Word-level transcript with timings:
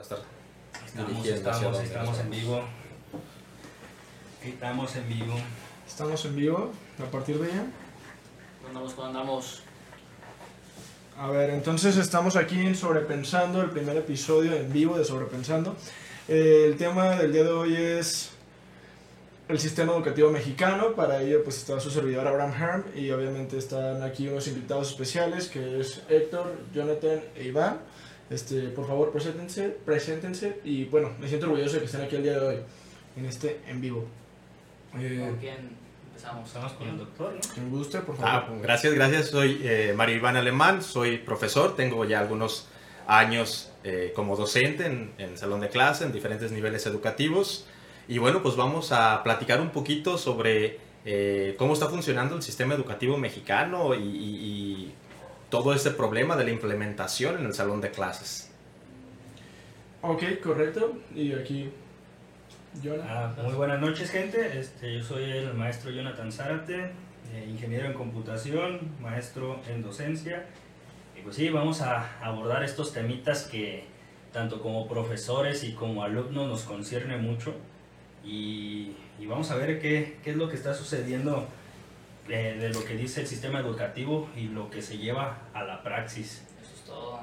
estar 0.00 0.18
Estamos, 0.86 1.26
estamos, 1.26 1.80
estamos 1.80 2.18
en 2.18 2.30
vivo. 2.30 2.64
Estamos 4.42 4.96
en 4.96 5.08
vivo. 5.08 5.34
Estamos 5.86 6.24
en 6.24 6.36
vivo 6.36 6.72
a 7.00 7.10
partir 7.10 7.38
de 7.38 7.48
ya. 7.48 7.66
Andamos 8.66 8.94
cuando 8.94 9.18
andamos. 9.20 9.62
A 11.16 11.28
ver, 11.28 11.50
entonces 11.50 11.96
estamos 11.96 12.36
aquí 12.36 12.58
en 12.58 12.74
Sobrepensando, 12.74 13.60
el 13.60 13.70
primer 13.70 13.96
episodio 13.96 14.54
en 14.56 14.72
vivo 14.72 14.98
de 14.98 15.04
Sobrepensando. 15.04 15.76
Eh, 16.28 16.64
el 16.66 16.76
tema 16.76 17.16
del 17.16 17.32
día 17.32 17.44
de 17.44 17.50
hoy 17.50 17.76
es 17.76 18.30
el 19.48 19.58
sistema 19.58 19.92
educativo 19.92 20.30
mexicano. 20.30 20.94
Para 20.94 21.22
ello, 21.22 21.44
pues 21.44 21.58
está 21.58 21.78
su 21.78 21.90
servidor 21.90 22.26
Abraham 22.26 22.54
Herm 22.60 22.84
y 22.96 23.10
obviamente 23.10 23.58
están 23.58 24.02
aquí 24.02 24.28
unos 24.28 24.48
invitados 24.48 24.90
especiales 24.90 25.48
que 25.48 25.80
es 25.80 26.02
Héctor, 26.08 26.52
Jonathan 26.72 27.20
e 27.36 27.44
Iván. 27.44 27.80
Este, 28.30 28.68
por 28.68 28.86
favor, 28.86 29.10
preséntense, 29.10 29.68
preséntense 29.84 30.60
y 30.64 30.84
bueno, 30.84 31.10
me 31.18 31.26
siento 31.28 31.46
orgulloso 31.46 31.74
de 31.74 31.80
que 31.80 31.86
estén 31.86 32.02
aquí 32.02 32.16
el 32.16 32.22
día 32.22 32.38
de 32.38 32.46
hoy 32.46 32.56
en 33.16 33.26
este 33.26 33.60
en 33.66 33.80
vivo. 33.80 34.06
Eh, 34.98 35.24
¿Con 35.28 35.36
quién 35.38 35.76
empezamos? 36.10 36.46
Estamos 36.46 36.72
con 36.74 36.88
el 36.88 36.98
doctor, 36.98 37.32
¿no? 37.34 37.40
quien 37.54 37.70
guste, 37.70 37.98
por 38.00 38.16
favor. 38.16 38.30
Ah, 38.30 38.48
gracias, 38.62 38.94
gracias. 38.94 39.26
Soy 39.30 39.60
eh, 39.64 39.92
Mario 39.96 40.16
Iván 40.16 40.36
Alemán, 40.36 40.80
soy 40.82 41.18
profesor, 41.18 41.74
tengo 41.74 42.04
ya 42.04 42.20
algunos 42.20 42.68
años 43.08 43.72
eh, 43.82 44.12
como 44.14 44.36
docente 44.36 44.86
en, 44.86 45.10
en 45.18 45.36
salón 45.36 45.60
de 45.60 45.68
clase, 45.68 46.04
en 46.04 46.12
diferentes 46.12 46.52
niveles 46.52 46.86
educativos. 46.86 47.66
Y 48.06 48.18
bueno, 48.18 48.42
pues 48.42 48.54
vamos 48.54 48.92
a 48.92 49.22
platicar 49.24 49.60
un 49.60 49.70
poquito 49.70 50.18
sobre 50.18 50.78
eh, 51.04 51.56
cómo 51.58 51.72
está 51.72 51.88
funcionando 51.88 52.36
el 52.36 52.42
sistema 52.42 52.74
educativo 52.74 53.16
mexicano 53.16 53.94
y, 53.94 53.98
y- 54.02 54.36
y 54.36 54.94
todo 55.50 55.74
ese 55.74 55.90
problema 55.90 56.36
de 56.36 56.44
la 56.44 56.50
implementación 56.50 57.38
en 57.38 57.46
el 57.46 57.54
salón 57.54 57.80
de 57.80 57.90
clases. 57.90 58.50
Ok, 60.00 60.22
correcto. 60.42 60.96
Y 61.14 61.32
aquí, 61.32 61.70
Jonathan. 62.82 63.06
Ah, 63.10 63.42
muy 63.42 63.54
buenas 63.54 63.80
noches, 63.80 64.10
gente. 64.10 64.58
Este, 64.58 64.94
yo 64.98 65.02
soy 65.02 65.24
el 65.24 65.52
maestro 65.54 65.90
Jonathan 65.90 66.32
Zárate, 66.32 66.92
eh, 67.34 67.46
ingeniero 67.48 67.86
en 67.86 67.92
computación, 67.92 68.92
maestro 69.00 69.60
en 69.68 69.82
docencia. 69.82 70.46
Y 71.18 71.22
pues 71.22 71.36
sí, 71.36 71.50
vamos 71.50 71.82
a 71.82 72.18
abordar 72.22 72.64
estos 72.64 72.94
temitas 72.94 73.42
que 73.44 73.84
tanto 74.32 74.62
como 74.62 74.88
profesores 74.88 75.64
y 75.64 75.74
como 75.74 76.02
alumnos 76.04 76.48
nos 76.48 76.62
concierne 76.62 77.16
mucho. 77.18 77.54
Y, 78.24 78.92
y 79.18 79.26
vamos 79.26 79.50
a 79.50 79.56
ver 79.56 79.80
qué, 79.80 80.18
qué 80.22 80.30
es 80.30 80.36
lo 80.36 80.48
que 80.48 80.56
está 80.56 80.72
sucediendo 80.72 81.46
eh, 82.30 82.56
de 82.58 82.68
lo 82.70 82.84
que 82.84 82.94
dice 82.94 83.20
el 83.22 83.26
sistema 83.26 83.60
educativo 83.60 84.28
y 84.36 84.44
lo 84.48 84.70
que 84.70 84.80
se 84.82 84.98
lleva 84.98 85.38
a 85.52 85.62
la 85.64 85.82
praxis. 85.82 86.42
Eso 86.62 86.74
es 86.74 86.80
todo. 86.84 87.20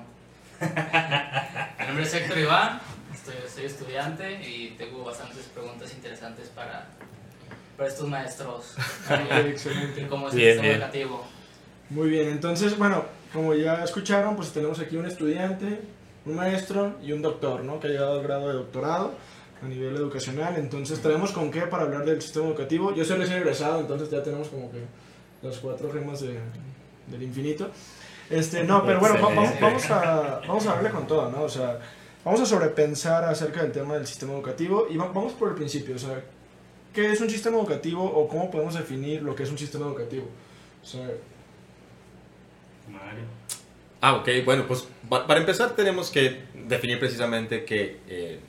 Mi 1.79 1.85
nombre 1.87 2.03
es 2.03 2.13
Héctor 2.13 2.37
Iván, 2.39 2.81
estoy, 3.13 3.35
soy 3.53 3.65
estudiante 3.65 4.41
y 4.41 4.75
tengo 4.77 5.03
bastantes 5.03 5.45
preguntas 5.45 5.93
interesantes 5.93 6.49
para, 6.49 6.87
para 7.77 7.89
estos 7.89 8.07
maestros. 8.07 8.75
Excelente. 9.45 10.01
y 10.01 10.05
cómo 10.05 10.29
es 10.29 10.35
Bien, 10.35 10.47
el 10.47 10.53
sistema 10.55 10.67
bien. 10.69 10.81
educativo. 10.81 11.25
Muy 11.89 12.09
bien, 12.09 12.27
entonces, 12.29 12.77
bueno, 12.77 13.05
como 13.31 13.53
ya 13.53 13.83
escucharon, 13.83 14.35
pues 14.35 14.51
tenemos 14.51 14.79
aquí 14.79 14.97
un 14.97 15.05
estudiante, 15.05 15.79
un 16.25 16.35
maestro 16.35 16.97
y 17.01 17.13
un 17.13 17.21
doctor, 17.21 17.63
¿no? 17.63 17.79
Que 17.79 17.87
ha 17.87 17.89
llegado 17.91 18.19
al 18.19 18.23
grado 18.23 18.47
de 18.49 18.55
doctorado 18.55 19.13
a 19.61 19.67
nivel 19.67 19.95
educacional. 19.95 20.55
Entonces, 20.57 21.01
tenemos 21.01 21.31
con 21.31 21.51
qué 21.51 21.61
para 21.61 21.83
hablar 21.83 22.05
del 22.05 22.21
sistema 22.21 22.47
educativo. 22.47 22.93
Yo 22.93 23.03
soy 23.05 23.17
recién 23.17 23.39
egresado, 23.39 23.79
entonces 23.79 24.09
ya 24.09 24.21
tenemos 24.23 24.47
como 24.49 24.71
que 24.71 24.79
las 25.41 25.57
cuatro 25.57 25.91
gemas 25.91 26.21
de- 26.21 26.39
del 27.07 27.23
infinito. 27.23 27.69
Este, 28.29 28.63
no, 28.63 28.85
pero 28.85 28.99
bueno, 28.99 29.15
va- 29.15 29.33
vamos, 29.33 29.49
vamos, 29.61 29.89
a, 29.91 30.41
vamos 30.47 30.67
a 30.67 30.73
darle 30.75 30.89
con 30.89 31.07
todo, 31.07 31.29
¿no? 31.31 31.43
O 31.43 31.49
sea, 31.49 31.79
vamos 32.25 32.41
a 32.41 32.45
sobrepensar 32.45 33.23
acerca 33.23 33.61
del 33.63 33.71
tema 33.71 33.95
del 33.95 34.05
sistema 34.05 34.33
educativo 34.33 34.87
y 34.89 34.97
va- 34.97 35.07
vamos 35.07 35.33
por 35.33 35.49
el 35.49 35.55
principio, 35.55 35.95
o 35.95 35.99
sea, 35.99 36.21
¿qué 36.93 37.11
es 37.13 37.21
un 37.21 37.29
sistema 37.29 37.57
educativo 37.57 38.03
o 38.03 38.27
cómo 38.27 38.51
podemos 38.51 38.73
definir 38.75 39.21
lo 39.21 39.33
que 39.33 39.43
es 39.43 39.49
un 39.49 39.57
sistema 39.57 39.85
educativo? 39.85 40.25
O 40.83 40.85
sea, 40.85 41.07
Mario. 42.89 43.23
Ah, 44.01 44.15
ok, 44.15 44.29
bueno, 44.45 44.65
pues 44.67 44.87
pa- 45.09 45.25
para 45.25 45.39
empezar 45.39 45.71
tenemos 45.75 46.09
que 46.11 46.43
definir 46.67 46.99
precisamente 46.99 47.63
que 47.65 47.99
eh, 48.07 48.39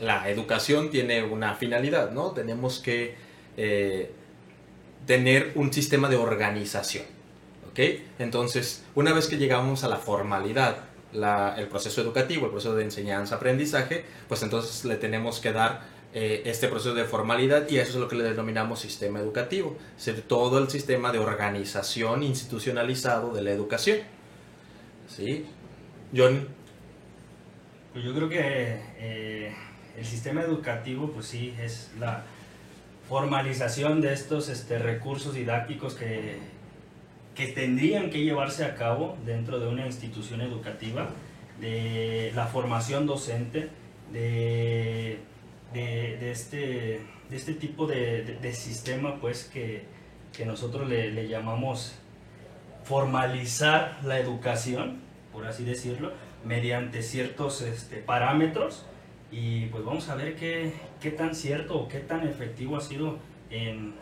la 0.00 0.28
educación 0.28 0.90
tiene 0.90 1.22
una 1.22 1.54
finalidad, 1.54 2.10
¿no? 2.10 2.32
Tenemos 2.32 2.80
que 2.80 3.14
eh, 3.56 4.10
tener 5.06 5.52
un 5.54 5.72
sistema 5.72 6.08
de 6.08 6.16
organización, 6.16 7.04
¿ok? 7.70 7.78
Entonces, 8.18 8.84
una 8.94 9.12
vez 9.12 9.28
que 9.28 9.36
llegamos 9.36 9.84
a 9.84 9.88
la 9.88 9.96
formalidad, 9.96 10.78
la- 11.12 11.54
el 11.56 11.68
proceso 11.68 12.00
educativo, 12.00 12.46
el 12.46 12.50
proceso 12.52 12.74
de 12.74 12.82
enseñanza-aprendizaje, 12.84 14.04
pues 14.28 14.42
entonces 14.42 14.84
le 14.84 14.96
tenemos 14.96 15.38
que 15.40 15.52
dar 15.52 15.82
eh, 16.16 16.42
este 16.46 16.68
proceso 16.68 16.94
de 16.94 17.04
formalidad 17.04 17.68
y 17.68 17.78
eso 17.78 17.90
es 17.90 17.96
lo 17.96 18.06
que 18.08 18.14
le 18.16 18.22
denominamos 18.24 18.78
sistema 18.80 19.18
educativo, 19.20 19.76
es 19.98 20.04
decir, 20.06 20.22
todo 20.28 20.58
el 20.58 20.70
sistema 20.70 21.10
de 21.12 21.18
organización 21.18 22.22
institucionalizado 22.22 23.32
de 23.34 23.42
la 23.42 23.50
educación. 23.50 23.98
¿Sí? 25.08 25.44
John, 26.16 26.48
Pues 27.92 28.04
yo 28.04 28.14
creo 28.14 28.28
que 28.28 28.38
eh, 28.98 29.54
el 29.96 30.04
sistema 30.04 30.42
educativo, 30.42 31.10
pues 31.10 31.26
sí, 31.26 31.54
es 31.60 31.90
la 31.98 32.24
formalización 33.08 34.00
de 34.00 34.12
estos 34.12 34.48
este, 34.48 34.78
recursos 34.78 35.34
didácticos 35.34 35.94
que, 35.94 36.38
que 37.34 37.48
tendrían 37.48 38.10
que 38.10 38.22
llevarse 38.22 38.64
a 38.64 38.74
cabo 38.74 39.16
dentro 39.24 39.58
de 39.58 39.68
una 39.68 39.86
institución 39.86 40.40
educativa, 40.40 41.10
de 41.60 42.32
la 42.34 42.46
formación 42.46 43.06
docente, 43.06 43.68
de, 44.12 45.18
de, 45.72 46.30
este, 46.30 47.00
de 47.30 47.36
este 47.36 47.54
tipo 47.54 47.86
de 47.86 48.52
sistema, 48.54 49.20
pues 49.20 49.44
que, 49.44 49.84
que 50.34 50.44
nosotros 50.44 50.88
le, 50.88 51.10
le 51.12 51.28
llamamos 51.28 51.94
formalizar 52.84 53.98
la 54.02 54.18
educación, 54.18 54.98
por 55.32 55.46
así 55.46 55.64
decirlo, 55.64 56.12
mediante 56.44 57.02
ciertos 57.02 57.62
este, 57.62 57.96
parámetros 57.96 58.84
y 59.36 59.66
pues 59.66 59.84
vamos 59.84 60.08
a 60.08 60.14
ver 60.14 60.36
qué, 60.36 60.72
qué 61.00 61.10
tan 61.10 61.34
cierto 61.34 61.74
o 61.76 61.88
qué 61.88 61.98
tan 62.00 62.26
efectivo 62.26 62.76
ha 62.76 62.80
sido 62.80 63.18
en, 63.50 63.94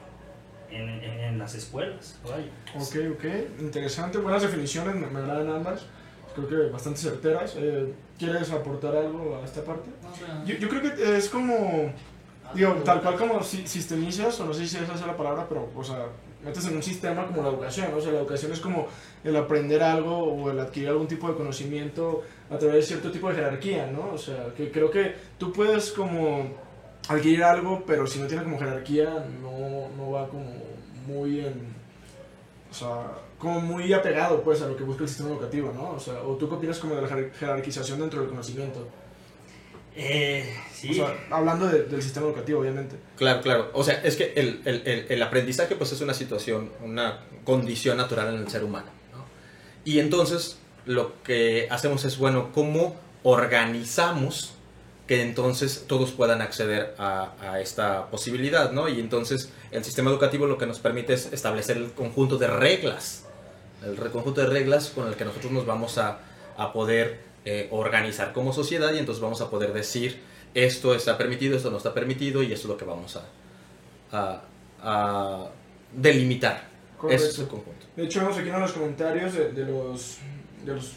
en, 0.70 0.88
en- 0.88 1.20
en 1.20 1.38
las 1.38 1.54
escuelas. 1.54 2.18
Vaya. 2.24 2.44
Ok, 2.76 2.96
ok, 3.16 3.24
interesante, 3.60 4.18
buenas 4.18 4.42
definiciones, 4.42 4.94
me, 4.94 5.06
me 5.06 5.20
agradan 5.20 5.48
ambas, 5.50 5.86
creo 6.34 6.48
que 6.48 6.70
bastante 6.70 7.00
certeras. 7.00 7.54
Eh, 7.56 7.92
¿Quieres 8.18 8.50
aportar 8.50 8.94
algo 8.94 9.40
a 9.40 9.44
esta 9.44 9.64
parte? 9.64 9.88
No, 10.02 10.10
o 10.12 10.14
sea, 10.14 10.44
Yo, 10.44 10.54
yo 10.56 10.68
creo 10.68 10.82
que 10.82 11.16
es 11.16 11.28
como, 11.30 11.92
digo, 12.54 12.72
tal 12.84 13.00
cual 13.00 13.16
como 13.16 13.42
si- 13.42 13.66
sistemizas, 13.66 14.38
o 14.40 14.44
no 14.46 14.52
sé 14.54 14.66
si 14.68 14.76
esa 14.76 14.92
es 14.94 15.00
la 15.06 15.16
palabra, 15.16 15.46
pero, 15.48 15.68
o 15.74 15.82
sea, 15.82 16.06
metes 16.44 16.66
en 16.66 16.76
un 16.76 16.82
sistema 16.82 17.26
como 17.26 17.42
la 17.42 17.48
educación, 17.50 17.92
o 17.94 18.00
sea, 18.00 18.12
la 18.12 18.20
educación 18.20 18.52
es 18.52 18.60
como 18.60 18.88
el 19.24 19.36
aprender 19.36 19.82
algo 19.82 20.16
o 20.18 20.50
el 20.50 20.58
adquirir 20.58 20.88
algún 20.88 21.06
tipo 21.06 21.28
de 21.28 21.34
conocimiento 21.34 22.22
a 22.50 22.58
través 22.58 22.76
de 22.76 22.82
cierto 22.82 23.10
tipo 23.10 23.28
de 23.28 23.36
jerarquía, 23.36 23.86
¿no? 23.86 24.12
O 24.12 24.18
sea, 24.18 24.52
que 24.56 24.70
creo 24.70 24.90
que 24.90 25.14
tú 25.38 25.52
puedes 25.52 25.92
como 25.92 26.50
adquirir 27.08 27.44
algo, 27.44 27.84
pero 27.86 28.06
si 28.06 28.18
no 28.18 28.26
tiene 28.26 28.42
como 28.44 28.58
jerarquía, 28.58 29.24
no, 29.42 29.88
no 29.96 30.10
va 30.10 30.28
como 30.28 30.50
muy 31.06 31.40
en, 31.40 31.74
o 32.70 32.74
sea, 32.74 33.12
como 33.38 33.60
muy 33.60 33.92
apegado, 33.92 34.42
pues, 34.42 34.62
a 34.62 34.68
lo 34.68 34.76
que 34.76 34.84
busca 34.84 35.02
el 35.02 35.08
sistema 35.08 35.30
educativo, 35.30 35.72
¿no? 35.74 35.90
O 35.90 35.98
sea, 36.00 36.22
o 36.22 36.36
tú 36.36 36.48
qué 36.48 36.54
opinas 36.54 36.78
como 36.78 36.94
de 36.94 37.02
la 37.02 37.08
jer- 37.08 37.32
jerarquización 37.32 37.98
dentro 38.00 38.20
del 38.20 38.28
conocimiento. 38.30 38.86
Eh, 39.94 40.56
sí, 40.72 40.90
O 41.00 41.06
sea, 41.06 41.16
hablando 41.30 41.66
de- 41.68 41.84
del 41.84 42.02
sistema 42.02 42.26
educativo, 42.26 42.60
obviamente. 42.60 42.96
Claro, 43.16 43.42
claro. 43.42 43.70
O 43.74 43.84
sea, 43.84 44.00
es 44.02 44.16
que 44.16 44.32
el, 44.36 44.62
el- 44.64 44.82
el- 44.86 45.06
el 45.08 45.22
aprendizaje 45.22 45.76
pues 45.76 45.92
es 45.92 46.00
una 46.00 46.14
situación, 46.14 46.70
una 46.82 47.20
condición 47.44 47.96
natural 47.98 48.34
en 48.34 48.40
el 48.40 48.48
ser 48.48 48.64
humano. 48.64 48.86
¿no? 49.12 49.24
Y 49.84 49.98
entonces 49.98 50.58
lo 50.86 51.22
que 51.22 51.68
hacemos 51.70 52.04
es, 52.04 52.16
bueno, 52.18 52.50
¿cómo 52.54 52.96
organizamos 53.22 54.54
que 55.06 55.20
entonces 55.20 55.84
todos 55.86 56.12
puedan 56.12 56.40
acceder 56.40 56.94
a, 56.98 57.32
a 57.40 57.60
esta 57.60 58.06
posibilidad? 58.10 58.72
¿no? 58.72 58.88
Y 58.88 58.98
entonces 58.98 59.50
el 59.72 59.84
sistema 59.84 60.10
educativo 60.10 60.46
lo 60.46 60.56
que 60.58 60.66
nos 60.66 60.78
permite 60.78 61.12
es 61.12 61.32
establecer 61.32 61.76
el 61.76 61.92
conjunto 61.92 62.38
de 62.38 62.46
reglas, 62.46 63.24
el 63.84 63.96
conjunto 64.10 64.40
de 64.40 64.46
reglas 64.46 64.88
con 64.88 65.06
el 65.08 65.14
que 65.16 65.24
nosotros 65.24 65.52
nos 65.52 65.66
vamos 65.66 65.98
a, 65.98 66.20
a 66.56 66.72
poder 66.72 67.20
eh, 67.44 67.68
organizar 67.70 68.32
como 68.32 68.52
sociedad 68.52 68.92
y 68.94 68.98
entonces 68.98 69.20
vamos 69.22 69.40
a 69.40 69.50
poder 69.50 69.72
decir 69.72 70.20
esto 70.54 70.94
está 70.94 71.16
permitido, 71.18 71.56
esto 71.56 71.70
no 71.70 71.78
está 71.78 71.94
permitido 71.94 72.42
y 72.42 72.52
esto 72.52 72.66
es 72.66 72.70
lo 72.72 72.76
que 72.76 72.84
vamos 72.84 73.16
a, 73.16 73.22
a- 74.12 74.42
a 74.82 75.48
delimitar. 75.92 76.68
Ese 77.10 77.28
es 77.28 77.38
el 77.40 77.48
conjunto. 77.48 77.86
De 77.96 78.04
hecho, 78.04 78.20
vemos 78.20 78.38
aquí 78.38 78.48
en 78.48 78.60
los 78.60 78.72
comentarios 78.72 79.34
de, 79.34 79.52
de 79.52 79.64
los, 79.64 80.18
de 80.64 80.74
los 80.74 80.92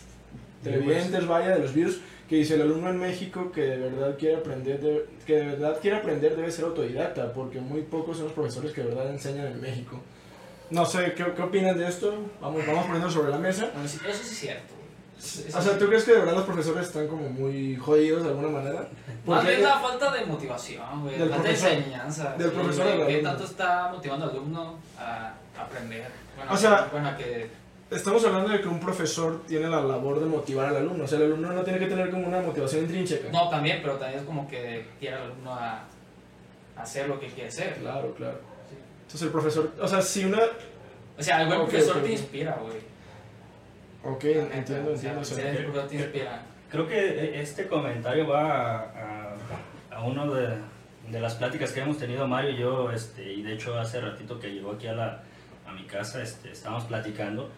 televidentes, 0.64 1.26
vaya, 1.28 1.56
de 1.56 1.60
los 1.60 1.74
virus, 1.74 2.00
que 2.30 2.36
dice 2.38 2.56
el 2.56 2.62
alumno 2.64 2.90
en 2.90 2.98
México 3.00 3.52
que 3.52 3.62
de 3.62 3.78
verdad 3.78 4.16
quiere 4.18 4.36
aprender, 4.38 4.80
de- 4.82 5.06
que 5.26 5.36
de 5.38 5.46
verdad 5.46 5.80
quiere 5.82 5.98
aprender 5.98 6.36
debe 6.36 6.52
ser 6.52 6.66
autodidacta, 6.66 7.34
porque 7.34 7.60
muy 7.60 7.82
pocos 7.82 8.18
son 8.18 8.26
los 8.26 8.34
profesores 8.34 8.72
que 8.72 8.82
de 8.82 8.88
verdad 8.90 9.10
enseñan 9.10 9.48
en 9.48 9.62
México. 9.62 10.00
No 10.70 10.86
sé, 10.86 11.14
¿qué, 11.16 11.24
qué 11.36 11.42
opinan 11.42 11.78
de 11.78 11.88
esto? 11.88 12.14
Vamos, 12.42 12.66
vamos 12.68 12.86
poniendo 12.86 13.10
sobre 13.10 13.30
la 13.32 13.38
mesa. 13.38 13.70
Bueno, 13.74 13.86
eso 13.88 13.98
sí 14.00 14.08
es 14.08 14.40
cierto. 14.40 14.74
O 15.18 15.62
sea, 15.62 15.78
¿tú 15.78 15.88
crees 15.88 16.04
que 16.04 16.12
de 16.12 16.20
verdad 16.20 16.34
los 16.36 16.44
profesores 16.44 16.88
están 16.88 17.08
como 17.08 17.30
muy 17.30 17.76
jodidos 17.78 18.24
de 18.24 18.30
alguna 18.30 18.50
manera? 18.50 18.88
Más 19.26 19.46
bien 19.46 19.64
la 19.64 19.80
falta 19.80 20.12
de 20.12 20.26
motivación, 20.26 21.02
güey. 21.04 21.18
Del 21.18 21.30
Falta 21.30 21.48
de 21.48 21.54
enseñanza. 21.54 22.36
Del 22.38 22.52
profesor 22.52 22.98
güey, 22.98 23.08
¿Qué 23.08 23.24
tanto 23.24 23.46
está 23.46 23.90
motivando 23.92 24.26
al 24.26 24.32
alumno 24.32 24.78
a 25.00 25.34
aprender? 25.58 26.12
Bueno, 26.36 26.54
O 26.54 26.58
sea- 26.58 26.90
bueno, 26.92 27.16
que 27.18 27.50
estamos 27.90 28.24
hablando 28.26 28.50
de 28.50 28.62
que 28.62 28.68
un 28.68 28.80
profesor 28.80 29.44
tiene 29.48 29.70
la 29.70 29.82
labor 29.82 30.20
de 30.20 30.26
motivar 30.26 30.68
al 30.68 30.78
alumno. 30.78 31.06
O 31.06 31.08
sea, 31.08 31.18
el 31.18 31.26
alumno 31.26 31.54
no 31.54 31.64
tiene 31.64 31.80
que 31.80 31.88
tener 31.88 32.12
como 32.12 32.28
una 32.28 32.42
motivación 32.42 32.84
intrínseca. 32.84 33.30
No, 33.32 33.50
también, 33.50 33.80
pero 33.82 33.96
también 33.96 34.20
es 34.20 34.26
como 34.26 34.48
que 34.48 34.88
quiere 35.00 35.16
al 35.16 35.24
alumno 35.24 35.54
a, 35.54 35.84
hacer 36.78 37.08
lo 37.08 37.20
que 37.20 37.28
quiere 37.28 37.50
hacer. 37.50 37.76
Claro, 37.76 38.14
claro. 38.16 38.40
Sí. 38.70 38.76
Entonces 39.04 39.22
el 39.22 39.30
profesor, 39.30 39.72
o 39.82 39.88
sea, 39.88 40.02
si 40.02 40.26
una... 40.26 40.40
O 41.18 41.24
sea, 41.24 41.42
el 41.42 41.48
buen 41.48 41.62
Ok, 41.62 41.70
profesor 41.70 41.98
ok, 41.98 42.04
te 42.04 42.12
inspira, 42.12 42.60
güey. 42.62 42.95
Ok, 44.06 44.24
entiendo, 44.24 44.92
entiendo. 44.92 45.22
Creo 46.70 46.88
que 46.88 47.42
este 47.42 47.68
comentario 47.68 48.28
va 48.28 48.76
a, 48.76 49.36
a, 49.92 49.96
a 49.98 50.04
uno 50.04 50.32
de, 50.34 50.56
de 51.10 51.20
las 51.20 51.36
pláticas 51.36 51.72
que 51.72 51.80
hemos 51.82 51.98
tenido 51.98 52.28
Mario 52.28 52.52
y 52.52 52.58
yo, 52.58 52.92
este, 52.92 53.34
y 53.34 53.42
de 53.44 53.54
hecho 53.54 53.78
hace 53.80 54.02
ratito 54.02 54.40
que 54.40 54.50
llegó 54.52 54.74
aquí 54.74 54.88
a, 54.88 54.94
la, 54.94 55.24
a 55.68 55.72
mi 55.74 55.84
casa, 55.86 56.22
este, 56.22 56.52
estábamos 56.52 56.84
platicando, 56.86 57.50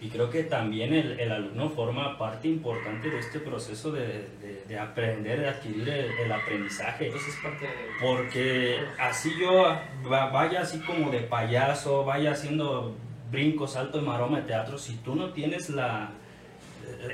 y 0.00 0.08
creo 0.10 0.30
que 0.30 0.44
también 0.44 0.94
el, 0.94 1.18
el 1.18 1.32
alumno 1.32 1.70
forma 1.70 2.16
parte 2.18 2.46
importante 2.46 3.10
de 3.10 3.18
este 3.18 3.40
proceso 3.40 3.90
de, 3.90 4.28
de, 4.40 4.62
de 4.68 4.78
aprender, 4.78 5.40
de 5.40 5.48
adquirir 5.48 5.88
el, 5.88 6.10
el 6.12 6.30
aprendizaje. 6.32 7.06
Entonces 7.06 7.34
es 7.34 7.40
parte 7.42 7.64
de... 7.66 7.72
Porque 8.00 8.78
así 9.00 9.32
yo 9.40 9.64
va- 10.10 10.30
vaya 10.30 10.60
así 10.60 10.78
como 10.80 11.10
de 11.10 11.20
payaso, 11.22 12.04
vaya 12.04 12.30
haciendo 12.30 12.96
brincos, 13.30 13.72
salto 13.72 13.98
y 13.98 14.02
maroma 14.02 14.38
de 14.38 14.44
teatro, 14.46 14.78
si 14.78 14.94
tú 14.96 15.14
no 15.14 15.32
tienes 15.32 15.70
la 15.70 16.10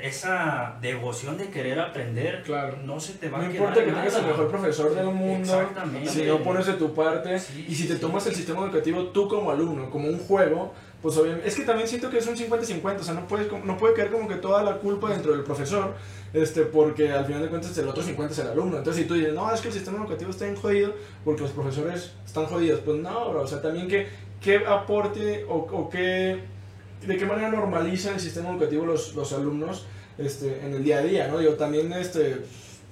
esa 0.01 0.77
devoción 0.81 1.37
de 1.37 1.49
querer 1.49 1.79
aprender, 1.79 2.43
Claro. 2.43 2.77
no 2.83 2.99
se 2.99 3.13
te 3.13 3.29
va 3.29 3.39
No 3.39 3.43
a 3.45 3.47
importa 3.47 3.73
quedar 3.73 3.85
que 3.85 3.91
tengas 3.91 4.15
el 4.15 4.25
mejor 4.25 4.47
profesor 4.49 4.95
del 4.95 5.05
mundo, 5.07 5.69
si 6.07 6.23
no 6.23 6.39
pones 6.39 6.65
de 6.65 6.73
tu 6.73 6.93
parte 6.93 7.37
Sí, 7.39 7.65
y 7.67 7.75
si 7.75 7.87
te 7.87 7.95
sí. 7.95 7.99
tomas 7.99 8.25
el 8.27 8.35
sistema 8.35 8.63
educativo 8.63 9.03
tú 9.07 9.27
como 9.27 9.51
alumno, 9.51 9.89
como 9.89 10.07
un 10.07 10.17
juego, 10.19 10.73
pues 11.01 11.17
obviamente, 11.17 11.47
es 11.47 11.55
que 11.55 11.63
también 11.63 11.87
siento 11.87 12.09
que 12.09 12.17
es 12.17 12.25
un 12.27 12.35
50-50, 12.35 12.99
o 12.99 13.03
sea, 13.03 13.13
no, 13.13 13.27
puedes, 13.27 13.47
no 13.63 13.77
puede 13.77 13.93
caer 13.93 14.11
como 14.11 14.27
que 14.27 14.35
toda 14.35 14.63
la 14.63 14.77
culpa 14.77 15.09
dentro 15.11 15.33
del 15.33 15.43
profesor, 15.43 15.93
este, 16.33 16.61
porque 16.63 17.11
al 17.11 17.25
final 17.25 17.41
de 17.43 17.49
cuentas 17.49 17.77
el 17.77 17.87
otro 17.87 18.01
50 18.01 18.33
es 18.33 18.39
el 18.39 18.47
alumno. 18.47 18.77
Entonces 18.77 19.03
si 19.03 19.07
tú 19.07 19.13
dices, 19.13 19.33
no, 19.33 19.53
es 19.53 19.61
que 19.61 19.67
el 19.67 19.73
sistema 19.73 19.97
educativo 19.99 20.31
está 20.31 20.45
bien 20.45 20.55
jodido 20.57 20.93
porque 21.23 21.41
los 21.43 21.51
profesores 21.51 22.13
están 22.25 22.45
jodidos, 22.45 22.79
pues 22.79 22.97
no, 22.97 23.29
bro, 23.29 23.41
o 23.41 23.47
sea, 23.47 23.61
también 23.61 23.87
que, 23.87 24.07
qué 24.45 24.57
aporte 24.57 25.43
o, 25.49 25.55
o 25.55 25.89
qué, 25.89 26.39
de 27.05 27.17
qué 27.17 27.25
manera 27.25 27.49
normaliza 27.49 28.11
el 28.11 28.19
sistema 28.19 28.51
educativo 28.51 28.85
los, 28.85 29.15
los 29.15 29.33
alumnos 29.33 29.87
este, 30.19 30.63
en 30.63 30.75
el 30.75 30.83
día 30.83 30.99
a 30.99 31.01
día, 31.01 31.27
¿no? 31.27 31.39
Digo, 31.39 31.53
también 31.53 31.91
este, 31.93 32.43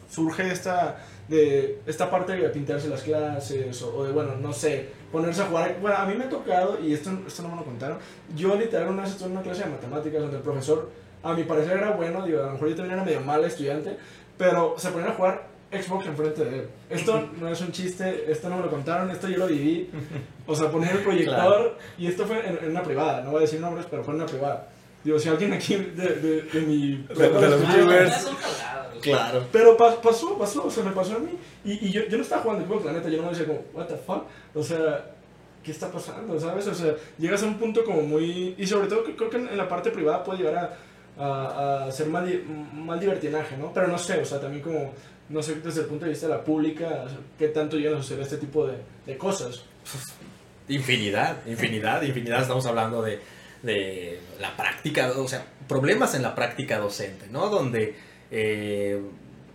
surge 0.09 0.51
esta, 0.51 0.97
de, 1.27 1.79
esta 1.85 2.09
parte 2.09 2.33
de 2.33 2.50
pintarse 2.50 2.89
las 2.89 3.03
clases 3.03 3.79
o, 3.83 3.95
o 3.95 4.03
de, 4.03 4.11
bueno, 4.11 4.35
no 4.41 4.51
sé, 4.51 4.89
ponerse 5.11 5.44
a 5.44 5.45
jugar. 5.45 5.77
Bueno, 5.79 5.95
a 5.95 6.07
mí 6.07 6.15
me 6.15 6.23
ha 6.23 6.29
tocado, 6.29 6.79
y 6.83 6.91
esto, 6.91 7.11
esto 7.27 7.44
no 7.44 7.50
me 7.50 7.57
lo 7.57 7.63
contaron, 7.63 8.00
yo 8.35 8.55
literal 8.55 8.89
una 8.89 9.03
vez 9.03 9.11
estuve 9.11 9.27
en 9.27 9.33
una 9.33 9.44
clase 9.44 9.63
de 9.63 9.69
matemáticas 9.69 10.21
donde 10.21 10.38
el 10.38 10.44
profesor, 10.44 10.89
a 11.21 11.33
mi 11.33 11.44
parecer 11.44 11.77
era 11.77 11.91
bueno, 11.91 12.25
digo, 12.25 12.41
a 12.41 12.47
lo 12.47 12.53
mejor 12.53 12.69
yo 12.69 12.75
también 12.75 12.95
era 12.95 13.05
medio 13.05 13.21
mal 13.21 13.45
estudiante, 13.45 13.95
pero 14.39 14.73
se 14.79 14.89
ponían 14.89 15.11
a 15.11 15.13
jugar 15.13 15.52
Xbox 15.81 16.06
enfrente 16.08 16.46
de 16.46 16.60
él. 16.60 16.68
Esto 16.90 17.30
no 17.40 17.50
es 17.50 17.60
un 17.62 17.72
chiste, 17.72 18.25
esto 18.31 18.50
no 18.50 18.58
me 18.58 18.64
lo 18.64 18.70
contaron, 18.70 19.10
esto 19.10 19.28
yo 19.28 19.38
lo 19.38 19.48
viví. 19.48 19.90
O 20.46 20.56
sea, 20.56 20.70
poner 20.70 20.92
el 20.98 21.00
proyector, 21.04 21.36
Claro. 21.36 21.78
y 21.98 22.08
esto 22.08 22.25
fue 22.25 22.40
en, 22.48 22.58
en 22.64 22.72
una 22.72 22.84
privada, 22.84 23.22
no 23.22 23.31
voy 23.31 23.40
a 23.40 23.42
decir 23.42 23.60
nombres, 23.60 23.86
pero 23.90 24.04
fue 24.04 24.14
en 24.14 24.22
una 24.22 24.30
privada. 24.30 24.68
Digo, 25.04 25.20
si 25.20 25.28
alguien 25.30 25.52
aquí 25.54 25.75
de, 25.75 26.08
de, 26.16 26.42
de 26.44 26.62
mi... 26.62 27.06
De- 27.14 27.30
de 27.30 27.50
los 27.50 27.68
viewers. 27.75 28.28
Claro. 29.02 29.44
Pero 29.52 29.75
pa- 29.75 30.00
pasó, 30.02 30.38
pasó, 30.38 30.66
o 30.68 30.72
sea, 30.72 30.84
me 30.84 30.92
pasó 30.92 31.16
a 31.16 31.20
mí. 31.20 31.31
Y, 31.66 31.88
y 31.88 31.92
yo, 31.92 32.04
yo 32.08 32.18
no 32.18 32.24
estaba 32.24 32.42
jugando 32.42 32.66
Xbox, 32.66 32.86
la 32.86 32.94
neta, 32.94 33.10
yo 33.10 33.18
no 33.18 33.24
me 33.24 33.30
decía 33.30 33.46
como, 33.46 33.62
what 33.74 33.86
the 33.88 33.96
fuck, 33.98 34.24
o 34.56 34.64
sea, 34.64 35.06
¿qué 35.62 35.72
está 35.72 35.92
pasando, 35.92 36.40
sabes? 36.40 36.68
O 36.68 36.74
sea, 36.74 36.94
llegas 37.18 37.44
a 37.44 37.48
un 37.48 37.56
punto 37.58 37.84
como 37.84 38.02
muy... 38.02 38.56
Y 38.58 38.66
sobre 38.66 38.88
todo 38.88 39.04
creo 39.04 39.30
que 39.30 39.38
en, 39.38 39.58
la 39.58 39.68
parte 39.68 39.92
privada 39.92 40.24
puede 40.24 40.40
llegar 40.40 40.56
a, 41.18 41.22
a, 41.22 41.86
a 41.86 41.92
ser 41.92 42.08
mal, 42.08 42.25
mal 42.74 43.00
divertinaje, 43.00 43.58
¿no? 43.58 43.74
Pero 43.74 43.88
no 43.90 43.98
sé, 43.98 44.20
o 44.22 44.25
sea, 44.25 44.40
también 44.40 44.64
como, 44.64 44.94
no 45.30 45.42
sé, 45.42 45.56
desde 45.56 45.81
el 45.81 45.88
punto 45.88 46.06
de 46.06 46.12
vista 46.12 46.28
de 46.28 46.34
la 46.34 46.44
pública, 46.44 47.06
qué 47.40 47.48
tanto 47.50 47.78
llegan 47.78 47.96
a 48.00 48.02
suceder 48.02 48.24
este 48.24 48.38
tipo 48.38 48.68
de, 48.68 48.78
de 49.06 49.18
cosas. 49.18 49.64
Infinidad, 50.70 51.46
infinidad, 51.48 52.02
infinidad. 52.04 52.42
Estamos 52.42 52.66
hablando 52.66 53.02
de, 53.02 53.20
de 53.62 54.20
la 54.40 54.56
práctica, 54.56 55.12
o 55.18 55.28
sea, 55.28 55.46
problemas 55.68 56.16
en 56.16 56.22
la 56.22 56.34
práctica 56.36 56.78
docente, 56.80 57.28
¿no? 57.30 57.50
Donde 57.50 57.96
eh, 58.31 59.02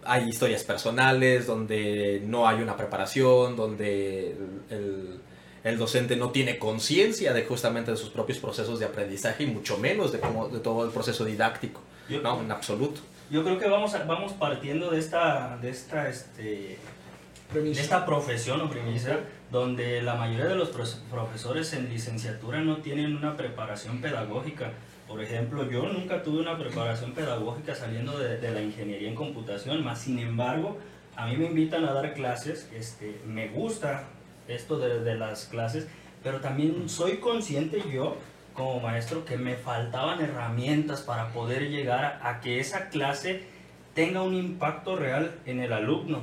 hay 0.04 0.28
historias 0.28 0.64
personales, 0.64 1.46
donde 1.46 2.22
no 2.26 2.46
hay 2.46 2.60
una 2.60 2.76
preparación, 2.76 3.56
donde 3.56 4.36
el, 4.70 5.20
el- 5.64 5.78
docente 5.78 6.16
no 6.16 6.30
tiene 6.30 6.58
conciencia 6.58 7.32
de 7.32 7.44
justamente 7.44 7.90
de 7.90 7.96
sus 7.96 8.08
propios 8.10 8.38
procesos 8.38 8.78
de 8.78 8.86
aprendizaje 8.86 9.44
y 9.44 9.46
mucho 9.48 9.76
menos 9.78 10.12
de, 10.12 10.20
cómo, 10.20 10.48
de 10.48 10.60
todo 10.60 10.84
el 10.84 10.90
proceso 10.90 11.24
didáctico, 11.24 11.80
¿no? 12.22 12.40
En 12.40 12.50
absoluto. 12.50 13.00
Yo 13.30 13.44
creo 13.44 13.58
que 13.58 13.68
vamos, 13.68 13.94
a- 13.94 14.04
vamos 14.04 14.32
partiendo 14.32 14.90
de 14.90 14.98
esta, 14.98 15.58
de 15.60 15.70
esta, 15.70 16.08
este, 16.08 16.78
de 17.52 17.70
esta 17.82 18.04
profesión 18.06 18.60
o 18.60 18.70
premisa 18.70 19.18
donde 19.50 20.02
la 20.02 20.14
mayoría 20.14 20.46
de 20.46 20.54
los 20.56 20.70
profesores 21.10 21.72
en 21.72 21.88
licenciatura 21.88 22.60
no 22.60 22.78
tienen 22.78 23.16
una 23.16 23.36
preparación 23.36 24.00
pedagógica. 24.00 24.72
Por 25.06 25.22
ejemplo, 25.22 25.68
yo 25.70 25.84
nunca 25.88 26.22
tuve 26.22 26.40
una 26.40 26.58
preparación 26.58 27.12
pedagógica 27.12 27.74
saliendo 27.74 28.18
de, 28.18 28.36
de 28.38 28.50
la 28.50 28.60
ingeniería 28.60 29.08
en 29.08 29.14
computación, 29.14 29.82
más 29.82 30.00
sin 30.02 30.18
embargo, 30.18 30.76
a 31.16 31.26
mí 31.26 31.36
me 31.36 31.46
invitan 31.46 31.84
a 31.86 31.92
dar 31.94 32.12
clases, 32.14 32.68
este, 32.74 33.20
me 33.26 33.48
gusta 33.48 34.04
esto 34.46 34.78
de, 34.78 35.00
de 35.00 35.14
las 35.16 35.46
clases, 35.46 35.86
pero 36.22 36.40
también 36.40 36.88
soy 36.90 37.16
consciente 37.16 37.82
yo 37.90 38.16
como 38.58 38.80
maestro 38.80 39.24
que 39.24 39.38
me 39.38 39.54
faltaban 39.54 40.20
herramientas 40.20 41.00
para 41.00 41.28
poder 41.28 41.70
llegar 41.70 42.04
a, 42.04 42.28
a 42.28 42.40
que 42.40 42.58
esa 42.60 42.88
clase 42.90 43.44
tenga 43.94 44.20
un 44.22 44.34
impacto 44.34 44.96
real 44.96 45.36
en 45.46 45.60
el 45.60 45.72
alumno. 45.72 46.20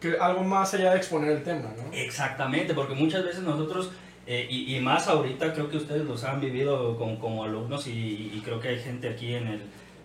Que 0.00 0.16
algo 0.20 0.42
más 0.44 0.72
allá 0.74 0.92
de 0.92 0.98
exponer 0.98 1.30
el 1.32 1.42
tema, 1.42 1.70
¿no? 1.76 1.92
Exactamente, 1.92 2.74
porque 2.74 2.94
muchas 2.94 3.24
veces 3.24 3.42
nosotros, 3.42 3.90
eh, 4.26 4.46
y, 4.48 4.76
y 4.76 4.80
más 4.80 5.08
ahorita, 5.08 5.52
creo 5.54 5.68
que 5.68 5.78
ustedes 5.78 6.04
los 6.04 6.22
han 6.24 6.40
vivido 6.40 6.96
como, 6.98 7.18
como 7.18 7.44
alumnos 7.44 7.86
y, 7.86 8.30
y 8.34 8.42
creo 8.44 8.60
que 8.60 8.68
hay 8.68 8.78
gente 8.78 9.08
aquí 9.08 9.34
en 9.34 9.48
el 9.48 9.60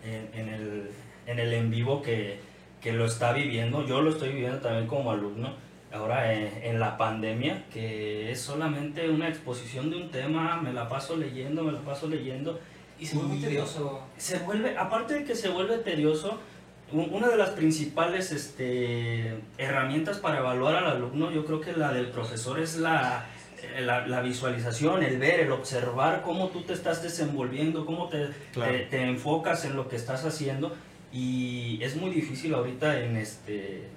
en, 0.06 0.30
en 0.40 0.54
el, 0.54 0.92
en 1.28 1.40
el 1.40 1.54
en 1.54 1.72
vivo 1.72 2.02
que, 2.02 2.40
que 2.82 2.94
lo 2.94 3.06
está 3.06 3.34
viviendo. 3.34 3.86
Yo 3.86 4.02
lo 4.02 4.12
estoy 4.12 4.30
viviendo 4.30 4.60
también 4.60 4.88
como 4.88 5.12
alumno. 5.12 5.54
Ahora 5.96 6.34
eh, 6.34 6.70
en 6.70 6.80
la 6.80 6.98
pandemia, 6.98 7.64
que 7.72 8.32
es 8.32 8.42
solamente 8.42 9.10
una 9.10 9.30
exposición 9.30 9.90
de 9.90 9.96
un 9.98 10.10
tema, 10.12 10.60
me 10.62 10.74
la 10.74 10.90
paso 10.90 11.16
leyendo, 11.16 11.64
me 11.64 11.72
la 11.72 11.80
paso 11.80 12.08
leyendo. 12.08 12.60
Y 13.00 13.06
se 13.06 13.16
vuelve 13.16 13.34
muy 13.34 13.42
tedioso. 13.44 14.02
Se 14.18 14.40
vuelve, 14.40 14.78
aparte 14.78 15.14
de 15.16 15.24
que 15.24 15.36
se 15.36 15.50
vuelve 15.50 15.78
tedioso, 15.80 16.40
una 16.92 17.28
de 17.30 17.38
las 17.38 17.50
principales 17.52 18.32
este, 18.32 19.36
herramientas 19.58 20.18
para 20.20 20.40
evaluar 20.40 20.76
al 20.76 20.86
alumno, 20.88 21.32
yo 21.32 21.46
creo 21.46 21.62
que 21.62 21.74
la 21.74 21.92
del 21.92 22.08
profesor 22.08 22.60
es 22.60 22.78
la, 22.78 23.26
eh, 23.62 23.82
la, 23.82 24.06
la 24.08 24.22
visualización, 24.22 25.02
el 25.04 25.18
ver, 25.18 25.40
el 25.42 25.52
observar 25.52 26.22
cómo 26.24 26.50
tú 26.50 26.62
te 26.62 26.74
estás 26.74 27.02
desenvolviendo, 27.04 27.86
cómo 27.86 28.08
te, 28.10 28.28
Claro. 28.54 28.72
te, 28.72 28.80
te 28.86 29.02
enfocas 29.04 29.66
en 29.66 29.76
lo 29.76 29.88
que 29.90 29.96
estás 29.96 30.26
haciendo. 30.26 30.76
Y 31.12 31.80
es 31.82 31.96
muy 31.96 32.10
difícil 32.12 32.54
ahorita 32.54 33.00
en, 33.02 33.16
este, 33.18 33.88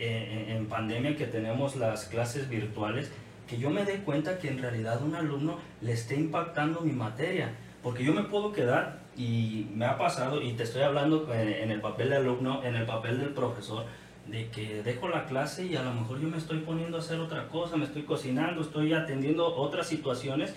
en, 0.00 0.66
pandemia 0.66 1.16
que 1.16 1.26
tenemos 1.26 1.76
las 1.76 2.06
clases 2.06 2.48
virtuales, 2.48 3.10
que 3.46 3.58
yo 3.58 3.70
me 3.70 3.84
dé 3.84 3.98
cuenta 3.98 4.38
que 4.38 4.48
en 4.48 4.58
realidad 4.58 5.02
un 5.02 5.14
alumno 5.14 5.58
le 5.80 5.92
esté 5.92 6.14
impactando 6.14 6.80
mi 6.80 6.92
materia. 6.92 7.50
Porque 7.82 8.04
yo 8.04 8.12
me 8.12 8.24
puedo 8.24 8.52
quedar, 8.52 9.00
y 9.16 9.66
me 9.74 9.86
ha 9.86 9.98
pasado, 9.98 10.42
y 10.42 10.52
te 10.52 10.62
estoy 10.62 10.82
hablando 10.82 11.32
eh, 11.32 11.62
en 11.62 11.70
el 11.70 11.80
papel 11.80 12.10
de 12.10 12.16
alumno, 12.16 12.62
en 12.62 12.76
el 12.76 12.86
papel 12.86 13.18
del 13.18 13.30
profesor, 13.30 13.84
de 14.26 14.48
que 14.48 14.82
dejo 14.82 15.08
la 15.08 15.26
clase 15.26 15.66
y 15.66 15.76
a 15.76 15.82
lo 15.82 15.92
mejor 15.92 16.20
yo 16.20 16.28
me 16.28 16.36
estoy 16.36 16.58
poniendo 16.58 16.96
a 16.96 17.00
hacer 17.00 17.18
otra 17.18 17.48
cosa, 17.48 17.76
me 17.76 17.84
estoy 17.84 18.02
cocinando, 18.02 18.60
estoy 18.60 18.92
atendiendo 18.92 19.46
otras 19.56 19.88
situaciones 19.88 20.54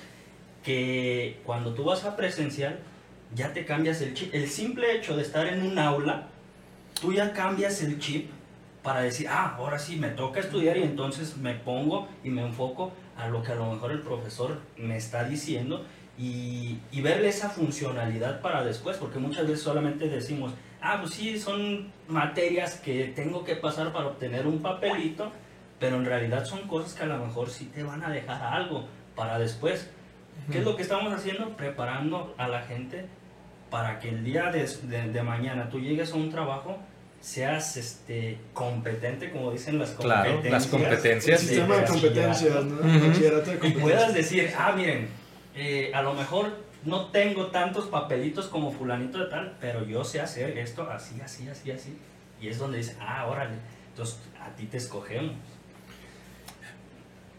que 0.64 1.40
cuando 1.46 1.74
tú 1.74 1.84
vas 1.84 2.06
a 2.06 2.16
presencial 2.16 2.80
ya 3.34 3.52
te 3.52 3.66
cambias 3.66 4.02
el 4.02 4.14
chip. 4.14 4.34
El 4.34 4.48
simple 4.48 4.96
hecho 4.96 5.16
de 5.16 5.24
estar 5.24 5.48
en 5.48 5.64
un 5.64 5.80
aula, 5.80 6.28
tú 7.02 7.14
ya 7.14 7.34
cambias 7.34 7.82
el 7.82 8.00
chip 8.00 8.30
para 8.84 9.02
decir, 9.02 9.28
ah, 9.30 9.56
ahora 9.58 9.80
sí 9.80 9.96
me 9.96 10.10
toca 10.10 10.40
estudiar 10.42 10.78
y 10.78 10.84
entonces 10.84 11.38
me 11.38 11.54
pongo 11.56 12.08
y 12.24 12.30
me 12.30 12.42
enfoco 12.42 12.92
a 13.18 13.28
lo 13.30 13.42
que 13.42 13.54
a 13.54 13.56
lo 13.56 13.72
mejor 13.72 13.92
el 13.92 14.02
profesor 14.02 14.60
me 14.78 14.98
está 14.98 15.24
diciendo 15.24 15.86
y, 16.18 16.78
y 16.92 17.02
verle 17.02 17.30
esa 17.30 17.50
funcionalidad 17.50 18.42
para 18.42 18.63
después, 18.63 18.98
porque 18.98 19.20
muchas 19.20 19.44
veces 19.48 19.62
solamente 19.63 20.10
decimos, 20.10 20.54
ah, 20.82 20.98
pues 21.00 21.13
sí, 21.13 21.40
son 21.40 21.92
materias 22.08 22.75
que 22.75 23.06
tengo 23.16 23.44
que 23.44 23.56
pasar 23.56 23.94
para 23.94 24.08
obtener 24.08 24.46
un 24.46 24.62
papelito, 24.62 25.32
pero 25.80 25.96
en 25.98 26.06
realidad 26.06 26.46
son 26.46 26.68
cosas 26.68 26.94
que 26.94 27.04
a 27.04 27.08
lo 27.08 27.18
mejor 27.25 27.50
sí 27.50 27.66
te 27.74 27.84
van 27.84 28.04
a 28.04 28.10
dejar 28.10 28.42
algo 28.44 28.86
para 29.16 29.40
después. 29.40 29.90
¿Qué 30.52 30.60
es 30.60 30.66
lo 30.66 30.75
que 30.75 30.82
estamos 30.82 31.13
haciendo? 31.13 31.56
Preparando 31.56 32.34
a 32.38 32.48
la 32.48 32.62
gente 32.63 33.06
para 33.70 34.00
que 34.00 34.10
el 34.10 34.24
día 34.24 34.52
de, 34.52 34.66
de- 34.84 35.10
de 35.12 35.24
mañana 35.24 35.70
tú 35.70 35.80
llegues 35.80 36.12
a 36.12 36.16
un 36.16 36.30
trabajo, 36.30 36.78
seas 37.24 37.77
este, 37.77 38.38
competente, 38.53 39.32
como 39.32 39.50
dicen 39.51 39.80
las 39.80 39.92
Claro, 39.92 40.34
competencias. 40.34 40.51
las 40.51 40.68
competencias, 40.68 41.42
El 41.42 41.48
sí. 41.48 41.56
sistema 41.56 41.75
de 41.75 41.82
de 41.82 41.88
competencias, 41.88 42.53
bachillerato. 42.53 42.65
¿no? 42.86 42.98
Ujú. 42.98 43.08
Bachillerato 43.08 43.51
de 43.51 43.68
Y 43.68 43.72
puedas 43.72 44.13
decir, 44.13 44.51
ah, 44.58 44.74
miren, 44.75 45.08
eh, 45.56 45.92
a 45.94 46.01
lo 46.01 46.13
mejor 46.15 46.51
no 46.84 47.06
tengo 47.12 47.48
tantos 47.48 47.86
papelitos 47.86 48.48
como 48.48 48.74
fulanito 48.74 49.20
de 49.20 49.27
tal, 49.27 49.56
pero 49.62 49.86
yo 49.88 50.03
sé 50.03 50.20
hacer 50.20 50.58
esto 50.58 50.89
así, 50.92 51.15
así, 51.24 51.48
así, 51.48 51.72
así. 51.72 51.98
Y 52.42 52.50
es 52.50 52.58
donde 52.58 52.80
dice, 52.80 52.98
ah, 53.00 53.25
órale, 53.27 53.56
entonces 53.92 54.20
a 54.42 54.53
ti 54.58 54.65
te 54.65 54.75
escogemos. 54.75 55.36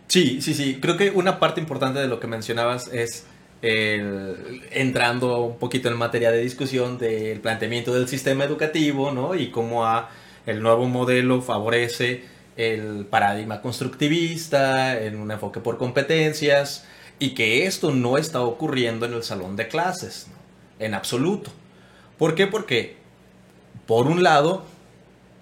Sí, 0.09 0.41
sí, 0.41 0.55
sí. 0.55 0.79
Creo 0.81 0.97
que 0.97 1.11
una 1.11 1.39
parte 1.39 1.61
importante 1.61 1.99
de 1.99 2.09
lo 2.09 2.21
que 2.21 2.27
mencionabas 2.27 2.89
es 2.89 3.27
entrando 3.63 5.41
un 5.41 5.59
poquito 5.59 5.89
en 5.89 5.97
materia 5.97 6.31
de 6.31 6.43
discusión 6.43 6.99
del 6.99 7.41
planteamiento 7.41 7.95
del 7.95 8.09
sistema 8.09 8.45
educativo, 8.45 9.11
¿no? 9.11 9.35
Y 9.35 9.51
cómo 9.51 9.85
el 10.47 10.63
nuevo 10.63 10.87
modelo 10.87 11.41
favorece 11.41 12.25
el 12.57 13.07
paradigma 13.07 13.63
constructivista, 13.63 15.01
en 15.01 15.17
un 15.17 15.31
enfoque 15.31 15.61
por 15.61 15.79
competencias, 15.79 16.87
y 17.19 17.31
que 17.31 17.67
esto 17.67 17.91
no 17.91 18.19
está 18.19 18.43
ocurriendo 18.43 19.07
en 19.07 19.15
el 19.15 19.23
salón 19.23 19.57
de 19.57 19.69
clases, 19.69 20.29
en 20.79 20.95
absoluto. 20.95 21.51
¿Por 22.19 22.35
qué? 22.35 22.47
Porque, 22.47 22.97
por 23.87 24.07
un 24.07 24.23
lado, 24.23 24.65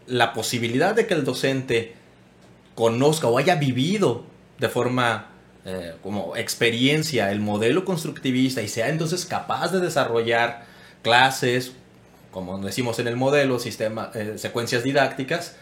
la 0.07 0.33
posibilidad 0.33 0.95
de 0.95 1.07
que 1.07 1.15
el 1.15 1.25
docente 1.25 1.95
conozca 2.75 3.27
o 3.27 3.37
haya 3.37 3.57
vivido 3.57 4.25
de 4.59 4.69
forma 4.69 5.32
eh, 5.65 5.95
como 6.03 6.37
experiencia 6.37 7.31
el 7.31 7.39
modelo 7.41 7.85
constructivista 7.85 8.63
y 8.63 8.69
sea 8.69 8.89
entonces 8.89 9.25
capaz 9.25 9.71
de 9.71 9.81
desarrollar 9.81 10.65
clases, 11.03 11.73
como 12.33 12.59
decimos 12.59 12.99
en 12.99 13.07
el 13.07 13.17
modelo, 13.17 13.59
eh, 13.59 14.35
secuencias 14.39 14.83
didácticas, 14.83 15.57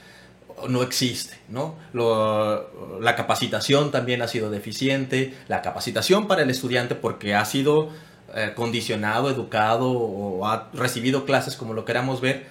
no 0.68 0.82
existe, 0.82 1.38
¿no? 1.48 1.76
La 3.00 3.16
capacitación 3.16 3.90
también 3.90 4.22
ha 4.22 4.28
sido 4.28 4.50
deficiente, 4.50 5.34
la 5.48 5.62
capacitación 5.62 6.28
para 6.28 6.42
el 6.42 6.50
estudiante 6.50 6.94
porque 6.94 7.34
ha 7.34 7.44
sido 7.44 7.90
eh, 8.34 8.52
condicionado, 8.54 9.30
educado 9.30 9.90
o 9.90 10.46
ha 10.46 10.70
recibido 10.72 11.24
clases, 11.24 11.56
como 11.56 11.74
lo 11.74 11.84
queramos 11.84 12.20
ver, 12.20 12.46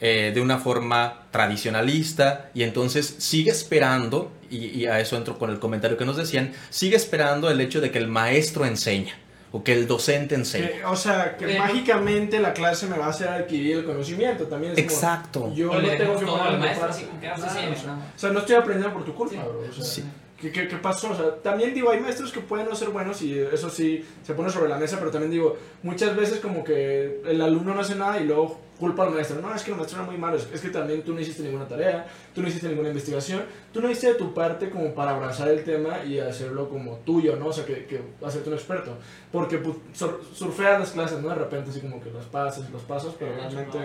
eh, 0.00 0.32
de 0.34 0.40
una 0.40 0.58
forma 0.58 1.26
tradicionalista 1.30 2.50
y 2.54 2.62
entonces 2.62 3.14
sigue 3.18 3.50
esperando, 3.50 4.32
y, 4.50 4.66
y 4.68 4.86
a 4.86 4.98
eso 5.00 5.16
entro 5.16 5.38
con 5.38 5.50
el 5.50 5.58
comentario 5.58 5.96
que 5.96 6.04
nos 6.04 6.16
decían, 6.16 6.52
sigue 6.70 6.96
esperando 6.96 7.50
el 7.50 7.60
hecho 7.60 7.80
de 7.80 7.90
que 7.90 7.98
el 7.98 8.08
maestro 8.08 8.64
enseña 8.64 9.14
o 9.52 9.64
que 9.64 9.72
el 9.72 9.86
docente 9.86 10.34
enseña. 10.34 10.68
Que, 10.68 10.84
o 10.84 10.94
sea, 10.96 11.36
que 11.36 11.58
mágicamente 11.58 12.38
la 12.38 12.52
clase 12.52 12.86
me 12.86 12.96
va 12.96 13.06
a 13.06 13.10
hacer 13.10 13.28
adquirir 13.28 13.78
el 13.78 13.84
conocimiento 13.84 14.44
también. 14.44 14.72
es 14.72 14.78
como, 14.78 14.90
Exacto. 14.90 15.52
Yo 15.54 15.66
no 15.72 15.88
tengo 15.88 16.18
que 16.18 16.24
maestro, 16.24 16.88
así 16.88 17.06
Claro, 17.20 17.42
¿no? 17.86 17.92
o 18.14 18.18
sea, 18.18 18.30
no 18.30 18.38
estoy 18.40 18.56
aprendiendo 18.56 18.94
por 18.94 19.04
tu 19.04 19.14
culpa, 19.14 19.34
Sí. 19.34 19.38
bro. 19.40 19.60
O 19.68 19.72
sea, 19.72 19.84
Sí. 19.84 20.04
¿Qué, 20.40 20.50
qué, 20.52 20.68
qué 20.68 20.76
pasó? 20.76 21.10
O 21.10 21.14
sea, 21.14 21.36
también 21.36 21.74
digo, 21.74 21.90
hay 21.90 22.00
maestros 22.00 22.32
que 22.32 22.40
pueden 22.40 22.66
no 22.68 22.74
ser 22.74 22.88
buenos 22.90 23.20
y 23.22 23.38
eso 23.38 23.68
sí 23.70 24.04
se 24.22 24.34
pone 24.34 24.50
sobre 24.50 24.68
la 24.68 24.76
mesa, 24.78 24.98
pero 24.98 25.10
también 25.10 25.30
digo, 25.30 25.56
muchas 25.82 26.16
veces 26.16 26.40
como 26.40 26.64
que 26.64 27.20
el 27.26 27.40
alumno 27.40 27.74
no 27.74 27.80
hace 27.80 27.94
nada 27.94 28.18
y 28.20 28.24
luego 28.24 28.58
culpa 28.78 29.02
al 29.04 29.10
maestro. 29.10 29.40
No, 29.42 29.54
es 29.54 29.62
que 29.62 29.72
el 29.72 29.76
maestro 29.76 29.98
era 30.00 30.06
muy 30.10 30.16
malo, 30.18 30.38
es, 30.38 30.46
que 30.60 30.68
también 30.70 31.02
tú 31.02 31.12
no 31.12 31.20
hiciste 31.20 31.42
ninguna 31.42 31.68
tarea, 31.68 32.06
tú 32.34 32.40
no 32.40 32.48
hiciste 32.48 32.66
ninguna 32.68 32.88
investigación, 32.88 33.42
tú 33.74 33.82
no 33.82 33.90
hiciste 33.90 34.08
de 34.08 34.14
tu 34.14 34.32
parte 34.32 34.70
como 34.70 34.94
para 34.94 35.10
abrazar 35.14 35.48
el 35.48 35.62
tema 35.64 36.02
y 36.04 36.18
hacerlo 36.18 36.68
como 36.70 36.96
tuyo, 37.04 37.36
¿no? 37.36 37.48
O 37.48 37.52
sea, 37.52 37.66
que, 37.66 37.84
que 37.84 38.00
hacerte 38.24 38.48
un 38.48 38.54
experto. 38.54 38.96
Porque 39.30 39.58
pues, 39.58 39.76
sur- 39.92 40.22
surfeas 40.34 40.80
las 40.80 40.90
clases, 40.92 41.18
¿no? 41.20 41.28
De 41.28 41.34
repente 41.34 41.68
así 41.70 41.80
como 41.80 42.00
que 42.02 42.10
las 42.10 42.24
pasas, 42.24 42.70
los 42.70 42.82
pasas, 42.82 43.12
pero 43.18 43.32
realmente 43.34 43.78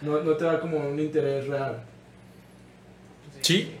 no, 0.00 0.22
no 0.22 0.32
te 0.36 0.44
da 0.46 0.58
como 0.60 0.78
un 0.78 0.98
interés 0.98 1.46
real. 1.46 1.82
Sí. 3.42 3.77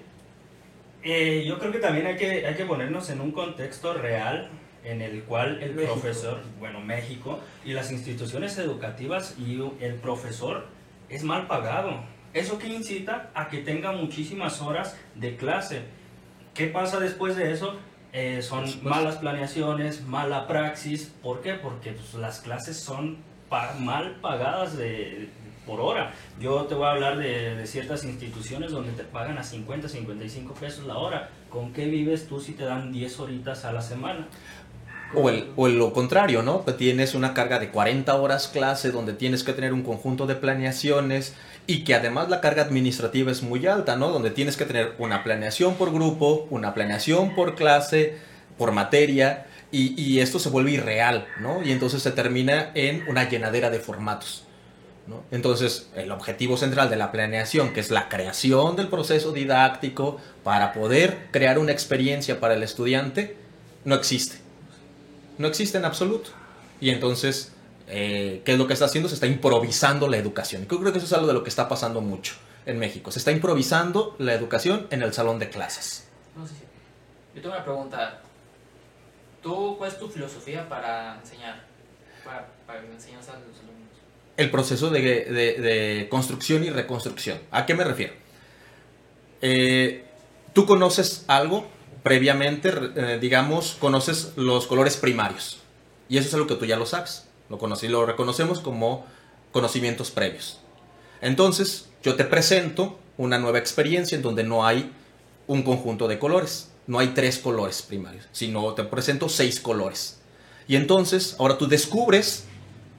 Eh, 1.10 1.44
yo 1.46 1.58
creo 1.58 1.72
que 1.72 1.78
también 1.78 2.06
hay 2.06 2.16
que, 2.16 2.46
hay 2.46 2.54
que 2.54 2.64
ponernos 2.66 3.08
en 3.08 3.20
un 3.22 3.32
contexto 3.32 3.94
real 3.94 4.50
en 4.84 5.00
el 5.00 5.22
cual 5.24 5.62
el 5.62 5.74
México. 5.74 5.94
profesor, 5.94 6.40
bueno, 6.58 6.80
México, 6.80 7.40
y 7.64 7.72
las 7.72 7.90
instituciones 7.90 8.58
educativas 8.58 9.34
y 9.38 9.58
el 9.80 9.94
profesor 9.94 10.66
es 11.08 11.24
mal 11.24 11.46
pagado. 11.46 12.00
Eso 12.34 12.58
que 12.58 12.68
incita 12.68 13.30
a 13.34 13.48
que 13.48 13.58
tenga 13.58 13.92
muchísimas 13.92 14.60
horas 14.60 14.98
de 15.14 15.36
clase. 15.36 15.80
¿Qué 16.52 16.66
pasa 16.66 17.00
después 17.00 17.36
de 17.36 17.52
eso? 17.52 17.78
Eh, 18.12 18.42
son 18.42 18.64
malas 18.82 19.16
planeaciones, 19.16 20.02
mala 20.02 20.46
praxis. 20.46 21.10
¿Por 21.22 21.40
qué? 21.40 21.54
Porque 21.54 21.92
pues, 21.92 22.12
las 22.14 22.40
clases 22.40 22.76
son 22.78 23.16
pa- 23.48 23.74
mal 23.80 24.16
pagadas 24.20 24.76
de, 24.76 25.30
por 25.68 25.80
hora. 25.80 26.14
Yo 26.40 26.64
te 26.64 26.74
voy 26.74 26.86
a 26.86 26.92
hablar 26.92 27.18
de, 27.18 27.54
de 27.54 27.66
ciertas 27.66 28.02
instituciones 28.04 28.72
donde 28.72 28.92
te 28.92 29.04
pagan 29.04 29.36
a 29.36 29.44
50, 29.44 29.88
55 29.88 30.54
pesos 30.54 30.86
la 30.86 30.96
hora. 30.96 31.28
¿Con 31.50 31.74
qué 31.74 31.84
vives 31.84 32.26
tú 32.26 32.40
si 32.40 32.52
te 32.52 32.64
dan 32.64 32.90
10 32.90 33.20
horitas 33.20 33.66
a 33.66 33.72
la 33.72 33.82
semana? 33.82 34.26
O, 35.14 35.28
el, 35.28 35.50
o 35.56 35.68
lo 35.68 35.92
contrario, 35.92 36.42
¿no? 36.42 36.64
Que 36.64 36.72
tienes 36.72 37.14
una 37.14 37.34
carga 37.34 37.58
de 37.58 37.70
40 37.70 38.14
horas 38.14 38.48
clase 38.48 38.90
donde 38.90 39.12
tienes 39.12 39.44
que 39.44 39.52
tener 39.52 39.72
un 39.72 39.82
conjunto 39.82 40.26
de 40.26 40.34
planeaciones 40.36 41.34
y 41.66 41.84
que 41.84 41.94
además 41.94 42.30
la 42.30 42.40
carga 42.40 42.62
administrativa 42.62 43.30
es 43.30 43.42
muy 43.42 43.66
alta, 43.66 43.96
¿no? 43.96 44.08
Donde 44.08 44.30
tienes 44.30 44.56
que 44.56 44.64
tener 44.64 44.94
una 44.98 45.22
planeación 45.22 45.74
por 45.74 45.92
grupo, 45.92 46.46
una 46.50 46.72
planeación 46.72 47.34
por 47.34 47.54
clase, 47.54 48.16
por 48.56 48.72
materia 48.72 49.46
y, 49.70 50.00
y 50.00 50.20
esto 50.20 50.38
se 50.38 50.48
vuelve 50.48 50.72
irreal, 50.72 51.26
¿no? 51.40 51.62
Y 51.62 51.72
entonces 51.72 52.02
se 52.02 52.10
termina 52.10 52.70
en 52.74 53.04
una 53.08 53.28
llenadera 53.28 53.68
de 53.70 53.80
formatos. 53.80 54.47
Entonces, 55.30 55.88
el 55.94 56.10
objetivo 56.10 56.56
central 56.56 56.90
de 56.90 56.96
la 56.96 57.12
planeación, 57.12 57.72
que 57.72 57.80
es 57.80 57.90
la 57.90 58.08
creación 58.08 58.76
del 58.76 58.88
proceso 58.88 59.32
didáctico 59.32 60.18
para 60.44 60.72
poder 60.72 61.28
crear 61.30 61.58
una 61.58 61.72
experiencia 61.72 62.40
para 62.40 62.54
el 62.54 62.62
estudiante, 62.62 63.36
no 63.84 63.94
existe. 63.94 64.38
No 65.38 65.48
existe 65.48 65.78
en 65.78 65.84
absoluto. 65.84 66.30
Y 66.80 66.90
entonces, 66.90 67.52
eh, 67.86 68.42
¿qué 68.44 68.52
es 68.52 68.58
lo 68.58 68.66
que 68.66 68.72
está 68.72 68.86
haciendo? 68.86 69.08
Se 69.08 69.14
está 69.14 69.26
improvisando 69.26 70.08
la 70.08 70.16
educación. 70.16 70.66
Yo 70.68 70.78
creo 70.80 70.92
que 70.92 70.98
eso 70.98 71.06
es 71.06 71.12
algo 71.12 71.26
de 71.26 71.34
lo 71.34 71.42
que 71.42 71.50
está 71.50 71.68
pasando 71.68 72.00
mucho 72.00 72.34
en 72.66 72.78
México. 72.78 73.10
Se 73.10 73.18
está 73.18 73.32
improvisando 73.32 74.14
la 74.18 74.34
educación 74.34 74.86
en 74.90 75.02
el 75.02 75.12
salón 75.12 75.38
de 75.38 75.48
clases. 75.48 76.08
No 76.36 76.46
sé 76.46 76.54
Yo 77.34 77.40
tengo 77.40 77.54
una 77.54 77.64
pregunta. 77.64 78.20
¿Tú 79.42 79.76
cuál 79.78 79.90
es 79.90 79.98
tu 79.98 80.08
filosofía 80.08 80.68
para 80.68 81.16
enseñar? 81.16 81.64
Para, 82.24 82.48
para 82.66 82.80
enseñar 82.80 83.20
a 83.20 83.38
los 83.38 83.58
alumnos. 83.60 83.97
El 84.38 84.50
proceso 84.50 84.88
de, 84.88 86.06
construcción 86.10 86.64
y 86.64 86.70
reconstrucción. 86.70 87.38
¿A 87.50 87.66
qué 87.66 87.74
me 87.74 87.84
refiero? 87.84 88.14
Eh, 89.42 90.04
Tú 90.54 90.66
conoces 90.66 91.24
algo 91.28 91.66
previamente, 92.02 92.70
re- 92.72 92.90
eh, 93.14 93.18
digamos, 93.20 93.76
conoces 93.78 94.32
los 94.36 94.66
colores 94.66 94.96
primarios. 94.96 95.58
Y 96.08 96.16
eso 96.16 96.26
es 96.28 96.34
algo 96.34 96.46
que 96.46 96.54
tú 96.56 96.64
ya 96.64 96.76
lo 96.76 96.86
sabes. 96.86 97.28
Lo, 97.48 97.58
conocí, 97.58 97.86
lo 97.86 98.06
reconocemos 98.06 98.58
como 98.60 99.04
conocimientos 99.52 100.10
previos. 100.10 100.58
Entonces, 101.20 101.88
yo 102.02 102.16
te 102.16 102.24
presento 102.24 102.98
una 103.18 103.38
nueva 103.38 103.58
experiencia 103.58 104.16
en 104.16 104.22
donde 104.22 104.42
no 104.42 104.66
hay 104.66 104.90
un 105.46 105.62
conjunto 105.62 106.08
de 106.08 106.18
colores. 106.18 106.70
No 106.86 106.98
hay 106.98 107.08
tres 107.08 107.38
colores 107.38 107.82
primarios, 107.82 108.26
sino 108.32 108.72
te 108.74 108.82
presento 108.84 109.28
seis 109.28 109.60
colores. 109.60 110.18
Y 110.66 110.74
entonces, 110.76 111.36
ahora 111.38 111.58
tú 111.58 111.68
descubres 111.68 112.46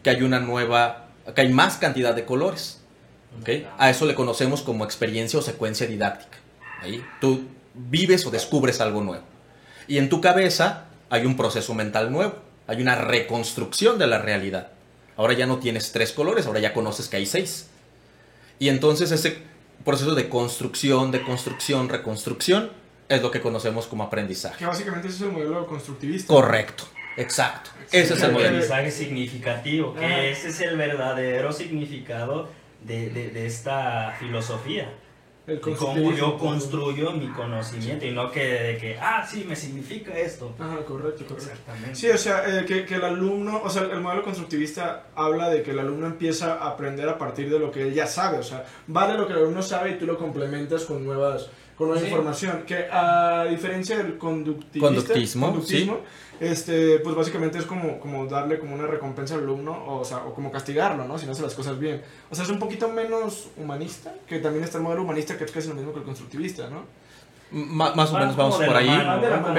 que 0.03 0.11
hay 0.11 0.21
una 0.21 0.39
nueva, 0.39 1.08
que 1.33 1.41
hay 1.41 1.49
más 1.51 1.77
cantidad 1.77 2.15
de 2.15 2.25
colores. 2.25 2.81
¿ok? 3.41 3.49
A 3.77 3.89
eso 3.89 4.05
le 4.05 4.15
conocemos 4.15 4.61
como 4.61 4.83
experiencia 4.83 5.39
o 5.39 5.41
secuencia 5.41 5.87
didáctica. 5.87 6.37
Ahí 6.81 7.03
tú 7.19 7.47
vives 7.73 8.25
o 8.25 8.31
descubres 8.31 8.81
algo 8.81 9.01
nuevo. 9.01 9.23
Y 9.87 9.97
en 9.97 10.09
tu 10.09 10.21
cabeza 10.21 10.85
hay 11.09 11.25
un 11.25 11.35
proceso 11.35 11.73
mental 11.73 12.11
nuevo, 12.11 12.35
hay 12.67 12.81
una 12.81 12.95
reconstrucción 12.95 13.97
de 13.97 14.07
la 14.07 14.19
realidad. 14.19 14.69
Ahora 15.17 15.33
ya 15.33 15.45
no 15.45 15.59
tienes 15.59 15.91
tres 15.91 16.11
colores, 16.11 16.45
ahora 16.45 16.59
ya 16.59 16.73
conoces 16.73 17.09
que 17.09 17.17
hay 17.17 17.25
seis. 17.25 17.67
Y 18.59 18.69
entonces 18.69 19.11
ese 19.11 19.43
proceso 19.83 20.15
de 20.15 20.29
construcción, 20.29 21.11
de 21.11 21.23
construcción, 21.23 21.89
reconstrucción, 21.89 22.71
es 23.09 23.21
lo 23.21 23.31
que 23.31 23.41
conocemos 23.41 23.87
como 23.87 24.03
aprendizaje. 24.03 24.59
Que 24.59 24.65
básicamente 24.65 25.07
es 25.07 25.19
el 25.21 25.31
modelo 25.31 25.65
constructivista. 25.65 26.31
Correcto, 26.31 26.85
exacto. 27.21 27.71
Ese 27.91 28.13
es 28.13 28.19
el 28.21 28.27
el 28.27 28.31
modelo. 28.33 28.49
aprendizaje 28.49 28.91
significativo, 28.91 29.93
que 29.95 30.05
Ajá. 30.05 30.23
ese 30.23 30.49
es 30.49 30.61
el 30.61 30.77
verdadero 30.77 31.51
significado 31.51 32.49
de, 32.83 33.09
de- 33.09 33.29
de 33.31 33.45
esta 33.45 34.15
filosofía. 34.19 34.93
El 35.47 35.55
De 35.55 35.61
cómo 35.75 36.13
yo 36.13 36.37
construyo 36.37 37.11
mi 37.11 37.27
conocimiento 37.29 38.05
y 38.05 38.11
no 38.11 38.31
que 38.31 38.43
de 38.45 38.77
que, 38.77 38.99
ah, 39.01 39.25
sí, 39.27 39.43
me 39.49 39.55
significa 39.55 40.15
esto. 40.15 40.53
Ajá, 40.59 40.77
correcto, 40.85 41.25
correcto. 41.25 41.33
Exactamente. 41.51 41.95
Sí, 41.95 42.07
o 42.07 42.17
sea, 42.19 42.43
eh, 42.59 42.65
que, 42.65 42.85
que 42.85 42.95
el 42.95 43.03
alumno, 43.03 43.59
o 43.63 43.69
sea, 43.71 43.81
el 43.83 43.99
modelo 43.99 44.21
constructivista 44.23 45.07
habla 45.15 45.49
de 45.49 45.63
que 45.63 45.71
el 45.71 45.79
alumno 45.79 46.05
empieza 46.05 46.53
a 46.53 46.67
aprender 46.69 47.09
a 47.09 47.17
partir 47.17 47.49
de 47.49 47.57
lo 47.57 47.71
que 47.71 47.81
él 47.81 47.95
ya 47.95 48.05
sabe, 48.05 48.37
o 48.37 48.43
sea, 48.43 48.63
vale 48.85 49.15
lo 49.17 49.25
que 49.25 49.33
el 49.33 49.39
alumno 49.39 49.63
sabe 49.63 49.91
y 49.91 49.97
tú 49.97 50.05
lo 50.05 50.19
complementas 50.19 50.83
con 50.85 51.03
nuevas, 51.03 51.49
con 51.75 51.87
nueva 51.87 51.99
Sí. 52.01 52.07
información. 52.09 52.63
Que 52.67 52.85
a 52.91 53.45
diferencia 53.49 53.97
del 53.97 54.19
conductivista, 54.19 54.87
Conductismo, 54.87 55.47
conductismo, 55.47 55.99
este, 56.39 56.99
pues 56.99 57.15
básicamente 57.15 57.57
es 57.57 57.65
como, 57.65 57.99
como 57.99 58.25
darle 58.25 58.59
como 58.59 58.75
una 58.75 58.87
recompensa 58.87 59.35
al 59.35 59.41
alumno, 59.41 59.85
o, 59.87 60.05
sea, 60.05 60.19
o 60.19 60.33
como 60.33 60.51
castigarlo, 60.51 61.05
¿no? 61.05 61.17
Si 61.17 61.25
no 61.25 61.33
hace 61.33 61.41
las 61.41 61.53
cosas 61.53 61.77
bien. 61.79 62.01
O 62.29 62.35
sea, 62.35 62.45
es 62.45 62.49
un 62.49 62.59
poquito 62.59 62.87
menos 62.89 63.49
humanista, 63.57 64.13
que 64.27 64.39
también 64.39 64.63
está 64.63 64.77
el 64.77 64.83
modelo 64.83 65.03
humanista, 65.03 65.37
que 65.37 65.43
es 65.43 65.51
casi 65.51 65.67
lo 65.67 65.75
mismo 65.75 65.91
que 65.93 65.99
el 65.99 66.05
constructivista, 66.05 66.69
¿no? 66.69 66.83
Ma- 67.51 67.95
más 67.95 68.11
o 68.11 68.17
menos 68.19 68.35
vamos 68.35 68.57
por 68.57 68.75
ahí. 68.75 68.87
o. 68.89 69.51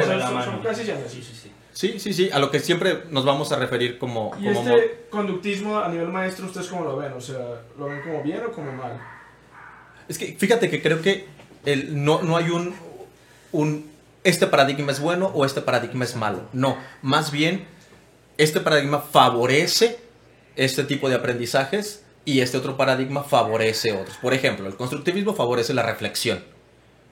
Sí, 1.73 1.99
sí, 1.99 2.13
sí, 2.13 2.31
a 2.33 2.39
lo 2.39 2.51
que 2.51 2.59
siempre 2.61 3.05
nos 3.11 3.25
vamos 3.25 3.53
a 3.53 3.57
referir 3.57 3.99
como... 3.99 4.33
Y 4.39 4.53
como 4.53 4.61
este 4.61 5.07
conductismo 5.09 5.79
a 5.79 5.89
nivel 5.89 6.09
maestro, 6.09 6.47
¿ustedes 6.47 6.67
cómo 6.67 6.85
lo 6.85 6.97
ven? 6.97 7.13
O 7.13 7.21
sea, 7.21 7.63
¿lo 7.79 7.87
ven 7.87 8.01
como 8.03 8.23
bien 8.23 8.43
o 8.47 8.53
como 8.53 8.73
mal? 8.73 9.01
Es 10.09 10.19
que 10.19 10.35
fíjate 10.37 10.69
que 10.69 10.83
creo 10.83 11.01
que 11.01 11.27
el, 11.65 12.05
no, 12.05 12.23
no 12.23 12.37
hay 12.37 12.51
un, 12.51 12.75
un... 13.53 13.90
Este 14.23 14.47
paradigma 14.47 14.93
es 14.93 15.01
bueno 15.01 15.33
o 15.35 15.45
este 15.45 15.63
paradigma 15.63 16.05
es 16.05 16.17
malo. 16.17 16.43
No, 16.53 16.77
más 17.03 17.31
bien, 17.31 17.67
este 18.37 18.61
paradigma 18.61 19.01
favorece 19.01 19.99
este 20.57 20.85
tipo 20.85 21.09
de 21.09 21.15
aprendizajes 21.15 22.05
y 22.25 22.41
este 22.41 22.59
otro 22.59 22.77
paradigma 22.77 23.23
favorece 23.25 23.93
otros. 23.93 24.17
Por 24.19 24.35
ejemplo, 24.35 24.67
el 24.67 24.77
constructivismo 24.77 25.35
favorece 25.35 25.75
la 25.75 25.83
reflexión, 25.83 26.45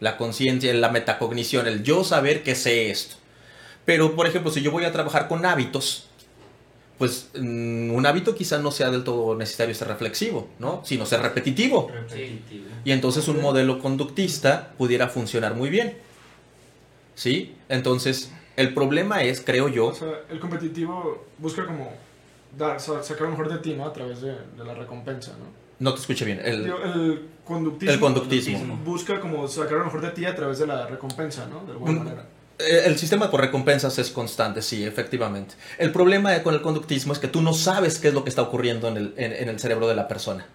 la 0.01 0.17
conciencia, 0.17 0.73
la 0.75 0.91
metacognición, 0.91 1.67
el 1.67 1.83
yo 1.83 2.05
saber 2.05 2.43
que 2.43 2.55
sé 2.55 2.91
esto. 2.91 3.17
Pero, 3.85 4.15
por 4.15 4.27
ejemplo, 4.27 4.51
si 4.51 4.61
yo 4.61 4.71
voy 4.71 4.85
a 4.85 4.93
trabajar 4.93 5.29
con 5.29 5.47
hábitos, 5.47 6.09
pues 6.99 7.31
mm, 7.35 7.93
un 7.93 8.07
hábito 8.07 8.35
quizá 8.35 8.59
no 8.59 8.71
sea 8.71 8.91
del 8.91 9.05
todo 9.05 9.35
necesario 9.35 9.75
ser 9.75 9.89
reflexivo, 9.89 10.49
¿no? 10.59 10.83
Sino 10.85 11.07
ser 11.07 11.23
repetitivo. 11.23 11.91
Repetitivo. 11.91 12.67
Y 12.85 12.93
entonces 12.93 13.29
un 13.29 13.41
modelo 13.41 13.79
conductista 13.79 14.75
pudiera 14.77 15.09
funcionar 15.09 15.55
muy 15.55 15.71
bien. 15.71 15.97
¿Sí? 17.19 17.57
Entonces, 17.69 18.31
el 18.57 18.73
problema 18.75 19.25
es, 19.25 19.41
creo 19.41 19.67
yo, 19.69 19.87
O 19.89 19.95
sea, 19.95 20.21
el 20.31 20.39
competitivo 20.39 21.27
busca 21.39 21.67
como 21.67 21.93
dar, 22.57 22.79
sacar 22.81 23.23
lo 23.23 23.31
mejor 23.31 23.49
de 23.53 23.59
ti, 23.59 23.75
¿no? 23.75 23.85
A 23.87 23.93
través 23.93 24.21
de, 24.21 24.31
de 24.57 24.65
la 24.65 24.75
recompensa, 24.75 25.33
¿no? 25.33 25.47
no 25.81 25.95
te 25.95 26.01
escuché 26.01 26.25
bien, 26.25 26.41
el, 26.45 26.65
Digo, 26.65 26.79
el 26.83 27.23
conductismo, 27.45 27.93
el 27.95 28.01
conductismo. 28.01 28.77
busca 28.85 29.21
como 29.21 29.47
sacar 29.49 29.79
lo 29.79 29.85
mejor 29.87 30.01
de 30.01 30.11
ti 30.11 30.25
a 30.27 30.35
través 30.37 30.59
de 30.61 30.67
la 30.69 30.87
recompensa, 30.87 31.47
¿no? 31.47 31.65
De 31.65 31.73
alguna 31.73 31.93
manera. 32.05 32.27
Eh, 32.61 32.83
El 32.87 32.97
sistema 32.99 33.31
por 33.31 33.41
recompensas 33.41 33.99
es 33.99 34.11
constante, 34.11 34.63
sí, 34.63 34.85
efectivamente. 34.85 35.55
El 35.77 35.91
problema 35.93 36.41
con 36.45 36.55
el 36.55 36.63
conductismo 36.63 37.13
es 37.13 37.19
que 37.21 37.29
tú 37.29 37.43
no 37.43 37.53
sabes 37.53 37.99
qué 37.99 38.09
es 38.09 38.15
lo 38.15 38.23
que 38.25 38.31
está 38.31 38.43
ocurriendo 38.43 38.87
en 38.89 38.97
el, 38.97 39.15
en- 39.17 39.33
en 39.33 39.49
el 39.49 39.59
cerebro 39.61 39.87
de 39.89 39.95
la 39.97 40.07
persona. 40.09 40.47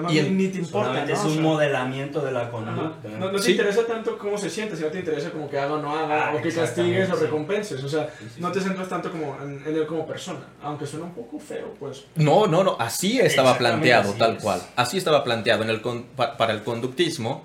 Sea, 0.00 0.22
no, 0.22 0.28
Y 0.28 0.30
ni, 0.30 0.48
te 0.48 0.58
importa, 0.58 1.04
es 1.04 1.18
O 1.20 1.26
un 1.26 1.32
sea, 1.34 1.42
modelamiento 1.42 2.20
de 2.24 2.32
la 2.32 2.50
conducta. 2.50 3.08
No, 3.08 3.30
no 3.30 3.32
te 3.32 3.42
Sí. 3.42 3.50
interesa 3.52 3.86
tanto 3.86 4.16
cómo 4.18 4.36
se 4.38 4.48
siente, 4.50 4.76
sino 4.76 4.88
te 4.88 4.98
interesa 5.00 5.30
como 5.30 5.48
que 5.50 5.58
haga 5.58 5.74
o 5.74 5.82
no 5.82 5.96
haga, 5.96 6.28
Ah, 6.30 6.34
o 6.34 6.42
que 6.42 6.52
castigues 6.52 7.10
o 7.10 7.16
recompenses. 7.16 7.82
O 7.82 7.88
sea, 7.88 8.08
Sí, 8.18 8.24
sí, 8.36 8.40
no 8.40 8.52
te 8.52 8.60
centras 8.60 8.88
tanto 8.88 9.10
como 9.10 9.36
en, 9.42 9.62
en 9.66 9.74
él 9.76 9.86
como 9.86 10.06
persona, 10.06 10.40
aunque 10.62 10.86
suena 10.86 11.06
un 11.06 11.14
poco 11.14 11.38
feo, 11.38 11.74
pues. 11.78 12.04
No, 12.16 12.46
no, 12.46 12.62
no, 12.64 12.76
así 12.78 13.18
estaba 13.20 13.56
planteado, 13.58 14.10
así 14.10 14.18
tal 14.18 14.36
es. 14.36 14.42
cual. 14.42 14.62
Así 14.76 14.98
estaba 14.98 15.24
planteado. 15.24 15.62
En 15.62 15.70
el 15.70 15.80
con- 15.80 16.04
pa- 16.04 16.36
para 16.36 16.52
el 16.52 16.62
conductismo, 16.62 17.44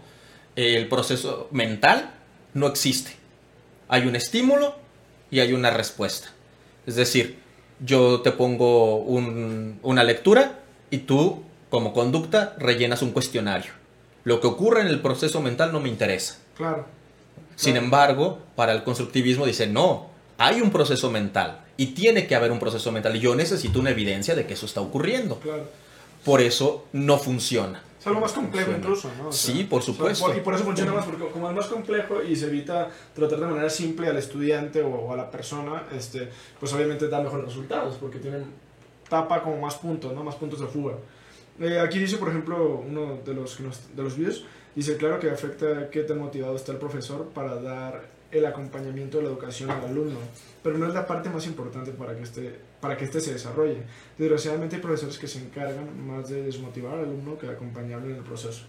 el 0.55 0.87
proceso 0.87 1.47
mental 1.51 2.11
no 2.53 2.67
existe. 2.67 3.13
Hay 3.87 4.07
un 4.07 4.15
estímulo 4.15 4.75
y 5.31 5.39
hay 5.39 5.53
una 5.53 5.69
respuesta. 5.71 6.29
Es 6.85 6.95
decir, 6.95 7.39
yo 7.79 8.21
te 8.21 8.31
pongo 8.31 8.97
un- 8.97 9.79
una 9.83 10.03
lectura 10.03 10.59
y 10.89 10.99
tú, 10.99 11.43
como 11.73 11.91
conducta, 11.91 12.53
rellenas 12.59 13.01
un 13.01 13.09
cuestionario. 13.09 13.71
Lo 14.25 14.39
que 14.39 14.45
ocurre 14.45 14.81
en 14.81 14.87
el 14.89 15.01
proceso 15.01 15.41
mental 15.41 15.71
no 15.71 15.79
me 15.79 15.89
interesa. 15.89 16.37
Claro. 16.55 16.85
Sin 17.55 17.71
Claro. 17.73 17.85
embargo, 17.85 18.37
para 18.55 18.73
el 18.73 18.83
constructivismo 18.83 19.47
dice, 19.47 19.65
no, 19.65 20.05
hay 20.37 20.61
un 20.61 20.69
proceso 20.69 21.09
mental 21.09 21.61
y 21.75 21.87
tiene 21.87 22.27
que 22.27 22.35
haber 22.35 22.51
un 22.51 22.59
proceso 22.59 22.91
mental 22.91 23.15
y 23.15 23.21
yo 23.21 23.33
necesito 23.33 23.79
una 23.79 23.89
evidencia 23.89 24.35
de 24.35 24.45
que 24.45 24.53
eso 24.53 24.67
está 24.67 24.81
ocurriendo. 24.81 25.39
Claro. 25.39 25.63
Por 26.23 26.41
eso 26.41 26.85
no 26.93 27.17
funciona. 27.17 27.81
Es 27.99 28.05
algo 28.05 28.19
más 28.19 28.33
complejo 28.33 28.67
Funciona. 28.71 28.77
incluso, 28.85 29.09
¿no? 29.17 29.29
O 29.29 29.31
sea, 29.31 29.55
Sí, 29.55 29.63
por 29.63 29.81
supuesto. 29.81 30.27
por- 30.27 30.37
y 30.37 30.41
por 30.41 30.53
eso 30.53 30.63
funciona 30.65 30.93
más, 30.93 31.05
porque 31.05 31.27
como 31.29 31.49
es 31.49 31.55
más 31.55 31.65
complejo 31.65 32.21
y 32.21 32.35
se 32.35 32.45
evita 32.45 32.89
tratar 33.15 33.39
de 33.39 33.47
manera 33.47 33.69
simple 33.71 34.07
al 34.09 34.17
estudiante 34.17 34.83
o, 34.83 34.89
o 34.89 35.11
a 35.11 35.17
la 35.17 35.31
persona, 35.31 35.85
este, 35.97 36.29
pues 36.59 36.71
obviamente 36.71 37.07
da 37.07 37.19
mejores 37.19 37.45
resultados, 37.47 37.95
porque 37.99 38.19
tienen, 38.19 38.45
tapa 39.09 39.41
como 39.41 39.57
más 39.59 39.73
puntos, 39.73 40.13
¿no? 40.13 40.23
Más 40.23 40.35
puntos 40.35 40.59
de 40.59 40.67
fuga. 40.67 40.93
Eh, 41.59 41.79
aquí 41.79 41.99
dice, 41.99 42.17
por 42.17 42.29
ejemplo, 42.29 42.83
uno 42.87 43.19
de 43.25 43.33
los, 43.33 43.57
de 43.95 44.03
los 44.03 44.17
videos, 44.17 44.45
dice, 44.75 44.97
claro 44.97 45.19
que 45.19 45.29
afecta 45.29 45.89
qué 45.91 46.01
tan 46.03 46.17
motivado 46.19 46.55
está 46.55 46.71
el 46.71 46.77
profesor 46.79 47.29
para 47.33 47.55
dar 47.61 48.05
el 48.31 48.45
acompañamiento 48.47 49.17
de 49.17 49.23
la 49.25 49.29
educación 49.29 49.69
al 49.69 49.85
alumno, 49.85 50.17
pero 50.63 50.79
no 50.79 50.87
es 50.87 50.93
la 50.95 51.05
parte 51.05 51.29
más 51.29 51.45
importante 51.45 51.91
para 51.91 52.15
que 52.15 52.23
este, 52.23 52.55
para 52.81 52.97
que 52.97 53.05
este 53.05 53.21
se 53.21 53.33
desarrolle. 53.33 53.77
Desgraciadamente 54.17 54.77
hay 54.77 54.81
profesores 54.81 55.19
que 55.19 55.27
se 55.27 55.37
encargan 55.39 56.07
más 56.07 56.29
de 56.29 56.41
desmotivar 56.41 56.95
al 56.95 57.01
alumno 57.01 57.37
que 57.37 57.45
de 57.45 57.53
acompañarlo 57.53 58.09
en 58.09 58.15
el 58.15 58.23
proceso. 58.23 58.63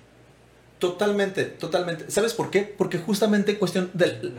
Totalmente, 0.79 1.45
totalmente. 1.45 2.11
¿Sabes 2.11 2.35
por 2.35 2.51
qué? 2.51 2.63
Porque 2.63 2.99
justamente 2.99 3.53
en 3.53 3.59
cuestión 3.59 3.91
de 3.95 4.33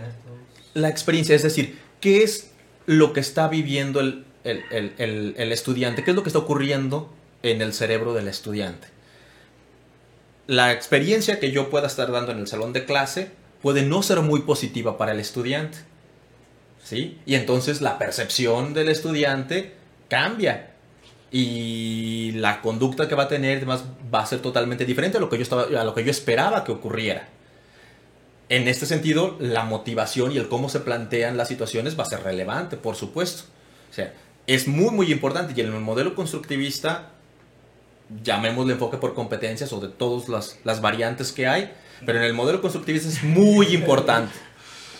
la 0.75 0.89
experiencia, 0.89 1.36
es 1.36 1.41
decir, 1.43 1.79
¿qué 1.99 2.21
es 2.23 2.51
lo 2.86 3.13
que 3.13 3.19
está 3.21 3.47
viviendo 3.47 3.99
el, 4.01 4.25
el- 4.43 4.63
el- 4.69 4.93
el- 4.99 5.34
el 5.38 5.51
estudiante? 5.51 6.03
¿Qué 6.03 6.12
es 6.12 6.15
lo 6.15 6.21
que 6.21 6.29
está 6.29 6.39
ocurriendo 6.39 7.10
en 7.51 7.62
el 7.62 7.73
cerebro 7.73 8.13
del 8.13 8.27
estudiante? 8.27 8.88
La 10.47 10.71
experiencia 10.71 11.39
que 11.39 11.51
yo 11.51 11.69
pueda 11.69 11.88
estar 11.88 12.12
dando 12.12 12.31
en 12.31 12.39
el 12.39 12.47
salón 12.47 12.73
de 12.73 12.86
clase 12.86 13.31
puede 13.62 13.81
no 13.81 14.03
ser 14.03 14.21
muy 14.21 14.41
positiva 14.41 14.97
para 14.97 15.12
el 15.12 15.19
estudiante. 15.19 15.77
¿Sí? 16.84 17.19
Y 17.25 17.34
entonces 17.34 17.81
la 17.81 17.97
percepción 17.97 18.75
del 18.75 18.89
estudiante 18.89 19.73
cambia. 20.08 20.71
Y 21.31 22.31
la 22.36 22.62
conducta 22.62 23.08
que 23.08 23.15
va 23.15 23.23
a 23.23 23.27
tener 23.27 23.58
además 23.58 23.84
va 24.13 24.21
a 24.21 24.25
ser 24.25 24.39
totalmente 24.39 24.86
diferente 24.86 25.17
a 25.17 25.19
lo 25.19 25.29
que 25.29 25.38
yo, 25.38 25.43
estaba, 25.43 25.63
a 25.63 25.84
lo 25.84 25.95
que 25.95 26.03
yo 26.03 26.12
esperaba 26.12 26.63
que 26.63 26.71
ocurriera. 26.71 27.27
En 28.47 28.67
este 28.67 28.86
sentido, 28.86 29.36
la 29.39 29.63
motivación 29.63 30.31
y 30.31 30.38
el 30.38 30.47
cómo 30.47 30.69
se 30.69 30.81
plantean 30.81 31.36
las 31.36 31.47
situaciones 31.47 31.97
va 31.97 32.03
a 32.03 32.08
ser 32.08 32.21
relevante, 32.21 32.77
por 32.77 32.95
supuesto. 32.95 33.45
O 33.89 33.93
sea, 33.93 34.13
es 34.45 34.67
muy, 34.67 34.91
muy 34.91 35.12
importante. 35.12 35.53
Y 35.58 35.62
en 35.62 35.73
el 35.73 35.81
modelo 35.81 36.13
constructivista, 36.13 37.10
llamémosle 38.23 38.73
enfoque 38.73 38.97
por 38.97 39.13
competencias 39.13 39.71
o 39.73 39.79
de 39.79 39.87
todas 39.89 40.29
las, 40.29 40.59
las 40.63 40.81
variantes 40.81 41.31
que 41.31 41.47
hay, 41.47 41.71
pero 42.05 42.19
en 42.19 42.25
el 42.25 42.33
modelo 42.33 42.61
constructivista 42.61 43.09
es 43.09 43.23
muy 43.23 43.67
importante. 43.67 44.33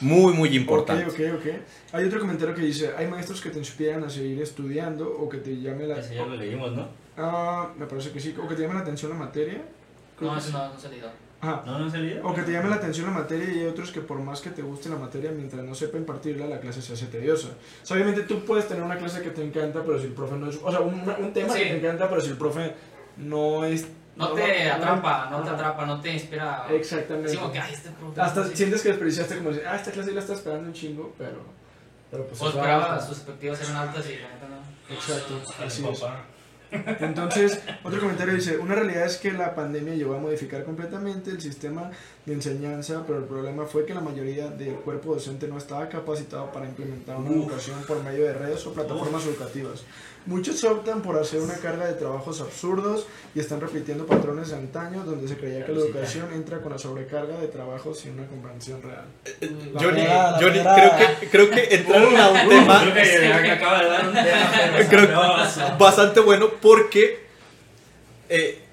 Muy, 0.01 0.33
muy 0.33 0.55
importante. 0.55 1.05
Ok, 1.05 1.13
ok, 1.37 1.39
ok. 1.39 1.55
Hay 1.93 2.03
otro 2.05 2.19
comentario 2.19 2.53
que 2.53 2.61
dice, 2.61 2.91
hay 2.97 3.07
maestros 3.07 3.39
que 3.39 3.49
te 3.49 3.59
inspiran 3.59 4.03
a 4.03 4.09
seguir 4.09 4.41
estudiando 4.41 5.07
o 5.09 5.29
que 5.29 5.37
te 5.37 5.55
llame 5.61 5.87
la... 5.87 5.99
Ese 5.99 6.15
ya 6.15 6.25
lo 6.25 6.35
leímos, 6.35 6.73
¿no? 6.73 6.87
Ah, 7.17 7.69
me 7.77 7.85
parece 7.85 8.11
que 8.11 8.19
sí. 8.19 8.35
O 8.41 8.45
que 8.47 8.55
te 8.55 8.63
llame 8.63 8.73
la 8.73 8.81
atención 8.81 9.11
la 9.11 9.17
materia. 9.17 9.61
Creo 10.17 10.31
No, 10.31 10.37
que 10.37 10.43
eso 10.43 10.51
no, 10.51 10.67
no 10.67 10.73
ha 10.73 10.79
salido. 10.79 11.09
Ajá. 11.39 11.63
¿No, 11.65 11.79
no 11.79 11.89
se 11.89 11.97
leído? 11.99 12.27
O 12.27 12.33
que 12.33 12.41
te 12.41 12.51
llame 12.51 12.69
la 12.69 12.75
atención 12.75 13.05
la 13.05 13.13
materia 13.13 13.45
y 13.53 13.59
hay 13.59 13.65
otros 13.67 13.91
que 13.91 14.01
por 14.01 14.19
más 14.19 14.41
que 14.41 14.49
te 14.49 14.61
guste 14.61 14.89
la 14.89 14.97
materia, 14.97 15.31
mientras 15.31 15.63
no 15.63 15.73
sepa 15.73 15.97
impartirla, 15.97 16.45
la 16.47 16.59
clase 16.59 16.81
se 16.81 16.91
hace 16.93 17.05
tediosa. 17.05 17.49
O 17.81 17.85
sea, 17.85 17.95
obviamente 17.95 18.23
tú 18.23 18.43
puedes 18.43 18.67
tener 18.67 18.83
una 18.83 18.97
clase 18.97 19.21
que 19.21 19.29
te 19.29 19.43
encanta, 19.43 19.81
pero 19.85 19.97
si 19.97 20.07
el 20.07 20.13
profe 20.13 20.35
no 20.35 20.49
es... 20.49 20.59
O 20.61 20.69
sea, 20.71 20.81
un, 20.81 21.07
un 21.07 21.33
tema 21.33 21.53
Sí. 21.53 21.59
que 21.59 21.65
te 21.69 21.77
encanta, 21.77 22.09
pero 22.09 22.19
si 22.19 22.29
el 22.31 22.37
profe 22.37 22.73
no 23.17 23.65
es... 23.65 23.88
No, 24.15 24.30
te 24.30 24.69
atrapa, 24.69 25.28
no 25.30 25.43
te 25.43 25.49
atrapa, 25.49 25.86
no 25.86 25.99
te 25.99 26.13
inspira. 26.13 26.65
Exactamente. 26.69 27.30
Sí, 27.30 27.38
como 27.38 27.51
que, 27.51 27.60
ay, 27.60 27.73
este. 27.73 27.89
Hasta 28.17 28.47
sientes 28.47 28.82
que 28.82 28.89
desperdiciaste 28.89 29.38
como 29.38 29.49
decir, 29.49 29.67
ah, 29.67 29.75
esta 29.75 29.91
clase 29.91 30.13
la 30.13 30.21
está 30.21 30.34
esperando 30.34 30.67
un 30.67 30.73
chingo, 30.73 31.13
pero... 31.17 31.43
Pero 32.12 32.25
pues... 32.28 32.41
O 32.41 32.47
esperaba 32.47 33.01
sus 33.01 33.17
expectativas 33.17 33.62
eran 33.62 33.75
altas 33.75 34.06
y 34.10 34.15
la 34.15 34.30
neta 34.30 34.47
no. 34.47 34.95
Exacto, 34.95 35.41
así 35.65 35.86
es. 35.86 36.04
Entonces, 36.71 37.62
otro 37.84 37.99
comentario 37.99 38.34
dice, 38.34 38.58
una 38.58 38.75
realidad 38.75 39.06
es 39.06 39.17
que 39.17 39.32
la 39.32 39.54
pandemia 39.54 39.95
llevó 39.95 40.15
a 40.15 40.19
modificar 40.19 40.63
completamente 40.63 41.32
el 41.32 41.41
sistema 41.41 41.91
de 42.25 42.33
enseñanza, 42.33 43.03
pero 43.05 43.19
el 43.19 43.25
problema 43.25 43.65
fue 43.65 43.85
que 43.85 43.93
la 43.93 44.01
mayoría 44.01 44.47
del 44.47 44.73
cuerpo 44.77 45.13
docente 45.13 45.47
no 45.47 45.57
estaba 45.59 45.88
capacitado 45.89 46.51
para 46.51 46.65
implementar 46.65 47.17
una 47.17 47.29
Uf. 47.29 47.35
educación 47.38 47.83
por 47.88 48.01
medio 48.03 48.25
de 48.25 48.33
redes 48.33 48.65
o 48.65 48.73
plataformas 48.73 49.23
educativas. 49.27 49.83
Muchos 50.25 50.63
optan 50.63 51.03
por 51.03 51.19
hacer 51.19 51.39
una 51.39 51.53
carga 51.53 51.85
de 51.85 51.93
trabajos 51.93 52.41
absurdos 52.41 53.05
y 53.35 53.39
están 53.39 53.61
repitiendo 53.61 54.07
patrones 54.07 54.49
de 54.49 54.55
antaño 54.55 55.03
donde 55.03 55.27
se 55.27 55.38
creía 55.38 55.63
que 55.67 55.71
la 55.71 55.81
educación 55.81 56.33
entra 56.33 56.61
con 56.61 56.71
la 56.71 56.79
sobrecarga 56.79 57.38
de 57.39 57.47
trabajos 57.47 57.99
sin 57.99 58.13
una 58.13 58.25
comprensión 58.25 58.81
real. 58.81 59.05
La 59.73 59.79
Johnny, 59.79 60.01
pegada, 60.01 60.31
la 60.31 60.38
Johnny, 60.39 60.57
pegada. 60.57 60.97
creo 60.97 61.19
que, 61.19 61.27
creo 61.29 61.49
que 61.51 61.75
entraron 61.75 62.17
a 62.17 62.29
un 62.31 62.49
tema 62.49 62.81
Creo 62.81 62.93
que 62.95 63.43
que 63.43 63.51
acaba 63.51 63.83
de 63.83 63.88
dar 63.89 64.07
un 64.07 64.13
tema 64.15 64.89
Creo- 64.89 65.13
poderoso. 65.15 65.77
bastante 65.77 66.19
bueno 66.21 66.49
porque 66.59 67.19
eh, 68.29 68.63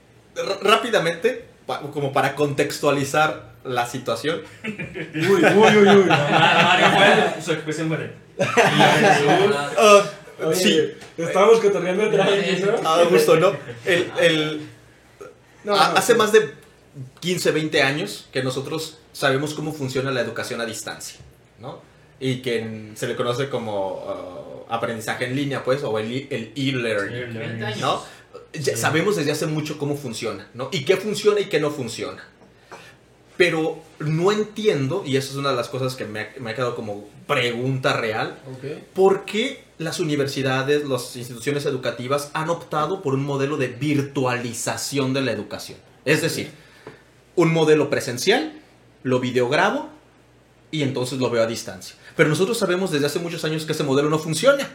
rápidamente, 0.62 1.44
pa- 1.66 1.81
como 1.92 2.12
para 2.12 2.35
contextualizar 2.35 3.53
la 3.64 3.87
situación, 3.87 4.42
Uy, 4.64 5.22
uy, 5.25 5.77
uy, 5.77 5.88
uy. 5.88 6.05
Mario 6.07 6.87
fue, 6.96 7.42
su 7.42 7.53
expresión 7.53 7.88
fue 7.88 7.98
de... 7.98 8.11
ah, 8.42 10.03
Oye, 10.44 10.55
sí, 10.57 10.81
estábamos 11.18 11.61
cotorreando 11.61 12.11
¿no? 12.11 12.88
a 12.88 13.05
gusto, 13.05 13.37
¿no? 13.37 13.53
El, 13.85 14.11
el- 14.20 14.61
No, 15.64 15.75
a- 15.75 15.90
no, 15.90 15.96
hace 15.96 16.12
sí. 16.12 16.18
más 16.18 16.33
de 16.33 16.55
15, 17.20 17.53
20 17.53 17.83
años 17.83 18.29
que 18.33 18.42
nosotros 18.42 18.98
sabemos 19.12 19.55
cómo 19.55 19.72
funciona 19.72 20.11
la 20.11 20.20
educación 20.20 20.61
a 20.61 20.66
distancia, 20.66 21.20
¿no? 21.61 21.81
Y 22.18 22.37
que 22.42 22.59
en- 22.59 22.92
se 22.96 23.07
le 23.07 23.14
conoce 23.16 23.48
como 23.48 24.64
uh, 24.68 24.72
aprendizaje 24.72 25.27
en 25.27 25.37
línea, 25.37 25.62
pues, 25.62 25.83
o 25.85 25.98
el 25.98 26.27
el 26.31 26.53
e-learning, 26.57 27.38
20 27.38 27.64
años. 27.64 27.81
¿no? 27.81 28.03
Ya 28.52 28.76
sabemos 28.76 29.16
desde 29.16 29.32
hace 29.32 29.46
mucho 29.46 29.78
cómo 29.78 29.96
funciona, 29.96 30.48
¿no? 30.54 30.68
Y 30.72 30.84
qué 30.84 30.96
funciona 30.96 31.40
y 31.40 31.46
qué 31.46 31.60
no 31.60 31.70
funciona. 31.70 32.22
Pero 33.36 33.82
no 33.98 34.30
entiendo, 34.30 35.02
y 35.06 35.16
eso 35.16 35.30
es 35.30 35.36
una 35.36 35.50
de 35.50 35.56
las 35.56 35.68
cosas 35.68 35.96
que 35.96 36.04
me 36.04 36.20
ha, 36.20 36.34
me 36.38 36.50
ha 36.50 36.54
quedado 36.54 36.76
como 36.76 37.08
pregunta 37.26 37.96
real, 37.96 38.38
Ok. 38.46 38.82
¿por 38.94 39.24
qué 39.24 39.64
las 39.78 40.00
universidades, 40.00 40.86
las 40.86 41.16
instituciones 41.16 41.64
educativas 41.64 42.30
han 42.34 42.50
optado 42.50 43.02
por 43.02 43.14
un 43.14 43.24
modelo 43.24 43.56
de 43.56 43.68
virtualización 43.68 45.14
de 45.14 45.22
la 45.22 45.32
educación? 45.32 45.78
Es 46.04 46.20
decir, 46.20 46.50
un 47.34 47.52
modelo 47.52 47.88
presencial, 47.88 48.52
lo 49.02 49.18
videograbo 49.18 49.88
y 50.70 50.82
entonces 50.82 51.18
lo 51.18 51.30
veo 51.30 51.42
a 51.42 51.46
distancia. 51.46 51.96
Pero 52.16 52.28
nosotros 52.28 52.58
sabemos 52.58 52.90
desde 52.90 53.06
hace 53.06 53.18
muchos 53.18 53.44
años 53.44 53.64
que 53.64 53.72
ese 53.72 53.82
modelo 53.82 54.10
no 54.10 54.18
funciona, 54.18 54.68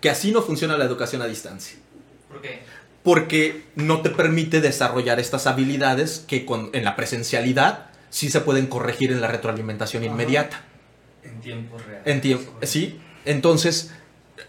que 0.00 0.08
así 0.08 0.30
no 0.30 0.40
funciona 0.42 0.78
la 0.78 0.84
educación 0.84 1.20
a 1.22 1.26
distancia 1.26 1.76
¿Por 2.32 2.40
qué? 2.40 2.60
porque 3.02 3.64
no 3.74 4.00
te 4.00 4.10
permite 4.10 4.60
desarrollar 4.60 5.18
estas 5.18 5.48
habilidades 5.48 6.24
que 6.28 6.46
con- 6.46 6.70
en 6.72 6.84
la 6.84 6.94
presencialidad 6.94 7.86
sí 8.10 8.30
se 8.30 8.40
pueden 8.40 8.68
corregir 8.68 9.10
en 9.10 9.20
la 9.20 9.26
retroalimentación 9.26 10.04
Ajá. 10.04 10.12
inmediata. 10.12 10.64
En 11.24 11.40
tiempo 11.40 11.78
real. 11.78 12.02
En 12.04 12.20
tiempo, 12.20 12.52
¿sí? 12.62 13.00
Entonces, 13.24 13.92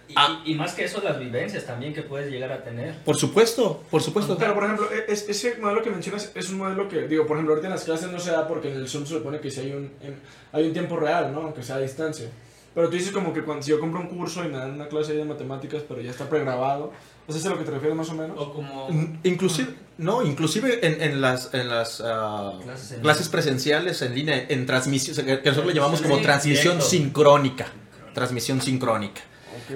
Y, 0.08 0.14
Ah. 0.16 0.42
y- 0.46 0.52
y 0.52 0.56
más 0.56 0.74
que 0.74 0.84
eso, 0.86 1.02
las 1.02 1.20
vivencias 1.20 1.66
también 1.66 1.94
que 1.94 2.04
puedes 2.04 2.30
llegar 2.32 2.52
a 2.52 2.64
tener. 2.64 2.96
por 3.04 3.16
supuesto, 3.18 3.84
por 3.92 4.02
supuesto. 4.02 4.38
Pero, 4.38 4.54
por 4.54 4.64
ejemplo, 4.66 4.88
e- 4.92 5.12
es- 5.12 5.28
ese 5.30 5.58
modelo 5.58 5.82
que 5.82 5.90
mencionas 5.90 6.32
es 6.36 6.50
un 6.50 6.58
modelo 6.60 6.88
que, 6.88 7.08
digo, 7.08 7.26
por 7.26 7.38
ejemplo, 7.38 7.54
ahorita 7.54 7.68
en 7.68 7.74
las 7.74 7.84
clases 7.84 8.10
no 8.12 8.20
se 8.20 8.32
da 8.32 8.48
porque 8.48 8.70
en 8.72 8.78
el 8.78 8.88
Zoom 8.88 9.06
se 9.06 9.16
supone 9.16 9.40
que 9.40 9.50
sí 9.52 9.62
hay 9.62 9.72
un, 9.74 9.92
en- 10.02 10.20
hay 10.52 10.68
un 10.68 10.74
tiempo 10.74 10.96
real, 10.98 11.34
¿no? 11.34 11.42
Aunque 11.42 11.64
sea 11.64 11.76
a 11.76 11.80
distancia. 11.80 12.28
Pero 12.76 12.90
tú 12.90 12.96
dices 12.96 13.12
como 13.12 13.34
que 13.34 13.44
cuando 13.44 13.62
si 13.64 13.72
yo 13.72 13.80
compro 13.80 14.00
un 14.02 14.08
curso 14.08 14.44
y 14.44 14.48
me 14.48 14.58
dan 14.58 14.72
una 14.72 14.88
clase 14.88 15.14
de 15.14 15.26
matemáticas, 15.26 15.84
pero 15.88 16.02
ya 16.02 16.12
está 16.12 16.28
pregrabado, 16.30 16.92
¿es 17.28 17.36
eso 17.36 17.48
a 17.48 17.52
lo 17.52 17.58
que 17.60 17.66
te 17.66 17.72
refieres 17.72 17.98
más 17.98 18.10
o 18.10 18.14
menos? 18.14 18.38
O 18.40 18.54
como... 18.54 18.88
Inclusive, 19.24 19.74
no, 19.98 20.24
inclusive 20.24 20.86
en, 20.86 21.02
en 21.02 21.22
las, 21.22 21.54
en 21.54 21.70
las 21.70 22.02
ah, 22.04 22.60
Clases 22.64 22.92
en 22.94 23.02
clases 23.02 23.30
presenciales 23.30 24.02
en 24.02 24.16
línea, 24.16 24.46
en 24.50 24.66
transmisión, 24.66 25.26
que 25.26 25.42
nosotros 25.44 25.68
le 25.68 25.74
llamamos 25.74 26.02
como 26.02 26.20
transmisión 26.22 26.76
directo. 26.76 26.90
sincrónica. 26.90 27.68
Transmisión 28.14 28.62
sincrónica. 28.62 29.22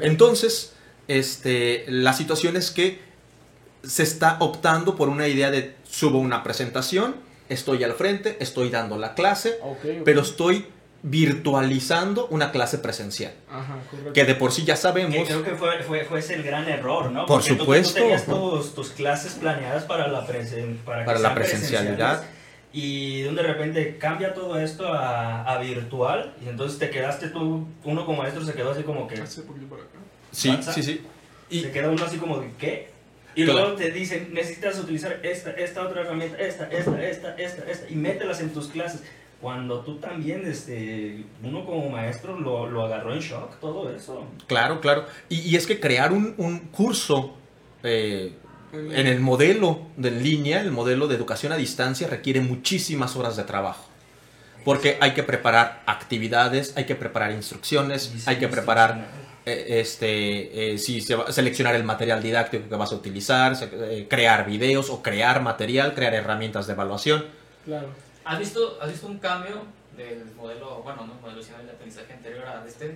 Entonces, 0.02 0.74
este, 1.08 1.86
la 1.88 2.14
situación 2.14 2.58
es 2.58 2.72
que 2.72 3.00
se 3.84 4.04
está 4.04 4.38
optando 4.40 4.96
por 4.96 5.10
una 5.10 5.28
idea 5.28 5.52
de 5.52 5.76
subo 5.90 6.20
una 6.20 6.44
presentación, 6.44 7.16
estoy 7.50 7.84
al 7.84 7.94
frente, 7.94 8.38
estoy 8.40 8.70
dando 8.70 8.98
la 8.98 9.14
clase, 9.14 9.60
pero 10.04 10.22
estoy 10.22 10.66
virtualizando 11.04 12.28
una 12.28 12.52
clase 12.52 12.78
presencial. 12.80 13.34
Ajá, 13.52 13.78
correcto. 13.90 14.14
Que 14.14 14.26
de 14.26 14.36
por 14.36 14.52
sí 14.52 14.64
ya 14.66 14.76
sabemos. 14.76 15.16
creo 15.28 15.44
que 15.44 15.52
fue, 15.56 15.84
fue, 15.84 16.06
fue 16.06 16.20
ese 16.20 16.36
el 16.36 16.44
gran 16.44 16.68
error, 16.68 17.12
¿no? 17.12 17.26
Por 17.26 17.42
Porque 17.42 17.50
supuesto. 17.58 17.94
Tú, 17.96 18.00
tenías 18.02 18.26
tus, 18.26 18.74
tus 18.76 18.90
clases 18.90 19.34
planeadas 19.34 19.84
para 19.86 20.08
la, 20.08 20.26
presen- 20.28 20.78
para 20.84 21.18
la 21.20 21.34
presencialidad. 21.36 22.24
Y 22.74 23.22
de 23.24 23.42
repente 23.42 23.98
cambia 23.98 24.34
todo 24.34 24.60
esto 24.60 24.88
a, 24.92 25.44
a 25.44 25.58
virtual 25.60 26.36
y 26.46 26.50
entonces 26.50 26.78
te 26.78 26.90
quedaste 26.90 27.30
tú, 27.30 27.66
uno 27.84 28.06
como 28.06 28.22
maestro 28.22 28.44
se 28.46 28.54
quedó 28.54 28.72
así 28.72 28.84
como 28.84 29.08
que... 29.08 29.20
Hace 29.22 29.42
poquito 29.44 29.68
por 29.68 29.80
acá. 29.80 29.88
Sí, 30.32 30.50
WhatsApp. 30.50 30.76
sí, 30.76 30.84
sí. 30.84 31.02
Y, 31.50 31.62
se 31.62 31.72
queda 31.72 31.90
uno 31.90 32.04
así 32.06 32.18
como 32.18 32.40
de 32.40 32.50
¿qué? 32.60 32.90
Y 33.36 33.46
Claro. 33.46 33.60
luego 33.62 33.76
te 33.78 33.90
dicen, 33.92 34.30
necesitas 34.34 34.78
utilizar 34.80 35.20
esta, 35.24 35.52
esta 35.52 35.82
otra 35.84 36.02
herramienta, 36.02 36.38
esta, 36.38 36.66
esta, 36.70 37.02
esta, 37.02 37.36
esta, 37.36 37.72
esta, 37.72 37.90
y 37.90 37.96
mételas 37.96 38.42
en 38.42 38.50
tus 38.50 38.68
clases. 38.68 39.02
Cuando 39.42 39.82
tú 39.82 39.98
también, 39.98 40.44
este, 40.48 41.24
uno 41.44 41.64
como 41.66 41.90
maestro 41.90 42.40
lo, 42.40 42.68
lo 42.68 42.84
agarró 42.86 43.14
en 43.14 43.20
shock, 43.20 43.60
todo 43.60 43.94
eso. 43.94 44.26
claro, 44.48 44.82
claro. 44.82 45.06
Y, 45.30 45.42
y 45.42 45.56
es 45.56 45.68
que 45.68 45.80
crear 45.80 46.12
un, 46.12 46.34
un 46.38 46.60
curso 46.60 47.36
eh, 47.84 48.34
en 48.74 49.06
el 49.08 49.20
modelo 49.20 49.82
de 49.96 50.10
línea, 50.12 50.62
el 50.62 50.72
modelo 50.72 51.08
de 51.08 51.16
educación 51.16 51.52
a 51.52 51.58
distancia, 51.58 52.08
requiere 52.08 52.42
muchísimas 52.42 53.16
horas 53.16 53.38
de 53.38 53.44
trabajo. 53.44 53.86
Porque 54.66 54.98
hay 55.00 55.14
que 55.14 55.24
preparar 55.24 55.84
actividades, 55.86 56.74
hay 56.76 56.86
que 56.86 56.96
preparar 56.96 57.32
instrucciones, 57.32 58.28
hay 58.28 58.38
que 58.38 58.48
preparar 58.50 59.06
eh, 59.46 59.80
este, 59.80 60.74
eh, 60.74 60.78
si 60.80 61.00
se 61.00 61.16
va- 61.16 61.32
seleccionar 61.32 61.76
el 61.76 61.84
material 61.86 62.22
didáctico 62.22 62.68
que 62.68 62.76
vas 62.76 62.92
a 62.92 62.96
utilizar, 62.96 63.56
se- 63.56 63.70
eh, 63.72 64.08
crear 64.10 64.46
videos 64.46 64.90
o 64.90 65.02
crear 65.04 65.42
material, 65.42 65.94
crear 65.94 66.14
herramientas 66.16 66.68
de 66.68 66.74
evaluación. 66.74 67.24
Claro. 67.64 67.88
¿Has 68.28 68.40
visto, 68.40 68.78
¿Has 68.82 68.90
visto 68.92 69.08
un 69.08 69.18
cambio 69.20 69.64
del 69.96 70.26
modelo, 70.36 70.82
bueno, 70.84 71.06
no 71.08 71.14
modelo, 71.16 71.42
sino 71.42 71.58
del 71.60 71.70
aprendizaje 71.70 72.14
anterior 72.14 72.46
a 72.46 72.64
este? 72.68 72.90
O 72.90 72.94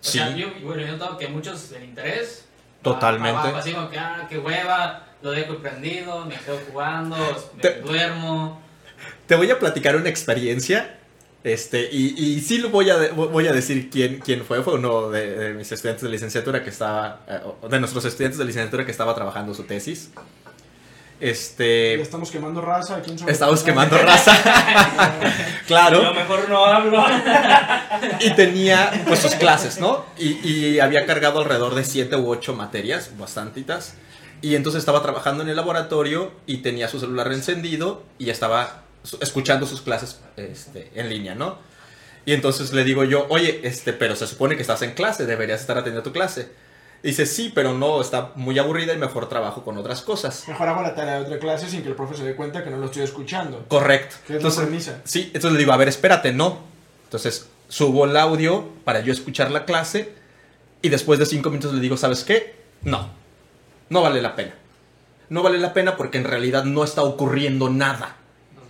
Sí. 0.00 0.18
sea, 0.18 0.34
yo, 0.36 0.48
bueno, 0.62 0.82
yo 0.82 0.88
he 0.88 0.92
notado 0.92 1.16
que 1.18 1.28
muchos 1.28 1.70
el 1.72 1.84
interés... 1.84 2.44
va 2.78 2.82
Totalmente. 2.82 3.32
para 3.34 3.44
abajo, 3.48 3.58
así 3.58 3.72
como 3.72 3.90
que, 3.90 3.98
ah, 3.98 4.26
qué 4.28 4.38
hueva, 4.38 5.06
lo 5.22 5.30
dejo 5.30 5.56
prendido, 5.58 6.24
me 6.26 6.34
quedo 6.36 6.58
jugando, 6.70 7.16
me 7.54 7.60
Te- 7.62 7.80
duermo. 7.80 8.60
Te 9.26 9.34
voy 9.36 9.50
a 9.50 9.58
platicar 9.58 9.94
una 9.96 10.08
experiencia. 10.08 10.98
Este, 11.44 11.88
y, 11.90 12.14
y 12.16 12.40
sí 12.40 12.58
lo 12.58 12.68
voy 12.70 12.88
a, 12.90 12.96
de- 12.98 13.10
voy 13.10 13.48
a 13.48 13.52
decir 13.52 13.90
quién, 13.90 14.20
quién 14.20 14.44
fue. 14.44 14.62
Fue 14.62 14.74
uno 14.74 15.10
de, 15.10 15.36
de 15.36 15.54
mis 15.54 15.70
estudiantes 15.72 16.02
de 16.04 16.08
licenciatura 16.08 16.62
que 16.62 16.70
estaba, 16.70 17.20
eh, 17.28 17.40
de 17.68 17.80
nuestros 17.80 18.04
estudiantes 18.04 18.38
de 18.38 18.44
licenciatura 18.44 18.84
que 18.84 18.92
estaba 18.92 19.12
trabajando 19.14 19.52
su 19.54 19.64
tesis. 19.64 20.10
Ya 21.22 21.28
Este, 21.28 22.00
estamos 22.00 22.30
quemando 22.30 22.60
raza. 22.60 23.00
estamos 23.28 23.62
quemando 23.62 23.96
raza. 23.98 24.34
Yo 25.62 25.66
claro. 25.66 26.14
mejor 26.14 26.48
no 26.48 26.64
hablo. 26.64 27.04
Y 28.20 28.30
tenía 28.34 29.04
pues 29.06 29.20
sus 29.20 29.34
clases, 29.36 29.78
¿no? 29.78 30.04
Y, 30.18 30.46
y 30.48 30.80
había 30.80 31.06
cargado 31.06 31.38
alrededor 31.38 31.74
de 31.74 31.84
siete 31.84 32.16
u 32.16 32.28
ocho 32.28 32.54
materias, 32.54 33.10
bastantitas. 33.18 33.94
Y 34.40 34.56
entonces 34.56 34.80
estaba 34.80 35.02
trabajando 35.02 35.44
en 35.44 35.48
el 35.48 35.56
laboratorio 35.56 36.32
y 36.46 36.58
tenía 36.58 36.88
su 36.88 36.98
celular 36.98 37.32
encendido 37.32 38.02
y 38.18 38.30
estaba 38.30 38.82
escuchando 39.20 39.66
sus 39.66 39.80
clases 39.82 40.20
este, 40.36 40.90
en 40.96 41.08
línea, 41.08 41.36
¿no? 41.36 41.58
Y 42.24 42.32
entonces 42.32 42.72
le 42.72 42.82
digo 42.84 43.04
yo, 43.04 43.26
oye, 43.28 43.60
este, 43.62 43.92
pero 43.92 44.16
se 44.16 44.26
supone 44.26 44.56
que 44.56 44.62
estás 44.62 44.82
en 44.82 44.92
clase, 44.94 45.26
deberías 45.26 45.60
estar 45.60 45.78
atendiendo 45.78 46.02
tu 46.02 46.12
clase. 46.12 46.50
Dice, 47.02 47.26
sí, 47.26 47.50
pero 47.52 47.74
no, 47.74 48.00
está 48.00 48.30
muy 48.36 48.58
aburrida 48.60 48.94
y 48.94 48.98
mejor 48.98 49.28
trabajo 49.28 49.64
con 49.64 49.76
otras 49.76 50.02
cosas. 50.02 50.44
Mejor 50.46 50.68
hago 50.68 50.82
la 50.82 50.94
tarea 50.94 51.14
de 51.16 51.22
otra 51.22 51.38
clase 51.40 51.68
sin 51.68 51.82
que 51.82 51.88
el 51.88 51.96
profe 51.96 52.16
se 52.16 52.24
dé 52.24 52.36
cuenta 52.36 52.62
que 52.62 52.70
no 52.70 52.76
lo 52.76 52.86
estoy 52.86 53.02
escuchando. 53.02 53.64
Correcto. 53.66 54.16
Que 54.26 54.36
es 54.36 54.42
la 54.42 54.48
Entonces, 54.48 54.60
premisa. 54.62 55.00
Sí, 55.04 55.30
entonces 55.34 55.52
le 55.52 55.58
digo, 55.58 55.72
a 55.72 55.76
ver, 55.76 55.88
espérate, 55.88 56.32
no. 56.32 56.60
Entonces 57.04 57.48
subo 57.68 58.04
el 58.04 58.16
audio 58.16 58.68
para 58.84 59.00
yo 59.00 59.12
escuchar 59.12 59.50
la 59.50 59.64
clase 59.64 60.14
y 60.80 60.90
después 60.90 61.18
de 61.18 61.26
cinco 61.26 61.50
minutos 61.50 61.74
le 61.74 61.80
digo, 61.80 61.96
¿sabes 61.96 62.22
qué? 62.22 62.54
No, 62.82 63.08
no 63.88 64.02
vale 64.02 64.22
la 64.22 64.36
pena. 64.36 64.54
No 65.28 65.42
vale 65.42 65.58
la 65.58 65.72
pena 65.72 65.96
porque 65.96 66.18
en 66.18 66.24
realidad 66.24 66.64
no 66.64 66.84
está 66.84 67.02
ocurriendo 67.02 67.68
nada. 67.68 68.16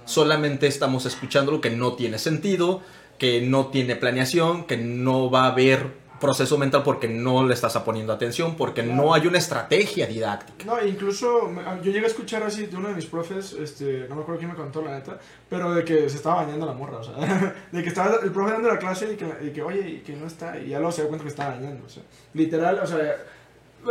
Solamente 0.04 0.66
estamos 0.66 1.04
escuchando 1.06 1.52
lo 1.52 1.60
que 1.60 1.70
no 1.70 1.94
tiene 1.94 2.18
sentido, 2.18 2.82
que 3.18 3.40
no 3.42 3.66
tiene 3.66 3.96
planeación, 3.96 4.64
que 4.64 4.76
no 4.76 5.30
va 5.30 5.44
a 5.44 5.48
haber 5.48 6.01
proceso 6.22 6.56
mental 6.56 6.82
porque 6.82 7.06
no 7.08 7.44
le 7.46 7.52
estás 7.52 7.76
poniendo 7.78 8.12
atención, 8.14 8.56
porque 8.56 8.82
no 8.82 9.12
hay 9.12 9.26
una 9.26 9.36
estrategia 9.38 10.06
didáctica. 10.06 10.64
No, 10.64 10.82
incluso 10.86 11.48
me- 11.48 11.62
yo 11.82 11.90
llegué 11.92 12.04
a 12.06 12.08
escuchar 12.08 12.42
así 12.44 12.66
de 12.66 12.76
uno 12.76 12.88
de 12.88 12.94
mis 12.94 13.04
profes, 13.06 13.52
este, 13.52 14.06
no 14.08 14.14
me 14.14 14.22
acuerdo 14.22 14.38
quién 14.38 14.50
me 14.52 14.56
contó 14.56 14.80
la 14.80 14.92
neta, 14.92 15.18
pero 15.50 15.74
de 15.74 15.84
que 15.84 16.08
se 16.08 16.16
estaba 16.16 16.44
bañando 16.44 16.64
la 16.64 16.72
morra, 16.72 16.98
o 16.98 17.04
sea, 17.04 17.14
de 17.72 17.82
que 17.82 17.88
estaba 17.88 18.16
el 18.22 18.30
profe 18.30 18.52
dando 18.52 18.68
la 18.68 18.78
clase 18.78 19.12
y 19.12 19.16
que, 19.16 19.26
y 19.46 19.50
que 19.50 19.60
oye, 19.62 19.86
y 19.88 19.98
que 20.00 20.14
no 20.14 20.26
está, 20.26 20.58
y 20.58 20.68
ya 20.70 20.78
luego 20.78 20.92
se 20.92 21.02
da 21.02 21.08
cuenta 21.08 21.24
que 21.24 21.30
estaba 21.30 21.56
bañando, 21.56 21.84
o 21.84 21.88
sea, 21.90 22.04
literal, 22.32 22.78
o 22.82 22.86
sea, 22.86 23.16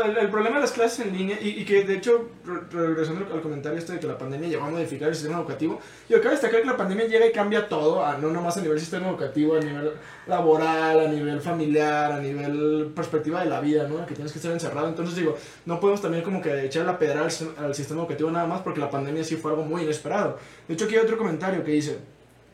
el, 0.03 0.17
el 0.17 0.29
problema 0.29 0.55
de 0.55 0.61
las 0.61 0.71
clases 0.71 1.05
en 1.05 1.17
línea, 1.17 1.37
y, 1.41 1.49
y 1.49 1.65
que 1.65 1.83
de 1.83 1.95
hecho, 1.95 2.29
re- 2.45 2.61
regresando 2.71 3.33
al 3.33 3.41
comentario 3.41 3.77
este 3.77 3.93
de 3.93 3.99
que 3.99 4.07
la 4.07 4.17
pandemia 4.17 4.47
llegó 4.47 4.63
a 4.65 4.69
modificar 4.69 5.09
el 5.09 5.15
sistema 5.15 5.37
educativo, 5.39 5.79
yo 6.07 6.19
cabe 6.21 6.31
destacar 6.35 6.61
que 6.61 6.67
la 6.67 6.77
pandemia 6.77 7.05
llega 7.07 7.25
y 7.25 7.31
cambia 7.31 7.67
todo, 7.67 8.05
a- 8.05 8.17
no 8.17 8.29
nomás 8.29 8.55
a 8.57 8.61
nivel 8.61 8.79
sistema 8.79 9.09
educativo, 9.09 9.55
a 9.55 9.59
nivel 9.59 9.91
laboral, 10.27 10.99
a 10.99 11.07
nivel 11.09 11.41
familiar, 11.41 12.11
a 12.11 12.19
nivel 12.19 12.91
perspectiva 12.95 13.43
de 13.43 13.49
la 13.49 13.59
vida, 13.59 13.87
¿no? 13.87 14.05
Que 14.05 14.13
tienes 14.13 14.31
que 14.31 14.39
estar 14.39 14.51
encerrado. 14.51 14.87
Entonces 14.87 15.15
digo, 15.15 15.35
no 15.65 15.79
podemos 15.79 16.01
también 16.01 16.23
como 16.23 16.41
que 16.41 16.65
echar 16.65 16.85
la 16.85 16.97
pedra 16.97 17.21
al, 17.25 17.31
al 17.65 17.75
sistema 17.75 18.01
educativo 18.01 18.31
nada 18.31 18.47
más 18.47 18.61
porque 18.61 18.79
la 18.79 18.89
pandemia 18.89 19.23
sí 19.23 19.35
fue 19.35 19.51
algo 19.51 19.63
muy 19.63 19.83
inesperado. 19.83 20.37
De 20.67 20.73
hecho, 20.73 20.85
aquí 20.85 20.95
hay 20.95 21.01
otro 21.01 21.17
comentario 21.17 21.63
que 21.63 21.71
dice, 21.71 21.99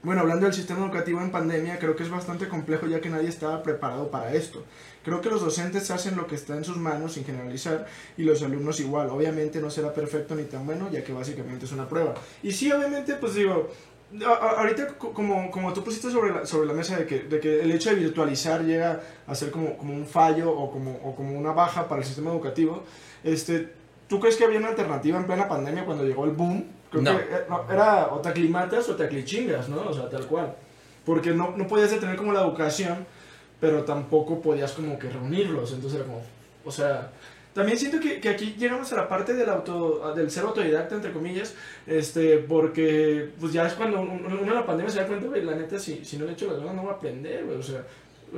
bueno, 0.04 0.22
hablando 0.22 0.46
del 0.46 0.54
sistema 0.54 0.86
educativo 0.86 1.20
en 1.22 1.32
pandemia, 1.32 1.80
creo 1.80 1.96
que 1.96 2.04
es 2.04 2.10
bastante 2.10 2.48
complejo 2.48 2.86
ya 2.88 3.02
que 3.02 3.10
nadie 3.10 3.28
estaba 3.28 3.62
preparado 3.64 4.10
para 4.10 4.34
esto. 4.34 4.64
Creo 5.08 5.22
que 5.22 5.30
los 5.30 5.40
docentes 5.42 5.90
hacen 5.90 6.18
lo 6.18 6.28
que 6.28 6.36
está 6.36 6.58
en 6.58 6.66
sus 6.66 6.76
manos 6.76 7.14
sin 7.14 7.24
generalizar 7.24 7.86
y 8.18 8.24
los 8.24 8.44
alumnos 8.44 8.82
igual. 8.82 9.10
Obviamente 9.10 9.62
no 9.62 9.70
será 9.70 9.94
perfecto 9.94 10.36
ni 10.36 10.44
tan 10.44 10.66
bueno 10.66 10.90
ya 10.92 11.02
que 11.02 11.14
básicamente 11.14 11.64
es 11.66 11.72
una 11.72 11.88
prueba. 11.88 12.14
Y 12.44 12.52
sí, 12.52 12.70
obviamente, 12.74 13.16
pues 13.16 13.36
digo, 13.36 13.70
ahorita 14.58 14.98
co- 14.98 15.14
como, 15.14 15.50
como 15.50 15.72
tú 15.72 15.82
pusiste 15.82 16.12
sobre 16.12 16.34
la, 16.34 16.46
sobre 16.46 16.68
la 16.68 16.74
mesa 16.74 16.98
de 16.98 17.06
que, 17.06 17.20
de 17.20 17.40
que 17.40 17.62
el 17.62 17.72
hecho 17.72 17.90
de 17.90 17.96
virtualizar 17.96 18.64
llega 18.66 19.02
a 19.26 19.34
ser 19.34 19.50
como, 19.50 19.78
como 19.78 19.94
un 19.94 20.06
fallo 20.06 20.52
o 20.52 20.72
como, 20.72 21.00
o 21.04 21.16
como 21.16 21.38
una 21.40 21.52
baja 21.54 21.88
para 21.88 22.02
el 22.02 22.06
sistema 22.08 22.32
educativo, 22.32 22.84
este, 23.24 23.70
¿tú 24.10 24.20
crees 24.20 24.36
que 24.36 24.44
había 24.44 24.60
una 24.60 24.70
alternativa 24.70 25.18
en 25.18 25.26
plena 25.26 25.48
pandemia 25.48 25.86
cuando 25.86 26.04
llegó 26.04 26.26
el 26.26 26.32
boom? 26.32 26.66
Creo 26.92 27.02
No. 27.04 27.18
que 27.18 27.24
eh, 27.24 27.46
era 27.72 28.08
o 28.12 28.20
te 28.20 28.30
aclimatas 28.30 28.88
o 28.90 28.96
te 28.96 29.04
aclichingas, 29.06 29.70
¿no? 29.70 29.82
O 29.82 29.94
sea, 29.94 30.10
tal 30.10 30.26
cual. 30.28 30.54
Porque 31.06 31.32
no, 31.32 31.54
no 31.56 31.66
podías 31.68 31.90
tener 31.98 32.16
como 32.18 32.34
la 32.34 32.42
educación, 32.42 33.06
pero 33.60 33.84
tampoco 33.84 34.42
podías 34.42 34.72
como 34.74 34.98
que 35.00 35.10
reunirlos. 35.10 35.74
Entonces 35.74 36.00
era 36.00 36.08
como, 36.08 36.22
o 36.66 36.72
sea, 36.72 37.10
también 37.54 37.78
siento 37.78 38.00
que, 38.00 38.20
que 38.20 38.30
aquí 38.30 38.56
llegamos 38.58 38.92
a 38.94 38.98
la 38.98 39.08
parte 39.10 39.34
del, 39.34 39.50
auto, 39.50 40.14
del 40.16 40.30
ser 40.30 40.44
autodidacta, 40.44 40.94
entre 40.96 41.12
comillas, 41.12 41.56
este, 41.88 42.38
porque 42.38 43.30
pues 43.40 43.52
ya 43.54 43.66
es 43.66 43.74
cuando 43.74 44.00
uno 44.02 44.14
uno 44.14 44.42
en 44.52 44.54
la 44.54 44.66
pandemia 44.66 44.92
se 44.92 45.00
da 45.00 45.08
cuenta, 45.08 45.28
güey, 45.28 45.44
la 45.44 45.56
neta, 45.56 45.80
si, 45.80 46.06
si 46.06 46.18
no 46.18 46.26
le 46.26 46.34
echo 46.34 46.46
las 46.48 46.60
ganas 46.60 46.76
no 46.76 46.82
voy 46.84 46.92
a 46.92 46.96
aprender, 46.96 47.46
güey, 47.46 47.58
o 47.58 47.64
sea, 47.64 47.80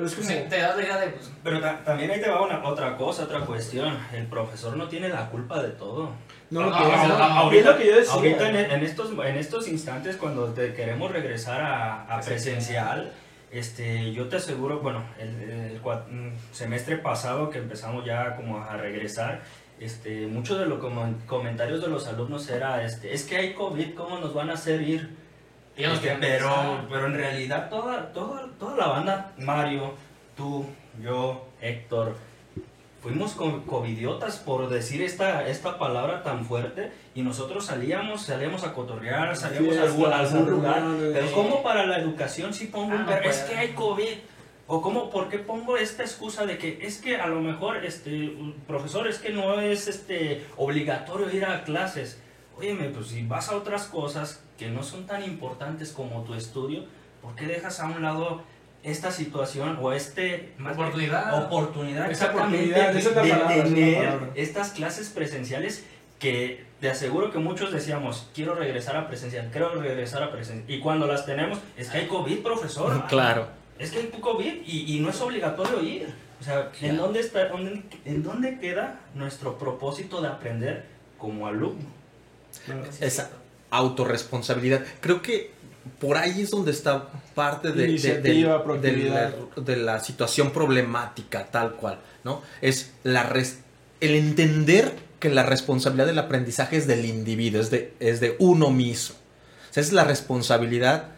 es 0.05 0.13
como... 0.15 0.27
Sí, 0.27 0.35
te 0.49 0.57
das 0.59 0.77
la 0.77 0.83
idea 0.83 0.97
de, 1.01 1.07
pues, 1.07 1.31
Pero 1.43 1.59
ta- 1.59 1.83
también 1.83 2.11
ahí 2.11 2.21
te 2.21 2.29
va 2.29 2.45
una, 2.45 2.63
otra 2.65 2.95
cosa, 2.95 3.23
otra 3.23 3.41
cuestión. 3.41 3.97
El 4.13 4.27
profesor 4.27 4.77
no 4.77 4.87
tiene 4.87 5.09
la 5.09 5.29
culpa 5.29 5.61
de 5.63 5.69
todo. 5.69 6.11
No 6.51 6.61
lo 6.61 6.69
No, 6.69 6.77
que 6.77 6.83
no, 6.83 6.93
es, 7.01 7.07
no, 7.09 7.17
¿no? 7.45 7.53
Y 7.53 7.57
es 7.57 7.65
lo 7.65 7.77
que 7.77 7.87
yo 7.87 7.95
decía. 7.97 8.13
ahorita 8.13 8.49
en, 8.49 8.55
en 8.71 8.83
estos, 8.83 9.11
en 9.11 9.35
estos 9.35 9.67
instantes, 9.67 10.15
cuando 10.15 10.45
te 10.53 10.73
queremos 10.73 11.11
regresar 11.11 11.59
a, 11.61 12.03
a 12.17 12.21
presencial, 12.21 13.11
este, 13.51 14.11
yo 14.13 14.27
te 14.27 14.37
aseguro, 14.37 14.79
bueno, 14.79 15.03
el, 15.19 15.79
mm, 15.81 16.31
semestre 16.51 16.97
pasado 16.97 17.49
que 17.49 17.57
empezamos 17.59 18.05
ya 18.05 18.35
como 18.35 18.61
a 18.61 18.77
regresar, 18.77 19.41
este, 19.79 20.27
muchos 20.27 20.59
de 20.59 20.65
los 20.65 20.79
comen- 20.79 21.25
comentarios 21.25 21.81
de 21.81 21.87
los 21.87 22.07
alumnos 22.07 22.49
era, 22.49 22.83
este, 22.83 23.13
es 23.13 23.23
que 23.23 23.37
hay 23.37 23.53
COVID, 23.53 23.95
¿cómo 23.95 24.19
nos 24.19 24.33
van 24.33 24.49
a 24.49 24.53
hacer 24.53 24.81
ir? 24.81 25.15
Este, 25.93 26.09
pero, 26.19 26.49
pero 26.89 27.05
en 27.07 27.13
realidad 27.13 27.69
toda, 27.69 28.11
toda, 28.11 28.47
toda 28.59 28.75
la 28.75 28.87
banda, 28.87 29.31
Mario, 29.37 29.93
tú, 30.35 30.65
yo, 31.01 31.47
Héctor, 31.61 32.15
fuimos 33.01 33.31
co- 33.33 33.63
covidiotas 33.65 34.37
por 34.37 34.69
decir 34.69 35.01
esta, 35.01 35.47
esta 35.47 35.77
palabra 35.79 36.21
tan 36.23 36.45
fuerte 36.45 36.91
y 37.15 37.21
nosotros 37.21 37.65
salíamos, 37.65 38.23
salíamos 38.23 38.63
a 38.63 38.73
cotorrear, 38.73 39.35
salíamos 39.37 39.77
a 39.77 39.83
algún, 39.83 40.11
a 40.13 40.19
algún 40.19 40.49
lugar, 40.49 40.83
pero 41.13 41.27
Sí. 41.27 41.33
¿cómo 41.33 41.63
para 41.63 41.85
la 41.85 41.97
educación 41.99 42.53
si 42.53 42.67
pongo 42.67 42.93
Ah, 42.93 42.95
un 42.97 43.05
no 43.05 43.11
Es 43.17 43.39
que 43.41 43.55
hay 43.55 43.69
COVID. 43.73 44.17
¿O 44.71 44.83
cómo, 44.83 45.09
por 45.09 45.29
qué 45.29 45.39
pongo 45.39 45.77
esta 45.77 46.03
excusa 46.03 46.45
de 46.45 46.59
que 46.59 46.77
es 46.85 47.01
que 47.01 47.15
a 47.17 47.25
lo 47.25 47.41
mejor, 47.41 47.83
este, 47.83 48.31
profesor, 48.67 49.07
es 49.07 49.17
que 49.17 49.31
no 49.31 49.59
es 49.59 49.87
este, 49.87 50.45
obligatorio 50.57 51.31
ir 51.31 51.43
a 51.45 51.63
clases? 51.63 52.21
Óyeme, 52.55 52.89
pues 52.89 53.07
si 53.07 53.25
vas 53.25 53.49
a 53.49 53.55
otras 53.55 53.85
cosas 53.85 54.43
que 54.59 54.67
no 54.69 54.83
son 54.83 55.07
tan 55.07 55.23
importantes 55.23 55.91
como 55.91 56.21
tu 56.23 56.35
estudio, 56.35 56.83
¿por 57.19 57.33
qué 57.33 57.47
dejas 57.47 57.79
a 57.79 57.85
un 57.85 58.03
lado 58.03 58.43
esta 58.83 59.11
situación 59.11 59.77
o 59.81 59.91
este 59.91 60.53
más 60.57 60.75
bien, 60.75 60.87
Oportunidad. 60.87 61.45
oportunidad 61.45 62.11
Esa 62.11 62.25
exactamente 62.25 62.73
oportunidad, 62.73 62.93
de 62.93 63.09
palabra, 63.37 63.63
tener 63.63 64.19
estas 64.35 64.69
clases 64.71 65.09
presenciales 65.09 65.83
que 66.19 66.63
te 66.79 66.89
aseguro 66.89 67.31
que 67.31 67.39
muchos 67.39 67.71
decíamos, 67.73 68.27
quiero 68.33 68.55
regresar 68.55 68.95
a 68.97 69.07
presencial, 69.07 69.49
quiero 69.51 69.73
regresar 69.75 70.23
a 70.23 70.31
presencial. 70.31 70.69
Y 70.69 70.79
cuando 70.79 71.07
las 71.07 71.25
tenemos, 71.25 71.59
es 71.77 71.89
que 71.89 71.97
hay 71.99 72.07
COVID, 72.07 72.39
profesor. 72.39 73.05
Claro. 73.07 73.47
Es 73.77 73.91
que 73.91 73.99
hay 73.99 74.07
COVID 74.07 74.61
y, 74.65 74.95
y 74.95 74.99
no 74.99 75.09
es 75.09 75.19
obligatorio 75.21 75.81
ir. 75.83 76.13
O 76.39 76.43
sea, 76.43 76.71
¿en 76.81 76.95
Ya. 76.95 77.01
dónde, 77.01 77.19
está, 77.19 77.47
dónde- 77.49 77.83
¿en 78.05 78.23
dónde 78.23 78.59
queda 78.59 78.99
nuestro 79.13 79.57
propósito 79.57 80.21
de 80.21 80.29
aprender 80.29 80.85
como 81.17 81.47
alumno? 81.47 81.85
Claro. 82.65 82.83
Esa 83.01 83.29
autorresponsabilidad. 83.71 84.83
Creo 85.01 85.21
que 85.21 85.51
por 85.99 86.17
ahí 86.17 86.41
es 86.41 86.51
donde 86.51 86.71
está 86.71 87.09
parte 87.35 87.69
de, 87.69 87.73
de- 87.75 87.81
de- 87.83 87.89
Iniciativa, 87.89 88.57
de 88.57 88.63
proactividad. 88.63 89.33
la, 89.55 89.61
de 89.63 89.75
la 89.77 89.99
situación 89.99 90.51
problemática, 90.51 91.45
tal 91.45 91.73
cual, 91.75 91.99
¿no? 92.23 92.41
Es 92.61 92.91
la 93.03 93.23
res- 93.23 93.59
el 94.01 94.15
entender 94.15 94.93
que 95.19 95.29
la 95.29 95.43
responsabilidad 95.43 96.07
del 96.07 96.19
aprendizaje 96.19 96.77
es 96.77 96.87
del 96.87 97.05
individuo, 97.05 97.59
es 97.61 97.69
de, 97.69 97.93
es 97.99 98.19
de 98.19 98.35
uno 98.39 98.69
mismo. 98.69 99.15
O 99.69 99.73
sea, 99.73 99.81
es 99.83 99.91
la 99.91 100.03
responsabilidad 100.05 101.09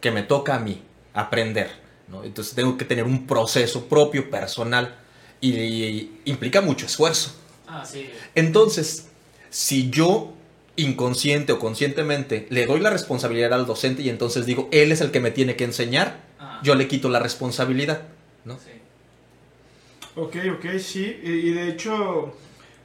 que 0.00 0.10
me 0.10 0.22
toca 0.22 0.54
a 0.56 0.58
mí, 0.58 0.82
aprender, 1.14 1.70
¿no? 2.08 2.24
Entonces 2.24 2.54
tengo 2.54 2.76
que 2.76 2.84
tener 2.84 3.04
un 3.04 3.26
proceso 3.26 3.86
propio, 3.88 4.30
personal, 4.30 4.94
y, 5.40 5.52
y 5.54 6.20
implica 6.26 6.60
mucho 6.60 6.86
esfuerzo. 6.86 7.34
Ah, 7.66 7.84
sí. 7.84 8.08
Entonces, 8.34 9.06
si 9.50 9.88
yo 9.90 10.32
inconsciente 10.78 11.52
o 11.52 11.58
conscientemente 11.58 12.46
le 12.50 12.64
doy 12.66 12.80
la 12.80 12.90
responsabilidad 12.90 13.52
al 13.52 13.66
docente 13.66 14.02
y 14.02 14.08
entonces 14.08 14.46
digo, 14.46 14.68
él 14.72 14.90
es 14.92 15.00
el 15.02 15.10
que 15.10 15.20
me 15.20 15.30
tiene 15.30 15.54
que 15.56 15.64
enseñar, 15.64 16.26
Ah, 16.40 16.60
yo 16.62 16.74
le 16.74 16.88
quito 16.88 17.08
la 17.08 17.18
responsabilidad, 17.18 18.02
¿no? 18.44 18.54
sí. 18.54 18.70
Ok, 20.16 20.36
ok, 20.56 20.78
sí. 20.78 21.20
Y, 21.22 21.30
y 21.30 21.52
de 21.52 21.68
hecho, 21.68 22.32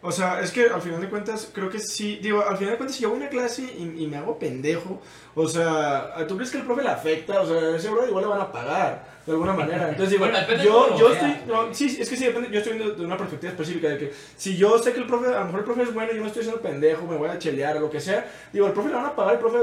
o 0.02 0.12
sea, 0.12 0.42
es 0.42 0.52
que 0.52 0.66
al 0.66 0.82
final 0.82 1.02
de 1.02 1.10
cuentas, 1.10 1.50
creo 1.54 1.70
que 1.70 1.80
sí. 1.80 2.20
Digo, 2.22 2.44
al 2.48 2.58
final 2.58 2.72
de 2.74 2.78
cuentas, 2.78 2.96
si 2.96 3.04
yo 3.04 3.10
voy 3.10 3.18
a 3.18 3.22
una 3.22 3.30
clase 3.30 3.64
y, 3.64 4.04
y 4.04 4.08
me 4.08 4.18
hago 4.18 4.38
pendejo, 4.38 5.02
o 5.34 5.48
sea, 5.48 6.14
¿tú 6.28 6.36
crees 6.36 6.52
que 6.52 6.58
el 6.58 6.64
profe 6.64 6.84
le 6.84 6.90
afecta? 6.90 7.42
O 7.42 7.48
sea, 7.48 7.76
ese 7.76 7.90
bro 7.90 8.08
igual 8.08 8.24
le 8.26 8.30
van 8.30 8.42
a 8.42 8.52
pagar. 8.52 9.13
De 9.26 9.32
alguna 9.32 9.54
manera. 9.54 9.90
Entonces 9.90 10.10
digo, 10.10 10.26
Bueno, 10.26 10.38
yo, 10.64 10.98
yo 10.98 11.14
estoy. 11.14 11.36
no, 11.48 11.74
sí, 11.74 11.98
es 12.00 12.10
que 12.10 12.18
sí, 12.18 12.26
depende. 12.26 12.50
Yo 12.52 12.58
estoy 12.60 12.74
viendo 12.78 12.94
de 12.94 13.06
una 13.06 13.16
perspectiva 13.18 13.52
específica. 13.52 13.88
De 13.90 13.98
que 13.98 14.14
si 14.36 14.58
yo 14.58 14.78
sé 14.78 14.92
que 14.92 15.00
el 15.00 15.08
profe, 15.08 15.28
a 15.28 15.40
lo 15.40 15.46
mejor 15.46 15.60
el 15.62 15.66
profe 15.66 15.84
es 15.84 15.94
bueno 15.94 16.12
y 16.12 16.16
yo 16.18 16.22
me 16.22 16.28
estoy 16.28 16.42
haciendo 16.42 16.62
pendejo, 16.62 17.08
me 17.08 17.16
voy 17.16 17.30
a 17.30 17.40
chelear 17.40 17.78
o 17.78 17.80
lo 17.82 17.90
que 17.90 18.02
sea, 18.02 18.26
digo, 18.52 18.68
el 18.68 18.74
profe 18.74 18.90
le 18.90 18.96
van 18.96 19.06
a 19.06 19.16
pagar, 19.16 19.36
el 19.36 19.40
profe 19.40 19.60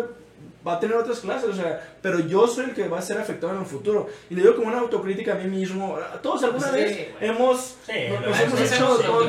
va 0.66 0.74
a 0.74 0.80
tener 0.80 0.96
otras 0.96 1.20
clases, 1.20 1.48
o 1.48 1.54
sea, 1.54 1.96
pero 2.02 2.20
yo 2.20 2.46
soy 2.46 2.66
el 2.66 2.74
que 2.74 2.86
va 2.86 2.98
a 2.98 3.02
ser 3.02 3.18
afectado 3.18 3.54
en 3.54 3.60
el 3.60 3.66
futuro. 3.66 4.08
Y 4.28 4.34
le 4.34 4.42
digo 4.42 4.56
como 4.56 4.68
una 4.68 4.80
autocrítica 4.80 5.32
a 5.32 5.36
mí 5.36 5.48
mismo. 5.48 5.98
Todos 6.22 6.42
alguna 6.44 6.68
Sí, 6.68 6.74
vez 6.74 7.08
güey. 7.18 7.30
hemos, 7.30 7.76
Sí, 7.86 7.92
nos, 8.26 8.40
hemos 8.40 8.60
hecho, 8.60 8.86
todo 8.98 9.26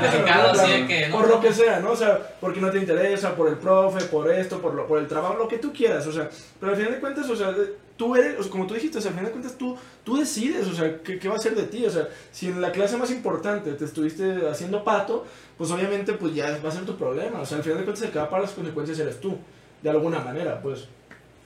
por 1.11 1.27
lo 1.29 1.39
que 1.39 1.53
sea, 1.53 1.79
¿no? 1.79 1.91
O 1.91 1.95
sea, 1.95 2.35
porque 2.41 2.59
no 2.59 2.69
te 2.69 2.79
interesa, 2.79 3.33
por 3.35 3.47
el 3.47 3.57
profe, 3.57 4.03
por 4.05 4.29
esto, 4.29 4.61
por, 4.61 4.73
lo, 4.73 4.85
por 4.87 4.99
el 4.99 5.07
trabajo, 5.07 5.35
lo 5.35 5.47
que 5.47 5.57
tú 5.57 5.71
quieras, 5.71 6.05
o 6.07 6.11
sea, 6.11 6.29
pero 6.59 6.73
al 6.73 6.77
final 6.77 6.93
de 6.93 6.99
cuentas, 6.99 7.29
o 7.29 7.35
sea, 7.35 7.55
tú 7.95 8.15
eres, 8.15 8.37
o 8.39 8.43
sea, 8.43 8.51
como 8.51 8.67
tú 8.67 8.73
dijiste, 8.73 8.97
o 8.97 9.01
sea, 9.01 9.09
al 9.11 9.15
final 9.17 9.27
de 9.27 9.31
cuentas 9.31 9.57
tú, 9.57 9.77
tú 10.03 10.17
decides, 10.17 10.67
o 10.67 10.73
sea, 10.73 10.97
¿qué, 11.01 11.17
qué 11.17 11.29
va 11.29 11.35
a 11.35 11.39
ser 11.39 11.55
de 11.55 11.63
ti, 11.63 11.85
o 11.85 11.89
sea, 11.89 12.09
si 12.31 12.47
en 12.47 12.59
la 12.59 12.71
clase 12.73 12.97
más 12.97 13.09
importante 13.09 13.71
te 13.73 13.85
estuviste 13.85 14.47
haciendo 14.49 14.83
pato, 14.83 15.25
pues 15.57 15.71
obviamente 15.71 16.13
pues 16.13 16.33
ya 16.35 16.57
va 16.63 16.69
a 16.69 16.71
ser 16.73 16.85
tu 16.85 16.97
problema, 16.97 17.39
o 17.41 17.45
sea, 17.45 17.57
al 17.57 17.63
final 17.63 17.79
de 17.79 17.83
cuentas 17.85 18.03
el 18.05 18.11
que 18.11 18.19
va 18.19 18.25
a 18.25 18.29
pagar 18.29 18.43
las 18.45 18.53
consecuencias 18.53 18.99
eres 18.99 19.21
tú, 19.21 19.37
de 19.81 19.89
alguna 19.89 20.19
manera, 20.19 20.61
pues. 20.61 20.87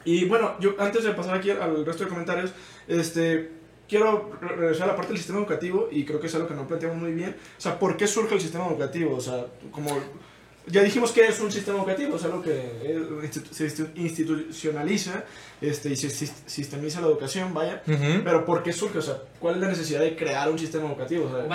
Y 0.06 0.26
bueno, 0.26 0.56
yo 0.60 0.76
antes 0.80 1.04
de 1.04 1.12
pasar 1.12 1.36
aquí 1.36 1.50
al, 1.50 1.86
resto 1.86 2.04
de 2.06 2.10
comentarios, 2.10 2.52
este, 2.88 3.50
quiero 3.90 4.32
re- 4.42 4.56
regresar 4.56 4.84
a 4.84 4.92
la 4.92 4.96
parte 4.96 5.10
del 5.10 5.18
sistema 5.18 5.40
educativo 5.40 5.90
y 5.92 6.06
creo 6.06 6.20
que 6.20 6.28
es 6.28 6.36
algo 6.36 6.48
que 6.48 6.54
no 6.54 6.68
planteamos 6.68 6.98
muy 6.98 7.12
bien. 7.14 7.36
O 7.58 7.62
sea, 7.62 7.78
¿por 7.80 7.98
qué 7.98 8.08
surge 8.08 8.36
el 8.36 8.42
sistema 8.42 8.68
educativo? 8.68 9.16
O 9.16 9.22
sea, 9.22 9.46
como 9.72 9.90
ya 10.68 10.82
dijimos 10.82 11.12
que 11.12 11.26
es 11.28 11.40
un 11.40 11.52
sistema 11.52 11.78
educativo, 11.80 12.16
es 12.16 12.24
algo 12.24 12.42
que 12.42 12.52
eh, 12.52 13.00
institu- 13.24 13.52
se 13.52 13.66
institu- 13.68 13.92
institucionaliza 13.96 15.24
este, 15.62 15.90
y 15.90 15.96
se 15.96 16.10
sis- 16.10 16.34
sistemiza 16.46 17.02
la 17.02 17.08
educación, 17.08 17.54
vaya. 17.54 17.84
Ujú. 17.88 18.24
Pero 18.24 18.46
¿por 18.46 18.64
qué 18.64 18.74
surge? 18.74 18.98
O 19.00 19.02
sea, 19.02 19.18
¿cuál 19.40 19.56
es 19.56 19.62
la 19.62 19.68
necesidad 19.70 20.00
de 20.02 20.16
crear 20.16 20.50
un 20.52 20.58
sistema 20.60 20.88
educativo? 20.88 21.26
O 21.26 21.32
sea, 21.32 21.46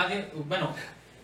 bueno, 0.49 0.75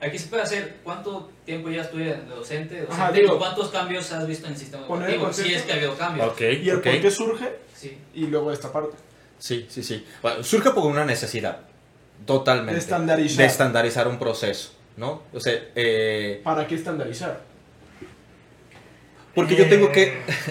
aquí 0.06 0.18
se 0.18 0.28
puede 0.28 0.42
hacer 0.42 0.76
cuánto 0.82 1.30
tiempo 1.44 1.68
ya 1.70 1.82
estuve 1.82 2.04
de 2.04 2.16
docente, 2.26 2.80
docente 2.80 2.92
Ajá, 2.92 3.12
digo, 3.12 3.34
y 3.34 3.38
cuántos 3.38 3.68
cambios 3.70 4.10
has 4.12 4.26
visto 4.26 4.46
en 4.46 4.52
el 4.54 4.58
sistema 4.58 4.84
educativo, 4.86 5.32
si 5.32 5.54
es 5.54 5.62
que 5.62 5.72
ha 5.72 5.76
habido 5.76 5.94
cambios. 5.96 6.28
Ok, 6.28 6.40
y 6.40 6.68
el 6.70 6.76
ok. 6.76 6.84
por 6.84 7.00
qué 7.00 7.10
surge 7.10 7.56
Sí. 7.74 7.98
y 8.14 8.26
luego 8.26 8.50
esta 8.52 8.72
parte. 8.72 8.96
Sí, 9.38 9.66
sí, 9.68 9.82
sí. 9.82 10.04
Bueno, 10.22 10.42
surge 10.42 10.70
por 10.70 10.84
una 10.86 11.04
necesidad, 11.04 11.58
totalmente. 12.24 12.72
De 12.74 12.78
estandarizar. 12.78 13.38
De 13.38 13.44
estandarizar 13.44 14.08
un 14.08 14.18
proceso, 14.18 14.72
¿no? 14.96 15.22
O 15.34 15.40
sea, 15.40 15.52
eh, 15.74 16.40
¿Para 16.42 16.66
qué 16.66 16.74
estandarizar? 16.76 17.40
porque 19.34 19.54
yo 19.54 19.68
tengo 19.68 19.92
que... 19.92 20.04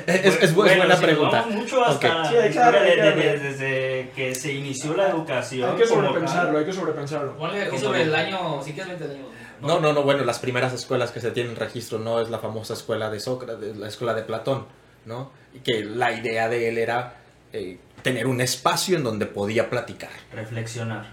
Eh, 0.05 0.31
es, 0.41 0.53
bueno, 0.53 0.75
buena 0.77 0.95
si 0.95 1.03
pregunta. 1.03 1.45
Mucho 1.49 1.83
hasta 1.83 2.21
Ok. 2.21 2.27
Sí, 2.29 2.35
la 2.35 2.49
claro, 2.51 2.77
historia 2.77 2.81
de- 2.83 2.93
claro. 2.93 3.15
de- 3.15 3.23
de- 3.23 3.39
desde 3.39 4.11
que 4.15 4.35
se 4.35 4.53
inició 4.53 4.95
la 4.95 5.09
educación. 5.09 5.71
Hay 5.71 5.77
que 5.77 5.87
sobrepensarlo, 5.87 6.59
hay 6.59 6.65
que 6.65 6.73
sobrepensarlo. 6.73 7.35
Ponle 7.35 7.63
aquí 7.63 7.79
sobre 7.79 8.03
el 8.03 8.13
año, 8.13 8.61
si 8.63 8.73
quieres 8.73 8.99
20 8.99 9.15
años. 9.15 9.27
No, 9.61 9.79
no, 9.79 9.93
no, 9.93 10.03
bueno, 10.03 10.23
las 10.23 10.39
primeras 10.39 10.73
escuelas 10.73 11.11
que 11.11 11.19
se 11.21 11.31
tienen 11.31 11.55
registro 11.55 11.99
no 11.99 12.19
es 12.21 12.29
la 12.29 12.39
famosa 12.39 12.73
escuela 12.73 13.09
de 13.09 13.19
Sócrates, 13.19 13.77
la 13.77 13.87
escuela 13.87 14.13
de 14.13 14.23
Platón, 14.23 14.65
¿no? 15.05 15.31
Y 15.53 15.59
que 15.59 15.83
la 15.85 16.11
idea 16.13 16.49
de 16.49 16.69
él 16.69 16.77
era 16.77 17.15
eh, 17.53 17.79
tener 18.01 18.27
un 18.27 18.41
espacio 18.41 18.97
en 18.97 19.03
donde 19.03 19.25
podía 19.25 19.69
platicar, 19.69 20.09
Reflexionar. 20.33 21.07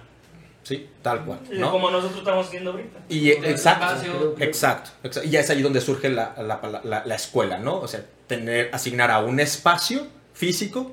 ¿sí? 0.62 0.88
Tal 1.02 1.24
cual, 1.24 1.40
¿no? 1.52 1.70
Como 1.72 1.90
nosotros 1.90 2.18
estamos 2.20 2.46
haciendo 2.46 2.70
ahorita. 2.72 2.98
Y 3.08 3.30
eh, 3.30 3.40
exacto, 3.44 4.34
exacto, 4.38 4.90
exacto. 5.02 5.28
Y 5.28 5.30
ya 5.30 5.40
es 5.40 5.50
ahí 5.50 5.60
donde 5.62 5.80
surge 5.80 6.08
la, 6.08 6.34
la, 6.38 6.80
la- 6.84 7.02
la 7.04 7.14
escuela, 7.14 7.58
¿no? 7.58 7.76
O 7.80 7.88
sea, 7.88 8.04
tener, 8.28 8.70
asignar 8.72 9.10
a 9.10 9.20
un 9.20 9.40
espacio 9.40 10.06
físico 10.34 10.92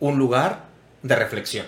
un 0.00 0.18
lugar 0.18 0.64
de 1.02 1.16
reflexión. 1.16 1.66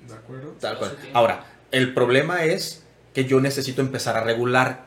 ¿De 0.00 0.14
acuerdo? 0.14 0.54
Tal 0.60 0.78
cual. 0.78 0.96
Ahora, 1.12 1.44
el 1.72 1.92
problema 1.94 2.44
es 2.44 2.83
que 3.14 3.24
yo 3.24 3.40
necesito 3.40 3.80
empezar 3.80 4.16
a 4.16 4.24
regular 4.24 4.84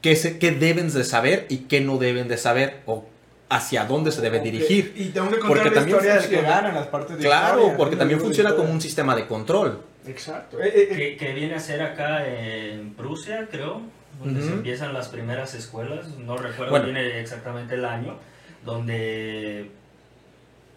qué, 0.00 0.16
se, 0.16 0.38
qué 0.38 0.52
deben 0.52 0.90
de 0.92 1.04
saber 1.04 1.46
y 1.48 1.58
qué 1.68 1.80
no 1.80 1.98
deben 1.98 2.28
de 2.28 2.36
saber 2.38 2.80
o 2.86 3.04
hacia 3.50 3.84
dónde 3.84 4.10
se 4.12 4.20
debe 4.22 4.40
dirigir. 4.40 4.92
Y 4.96 5.10
tengo 5.10 5.30
que 5.30 5.36
Porque 5.38 5.64
la 5.66 5.72
también 5.74 5.96
historia 5.96 6.14
del 6.14 6.22
que 6.30 6.36
funciona. 6.36 6.48
gana 6.62 6.72
las 6.72 6.86
partes 6.86 7.18
de 7.18 7.24
Claro, 7.24 7.58
historia, 7.58 7.76
porque 7.76 7.96
también 7.96 8.20
funciona 8.20 8.54
como 8.56 8.70
un 8.72 8.80
sistema 8.80 9.14
de 9.14 9.26
control. 9.26 9.82
Exacto. 10.06 10.60
Eh, 10.62 10.72
eh, 10.74 10.88
Que, 10.96 11.16
que 11.16 11.32
viene 11.34 11.54
a 11.54 11.60
ser 11.60 11.82
acá 11.82 12.26
en 12.26 12.94
Prusia, 12.94 13.48
creo, 13.50 13.80
donde 14.22 14.42
se 14.42 14.52
empiezan 14.52 14.92
las 14.94 15.08
primeras 15.08 15.54
escuelas. 15.54 16.06
No 16.18 16.36
recuerdo 16.36 16.70
Bueno. 16.70 16.86
bien 16.86 16.96
exactamente 16.96 17.74
el 17.74 17.84
año. 17.84 18.16
donde 18.64 19.70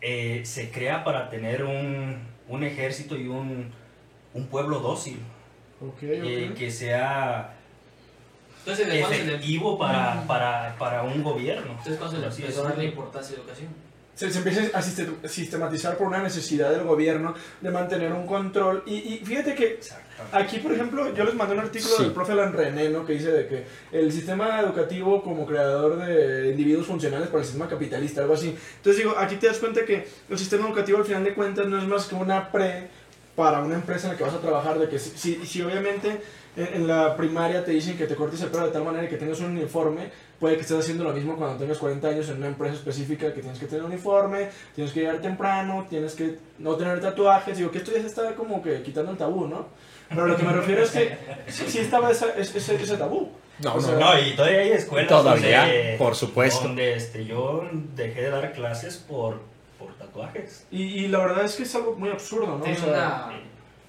eh, 0.01 0.41
se 0.45 0.69
crea 0.71 1.03
para 1.03 1.29
tener 1.29 1.63
un, 1.63 2.17
un 2.47 2.63
ejército 2.63 3.15
y 3.17 3.27
un, 3.27 3.71
un 4.33 4.47
pueblo 4.47 4.79
dócil, 4.79 5.19
Ok, 5.81 6.03
eh, 6.03 6.49
ok. 6.51 6.57
que 6.57 6.71
sea 6.71 7.53
Entonces, 8.59 8.87
¿de 8.87 9.03
se 9.05 9.09
le, 9.09 9.15
efectivo 9.35 9.77
para, 9.77 10.23
para, 10.25 10.75
para 10.77 11.03
un 11.03 11.21
gobierno. 11.23 11.71
entonces, 11.71 11.97
¿cuándo 11.97 12.15
se 12.15 12.21
le 12.21 12.27
empezó 12.27 12.65
a 12.65 12.69
dar 12.69 12.77
la 12.77 12.83
importancia 12.83 13.35
a 13.35 13.37
la 13.37 13.43
educación? 13.43 13.87
Se, 14.15 14.31
se 14.31 14.39
empieza 14.39 14.61
a 14.75 14.81
sistem- 14.81 15.27
sistematizar 15.27 15.95
por 15.95 16.07
una 16.07 16.23
necesidad 16.23 16.71
del 16.71 16.83
gobierno 16.85 17.35
de 17.61 17.69
mantener 17.69 18.11
un 18.13 18.25
control. 18.25 18.81
Y, 18.87 18.95
y 18.95 19.21
fíjate 19.23 19.53
que. 19.53 19.79
Aquí, 20.31 20.57
por 20.57 20.73
ejemplo, 20.73 21.13
yo 21.13 21.23
les 21.23 21.35
mandé 21.35 21.53
un 21.53 21.59
artículo 21.59 21.95
Sí. 21.97 22.03
del 22.05 22.11
profe 22.13 22.31
Alan 22.31 22.51
René, 22.51 22.89
¿no? 22.89 23.05
que 23.05 23.13
dice 23.13 23.31
de 23.31 23.47
que 23.47 23.65
el 23.91 24.11
sistema 24.11 24.59
educativo 24.61 25.21
como 25.21 25.45
creador 25.45 26.03
de 26.03 26.49
individuos 26.49 26.87
funcionales 26.87 27.27
para 27.27 27.41
el 27.41 27.45
sistema 27.45 27.69
capitalista, 27.69 28.21
algo 28.21 28.33
así. 28.33 28.57
Entonces 28.77 29.03
digo, 29.03 29.15
aquí 29.19 29.35
te 29.35 29.45
das 29.45 29.59
cuenta 29.59 29.85
que 29.85 30.07
el 30.27 30.39
sistema 30.39 30.65
educativo 30.67 30.97
al 30.97 31.05
final 31.05 31.23
de 31.23 31.35
cuentas 31.35 31.67
no 31.67 31.77
es 31.77 31.83
más 31.87 32.07
que 32.07 32.15
una 32.15 32.51
pre 32.51 32.87
para 33.37 33.61
una 33.61 33.75
empresa 33.75 34.07
en 34.07 34.13
la 34.13 34.17
que 34.17 34.23
vas 34.25 34.33
a 34.33 34.41
trabajar, 34.41 34.79
de 34.79 34.89
que 34.89 34.97
si, 34.99 35.11
si, 35.17 35.45
si 35.45 35.61
obviamente 35.61 36.19
en, 36.57 36.67
en 36.73 36.87
la 36.87 37.15
primaria 37.15 37.63
te 37.63 37.69
dicen 37.71 37.95
que 37.95 38.07
te 38.07 38.15
cortes 38.15 38.41
el 38.41 38.49
pelo 38.49 38.65
de 38.65 38.71
tal 38.73 38.83
manera 38.83 39.07
que 39.07 39.15
tengas 39.15 39.39
un 39.41 39.51
uniforme, 39.51 40.09
puede 40.39 40.55
que 40.55 40.61
estés 40.61 40.79
haciendo 40.79 41.03
lo 41.03 41.13
mismo 41.13 41.35
cuando 41.37 41.55
tengas 41.57 41.77
40 41.77 42.07
años 42.07 42.27
en 42.29 42.37
una 42.37 42.47
empresa 42.47 42.73
específica 42.75 43.31
que 43.33 43.41
tienes 43.41 43.59
que 43.59 43.67
tener 43.67 43.83
uniforme, 43.85 44.49
tienes 44.75 44.91
que 44.91 45.01
llegar 45.01 45.19
temprano, 45.21 45.85
tienes 45.89 46.15
que 46.15 46.39
no 46.57 46.75
tener 46.75 46.99
tatuajes, 46.99 47.55
digo 47.57 47.69
que 47.69 47.77
esto 47.77 47.91
ya 47.93 48.01
se 48.01 48.07
está 48.07 48.33
como 48.35 48.61
que 48.63 48.81
quitando 48.81 49.11
el 49.11 49.17
tabú, 49.17 49.47
¿no? 49.47 49.67
Pero 50.09 50.25
lo 50.25 50.35
que 50.35 50.43
me 50.43 50.53
refiero 50.53 50.81
es 50.83 50.89
que 50.91 51.15
sí, 51.47 51.65
sí 51.67 51.77
estaba 51.79 52.09
esa- 52.11 52.33
ese, 52.35 52.57
ese, 52.57 52.75
ese 52.75 52.97
tabú. 52.97 53.29
No, 53.59 53.73
O 53.73 53.75
no, 53.75 53.81
sea, 53.81 53.93
no. 53.95 53.99
No, 54.13 54.19
y 54.19 54.35
todavía 54.35 54.59
hay 54.61 54.71
escuelas 54.71 55.09
Todavía, 55.09 55.61
donde, 55.61 55.95
por 55.99 56.15
supuesto. 56.15 56.63
donde 56.63 56.93
este, 56.95 57.25
yo 57.25 57.67
dejé 57.95 58.21
de 58.23 58.29
dar 58.31 58.51
clases 58.53 58.97
por, 58.97 59.41
por 59.79 59.93
tatuajes. 59.95 60.65
Y, 60.71 60.81
y 60.83 61.07
la 61.07 61.19
verdad 61.19 61.45
es 61.45 61.55
que 61.55 61.63
es 61.63 61.75
algo 61.75 61.95
muy 61.95 62.09
absurdo, 62.09 62.47
¿no? 62.47 62.55
O 62.55 62.59
¿Tienes 62.61 62.79
sea, 62.81 62.89
una 62.89 63.31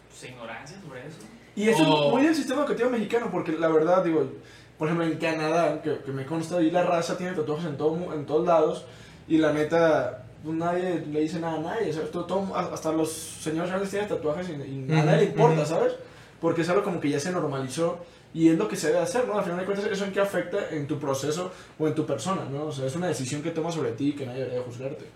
pues, 0.09 0.31
ignorancia 0.31 0.77
sobre 0.81 1.07
eso? 1.07 1.19
Y 1.57 1.69
eso 1.69 1.83
O- 1.83 2.07
es 2.09 2.13
muy 2.15 2.23
del 2.25 2.35
sistema 2.35 2.61
educativo 2.63 2.91
mexicano, 2.91 3.29
porque 3.31 3.53
la 3.53 3.69
verdad, 3.69 4.05
digo, 4.05 4.31
por 4.79 4.89
ejemplo, 4.89 5.07
en 5.07 5.19
Canadá, 5.19 5.83
que, 5.83 5.99
que 5.99 6.13
me 6.13 6.25
consta, 6.25 6.59
ahí 6.59 6.71
la 6.71 6.85
raza 6.85 7.17
tiene 7.17 7.33
tatuajes 7.35 7.67
en, 7.67 7.77
todo, 7.77 8.15
en 8.15 8.27
todos 8.27 8.47
lados, 8.47 8.85
y 9.27 9.39
la 9.39 9.53
neta, 9.53 10.25
pues 10.45 10.57
nadie 10.57 11.05
le 11.11 11.21
dice 11.21 11.41
nada 11.41 11.57
a 11.57 11.61
nadie, 11.61 11.93
¿sabes? 11.93 12.11
Todo, 12.13 12.25
todo- 12.27 12.57
hasta 12.57 12.93
los 12.93 13.11
señores 13.13 13.71
grandes 13.71 13.91
tienen 13.91 14.09
tatuajes 14.09 14.49
y, 14.49 14.53
y 14.53 14.93
a 14.93 15.03
nadie 15.05 15.19
le 15.19 15.25
importa. 15.25 15.67
¿sabes? 15.67 15.95
Porque 16.41 16.63
es 16.63 16.69
algo 16.69 16.85
como 16.85 17.01
que 17.01 17.11
ya 17.11 17.19
se 17.19 17.33
normalizó, 17.33 17.99
y 18.33 18.51
es 18.51 18.59
lo 18.59 18.69
que 18.69 18.77
se 18.77 18.89
debe 18.89 19.01
hacer, 19.01 19.27
¿no? 19.27 19.37
Al 19.39 19.43
final 19.43 19.59
de 19.59 19.65
cuentas, 19.65 19.87
eso 19.91 20.05
en 20.05 20.13
qué 20.13 20.21
afecta 20.21 20.59
en 20.71 20.87
tu 20.87 20.99
proceso 20.99 21.51
o 21.79 21.89
en 21.89 21.95
tu 21.95 22.07
persona, 22.07 22.43
¿no? 22.49 22.67
O 22.67 22.73
sea, 22.73 22.87
es 22.87 22.95
una 22.95 23.09
decisión 23.09 23.43
que 23.43 23.51
tomas 23.51 23.75
sobre 23.75 23.93
ti 23.93 24.11
y 24.11 24.13
que 24.13 24.27
nadie 24.27 24.41
debería 24.41 24.63
juzgarte. 24.63 25.07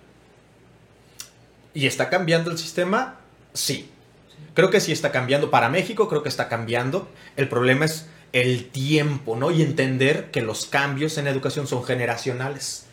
¿Y 1.75 1.87
está 1.87 2.11
cambiando 2.11 2.51
el 2.51 2.59
sistema? 2.59 3.17
Sí. 3.55 3.91
Creo 4.55 4.71
que 4.71 4.81
sí 4.81 4.93
está 4.93 5.11
cambiando. 5.13 5.51
Para 5.51 5.69
México 5.69 6.09
creo 6.09 6.23
que 6.23 6.29
está 6.29 6.49
cambiando. 6.49 7.09
El 7.37 7.49
problema 7.49 7.85
es 7.87 8.07
el 8.33 8.69
tiempo, 8.71 9.37
¿no? 9.37 9.51
Y 9.51 9.63
entender 9.63 10.31
que 10.31 10.43
los 10.43 10.67
cambios 10.67 11.17
en 11.19 11.27
educación 11.27 11.67
son 11.67 11.85
generacionales. 11.85 12.87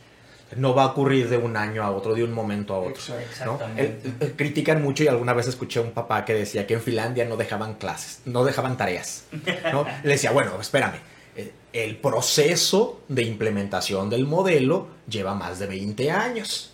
No 0.55 0.73
va 0.73 0.83
a 0.83 0.85
ocurrir 0.87 1.29
de 1.29 1.37
un 1.37 1.55
año 1.57 1.83
a 1.83 1.91
otro, 1.91 2.15
de 2.15 2.23
un 2.23 2.33
momento 2.33 2.73
a 2.73 2.79
otro. 2.79 3.01
¿no? 3.45 3.59
El- 3.77 3.99
el- 4.19 4.35
critican 4.35 4.81
mucho 4.81 5.03
y 5.03 5.07
alguna 5.07 5.33
vez 5.33 5.47
escuché 5.47 5.79
a 5.79 5.83
un 5.83 5.91
papá 5.91 6.25
que 6.25 6.33
decía 6.33 6.65
que 6.65 6.73
en 6.73 6.81
Finlandia 6.81 7.25
no 7.25 7.37
dejaban 7.37 7.75
clases, 7.75 8.21
no 8.25 8.43
dejaban 8.43 8.75
tareas. 8.75 9.25
¿no? 9.71 9.85
Le 10.03 10.09
decía, 10.13 10.31
bueno, 10.31 10.59
espérame, 10.59 10.95
eh, 11.35 11.51
el 11.73 11.97
proceso 11.97 13.01
de 13.09 13.21
implementación 13.23 14.09
del 14.09 14.25
modelo 14.25 14.87
lleva 15.07 15.35
más 15.35 15.59
de 15.59 15.67
20 15.67 16.09
años. 16.09 16.73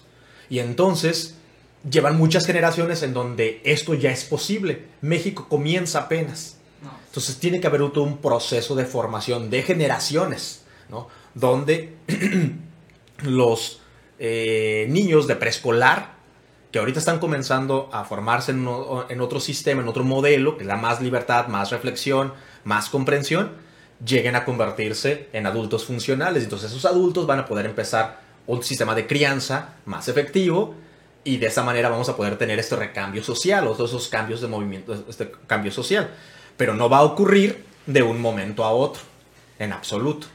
Y 0.49 0.59
entonces 0.59 1.34
llevan 1.89 2.17
muchas 2.17 2.45
generaciones 2.45 3.03
en 3.03 3.13
donde 3.13 3.61
esto 3.63 3.93
ya 3.93 4.11
es 4.11 4.25
posible. 4.25 4.85
México 5.01 5.47
comienza 5.49 5.99
apenas. 5.99 6.57
Entonces 7.07 7.37
tiene 7.37 7.59
que 7.59 7.67
haber 7.67 7.81
todo 7.91 8.03
un 8.03 8.17
proceso 8.17 8.75
de 8.75 8.85
formación 8.85 9.49
de 9.49 9.63
generaciones, 9.63 10.65
¿no? 10.89 11.07
Donde 11.33 11.95
los 13.23 13.79
eh, 14.19 14.85
niños 14.89 15.25
de 15.27 15.35
preescolar, 15.35 16.15
que 16.71 16.79
ahorita 16.79 16.99
están 16.99 17.19
comenzando 17.19 17.89
a 17.93 18.03
formarse 18.03 18.51
en, 18.51 18.67
en 19.09 19.21
otro 19.21 19.39
sistema, 19.39 19.81
en 19.81 19.87
otro 19.87 20.03
modelo, 20.03 20.57
que 20.57 20.65
da 20.65 20.75
más 20.75 21.01
libertad, 21.01 21.47
más 21.47 21.71
reflexión, 21.71 22.33
más 22.65 22.89
comprensión, 22.89 23.53
lleguen 24.05 24.35
a 24.35 24.43
convertirse 24.43 25.29
en 25.31 25.47
adultos 25.47 25.85
funcionales. 25.85 26.43
Entonces 26.43 26.71
esos 26.71 26.85
adultos 26.85 27.25
van 27.25 27.39
a 27.39 27.45
poder 27.45 27.65
empezar 27.65 28.19
un 28.45 28.61
sistema 28.61 28.93
de 28.93 29.07
crianza 29.07 29.75
más 29.85 30.09
efectivo 30.09 30.75
y 31.25 31.37
de 31.37 31.47
esa 31.47 31.63
manera 31.63 31.89
vamos 31.89 32.07
a 32.07 32.15
poder 32.15 32.37
tener 32.37 32.57
este 32.59 32.77
recambio 32.77 33.21
social 33.23 33.67
o 33.67 33.73
esos 33.73 34.07
cambios 34.07 34.39
de 34.39 34.47
movimiento, 34.47 34.93
este 35.09 35.31
cambio 35.47 35.71
social. 35.73 36.09
Pero 36.55 36.73
no 36.73 36.87
va 36.87 36.99
a 36.99 37.03
ocurrir 37.03 37.65
de 37.85 38.01
un 38.03 38.21
momento 38.21 38.63
a 38.63 38.71
otro, 38.71 39.01
en 39.59 39.73
absoluto. 39.73 40.27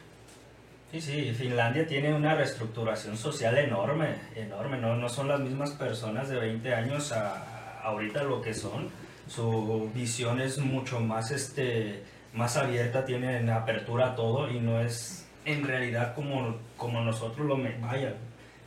Sí, 0.93 1.01
sí, 1.01 1.33
Finlandia 1.39 1.87
tiene 1.87 2.13
una 2.13 2.35
reestructuración 2.35 3.17
social 3.17 3.57
enorme, 3.57 4.17
enorme, 4.35 4.77
no, 4.77 4.97
no 4.97 5.09
son 5.09 5.29
las 5.29 5.41
mismas 5.41 5.71
personas 5.71 6.29
de 6.29 6.39
20 6.39 6.75
años 6.75 7.13
a, 7.13 7.37
a 7.37 7.83
ahorita 7.85 8.25
lo 8.25 8.43
que 8.43 8.53
son, 8.53 8.89
su 9.29 9.89
visión 9.95 10.41
es 10.41 10.59
mucho 10.59 10.99
más, 11.01 11.31
este, 11.31 12.03
más 12.35 12.57
abierta, 12.57 13.05
tienen 13.05 13.49
apertura 13.49 14.09
a 14.09 14.15
todo 14.17 14.51
y 14.51 14.59
no 14.59 14.81
es 14.81 15.25
en 15.45 15.65
realidad 15.65 16.15
como, 16.15 16.57
como 16.77 17.01
nosotros 17.03 17.47
lo... 17.47 17.57
me- 17.57 17.79
Vaya, 17.81 18.15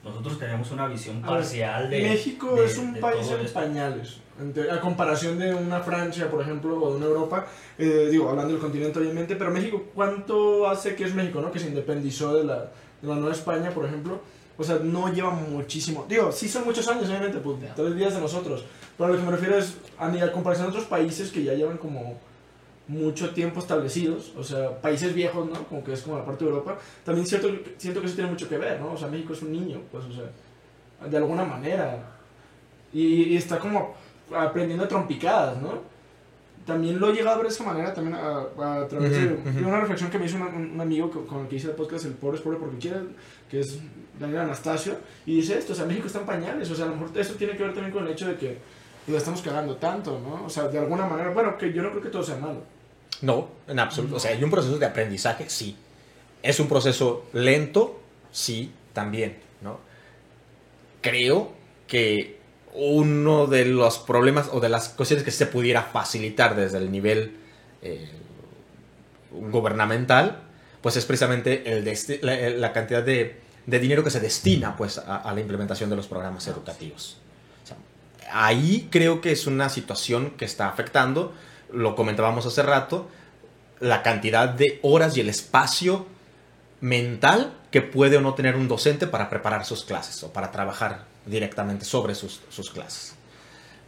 nosotros 0.04 0.38
tenemos 0.40 0.70
una 0.72 0.88
visión 0.88 1.22
ver, 1.22 1.30
parcial 1.32 1.90
de... 1.90 2.02
México 2.02 2.56
de- 2.56 2.66
es 2.66 2.78
un 2.78 2.94
de 2.94 3.00
país 3.00 3.28
en 3.32 3.40
esto. 3.40 3.60
pañales. 3.60 4.18
A 4.72 4.80
comparación 4.82 5.38
de 5.38 5.54
una 5.54 5.80
Francia, 5.82 6.30
por 6.30 6.42
ejemplo, 6.42 6.76
o 6.82 6.90
de 6.92 6.98
una 6.98 7.06
Europa, 7.06 7.46
eh, 7.78 8.08
digo, 8.12 8.30
hablando 8.30 8.52
del 8.54 8.62
continente 8.62 8.98
obviamente, 9.00 9.36
pero 9.36 9.52
México, 9.52 9.84
¿cuánto 9.94 10.68
hace 10.68 10.96
que 10.96 11.04
es 11.06 11.14
México, 11.14 11.40
no? 11.40 11.52
Que 11.52 11.60
se 11.60 11.68
independizó 11.68 12.36
de 12.36 12.44
la, 12.44 12.60
de 13.02 13.08
la 13.08 13.16
Nueva 13.16 13.32
España, 13.32 13.70
por 13.72 13.86
ejemplo. 13.86 14.20
O 14.58 14.64
sea, 14.64 14.80
no 14.84 15.12
lleva 15.14 15.32
muchísimo. 15.32 16.06
Digo, 16.10 16.32
sí 16.32 16.48
son 16.50 16.66
muchos 16.66 16.88
años, 16.88 17.08
obviamente, 17.10 17.38
pues 17.40 17.60
Ya. 17.62 17.74
tres 17.76 17.96
días 17.96 18.14
de 18.16 18.22
nosotros. 18.22 18.66
Pero 18.98 19.10
a 19.10 19.14
lo 19.14 19.20
que 19.20 19.24
me 19.24 19.32
refiero 19.32 19.58
es 19.58 19.78
a, 19.98 20.08
a 20.08 20.32
comparación 20.32 20.68
de 20.68 20.72
otros 20.74 20.86
países 20.88 21.32
que 21.32 21.44
ya 21.44 21.54
llevan 21.54 21.78
como 21.78 22.20
mucho 22.88 23.30
tiempo 23.32 23.60
establecidos, 23.60 24.34
o 24.38 24.44
sea, 24.44 24.80
países 24.82 25.14
viejos, 25.14 25.50
¿no? 25.50 25.64
Como 25.68 25.84
que 25.84 25.94
es 25.94 26.02
como 26.02 26.18
la 26.18 26.26
parte 26.26 26.44
de 26.44 26.52
Europa. 26.52 26.78
También 27.06 27.26
cierto, 27.26 27.50
siento 27.78 28.02
que 28.02 28.08
eso 28.08 28.16
tiene 28.16 28.30
mucho 28.32 28.50
que 28.50 28.58
ver, 28.58 28.80
¿no? 28.80 28.92
O 28.94 28.98
sea, 28.98 29.08
México 29.08 29.34
es 29.34 29.42
un 29.42 29.52
niño, 29.54 29.80
pues, 29.92 30.04
o 30.06 30.12
sea, 30.12 31.08
de 31.10 31.18
alguna 31.18 31.46
manera. 31.46 31.98
Y, 32.92 33.24
y 33.34 33.38
está 33.38 33.58
como 33.58 33.96
aprendiendo 34.36 34.88
trompicadas, 34.88 35.62
¿no? 35.62 35.82
También 36.66 36.98
lo 37.00 37.10
he 37.10 37.14
llegado 37.14 37.32
a 37.36 37.38
ver 37.40 37.48
de 37.48 37.54
esa 37.54 37.64
manera, 37.66 37.94
también 37.94 38.16
a, 38.16 38.40
a 38.84 38.88
través 38.88 39.12
de, 39.12 39.34
Ujú, 39.34 39.50
ujú. 39.50 39.60
de 39.60 39.66
una 39.66 39.82
reflexión 39.82 40.10
que 40.10 40.18
me 40.20 40.26
hizo 40.26 40.38
una- 40.38 40.48
un, 40.48 40.80
amigo 40.80 41.10
co- 41.12 41.26
con 41.26 41.42
el 41.42 41.48
que 41.48 41.58
hice 41.58 41.68
el 41.68 41.74
podcast 41.76 42.06
El 42.06 42.14
Pobre 42.14 42.38
es 42.38 42.44
Pobre 42.44 42.58
porque 42.58 42.78
quiere, 42.78 42.98
que 43.50 43.60
es 43.60 43.80
Daniel 44.18 44.42
Anastasio, 44.42 44.96
y 45.26 45.36
dice 45.38 45.58
esto, 45.58 45.74
o 45.74 45.76
sea, 45.76 45.86
México 45.86 46.08
está 46.08 46.20
en 46.20 46.26
pañales, 46.26 46.70
o 46.72 46.76
sea, 46.76 46.86
a 46.86 46.90
lo 46.90 46.96
mejor 46.96 47.18
eso 47.18 47.34
tiene 47.34 47.58
que 47.58 47.64
ver 47.64 47.74
también 47.74 47.92
con 47.94 48.06
el 48.06 48.12
hecho 48.12 48.28
de 48.28 48.36
que 48.38 48.60
lo 49.08 49.18
estamos 49.18 49.42
cagando 49.42 49.76
tanto, 49.76 50.20
¿no? 50.20 50.46
O 50.46 50.50
sea, 50.50 50.68
de 50.68 50.80
alguna 50.80 51.06
manera, 51.06 51.30
bueno, 51.32 51.58
que 51.58 51.74
yo 51.74 51.82
no 51.82 51.90
creo 51.92 52.02
que 52.02 52.10
todo 52.10 52.24
sea 52.24 52.38
malo. 52.38 52.62
No, 53.22 53.50
en 53.68 53.80
absoluto. 53.80 54.16
O 54.16 54.20
sea, 54.20 54.32
hay 54.32 54.44
un 54.44 54.50
proceso 54.50 54.78
de 54.78 54.86
aprendizaje, 54.86 55.50
sí. 55.50 55.78
Es 56.42 56.60
un 56.60 56.68
proceso 56.68 57.26
lento, 57.34 58.02
sí, 58.32 58.72
también, 58.94 59.38
¿no? 59.62 59.80
Creo 61.02 61.54
que 61.88 62.40
uno 62.74 63.48
de 63.48 63.66
los 63.66 64.00
problemas 64.00 64.50
o 64.52 64.60
de 64.60 64.70
las 64.70 64.90
cuestiones 64.90 65.24
que 65.24 65.32
se 65.32 65.46
pudiera 65.46 65.84
facilitar 65.84 66.56
desde 66.56 66.80
el 66.80 66.92
nivel 66.92 67.38
eh, 67.82 68.10
gubernamental, 69.32 70.40
pues 70.82 70.96
es 70.96 71.06
precisamente 71.06 71.78
el 71.78 71.86
la, 72.22 72.50
la 72.50 72.74
cantidad 72.74 73.04
de, 73.04 73.40
dinero 73.66 74.04
que 74.04 74.10
se 74.10 74.20
destina 74.20 74.76
pues, 74.76 74.98
a 74.98 75.32
la 75.34 75.40
implementación 75.40 75.90
de 75.90 75.96
los 75.96 76.08
programas 76.08 76.48
educativos. 76.48 77.23
Ahí 78.34 78.88
creo 78.92 79.22
que 79.22 79.32
es 79.32 79.48
una 79.48 79.70
situación 79.70 80.32
que 80.32 80.46
está 80.46 80.68
afectando, 80.68 81.34
lo 81.72 81.96
comentábamos 81.96 82.46
hace 82.46 82.64
rato, 82.64 83.08
la 83.80 84.02
cantidad 84.02 84.50
de 84.50 84.80
horas 84.82 85.16
y 85.16 85.22
el 85.22 85.30
espacio 85.30 86.08
mental 86.82 87.54
que 87.72 87.82
puede 87.82 88.18
o 88.18 88.22
no 88.22 88.34
tener 88.34 88.56
un 88.56 88.68
docente 88.68 89.08
para 89.08 89.30
preparar 89.30 89.66
sus 89.66 89.86
clases 89.86 90.24
o 90.24 90.34
para 90.34 90.52
trabajar 90.52 91.06
directamente 91.26 91.86
sobre 91.86 92.16
sus, 92.16 92.42
sus 92.50 92.72
clases. 92.72 93.16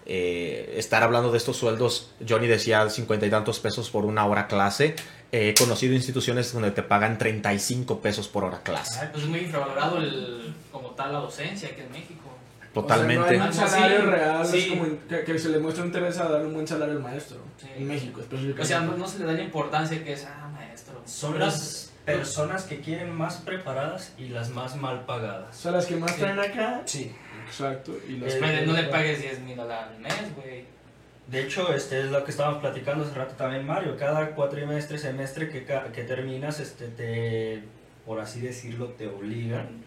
Eh, 0.08 0.76
estar 0.78 1.02
hablando 1.02 1.32
de 1.32 1.38
estos 1.38 1.58
sueldos, 1.58 2.12
Johnny 2.28 2.48
decía 2.48 2.88
cincuenta 2.90 3.26
y 3.26 3.30
tantos 3.32 3.60
pesos 3.60 3.90
por 3.90 4.06
una 4.06 4.26
hora 4.26 4.48
clase. 4.48 4.96
He 5.32 5.56
conocido 5.56 5.96
instituciones 5.96 6.54
donde 6.54 6.72
te 6.72 6.84
pagan 6.84 7.18
35 7.18 8.00
pesos 8.00 8.28
por 8.28 8.44
hora 8.44 8.62
clase. 8.62 9.00
Ay, 9.02 9.10
pues 9.12 9.24
es 9.24 9.30
muy 9.30 9.40
infravalorado 9.40 9.98
el, 9.98 10.54
como 10.72 10.92
tal 10.92 11.14
la 11.14 11.20
docencia 11.20 11.70
aquí 11.70 11.82
en 11.82 11.92
México. 11.92 12.35
Totalmente. 12.76 13.22
O 13.24 13.28
sea, 13.28 13.38
no 13.38 13.44
hay 13.44 13.48
un 13.50 13.54
salario 13.54 14.00
sí, 14.02 14.06
real, 14.06 14.46
sí. 14.46 14.58
es 14.60 14.68
como 14.68 15.08
que, 15.08 15.24
que 15.24 15.40
se 15.40 15.50
le 15.50 15.58
muestra 15.60 15.86
interés 15.86 16.18
a 16.20 16.30
darle 16.30 16.48
un 16.48 16.54
buen 16.54 16.68
salario 16.68 16.94
al 16.94 17.02
maestro. 17.02 17.38
Sí. 17.58 17.68
En 17.78 17.88
México, 17.88 18.20
específicamente. 18.22 18.62
O 18.62 18.66
sea, 18.66 18.80
no, 18.82 18.96
no 18.98 19.08
se 19.08 19.20
le 19.20 19.26
da 19.26 19.32
la 19.32 19.42
importancia 19.42 20.04
que 20.04 20.14
es, 20.14 20.26
ah, 20.26 20.48
maestro. 20.54 21.02
Son 21.06 21.34
Pero 21.34 21.46
las, 21.46 21.92
personas 22.06 22.66
que 22.66 22.82
quieren 22.82 23.12
más 23.12 23.38
preparadas 23.38 24.14
y 24.20 24.28
las 24.28 24.50
más 24.52 24.76
mal 24.76 24.98
O 25.00 25.06
pagadas. 25.08 25.56
sea, 25.58 25.72
las 25.72 25.88
que 25.88 25.96
más 25.96 26.12
Sí. 26.12 26.20
traen 26.20 26.38
acá. 26.40 26.82
Sí. 26.86 27.12
Exacto. 27.48 27.94
Y 28.08 28.18
las 28.18 28.34
Eh, 28.36 28.64
no 28.68 28.74
le 28.74 28.84
pagues 28.84 29.22
10 29.24 29.40
mil 29.40 29.56
dólares 29.58 29.88
al 29.96 30.00
mes, 30.02 30.36
güey. 30.36 30.66
De 31.28 31.42
hecho, 31.42 31.74
este 31.74 32.02
es 32.02 32.12
lo 32.12 32.24
que 32.24 32.30
estábamos 32.30 32.60
platicando 32.60 33.04
hace 33.06 33.16
rato 33.16 33.34
también, 33.36 33.66
Mario. 33.66 33.96
Cada 33.98 34.32
cuatrimestre, 34.36 35.00
semestre 35.00 35.50
que, 35.50 35.64
ca- 35.64 35.92
que 35.92 36.04
terminas, 36.04 36.60
este, 36.60 36.90
te, 36.90 37.64
por 38.06 38.20
así 38.20 38.42
decirlo, 38.42 38.90
te 38.90 39.08
obligan 39.08 39.84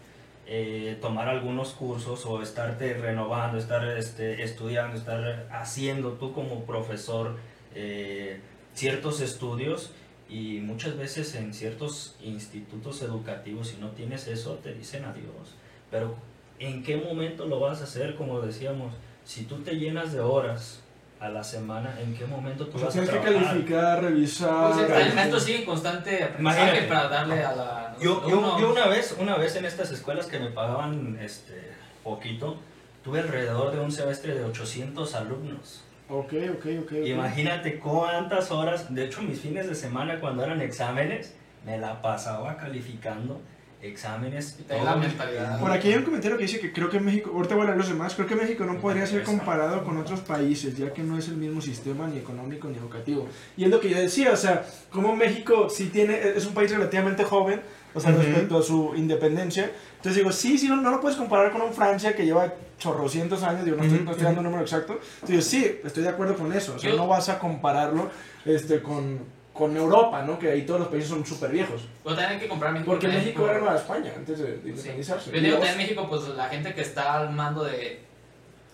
eh, 0.51 0.97
tomar 0.99 1.27
algunos 1.27 1.73
cursos 1.73 2.25
o 2.25 2.41
estarte 2.41 2.95
renovando, 2.95 3.59
estar 3.59 3.87
este, 3.87 4.41
estudiando, 4.41 4.97
estar 4.97 5.47
haciendo 5.51 6.13
tú 6.13 6.33
como 6.33 6.65
profesor 6.65 7.37
eh, 7.75 8.41
ciertos 8.73 9.21
estudios 9.21 9.91
y 10.27 10.59
muchas 10.61 10.97
veces 10.97 11.35
en 11.35 11.53
ciertos 11.53 12.15
institutos 12.23 13.03
educativos, 13.03 13.67
si 13.67 13.77
no 13.77 13.89
tienes 13.91 14.27
eso, 14.27 14.55
te 14.55 14.73
dicen 14.73 15.05
adiós. 15.05 15.53
Pero 15.91 16.15
¿en 16.57 16.81
qué 16.81 16.97
momento 16.97 17.45
lo 17.45 17.59
vas 17.59 17.81
a 17.81 17.83
hacer? 17.83 18.15
Como 18.15 18.41
decíamos, 18.41 18.95
si 19.25 19.43
tú 19.43 19.57
te 19.57 19.75
llenas 19.75 20.13
de 20.13 20.21
horas 20.21 20.81
a 21.19 21.29
la 21.29 21.43
semana, 21.43 21.93
¿en 21.99 22.15
qué 22.15 22.25
momento 22.25 22.67
tú 22.67 22.77
O 22.77 22.79
sea, 22.79 22.87
vas 22.87 22.95
a 22.95 23.01
tienes 23.01 23.09
que 23.09 23.19
trabajar? 23.19 23.47
calificar, 23.49 24.03
revisar. 24.03 24.73
Pues 24.73 25.07
el 25.07 25.13
maestro 25.13 25.39
sigue 25.39 25.65
constante 25.65 26.23
aprendizaje 26.23 26.83
para 26.83 27.09
darle 27.09 27.43
a 27.43 27.55
la... 27.55 27.95
Yo, 27.99 28.27
yo, 28.29 28.59
yo 28.59 28.71
una 28.71 28.87
vez, 28.87 29.15
una 29.19 29.35
vez 29.35 29.55
en 29.57 29.65
estas 29.65 29.91
escuelas 29.91 30.27
que 30.27 30.39
me 30.39 30.49
pagaban 30.49 31.19
este 31.21 31.73
poquito, 32.03 32.57
tuve 33.03 33.19
alrededor 33.19 33.71
de 33.73 33.79
un 33.81 33.91
semestre 33.91 34.33
de 34.33 34.45
800 34.45 35.13
alumnos. 35.15 35.83
Ok, 36.07 36.33
ok, 36.33 36.65
ok. 36.65 36.85
ok. 36.85 36.91
Imagínate 37.05 37.79
cuántas 37.79 38.51
horas, 38.51 38.93
de 38.93 39.05
hecho 39.05 39.21
mis 39.21 39.41
fines 39.41 39.67
de 39.67 39.75
semana 39.75 40.19
cuando 40.21 40.43
eran 40.43 40.61
exámenes, 40.61 41.35
me 41.65 41.77
la 41.77 42.01
pasaba 42.01 42.55
calificando 42.55 43.41
exámenes. 43.81 44.57
Y 44.59 44.69
la 44.69 44.79
todo 44.79 44.93
el 44.95 44.99
mentalidad. 44.99 45.59
Por 45.59 45.71
aquí 45.71 45.89
hay 45.89 45.95
un 45.95 46.03
comentario 46.03 46.37
que 46.37 46.43
dice 46.43 46.59
que 46.59 46.73
creo 46.73 46.89
que 46.89 46.99
México, 46.99 47.31
ahorita 47.33 47.55
voy 47.55 47.67
a 47.67 47.75
los 47.75 47.87
demás, 47.87 48.13
creo 48.13 48.27
que 48.27 48.35
México 48.35 48.65
no 48.65 48.79
podría 48.79 49.05
ser 49.05 49.23
comparado 49.23 49.83
con 49.83 49.97
otros 49.97 50.19
países, 50.21 50.77
ya 50.77 50.91
que 50.93 51.01
no 51.01 51.17
es 51.17 51.27
el 51.29 51.37
mismo 51.37 51.61
sistema 51.61 52.07
ni 52.07 52.17
económico 52.17 52.67
ni 52.67 52.77
educativo. 52.77 53.27
Y 53.55 53.63
es 53.63 53.69
lo 53.69 53.79
que 53.79 53.89
yo 53.89 53.97
decía, 53.97 54.31
o 54.31 54.37
sea, 54.37 54.65
como 54.91 55.15
México 55.15 55.69
sí 55.69 55.87
tiene, 55.87 56.19
es 56.35 56.45
un 56.45 56.53
país 56.53 56.71
relativamente 56.71 57.23
joven, 57.23 57.61
o 57.93 57.99
sea, 57.99 58.11
respecto 58.11 58.57
a 58.57 58.61
su 58.61 58.93
independencia. 58.95 59.71
Entonces 59.95 60.15
digo, 60.15 60.31
sí, 60.31 60.57
sí, 60.57 60.67
no, 60.67 60.77
no 60.77 60.91
lo 60.91 61.01
puedes 61.01 61.17
comparar 61.17 61.51
con 61.51 61.61
un 61.61 61.73
Francia 61.73 62.15
que 62.15 62.25
lleva 62.25 62.53
chorrocientos 62.77 63.43
años, 63.43 63.65
digo, 63.65 63.77
no 63.77 63.83
estoy, 63.83 63.99
no 63.99 64.11
estoy 64.11 64.25
dando 64.25 64.41
un 64.41 64.45
número 64.45 64.63
exacto. 64.63 64.99
Entonces 65.21 65.29
digo, 65.29 65.41
sí, 65.41 65.79
estoy 65.83 66.03
de 66.03 66.09
acuerdo 66.09 66.35
con 66.35 66.53
eso, 66.53 66.75
o 66.75 66.79
sea, 66.79 66.93
no 66.93 67.07
vas 67.07 67.29
a 67.29 67.39
compararlo 67.39 68.09
este, 68.45 68.81
con, 68.81 69.19
con 69.59 69.75
Europa, 69.75 70.23
¿no? 70.23 70.39
Que 70.39 70.49
ahí 70.51 70.61
todos 70.63 70.79
los 70.79 70.89
países 70.89 71.09
son 71.09 71.25
súper 71.25 71.51
viejos. 71.51 71.81
Pero 72.03 72.15
también 72.15 72.31
hay 72.35 72.39
que 72.39 72.47
comprar 72.47 72.71
México. 72.71 72.91
Porque 72.91 73.07
México 73.09 73.47
era 73.47 73.59
Nueva 73.59 73.75
España 73.75 74.11
antes 74.15 74.39
de, 74.39 74.53
de 74.53 74.61
Sí. 74.63 74.69
independizarse. 74.69 75.31
Yo 75.31 75.41
digo, 75.41 75.63
en 75.63 75.77
México, 75.77 76.07
pues 76.09 76.27
la 76.29 76.47
gente 76.47 76.73
que 76.73 76.81
está 76.81 77.17
al 77.19 77.31
mando 77.31 77.63
de. 77.65 77.99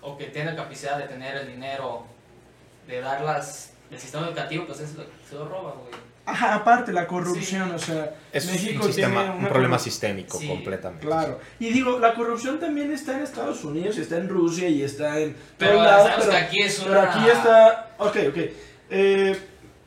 o 0.02 0.16
que 0.18 0.26
tiene 0.26 0.52
la 0.52 0.56
capacidad 0.58 0.98
de 1.00 1.08
tener 1.08 1.36
el 1.36 1.48
dinero, 1.48 2.06
de 2.88 3.02
dar 3.02 3.22
las. 3.22 3.74
el 3.90 3.98
sistema 4.00 4.28
educativo, 4.28 4.66
pues 4.68 4.80
es 4.82 4.94
lo 4.96 5.04
que 5.04 5.12
se 5.28 5.36
lo 5.36 5.50
roba, 5.50 5.72
güey. 5.74 6.06
Ajá, 6.28 6.56
aparte 6.56 6.92
la 6.92 7.06
corrupción, 7.06 7.72
o 7.72 7.78
sea, 7.78 8.16
Es 8.34 8.48
México 8.52 8.82
un, 8.82 8.88
sistema, 8.92 9.22
tiene 9.26 9.38
un 9.38 9.48
problema 9.48 9.78
sistémico 9.78 10.40
Sí, 10.40 10.48
completamente. 10.48 11.06
Claro. 11.06 11.40
Y 11.60 11.70
digo, 11.70 12.00
la 12.00 12.16
corrupción 12.16 12.60
también 12.60 12.92
está 12.92 13.16
en 13.18 13.22
Estados 13.24 13.64
Unidos, 13.64 13.96
está 14.00 14.18
en 14.18 14.28
Rusia 14.30 14.68
y 14.68 14.82
está 14.82 15.20
en 15.20 15.36
Pero 15.60 15.74
todos 15.74 15.86
lados, 15.86 16.04
sabemos 16.08 16.26
pero, 16.26 16.32
que 16.40 16.44
aquí 16.46 16.62
es 16.64 16.80
una. 16.80 16.88
pero 16.88 17.02
aquí 17.02 17.30
está... 17.30 17.96
Ok, 18.00 18.18
ok. 18.30 18.38
Eh, 18.90 19.40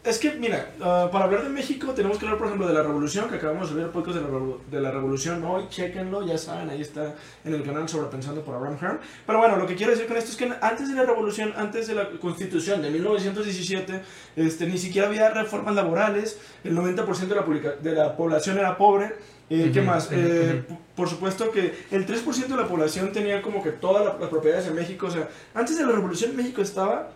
es 0.08 0.18
que, 0.18 0.32
mira, 0.32 0.70
ah, 0.80 1.08
para 1.12 1.24
hablar 1.26 1.42
de 1.44 1.48
México 1.50 1.92
tenemos 1.92 2.18
que 2.18 2.24
hablar, 2.24 2.38
por 2.38 2.46
ejemplo, 2.48 2.66
de 2.68 2.74
la 2.74 2.82
revolución, 2.82 3.28
que 3.28 3.36
acabamos 3.36 3.74
de 3.74 3.82
el 3.82 3.88
podcast 3.90 4.18
de 4.18 4.22
la, 4.22 4.38
de 4.70 4.80
la 4.80 4.90
revolución 4.90 5.44
hoy, 5.44 5.64
chequenlo, 5.68 6.26
ya 6.26 6.36
saben, 6.38 6.70
ahí 6.70 6.80
está 6.80 7.14
en 7.44 7.54
el 7.54 7.62
canal 7.62 7.88
Sobrepensando 7.88 8.42
por 8.42 8.54
Abraham 8.54 8.78
Hearn. 8.80 9.00
Pero 9.26 9.38
bueno, 9.38 9.56
lo 9.56 9.66
que 9.66 9.74
quiero 9.74 9.92
decir 9.92 10.06
con 10.06 10.16
esto 10.16 10.30
es 10.30 10.36
que 10.36 10.50
antes 10.60 10.88
de 10.88 10.94
la 10.94 11.04
revolución, 11.04 11.52
antes 11.56 11.86
de 11.86 11.94
la 11.94 12.08
constitución 12.20 12.82
de 12.82 12.90
1917, 12.90 14.02
este, 14.36 14.66
ni 14.66 14.78
siquiera 14.78 15.08
había 15.08 15.30
reformas 15.30 15.74
laborales, 15.74 16.38
el 16.64 16.76
90% 16.76 17.26
de 17.28 17.34
la, 17.34 17.70
de 17.80 17.92
la 17.92 18.16
población 18.16 18.58
era 18.58 18.76
pobre. 18.76 19.14
Eh, 19.50 19.70
¿Qué 19.72 19.80
Ujú, 19.80 19.88
más? 19.88 20.06
ujú, 20.08 20.14
Eh, 20.16 20.62
ujú. 20.68 20.74
p- 20.74 20.80
por 20.94 21.08
supuesto 21.08 21.50
que 21.50 21.72
el 21.90 22.04
3% 22.04 22.54
de 22.54 22.62
la 22.62 22.68
población 22.68 23.12
tenía 23.12 23.40
como 23.40 23.62
que 23.62 23.70
todas 23.70 24.04
la- 24.04 24.18
las 24.20 24.28
propiedades 24.28 24.66
en 24.66 24.74
México. 24.74 25.06
O 25.06 25.10
sea, 25.10 25.26
antes 25.54 25.78
de 25.78 25.86
la 25.86 25.92
revolución 25.92 26.36
México 26.36 26.60
estaba 26.60 27.08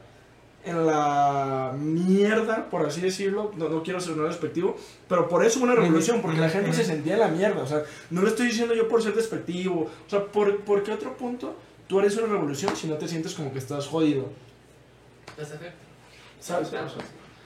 en 0.64 0.86
la 0.86 1.74
mierda, 1.78 2.68
por 2.70 2.86
así 2.86 3.00
decirlo. 3.00 3.50
No, 3.56 3.68
no 3.68 3.82
quiero 3.82 4.00
ser 4.00 4.14
despectivo, 4.14 4.76
pero 5.08 5.28
por 5.28 5.44
eso 5.44 5.58
hubo 5.58 5.66
una 5.66 5.74
revolución, 5.74 6.22
porque 6.22 6.38
la 6.38 6.48
gente 6.48 6.72
se 6.72 6.84
sentía 6.84 7.14
en 7.14 7.20
la 7.20 7.28
mierda. 7.28 7.62
O 7.62 7.66
sea, 7.66 7.82
no 8.10 8.22
lo 8.22 8.28
estoy 8.28 8.46
diciendo 8.46 8.74
yo 8.74 8.86
por 8.88 9.02
ser 9.02 9.14
despectivo. 9.14 9.90
O 10.06 10.10
sea, 10.10 10.24
¿por, 10.26 10.60
por 10.60 10.82
qué 10.82 10.92
otro 10.92 11.16
punto 11.16 11.54
tú 11.88 11.98
harías 11.98 12.16
una 12.16 12.28
revolución 12.32 12.74
si 12.76 12.86
no 12.86 12.94
te 12.96 13.08
sientes 13.08 13.34
como 13.34 13.52
que 13.52 13.58
estás 13.58 13.86
jodido? 13.88 14.28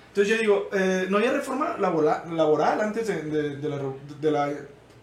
Entonces 0.08 0.34
yo 0.34 0.40
digo, 0.40 0.68
eh, 0.72 1.06
no 1.10 1.18
había 1.18 1.32
reforma 1.32 1.76
laboral, 1.78 2.34
laboral 2.36 2.80
antes 2.80 3.06
de, 3.06 3.22
de- 3.22 3.56
de 3.56 3.68
la, 3.68 3.78
de 4.20 4.30
la 4.30 4.52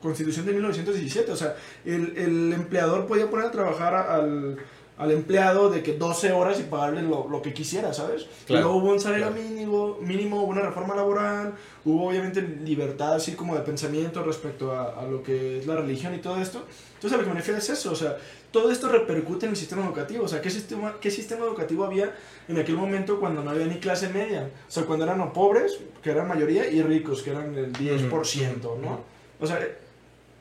constitución 0.01 0.45
de 0.45 0.53
1917. 0.53 1.32
O 1.32 1.36
sea, 1.36 1.55
el, 1.86 2.18
el 2.18 2.51
empleador 2.53 3.05
podía 3.05 3.30
poner 3.30 3.45
a 3.47 3.51
trabajar 3.51 3.93
al, 3.95 4.57
al 4.98 5.12
empleado 5.12 5.70
de 5.70 5.82
que 5.82 5.94
12 5.94 6.32
horas 6.32 6.60
y 6.60 6.64
pagarle 6.64 7.02
lo, 7.02 7.28
lo 7.28 7.41
que 7.41 7.54
quisiera, 7.54 7.94
¿sabes? 7.94 8.28
Claro, 8.46 8.60
Y 8.60 8.64
luego 8.64 8.78
hubo 8.78 8.94
un 8.94 9.00
salario 9.00 9.28
claro. 9.28 9.41
mínimo, 9.41 9.98
mínimo, 10.02 10.44
hubo 10.44 10.52
una 10.52 10.62
reforma 10.62 10.96
laboral, 10.96 11.54
hubo 11.84 12.10
obviamente 12.10 12.41
libertad 12.41 13.16
así 13.16 13.34
como 13.34 13.56
de 13.56 13.62
pensamiento 13.62 14.24
respecto 14.24 14.72
a, 14.72 15.00
a 15.00 15.06
lo 15.06 15.24
que 15.24 15.60
es 15.60 15.68
la 15.68 15.76
religión 15.76 16.14
y 16.14 16.20
todo 16.20 16.38
esto. 16.38 16.64
Entonces 16.96 17.14
a 17.14 17.18
lo 17.18 17.24
que 17.24 17.30
me 17.34 17.39
refiero 17.39 17.58
es 17.60 17.70
eso, 17.70 17.91
o 17.91 17.96
sea, 17.96 18.18
todo 18.54 18.72
esto 18.72 18.88
repercute 18.88 19.48
en 19.48 19.54
el 19.54 19.58
sistema 19.58 19.84
educativo. 19.84 20.26
O 20.26 20.28
sea, 20.28 20.39
¿qué 20.39 20.52
sistema, 20.52 20.96
¿qué 21.02 21.10
sistema 21.10 21.44
educativo 21.44 21.84
había 21.84 22.16
en 22.48 22.60
aquel 22.60 22.78
momento 22.78 23.20
cuando 23.20 23.44
no 23.44 23.50
había 23.50 23.66
ni 23.66 23.80
clase 23.80 24.10
media? 24.10 24.52
O 24.68 24.72
sea, 24.72 24.84
cuando 24.84 25.06
eran 25.06 25.20
o 25.22 25.34
pobres, 25.34 25.80
que 26.04 26.12
eran 26.12 26.28
mayoría, 26.28 26.70
y 26.70 26.82
ricos, 26.84 27.24
que 27.24 27.32
eran 27.32 27.56
el 27.58 27.74
10%, 27.74 28.78
¿no? 28.80 29.02
O 29.39 29.48
sea, 29.48 29.60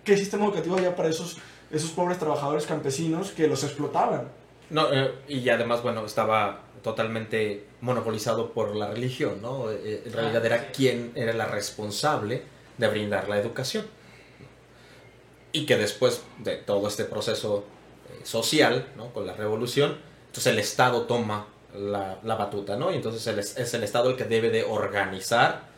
¿qué 0.04 0.16
sistema 0.18 0.44
educativo 0.44 0.76
había 0.76 0.94
para 0.94 1.08
esos, 1.08 1.38
esos 1.70 1.90
pobres 1.92 2.18
trabajadores 2.18 2.66
campesinos 2.66 3.30
que 3.30 3.48
los 3.48 3.64
explotaban? 3.64 4.28
No, 4.72 4.92
eh, 4.92 5.12
y 5.28 5.48
además, 5.50 5.82
bueno, 5.82 6.04
estaba 6.04 6.62
totalmente 6.82 7.66
monopolizado 7.80 8.52
por 8.52 8.74
la 8.74 8.88
religión, 8.90 9.40
¿no? 9.42 9.70
Eh, 9.70 10.02
en 10.06 10.12
Ah, 10.12 10.16
realidad 10.16 10.44
era 10.46 10.58
sí. 10.58 10.66
quien 10.74 11.12
era 11.14 11.32
la 11.32 11.46
responsable 11.46 12.42
de 12.78 12.88
brindar 12.88 13.28
la 13.28 13.38
educación. 13.38 13.86
Y 15.52 15.66
que 15.66 15.76
después 15.76 16.22
de 16.38 16.56
todo 16.56 16.88
este 16.88 17.04
proceso 17.04 17.64
eh, 18.10 18.24
social, 18.24 18.88
¿no? 18.96 19.12
Con 19.12 19.26
la 19.26 19.34
revolución, 19.34 19.98
entonces 20.26 20.52
el 20.52 20.58
Estado 20.58 21.02
toma 21.02 21.46
la, 21.76 22.18
la 22.22 22.36
batuta, 22.36 22.76
¿no? 22.76 22.90
Y 22.90 22.96
entonces 22.96 23.26
el 23.26 23.38
es 23.38 23.74
el 23.74 23.82
Estado 23.84 24.10
el 24.10 24.16
que 24.16 24.24
debe 24.24 24.50
de 24.50 24.64
organizar 24.64 25.71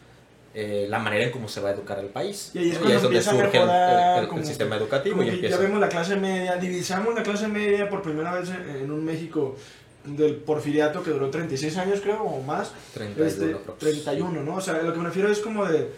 eh, 0.55 0.87
la 0.89 0.99
manera 1.01 1.25
en 1.25 1.31
cómo 1.33 1.49
se 1.49 1.61
va 1.61 1.71
a 1.71 1.73
educar 1.73 1.99
el 1.99 2.07
país. 2.07 2.51
Y 2.55 2.59
ahí 2.59 2.71
es 2.71 2.79
cuando 2.79 2.95
donde 2.95 3.07
empieza 3.19 3.31
a 3.31 3.35
surge 3.35 3.47
el- 3.59 3.65
mejorar, 3.65 4.25
el, 4.25 4.39
el 4.39 4.47
sistema 4.47 4.77
que- 4.77 4.83
educativo 4.83 5.23
y 5.23 5.29
empieza... 5.29 5.57
ya 5.57 5.63
vemos 5.63 5.81
la 5.81 5.89
clase 5.89 6.17
media, 6.17 6.57
divisamos 6.57 7.15
la 7.15 7.23
clase 7.23 7.49
media 7.49 7.89
por 7.89 8.03
primera 8.03 8.33
vez 8.35 8.49
en, 8.51 8.77
en 8.85 8.91
un 8.93 9.05
México 9.05 9.57
del 10.05 10.37
porfiriato 10.37 11.03
que 11.03 11.11
duró 11.11 11.31
36 11.31 11.77
años 11.79 12.01
creo 12.03 12.23
o 12.23 12.43
más, 12.43 12.73
31 12.93 13.27
este, 13.31 13.55
aprox. 13.55 13.79
31, 13.79 14.43
¿no? 14.43 14.57
O 14.57 14.61
sea, 14.61 14.75
lo 14.83 14.93
que 14.93 14.99
me 14.99 15.07
refiero 15.07 15.29
es 15.31 15.41
como 15.41 15.65
de, 15.65 15.91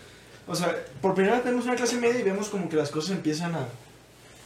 o 0.46 0.54
sea, 0.54 0.74
por 1.02 1.14
primera 1.14 1.34
vez 1.34 1.44
tenemos 1.44 1.64
una 1.66 1.74
clase 1.74 1.96
media 1.96 2.20
y 2.20 2.22
vemos 2.22 2.48
como 2.48 2.68
que 2.68 2.76
las 2.76 2.90
cosas 2.90 3.10
empiezan 3.10 3.54
a, 3.56 3.66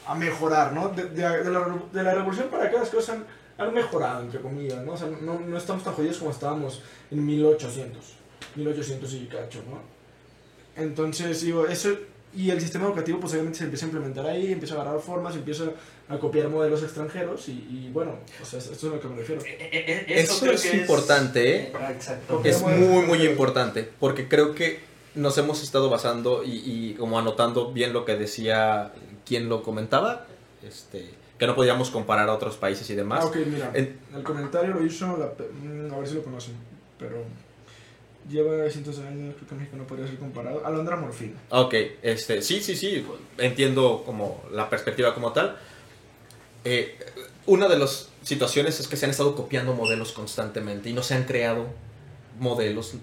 a 0.06 0.14
mejorar, 0.14 0.72
¿no? 0.72 0.88
De, 0.88 1.04
de- 1.04 1.44
de 1.44 1.50
la, 1.50 1.76
de 1.92 2.02
la 2.02 2.14
revolución 2.14 2.48
para 2.48 2.64
acá 2.64 2.78
las 2.78 2.88
cosas 2.88 3.16
han, 3.16 3.24
han 3.66 3.74
mejorado, 3.74 4.22
entre 4.22 4.40
comillas, 4.40 4.82
¿no? 4.82 4.92
O 4.92 4.96
sea, 4.96 5.08
no, 5.20 5.38
no 5.38 5.56
estamos 5.58 5.84
tan 5.84 5.92
jodidos 5.92 6.16
como 6.18 6.30
estábamos 6.30 6.82
en 7.10 7.24
1800, 7.26 8.14
1800 8.56 9.12
y 9.12 9.26
cacho, 9.26 9.62
¿no? 9.70 9.99
Entonces, 10.80 11.42
digo, 11.42 11.66
eso, 11.66 11.90
y 12.34 12.50
el 12.50 12.60
sistema 12.60 12.86
educativo 12.86 13.18
pues 13.20 13.32
obviamente 13.32 13.58
se 13.58 13.64
empieza 13.64 13.86
a 13.86 13.88
implementar 13.88 14.26
ahí, 14.26 14.52
empieza 14.52 14.76
a 14.76 14.82
agarrar 14.82 15.00
formas, 15.00 15.34
empieza 15.34 15.64
a 16.08 16.18
copiar 16.18 16.48
modelos 16.48 16.82
extranjeros 16.82 17.48
y, 17.48 17.52
y 17.52 17.90
bueno, 17.92 18.14
o 18.40 18.44
sea, 18.44 18.58
esto 18.60 18.72
es 18.72 18.84
a 18.84 18.86
lo 18.86 19.00
que 19.00 19.08
me 19.08 19.16
refiero. 19.16 19.42
Eh, 19.42 19.56
eh, 19.60 20.04
eh, 20.08 20.20
Eso 20.20 20.50
es 20.50 20.62
que 20.62 20.76
importante, 20.76 21.56
¿eh? 21.56 21.72
Ah, 21.80 21.90
Exacto. 21.92 22.42
Es 22.44 22.62
muy, 22.62 23.02
muy 23.06 23.22
importante, 23.26 23.88
porque 23.98 24.28
creo 24.28 24.54
que 24.54 24.80
nos 25.16 25.36
hemos 25.38 25.62
estado 25.62 25.90
basando 25.90 26.44
y, 26.44 26.62
y 26.64 26.94
como 26.94 27.18
anotando 27.18 27.72
bien 27.72 27.92
lo 27.92 28.04
que 28.04 28.16
decía 28.16 28.92
quien 29.26 29.48
lo 29.48 29.62
comentaba, 29.64 30.26
este, 30.66 31.10
que 31.38 31.46
no 31.48 31.56
podíamos 31.56 31.90
comparar 31.90 32.28
a 32.28 32.34
otros 32.34 32.56
países 32.56 32.88
y 32.90 32.94
demás. 32.94 33.24
Ah, 33.24 33.26
ok, 33.26 33.36
mira, 33.46 33.70
En- 33.74 33.98
el 34.14 34.22
comentario 34.22 34.74
lo 34.74 34.84
hizo, 34.86 35.16
la 35.16 35.26
mm, 35.26 35.92
a 35.92 35.98
ver 35.98 36.06
si 36.08 36.14
lo 36.14 36.22
conocen, 36.22 36.54
pero 36.98 37.24
lleva 38.28 38.68
cientos 38.70 38.98
de 38.98 39.06
años, 39.08 39.34
creo 39.36 39.48
que 39.48 39.54
México 39.54 39.76
no 39.76 39.84
podría 39.86 40.06
ser 40.06 40.18
comparado. 40.18 40.64
Alondra 40.66 40.96
Morfina. 40.96 41.34
Ok, 41.50 41.74
este, 42.02 42.42
sí, 42.42 42.60
sí, 42.62 42.76
sí, 42.76 43.04
entiendo 43.38 44.02
como 44.04 44.42
la 44.52 44.68
perspectiva 44.70 45.14
como 45.14 45.32
tal. 45.32 45.56
Eh, 46.64 46.96
una 47.46 47.68
de 47.68 47.78
las 47.78 48.08
situaciones 48.22 48.78
es 48.80 48.88
que 48.88 48.96
se 48.96 49.06
han 49.06 49.10
estado 49.10 49.34
copiando 49.34 49.72
modelos 49.74 50.12
constantemente 50.12 50.90
y 50.90 50.92
no 50.92 51.02
se 51.02 51.14
han 51.14 51.24
creado 51.24 51.66
modelos 52.38 52.94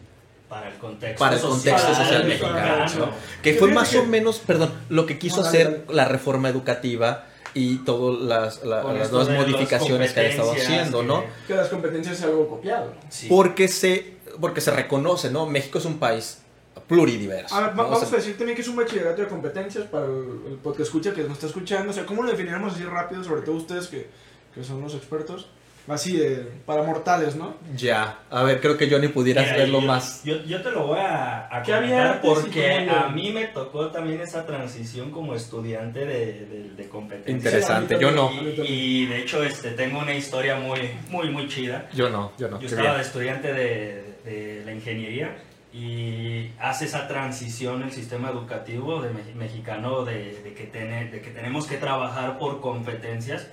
para 0.47 0.70
el 0.70 0.78
contexto 0.78 1.20
Para 1.20 1.36
el 1.36 1.41
contexto 1.41 1.93
social 1.93 2.26
mexicano, 2.26 2.86
¿no? 2.99 3.11
Que 3.43 3.55
fue 3.55 3.72
más 3.72 3.89
que- 3.89 3.97
o 3.97 4.05
menos, 4.05 4.39
perdón, 4.39 4.72
lo 4.89 5.05
que 5.05 5.18
quiso 5.20 5.41
hacer 5.41 5.86
la 5.89 6.05
reforma 6.05 6.47
educativa 6.49 7.26
y 7.53 7.78
todas 7.80 8.22
las, 8.22 8.63
la- 8.63 8.84
las 8.84 9.11
nuevas 9.11 9.28
de 9.28 9.34
las 9.34 9.47
modificaciones 9.47 10.13
que 10.13 10.20
ha 10.20 10.28
estado 10.28 10.51
haciendo, 10.53 11.01
que- 11.01 11.05
¿no? 11.07 11.24
Que 11.47 11.55
las 11.55 11.68
competencias 11.70 12.20
es 12.20 12.24
algo 12.24 12.47
copiado. 12.47 12.93
Sí. 13.09 13.26
Porque 13.28 13.68
se, 13.68 14.16
porque 14.39 14.61
se 14.61 14.71
reconoce, 14.71 15.29
¿no? 15.31 15.45
México 15.45 15.77
es 15.77 15.85
un 15.85 15.99
país 15.99 16.41
pluridiverso. 16.88 17.55
A 17.55 17.61
ver, 17.61 17.75
vamos 17.75 17.99
sea, 17.99 18.07
a 18.07 18.17
decir 18.17 18.38
también 18.38 18.55
que 18.55 18.61
es 18.61 18.67
un 18.67 18.75
bachillerato 18.75 19.21
de 19.21 19.27
competencias 19.27 19.85
para 19.85 20.05
el, 20.05 20.41
el 20.47 20.55
podcast 20.55 20.81
escucha 20.81 21.13
que 21.13 21.23
nos 21.23 21.33
está 21.33 21.47
escuchando. 21.47 21.91
O 21.91 21.93
sea, 21.93 22.05
¿cómo 22.05 22.23
lo 22.23 22.31
definiríamos 22.31 22.73
así 22.73 22.83
rápido, 22.83 23.23
sobre 23.23 23.41
todo 23.41 23.55
ustedes 23.55 23.88
que, 23.88 24.09
que 24.53 24.63
son 24.63 24.81
los 24.81 24.93
expertos? 24.95 25.49
Así 25.88 26.17
de, 26.17 26.35
para 26.65 26.83
mortales, 26.83 27.35
¿no? 27.35 27.55
Ya, 27.75 28.19
a 28.29 28.43
ver, 28.43 28.59
creo 28.59 28.75
que 28.77 28.89
Johnny 28.89 29.07
pudiera 29.07 29.41
Mira, 29.41 29.53
hacerlo 29.53 29.79
yo, 29.79 29.88
más. 29.88 30.21
Yo, 30.25 30.43
yo 30.43 30.61
te 30.61 30.71
lo 30.71 30.88
voy 30.88 30.99
a, 30.99 31.47
a 31.49 31.63
¿Qué 31.63 31.73
había 31.73 32.19
comentar 32.19 32.21
porque 32.21 32.89
a 32.89 33.07
mí 33.07 33.31
me 33.31 33.45
tocó 33.45 33.88
también 33.88 34.19
esa 34.19 34.45
transición 34.45 35.11
como 35.11 35.33
estudiante 35.33 35.99
de, 36.05 36.45
de, 36.45 36.69
de 36.75 36.89
competencia. 36.89 37.31
Interesante, 37.33 37.95
Sí, 37.95 38.01
yo 38.01 38.11
no. 38.11 38.29
Y, 38.33 38.61
y 38.67 39.05
de 39.05 39.17
hecho 39.19 39.41
este, 39.43 39.71
tengo 39.71 39.99
una 39.99 40.13
historia 40.13 40.57
muy, 40.57 40.79
muy, 41.09 41.29
muy 41.29 41.47
chida. 41.47 41.88
Yo 41.93 42.09
no, 42.09 42.33
yo 42.38 42.49
no. 42.49 42.59
Yo 42.59 42.67
qué 42.67 42.75
estaba 42.75 42.95
de 42.97 43.01
estudiante 43.03 43.53
de, 43.53 44.03
de 44.25 44.63
la 44.65 44.73
ingeniería 44.73 45.38
y 45.73 46.51
hace 46.59 46.85
esa 46.85 47.07
transición 47.07 47.83
el 47.83 47.91
sistema 47.91 48.29
educativo 48.29 49.01
de 49.01 49.11
me- 49.11 49.35
mexicano 49.35 50.03
de, 50.03 50.41
de 50.41 50.53
que 50.53 50.65
tiene, 50.65 51.05
de 51.05 51.21
que 51.21 51.29
tenemos 51.29 51.65
que 51.65 51.77
trabajar 51.77 52.38
por 52.39 52.59
competencias. 52.59 53.47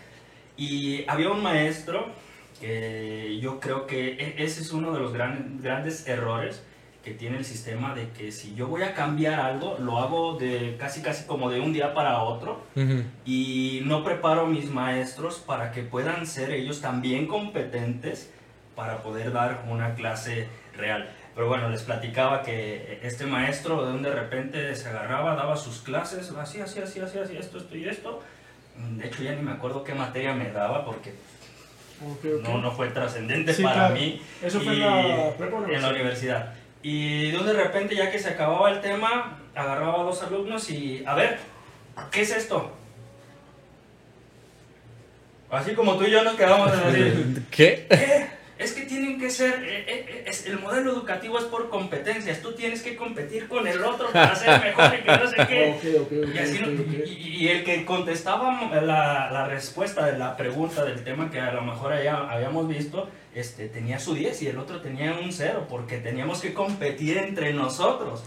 Y 0.57 1.05
había 1.09 1.31
un 1.31 1.43
maestro 1.43 2.07
que 2.65 3.39
yo 3.41 3.61
creo 3.61 3.87
que 3.87 4.13
e- 4.15 4.35
ese 4.45 4.63
es 4.63 4.73
uno 4.73 4.93
de 4.93 5.01
los 5.01 5.13
gran- 5.13 5.61
grandes 5.63 6.07
errores 6.09 6.63
que 7.05 7.11
tiene 7.13 7.37
el 7.37 7.45
sistema 7.45 7.95
de 7.95 8.09
que 8.11 8.33
si 8.33 8.55
yo 8.55 8.67
voy 8.69 8.83
a 8.83 8.95
cambiar 8.95 9.39
algo, 9.39 9.77
lo 9.79 9.99
hago 9.99 10.39
de 10.39 10.77
casi 10.79 11.03
casi 11.03 11.25
como 11.27 11.51
de 11.51 11.61
un 11.61 11.75
día 11.75 11.93
para 11.93 12.23
otro 12.23 12.63
Ujú. 12.75 13.03
y 13.27 13.83
no 13.85 14.03
preparo 14.03 14.43
a 14.43 14.47
mis 14.47 14.71
maestros 14.71 15.37
para 15.37 15.71
que 15.71 15.83
puedan 15.83 16.27
ser 16.27 16.51
ellos 16.53 16.81
también 16.81 17.27
competentes 17.27 18.31
para 18.75 19.03
poder 19.03 19.33
dar 19.33 19.65
una 19.69 19.95
clase 19.95 20.49
real. 20.77 21.11
Pero 21.35 21.49
bueno, 21.49 21.69
les 21.69 21.83
platicaba 21.83 22.43
que 22.43 22.99
este 23.03 23.27
maestro 23.27 23.85
de 23.87 23.93
un 23.93 24.03
de 24.03 24.11
repente 24.13 24.75
se 24.75 24.89
agarraba, 24.89 25.35
daba 25.35 25.57
sus 25.57 25.81
clases, 25.83 26.31
así, 26.31 26.61
así, 26.63 26.81
así, 26.81 27.01
así, 27.01 27.19
así, 27.19 27.37
esto, 27.37 27.59
esto 27.59 27.77
y 27.77 27.85
esto. 27.87 28.23
De 28.97 29.07
hecho 29.07 29.23
ya 29.23 29.33
ni 29.33 29.43
me 29.43 29.53
acuerdo 29.53 29.85
qué 29.85 29.95
materia 29.95 30.33
me 30.35 30.51
daba 30.51 30.85
porque 30.85 31.13
No, 32.43 32.59
no 32.59 32.71
fue 32.73 32.89
trascendente 32.89 33.55
Sí, 33.55 33.63
para 33.63 33.75
claro. 33.75 33.95
mí. 33.95 34.21
Eso 34.43 34.61
fue 34.61 34.73
en 34.75 34.79
Y- 34.79 34.81
la 34.83 35.31
prepa 35.39 35.57
o 35.57 35.69
en 35.69 35.81
la 35.83 35.89
universidad. 35.91 36.53
Y 36.83 37.31
de 37.31 37.53
repente, 37.55 37.95
ya 37.97 38.11
que 38.11 38.19
se 38.19 38.29
acababa 38.31 38.71
el 38.71 38.81
tema, 38.81 39.39
agarraba 39.55 40.01
a 40.01 40.05
dos 40.05 40.23
alumnos 40.23 40.69
y, 40.71 41.03
a 41.07 41.15
ver, 41.15 41.39
¿qué 42.11 42.23
es 42.23 42.31
esto? 42.37 42.71
Así 45.51 45.73
como 45.75 45.97
tú 45.97 46.05
y 46.05 46.11
yo 46.11 46.25
nos 46.25 46.35
quedamos 46.35 46.73
en 46.73 46.81
así, 46.81 47.43
¿Qué? 47.51 47.87
¿qué? 47.89 48.27
Es 48.57 48.73
que 48.73 48.83
tienen 48.83 49.19
que 49.19 49.31
ser, 49.31 49.65
eh, 49.65 49.85
eh, 49.89 50.25
es- 50.27 50.47
el 50.47 50.61
modelo 50.61 50.93
educativo 50.93 51.39
es 51.39 51.45
por 51.45 51.69
competencias, 51.71 52.41
tú 52.41 52.53
tienes 52.55 52.83
que 52.83 52.95
competir 52.95 53.49
con 53.49 53.67
el 53.67 53.83
otro 53.83 54.09
para 54.13 54.35
ser 54.37 54.61
mejor 54.65 54.95
y 54.95 55.03
que 55.03 55.11
no 55.17 55.27
sé 55.29 55.37
qué. 55.49 55.77
Y, 56.35 56.39
así 56.39 56.59
no- 56.61 56.67
ok, 56.69 56.89
ok. 57.03 57.07
y- 57.09 57.37
y 57.45 57.49
el 57.49 57.65
que 57.65 57.85
contestaba 57.85 58.71
la, 58.81 59.29
la 59.33 59.47
respuesta 59.49 60.07
de 60.07 60.19
la 60.19 60.37
pregunta 60.37 60.85
del 60.85 61.03
tema 61.03 61.31
que 61.31 61.41
a 61.41 61.53
lo 61.53 61.63
mejor 61.63 61.93
haya- 61.95 62.31
habíamos 62.31 62.69
visto, 62.69 63.09
este, 63.35 63.69
tenía 63.69 63.99
su 63.99 64.15
10 64.15 64.41
y 64.43 64.47
el 64.47 64.59
otro 64.59 64.81
tenía 64.81 65.13
un 65.15 65.33
0, 65.33 65.67
porque 65.69 65.99
teníamos 65.99 66.41
que 66.41 66.55
competir 66.55 67.19
entre 67.19 67.53
nosotros. 67.53 68.23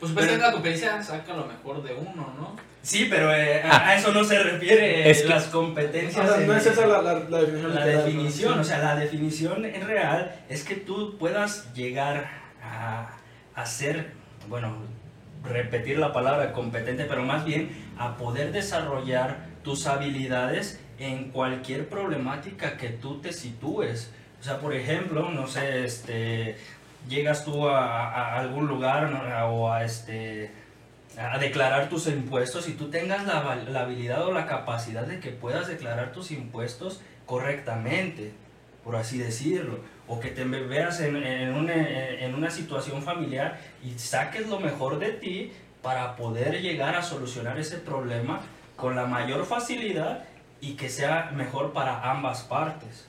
Pues 0.00 0.08
supuestamente 0.10 0.38
la 0.46 0.52
competencia 0.52 1.02
saca 1.02 1.34
lo 1.36 1.44
mejor 1.46 1.82
de 1.82 1.92
uno, 1.92 2.34
¿no? 2.38 2.56
Sí, 2.82 3.06
pero 3.10 3.34
eh, 3.34 3.62
a, 3.62 3.88
a 3.88 3.96
eso 3.96 4.12
no 4.12 4.24
se 4.24 4.38
refiere 4.42 5.02
eh, 5.02 5.10
Es 5.10 5.22
que- 5.22 5.28
las 5.28 5.44
competencias. 5.46 6.26
no 6.26 6.52
en- 6.52 6.58
es 6.58 6.66
esa 6.66 6.86
la, 6.86 7.02
la, 7.02 7.14
la 7.14 7.38
definición 7.40 7.74
la 7.74 7.80
literal, 7.80 7.96
¿no? 7.98 8.04
definición, 8.04 8.58
o 8.60 8.64
sea, 8.64 8.78
la 8.78 8.96
definición 8.96 9.64
en 9.64 9.86
real 9.86 10.34
es 10.48 10.64
que 10.64 10.76
tú 10.76 11.18
puedas 11.18 11.72
llegar 11.74 12.30
a, 12.62 13.10
a 13.54 13.66
ser, 13.66 14.12
bueno, 14.48 14.76
repetir 15.44 15.98
la 15.98 16.12
palabra 16.12 16.52
competente, 16.52 17.04
pero 17.04 17.22
más 17.24 17.44
bien 17.44 17.70
a 17.98 18.16
poder 18.16 18.52
desarrollar 18.52 19.46
tus 19.64 19.86
habilidades 19.86 20.80
en 20.98 21.30
cualquier 21.30 21.88
problemática 21.88 22.76
que 22.76 22.88
tú 22.88 23.20
te 23.20 23.32
sitúes. 23.32 24.12
O 24.40 24.42
sea, 24.44 24.58
por 24.58 24.74
ejemplo, 24.74 25.30
no 25.30 25.46
sé, 25.46 25.84
este, 25.84 26.56
llegas 27.08 27.44
tú 27.44 27.68
a, 27.68 28.08
a 28.08 28.38
algún 28.40 28.66
lugar 28.66 29.10
¿no? 29.10 29.46
o 29.48 29.70
a 29.72 29.84
este 29.84 30.50
a 31.18 31.38
declarar 31.38 31.88
tus 31.88 32.06
impuestos 32.06 32.68
y 32.68 32.72
tú 32.72 32.90
tengas 32.90 33.26
la, 33.26 33.56
la 33.56 33.80
habilidad 33.80 34.24
o 34.26 34.32
la 34.32 34.46
capacidad 34.46 35.04
de 35.04 35.20
que 35.20 35.30
puedas 35.30 35.66
declarar 35.66 36.12
tus 36.12 36.30
impuestos 36.30 37.00
correctamente, 37.26 38.32
por 38.84 38.96
así 38.96 39.18
decirlo, 39.18 39.80
o 40.06 40.20
que 40.20 40.30
te 40.30 40.44
ve- 40.44 40.66
veas 40.66 41.00
en, 41.00 41.16
en 41.16 41.54
una, 41.54 41.74
en 41.74 42.34
una 42.34 42.50
situación 42.50 43.02
familiar 43.02 43.58
y 43.84 43.98
saques 43.98 44.46
lo 44.48 44.60
mejor 44.60 44.98
de 44.98 45.12
ti 45.12 45.52
para 45.82 46.16
poder 46.16 46.60
llegar 46.62 46.94
a 46.94 47.02
solucionar 47.02 47.58
ese 47.58 47.78
problema 47.78 48.40
con 48.76 48.94
la 48.94 49.06
mayor 49.06 49.44
facilidad 49.44 50.24
y 50.60 50.74
que 50.74 50.88
sea 50.88 51.30
mejor 51.34 51.72
para 51.72 52.10
ambas 52.10 52.42
partes. 52.42 53.06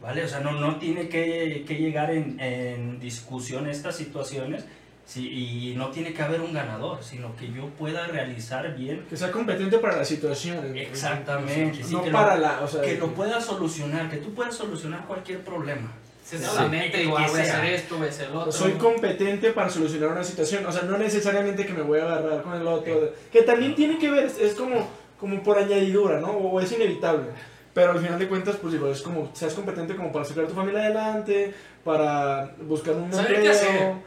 ¿Vale? 0.00 0.22
O 0.24 0.28
sea, 0.28 0.40
no, 0.40 0.52
no 0.52 0.76
tiene 0.76 1.08
que, 1.08 1.64
que 1.66 1.76
llegar 1.76 2.10
en, 2.10 2.38
en 2.38 3.00
discusión 3.00 3.66
estas 3.66 3.96
situaciones 3.96 4.66
sí, 5.06 5.70
y 5.72 5.74
no 5.76 5.88
tiene 5.90 6.12
que 6.12 6.20
haber 6.22 6.40
un 6.42 6.52
ganador, 6.52 7.02
sino 7.02 7.34
que 7.36 7.50
yo 7.52 7.68
pueda 7.78 8.06
realizar 8.08 8.74
bien 8.76 9.06
Que 9.08 9.16
sea 9.16 9.30
competente 9.30 9.78
para 9.78 9.96
la 9.96 10.04
situación. 10.04 10.76
Exactamente, 10.76 11.82
sí, 11.82 11.94
no 11.94 12.02
que 12.02 12.10
lo- 12.10 12.18
para 12.18 12.36
la. 12.36 12.60
O 12.60 12.68
sea, 12.68 12.82
que 12.82 12.96
lo 12.98 13.08
puedas 13.14 13.44
solucionar, 13.44 14.10
que 14.10 14.16
tú 14.18 14.34
puedas 14.34 14.54
solucionar 14.54 15.06
cualquier 15.06 15.40
problema. 15.44 15.92
Se 16.24 16.38
te 16.38 16.44
Sí. 16.44 17.06
voy 17.06 17.22
a 17.22 17.26
hacer 17.26 17.64
esto, 17.66 17.98
voy 17.98 18.08
a 18.08 18.10
hacer 18.10 18.30
lo 18.30 18.40
otro. 18.40 18.50
Soy 18.52 18.72
competente 18.72 19.52
para 19.52 19.70
solucionar 19.70 20.08
una 20.10 20.24
situación. 20.24 20.66
O 20.66 20.72
sea, 20.72 20.82
no 20.82 20.98
necesariamente 20.98 21.64
que 21.64 21.72
me 21.72 21.82
voy 21.82 22.00
a 22.00 22.02
agarrar 22.02 22.42
con 22.42 22.54
el 22.60 22.66
otro. 22.66 23.12
Que 23.32 23.42
también 23.42 23.76
tiene 23.76 23.96
que 23.98 24.10
ver, 24.10 24.24
es, 24.24 24.36
es 24.40 24.54
como, 24.54 24.88
como 25.20 25.40
por 25.44 25.56
añadidura, 25.56 26.18
¿no? 26.20 26.32
O 26.32 26.60
es 26.60 26.72
inevitable. 26.72 27.28
Pero 27.76 27.92
al 27.92 27.98
final 28.00 28.18
de 28.18 28.26
cuentas, 28.26 28.56
pues 28.56 28.72
digo, 28.72 28.90
es 28.90 29.02
como, 29.02 29.28
seas 29.34 29.52
competente 29.52 29.94
como 29.94 30.10
para 30.10 30.24
sacar 30.24 30.44
a 30.44 30.48
tu 30.48 30.54
familia 30.54 30.80
adelante, 30.80 31.52
para 31.84 32.50
buscar 32.66 32.94
un 32.94 33.10
empleo. 33.12 34.00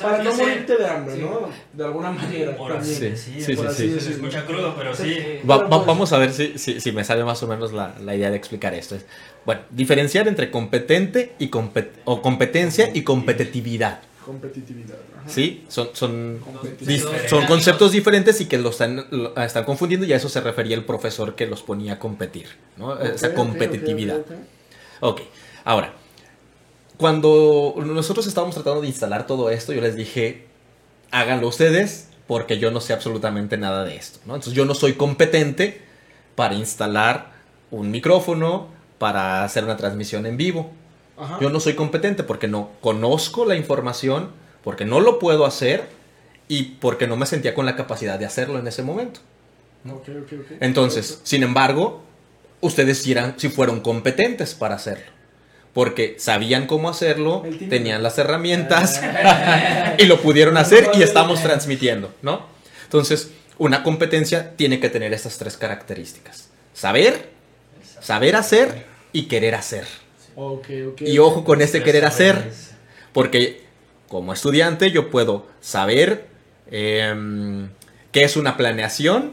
para 0.00 0.22
no 0.22 0.34
morirte 0.36 0.76
de 0.76 0.86
hambre, 0.86 1.14
Sí. 1.16 1.22
¿no? 1.22 1.50
De 1.72 1.84
alguna 1.84 2.12
manera. 2.12 2.56
Por 2.56 2.72
también. 2.74 3.12
así 3.14 3.16
Sí, 3.16 3.40
sí, 3.42 3.56
por 3.56 3.70
sí, 3.72 3.90
sí. 3.90 4.00
Se 4.00 4.10
escucha 4.12 4.46
crudo, 4.46 4.72
pero 4.78 4.94
sí. 4.94 5.14
Sí. 5.14 5.40
Va- 5.50 5.64
vamos 5.66 6.12
a 6.12 6.18
ver 6.18 6.32
si, 6.32 6.56
si, 6.58 6.80
si 6.80 6.92
me 6.92 7.02
sale 7.02 7.24
más 7.24 7.42
o 7.42 7.48
menos 7.48 7.72
la, 7.72 7.92
la 8.00 8.14
idea 8.14 8.30
de 8.30 8.36
explicar 8.36 8.72
esto. 8.74 8.94
Es, 8.94 9.04
bueno, 9.44 9.62
diferenciar 9.70 10.28
entre 10.28 10.52
competente 10.52 11.32
y 11.40 11.50
compet- 11.50 11.90
o 12.04 12.22
competencia 12.22 12.88
y 12.94 13.02
competitividad. 13.02 13.98
Competitividad. 14.28 14.98
ajá. 15.18 15.26
¿Sí? 15.26 15.64
Son, 15.68 15.88
son, 15.94 16.38
son 17.30 17.46
conceptos 17.46 17.92
diferentes 17.92 18.42
y 18.42 18.44
que 18.44 18.58
lo 18.58 18.68
están, 18.68 19.06
lo 19.10 19.34
están 19.40 19.64
confundiendo 19.64 20.04
y 20.06 20.12
a 20.12 20.16
eso 20.16 20.28
se 20.28 20.42
refería 20.42 20.76
el 20.76 20.84
profesor 20.84 21.34
que 21.34 21.46
los 21.46 21.62
ponía 21.62 21.94
a 21.94 21.98
competir. 21.98 22.46
¿no? 22.76 22.90
Ok, 22.90 23.04
Esa 23.14 23.32
competitividad. 23.32 24.18
ok, 24.18 24.26
ok, 24.26 24.32
ok. 24.32 24.40
Ok, 25.00 25.20
ahora, 25.64 25.94
cuando 26.98 27.74
nosotros 27.78 28.26
estábamos 28.26 28.54
tratando 28.54 28.82
de 28.82 28.88
instalar 28.88 29.26
todo 29.26 29.48
esto, 29.48 29.72
yo 29.72 29.80
les 29.80 29.96
dije, 29.96 30.44
háganlo 31.10 31.48
ustedes, 31.48 32.08
porque 32.26 32.58
yo 32.58 32.70
no 32.70 32.82
sé 32.82 32.92
absolutamente 32.92 33.56
nada 33.56 33.84
de 33.84 33.96
esto, 33.96 34.18
¿no? 34.26 34.34
Entonces 34.34 34.52
yo 34.52 34.66
no 34.66 34.74
soy 34.74 34.92
competente 34.92 35.80
para 36.34 36.54
instalar 36.54 37.32
un 37.70 37.90
micrófono, 37.90 38.68
para 38.98 39.42
hacer 39.44 39.64
una 39.64 39.78
transmisión 39.78 40.26
en 40.26 40.36
vivo. 40.36 40.70
Ajá. 41.18 41.38
Yo 41.40 41.50
no 41.50 41.60
soy 41.60 41.74
competente 41.74 42.22
porque 42.22 42.48
no 42.48 42.70
conozco 42.80 43.44
la 43.44 43.56
información, 43.56 44.30
porque 44.62 44.84
no 44.84 45.00
lo 45.00 45.18
puedo 45.18 45.46
hacer 45.46 45.88
y 46.48 46.62
porque 46.62 47.06
no 47.06 47.16
me 47.16 47.26
sentía 47.26 47.54
con 47.54 47.66
la 47.66 47.76
capacidad 47.76 48.18
de 48.18 48.26
hacerlo 48.26 48.58
en 48.58 48.66
ese 48.66 48.82
momento. 48.82 49.20
Entonces, 50.60 51.20
sin 51.22 51.42
embargo, 51.42 52.02
ustedes 52.60 52.98
sí, 52.98 53.12
eran, 53.12 53.34
sí 53.38 53.48
fueron 53.48 53.80
competentes 53.80 54.54
para 54.54 54.74
hacerlo. 54.74 55.06
Porque 55.72 56.16
sabían 56.18 56.66
cómo 56.66 56.88
hacerlo, 56.88 57.44
tenían 57.68 58.02
las 58.02 58.18
herramientas 58.18 59.00
y 59.98 60.06
lo 60.06 60.20
pudieron 60.20 60.56
hacer 60.56 60.90
y 60.94 61.02
estamos 61.02 61.42
transmitiendo, 61.42 62.12
¿no? 62.22 62.46
Entonces, 62.84 63.30
una 63.58 63.82
competencia 63.82 64.56
tiene 64.56 64.80
que 64.80 64.88
tener 64.88 65.12
estas 65.12 65.38
tres 65.38 65.56
características. 65.56 66.48
Saber, 66.72 67.30
saber 68.00 68.36
hacer 68.36 68.86
y 69.12 69.24
querer 69.24 69.54
hacer. 69.54 69.86
Ok, 70.40 70.68
ok. 70.92 71.02
Y 71.02 71.18
ojo 71.18 71.42
con 71.42 71.60
este 71.60 71.78
Tres 71.78 71.84
querer 71.84 72.04
hacer, 72.04 72.52
porque 73.12 73.64
como 74.06 74.32
estudiante 74.32 74.92
yo 74.92 75.10
puedo 75.10 75.48
saber 75.60 76.28
em, 76.70 77.70
qué 78.12 78.22
es 78.22 78.36
una 78.36 78.56
planeación, 78.56 79.32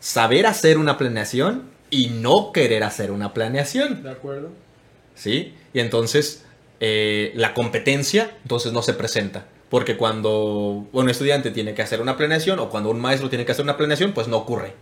saber 0.00 0.46
hacer 0.46 0.76
una 0.76 0.98
planeación 0.98 1.70
y 1.88 2.08
no 2.08 2.52
querer 2.52 2.84
hacer 2.84 3.10
una 3.10 3.32
planeación, 3.32 4.02
De 4.02 4.10
acuerdo. 4.10 4.50
¿sí? 5.14 5.54
Y 5.72 5.80
entonces 5.80 6.44
eh, 6.80 7.32
la 7.34 7.54
competencia 7.54 8.36
entonces 8.42 8.74
no 8.74 8.82
se 8.82 8.92
presenta, 8.92 9.46
Porque 9.70 9.96
cuando 9.96 10.86
un 10.92 11.08
estudiante 11.08 11.50
tiene 11.52 11.72
que 11.72 11.80
hacer 11.80 12.02
una 12.02 12.18
planeación 12.18 12.58
o 12.58 12.68
cuando 12.68 12.90
un 12.90 13.00
maestro 13.00 13.30
tiene 13.30 13.46
que 13.46 13.52
hacer 13.52 13.64
una 13.64 13.78
planeación, 13.78 14.12
pues 14.12 14.28
no 14.28 14.36
ocurre. 14.36 14.74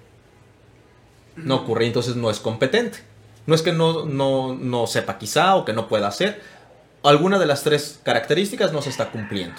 No 1.36 1.55
ocurre, 1.57 1.84
y 1.84 1.88
entonces 1.88 2.16
no 2.16 2.30
es 2.30 2.40
competente. 2.40 2.99
No 3.47 3.55
es 3.55 3.62
que 3.62 3.72
no, 3.72 4.05
no, 4.07 4.55
no 4.55 4.86
sepa 4.86 5.18
quizá 5.18 5.55
o 5.57 5.64
que 5.64 5.72
no 5.72 5.88
pueda 5.88 6.09
hacer. 6.09 6.40
Alguna 7.03 7.38
de 7.38 7.47
las 7.47 7.62
tres 7.62 8.01
características 8.03 8.72
no 8.72 8.82
se 8.82 8.90
está 8.90 9.11
cumpliendo. 9.11 9.57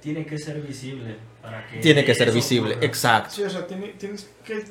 Tiene 0.00 0.26
que 0.26 0.36
ser 0.38 0.60
visible 0.60 1.16
para 1.40 1.66
que 1.68 1.78
Tiene 1.78 2.04
que 2.04 2.14
ser 2.14 2.30
visible, 2.32 2.72
ocurra. 2.72 2.86
exacto. 2.86 3.30
Sí, 3.34 3.42
o 3.44 3.50
sea, 3.50 3.66
tiene- 3.66 3.94
tienes 3.98 4.28
que 4.44 4.64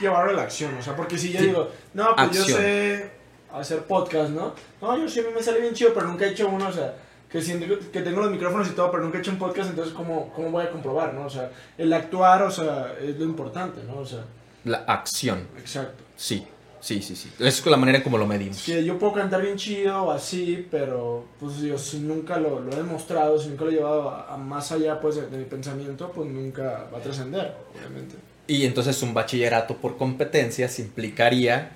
llevarlo 0.00 0.30
a 0.30 0.34
la 0.34 0.42
acción, 0.42 0.74
o 0.76 0.82
sea, 0.82 0.96
porque 0.96 1.18
si 1.18 1.32
yo 1.32 1.38
Sí. 1.40 1.46
digo, 1.46 1.70
no, 1.94 2.16
pues 2.16 2.30
yo 2.32 2.44
sé 2.44 3.10
hacer 3.52 3.80
podcast, 3.84 4.30
¿no? 4.30 4.54
No, 4.80 4.96
yo 4.98 5.08
sí 5.08 5.22
me 5.34 5.42
sale 5.42 5.60
bien 5.60 5.74
chido, 5.74 5.92
pero 5.92 6.06
nunca 6.06 6.24
he 6.24 6.30
hecho 6.30 6.48
uno, 6.48 6.68
o 6.68 6.72
sea, 6.72 6.94
que, 7.30 7.40
siento 7.42 7.66
que 7.92 8.00
tengo 8.00 8.20
los 8.22 8.30
micrófonos 8.30 8.68
y 8.68 8.72
todo, 8.72 8.90
pero 8.90 9.02
nunca 9.04 9.18
he 9.18 9.20
hecho 9.20 9.30
un 9.30 9.38
podcast, 9.38 9.70
entonces, 9.70 9.92
¿cómo, 9.94 10.32
¿cómo 10.34 10.50
voy 10.50 10.64
a 10.64 10.70
comprobar, 10.70 11.12
no? 11.14 11.26
O 11.26 11.30
sea, 11.30 11.50
el 11.78 11.92
actuar, 11.92 12.42
o 12.42 12.50
sea, 12.50 12.94
es 13.00 13.16
lo 13.18 13.24
importante, 13.24 13.82
¿no? 13.84 13.98
O 13.98 14.06
sea, 14.06 14.24
La 14.64 14.78
acción, 14.86 15.46
exacto. 15.58 16.02
sí, 16.16 16.46
sí, 16.80 17.02
sí, 17.02 17.14
sí. 17.16 17.30
Es 17.38 17.64
la 17.66 17.76
manera 17.76 17.98
en 17.98 18.04
como 18.04 18.18
lo 18.18 18.26
medimos. 18.26 18.62
Que 18.64 18.84
yo 18.84 18.98
puedo 18.98 19.12
cantar 19.12 19.42
bien 19.42 19.56
chido 19.56 20.02
o 20.04 20.10
así, 20.10 20.66
pero 20.70 21.24
pues 21.38 21.60
digo, 21.60 21.78
si 21.78 21.98
nunca 21.98 22.38
lo, 22.38 22.60
lo 22.60 22.72
he 22.72 22.76
demostrado, 22.76 23.38
si 23.38 23.48
nunca 23.48 23.64
lo 23.64 23.70
he 23.70 23.74
llevado 23.74 24.10
a, 24.10 24.34
a 24.34 24.36
más 24.36 24.72
allá 24.72 25.00
pues 25.00 25.16
de, 25.16 25.26
de 25.28 25.38
mi 25.38 25.44
pensamiento, 25.44 26.10
pues 26.12 26.28
nunca 26.30 26.88
va 26.92 26.98
a 26.98 27.00
trascender, 27.02 27.54
obviamente. 27.74 28.16
Y 28.46 28.64
entonces 28.66 29.00
un 29.02 29.14
bachillerato 29.14 29.76
por 29.76 29.96
competencias 29.96 30.78
implicaría 30.80 31.70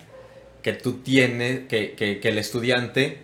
que 0.63 0.73
tú 0.73 0.95
tienes, 0.95 1.69
que, 1.69 1.93
que- 1.93 2.19
que 2.21 2.29
el 2.31 2.39
estudiante, 2.39 3.19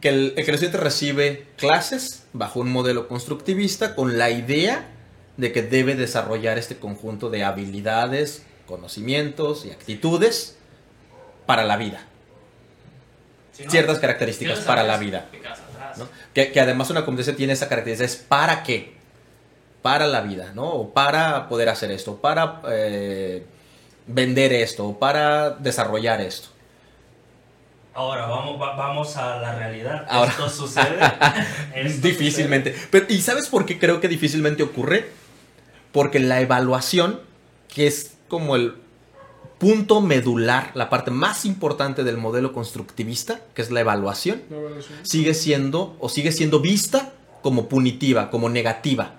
que 0.00 0.08
el, 0.08 0.32
que 0.34 0.42
el 0.42 0.50
estudiante 0.54 0.78
recibe 0.78 1.46
clases 1.56 2.24
bajo 2.32 2.60
un 2.60 2.70
modelo 2.72 3.08
constructivista 3.08 3.94
con 3.94 4.16
la 4.18 4.30
idea 4.30 4.88
de 5.36 5.52
que 5.52 5.62
debe 5.62 5.94
desarrollar 5.94 6.58
este 6.58 6.76
conjunto 6.76 7.28
de 7.28 7.44
habilidades, 7.44 8.44
conocimientos 8.70 9.66
y 9.66 9.70
actitudes 9.70 10.56
para 11.46 11.64
la 11.64 11.76
vida. 11.76 12.06
Si 13.52 13.64
no, 13.64 13.70
Ciertas 13.70 13.96
si 13.96 14.00
características 14.00 14.60
no 14.60 14.64
para 14.66 14.82
la 14.84 14.96
vida. 14.96 15.26
¿no? 15.98 16.08
Que, 16.32 16.52
que 16.52 16.60
además 16.60 16.88
una 16.90 17.04
competencia 17.04 17.36
tiene 17.36 17.52
esa 17.52 17.68
característica, 17.68 18.06
es 18.06 18.16
para 18.16 18.62
qué, 18.62 18.94
para 19.82 20.06
la 20.06 20.20
vida, 20.22 20.52
¿no? 20.54 20.68
O 20.70 20.94
para 20.94 21.48
poder 21.48 21.68
hacer 21.68 21.90
esto, 21.90 22.16
para 22.16 22.62
eh, 22.70 23.44
vender 24.06 24.52
esto, 24.52 24.86
o 24.86 24.98
para 24.98 25.50
desarrollar 25.50 26.20
esto. 26.20 26.48
Ahora 27.92 28.26
vamos, 28.26 28.60
va- 28.60 28.76
vamos 28.76 29.16
a 29.16 29.38
la 29.40 29.54
realidad. 29.56 30.06
Ahora. 30.08 30.30
Esto 30.30 30.48
sucede. 30.48 30.96
Esto 31.74 32.06
difícilmente. 32.06 32.74
Pero, 32.90 33.06
¿Y 33.08 33.20
sabes 33.20 33.48
por 33.48 33.66
qué 33.66 33.78
creo 33.80 34.00
que 34.00 34.06
difícilmente 34.06 34.62
ocurre? 34.62 35.10
Porque 35.90 36.20
la 36.20 36.40
evaluación, 36.40 37.20
que 37.68 37.88
es 37.88 38.12
como 38.30 38.56
el 38.56 38.76
punto 39.58 40.00
medular, 40.00 40.70
la 40.72 40.88
parte 40.88 41.10
más 41.10 41.44
importante 41.44 42.02
del 42.02 42.16
modelo 42.16 42.54
constructivista, 42.54 43.40
que 43.52 43.60
es 43.60 43.70
la 43.70 43.80
evaluación, 43.80 44.42
bueno, 44.48 44.80
sí. 44.80 44.94
sigue 45.02 45.34
siendo 45.34 45.96
o 46.00 46.08
sigue 46.08 46.32
siendo 46.32 46.60
vista 46.60 47.12
como 47.42 47.68
punitiva, 47.68 48.30
como 48.30 48.48
negativa. 48.48 49.16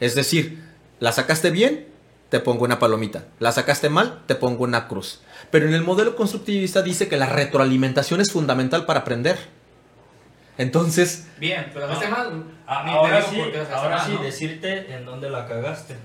Es 0.00 0.16
decir, 0.16 0.64
la 0.98 1.12
sacaste 1.12 1.50
bien, 1.50 1.86
te 2.28 2.40
pongo 2.40 2.64
una 2.64 2.80
palomita. 2.80 3.26
La 3.38 3.52
sacaste 3.52 3.88
mal, 3.88 4.22
te 4.26 4.34
pongo 4.34 4.64
una 4.64 4.88
cruz. 4.88 5.20
Pero 5.52 5.68
en 5.68 5.74
el 5.74 5.82
modelo 5.82 6.16
constructivista 6.16 6.82
dice 6.82 7.06
que 7.06 7.16
la 7.16 7.26
retroalimentación 7.26 8.20
es 8.20 8.32
fundamental 8.32 8.86
para 8.86 9.00
aprender. 9.00 9.38
Entonces, 10.58 11.26
Bien, 11.38 11.70
pero 11.72 11.86
No. 11.86 11.92
este 11.94 12.08
mal. 12.08 12.44
Ah, 12.66 12.84
ahora 12.88 13.22
sí, 13.22 13.40
ahora 13.72 13.96
mal, 13.98 14.06
sí, 14.06 14.12
¿no? 14.14 14.22
decirte 14.22 14.94
en 14.94 15.04
dónde 15.04 15.28
la 15.30 15.46
cagaste, 15.46 15.96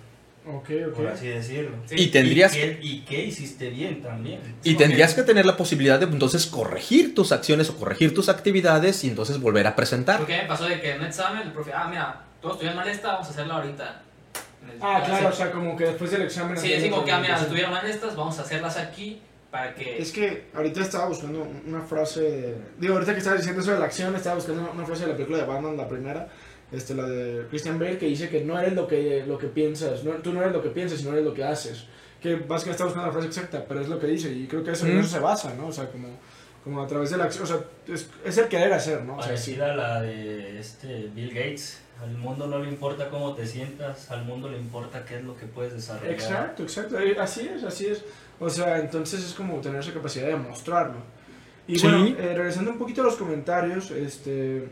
Ok, 0.56 0.70
por 0.96 1.06
ok. 1.06 1.12
así 1.14 1.28
decirlo. 1.28 1.78
Sí. 1.86 1.96
y 1.98 2.08
tendrías 2.08 2.56
¿Y 2.56 2.60
que... 2.60 2.80
qué, 2.80 2.86
y 2.86 3.00
qué 3.02 3.26
hiciste 3.26 3.70
bien 3.70 4.02
también? 4.02 4.40
Y 4.64 4.76
tendrías 4.76 5.14
que 5.14 5.24
tener 5.24 5.46
la 5.46 5.56
posibilidad 5.58 6.00
de 6.00 6.06
entonces 6.06 6.46
corregir 6.48 7.14
tus 7.14 7.32
acciones 7.32 7.70
o 7.70 7.78
corregir 7.78 8.14
tus 8.14 8.30
actividades 8.30 9.04
y 9.04 9.10
entonces 9.10 9.40
volver 9.40 9.68
a 9.68 9.76
presentar. 9.76 10.18
Porque 10.18 10.38
me 10.38 10.48
pasó 10.48 10.66
de 10.66 10.80
que 10.82 10.92
en 10.92 11.02
un 11.02 11.08
examen 11.08 11.44
el 11.44 11.52
profe, 11.52 11.72
ah, 11.74 11.88
mira, 11.90 12.22
todos 12.42 12.56
estuvieron 12.56 12.78
mal 12.78 12.88
esta, 12.88 13.14
vamos 13.14 13.28
a 13.28 13.32
hacerla 13.32 13.54
ahorita. 13.56 14.02
Ah, 14.82 15.04
claro, 15.06 15.30
o 15.30 15.32
sea, 15.32 15.52
como 15.52 15.76
que 15.76 15.86
después 15.86 16.12
del 16.12 16.24
examen... 16.24 16.58
Sí, 16.58 16.74
es 16.74 16.90
como 16.90 17.04
que, 17.04 17.12
ah, 17.12 17.20
mira, 17.20 17.40
estuvieron 17.40 17.72
mal 17.72 17.86
estas, 17.86 18.16
vamos 18.16 18.38
a 18.40 18.42
hacerlas 18.42 18.78
aquí 18.78 19.22
para 19.52 19.74
que. 19.74 20.02
Es 20.02 20.12
que 20.12 20.46
ahorita 20.54 20.82
estaba 20.82 21.08
buscando 21.08 21.48
una 21.66 21.82
frase. 21.82 22.56
Digo, 22.78 22.94
ahorita 22.94 23.14
que 23.14 23.20
estabas 23.20 23.40
diciendo 23.40 23.62
eso 23.62 23.72
de 23.72 23.80
la 23.80 23.86
acción, 23.86 24.16
estaba 24.16 24.36
buscando 24.36 24.72
una 24.72 24.86
frase 24.86 25.04
de 25.04 25.08
la 25.08 25.14
película 25.16 25.40
de 25.40 25.46
Batman, 25.46 25.76
la 25.76 25.88
primera, 25.88 26.28
este, 26.72 26.94
la 26.96 27.08
de 27.08 27.46
Christian 27.50 27.80
Bale, 27.80 27.98
que 27.98 28.06
dice 28.08 28.30
que 28.30 28.44
no 28.44 28.60
eres 28.60 28.74
lo 28.74 28.88
que, 28.88 29.24
lo 29.28 29.38
que 29.38 29.48
piensas, 29.48 30.04
no, 30.04 30.12
tú 30.14 30.34
no 30.34 30.42
eres 30.42 30.54
lo 30.54 30.62
que 30.62 30.70
piensas, 30.70 31.00
sino 31.00 31.12
eres 31.14 31.26
lo 31.26 31.34
que 31.34 31.44
haces. 31.44 31.86
Que 32.22 32.36
básicamente 32.36 32.72
está 32.72 32.86
buscando 32.86 33.08
la 33.08 33.14
frase 33.14 33.28
exacta, 33.28 33.66
pero 33.68 33.80
es 33.82 33.88
lo 33.88 33.98
que 34.00 34.08
dice, 34.08 34.32
y 34.32 34.46
creo 34.48 34.64
que 34.64 34.72
eso, 34.72 34.86
en 34.86 34.98
Mm. 34.98 35.00
eso 35.00 35.10
se 35.10 35.20
basa, 35.20 35.54
¿no? 35.56 35.68
O 35.68 35.72
sea, 35.72 35.90
como, 35.90 36.08
como 36.64 36.82
a 36.84 36.88
través 36.88 37.10
de 37.12 37.18
la 37.18 37.24
acción, 37.26 37.44
o 37.46 37.48
sea, 37.48 37.60
es, 37.88 38.10
es 38.26 38.38
el 38.38 38.48
querer 38.50 38.72
hacer, 38.74 39.04
¿no? 39.04 39.14
O 39.18 39.22
sea. 39.22 39.28
Parecida 39.32 39.72
a 39.74 39.76
la 39.76 40.02
de 40.02 40.60
este 40.60 41.10
Bill 41.16 41.30
Gates. 41.34 41.82
Al 42.02 42.12
mundo 42.18 42.48
no 42.48 42.60
le 42.60 42.70
importa 42.70 43.10
cómo 43.10 43.34
te 43.36 43.46
sientas, 43.46 44.10
al 44.10 44.24
mundo 44.24 44.50
le 44.50 44.58
importa 44.58 45.04
qué 45.04 45.18
es 45.18 45.24
lo 45.24 45.36
que 45.36 45.46
puedes 45.48 45.74
desarrollar. 45.74 46.14
Exacto, 46.14 46.64
exacto, 46.64 46.98
eh, 47.00 47.16
así 47.20 47.50
es, 47.54 47.64
así 47.64 47.88
es. 47.88 48.04
O 48.40 48.50
sea, 48.50 48.80
entonces 48.80 49.22
es 49.26 49.34
como 49.34 49.60
tener 49.60 49.82
esa 49.82 49.92
capacidad 49.94 50.28
de 50.28 50.36
mostrarlo. 50.38 50.98
Y 51.68 51.78
Sí. 51.78 51.86
bueno, 51.88 52.06
eh, 52.08 52.34
regresando 52.36 52.72
un 52.72 52.78
poquito 52.78 53.02
a 53.02 53.04
los 53.06 53.16
comentarios, 53.18 53.92
este, 53.92 54.68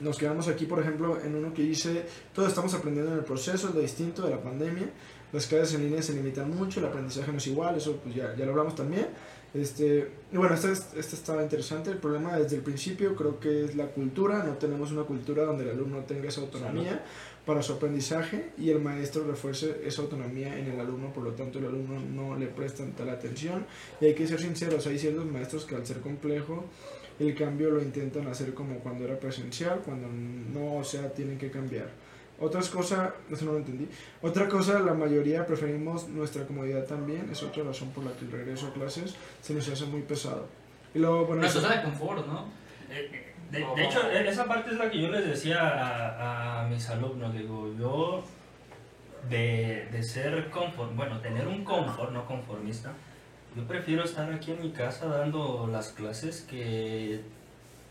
nos 0.00 0.18
quedamos 0.18 0.48
aquí, 0.48 0.66
por 0.66 0.80
ejemplo, 0.80 1.18
en 1.22 1.34
uno 1.34 1.52
que 1.54 1.62
dice, 1.62 2.04
todos 2.34 2.48
estamos 2.48 2.72
aprendiendo 2.74 3.12
en 3.12 3.18
el 3.18 3.24
proceso, 3.24 3.68
es 3.68 3.74
lo 3.74 3.80
distinto 3.80 4.22
de 4.22 4.30
la 4.30 4.40
pandemia, 4.42 4.90
las 5.32 5.46
clases 5.46 5.74
en 5.74 5.84
línea 5.84 6.02
se 6.02 6.12
limitan 6.14 6.50
mucho, 6.50 6.80
el 6.80 6.86
aprendizaje 6.86 7.32
no 7.32 7.38
es 7.38 7.46
igual, 7.46 7.76
eso 7.76 7.96
pues 8.02 8.14
ya, 8.14 8.34
ya 8.36 8.44
lo 8.44 8.52
hablamos 8.52 8.74
también. 8.74 9.06
Este, 9.54 10.10
y 10.32 10.36
bueno, 10.36 10.54
esta, 10.54 10.70
es- 10.70 10.88
esta 10.96 11.16
estaba 11.16 11.42
interesante, 11.42 11.90
el 11.90 11.96
problema 11.98 12.36
desde 12.36 12.56
el 12.56 12.62
principio 12.62 13.14
creo 13.16 13.40
que 13.40 13.64
es 13.64 13.74
la 13.74 13.86
cultura, 13.86 14.42
no 14.44 14.52
tenemos 14.54 14.92
una 14.92 15.04
cultura 15.04 15.44
donde 15.44 15.64
el 15.64 15.70
alumno 15.70 16.00
tenga 16.00 16.28
esa 16.28 16.42
autonomía 16.42 17.02
para 17.46 17.62
su 17.62 17.72
aprendizaje 17.74 18.50
y 18.58 18.70
el 18.70 18.80
maestro 18.80 19.24
refuerce 19.24 19.80
esa 19.84 20.02
autonomía 20.02 20.58
en 20.58 20.66
el 20.66 20.80
alumno, 20.80 21.12
por 21.12 21.22
lo 21.24 21.30
tanto 21.32 21.58
el 21.60 21.66
alumno 21.66 22.00
no 22.00 22.36
le 22.36 22.48
prestan 22.48 22.92
tal 22.92 23.08
atención. 23.08 23.64
Y 24.00 24.06
hay 24.06 24.14
que 24.14 24.26
ser 24.26 24.40
sinceros, 24.40 24.86
hay 24.88 24.98
ciertos 24.98 25.24
maestros 25.24 25.64
que 25.64 25.76
al 25.76 25.86
ser 25.86 26.00
complejo 26.00 26.64
el 27.18 27.34
cambio 27.34 27.70
lo 27.70 27.80
intentan 27.82 28.26
hacer 28.28 28.52
como 28.54 28.76
cuando 28.80 29.04
era 29.04 29.18
presencial, 29.18 29.80
cuando 29.84 30.08
no, 30.08 30.76
o 30.76 30.84
sea, 30.84 31.10
tienen 31.12 31.38
que 31.38 31.50
cambiar. 31.50 31.88
Otras 32.38 32.68
cosas, 32.68 33.12
eso 33.30 33.46
no 33.46 33.52
lo 33.52 33.58
entendí. 33.58 33.88
Otra 34.20 34.46
cosa, 34.48 34.78
la 34.80 34.92
mayoría 34.92 35.46
preferimos 35.46 36.08
nuestra 36.08 36.44
comodidad 36.46 36.84
también, 36.84 37.28
es 37.32 37.42
otra 37.42 37.62
razón 37.64 37.90
por 37.92 38.04
la 38.04 38.12
que 38.12 38.26
el 38.26 38.32
regreso 38.32 38.66
a 38.66 38.72
clases 38.74 39.14
se 39.40 39.54
nos 39.54 39.66
hace 39.68 39.86
muy 39.86 40.02
pesado. 40.02 40.46
Y 40.94 40.98
luego, 40.98 41.24
bueno, 41.26 41.46
eso- 41.46 41.60
de 41.60 41.82
confort, 41.82 42.26
¿no? 42.26 42.46
Eh, 42.90 43.10
eh, 43.12 43.32
De, 43.50 43.60
de 43.60 43.84
hecho, 43.86 44.10
esa 44.10 44.44
parte 44.44 44.70
es 44.72 44.76
la 44.76 44.90
que 44.90 45.00
yo 45.00 45.08
les 45.10 45.24
decía 45.26 45.60
a, 45.66 46.64
a 46.64 46.68
mis 46.68 46.86
alumnos. 46.90 47.32
Digo, 47.32 47.72
yo 47.78 48.22
de, 49.30 49.88
de 49.90 50.02
ser 50.02 50.50
confort, 50.50 50.94
bueno, 50.94 51.20
tener 51.20 51.46
un 51.48 51.64
confort, 51.64 52.12
no 52.12 52.26
conformista, 52.26 52.92
yo 53.56 53.62
prefiero 53.66 54.04
estar 54.04 54.30
aquí 54.32 54.52
en 54.52 54.60
mi 54.62 54.70
casa 54.70 55.06
dando 55.06 55.68
las 55.72 55.88
clases 55.88 56.42
que, 56.48 57.20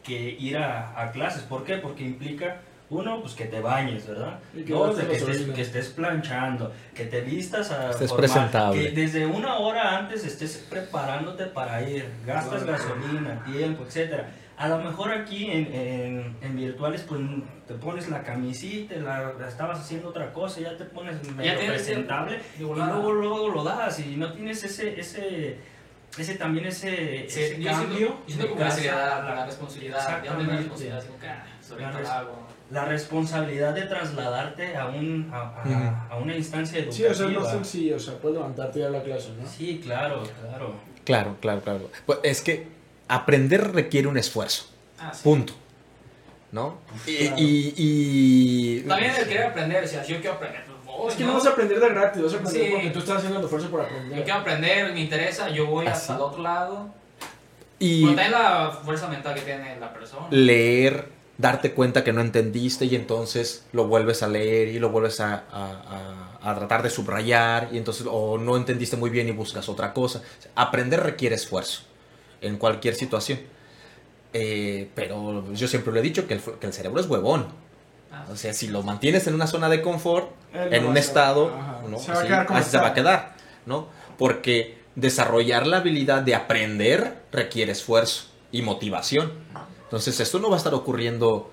que 0.04 0.38
ir 0.40 0.58
a, 0.58 1.00
a 1.02 1.12
clases. 1.12 1.42
¿Por 1.44 1.64
qué? 1.64 1.78
Porque 1.78 2.04
implica, 2.04 2.62
uno, 2.92 3.20
pues 3.22 3.34
que 3.34 3.46
te 3.46 3.60
bañes, 3.62 4.08
¿verdad? 4.08 4.40
Que 4.54 4.64
Dos, 4.72 4.96
de 4.96 5.08
que 5.08 5.14
estés, 5.16 5.28
gasolina. 5.28 5.54
que 5.56 5.62
estés 5.64 5.88
planchando, 5.90 6.72
que 6.94 7.06
te 7.06 7.22
vistas 7.22 7.72
a 7.72 7.90
Estés 7.90 8.14
presentable. 8.14 8.84
que 8.84 8.92
desde 8.92 9.26
una 9.26 9.58
hora 9.58 9.98
antes 9.98 10.24
estés 10.24 10.64
preparándote 10.70 11.46
para 11.46 11.82
ir, 11.82 12.08
gastas 12.26 12.62
Claro. 12.64 12.78
gasolina, 12.84 13.44
tiempo, 13.44 13.84
etcétera. 13.86 14.30
A 14.58 14.70
lo 14.70 14.78
mejor 14.80 15.12
aquí 15.12 15.52
en, 15.52 15.74
en, 15.74 16.38
en 16.42 16.56
virtuales 16.56 17.02
pues 17.08 17.20
te 17.68 17.74
pones 17.74 18.08
la 18.10 18.24
camisita, 18.24 18.96
la, 18.96 19.34
la 19.34 19.48
estabas 19.50 19.80
haciendo 19.80 20.10
otra 20.10 20.32
cosa, 20.32 20.62
ya 20.62 20.78
te 20.78 20.86
pones 20.86 21.16
medio 21.32 21.58
tienes- 21.60 21.72
presentable 21.84 22.40
y 22.58 22.62
luego, 22.62 23.12
luego 23.12 23.50
lo 23.50 23.64
das 23.64 24.00
y 24.00 24.16
no 24.16 24.32
tienes 24.32 24.64
ese, 24.64 24.98
ese, 25.00 25.58
ese 26.18 26.36
también 26.36 26.66
ese, 26.68 27.26
Sí, 27.28 27.42
ese 27.42 27.62
yo 27.62 27.70
cambio. 27.72 27.98
siento, 27.98 28.18
yo 28.20 28.24
siento 28.28 28.44
de 28.44 28.50
como 28.50 28.62
la 28.62 28.72
seriedad, 28.72 29.24
la- 29.26 29.36
la 29.36 29.46
responsabilidad. 29.46 30.22
¿De 30.22 30.28
dónde 30.30 30.44
viene 30.44 30.52
la 30.54 30.58
responsabilidad? 30.60 31.04
Ah, 31.28 31.46
sobre 31.62 31.82
La 31.84 31.92
res- 31.92 32.10
la 32.72 32.86
responsabilidad 32.86 33.74
de 33.76 33.82
trasladarte 33.84 34.78
a, 34.78 34.88
un, 34.88 35.30
a, 35.34 35.38
a- 35.38 36.08
a 36.12 36.16
una 36.18 36.36
instancia 36.36 36.80
Sí, 36.90 37.04
educativa. 37.04 37.12
o 37.12 37.14
sea, 37.14 37.28
es 37.28 37.34
más 37.44 37.52
sencillo, 37.52 37.96
o 37.98 38.00
sea, 38.00 38.14
puedes 38.20 38.38
levantarte 38.38 38.80
y 38.80 38.82
dar 38.84 38.92
la 38.92 39.04
clase, 39.04 39.30
¿no? 39.40 39.46
Sí, 39.48 39.82
claro, 39.84 40.24
claro. 40.42 40.74
Claro, 41.04 41.36
claro, 41.42 41.62
claro. 41.62 41.92
Pues 42.06 42.20
es 42.24 42.42
que 42.42 42.75
aprender 43.08 43.74
requiere 43.74 44.08
un 44.08 44.18
esfuerzo. 44.18 44.66
Ah, 45.00 45.12
sí. 45.14 45.22
Punto. 45.24 45.54
¿No? 46.52 46.78
Y, 47.06 47.18
Claro. 47.18 47.36
y- 47.38 47.74
y- 47.78 48.80
También 48.88 49.12
el 49.16 49.28
querer 49.28 49.44
aprender, 49.48 49.84
o 49.84 49.88
sea, 49.88 50.04
yo 50.06 50.20
quiero 50.22 50.34
aprender. 50.36 50.64
voy, 50.86 51.10
Es 51.10 51.16
que 51.16 51.24
¿no? 51.24 51.32
no 51.32 51.34
vas 51.38 51.46
a 51.48 51.50
aprender 51.50 51.80
de 51.80 51.90
gratis, 51.90 52.22
vas 52.24 52.34
a 52.34 52.38
aprender 52.38 52.64
Sí. 52.66 52.72
porque 52.72 52.90
tú 52.92 53.00
estás 53.00 53.18
haciendo 53.18 53.40
el 53.40 53.44
esfuerzo 53.44 53.70
por 53.70 53.82
Yo 53.82 53.86
aprender. 53.88 54.24
quiero 54.24 54.40
aprender, 54.40 54.94
me 54.94 55.02
interesa, 55.02 55.50
yo 55.50 55.66
voy 55.66 55.86
Así. 55.88 55.98
hasta 56.04 56.16
el 56.16 56.22
otro 56.22 56.42
lado. 56.42 56.90
y 57.78 58.06
también 58.06 58.32
la 58.32 58.72
fuerza 58.86 59.08
mental 59.10 59.36
que 59.36 59.42
tiene 59.42 59.78
la 59.82 59.92
persona. 59.92 60.28
leer 60.30 61.10
darte 61.38 61.74
cuenta 61.74 62.06
que 62.06 62.14
no 62.14 62.22
entendiste 62.22 62.86
y 62.86 62.96
entonces 62.96 63.66
lo 63.74 63.88
vuelves 63.88 64.24
a 64.24 64.30
leer 64.30 64.70
y 64.70 64.80
lo 64.80 64.90
vuelves 64.92 65.20
a, 65.20 65.44
a- 65.52 66.30
a- 66.42 66.52
a 66.52 66.56
tratar 66.56 66.82
de 66.84 66.90
subrayar 66.90 67.68
y 67.74 67.78
entonces 67.78 68.08
o 68.10 68.38
no 68.38 68.56
entendiste 68.56 68.96
muy 68.96 69.10
bien 69.10 69.28
y 69.28 69.32
buscas 69.32 69.68
otra 69.68 69.92
cosa. 69.94 70.22
Aprender 70.56 71.04
requiere 71.04 71.36
esfuerzo 71.36 71.82
en 72.42 72.58
cualquier 72.58 72.96
situación. 72.96 73.40
Eh, 74.34 74.90
pero 74.96 75.52
yo 75.54 75.68
siempre 75.68 75.94
lo 75.94 76.00
he 76.00 76.02
dicho 76.02 76.28
que 76.28 76.34
el, 76.36 76.42
que 76.42 76.68
el 76.68 76.74
cerebro 76.74 77.00
es 77.00 77.08
huevón. 77.08 77.48
Ah, 78.12 78.26
O 78.32 78.36
sea, 78.36 78.54
si 78.54 78.68
lo 78.68 78.84
mantienes 78.84 79.28
en 79.28 79.34
una 79.36 79.48
zona 79.48 79.70
de 79.70 79.82
confort, 79.82 80.30
en 80.54 80.84
no 80.84 80.90
un 80.90 80.98
estado. 80.98 81.52
¿no? 81.90 82.00
Se 82.00 82.12
va 82.12 82.20
Así- 82.22 82.34
así 82.54 82.70
se 82.72 82.78
va 82.78 82.88
a 82.88 82.94
quedar, 82.94 83.36
¿no? 83.66 83.88
Porque 84.18 84.78
desarrollar 84.96 85.68
la 85.68 85.78
habilidad 85.78 86.22
de 86.22 86.36
aprender 86.36 87.24
requiere 87.32 87.72
esfuerzo 87.72 88.26
y 88.52 88.62
motivación. 88.62 89.32
Entonces, 89.84 90.20
esto 90.20 90.40
no 90.40 90.50
va 90.50 90.56
a 90.56 90.58
estar 90.58 90.74
ocurriendo 90.74 91.52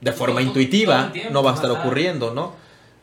de 0.00 0.12
forma 0.12 0.40
Todo- 0.40 0.50
todo 0.52 0.60
intuitiva, 0.60 1.12
tiempo, 1.12 1.32
no 1.32 1.42
va 1.42 1.52
a 1.52 1.54
estar 1.54 1.70
ocurriendo, 1.70 2.34
¿no? 2.34 2.54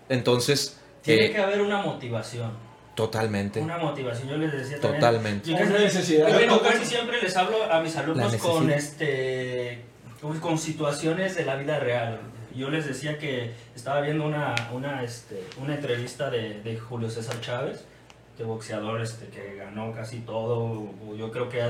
Entonces, 0.10 0.80
Tiene 1.02 1.26
eh, 1.28 1.32
que 1.32 1.38
haber 1.42 1.62
una 1.62 1.82
motivación. 1.82 2.52
Totalmente, 2.96 3.60
Una 3.62 3.78
motivación, 3.78 4.30
yo 4.30 4.38
les 4.38 4.52
decía 4.52 4.80
también. 4.80 5.02
totalmente. 5.02 5.50
Yo 5.50 5.58
casi, 5.58 5.70
una 5.70 5.80
necesidad. 5.80 6.28
yo 6.28 6.34
Bueno, 6.36 6.62
casi 6.62 6.86
siempre 6.86 7.22
les 7.22 7.36
hablo 7.38 7.72
a 7.72 7.82
mis 7.82 7.96
alumnos 7.98 8.36
con 8.38 8.70
este 8.72 9.86
con, 10.22 10.40
con 10.40 10.58
situaciones 10.58 11.36
de 11.36 11.46
la 11.46 11.56
vida 11.56 11.80
real. 11.80 12.20
Yo 12.56 12.70
les 12.70 12.86
decía 12.86 13.18
que 13.18 13.52
estaba 13.76 14.02
viendo 14.02 14.26
una, 14.26 14.54
una, 14.72 15.04
este, 15.04 15.44
una 15.62 15.76
entrevista 15.76 16.30
de, 16.30 16.62
de 16.62 16.78
Julio 16.78 17.10
César 17.10 17.42
Chávez, 17.42 17.84
de 18.38 18.44
boxeador 18.44 19.02
este, 19.02 19.28
que 19.28 19.56
ganó 19.56 19.92
casi 19.92 20.20
todo. 20.20 20.88
Yo 21.18 21.32
creo 21.32 21.50
que 21.50 21.62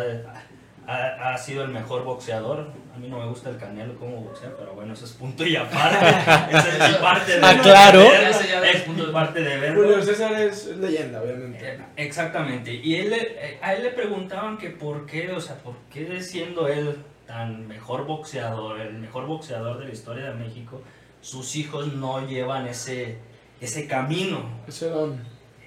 ha, 0.88 1.38
sido 1.38 1.64
el 1.64 1.70
mejor 1.72 2.04
boxeador. 2.04 2.72
A 2.94 2.98
mí 3.00 3.08
no 3.08 3.18
me 3.20 3.26
gusta 3.28 3.50
el 3.50 3.58
Canelo 3.58 3.96
como 3.98 4.18
boxea, 4.18 4.52
pero 4.58 4.74
bueno, 4.74 4.94
eso 4.94 5.06
es 5.06 5.14
punto 5.14 5.46
y 5.46 5.56
aparte. 5.56 5.98
Esa 6.58 6.86
es 6.88 6.92
mi 6.94 6.98
parte 7.02 7.40
de 7.40 7.46
Ah, 7.46 7.60
claro. 7.62 8.00
de 8.00 8.10
verlo, 8.10 8.30
Ese 8.30 8.48
ya 8.48 8.62
es 8.70 8.82
punto 8.82 9.12
parte 9.12 9.42
de 9.42 9.58
verlo. 9.58 9.82
Julio 9.82 10.04
César 10.04 10.34
es 10.34 10.68
leyenda, 10.78 11.22
obviamente. 11.22 11.74
Eh, 11.74 11.80
Exactamente. 11.96 12.74
Y 12.74 12.96
él, 12.96 13.10
le- 13.10 13.36
eh, 13.54 13.60
a 13.62 13.74
él 13.74 13.84
le 13.84 13.90
preguntaban 13.90 14.58
que 14.58 14.70
por 14.70 15.06
qué, 15.08 15.32
o 15.32 15.42
sea, 15.42 15.56
por 15.58 15.76
qué 15.92 16.22
siendo 16.22 16.68
él 16.68 16.98
tan 17.26 17.68
mejor 17.68 18.06
boxeador, 18.06 18.80
el 18.82 18.94
mejor 18.96 19.26
boxeador 19.26 19.80
de 19.80 19.86
la 19.86 19.92
historia 19.94 20.26
de 20.26 20.36
México, 20.36 20.82
sus 21.22 21.56
hijos 21.56 21.94
no 21.94 22.28
llevan 22.28 22.68
ese, 22.68 23.18
ese 23.62 23.88
camino, 23.88 24.44
Ese 24.68 24.90
don, 24.90 25.20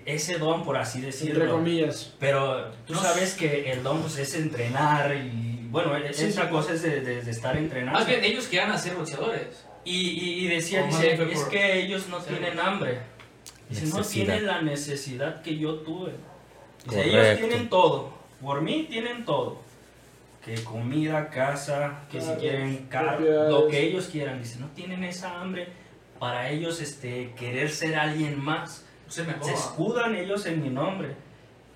ese 0.06 0.38
don, 0.38 0.64
por 0.64 0.76
así 0.78 0.98
entre 0.98 1.12
decirlo. 1.12 1.50
comillas. 1.52 2.14
Pero 2.18 2.70
tú 2.86 2.94
No. 2.94 3.02
sabes 3.02 3.34
que 3.34 3.70
el 3.72 3.82
don 3.82 4.00
pues, 4.00 4.16
es 4.18 4.34
entrenar 4.34 5.14
y, 5.14 5.66
bueno, 5.70 5.92
Sí, 6.12 6.24
esta 6.26 6.44
sí. 6.44 6.48
cosa 6.50 6.72
es 6.74 6.82
de, 6.82 7.00
de- 7.02 7.22
de 7.22 7.30
estar 7.30 7.56
entrenando. 7.56 7.98
Más 7.98 8.08
bien, 8.08 8.24
ellos 8.24 8.46
quieran 8.46 8.78
ser 8.78 8.94
boxeadores. 8.94 9.64
Y, 9.84 10.08
y- 10.10 10.44
y 10.44 10.48
decía, 10.48 10.84
dice, 10.86 11.12
es 11.14 11.40
por- 11.40 11.48
que 11.50 11.78
ellos 11.80 12.08
no 12.08 12.18
tienen 12.18 12.58
hambre. 12.58 13.00
Dice, 13.68 13.86
no 13.86 14.02
tienen 14.02 14.46
la 14.46 14.62
necesidad 14.62 15.42
que 15.42 15.58
yo 15.58 15.74
tuve. 15.80 16.12
Dice, 16.84 17.04
ellos 17.08 17.38
tienen 17.38 17.68
todo. 17.68 18.14
Por 18.40 18.62
mí 18.62 18.86
tienen 18.88 19.24
todo. 19.24 19.60
Que 20.44 20.54
comida, 20.62 21.28
casa, 21.30 22.02
que 22.10 22.20
si 22.20 22.30
quieren 22.34 22.86
carro, 22.88 23.48
lo 23.50 23.66
que 23.66 23.80
ellos 23.82 24.06
quieran. 24.06 24.40
Dice, 24.40 24.60
no 24.60 24.68
tienen 24.68 25.02
esa 25.02 25.40
hambre 25.40 25.66
para 26.20 26.48
ellos 26.50 26.80
este, 26.80 27.32
querer 27.36 27.70
ser 27.70 27.96
alguien 27.96 28.40
más. 28.40 28.84
Se 29.08 29.22
me 29.24 29.34
Se 29.42 29.52
escudan 29.54 30.14
ellos 30.14 30.46
en 30.46 30.62
mi 30.62 30.68
nombre. 30.70 31.14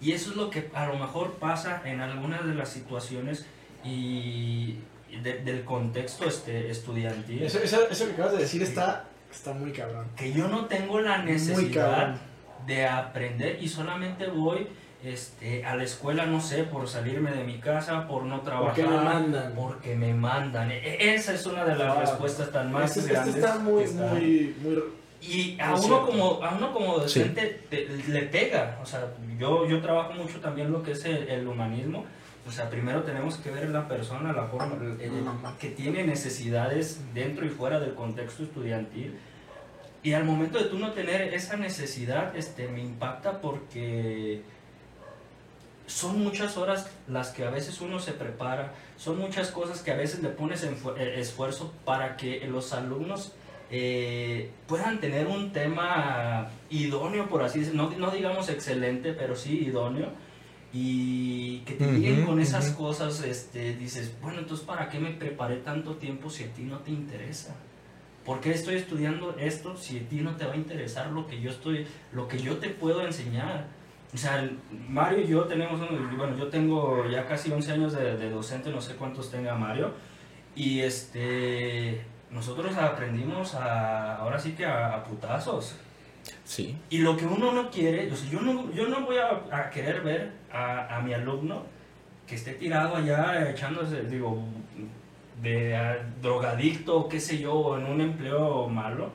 Y 0.00 0.12
eso 0.12 0.30
es 0.30 0.36
lo 0.36 0.48
que 0.50 0.70
a 0.74 0.86
lo 0.86 0.96
mejor 0.98 1.34
pasa 1.34 1.82
en 1.84 2.00
algunas 2.00 2.46
de 2.46 2.54
las 2.54 2.68
situaciones 2.70 3.46
y 3.84 4.76
y 5.12 5.16
de- 5.22 5.38
del 5.40 5.64
contexto 5.64 6.24
este, 6.28 6.70
estudiantil. 6.70 7.42
Eso, 7.42 7.58
eso, 7.58 7.88
eso 7.90 8.06
que 8.06 8.12
acabas 8.12 8.32
de 8.34 8.38
decir 8.38 8.62
está, 8.62 9.06
está 9.28 9.52
muy 9.52 9.72
cabrón. 9.72 10.06
que 10.16 10.32
yo 10.32 10.46
no 10.46 10.66
tengo 10.66 11.00
la 11.00 11.18
necesidad 11.18 12.14
de 12.64 12.86
aprender 12.86 13.60
y 13.60 13.68
solamente 13.68 14.28
voy 14.28 14.68
este, 15.02 15.64
a 15.64 15.74
la 15.74 15.82
escuela, 15.82 16.26
no 16.26 16.40
sé, 16.40 16.62
por 16.62 16.86
salirme 16.86 17.32
de 17.32 17.42
mi 17.42 17.58
casa, 17.58 18.06
por 18.06 18.22
no 18.22 18.42
trabajar, 18.42 18.76
Porque 18.76 18.84
me 18.88 18.96
mandan. 19.02 19.52
porque 19.56 19.96
me 19.96 20.14
mandan. 20.14 20.70
E- 20.70 21.12
Esa 21.14 21.34
es 21.34 21.44
una 21.46 21.64
de 21.64 21.74
las 21.74 21.96
Ah, 21.96 22.00
respuestas 22.02 22.52
tan 22.52 22.70
más 22.70 22.96
Este, 22.96 23.00
este 23.00 23.12
grandes. 23.12 23.34
está 23.36 23.58
muy, 23.58 23.82
que 23.82 23.90
está- 23.90 24.06
muy, 24.06 24.56
muy... 24.62 24.82
Y 25.22 25.58
a 25.60 25.72
muy 25.72 25.80
uno, 25.80 25.86
cierto. 25.86 26.06
como, 26.06 26.42
a 26.44 26.54
uno 26.54 26.72
como 26.72 26.98
docente 26.98 27.60
te- 27.68 27.86
le 28.08 28.22
pega. 28.22 28.78
O 28.82 28.86
sea, 28.86 29.12
yo, 29.38 29.66
yo 29.68 29.80
trabajo 29.82 30.12
mucho 30.14 30.40
también 30.40 30.72
lo 30.72 30.82
que 30.82 30.92
es 30.92 31.04
el, 31.04 31.28
el 31.28 31.46
humanismo. 31.46 32.06
O 32.48 32.50
sea, 32.50 32.70
primero 32.70 33.02
tenemos 33.02 33.36
que 33.36 33.50
ver 33.50 33.68
la 33.68 33.86
persona, 33.86 34.32
la 34.32 34.46
forma, 34.46 34.76
el- 34.82 35.00
el- 35.00 35.24
que 35.58 35.68
tiene 35.70 36.04
necesidades 36.04 37.00
dentro 37.12 37.44
y 37.44 37.50
fuera 37.50 37.78
del 37.78 37.94
contexto 37.94 38.44
estudiantil. 38.44 39.18
Y 40.02 40.14
al 40.14 40.24
momento 40.24 40.58
de 40.58 40.64
tú 40.64 40.78
no 40.78 40.92
tener 40.92 41.34
esa 41.34 41.56
necesidad, 41.56 42.34
este, 42.34 42.66
me 42.68 42.80
impacta 42.80 43.42
porque 43.42 44.40
son 45.86 46.22
muchas 46.22 46.56
horas 46.56 46.88
las 47.08 47.30
que 47.30 47.44
a 47.44 47.50
veces 47.50 47.80
uno 47.80 47.98
se 47.98 48.12
prepara, 48.12 48.72
son 48.96 49.18
muchas 49.18 49.50
cosas 49.50 49.82
que 49.82 49.90
a 49.90 49.96
veces 49.96 50.22
le 50.22 50.28
pones 50.30 50.62
en 50.62 50.74
eh, 50.96 51.14
esfuerzo 51.18 51.74
para 51.84 52.16
que 52.16 52.46
los 52.46 52.72
alumnos 52.72 53.32
eh, 53.70 54.50
puedan 54.66 55.00
tener 55.00 55.26
un 55.26 55.52
tema 55.52 56.50
idóneo, 56.70 57.28
por 57.28 57.42
así 57.42 57.60
decirlo, 57.60 57.90
no, 57.90 57.98
no 57.98 58.10
digamos 58.10 58.48
excelente, 58.48 59.12
pero 59.12 59.36
sí 59.36 59.64
idóneo, 59.66 60.08
y 60.72 61.60
que 61.60 61.74
te 61.74 61.86
lleguen 61.86 62.22
Ujú, 62.22 62.26
con 62.30 62.40
esas 62.40 62.70
ujú. 62.70 62.78
cosas, 62.84 63.22
este, 63.24 63.74
dices, 63.76 64.16
bueno, 64.20 64.38
entonces 64.40 64.66
¿para 64.66 64.88
qué 64.88 64.98
me 65.00 65.10
preparé 65.10 65.56
tanto 65.56 65.96
tiempo 65.96 66.30
si 66.30 66.44
a 66.44 66.52
ti 66.52 66.62
no 66.62 66.78
te 66.78 66.90
interesa? 66.90 67.56
¿Por 68.24 68.40
qué 68.40 68.52
estoy 68.52 68.76
estudiando 68.76 69.36
esto 69.38 69.76
si 69.76 69.98
a 69.98 70.08
ti 70.08 70.16
no 70.16 70.36
te 70.36 70.44
va 70.44 70.52
a 70.52 70.56
interesar 70.56 71.10
lo 71.10 71.26
que 71.26 71.40
yo 71.40 71.50
estoy, 71.50 71.86
lo 72.12 72.28
que 72.28 72.38
yo 72.38 72.58
te 72.58 72.68
puedo 72.68 73.04
enseñar? 73.04 73.68
O 74.12 74.16
sea, 74.18 74.48
Mario 74.88 75.20
y 75.24 75.28
yo 75.28 75.44
tenemos, 75.44 75.80
bueno, 76.16 76.36
yo 76.36 76.48
tengo 76.48 77.08
ya 77.08 77.26
casi 77.26 77.50
11 77.52 77.72
años 77.72 77.92
de, 77.92 78.16
de 78.16 78.30
docente, 78.30 78.70
no 78.70 78.80
sé 78.80 78.94
cuántos 78.96 79.30
tenga 79.30 79.54
Mario, 79.54 79.92
y 80.54 80.80
este, 80.80 82.02
nosotros 82.30 82.76
aprendimos 82.76 83.54
a, 83.54 84.16
ahora 84.16 84.38
sí 84.38 84.52
que 84.52 84.64
a, 84.66 84.94
a 84.94 85.04
putazos. 85.04 85.76
Sí. 86.44 86.76
Y 86.90 86.98
lo 86.98 87.16
que 87.16 87.24
uno 87.26 87.52
no 87.52 87.70
quiere, 87.70 88.10
o 88.12 88.16
sea, 88.16 88.30
yo 88.30 88.40
no, 88.40 88.70
yo 88.72 88.88
no 88.88 89.00
voy 89.06 89.16
a, 89.18 89.42
a 89.56 89.70
querer 89.70 90.02
ver 90.02 90.32
a, 90.52 90.96
a 90.96 91.00
mi 91.00 91.12
alumno 91.14 91.64
que 92.26 92.34
esté 92.36 92.52
tirado 92.54 92.96
allá 92.96 93.50
echándose, 93.50 94.02
digo, 94.02 94.42
de 95.42 95.76
a- 95.76 95.98
drogadicto, 96.22 97.08
qué 97.08 97.18
sé 97.20 97.38
yo, 97.38 97.76
en 97.78 97.86
un 97.86 98.00
empleo 98.00 98.68
malo. 98.68 99.10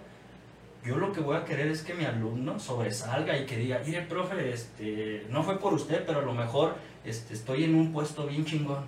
Yo 0.84 0.98
lo 0.98 1.12
que 1.12 1.20
voy 1.22 1.36
a 1.38 1.46
querer 1.46 1.68
es 1.68 1.82
que 1.82 1.94
mi 1.94 2.06
alumno 2.06 2.60
sobresalga 2.60 3.38
y 3.38 3.46
que 3.46 3.58
diga, 3.58 3.82
mire, 3.86 4.02
profe, 4.02 4.52
este, 4.52 5.26
no 5.30 5.42
fue 5.44 5.60
por 5.60 5.74
usted, 5.74 6.04
pero 6.06 6.20
a 6.20 6.24
lo 6.24 6.34
mejor 6.34 6.76
este, 7.06 7.34
estoy 7.34 7.64
en 7.64 7.76
un 7.76 7.92
puesto 7.92 8.28
bien 8.28 8.46
chingón. 8.46 8.86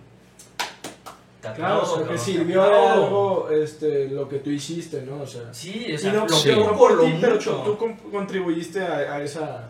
Claro, 1.53 1.83
o 1.83 1.97
sea, 1.97 2.07
que 2.07 2.17
sirvió 2.17 2.61
de 2.61 2.67
aplaudo". 2.67 3.03
algo 3.05 3.49
este, 3.51 4.09
lo 4.09 4.27
que 4.29 4.39
tú 4.39 4.49
hiciste, 4.49 5.01
¿no? 5.03 5.21
O 5.21 5.27
sea, 5.27 5.53
Sí, 5.53 5.91
o 5.93 5.97
sea, 5.97 6.13
no, 6.13 6.21
lo 6.25 6.29
sí. 6.29 6.49
que 6.49 6.55
no 6.55 6.77
por 6.77 6.99
ti, 7.01 7.17
pero 7.21 7.35
mucho. 7.35 7.55
tú, 7.57 7.71
tú 7.71 7.77
con- 7.77 7.95
contribuiste 8.11 8.81
a, 8.81 9.13
a 9.15 9.21
esa, 9.21 9.69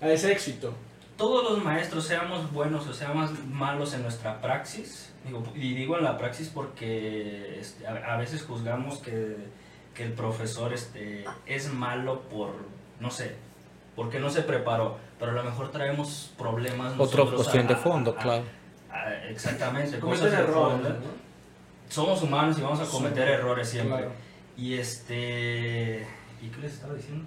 a 0.00 0.08
ese 0.10 0.32
éxito. 0.32 0.72
todos 1.16 1.50
los 1.50 1.64
maestros, 1.64 2.04
seamos 2.04 2.52
buenos 2.52 2.86
o 2.86 2.92
seamos 2.92 3.30
malos 3.48 3.94
en 3.94 4.02
nuestra 4.02 4.40
praxis, 4.42 5.12
digo, 5.24 5.42
y 5.54 5.74
digo 5.74 5.96
en 5.96 6.04
la 6.04 6.18
praxis 6.18 6.48
porque 6.52 7.58
este, 7.58 7.86
a, 7.86 8.14
a 8.14 8.16
veces 8.18 8.42
juzgamos 8.44 8.98
que, 8.98 9.36
que 9.94 10.04
el 10.04 10.12
profesor 10.12 10.72
este, 10.74 11.24
es 11.46 11.72
malo 11.72 12.20
por, 12.30 12.50
no 13.00 13.10
sé, 13.10 13.34
porque 13.94 14.20
no 14.20 14.28
se 14.28 14.42
preparó, 14.42 14.98
pero 15.18 15.30
a 15.32 15.34
lo 15.34 15.42
mejor 15.44 15.70
traemos 15.70 16.30
problemas. 16.36 16.92
Otra 16.98 17.24
nosotros 17.24 17.34
cuestión 17.34 17.64
a- 17.64 17.68
de 17.68 17.76
fondo, 17.76 18.10
a- 18.10 18.16
claro. 18.16 18.44
A- 19.04 19.24
exactamente, 19.30 19.98
Cometen 19.98 20.26
errores, 20.32 20.52
fondo. 20.54 20.88
¿no? 20.88 21.26
Somos 21.88 22.22
humanos 22.22 22.58
y 22.58 22.62
vamos 22.62 22.80
a 22.80 22.84
cometer 22.90 23.26
Sí, 23.28 23.32
errores 23.34 23.68
siempre. 23.68 23.96
Claro. 23.98 24.12
Y 24.56 24.74
este... 24.74 26.06
¿Y 26.42 26.48
qué 26.48 26.60
les 26.62 26.72
estaba 26.74 26.94
diciendo? 26.94 27.24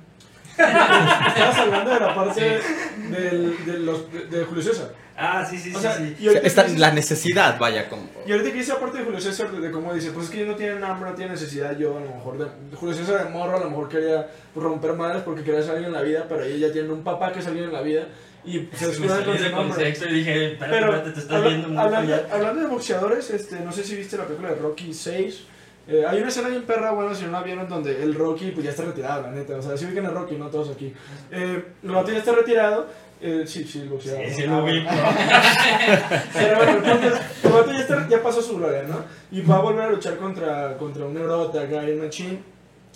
Estabas 0.58 1.58
hablando 1.58 1.92
de 1.94 2.00
la 2.00 2.16
parte 2.16 2.60
del, 3.10 3.66
de, 3.66 3.80
los, 3.80 4.12
de, 4.12 4.26
de 4.26 4.46
Julio 4.46 4.62
César. 4.64 4.94
Ah, 5.22 5.46
sí, 5.50 5.58
sí, 5.58 5.72
O 5.74 5.76
sí, 5.78 5.82
sea, 5.82 5.96
sí. 5.98 6.16
y 6.20 6.28
ahorita 6.28 6.48
Esta- 6.48 6.64
dices- 6.64 6.80
la 6.80 6.92
necesidad, 6.92 7.60
vaya, 7.60 7.90
como... 7.90 8.04
Y 8.26 8.32
ahorita 8.32 8.52
que 8.52 8.58
dice 8.60 8.72
aparte 8.72 9.00
de 9.00 9.04
Julio 9.06 9.20
César, 9.20 9.52
de, 9.52 9.60
de 9.60 9.72
cómo 9.72 9.94
dice, 9.94 10.12
pues 10.12 10.26
es 10.26 10.32
que 10.32 10.38
ellos 10.38 10.50
no 10.52 10.56
tienen 10.56 10.84
hambre, 10.84 11.10
no 11.10 11.16
tienen 11.16 11.34
necesidad, 11.34 11.78
yo 11.78 11.98
a 11.98 12.02
lo 12.02 12.14
mejor, 12.16 12.38
de, 12.38 12.76
Julio 12.76 12.96
César 12.96 13.26
de 13.26 13.30
morro 13.30 13.58
a 13.58 13.60
lo 13.60 13.70
mejor 13.70 13.90
quería 13.90 14.28
romper 14.56 14.94
madres 14.94 15.22
porque 15.24 15.44
quería 15.44 15.62
ser 15.62 15.72
alguien 15.72 15.88
en 15.88 15.94
la 15.94 16.02
vida, 16.02 16.26
pero 16.30 16.44
ellos 16.44 16.60
ya 16.60 16.72
tienen 16.72 16.92
un 16.92 17.04
papá 17.04 17.32
que 17.34 17.40
es 17.40 17.48
alguien 17.48 17.66
en 17.66 17.74
la 17.74 17.82
vida 17.82 18.04
y 18.58 18.70
se 18.76 18.86
me 18.86 18.92
escudan 18.92 19.24
salí 19.24 19.26
con 19.26 19.42
de 19.44 19.52
contexto 19.52 20.10
y 20.10 20.14
dije, 20.14 20.52
espérate, 20.54 20.76
Pero 20.80 20.86
espérate, 20.96 21.12
te 21.12 21.20
estás 21.20 21.36
habla- 21.38 21.50
viendo 21.50 21.68
mucho 21.70 21.82
hablando, 21.82 22.10
ya. 22.10 22.28
hablando 22.36 22.62
de 22.62 22.68
boxeadores, 22.68 23.30
este, 23.32 23.60
no 23.62 23.72
sé 23.72 23.84
si 23.84 23.96
viste 23.96 24.18
la 24.18 24.26
película 24.26 24.50
de 24.50 24.56
Rocky 24.56 24.94
6. 24.94 25.44
eh, 25.88 26.06
hay 26.08 26.20
una 26.20 26.28
escena 26.28 26.50
bien 26.50 26.64
perra, 26.64 26.92
bueno, 26.92 27.16
si 27.16 27.26
no 27.26 27.32
la 27.32 27.42
vieron, 27.42 27.68
donde 27.68 28.04
el 28.04 28.14
Rocky 28.14 28.52
pues 28.52 28.64
ya 28.66 28.70
está 28.72 28.84
retirado, 28.84 29.24
la 29.24 29.32
neta. 29.32 29.56
O 29.58 29.62
sea, 29.62 29.76
si 29.76 29.86
ubican 29.86 30.06
a 30.06 30.10
Rocky, 30.12 30.36
no 30.36 30.48
todos 30.48 30.70
aquí. 30.70 30.94
Eh, 31.32 31.64
el 31.84 31.90
vato 31.92 32.12
ya 32.12 32.20
está 32.20 32.32
retirado 32.34 32.88
Eh, 33.22 33.44
sí, 33.46 33.66
sí, 33.66 33.80
el 33.80 33.90
boxeador. 33.90 34.24
Sí, 34.30 34.34
sí, 34.34 34.44
Ah, 34.48 34.52
lo 34.60 34.64
vi. 34.64 34.82
Pero 36.34 36.56
bueno, 36.58 36.72
el 36.72 36.78
punto 36.84 37.08
es, 37.08 37.22
el 37.44 37.52
vato 37.52 37.72
ya, 37.74 37.80
está- 37.80 38.08
ya 38.08 38.24
pasó 38.24 38.42
su 38.42 38.58
gloria, 38.58 38.84
¿no? 38.84 39.04
Y 39.32 39.42
va 39.42 39.58
a 39.58 39.60
volver 39.60 39.82
a 39.84 39.90
luchar 39.90 40.16
contra, 40.18 40.78
contra 40.78 41.06
un 41.06 41.14
neurota, 41.14 41.66
Gary 41.66 41.96
Machine. 41.96 42.40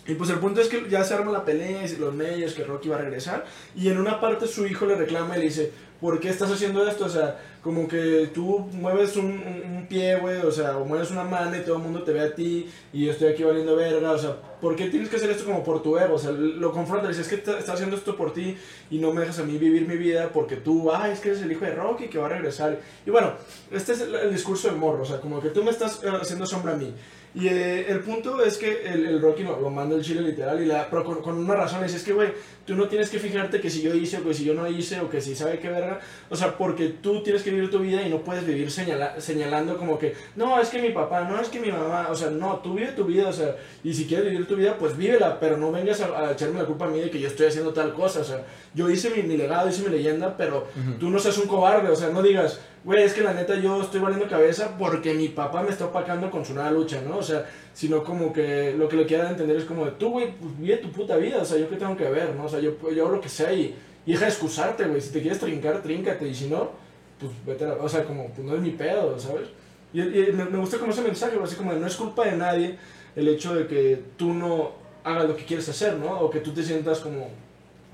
Y 0.06 0.16
pues 0.16 0.30
el 0.30 0.39
punto 0.39 0.60
es 0.60 0.68
que 0.68 0.89
ya 0.89 1.04
se 1.04 1.14
arma 1.14 1.32
la 1.32 1.45
pelea, 1.45 1.86
y 1.86 1.95
los 1.95 2.14
medios, 2.14 2.54
que 2.54 2.64
Rocky 2.66 2.89
va 2.89 2.97
a 2.97 2.99
regresar. 2.99 3.45
Y 3.76 3.88
en 3.89 3.97
una 3.97 4.20
parte 4.20 4.47
su 4.47 4.66
hijo 4.68 4.86
le 4.86 4.95
reclama 4.95 5.36
y 5.38 5.39
le 5.39 5.45
dice, 5.45 5.72
¿por 6.01 6.20
qué 6.20 6.28
estás 6.30 6.51
haciendo 6.51 6.86
esto? 6.86 7.06
O 7.06 7.10
sea, 7.10 7.39
como 7.62 7.88
que 7.88 8.30
tú 8.34 8.60
mueves 8.74 9.16
un, 9.16 9.26
un- 9.28 9.78
un 9.78 9.88
pie, 9.88 10.18
güey, 10.20 10.39
o 10.41 10.51
sea, 10.51 10.78
o 10.78 10.84
mueves 10.84 11.10
una 11.12 11.24
mano 11.24 11.56
y 11.56 11.62
todo 11.62 11.78
el 11.78 11.82
mundo 11.84 12.04
te 12.04 12.12
ve 12.12 12.20
a 12.20 12.36
ti 12.36 12.70
y 12.91 13.06
yo 13.06 13.14
estoy 13.14 13.30
aquí 13.30 13.43
valiendo 13.43 13.78
verga, 13.78 14.12
o 14.12 14.18
sea, 14.18 14.36
¿por 14.60 14.76
qué 14.76 14.89
tienes 14.89 15.08
que 15.08 15.16
hacer 15.16 15.30
esto 15.30 15.45
como 15.45 15.64
por 15.64 15.82
tu 15.82 15.97
ego? 15.97 16.16
O 16.16 16.20
sea, 16.20 16.32
lo 16.32 16.74
confronta, 16.74 17.04
le 17.04 17.10
dice, 17.12 17.22
es 17.22 17.30
que 17.30 17.36
está- 17.36 17.58
estás 17.58 17.76
haciendo 17.76 17.95
esto 17.95 18.18
por 18.18 18.34
ti 18.34 18.58
y 18.91 18.97
no 18.97 19.14
me 19.14 19.22
dejas 19.22 19.39
a 19.39 19.43
mí 19.43 19.58
vivir 19.58 19.88
mi 19.88 19.95
vida 19.95 20.30
porque 20.34 20.58
tú, 20.58 20.91
ay, 20.91 21.14
es 21.14 21.22
que 21.22 21.30
eres 21.30 21.41
el 21.41 21.51
hijo 21.54 21.64
de 21.64 21.76
Rocky 21.76 22.10
que 22.10 22.18
va 22.18 22.26
a 22.26 22.30
regresar. 22.30 22.78
Y 23.06 23.10
bueno, 23.10 23.32
este 23.72 23.93
es 23.93 24.01
el, 24.01 24.14
el 24.16 24.34
discurso 24.34 24.68
del 24.68 24.76
morro, 24.76 25.04
o 25.04 25.06
sea, 25.06 25.22
como 25.22 25.39
que 25.41 25.47
tú 25.49 25.64
me 25.64 25.72
estás 25.72 26.01
eh, 26.04 26.10
haciendo 26.22 26.45
sombra 26.45 26.74
a 26.74 26.76
mí. 26.76 26.93
Y 27.36 27.48
eh, 27.48 27.88
el 27.90 28.02
punto 28.02 28.44
es 28.44 28.58
que 28.58 28.84
el, 28.86 29.08
el 29.08 29.20
Rocky 29.22 29.42
lo, 29.44 29.60
lo 29.60 29.72
manda 29.72 29.96
el 29.96 30.04
chile 30.04 30.22
literal, 30.22 30.62
y 30.62 30.66
la, 30.66 30.88
pero 30.88 31.04
con, 31.04 31.22
con 31.24 31.36
una 31.38 31.56
razón, 31.56 31.80
le 31.80 31.88
dice, 31.88 31.98
es 31.98 32.04
que, 32.04 32.14
güey, 32.14 32.30
tú 32.64 32.76
no 32.76 32.88
tienes 32.88 33.10
que 33.10 33.18
fijarte 33.18 33.60
que 33.60 33.72
si 33.72 33.82
yo 33.82 33.92
hice 33.96 34.18
o 34.18 34.24
que 34.24 34.36
si 34.36 34.44
yo 34.46 34.54
no 34.54 34.68
hice 34.68 35.00
o 35.00 35.10
que 35.10 35.20
si 35.20 35.36
sabe 35.36 35.58
qué 35.58 35.68
verga, 35.70 36.00
o 36.30 36.36
sea, 36.36 36.56
porque 36.58 36.90
tú 36.90 37.24
tienes 37.24 37.42
que 37.42 37.50
vivir 37.50 37.72
tu 37.72 37.80
vida 37.80 38.04
y 38.04 38.10
no 38.10 38.20
puedes 38.22 38.46
vivir 38.46 38.70
señala- 38.70 39.20
señalando 39.20 39.78
como 39.78 39.98
que, 39.98 40.14
no, 40.36 40.62
es 40.62 40.70
que 40.70 40.80
mi 40.80 40.92
papá, 40.92 41.22
no, 41.28 41.42
es 41.42 41.50
que 41.50 41.60
mi 41.60 41.72
mamá, 41.72 42.08
o 42.12 42.16
sea, 42.16 42.30
no, 42.30 42.58
tú 42.58 42.76
vive 42.76 42.92
tu 42.92 43.04
vida, 43.06 43.30
o 43.30 43.34
sea, 43.34 43.56
y 43.84 43.94
si 43.96 44.06
quieres 44.06 44.30
vivir 44.30 44.48
tu 44.48 44.56
vida, 44.56 44.78
pues 44.78 44.96
vívela, 44.96 45.40
pero 45.40 45.58
no 45.58 45.72
vengas 45.72 46.02
a, 46.02 46.28
a 46.28 46.32
echarme 46.34 46.60
la 46.60 46.66
culpa 46.68 46.86
a 46.86 46.90
mí 46.90 47.00
de 47.00 47.10
que 47.10 47.20
yo 47.20 47.28
estoy 47.30 47.48
haciendo 47.48 47.74
tal 47.74 47.94
cosa, 47.96 48.20
o 48.20 48.24
sea, 48.24 48.46
yo 48.76 48.90
hice 48.92 49.10
mi, 49.10 49.24
mi 49.24 49.38
legado, 49.38 49.68
hice 49.70 49.82
mi 49.82 49.90
leyenda, 49.90 50.38
pero 50.38 50.68
tú 51.00 51.10
no 51.10 51.18
seas 51.18 51.38
un 51.40 51.48
cobarde, 51.48 51.90
o 51.90 51.96
sea, 51.96 52.10
no 52.10 52.22
digas, 52.22 52.60
güey, 52.84 53.04
es 53.04 53.14
que 53.14 53.22
la 53.22 53.34
neta 53.34 53.56
yo 53.56 53.82
estoy 53.82 54.02
valiendo 54.02 54.28
cabeza 54.28 54.78
porque 54.78 55.14
mi 55.14 55.30
papá 55.30 55.64
me 55.64 55.70
está 55.70 55.86
opacando 55.86 56.30
con 56.30 56.44
su 56.44 56.54
nueva 56.54 56.72
lucha, 56.72 57.02
¿no? 57.02 57.18
O 57.18 57.24
sea, 57.24 57.50
sino 57.74 58.04
como 58.04 58.34
que 58.34 58.74
lo 58.78 58.88
que 58.90 58.98
le 58.98 59.06
quieran 59.06 59.32
entender 59.32 59.58
es 59.58 59.66
como 59.66 59.86
de, 59.86 59.92
tú, 59.92 60.12
güey, 60.12 60.32
pues 60.32 60.58
vive 60.58 60.78
tu 60.78 60.92
puta 60.92 61.16
vida, 61.18 61.42
o 61.42 61.46
sea, 61.46 61.58
yo 61.58 61.70
qué 61.70 61.78
tengo 61.78 61.96
que 61.96 62.10
ver, 62.10 62.36
¿no? 62.36 62.46
O 62.46 62.50
sea, 62.50 62.60
yo, 62.60 62.74
yo 62.92 63.04
hago 63.04 63.16
lo 63.16 63.22
que 63.22 63.30
sea 63.30 63.54
y, 63.54 63.76
y 64.06 64.12
deja 64.12 64.26
de 64.26 64.32
excusarte, 64.32 64.86
güey, 64.86 65.02
si 65.02 65.12
te 65.12 65.22
quieres 65.22 65.40
trincar, 65.40 65.82
tríncate, 65.82 66.28
y 66.28 66.36
si 66.36 66.50
no, 66.50 66.72
pues 67.20 67.32
vete 67.46 67.66
a 67.66 67.74
o 67.74 67.88
sea, 67.88 68.04
como, 68.04 68.28
pues 68.30 68.46
no 68.46 68.56
es 68.56 68.62
mi 68.62 68.72
pedo, 68.72 69.18
¿sabes? 69.18 69.48
Y, 69.94 70.02
me, 70.02 70.46
gusta 70.58 70.78
como 70.78 70.92
ese 70.92 71.02
mensaje, 71.02 71.38
así 71.42 71.56
como 71.56 71.74
de, 71.74 71.80
no 71.80 71.88
es 71.88 71.96
culpa 71.96 72.26
de 72.26 72.36
nadie 72.36 72.78
el 73.16 73.28
hecho 73.28 73.54
de 73.54 73.68
que 73.68 74.04
tú 74.18 74.34
no 74.34 74.72
hagas 75.04 75.28
lo 75.28 75.36
que 75.36 75.46
quieres 75.46 75.70
hacer, 75.70 75.96
¿no? 75.96 76.20
O 76.20 76.30
que 76.30 76.40
tú 76.40 76.52
te 76.52 76.64
sientas 76.64 77.00
como 77.00 77.30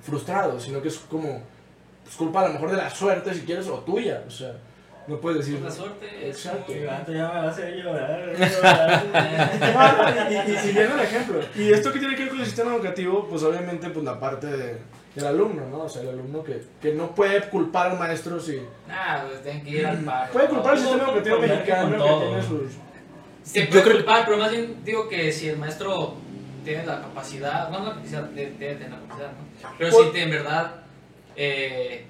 frustrado, 0.02 0.60
sino 0.60 0.82
que 0.82 0.88
es 0.88 0.98
como, 0.98 1.42
pues 2.04 2.16
culpa 2.16 2.42
a 2.42 2.48
lo 2.48 2.54
mejor 2.54 2.72
de 2.72 2.78
la 2.78 2.90
suerte, 2.90 3.34
si 3.34 3.42
quieres, 3.42 3.68
o 3.68 3.80
tuya, 3.80 4.24
o 4.26 4.32
sea, 4.32 4.56
no 5.10 5.20
puedes 5.20 5.40
decir... 5.46 5.60
La 5.62 5.72
suerte 5.72 6.08
Exacto. 6.28 6.72
Ya 6.74 7.32
me 7.34 7.48
hace 7.50 7.72
llorar. 7.78 8.32
llorar. 8.38 9.04
Ah, 9.76 10.30
y, 10.48 10.58
siguiendo 10.58 10.96
el 10.96 11.02
ejemplo. 11.02 11.40
Y 11.56 11.72
esto 11.74 11.92
que 11.92 12.00
tiene 12.00 12.16
que 12.16 12.22
ver 12.24 12.30
con 12.30 12.40
el 12.40 12.46
sistema 12.46 12.74
educativo, 12.76 13.28
pues 13.30 13.44
obviamente 13.44 13.90
pues 13.90 14.06
la 14.06 14.20
parte 14.20 14.48
de, 14.48 14.78
del 15.16 15.26
alumno, 15.26 15.66
¿no? 15.70 15.80
O 15.84 15.90
sea, 15.90 16.04
el 16.04 16.10
alumno 16.10 16.44
que, 16.44 16.62
que 16.82 16.94
no 16.94 17.14
puede 17.16 17.42
culpar 17.50 17.92
al 17.92 18.00
maestro 18.00 18.40
si... 18.40 18.62
Nah, 18.88 19.24
pues 19.28 19.42
tienen 19.44 19.64
que 19.64 19.70
ir 19.72 19.86
al 19.88 19.98
paro. 20.00 20.32
Puede 20.32 20.48
culpar 20.48 20.72
al 20.74 20.80
sistema 20.80 21.04
educativo 21.04 21.40
mexicano 21.40 21.98
todo. 21.98 22.20
que 22.20 22.26
tiene 22.28 22.44
sus... 22.44 22.62
Se 23.44 23.62
Yo 23.64 23.70
puede 23.70 23.84
creo- 23.84 23.96
culpar, 23.98 24.26
pero 24.26 24.38
más 24.38 24.52
bien 24.52 24.78
digo 24.86 25.10
que 25.10 25.32
si 25.32 25.50
el 25.50 25.58
maestro 25.58 26.16
tiene 26.64 26.86
la 26.86 27.02
capacidad, 27.02 27.70
no 27.70 27.84
la 27.84 27.94
capacidad, 27.96 28.24
debe 28.26 28.52
tener 28.52 28.92
la 28.92 29.00
capacidad, 29.00 29.32
¿no? 29.32 29.70
Pero 29.78 29.92
si 29.92 30.10
te- 30.12 30.22
en 30.24 30.30
verdad, 30.30 30.76
eh, 31.36 32.06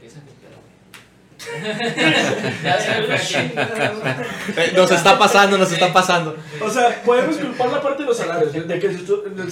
Nos 4.76 4.92
está 4.92 5.18
pasando, 5.18 5.58
nos 5.58 5.72
está 5.72 5.92
pasando. 5.94 6.36
O 6.62 6.70
sea, 6.70 7.02
podemos 7.04 7.38
culpar 7.38 7.70
la 7.72 7.82
parte 7.82 8.04
de 8.04 8.10
los 8.10 8.18
salarios, 8.18 8.54
de 8.54 8.80
que 8.80 8.88
el, 8.88 8.98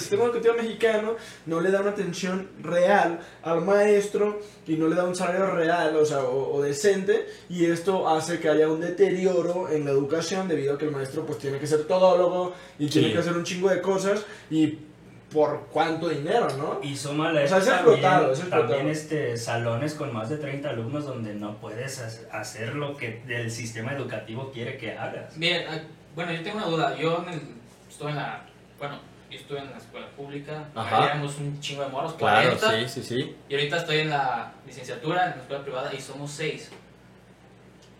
sistema 0.00 0.24
educativo 0.24 0.54
mexicano 0.54 1.16
no 1.46 1.60
le 1.60 1.70
da 1.70 1.80
una 1.80 1.90
atención 1.90 2.48
real 2.62 3.20
al 3.42 3.62
maestro 3.62 4.40
y 4.66 4.76
no 4.76 4.88
le 4.88 4.96
da 4.96 5.04
un 5.04 5.16
salario 5.16 5.46
real, 5.50 5.96
o 5.96 6.04
sea, 6.04 6.20
o, 6.20 6.56
o 6.56 6.62
decente, 6.62 7.26
y 7.48 7.66
esto 7.66 8.08
hace 8.08 8.38
que 8.38 8.48
haya 8.48 8.68
un 8.68 8.80
deterioro 8.80 9.68
en 9.70 9.84
la 9.84 9.90
educación 9.90 10.48
debido 10.48 10.74
a 10.74 10.78
que 10.78 10.84
el 10.84 10.90
maestro 10.92 11.24
pues 11.24 11.38
tiene 11.38 11.58
que 11.58 11.66
ser 11.66 11.84
todólogo 11.84 12.54
y 12.78 12.86
tiene 12.88 13.08
Sí. 13.08 13.14
que 13.14 13.20
hacer 13.20 13.32
un 13.32 13.44
chingo 13.44 13.70
de 13.70 13.80
cosas 13.80 14.24
y 14.50 14.78
por 15.32 15.66
cuánto 15.70 16.08
dinero, 16.08 16.48
¿no? 16.56 16.80
Y 16.82 16.96
súmale 16.96 17.44
O 17.44 17.48
sea, 17.48 17.58
es 17.58 17.64
también, 17.66 17.94
explotado, 17.96 18.32
es 18.32 18.38
explotado. 18.38 18.68
también 18.68 18.88
este, 18.88 19.36
salones 19.36 19.94
con 19.94 20.12
más 20.12 20.30
de 20.30 20.38
30 20.38 20.70
alumnos 20.70 21.04
donde 21.04 21.34
no 21.34 21.56
puedes 21.58 21.98
ha- 22.00 22.38
hacer 22.40 22.74
lo 22.74 22.96
que 22.96 23.22
el 23.28 23.50
sistema 23.50 23.92
educativo 23.92 24.50
quiere 24.52 24.78
que 24.78 24.96
hagas. 24.96 25.38
Bien, 25.38 25.66
ah, 25.68 25.78
bueno, 26.14 26.32
yo 26.32 26.42
tengo 26.42 26.56
una 26.56 26.66
duda. 26.66 26.96
Yo 26.96 27.22
en 27.26 27.34
el- 27.34 27.42
estuve 27.90 28.10
en 28.10 28.16
la, 28.16 28.42
bueno, 28.78 28.98
yo 29.30 29.38
estuve 29.38 29.58
en 29.58 29.70
la 29.70 29.76
escuela 29.76 30.08
pública, 30.16 30.64
Ajá. 30.74 31.04
éramos 31.04 31.36
un 31.38 31.60
chingo 31.60 31.82
de 31.84 31.90
moros, 31.90 32.14
Claro, 32.14 32.56
40, 32.58 32.88
sí, 32.88 33.02
sí, 33.02 33.06
sí. 33.06 33.36
y 33.50 33.54
ahorita 33.54 33.76
estoy 33.76 33.98
en 33.98 34.08
la 34.10 34.52
licenciatura 34.66 35.24
en 35.26 35.30
la 35.32 35.36
escuela 35.42 35.62
privada 35.62 35.92
y 35.94 36.00
somos 36.00 36.30
6. 36.30 36.70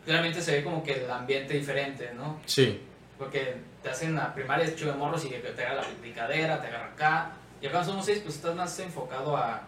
Claramente 0.06 0.40
se 0.40 0.52
ve 0.52 0.64
como 0.64 0.82
que 0.82 1.04
el 1.04 1.10
ambiente 1.10 1.52
diferente, 1.54 2.10
¿no? 2.16 2.40
Sí. 2.46 2.80
Porque 3.18 3.56
te 3.82 3.90
hacen 3.90 4.14
la 4.14 4.34
primaria 4.34 4.74
chingo 4.74 4.92
de 4.92 4.98
morros 4.98 5.24
y 5.24 5.28
te 5.28 5.48
agarra 5.64 5.82
la 5.82 5.88
picadera, 6.02 6.60
te 6.60 6.66
agarra 6.68 6.86
acá. 6.92 7.30
Y 7.60 7.66
acá 7.66 7.82
somos 7.84 8.06
6, 8.06 8.20
pues 8.24 8.36
estás 8.36 8.54
más 8.54 8.78
enfocado 8.80 9.36
a, 9.36 9.62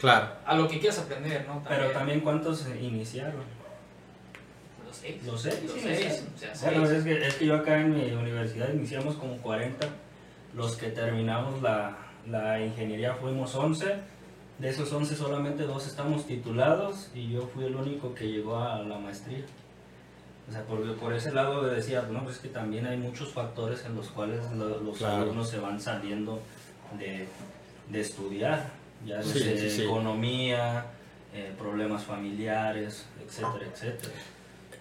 Claro. 0.00 0.28
a 0.46 0.54
lo 0.54 0.68
que 0.68 0.78
quieras 0.78 0.98
aprender, 1.00 1.46
¿no? 1.46 1.62
Pero 1.68 1.90
también 1.90 2.20
cuántos 2.20 2.66
iniciaron. 2.80 3.42
Los 4.86 4.96
6. 4.96 5.24
Los 5.26 5.42
seis 5.42 5.62
Los 5.64 5.72
iniciaron. 5.76 5.98
6, 5.98 6.24
o 6.34 6.56
sea, 6.56 6.70
Bueno, 6.70 6.86
seis. 6.86 6.98
es 6.98 7.04
que, 7.04 7.26
es 7.26 7.34
que 7.34 7.46
yo 7.46 7.54
acá 7.56 7.80
en 7.80 7.94
mi 7.94 8.10
universidad 8.12 8.72
iniciamos 8.72 9.16
como 9.16 9.36
40. 9.38 9.86
Los 10.54 10.76
que 10.76 10.88
terminamos 10.88 11.60
la, 11.62 11.96
la 12.26 12.60
ingeniería 12.60 13.14
fuimos 13.14 13.54
11. 13.54 13.96
De 14.58 14.68
esos 14.70 14.92
11 14.92 15.14
solamente 15.14 15.62
dos 15.64 15.86
estamos 15.86 16.26
titulados 16.26 17.10
y 17.14 17.30
yo 17.30 17.42
fui 17.54 17.64
el 17.66 17.76
único 17.76 18.12
que 18.14 18.26
llegó 18.28 18.56
a 18.56 18.78
la 18.80 18.98
maestría. 18.98 19.44
O 20.48 20.52
sea, 20.52 20.62
por, 20.62 20.94
por 20.96 21.12
ese 21.12 21.30
lado 21.32 21.62
decía, 21.66 22.06
no, 22.10 22.24
pues 22.24 22.36
es 22.36 22.42
que 22.42 22.48
también 22.48 22.86
hay 22.86 22.96
muchos 22.96 23.32
factores 23.32 23.84
en 23.84 23.94
los 23.94 24.08
cuales 24.08 24.40
lo- 24.56 24.80
los 24.80 24.96
Claro. 24.98 25.22
alumnos 25.24 25.50
se 25.50 25.58
van 25.58 25.78
saliendo 25.80 26.40
de, 26.98 27.26
de 27.90 28.00
estudiar, 28.00 28.70
ya 29.06 29.18
desde 29.18 29.58
sí, 29.58 29.70
sí. 29.76 29.82
economía, 29.84 30.86
eh, 31.34 31.52
problemas 31.58 32.02
familiares, 32.04 33.04
etcétera, 33.24 33.66
etcétera. 33.72 34.12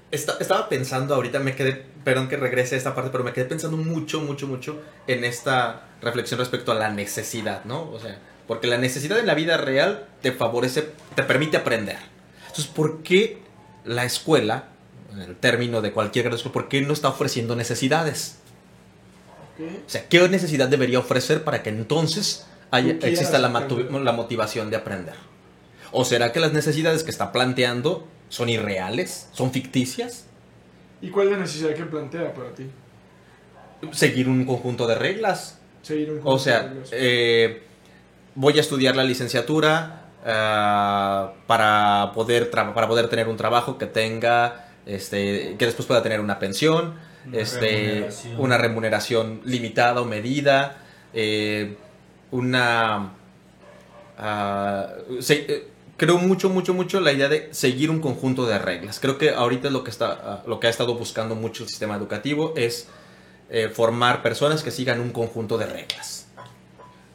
Esta- 0.10 0.38
estaba 0.40 0.70
pensando 0.70 1.14
ahorita, 1.16 1.40
me 1.40 1.54
quedé, 1.54 1.84
perdón 2.06 2.30
que 2.30 2.38
regrese 2.38 2.76
a 2.76 2.78
esta 2.78 2.96
parte, 2.96 3.10
pero 3.12 3.26
me 3.26 3.34
quedé 3.34 3.44
pensando 3.44 3.76
mucho, 3.76 4.22
mucho, 4.22 4.48
mucho 4.48 4.82
en 5.06 5.26
esta 5.26 5.88
reflexión 6.02 6.40
respecto 6.40 6.72
a 6.72 6.76
la 6.76 6.90
necesidad, 6.92 7.66
¿no? 7.66 7.92
O 7.92 8.00
sea, 8.00 8.18
porque 8.48 8.68
la 8.68 8.78
necesidad 8.78 9.20
en 9.20 9.26
la 9.28 9.34
vida 9.36 9.58
real 9.58 10.08
te 10.22 10.32
favorece, 10.32 10.88
te 11.16 11.24
permite 11.24 11.58
aprender. 11.58 11.98
Entonces, 12.44 12.68
¿por 12.68 13.04
qué 13.04 13.40
la 13.84 14.06
escuela, 14.06 14.70
el 15.22 15.36
término 15.36 15.82
de 15.82 15.92
cualquier 15.92 16.26
grado 16.26 16.36
de 16.36 16.40
escuela, 16.40 16.54
por 16.54 16.68
qué 16.70 16.82
no 16.82 16.94
está 16.94 17.10
ofreciendo 17.10 17.56
necesidades? 17.56 18.38
¿Qué? 19.58 19.66
O 19.86 19.90
sea, 19.90 20.08
¿qué 20.08 20.28
necesidad 20.30 20.68
debería 20.68 21.00
ofrecer 21.00 21.44
para 21.44 21.64
que 21.64 21.70
entonces 21.70 22.46
haya- 22.72 22.94
exista 23.02 23.40
la, 23.40 23.50
la 23.50 24.12
motivación 24.12 24.70
de 24.70 24.78
aprender? 24.78 25.16
¿O 25.92 26.06
será 26.06 26.32
que 26.32 26.40
las 26.40 26.54
necesidades 26.54 27.04
que 27.04 27.12
está 27.12 27.32
planteando 27.32 28.08
son 28.30 28.50
irreales? 28.50 29.30
¿Son 29.32 29.52
ficticias? 29.52 30.26
¿Y 31.02 31.10
cuál 31.10 31.28
es 31.28 31.34
la 31.34 31.40
necesidad 31.40 31.74
que 31.74 31.84
plantea 31.86 32.34
para 32.34 32.50
ti? 32.52 32.70
Seguir 33.92 34.28
un 34.28 34.46
conjunto 34.46 34.88
de 34.88 34.96
reglas. 34.96 35.60
Seguir 35.82 36.12
un 36.12 36.22
O 36.24 36.40
sea, 36.40 36.64
reglas. 36.64 36.90
eh, 36.92 37.64
voy 38.36 38.58
a 38.58 38.62
estudiar 38.62 38.96
la 38.96 39.04
licenciatura 39.04 40.08
ah, 40.26 41.34
para, 41.48 42.12
poder 42.14 42.50
para 42.52 42.88
poder 42.88 43.08
tener 43.10 43.28
un 43.28 43.38
trabajo 43.38 43.78
que 43.78 43.86
tenga, 43.86 44.67
este, 44.88 45.56
que 45.60 45.66
después 45.66 45.86
pueda 45.88 46.02
tener 46.02 46.20
una 46.22 46.40
pensión, 46.40 46.96
Una 47.28 47.38
este, 47.40 47.60
remuneración. 47.70 48.40
una 48.40 48.58
remuneración 48.58 49.42
limitada 49.46 50.02
o 50.02 50.06
medida, 50.06 50.78
eh, 51.14 51.76
una... 52.32 53.12
ah, 54.18 54.88
se- 55.20 55.46
eh, 55.52 55.68
creo 55.98 56.18
mucho, 56.18 56.50
mucho, 56.50 56.74
mucho 56.74 57.00
la 57.00 57.12
idea 57.12 57.28
de 57.30 57.50
seguir 57.52 57.90
un 57.90 58.00
conjunto 58.00 58.46
de 58.46 58.58
reglas. 58.60 59.00
Creo 59.00 59.18
que 59.18 59.32
ahorita 59.32 59.70
lo 59.70 59.84
que, 59.84 59.90
está, 59.92 60.12
ah, 60.24 60.44
lo 60.48 60.60
que 60.60 60.68
ha 60.68 60.70
estado 60.70 60.96
buscando 60.96 61.36
mucho 61.36 61.64
el 61.64 61.70
sistema 61.70 61.96
educativo 61.96 62.54
es 62.56 62.88
eh, 63.50 63.70
formar 63.70 64.22
personas 64.24 64.64
que 64.64 64.72
sigan 64.72 65.00
un 65.00 65.12
conjunto 65.12 65.58
de 65.58 65.66
reglas. 65.68 66.17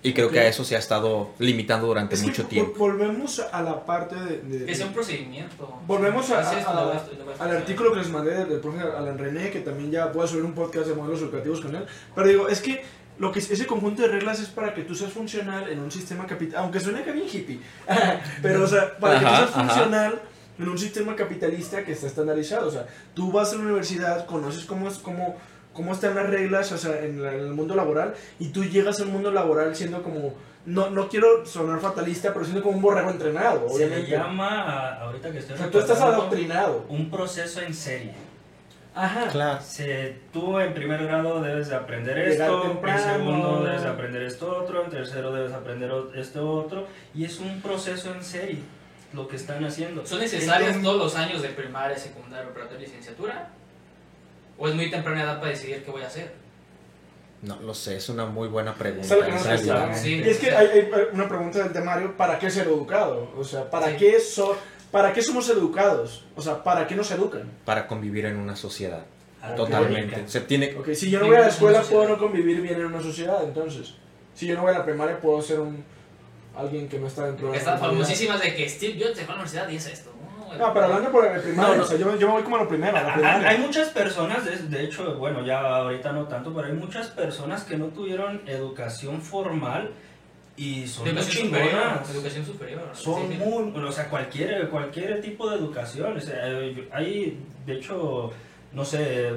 Y 0.05 0.13
creo 0.15 0.31
que 0.31 0.41
a 0.41 0.49
eso 0.49 0.65
se 0.65 0.75
ha 0.75 0.79
estado 0.81 1.31
limitando 1.39 1.87
durante 1.87 2.15
Es 2.17 2.23
que 2.23 2.27
mucho 2.27 2.47
tiempo. 2.47 2.73
Volvemos 2.77 3.39
a 3.53 3.63
la 3.63 3.85
parte 3.87 4.17
de... 4.17 4.39
de- 4.43 4.67
Que 4.67 4.75
sea 4.75 4.87
un 4.87 4.93
procedimiento. 4.95 5.79
Volvemos 5.87 6.29
a- 6.31 6.41
Es 6.59 6.67
a- 6.67 6.71
a- 6.73 7.05
al 7.45 7.57
artículo 7.57 7.93
que 7.93 7.99
les 8.01 8.09
mandé 8.09 8.45
del 8.45 8.59
profe 8.61 8.81
Alan 8.81 9.17
René, 9.17 9.51
que 9.51 9.61
también 9.61 9.91
ya 9.93 10.07
voy 10.07 10.25
a 10.25 10.27
subir 10.27 10.45
un 10.45 10.55
podcast 10.55 10.89
de 10.89 10.95
modelos 10.95 11.21
educativos 11.23 11.61
con 11.61 11.75
él. 11.77 11.85
Pero 12.17 12.27
digo, 12.29 12.49
es 12.49 12.61
que 12.61 12.83
lo 13.19 13.31
que 13.31 13.39
ese 13.39 13.67
conjunto 13.67 14.03
de 14.03 14.09
reglas 14.09 14.41
es 14.41 14.49
para 14.49 14.75
que 14.75 14.83
tú 14.83 14.95
seas 14.97 15.13
funcional 15.13 15.69
en 15.69 15.79
un 15.79 15.93
sistema 15.93 16.27
capital, 16.27 16.63
aunque 16.63 16.81
suene 16.81 17.05
que 17.05 17.13
bien 17.13 17.27
hippie, 17.33 17.61
pero 18.43 18.65
o 18.65 18.67
sea, 18.67 18.97
para 18.99 19.21
que 19.21 19.25
Ajá, 19.27 19.37
tú 19.37 19.53
seas 19.53 19.57
ajá. 19.57 19.69
funcional 19.75 20.23
en 20.59 20.69
un 20.69 20.79
sistema 20.79 21.15
capitalista 21.15 21.85
que 21.85 21.93
está 21.93 22.07
estandarizado. 22.09 22.67
O 22.69 22.71
sea, 22.73 22.87
tú 23.15 23.31
vas 23.31 23.53
a 23.53 23.57
la 23.57 23.63
universidad, 23.63 24.27
conoces 24.27 24.65
cómo, 24.65 24.89
es, 24.89 24.99
cómo, 24.99 25.37
cómo 25.73 25.93
están 25.93 26.14
las 26.14 26.29
reglas 26.29 26.70
o 26.73 26.79
sea, 26.79 26.99
en, 27.03 27.23
la- 27.23 27.33
en 27.35 27.41
el 27.41 27.53
mundo 27.55 27.75
laboral 27.75 28.14
y 28.39 28.49
tú 28.49 28.64
llegas 28.64 29.01
al 29.01 29.07
mundo 29.09 29.31
laboral 29.31 29.75
siendo 29.75 30.03
como, 30.03 30.35
no, 30.66 30.91
no 30.91 31.09
quiero 31.09 31.45
sonar 31.47 31.81
fatalista, 31.81 32.33
pero 32.33 32.45
siendo 32.45 32.62
como 32.62 32.77
un 32.77 32.83
borrego 32.83 33.11
entrenado, 33.11 33.68
Se 33.70 33.89
le 33.89 34.07
llama, 34.07 34.62
a- 34.62 35.01
ahorita 35.03 35.31
que 35.33 35.39
estoy 35.39 35.55
O 35.55 35.59
sea, 35.59 35.70
tú 35.70 35.79
estás 35.79 36.01
adoctrinado. 36.01 36.85
un 36.89 37.11
proceso 37.11 37.61
en 37.61 37.75
serie. 37.75 38.12
Ajá. 38.95 39.29
Claro. 39.29 39.59
Se, 39.64 40.18
tú 40.35 40.61
en 40.61 40.75
primer 40.75 41.03
grado 41.05 41.41
debes 41.41 41.68
de 41.68 41.77
aprender 41.77 42.14
Llegar 42.18 42.51
esto, 42.51 42.62
temprano. 42.62 43.01
en 43.03 43.09
segundo 43.16 43.64
debes 43.64 43.83
de 43.83 43.89
aprender 43.89 44.23
esto 44.23 44.55
otro, 44.55 44.85
en 44.85 44.91
tercero 44.91 45.33
debes 45.33 45.53
aprender 45.55 45.91
o- 45.91 46.12
esto 46.14 46.51
otro, 46.51 46.87
y 47.14 47.25
es 47.25 47.39
un 47.41 47.62
proceso 47.62 48.12
en 48.12 48.23
serie 48.23 48.59
lo 49.14 49.29
que 49.29 49.37
están 49.37 49.64
haciendo. 49.64 50.05
¿Son 50.07 50.20
necesarios 50.20 50.68
Entonces, 50.77 50.83
todos 50.83 50.99
los 50.99 51.16
años 51.16 51.41
de 51.41 51.49
primaria, 51.49 51.97
secundaria, 51.97 52.45
preparatoria 52.45 52.83
y 52.85 52.87
licenciatura? 52.87 53.49
¿O 54.59 54.69
es 54.69 54.75
muy 54.75 54.91
temprana 54.91 55.23
edad 55.23 55.39
para 55.41 55.51
decidir 55.53 55.83
qué 55.85 55.91
voy 55.91 56.03
a 56.03 56.07
hacer? 56.07 56.33
No 57.43 57.59
lo 57.61 57.75
sé, 57.75 57.97
es 57.97 58.09
una 58.09 58.25
muy 58.27 58.47
buena 58.49 58.75
pregunta. 58.75 59.17
Es 59.55 59.67
no. 59.67 59.95
Sí. 59.97 60.23
Y 60.25 60.29
es 60.29 60.39
que 60.39 60.51
hay, 60.53 60.69
hay 60.69 60.93
una 61.13 61.29
pregunta 61.29 61.59
del 61.59 61.73
temario, 61.73 62.17
¿para 62.17 62.39
qué 62.39 62.49
ser 62.51 62.69
educado? 62.69 63.33
O 63.37 63.43
sea, 63.43 63.69
¿para, 63.69 63.89
Sí. 63.91 63.97
qué 63.99 64.21
so- 64.21 64.57
¿para 64.93 65.13
qué 65.13 65.23
somos 65.23 65.49
educados? 65.49 66.25
O 66.37 66.43
sea, 66.43 66.63
¿para 66.63 66.87
qué 66.87 66.95
nos 66.95 67.11
educan? 67.11 67.51
Para 67.65 67.89
convivir 67.89 68.27
en 68.27 68.37
una 68.37 68.55
sociedad. 68.55 69.05
armónica. 69.43 69.57
Totalmente. 69.77 70.29
Se 70.29 70.41
tiene, 70.43 70.73
Ok, 70.79 70.93
si 70.95 71.11
yo 71.11 71.19
no 71.19 71.27
voy 71.27 71.35
a 71.35 71.41
la 71.41 71.49
escuela, 71.49 71.83
puedo 71.83 72.09
no 72.09 72.17
convivir 72.17 72.61
bien 72.61 72.77
en 72.77 72.87
una 72.87 73.03
sociedad, 73.03 73.43
entonces. 73.43 73.95
Si 74.35 74.47
yo 74.47 74.55
no 74.55 74.63
voy 74.63 74.71
a 74.73 74.79
la 74.79 74.85
primaria, 74.85 75.21
puedo 75.21 75.43
ser 75.43 75.59
un 75.59 75.83
alguien 76.57 76.89
que 76.89 76.97
no 77.01 77.09
está 77.09 77.27
dentro 77.27 77.51
de 77.51 77.59
la 77.59 77.65
comunidad. 77.65 77.89
famosísimas 77.91 78.41
de 78.41 78.55
que 78.55 78.69
Steve 78.69 79.03
Jobs 79.05 79.19
se 79.19 79.25
fue 79.25 79.35
a 79.35 79.39
la 79.39 79.43
universidad 79.43 79.69
y 79.69 79.75
es 79.77 79.87
esto. 79.89 80.12
No, 80.59 80.73
pero 80.75 80.87
hablando 80.87 81.11
por 81.11 81.27
el 81.27 81.41
primario, 81.41 81.71
No, 81.73 81.77
no. 81.79 81.83
o 81.83 81.87
sea, 81.87 81.97
yo, 81.99 82.17
yo 82.17 82.27
me 82.29 82.33
voy 82.35 82.43
como 82.43 82.57
a 82.57 82.61
lo 82.63 82.69
primero, 82.69 82.97
a 82.97 83.03
la 83.03 83.09
Hay- 83.09 83.15
primaria. 83.15 83.49
Hay 83.49 83.59
muchas 83.59 83.89
personas, 83.91 84.45
de, 84.45 84.57
de 84.57 84.85
hecho, 84.85 85.15
bueno, 85.17 85.45
ya 85.45 85.61
ahorita 85.61 86.13
no 86.13 86.25
tanto, 86.25 86.53
pero 86.55 86.67
hay 86.69 86.75
muchas 86.75 87.09
personas 87.09 87.65
que 87.65 87.77
no 87.77 87.87
tuvieron 87.87 88.43
educación 88.47 89.21
formal 89.21 89.91
y 90.57 90.87
son 90.87 91.05
muy 91.05 91.13
Educación 91.13 91.47
superior. 91.47 91.71
chingonas. 91.71 92.11
Educación 92.15 92.47
superior. 92.47 92.83
Son 92.93 93.29
Sí, 93.31 93.39
muy, 93.39 93.85
o 93.85 93.93
sea, 93.93 94.09
cualquier, 94.09 94.69
cualquier 94.69 95.21
tipo 95.21 95.49
de 95.51 95.57
educación. 95.57 96.17
o 96.17 96.21
sea, 96.21 96.45
hay, 96.93 97.41
de 97.67 97.73
hecho, 97.75 98.31
no 98.73 98.85
sé, 98.85 99.33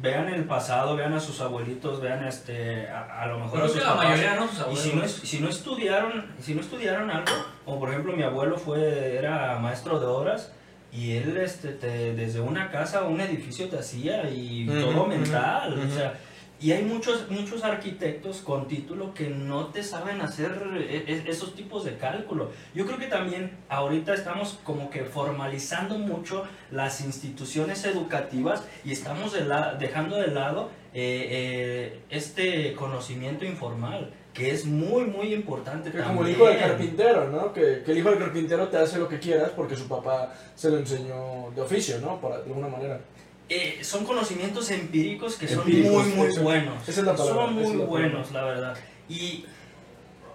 vean 0.00 0.28
el 0.28 0.44
pasado, 0.44 0.94
vean 0.94 1.12
a 1.14 1.18
sus 1.20 1.40
abuelitos, 1.40 2.00
vean 2.00 2.24
este, 2.24 2.88
a, 2.88 3.22
a 3.22 3.26
lo 3.26 3.40
mejor 3.40 3.62
a 3.62 3.66
sus 3.66 3.78
que 3.78 3.82
la 3.82 3.86
papás. 3.94 4.04
mayoría 4.10 4.34
no 4.36 4.46
sus 4.46 4.58
Y 4.58 4.62
abuelos. 4.62 4.80
si 4.82 4.92
no, 4.94 5.08
si 5.08 5.40
no 5.40 5.48
estudiaron, 5.48 6.26
si 6.40 6.54
no 6.54 6.60
estudiaron 6.60 7.10
algo, 7.10 7.32
como 7.64 7.80
por 7.80 7.88
ejemplo 7.90 8.12
mi 8.12 8.22
abuelo 8.22 8.56
fue, 8.56 9.16
era 9.18 9.58
maestro 9.58 9.98
de 9.98 10.06
obras, 10.06 10.52
y 10.92 11.12
él 11.12 11.36
este, 11.36 11.68
te- 11.68 12.14
desde 12.14 12.40
una 12.40 12.70
casa, 12.70 13.04
un 13.04 13.20
edificio 13.20 13.68
te 13.68 13.78
hacía 13.78 14.28
y 14.30 14.66
todo 14.66 15.06
mental. 15.06 15.78
O 15.78 15.90
sea, 15.94 16.14
y 16.62 16.72
hay 16.72 16.82
muchos, 16.84 17.30
muchos 17.30 17.64
arquitectos 17.64 18.38
con 18.42 18.68
título 18.68 19.14
que 19.14 19.30
no 19.30 19.66
te 19.68 19.82
saben 19.82 20.20
hacer 20.20 20.50
e- 20.76 21.04
e- 21.06 21.24
esos 21.30 21.54
tipos 21.54 21.84
de 21.84 21.96
cálculo. 21.96 22.50
Yo 22.74 22.84
creo 22.86 22.98
que 22.98 23.06
también 23.06 23.56
ahorita 23.70 24.12
estamos 24.12 24.58
como 24.62 24.90
que 24.90 25.04
formalizando 25.04 25.96
mucho 25.98 26.44
las 26.70 27.00
instituciones 27.00 27.84
educativas 27.86 28.62
y 28.84 28.92
estamos 28.92 29.32
de 29.32 29.46
la- 29.46 29.74
dejando 29.76 30.16
de 30.16 30.26
lado 30.28 30.68
eh, 30.92 31.28
eh, 31.30 32.00
este 32.10 32.72
conocimiento 32.74 33.44
informal, 33.44 34.12
que 34.34 34.50
es 34.50 34.64
muy, 34.64 35.04
muy 35.04 35.32
importante 35.34 35.90
Que 35.90 35.98
también. 35.98 36.16
como 36.16 36.26
el 36.28 36.34
hijo 36.34 36.46
del 36.48 36.58
carpintero, 36.58 37.28
¿no? 37.30 37.52
Que, 37.52 37.82
que 37.84 37.92
el 37.92 37.98
hijo 37.98 38.10
del 38.10 38.18
carpintero 38.18 38.68
te 38.68 38.76
hace 38.76 38.98
lo 38.98 39.08
que 39.08 39.18
quieras 39.18 39.50
porque 39.56 39.76
su 39.76 39.86
papá 39.88 40.32
se 40.54 40.70
lo 40.70 40.78
enseñó 40.78 41.50
de 41.54 41.60
oficio, 41.62 41.98
¿no? 42.00 42.18
De 42.28 42.34
alguna 42.44 42.68
manera. 42.68 43.00
Eh, 43.48 43.78
son 43.82 44.04
conocimientos 44.04 44.70
empíricos 44.70 45.34
que 45.36 45.48
son 45.48 45.60
Empíricos, 45.60 46.06
muy, 46.06 46.14
muy 46.16 46.26
eso- 46.28 46.42
buenos. 46.42 46.88
esa 46.88 47.00
es 47.00 47.06
la 47.06 47.16
palabra, 47.16 47.46
Son 47.46 47.48
es 47.50 47.54
muy 47.54 47.62
la 47.64 47.70
palabra. 47.86 47.86
buenos, 47.90 48.30
la 48.32 48.44
verdad. 48.44 48.76
Y, 49.08 49.44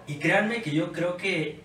y 0.07 0.15
créanme 0.15 0.61
que 0.61 0.71
yo 0.71 0.91
creo 0.91 1.15
que 1.15 1.61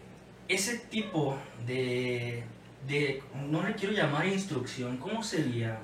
ese 0.46 0.78
tipo 0.78 1.36
de, 1.66 2.44
de, 2.86 3.22
no 3.48 3.66
le 3.66 3.74
quiero 3.74 3.92
llamar 3.94 4.26
instrucción, 4.26 4.96
¿cómo 4.98 5.24
sería? 5.24 5.78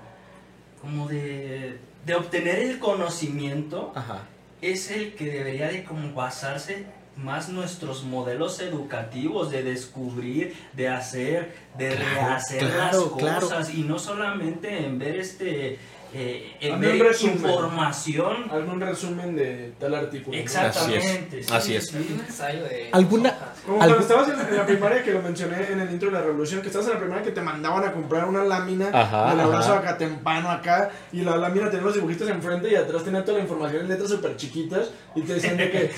Como 0.80 1.08
de, 1.08 1.78
de 2.06 2.14
obtener 2.14 2.60
el 2.60 2.78
conocimiento 2.78 3.92
Ajá. 3.96 4.22
es 4.62 4.90
el 4.92 5.14
que 5.16 5.24
debería 5.26 5.68
de 5.68 5.82
como 5.84 6.14
basarse 6.14 6.86
más 7.16 7.48
nuestros 7.48 8.04
modelos 8.04 8.60
educativos 8.60 9.50
de 9.50 9.62
descubrir, 9.62 10.54
de 10.74 10.88
hacer, 10.88 11.54
de 11.76 11.88
Claro, 11.96 12.04
rehacer 12.14 12.58
claro, 12.60 13.10
las 13.10 13.18
claro. 13.18 13.40
cosas 13.40 13.74
y 13.74 13.82
no 13.82 13.98
solamente 13.98 14.84
en 14.86 14.98
ver 14.98 15.16
este 15.16 15.78
eh, 16.14 16.56
en 16.60 16.78
ver 16.80 16.98
resumen. 17.02 17.36
información 17.36 18.48
un 18.70 18.80
resumen 18.80 19.34
de 19.34 19.72
tal 19.80 19.94
artículo. 19.94 20.36
exactamente 20.38 21.42
sí, 21.42 21.52
Así 21.52 21.74
es. 21.74 21.88
sí. 21.88 21.96
Es 21.98 22.10
un 22.10 22.20
ensayo 22.20 22.62
de. 22.64 22.88
¿Alguna- 22.92 23.30
hojas. 23.30 23.55
Como 23.66 23.82
Algo- 23.82 23.96
cuando 23.96 24.22
estabas 24.24 24.28
en, 24.28 24.48
en 24.48 24.56
la 24.56 24.64
primaria, 24.64 25.02
que 25.02 25.10
lo 25.10 25.20
mencioné 25.22 25.56
en 25.72 25.80
el 25.80 25.90
intro 25.90 26.08
de 26.10 26.14
la 26.16 26.22
revolución, 26.22 26.60
que 26.62 26.68
estabas 26.68 26.86
en 26.86 26.94
la 26.94 27.00
primaria 27.00 27.24
que 27.24 27.32
te 27.32 27.40
mandaban 27.40 27.84
a 27.84 27.92
comprar 27.92 28.24
una 28.26 28.44
lámina 28.44 28.90
Ajá, 28.92 29.30
del 29.30 29.40
abrazo 29.40 29.74
acá 29.74 29.98
tempano 29.98 30.48
acá, 30.50 30.90
y 31.12 31.22
la 31.22 31.36
lámina 31.36 31.68
tenía 31.68 31.84
los 31.84 31.94
dibujitos 31.94 32.28
enfrente 32.28 32.70
y 32.70 32.76
atrás 32.76 33.02
tenía 33.04 33.24
toda 33.24 33.38
la 33.38 33.42
información 33.44 33.82
en 33.82 33.88
letras 33.88 34.08
súper 34.10 34.36
chiquitas, 34.36 34.90
y 35.16 35.22
te 35.22 35.34
decían 35.34 35.56
de 35.56 35.70
que... 35.70 35.90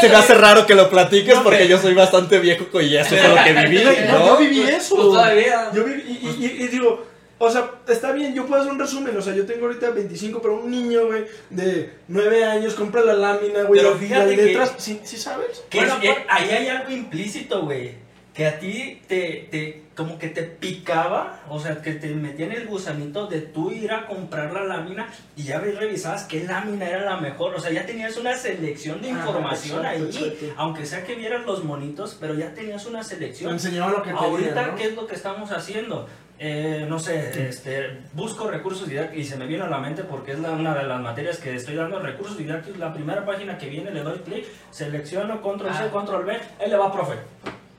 Se 0.00 0.08
me 0.08 0.16
hace 0.16 0.34
raro 0.34 0.66
que 0.66 0.74
lo 0.74 0.88
platiques 0.88 1.38
porque 1.40 1.68
yo 1.68 1.78
soy 1.78 1.94
bastante 1.94 2.38
viejo 2.38 2.80
y 2.80 2.96
eso 2.96 3.16
fue 3.16 3.28
lo 3.28 3.44
que 3.44 3.52
viví, 3.52 3.84
No, 4.10 4.26
yo 4.26 4.36
viví 4.38 4.62
eso. 4.62 4.94
pues, 4.96 5.08
todavía. 5.08 5.70
Yo 5.74 5.84
vi, 5.84 5.92
y, 5.92 6.26
y- 6.26 6.46
y- 6.46 6.64
y 6.64 6.68
digo, 6.68 7.04
o 7.42 7.50
sea, 7.50 7.70
está 7.88 8.12
bien, 8.12 8.34
yo 8.34 8.44
puedo 8.46 8.60
hacer 8.60 8.72
un 8.72 8.78
resumen, 8.78 9.16
o 9.16 9.22
sea, 9.22 9.34
yo 9.34 9.46
tengo 9.46 9.66
ahorita 9.66 9.90
25, 9.90 10.40
pero 10.42 10.60
un 10.60 10.70
niño, 10.70 11.06
güey, 11.06 11.24
de 11.48 11.90
9 12.08 12.44
años 12.44 12.74
compra 12.74 13.00
la 13.02 13.14
lámina, 13.14 13.62
güey, 13.62 13.80
Pero 13.80 13.96
fíjate 13.96 14.36
que- 14.36 14.42
letras, 14.44 14.74
¿sí, 14.76 15.00
sí 15.04 15.16
sabes? 15.16 15.64
Que 15.70 15.78
Bueno, 15.78 15.94
es- 16.02 16.04
eh, 16.04 16.14
por- 16.14 16.32
ahí 16.36 16.50
hay 16.50 16.68
algo 16.68 16.90
implícito, 16.90 17.62
güey. 17.62 17.94
Que 18.34 18.46
a 18.46 18.58
ti 18.60 19.02
te, 19.08 19.48
te, 19.50 19.82
como 19.96 20.16
que 20.18 20.28
te 20.28 20.44
picaba, 20.44 21.40
o 21.48 21.58
sea, 21.58 21.82
que 21.82 21.92
te 21.94 22.08
metía 22.14 22.46
en 22.46 22.52
el 22.52 22.66
gusanito 22.68 23.26
de 23.26 23.40
tú 23.40 23.70
ir 23.72 23.90
a 23.90 24.06
comprar 24.06 24.52
la 24.52 24.64
lámina 24.64 25.08
y 25.36 25.42
ya 25.42 25.58
revisabas 25.58 26.24
qué 26.24 26.44
lámina 26.44 26.88
era 26.88 27.02
la 27.04 27.16
mejor. 27.16 27.54
O 27.54 27.60
sea, 27.60 27.72
ya 27.72 27.84
tenías 27.86 28.16
una 28.16 28.34
selección 28.36 29.02
de 29.02 29.08
Ah, 29.08 29.12
información 29.18 29.80
exacto, 29.84 30.18
ahí. 30.18 30.24
exacto. 30.28 30.54
Aunque 30.58 30.86
sea 30.86 31.04
que 31.04 31.16
vieras 31.16 31.44
los 31.44 31.64
monitos, 31.64 32.16
pero 32.20 32.34
ya 32.34 32.54
tenías 32.54 32.86
una 32.86 33.00
Te 33.00 33.06
selección. 33.08 33.52
enseñaban 33.52 33.92
lo 33.92 34.02
que 34.02 34.10
Ahorita, 34.10 34.48
tenían, 34.54 34.70
¿no? 34.70 34.76
¿qué 34.76 34.84
es 34.86 34.94
lo 34.94 35.06
que 35.06 35.14
estamos 35.16 35.50
haciendo? 35.50 36.08
Eh, 36.42 36.86
no 36.88 36.98
sé, 36.98 37.48
este, 37.50 37.98
busco 38.14 38.48
recursos 38.50 38.88
didácticos 38.88 39.26
y 39.26 39.28
se 39.28 39.36
me 39.36 39.46
viene 39.46 39.64
a 39.64 39.68
la 39.68 39.76
mente 39.78 40.04
porque 40.04 40.32
es 40.32 40.38
la- 40.38 40.52
una 40.52 40.74
de 40.74 40.84
las 40.84 40.98
materias 40.98 41.36
que 41.36 41.54
estoy 41.54 41.74
dando, 41.74 41.98
recursos 42.00 42.38
didácticos, 42.38 42.78
la 42.78 42.94
primera 42.94 43.26
página 43.26 43.58
que 43.58 43.68
viene, 43.68 43.90
le 43.90 44.00
doy 44.02 44.18
clic, 44.20 44.46
selecciono, 44.70 45.42
control 45.42 45.74
C, 45.74 45.82
Ah. 45.82 45.90
control 45.90 46.24
V, 46.24 46.40
ahí 46.58 46.70
le 46.70 46.76
va, 46.78 46.90
profe. 46.90 47.12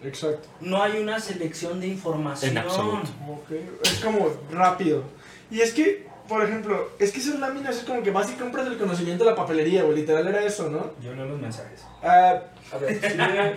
Exacto. 0.04 0.48
No 0.60 0.82
hay 0.84 1.00
una 1.02 1.20
selección 1.20 1.80
de 1.80 1.88
información. 1.88 2.52
En 2.52 2.58
absoluto. 2.60 3.08
Ok, 3.28 3.52
Es 3.84 4.00
como 4.04 4.30
rápido. 4.52 5.06
Y 5.50 5.62
es 5.62 5.74
que, 5.74 6.06
por 6.28 6.44
ejemplo, 6.44 6.92
es 7.00 7.12
que 7.12 7.18
esas 7.20 7.40
láminas 7.40 7.78
es 7.78 7.84
como 7.84 8.04
que 8.04 8.12
vas 8.12 8.30
y 8.32 8.36
compras 8.36 8.68
el 8.68 8.78
conocimiento 8.78 9.24
de 9.24 9.32
la 9.32 9.36
papelería, 9.36 9.82
güey, 9.84 9.96
literal 9.98 10.28
era 10.28 10.44
eso, 10.46 10.70
¿no? 10.70 10.92
Yo 11.04 11.16
leo 11.16 11.26
los 11.26 11.40
mensajes. 11.42 11.84
Ah, 12.04 12.40
a 12.72 12.78
ver, 12.78 12.94
sigue. 13.02 13.56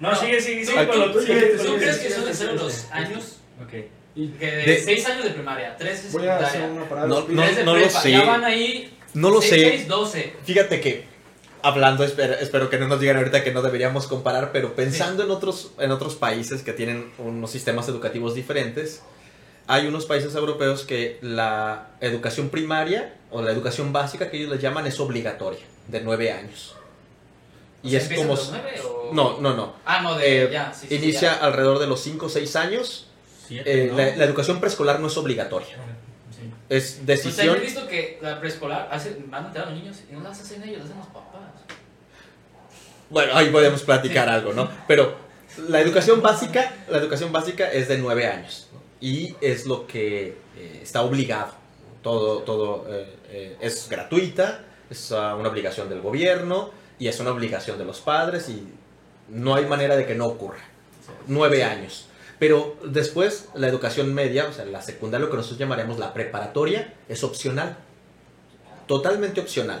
No, 0.00 0.10
No, 0.10 0.16
sigue, 0.16 0.40
sigue, 0.40 0.64
¿tú- 0.64 0.70
sigue 0.72 0.86
con 0.88 0.98
lo 0.98 1.06
tú- 1.12 1.12
tuyo. 1.20 1.26
sigue, 1.26 1.46
¿Tú 1.58 1.62
sigue, 1.62 1.76
crees 1.76 1.98
que 1.98 2.10
suelen 2.10 2.34
sigue, 2.34 2.48
ser 2.50 2.54
los 2.60 2.90
años? 2.90 3.40
Ok. 3.62 3.74
Y 4.16 4.28
Que 4.28 4.46
de 4.46 4.62
De- 4.64 4.80
6 4.80 5.06
años 5.06 5.24
de 5.24 5.30
primaria, 5.30 5.76
3 5.76 6.04
de 6.12 6.18
voy 6.18 6.28
a 6.28 6.38
hacer 6.38 6.70
una 6.70 6.88
parada. 6.88 7.06
No, 7.08 7.20
no, 7.28 7.42
tres 7.42 7.56
de 7.56 7.64
no 7.64 7.74
lo 7.74 7.82
prepa, 7.84 8.00
sé. 8.00 8.10
Ya 8.12 8.24
van 8.24 8.44
ahí. 8.44 8.96
No 9.14 9.30
lo 9.30 9.40
sé. 9.42 9.48
seis, 9.48 9.88
12. 9.88 10.34
Fíjate 10.44 10.80
que 10.80 11.04
hablando, 11.62 12.04
espero, 12.04 12.34
espero 12.34 12.68
que 12.70 12.78
no 12.78 12.86
nos 12.88 13.00
digan 13.00 13.16
ahorita 13.16 13.42
que 13.42 13.52
no 13.52 13.62
deberíamos 13.62 14.06
comparar, 14.06 14.52
pero 14.52 14.74
pensando 14.74 15.22
en 15.24 15.30
otros 15.30 15.72
en 15.78 15.90
otros 15.90 16.14
países 16.16 16.62
que 16.62 16.72
tienen 16.72 17.10
unos 17.18 17.50
sistemas 17.50 17.88
educativos 17.88 18.34
diferentes, 18.34 19.02
hay 19.66 19.86
unos 19.86 20.04
países 20.06 20.34
europeos 20.34 20.84
que 20.84 21.18
la 21.22 21.88
educación 22.00 22.50
primaria 22.50 23.14
o 23.30 23.40
la 23.42 23.50
educación 23.50 23.92
básica 23.92 24.30
que 24.30 24.36
ellos 24.38 24.50
le 24.50 24.58
llaman 24.58 24.86
es 24.86 25.00
obligatoria, 25.00 25.60
de 25.88 26.00
9 26.02 26.30
años. 26.32 26.76
O 27.82 27.86
Y 27.86 27.90
sea, 27.90 27.98
es 27.98 28.04
¿empieza 28.04 28.24
a 28.24 28.26
como 28.26 28.36
los 28.38 28.50
nueve 28.50 28.80
o- 28.84 29.10
No, 29.12 29.40
no, 29.40 29.54
no. 29.54 29.74
Ah, 29.84 30.00
no, 30.02 30.16
de. 30.16 30.44
Eh, 30.44 30.48
ya, 30.52 30.72
sí, 30.72 30.86
sí, 30.88 30.94
Inicia 30.96 31.20
ya. 31.20 31.44
alrededor 31.44 31.78
de 31.78 31.86
los 31.86 32.00
5 32.00 32.26
o 32.26 32.28
6 32.28 32.56
años. 32.56 33.08
Siete, 33.46 33.84
Eh, 33.84 33.86
¿no? 33.90 33.96
la, 33.96 34.16
la 34.16 34.24
educación 34.24 34.60
preescolar 34.60 35.00
no 35.00 35.08
es 35.08 35.16
obligatoria. 35.16 35.76
Sí. 36.30 36.50
Es 36.68 37.00
Pues 37.04 37.06
decisión. 37.06 37.56
he 37.56 37.60
visto 37.60 37.86
que 37.86 38.18
la 38.22 38.40
preescolar 38.40 38.88
hace, 38.90 39.16
van 39.26 39.44
a 39.44 39.46
entrar 39.48 39.66
los 39.70 39.74
niños 39.78 39.98
y 40.10 40.12
no 40.14 40.20
las 40.20 40.40
hacen 40.40 40.62
ellos, 40.62 40.78
las 40.78 40.86
hacen 40.86 40.98
los 40.98 41.06
papás. 41.08 41.40
Bueno, 43.10 43.36
ahí 43.36 43.50
podemos 43.50 43.82
platicar 43.82 44.28
algo, 44.28 44.52
¿no? 44.52 44.68
Pero 44.88 45.16
la 45.68 45.80
educación 45.80 46.22
básica, 46.22 46.72
la 46.88 46.98
educación 46.98 47.30
básica 47.32 47.70
es 47.70 47.88
de 47.88 47.98
nueve 47.98 48.26
años 48.26 48.68
¿no? 48.72 48.80
y 49.00 49.36
es 49.40 49.66
lo 49.66 49.86
que 49.86 50.36
eh, 50.56 50.80
está 50.82 51.02
obligado. 51.02 51.52
Todo, 52.02 52.40
todo 52.42 52.86
eh, 52.88 53.56
es 53.60 53.88
gratuita, 53.88 54.64
es 54.90 55.10
una 55.10 55.48
obligación 55.48 55.88
del 55.88 56.00
gobierno 56.00 56.70
y 56.98 57.08
es 57.08 57.18
una 57.20 57.30
obligación 57.30 57.78
de 57.78 57.84
los 57.84 58.00
padres 58.00 58.48
y 58.48 58.66
no 59.28 59.54
hay 59.54 59.66
manera 59.66 59.96
de 59.96 60.06
que 60.06 60.14
no 60.14 60.26
ocurra. 60.26 60.60
nueve 61.26 61.62
años. 61.64 62.08
Pero 62.44 62.76
después 62.84 63.48
la 63.54 63.68
educación 63.68 64.12
media, 64.12 64.44
o 64.46 64.52
sea, 64.52 64.66
la 64.66 64.82
secundaria, 64.82 65.24
lo 65.24 65.30
que 65.30 65.38
nosotros 65.38 65.58
llamaremos 65.58 65.98
la 65.98 66.12
preparatoria, 66.12 66.92
es 67.08 67.24
opcional. 67.24 67.78
Totalmente 68.86 69.40
opcional. 69.40 69.80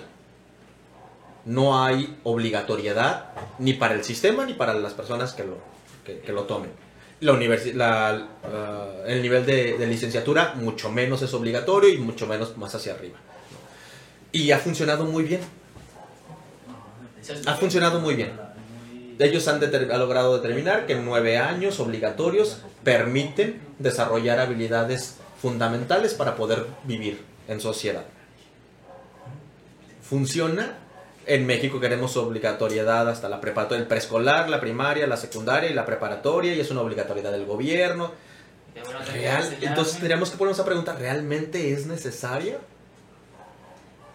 No 1.44 1.84
hay 1.84 2.18
obligatoriedad 2.22 3.32
ni 3.58 3.74
para 3.74 3.92
el 3.92 4.02
sistema 4.02 4.46
ni 4.46 4.54
para 4.54 4.72
las 4.72 4.94
personas 4.94 5.34
que 5.34 5.44
lo, 5.44 5.58
que, 6.06 6.32
lo 6.32 6.44
tomen. 6.44 6.70
La 7.20 7.34
la, 7.34 8.28
el 9.06 9.20
nivel 9.20 9.44
de 9.44 9.86
licenciatura 9.86 10.54
mucho 10.54 10.90
menos 10.90 11.20
es 11.20 11.34
obligatorio 11.34 11.90
y 11.90 11.98
mucho 11.98 12.26
menos 12.26 12.56
más 12.56 12.74
hacia 12.74 12.94
arriba. 12.94 13.18
Y 14.32 14.52
ha 14.52 14.58
funcionado 14.58 15.04
muy 15.04 15.24
bien. 15.24 15.42
Ha 17.44 17.56
funcionado 17.56 18.00
muy 18.00 18.14
bien. 18.14 18.32
Ellos 19.18 19.46
han, 19.48 19.62
han 19.62 19.98
logrado 19.98 20.36
determinar 20.36 20.86
que 20.86 20.94
nueve 20.96 21.38
años 21.38 21.80
obligatorios 21.80 22.58
permiten 22.82 23.60
desarrollar 23.78 24.40
habilidades 24.40 25.16
fundamentales 25.40 26.14
para 26.14 26.36
poder 26.36 26.66
vivir 26.84 27.22
en 27.48 27.60
sociedad. 27.60 28.04
Funciona. 30.02 30.78
En 31.26 31.46
México 31.46 31.80
queremos 31.80 32.16
obligatoriedad 32.18 33.08
hasta 33.08 33.30
la 33.30 33.40
preparatoria, 33.40 33.80
el 33.80 33.88
preescolar, 33.88 34.50
la 34.50 34.60
primaria, 34.60 35.06
la 35.06 35.16
secundaria 35.16 35.70
y 35.70 35.74
la 35.74 35.86
preparatoria, 35.86 36.54
y 36.54 36.60
es 36.60 36.70
una 36.70 36.82
obligatoriedad 36.82 37.32
del 37.32 37.46
gobierno. 37.46 38.12
Real, 39.12 39.56
entonces 39.60 39.94
tendríamos 39.94 40.30
que 40.30 40.36
ponernos 40.36 40.60
a 40.60 40.64
preguntar, 40.64 40.98
¿realmente 40.98 41.72
es 41.72 41.86
necesaria? 41.86 42.58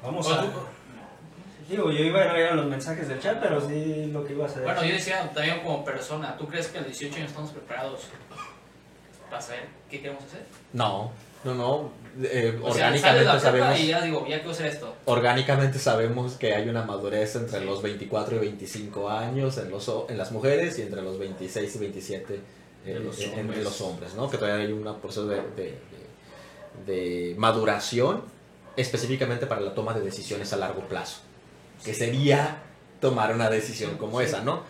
Vamos 0.03 0.27
O 0.27 0.33
a... 0.33 0.45
Digo, 1.69 1.91
yo 1.91 2.03
iba 2.03 2.21
a 2.23 2.33
leer 2.33 2.55
los 2.55 2.65
mensajes 2.65 3.07
del 3.07 3.19
chat, 3.19 3.39
pero 3.41 3.61
sí 3.61 4.09
lo 4.11 4.25
que 4.25 4.33
ibas 4.33 4.51
a 4.51 4.59
decir. 4.59 4.63
Bueno, 4.73 4.83
yo 4.83 4.93
decía 4.93 5.29
también 5.33 5.59
como 5.61 5.85
persona, 5.85 6.35
¿tú 6.37 6.47
crees 6.47 6.67
que 6.67 6.79
a 6.79 6.81
los 6.81 6.89
18 6.89 7.15
años 7.17 7.29
estamos 7.29 7.51
preparados 7.51 8.01
para 9.29 9.41
saber 9.41 9.65
qué 9.89 10.01
queremos 10.01 10.23
hacer? 10.23 10.43
No, 10.73 11.11
no, 11.43 11.53
no. 11.53 11.91
eh, 12.23 12.57
O 12.63 12.73
sea, 12.73 12.87
orgánicamente 12.87 13.39
sabemos. 13.39 13.79
y 13.79 13.87
ya 13.87 14.01
digo, 14.01 14.21
ya 14.27 14.37
quiero 14.37 14.51
hacer 14.51 14.65
esto. 14.65 14.95
Orgánicamente 15.05 15.77
sabemos 15.77 16.33
que 16.37 16.55
hay 16.55 16.67
una 16.67 16.83
madurez 16.83 17.35
entre 17.35 17.59
Sí. 17.59 17.65
los 17.65 17.81
24 17.83 18.35
y 18.37 18.39
25 18.39 19.09
años 19.09 19.57
en, 19.59 19.69
los, 19.69 19.91
en 20.09 20.17
las 20.17 20.31
mujeres 20.31 20.79
y 20.79 20.81
entre 20.81 21.01
los 21.03 21.19
26 21.19 21.75
y 21.75 21.79
27 21.79 22.39
eh, 22.85 22.99
los 23.03 23.17
en- 23.19 23.25
entre 23.25 23.41
hombres. 23.41 23.63
los 23.63 23.81
hombres, 23.81 24.13
¿no? 24.15 24.29
Que 24.29 24.37
todavía 24.37 24.65
hay 24.65 24.71
un 24.71 24.83
proceso 24.99 25.27
de, 25.27 25.35
de- 25.55 25.77
de- 26.85 27.29
de 27.31 27.35
maduración 27.37 28.23
específicamente 28.75 29.45
para 29.45 29.61
la 29.61 29.73
toma 29.75 29.93
de 29.93 30.01
decisiones 30.01 30.51
a 30.53 30.57
largo 30.57 30.81
plazo, 30.87 31.19
que 31.83 31.93
sería 31.93 32.57
tomar 32.99 33.33
una 33.33 33.49
decisión 33.49 33.97
como 33.97 34.19
esa, 34.21 34.41
¿no? 34.41 34.63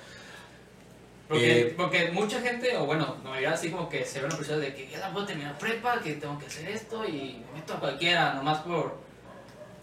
Porque, 1.28 1.62
Eh, 1.62 1.74
porque 1.78 2.12
mucha 2.12 2.42
gente, 2.42 2.76
o 2.78 2.86
bueno, 2.86 3.16
la 3.24 3.30
mayoría 3.30 3.54
así 3.54 3.70
como 3.70 3.88
que 3.88 4.04
se 4.06 4.20
ve 4.20 4.26
una 4.26 4.36
presión 4.36 4.60
de 4.60 4.74
que 4.74 4.88
ya 4.90 4.98
la 5.00 5.12
puedo 5.14 5.26
terminar 5.28 5.58
prepa, 5.60 6.00
que 6.00 6.14
tengo 6.16 6.38
que 6.40 6.48
hacer 6.48 6.70
esto 6.70 7.06
y 7.08 7.44
me 7.54 7.60
meto 7.60 7.76
a 7.76 7.80
cualquiera, 7.80 8.34
nomás 8.34 8.60
por, 8.60 8.98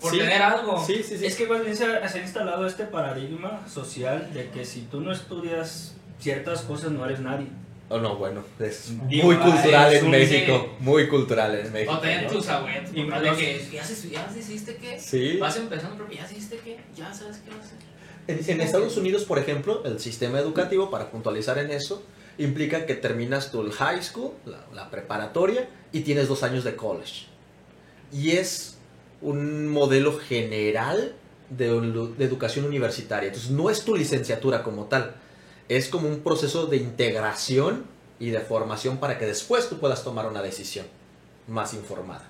por 0.01 0.11
Sí, 0.11 0.19
tener 0.19 0.43
algo. 0.43 0.85
Sí, 0.85 1.03
sí, 1.05 1.17
sí. 1.19 1.27
Es 1.27 1.37
que 1.37 1.47
más 1.47 1.63
bien 1.63 1.77
se 1.77 1.87
ha, 1.87 2.09
se 2.09 2.19
ha 2.19 2.23
instalado 2.23 2.67
este 2.67 2.85
paradigma 2.85 3.67
social 3.69 4.33
de 4.35 4.51
que 4.51 4.65
si 4.65 4.83
tú 4.83 5.01
no 5.01 5.13
estudias 5.13 5.95
ciertas 6.19 6.63
cosas 6.63 6.91
no 6.91 7.05
eres 7.05 7.21
nadie. 7.21 7.47
Oh, 7.89 7.99
no, 8.01 8.17
bueno, 8.17 8.43
es 8.59 8.93
Digo, 9.09 9.27
muy 9.27 9.37
cultural 9.37 9.93
es 9.95 10.03
en 10.03 10.11
México, 10.11 10.71
muy 10.81 11.09
cultural 11.09 11.55
en 11.55 11.73
México. 11.73 11.93
O 11.93 11.99
tener 12.01 12.25
¿no? 12.25 12.31
tus 12.31 12.49
abuelos, 12.49 12.91
Y 12.93 13.03
los- 13.05 13.37
que 13.39 13.69
ya, 13.73 13.85
se- 13.85 14.11
ya 14.11 14.27
decidiste 14.27 14.77
que 14.77 14.99
Sí. 14.99 15.37
vas 15.37 15.57
empezando 15.57 15.97
prepa, 15.97 16.13
ya 16.15 16.23
decidiste 16.23 16.57
que 16.59 16.79
ya 16.97 17.15
sabes 17.15 17.37
qué 17.45 17.51
vas 17.51 17.61
a 17.61 17.77
hacer. 17.77 17.77
En, 18.27 18.51
en 18.51 18.61
Estados 18.61 18.97
Unidos, 18.97 19.25
por 19.25 19.39
ejemplo, 19.39 19.85
el 19.85 20.01
sistema 20.01 20.41
educativo, 20.41 20.91
para 20.91 21.13
puntualizar 21.13 21.59
en 21.59 21.71
eso, 21.71 22.03
implica 22.39 22.87
que 22.87 22.95
terminas 22.95 23.53
tu 23.53 23.71
high 23.71 24.03
school, 24.03 24.33
la, 24.45 24.65
la 24.75 24.91
preparatoria, 24.91 25.69
y 25.93 26.01
tienes 26.01 26.27
dos 26.27 26.43
años 26.43 26.65
de 26.65 26.75
college. 26.75 27.27
Y 28.13 28.33
es 28.33 28.79
un 29.23 29.69
modelo 29.69 30.19
general 30.19 31.15
de, 31.51 31.67
de 32.19 32.25
educación 32.25 32.65
universitaria. 32.65 33.29
Entonces, 33.29 33.53
no 33.53 33.71
es 33.71 33.85
tu 33.85 33.95
licenciatura 33.97 34.65
como 34.65 34.87
tal, 34.87 35.15
es 35.69 35.89
como 35.89 36.09
un 36.09 36.21
proceso 36.21 36.67
de 36.67 36.77
integración 36.77 37.85
y 38.19 38.31
de 38.31 38.41
formación 38.41 38.99
para 38.99 39.19
que 39.19 39.27
después 39.27 39.69
tú 39.69 39.79
puedas 39.79 40.05
tomar 40.05 40.27
una 40.27 40.43
decisión 40.43 40.87
más 41.49 41.75
informada. 41.75 42.25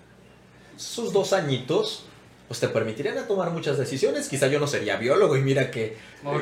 Esos 0.76 1.12
dos 1.12 1.32
añitos 1.32 2.04
pues 2.48 2.60
te 2.60 2.68
permitirían 2.68 3.18
a 3.18 3.26
tomar 3.26 3.50
muchas 3.50 3.76
decisiones. 3.76 4.28
Quizá 4.28 4.46
yo 4.46 4.60
no 4.60 4.66
sería 4.66 4.96
biólogo 4.96 5.36
y 5.36 5.42
mira 5.42 5.70
que, 5.70 5.96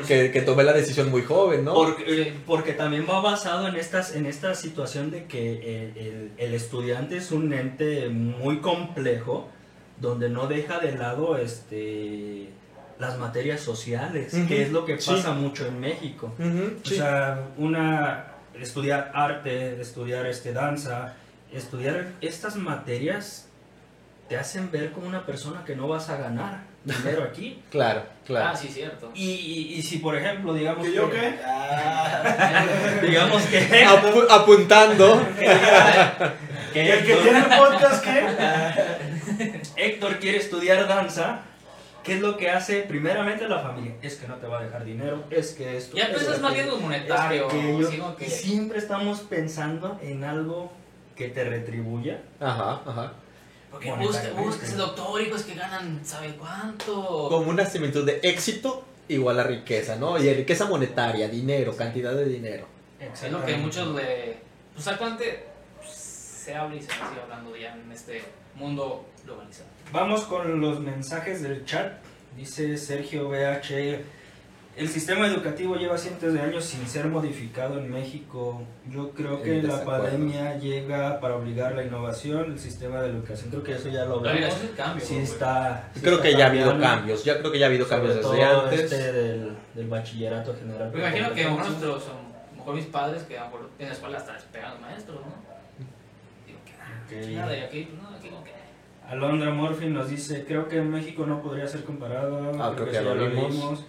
que, 0.07 0.29
que 0.31 0.41
tomé 0.41 0.63
la 0.63 0.73
decisión 0.73 1.09
muy 1.09 1.23
joven, 1.23 1.65
¿no? 1.65 1.73
Porque, 1.73 2.33
porque 2.45 2.73
también 2.73 3.07
va 3.09 3.21
basado 3.21 3.67
en, 3.67 3.75
estas, 3.75 4.15
en 4.15 4.27
esta 4.27 4.53
situación 4.53 5.09
de 5.09 5.25
que 5.25 5.53
eh, 5.53 5.93
el, 5.95 6.31
el 6.37 6.53
estudiante 6.53 7.17
es 7.17 7.31
un 7.31 7.51
ente 7.53 8.09
muy 8.09 8.59
complejo 8.59 9.49
donde 9.99 10.29
no 10.29 10.47
deja 10.47 10.79
de 10.79 10.91
lado 10.91 11.37
este, 11.37 12.49
las 12.99 13.17
materias 13.17 13.61
sociales, 13.61 14.33
que 14.47 14.61
es 14.63 14.71
lo 14.71 14.85
que 14.85 14.99
sí. 14.99 15.11
pasa 15.11 15.31
mucho 15.31 15.65
en 15.67 15.79
México. 15.79 16.33
O 16.39 16.87
sí. 16.87 16.95
sea, 16.95 17.39
una, 17.57 18.27
estudiar 18.59 19.11
arte, 19.13 19.79
estudiar 19.81 20.25
este, 20.27 20.53
danza, 20.53 21.13
estudiar 21.51 22.07
estas 22.21 22.55
materias 22.55 23.47
te 24.29 24.37
hacen 24.37 24.71
ver 24.71 24.91
como 24.91 25.07
una 25.07 25.25
persona 25.25 25.63
que 25.65 25.75
no 25.75 25.87
vas 25.87 26.09
a 26.09 26.17
ganar 26.17 26.61
dinero 26.85 27.23
aquí. 27.23 27.61
claro, 27.69 28.03
claro. 28.25 28.49
Ah, 28.51 28.55
sí, 28.55 28.69
cierto. 28.69 29.11
Y, 29.13 29.29
y, 29.31 29.73
y 29.75 29.81
si, 29.83 29.97
por 29.99 30.15
ejemplo, 30.15 30.53
digamos 30.53 30.85
¿Que 30.87 30.93
yo 30.93 31.09
qué? 31.11 31.35
digamos 33.07 33.43
que, 33.43 33.85
Apu- 33.85 34.27
apuntando. 34.29 35.21
que 36.73 36.91
¿El 36.93 37.05
que 37.05 37.15
tiene 37.15 37.39
el 37.39 37.45
podcast 37.45 38.03
qué? 38.03 38.25
Héctor 39.75 40.19
quiere 40.19 40.37
estudiar 40.39 40.87
danza, 40.87 41.41
¿qué 42.05 42.13
es 42.15 42.21
lo 42.21 42.37
que 42.37 42.49
hace 42.49 42.81
primeramente 42.83 43.47
la 43.47 43.59
familia? 43.59 43.95
Es 44.01 44.15
que 44.15 44.27
no 44.27 44.35
te 44.35 44.47
va 44.47 44.59
a 44.59 44.63
dejar 44.63 44.85
dinero, 44.85 45.23
es 45.29 45.51
que 45.53 45.75
esto... 45.77 45.97
Ya 45.97 46.05
es 46.05 46.09
piensas 46.09 46.41
más 46.41 46.53
bien 46.53 46.67
monetario. 46.81 47.47
es 47.49 47.87
que 47.87 48.01
que- 48.17 48.25
Y 48.25 48.29
siempre 48.29 48.77
estamos 48.77 49.21
pensando 49.21 49.99
en 50.01 50.23
algo 50.23 50.71
que 51.15 51.29
te 51.29 51.43
retribuya. 51.43 52.21
Ajá, 52.39 52.81
ajá. 52.85 53.13
Porque 53.71 53.91
busca, 53.91 54.29
busca 54.37 54.65
ese 54.65 54.77
doctor 54.77 55.21
y 55.21 55.25
pues 55.25 55.43
que 55.43 55.55
ganan, 55.55 55.99
¿sabe 56.05 56.35
cuánto? 56.35 57.27
Como 57.29 57.49
una 57.49 57.65
similitud 57.65 58.05
de 58.05 58.19
éxito 58.23 58.85
igual 59.09 59.39
a 59.39 59.43
riqueza, 59.43 59.97
¿no? 59.97 60.17
Y 60.17 60.33
riqueza 60.33 60.65
monetaria, 60.65 61.27
dinero, 61.27 61.75
cantidad 61.75 62.13
de 62.13 62.25
dinero. 62.25 62.65
Es 62.99 63.29
lo 63.31 63.43
que 63.45 63.55
muchos 63.57 63.93
le. 63.95 64.37
Pues 64.73 64.87
actualmente 64.87 65.45
pues, 65.77 65.91
se 65.91 66.55
habla 66.55 66.75
y 66.75 66.81
se 66.81 66.87
sigue 66.87 67.21
hablando 67.21 67.55
ya 67.55 67.73
en 67.75 67.91
este 67.91 68.21
mundo 68.55 69.05
globalizado. 69.25 69.69
Vamos 69.91 70.21
con 70.23 70.59
los 70.61 70.79
mensajes 70.79 71.41
del 71.41 71.65
chat. 71.65 71.93
Dice 72.35 72.77
Sergio 72.77 73.29
BH. 73.29 73.99
El 74.75 74.89
sistema 74.89 75.25
educativo 75.27 75.77
lleva 75.77 75.97
cientos 75.97 76.33
de 76.33 76.41
años 76.41 76.65
sin 76.65 76.85
ser 76.85 77.05
modificado 77.05 77.79
en 77.79 77.89
México. 77.89 78.61
Yo 78.89 79.11
creo 79.11 79.41
que 79.41 79.63
la 79.63 79.85
pandemia 79.85 80.57
llega 80.57 81.21
para 81.21 81.35
obligar 81.37 81.75
la 81.75 81.83
innovación, 81.85 82.51
el 82.51 82.59
sistema 82.59 83.01
de 83.01 83.11
educación. 83.11 83.51
Creo 83.51 83.63
que 83.63 83.71
eso 83.71 83.87
ya 83.87 84.03
lo 84.03 84.21
La 84.21 84.33
vemos. 84.33 84.53
es 84.53 84.71
cambio. 84.75 85.05
Sí 85.05 85.15
está. 85.19 85.89
sí 85.93 86.01
Creo 86.01 86.15
está 86.15 86.23
que 86.23 86.35
ya 86.37 86.47
ha 86.47 86.49
habido 86.49 86.77
cambios, 86.77 87.23
ya 87.23 87.39
creo 87.39 87.53
que 87.53 87.59
ya 87.59 87.67
ha 87.67 87.69
habido 87.69 87.87
cambios 87.87 88.15
sobre 88.21 88.37
desde 88.39 88.51
todo 88.51 88.63
antes. 88.65 88.81
Este 88.81 89.11
del, 89.13 89.57
del 89.75 89.87
bachillerato 89.87 90.53
general. 90.53 90.91
Me 90.93 90.99
imagino 90.99 91.33
que 91.33 91.43
mejor 91.45 91.65
nuestros, 91.69 92.03
a 92.09 92.51
lo 92.51 92.57
mejor 92.57 92.75
mis 92.75 92.85
padres 92.87 93.23
que 93.23 93.37
a 93.39 93.45
lo 93.45 93.51
mejor 93.51 93.69
en 93.79 93.87
la 93.87 93.93
escuela 93.93 94.25
pegan 94.51 94.71
los 94.71 94.81
maestros, 94.81 95.19
¿no? 95.21 95.55
Digo 96.45 96.59
que 96.65 96.73
nada, 96.73 96.99
Ok. 97.05 97.33
nada, 97.33 97.57
y 97.57 97.61
aquí, 97.61 97.87
pues 97.89 98.01
no. 98.03 98.04
Alondra 99.09 99.51
Morphy 99.51 99.87
nos 99.87 100.09
dice, 100.09 100.45
creo 100.45 100.67
que 100.67 100.81
México 100.81 101.25
no 101.25 101.41
podría 101.41 101.67
ser 101.67 101.83
comparado. 101.83 102.51
Ah, 102.59 102.71
creo 102.75 102.87
que 102.87 102.93
ya 102.93 102.99
sí 102.99 103.05
lo 103.05 103.29
vimos. 103.29 103.85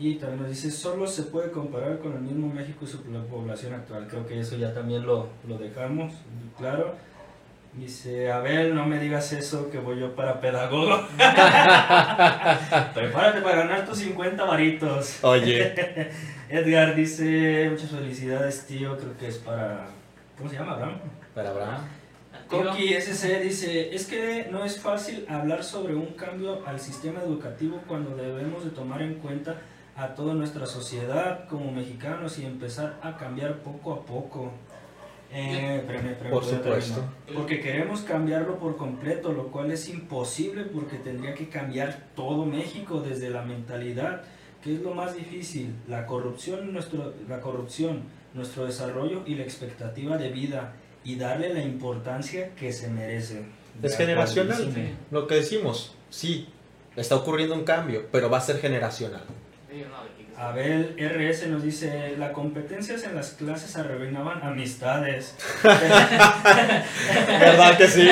Y 0.00 0.14
también 0.14 0.42
nos 0.42 0.50
dice, 0.50 0.70
solo 0.70 1.06
se 1.08 1.24
puede 1.24 1.50
comparar 1.50 1.98
con 1.98 2.12
el 2.12 2.20
mismo 2.20 2.52
México 2.52 2.84
y 2.84 2.86
su 2.86 3.02
población 3.02 3.74
actual. 3.74 4.06
Creo 4.08 4.26
que 4.26 4.38
eso 4.38 4.56
ya 4.56 4.72
también 4.72 5.04
lo, 5.04 5.28
lo 5.46 5.58
dejamos 5.58 6.12
claro. 6.56 6.94
Dice, 7.74 8.32
Abel, 8.32 8.74
no 8.74 8.86
me 8.86 8.98
digas 8.98 9.32
eso, 9.32 9.70
que 9.70 9.78
voy 9.78 10.00
yo 10.00 10.14
para 10.14 10.40
pedagogo. 10.40 11.00
Prepárate 12.94 13.40
para 13.42 13.56
ganar 13.56 13.84
tus 13.86 13.98
50 13.98 14.42
varitos. 14.44 15.22
Oye, 15.22 16.10
Edgar 16.48 16.94
dice, 16.94 17.68
muchas 17.70 17.90
felicidades, 17.90 18.66
tío. 18.66 18.96
Creo 18.96 19.16
que 19.18 19.28
es 19.28 19.38
para... 19.38 19.86
¿Cómo 20.36 20.48
se 20.48 20.56
llama, 20.56 20.72
Abraham? 20.72 20.98
para 21.34 21.50
Abraham. 21.50 21.80
Coqui 22.48 22.94
SC 22.94 23.42
dice, 23.42 23.94
es 23.94 24.06
que 24.06 24.48
no 24.50 24.64
es 24.64 24.80
fácil 24.80 25.26
hablar 25.28 25.62
sobre 25.62 25.94
un 25.94 26.06
cambio 26.14 26.66
al 26.66 26.80
sistema 26.80 27.20
educativo 27.20 27.82
cuando 27.86 28.16
debemos 28.16 28.64
de 28.64 28.70
tomar 28.70 29.02
en 29.02 29.14
cuenta 29.16 29.56
a 29.96 30.14
toda 30.14 30.32
nuestra 30.32 30.64
sociedad 30.64 31.46
como 31.46 31.70
mexicanos 31.70 32.38
y 32.38 32.46
empezar 32.46 32.98
a 33.02 33.18
cambiar 33.18 33.58
poco 33.58 33.92
a 33.92 34.06
poco. 34.06 34.50
Eh, 35.30 35.80
espérame, 35.80 36.12
espérame, 36.12 36.32
Por 36.32 36.44
supuesto. 36.44 37.04
Porque 37.34 37.60
queremos 37.60 38.00
cambiarlo 38.00 38.58
por 38.58 38.78
completo, 38.78 39.32
lo 39.32 39.48
cual 39.48 39.70
es 39.70 39.86
imposible 39.90 40.64
porque 40.64 40.96
tendría 40.96 41.34
que 41.34 41.50
cambiar 41.50 42.08
todo 42.16 42.46
México 42.46 43.02
desde 43.02 43.28
la 43.28 43.42
mentalidad, 43.42 44.22
que 44.62 44.74
es 44.74 44.80
lo 44.80 44.94
más 44.94 45.14
difícil, 45.14 45.74
la 45.86 46.06
corrupción, 46.06 46.72
nuestro, 46.72 47.12
la 47.28 47.40
corrupción, 47.40 48.04
nuestro 48.32 48.64
desarrollo 48.64 49.22
y 49.26 49.34
la 49.34 49.42
expectativa 49.42 50.16
de 50.16 50.30
vida 50.30 50.72
y 51.04 51.16
darle 51.16 51.54
la 51.54 51.62
importancia 51.62 52.54
que 52.54 52.72
se 52.72 52.88
merece. 52.88 53.44
Es 53.82 53.96
generacional, 53.96 54.96
lo 55.10 55.26
que 55.26 55.36
decimos, 55.36 55.94
sí, 56.10 56.48
está 56.96 57.16
ocurriendo 57.16 57.54
un 57.54 57.64
cambio, 57.64 58.06
pero 58.10 58.28
va 58.28 58.38
a 58.38 58.40
ser 58.40 58.58
generacional. 58.58 59.22
Abel 60.38 60.94
RS 60.96 61.48
nos 61.48 61.64
dice, 61.64 62.14
las 62.16 62.30
competencias 62.30 63.02
en 63.02 63.16
las 63.16 63.30
clases 63.30 63.74
arruinaban 63.76 64.40
amistades. 64.42 65.34
¿Verdad 65.64 66.86
que 67.76 67.88
sí? 67.88 68.08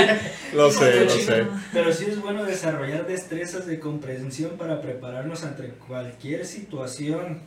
Lo 0.52 0.72
sé, 0.72 1.04
lo 1.04 1.10
sé. 1.10 1.46
Pero 1.72 1.92
sí 1.92 2.06
es 2.08 2.20
bueno 2.20 2.42
desarrollar 2.44 3.06
destrezas 3.06 3.66
de 3.66 3.78
comprensión 3.78 4.56
para 4.58 4.80
prepararnos 4.80 5.44
ante 5.44 5.68
cualquier 5.86 6.44
situación. 6.46 7.42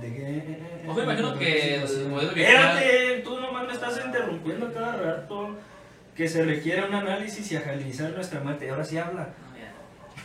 De 0.00 0.14
que... 0.14 0.88
Ojo, 0.88 1.02
imagino 1.02 1.38
que 1.38 1.82
Espérate, 1.84 3.20
tú 3.24 3.40
nomás 3.40 3.66
me 3.66 3.72
estás 3.72 4.00
interrumpiendo 4.04 4.72
cada 4.72 4.96
rato. 4.96 5.56
Que 6.14 6.28
se 6.28 6.44
requiere 6.44 6.84
un 6.84 6.94
análisis 6.94 7.52
y 7.52 7.56
agilizar 7.56 8.10
nuestra 8.10 8.40
mente. 8.40 8.68
Ahora 8.68 8.84
sí 8.84 8.98
habla. 8.98 9.28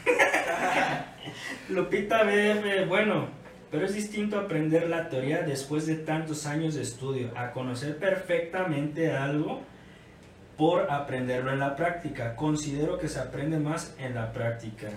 Lupita 1.70 2.24
BF, 2.24 2.88
bueno, 2.88 3.28
pero 3.72 3.86
es 3.86 3.94
distinto 3.94 4.38
aprender 4.38 4.90
la 4.90 5.10
teoría 5.10 5.42
después 5.42 5.86
de 5.86 5.96
tantos 5.96 6.46
años 6.46 6.76
de 6.76 6.82
estudio, 6.82 7.32
a 7.36 7.52
conocer 7.52 7.98
perfectamente 7.98 9.12
algo 9.12 9.62
por 10.58 10.92
aprenderlo 10.92 11.52
en 11.52 11.60
la 11.60 11.76
práctica. 11.76 12.36
Considero 12.36 13.00
que 13.00 13.08
se 13.08 13.20
aprende 13.20 13.58
más 13.58 13.96
en 13.98 14.16
la 14.16 14.32
práctica. 14.32 14.90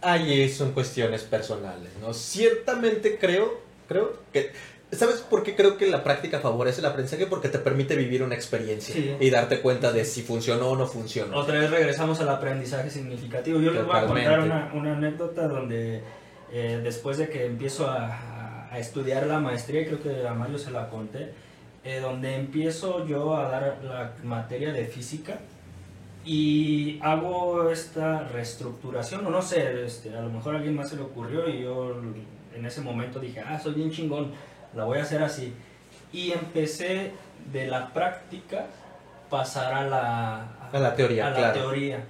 Ahí 0.00 0.48
son 0.48 0.72
cuestiones 0.72 1.22
personales, 1.22 1.90
¿no? 2.00 2.14
Ciertamente 2.14 3.18
creo, 3.18 3.60
creo 3.88 4.12
que 4.32 4.52
¿Sabes 4.90 5.16
por 5.16 5.42
qué 5.42 5.54
creo 5.54 5.76
que 5.76 5.86
la 5.86 6.02
práctica 6.02 6.40
favorece 6.40 6.80
el 6.80 6.86
aprendizaje? 6.86 7.26
Porque 7.26 7.50
te 7.50 7.58
permite 7.58 7.94
vivir 7.94 8.22
una 8.22 8.34
experiencia 8.34 9.18
y 9.20 9.28
darte 9.28 9.60
cuenta 9.60 9.92
de 9.92 10.06
si 10.06 10.22
funcionó 10.22 10.70
o 10.70 10.76
no 10.76 10.86
funcionó. 10.86 11.36
Otra 11.36 11.58
vez 11.58 11.70
regresamos 11.70 12.20
al 12.20 12.30
aprendizaje 12.30 12.88
significativo. 12.88 13.60
Yo 13.60 13.70
les 13.70 13.84
voy 13.84 13.96
a 13.96 14.06
contar 14.06 14.40
una, 14.40 14.72
una 14.72 14.96
anécdota 14.96 15.46
donde 15.46 16.02
eh, 16.50 16.80
después 16.82 17.18
de 17.18 17.28
que 17.28 17.44
empiezo 17.44 17.86
a, 17.86 18.68
a, 18.72 18.78
estudiar 18.78 19.26
la 19.26 19.40
maestría, 19.40 19.84
creo 19.84 20.00
que 20.00 20.26
a 20.26 20.32
Mario 20.32 20.58
se 20.58 20.70
la 20.70 20.88
conté, 20.88 21.32
eh, 21.84 22.00
donde 22.00 22.34
empiezo 22.36 23.06
yo 23.06 23.36
a 23.36 23.50
dar 23.50 23.80
la 23.84 24.14
materia 24.24 24.72
de 24.72 24.86
física 24.86 25.38
y 26.24 26.98
hago 27.02 27.70
esta 27.70 28.24
reestructuración, 28.24 29.26
o 29.26 29.30
no 29.30 29.42
sé, 29.42 29.84
este, 29.84 30.16
a 30.16 30.22
lo 30.22 30.30
mejor 30.30 30.54
a 30.54 30.58
alguien 30.58 30.76
más 30.76 30.88
se 30.88 30.96
le 30.96 31.02
ocurrió 31.02 31.46
y 31.48 31.62
yo 31.62 31.94
en 32.54 32.66
ese 32.66 32.80
momento 32.80 33.20
dije, 33.20 33.40
ah, 33.40 33.58
soy 33.58 33.74
bien 33.74 33.90
chingón 33.90 34.32
la 34.74 34.84
voy 34.84 34.98
a 34.98 35.02
hacer 35.02 35.22
así. 35.22 35.52
Y 36.12 36.32
empecé 36.32 37.12
de 37.52 37.66
la 37.66 37.92
práctica 37.92 38.66
pasar 39.30 39.74
a 39.74 39.86
la, 39.86 40.70
a, 40.72 40.78
la 40.78 40.94
teoría. 40.94 41.26
A 41.28 41.30
la 41.30 41.52
teoría. 41.52 42.04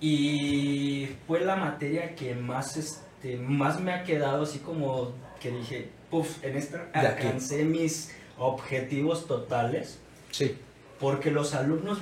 Y 0.00 1.08
fue 1.26 1.40
la 1.40 1.56
materia 1.56 2.14
que 2.14 2.34
más, 2.34 2.76
este, 2.76 3.36
más 3.36 3.80
me 3.80 3.92
ha 3.92 4.04
quedado 4.04 4.42
así 4.42 4.58
como 4.58 5.12
que 5.40 5.50
dije, 5.50 5.88
puff, 6.10 6.42
en 6.44 6.56
esta 6.56 6.86
alcancé 6.92 7.64
mis 7.64 8.14
objetivos 8.38 9.26
totales. 9.26 9.98
Sí. 10.30 10.56
Porque 11.00 11.30
los 11.30 11.54
alumnos 11.54 11.98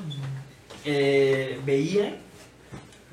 eh, 0.84 1.60
veían, 1.64 2.16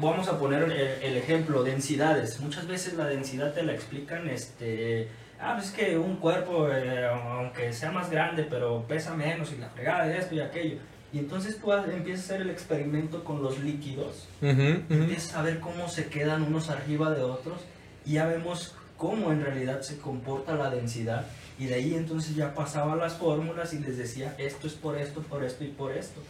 vamos 0.01 0.27
a 0.27 0.37
poner 0.37 0.63
el, 0.63 0.71
el, 0.71 1.17
ejemplo, 1.17 1.63
densidades. 1.63 2.39
Muchas 2.39 2.67
veces 2.67 2.95
la 2.95 3.05
densidad 3.05 3.53
te 3.53 3.63
la 3.63 3.73
explican 3.73 4.27
este, 4.29 5.07
ah, 5.41 5.53
pues 5.55 5.67
es 5.67 5.73
que 5.73 5.97
un 5.97 6.17
cuerpo, 6.17 6.69
eh, 6.69 7.07
aunque 7.07 7.73
sea 7.73 7.91
más 7.91 8.09
grande, 8.09 8.45
pero 8.49 8.83
pesa 8.87 9.13
menos 9.13 9.51
y 9.51 9.57
la 9.57 9.69
fregada 9.69 10.05
de 10.05 10.17
esto 10.17 10.35
y 10.35 10.39
aquello. 10.39 10.77
Y 11.13 11.19
entonces 11.19 11.59
tú 11.59 11.73
empiezas 11.73 12.23
a 12.23 12.33
hacer 12.33 12.41
el 12.41 12.49
experimento 12.49 13.23
con 13.25 13.43
los 13.43 13.59
líquidos, 13.59 14.29
empiezas 14.41 15.35
a 15.35 15.41
ver 15.41 15.59
cómo 15.59 15.89
se 15.89 16.07
quedan 16.07 16.43
unos 16.43 16.69
arriba 16.69 17.11
de 17.11 17.21
otros 17.21 17.59
y 18.05 18.13
ya 18.13 18.27
vemos 18.27 18.75
cómo 18.95 19.31
en 19.33 19.43
realidad 19.43 19.81
se 19.81 19.97
comporta 19.97 20.55
la 20.55 20.69
densidad. 20.69 21.25
Y 21.59 21.65
de 21.65 21.75
ahí 21.75 21.95
entonces 21.95 22.33
ya 22.33 22.53
pasaba 22.53 22.95
las 22.95 23.15
fórmulas 23.15 23.73
y 23.73 23.79
les 23.79 23.97
decía, 23.97 24.35
esto 24.37 24.67
es 24.67 24.73
por 24.73 24.97
esto, 24.97 25.21
por 25.21 25.43
esto 25.43 25.65
y 25.65 25.67
por 25.67 25.91
esto. 25.91 26.21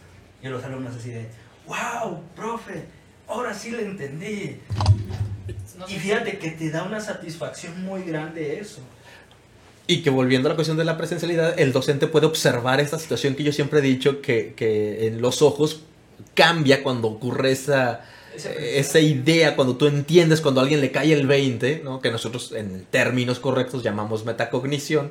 Y 0.42 0.48
los 0.48 0.64
alumnos 0.64 0.96
así 0.96 1.10
de, 1.10 1.28
wow, 1.68 2.20
profe, 2.34 2.86
ahora 3.32 3.54
sí 3.54 3.70
le 3.70 3.82
entendí. 3.82 4.56
y 5.88 5.94
fíjate 5.94 6.38
que 6.38 6.50
te 6.50 6.70
da 6.70 6.84
una 6.84 7.00
satisfacción 7.00 7.82
muy 7.84 8.02
grande 8.02 8.60
eso. 8.60 8.80
Y 9.86 10.02
que 10.02 10.10
volviendo 10.10 10.48
a 10.48 10.50
la 10.50 10.54
cuestión 10.54 10.76
de 10.76 10.84
la 10.84 10.96
presencialidad, 10.96 11.58
el 11.58 11.72
docente 11.72 12.06
puede 12.06 12.26
observar 12.26 12.80
esta 12.80 12.98
situación 12.98 13.34
que 13.34 13.42
yo 13.42 13.52
siempre 13.52 13.80
he 13.80 13.82
dicho 13.82 14.22
que, 14.22 14.54
que 14.54 15.08
en 15.08 15.20
los 15.20 15.42
ojos 15.42 15.82
cambia 16.34 16.82
cuando 16.82 17.08
ocurre 17.08 17.50
esa, 17.50 18.04
esa 18.34 19.00
idea, 19.00 19.56
cuando 19.56 19.76
tú 19.76 19.86
entiendes, 19.86 20.40
cuando 20.40 20.60
a 20.60 20.62
alguien 20.62 20.80
le 20.80 20.92
cae 20.92 21.12
el 21.12 21.26
20, 21.26 21.82
¿no? 21.84 22.00
que 22.00 22.10
nosotros 22.10 22.52
en 22.52 22.84
términos 22.90 23.38
correctos 23.40 23.82
llamamos 23.82 24.24
metacognición, 24.24 25.10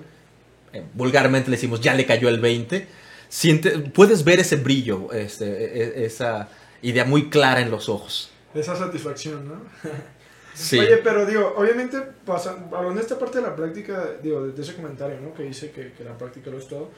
eh, 0.73 0.83
vulgarmente 0.93 1.49
le 1.49 1.57
decimos 1.57 1.81
ya 1.81 1.93
le 1.93 2.05
cayó 2.05 2.29
el 2.29 2.39
20, 2.39 2.87
siente, 3.27 3.71
puedes 3.71 4.23
ver 4.23 4.39
ese 4.39 4.55
brillo, 4.55 5.11
este, 5.11 5.45
e, 5.45 6.01
e, 6.01 6.05
esa 6.05 6.49
idea 6.81 7.05
muy 7.05 7.29
clara 7.29 7.61
en 7.61 7.71
los 7.71 7.89
ojos. 7.89 8.31
Esa 8.53 8.75
satisfacción, 8.75 9.47
¿no? 9.47 9.55
Oye, 10.73 10.97
pero 10.97 11.25
digo, 11.25 11.53
obviamente, 11.55 11.97
hablando 12.27 12.95
de 12.95 13.01
esta 13.01 13.17
parte 13.17 13.39
de 13.39 13.47
la 13.47 13.55
práctica, 13.55 14.11
digo, 14.21 14.45
de, 14.45 14.61
ese 14.61 14.75
comentario, 14.75 15.19
¿no? 15.21 15.33
Que 15.33 15.43
dice 15.43 15.71
que, 15.71 15.93
que, 15.93 16.03
la 16.03 16.17
práctica 16.17 16.51
lo 16.51 16.57
es 16.57 16.67
todo, 16.67 16.89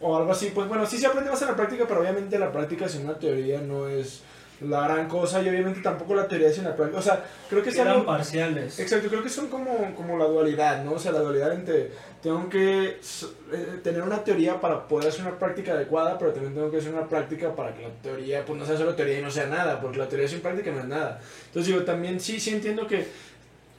o 0.00 0.16
algo 0.16 0.32
así, 0.32 0.50
pues 0.54 0.66
bueno, 0.66 0.86
sí 0.86 0.98
se 0.98 1.06
aprende 1.06 1.30
más 1.30 1.40
en 1.42 1.48
la 1.48 1.56
práctica, 1.56 1.84
pero 1.86 2.00
obviamente 2.00 2.38
la 2.38 2.50
práctica 2.50 2.88
sin 2.88 3.04
una 3.04 3.18
teoría 3.18 3.60
no 3.60 3.86
es 3.86 4.22
la 4.64 4.88
gran 4.88 5.08
cosa 5.08 5.42
y 5.42 5.48
obviamente 5.48 5.80
tampoco 5.80 6.14
la 6.14 6.28
teoría 6.28 6.52
sin 6.52 6.64
la 6.64 6.76
práctica. 6.76 6.98
O 6.98 7.02
sea, 7.02 7.24
creo 7.48 7.62
que 7.62 7.70
son 7.70 8.04
parciales. 8.04 8.78
Exacto, 8.78 9.08
creo 9.08 9.22
que 9.22 9.28
son 9.28 9.48
como, 9.48 9.94
como 9.94 10.18
la 10.18 10.26
dualidad, 10.26 10.84
¿no? 10.84 10.92
O 10.92 10.98
sea, 10.98 11.12
la 11.12 11.20
dualidad 11.20 11.52
entre 11.52 11.90
tengo 12.22 12.48
que 12.48 12.84
eh, 12.84 13.80
tener 13.82 14.00
una 14.02 14.22
teoría 14.22 14.60
para 14.60 14.86
poder 14.86 15.08
hacer 15.08 15.22
una 15.22 15.36
práctica 15.36 15.72
adecuada, 15.72 16.16
pero 16.18 16.32
también 16.32 16.54
tengo 16.54 16.70
que 16.70 16.78
hacer 16.78 16.92
una 16.92 17.08
práctica 17.08 17.54
para 17.54 17.74
que 17.74 17.82
la 17.82 17.90
teoría, 18.00 18.44
pues 18.44 18.58
no 18.58 18.64
sea 18.64 18.76
solo 18.76 18.94
teoría 18.94 19.18
y 19.18 19.22
no 19.22 19.30
sea 19.30 19.46
nada, 19.46 19.80
porque 19.80 19.98
la 19.98 20.08
teoría 20.08 20.28
sin 20.28 20.40
práctica 20.40 20.70
no 20.70 20.80
es 20.80 20.86
nada. 20.86 21.20
Entonces 21.46 21.72
digo, 21.72 21.84
también 21.84 22.20
sí, 22.20 22.38
sí 22.38 22.50
entiendo 22.50 22.86
que, 22.86 23.08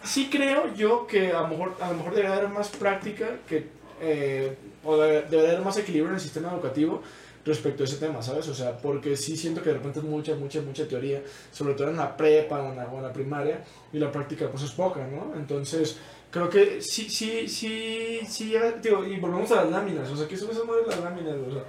sí 0.03 0.29
creo 0.29 0.73
yo 0.73 1.07
que 1.07 1.31
a 1.31 1.41
lo 1.41 1.47
mejor, 1.47 1.75
a 1.79 1.89
lo 1.89 1.95
mejor 1.95 2.15
debería 2.15 2.35
haber 2.35 2.49
más 2.49 2.67
práctica, 2.67 3.27
que, 3.47 3.67
eh, 4.01 4.57
o 4.83 4.97
debería 4.97 5.51
haber 5.51 5.61
más 5.61 5.77
equilibrio 5.77 6.09
en 6.09 6.15
el 6.15 6.21
sistema 6.21 6.51
educativo, 6.51 7.01
respecto 7.45 7.83
a 7.83 7.85
ese 7.85 7.97
tema, 7.97 8.21
¿sabes? 8.21 8.47
O 8.47 8.53
sea, 8.53 8.77
porque 8.77 9.17
sí 9.17 9.35
siento 9.35 9.61
que 9.61 9.69
de 9.69 9.75
repente 9.75 9.99
es 9.99 10.05
mucha, 10.05 10.35
mucha, 10.35 10.61
mucha 10.61 10.87
teoría, 10.87 11.21
sobre 11.51 11.73
todo 11.73 11.89
en 11.89 11.97
la 11.97 12.15
prepa 12.15 12.61
o 12.61 12.71
en 12.71 12.77
la, 12.77 12.85
o 12.85 12.97
en 12.97 13.03
la 13.03 13.13
primaria, 13.13 13.63
y 13.91 13.99
la 13.99 14.11
práctica 14.11 14.49
pues 14.49 14.63
es 14.63 14.71
poca, 14.71 15.05
¿no? 15.07 15.33
Entonces, 15.35 15.97
creo 16.31 16.49
que 16.49 16.81
sí, 16.81 17.09
sí, 17.09 17.47
sí, 17.47 18.21
sí, 18.27 18.55
digo, 18.81 19.05
y 19.05 19.19
volvemos 19.19 19.51
a 19.51 19.63
las 19.63 19.71
láminas, 19.71 20.09
o 20.09 20.15
sea, 20.15 20.27
que 20.27 20.35
eso 20.35 20.51
se 20.53 20.63
mueve 20.63 20.87
las 20.87 20.99
láminas, 20.99 21.35
o 21.47 21.51
sea, 21.51 21.63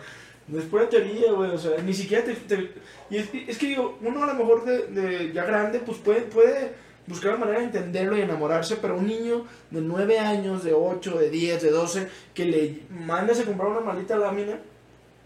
no 0.46 0.58
es 0.58 0.64
pura 0.66 0.88
teoría, 0.88 1.32
güey, 1.32 1.50
o 1.50 1.58
sea, 1.58 1.78
ni 1.82 1.94
siquiera 1.94 2.22
te... 2.24 2.70
y 3.10 3.16
es, 3.16 3.28
es, 3.48 3.58
que 3.58 3.66
digo, 3.66 3.98
uno 4.02 4.22
a 4.22 4.26
lo 4.26 4.34
mejor 4.34 4.64
de, 4.64 4.86
de 4.88 5.32
ya 5.32 5.44
grande, 5.44 5.80
pues 5.80 5.98
puede, 5.98 6.22
puede 6.22 6.72
buscar 7.06 7.32
la 7.32 7.38
manera 7.38 7.58
de 7.60 7.66
entenderlo 7.66 8.16
y 8.16 8.22
enamorarse, 8.22 8.76
pero 8.76 8.96
un 8.96 9.06
niño 9.06 9.44
de 9.70 9.80
9 9.80 10.18
años, 10.18 10.64
de 10.64 10.72
8, 10.72 11.18
de 11.18 11.30
10, 11.30 11.62
de 11.62 11.70
12, 11.70 12.08
que 12.32 12.44
le 12.44 12.80
mandes 12.90 13.40
a 13.40 13.44
comprar 13.44 13.68
una 13.68 13.80
maldita 13.80 14.16
lámina, 14.16 14.58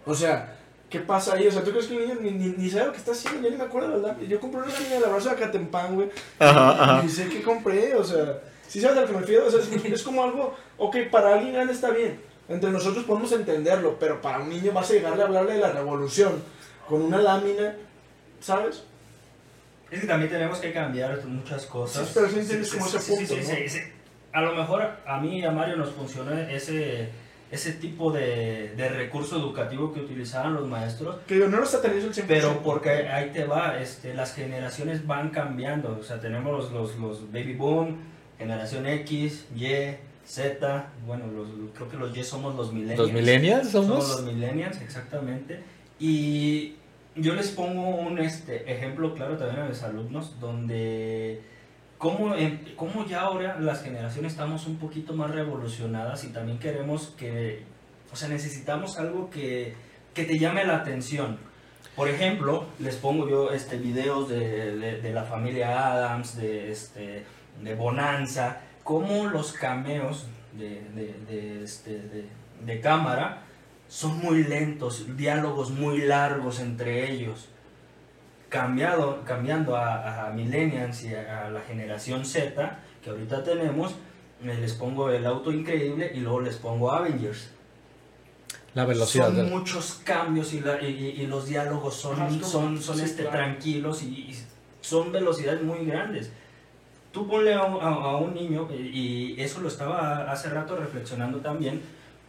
o 0.09 0.15
sea, 0.15 0.57
¿qué 0.89 1.01
pasa 1.01 1.35
ahí? 1.35 1.47
O 1.47 1.53
sea, 1.53 1.63
¿tú 1.63 1.71
crees 1.71 1.87
que 1.87 1.97
el 1.97 2.09
niño 2.09 2.21
ni, 2.21 2.31
ni, 2.31 2.49
ni 2.57 2.71
sabe 2.71 2.87
lo 2.87 2.93
que 2.93 2.99
está 2.99 3.13
haciendo? 3.13 3.43
Yo 3.43 3.51
ni 3.51 3.57
me 3.59 3.65
acuerdo, 3.65 4.01
¿verdad? 4.01 4.19
Yo 4.21 4.41
compré 4.41 4.63
una 4.63 4.73
lámina 4.73 4.95
del 4.95 5.05
abrazo 5.05 5.29
de 5.29 5.35
Acatempán, 5.35 5.95
güey. 5.95 6.09
Ajá, 6.39 7.03
Y 7.05 7.09
sé 7.11 7.29
que 7.29 7.43
compré, 7.43 7.95
o 7.95 8.03
sea, 8.03 8.41
¿sí 8.67 8.81
sabes 8.81 8.97
a 8.97 9.01
lo 9.03 9.07
que 9.07 9.13
me 9.13 9.21
refiero? 9.21 9.47
O 9.47 9.51
sea, 9.51 9.61
es, 9.61 10.03
como 10.03 10.25
algo, 10.25 10.57
ok, 10.79 10.97
para 11.11 11.35
alguien 11.35 11.53
grande 11.53 11.75
está 11.75 11.91
bien. 11.91 12.21
Entre 12.49 12.71
nosotros 12.71 13.05
podemos 13.05 13.31
entenderlo, 13.33 13.99
pero 14.01 14.23
para 14.23 14.39
un 14.39 14.49
niño 14.49 14.73
vas 14.73 14.91
a 14.91 14.95
llegarle 14.95 15.23
a 15.23 15.27
hablarle 15.27 15.53
de 15.55 15.61
la 15.61 15.73
revolución 15.73 16.43
con 16.89 17.03
una 17.03 17.19
lámina, 17.19 17.77
¿sabes? 18.41 18.85
Es 19.91 20.01
que 20.01 20.07
también 20.07 20.31
tenemos 20.31 20.59
que 20.59 20.73
cambiar 20.73 21.23
muchas 21.27 21.67
cosas. 21.67 22.07
Sí, 22.07 22.13
pero 22.15 22.31
sí 22.31 22.39
entiendes 22.39 22.73
como 22.73 22.87
ese 22.87 22.99
punto, 22.99 23.35
¿no? 23.37 23.89
A 24.33 24.43
lo 24.43 24.55
mejor 24.55 24.91
a 25.07 25.21
mí 25.21 25.41
y 25.41 25.45
a 25.45 25.51
Mario 25.51 25.77
nos 25.77 25.91
funcionó 25.91 26.33
ese 26.33 27.11
ese 27.51 27.73
tipo 27.73 28.13
de, 28.13 28.75
de, 28.77 28.89
recurso 28.91 29.37
educativo 29.37 29.93
que 29.93 30.01
utilizaban 30.01 30.55
los 30.55 30.67
maestros. 30.67 31.17
Que 31.27 31.37
no 31.37 31.57
lo 31.57 31.65
está 31.65 31.81
teniendo 31.81 32.11
el 32.11 32.25
Pero 32.27 32.63
porque 32.63 32.91
ahí 32.91 33.31
te 33.31 33.45
va, 33.45 33.81
este, 33.81 34.13
las 34.15 34.35
generaciones 34.35 35.07
van 35.07 35.31
cambiando. 35.31 35.97
O 35.99 36.03
sea, 36.03 36.21
tenemos 36.21 36.53
los, 36.53 36.73
los, 36.73 36.97
los 36.99 37.33
baby 37.33 37.55
boom, 37.55 37.97
generación 38.37 38.87
X, 38.87 39.47
Y, 39.57 39.67
Z. 40.27 40.87
Bueno, 41.07 41.25
los, 41.29 41.49
creo 41.75 41.89
que 41.89 41.97
los 41.97 42.17
Y 42.17 42.23
somos 42.23 42.55
los 42.55 42.73
millennials. 42.73 43.01
¿Los 43.01 43.13
millennials 43.13 43.71
somos? 43.71 44.07
Somos 44.07 44.23
los 44.25 44.35
millennials, 44.35 44.81
exactamente. 44.83 45.61
Y 45.99 46.75
yo 47.17 47.35
les 47.35 47.49
pongo 47.49 47.97
un 47.97 48.19
este, 48.19 48.71
ejemplo 48.71 49.15
claro 49.15 49.39
también 49.39 49.63
a 49.63 49.69
mis 49.69 49.83
alumnos, 49.83 50.39
donde 50.39 51.41
cómo, 51.99 52.35
cómo 52.77 53.05
ya 53.07 53.21
ahora 53.23 53.59
las 53.61 53.83
generaciones 53.83 54.33
estamos 54.33 54.67
un 54.67 54.79
poquito 54.79 55.13
más 55.15 55.31
revolucionadas 55.31 56.25
y 56.25 56.29
también 56.29 56.59
queremos 56.59 57.09
que 57.19 57.65
O 58.13 58.17
sea, 58.17 58.29
necesitamos 58.29 58.99
algo 58.99 59.29
que, 59.29 59.75
que 60.15 60.25
te 60.25 60.39
llame 60.39 60.65
la 60.65 60.77
atención. 60.77 61.37
Por 61.95 62.09
ejemplo, 62.09 62.65
les 62.79 62.97
pongo 62.97 63.29
yo 63.29 63.51
este, 63.53 63.77
videos 63.77 64.29
de, 64.31 64.77
de- 64.79 65.01
de 65.03 65.13
la 65.13 65.25
familia 65.25 65.93
Adams, 65.93 66.37
de, 66.37 66.71
este, 66.71 67.25
de 67.63 67.75
Bonanza, 67.75 68.61
cómo 68.85 69.27
los 69.27 69.53
cameos 69.53 70.27
de, 70.57 70.81
de, 71.29 71.63
este, 71.63 72.01
de 72.65 72.81
cámara 72.81 73.43
son 73.89 74.19
muy 74.19 74.45
lentos, 74.45 75.05
diálogos 75.17 75.71
muy 75.71 75.99
largos 75.99 76.61
entre 76.61 77.11
ellos. 77.13 77.49
Cambiado, 78.49 79.23
cambiando 79.25 79.77
a, 79.77 80.27
a 80.29 80.31
Millennials 80.31 81.05
y 81.05 81.15
a, 81.15 81.47
a 81.47 81.51
la 81.51 81.61
generación 81.61 82.25
Z 82.25 82.79
que 83.05 83.11
ahorita 83.11 83.45
tenemos, 83.45 83.93
eh, 84.43 84.57
les 84.61 84.73
pongo 84.75 85.11
el 85.11 85.27
auto 85.27 85.53
increíble 85.53 86.11
y 86.15 86.21
luego 86.21 86.41
les 86.41 86.57
pongo 86.57 86.91
Avengers. 86.93 87.51
La 88.75 88.85
velocidad 88.85 89.27
Son 89.27 89.37
del... 89.37 89.47
muchos 89.51 90.01
cambios 90.05 90.53
y, 90.55 90.61
la- 90.61 90.81
y- 90.83 90.87
y- 91.19 91.23
y 91.23 91.27
los 91.27 91.47
diálogos 91.47 91.95
son, 91.95 92.21
Ajá, 92.21 92.31
son, 92.43 92.81
son 92.81 92.97
sí, 92.97 93.03
este, 93.05 93.23
claro. 93.23 93.37
tranquilos 93.39 94.03
y, 94.03 94.07
y 94.31 94.39
son 94.81 95.13
velocidades 95.13 95.63
muy 95.63 95.85
grandes. 95.85 96.31
Tú 97.13 97.27
ponle 97.27 97.55
a, 97.55 97.65
un- 97.65 97.83
a- 97.83 97.87
a 97.89 98.17
un 98.17 98.35
niño, 98.35 98.69
y, 98.73 99.35
y 99.37 99.41
eso 99.41 99.61
lo 99.61 99.69
estaba 99.69 100.31
hace 100.31 100.49
rato 100.51 100.77
reflexionando 100.77 101.39
también, 101.41 101.83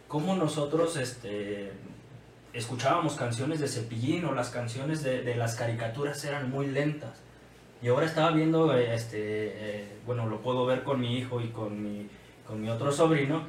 cómo 0.08 0.34
nosotros 0.34 0.96
este, 0.96 1.72
escuchábamos 2.52 3.14
canciones 3.14 3.60
de 3.60 3.68
Cepillín 3.68 4.24
o 4.24 4.34
las 4.34 4.50
canciones 4.50 5.02
de, 5.02 5.22
de 5.22 5.34
las 5.36 5.54
caricaturas 5.56 6.24
eran 6.24 6.50
muy 6.50 6.66
lentas. 6.66 7.12
Y 7.82 7.88
ahora 7.88 8.06
estaba 8.06 8.30
viendo, 8.32 8.76
eh, 8.76 8.94
este, 8.94 9.18
eh, 9.20 9.88
bueno, 10.06 10.26
lo 10.26 10.40
puedo 10.40 10.66
ver 10.66 10.82
con 10.82 11.00
mi 11.00 11.16
hijo 11.16 11.40
y 11.40 11.48
con 11.48 11.82
mi, 11.82 12.08
con 12.46 12.60
mi 12.60 12.68
otro 12.68 12.92
sobrino, 12.92 13.44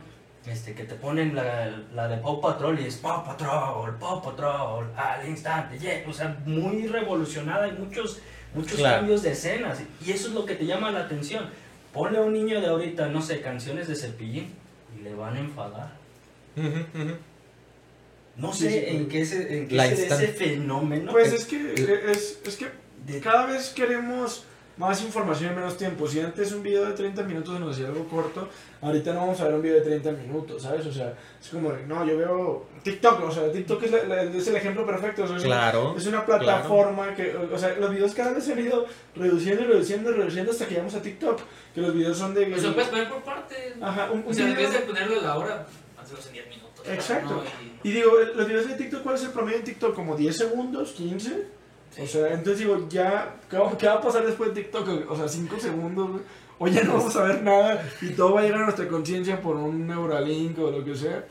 este, 0.45 0.73
que 0.73 0.85
te 0.85 0.95
ponen 0.95 1.35
la, 1.35 1.67
la 1.93 2.07
de 2.07 2.17
Paw 2.17 2.39
Patrol 2.39 2.79
y 2.79 2.85
es 2.85 2.95
Paw 2.97 3.25
Patrol, 3.25 3.95
Paw 3.99 4.21
Patrol, 4.23 4.85
al 4.95 5.27
instante, 5.27 5.77
yeah. 5.77 6.03
o 6.07 6.13
sea, 6.13 6.37
muy 6.45 6.87
revolucionada 6.87 7.67
y 7.67 7.73
muchos, 7.73 8.19
muchos 8.55 8.77
Claro. 8.77 8.97
cambios 8.99 9.21
de 9.23 9.31
escenas. 9.31 9.81
Y 10.05 10.11
eso 10.11 10.29
es 10.29 10.33
lo 10.33 10.45
que 10.45 10.55
te 10.55 10.65
llama 10.65 10.91
la 10.91 11.01
atención. 11.01 11.45
Ponle 11.93 12.17
a 12.19 12.21
un 12.21 12.31
niño 12.33 12.61
de 12.61 12.67
ahorita, 12.67 13.07
no 13.07 13.21
sé, 13.21 13.41
canciones 13.41 13.87
de 13.89 13.95
Cepillín 13.95 14.53
y 14.97 15.03
le 15.03 15.13
van 15.13 15.35
a 15.35 15.39
enfadar. 15.41 15.91
Ujú, 16.55 16.67
ujú. 17.01 17.15
No 18.37 18.53
Sí, 18.53 18.63
sé 18.63 18.69
sí, 18.89 18.95
en 18.95 19.07
qué 19.09 19.25
se, 19.25 19.57
en 19.57 19.67
qué 19.67 19.77
se 19.95 20.07
ese 20.07 20.27
fenómeno. 20.29 21.11
Pues 21.11 21.33
es 21.33 21.45
que, 21.45 21.73
es, 22.11 22.39
es 22.45 22.57
que 22.57 22.67
de- 23.05 23.19
cada 23.19 23.45
vez 23.45 23.69
queremos 23.69 24.45
más 24.77 25.01
información 25.03 25.49
en 25.51 25.57
menos 25.57 25.77
tiempo. 25.77 26.07
Si 26.07 26.19
antes 26.21 26.51
un 26.53 26.63
video 26.63 26.85
de 26.85 26.93
30 26.93 27.21
minutos 27.23 27.59
nos 27.59 27.75
hacía 27.75 27.87
algo 27.87 28.07
corto, 28.07 28.49
ahorita 28.81 29.13
no 29.13 29.19
vamos 29.19 29.39
a 29.41 29.45
ver 29.45 29.53
un 29.55 29.61
video 29.61 29.75
de 29.75 29.81
30 29.81 30.11
minutos, 30.13 30.63
¿sabes? 30.63 30.85
O 30.87 30.91
sea, 30.93 31.13
es 31.39 31.49
como, 31.49 31.71
no, 31.87 32.03
yo 32.07 32.17
veo 32.17 32.67
TikTok, 32.83 33.21
o 33.21 33.31
sea, 33.31 33.51
TikTok 33.51 33.83
es, 33.83 33.91
la- 33.91 34.03
la- 34.05 34.23
es 34.23 34.47
el 34.47 34.55
ejemplo 34.55 34.85
perfecto. 34.85 35.23
o 35.25 35.27
sea, 35.27 35.35
es 35.37 35.43
una- 35.43 35.55
Claro. 35.55 35.95
Es 35.97 36.07
una 36.07 36.25
plataforma 36.25 37.13
que, 37.13 37.35
o 37.35 37.57
sea, 37.59 37.75
los 37.75 37.91
videos 37.91 38.13
cada 38.15 38.31
vez 38.31 38.43
se 38.45 38.53
han 38.53 38.59
ido 38.59 38.87
reduciendo 39.15 39.61
y 39.63 39.65
reduciendo 39.67 40.09
y 40.09 40.13
reduciendo 40.13 40.51
hasta 40.51 40.65
que 40.65 40.71
llegamos 40.71 40.95
a 40.95 41.01
TikTok. 41.01 41.41
Que 41.75 41.81
los 41.81 41.93
videos 41.93 42.17
son 42.17 42.33
de. 42.33 42.45
Pues 42.47 42.63
lo 42.63 42.73
puedes 42.73 42.89
poner 42.89 43.09
por 43.09 43.21
partes. 43.23 43.73
Ajja, 43.81 44.09
un, 44.11 44.19
un 44.19 44.31
O 44.31 44.33
sea, 44.33 44.47
en 44.47 44.55
video- 44.55 44.69
vez 44.71 44.79
de 44.79 44.85
ponerle 44.87 45.21
la 45.21 45.37
hora, 45.37 45.67
hazlos 46.01 46.25
en 46.27 46.33
10 46.33 46.47
minutos. 46.47 46.70
Exacto. 46.89 47.29
¿no? 47.35 47.43
Y- 47.83 47.89
Y 47.89 47.91
digo, 47.93 48.11
los 48.35 48.47
videos 48.47 48.67
de 48.67 48.75
TikTok, 48.75 49.01
¿cuál 49.03 49.15
es 49.15 49.23
el 49.23 49.31
promedio 49.31 49.57
en 49.57 49.63
TikTok? 49.63 49.95
¿Como 49.95 50.15
10 50.15 50.37
segundos? 50.37 50.93
¿15? 50.97 51.19
Sí. 51.95 52.01
O 52.01 52.07
sea, 52.07 52.27
entonces 52.29 52.59
digo, 52.59 52.87
ya, 52.89 53.35
¿qué 53.49 53.57
va, 53.57 53.93
a 53.93 54.01
pasar 54.01 54.25
después 54.25 54.53
de 54.53 54.61
TikTok? 54.61 55.09
O 55.11 55.15
sea, 55.17 55.27
5 55.27 55.59
segundos, 55.59 56.09
güey. 56.11 56.21
O 56.59 56.67
ya 56.67 56.83
no 56.83 56.93
vamos 56.97 57.15
a 57.15 57.23
ver 57.23 57.41
nada 57.41 57.83
y 58.01 58.09
todo 58.09 58.33
va 58.35 58.41
a 58.41 58.43
llegar 58.43 58.61
a 58.61 58.63
nuestra 58.65 58.87
conciencia 58.87 59.41
por 59.41 59.55
un 59.55 59.87
Neuralink 59.87 60.59
o 60.59 60.69
lo 60.69 60.85
que 60.85 60.95
sea. 60.95 61.25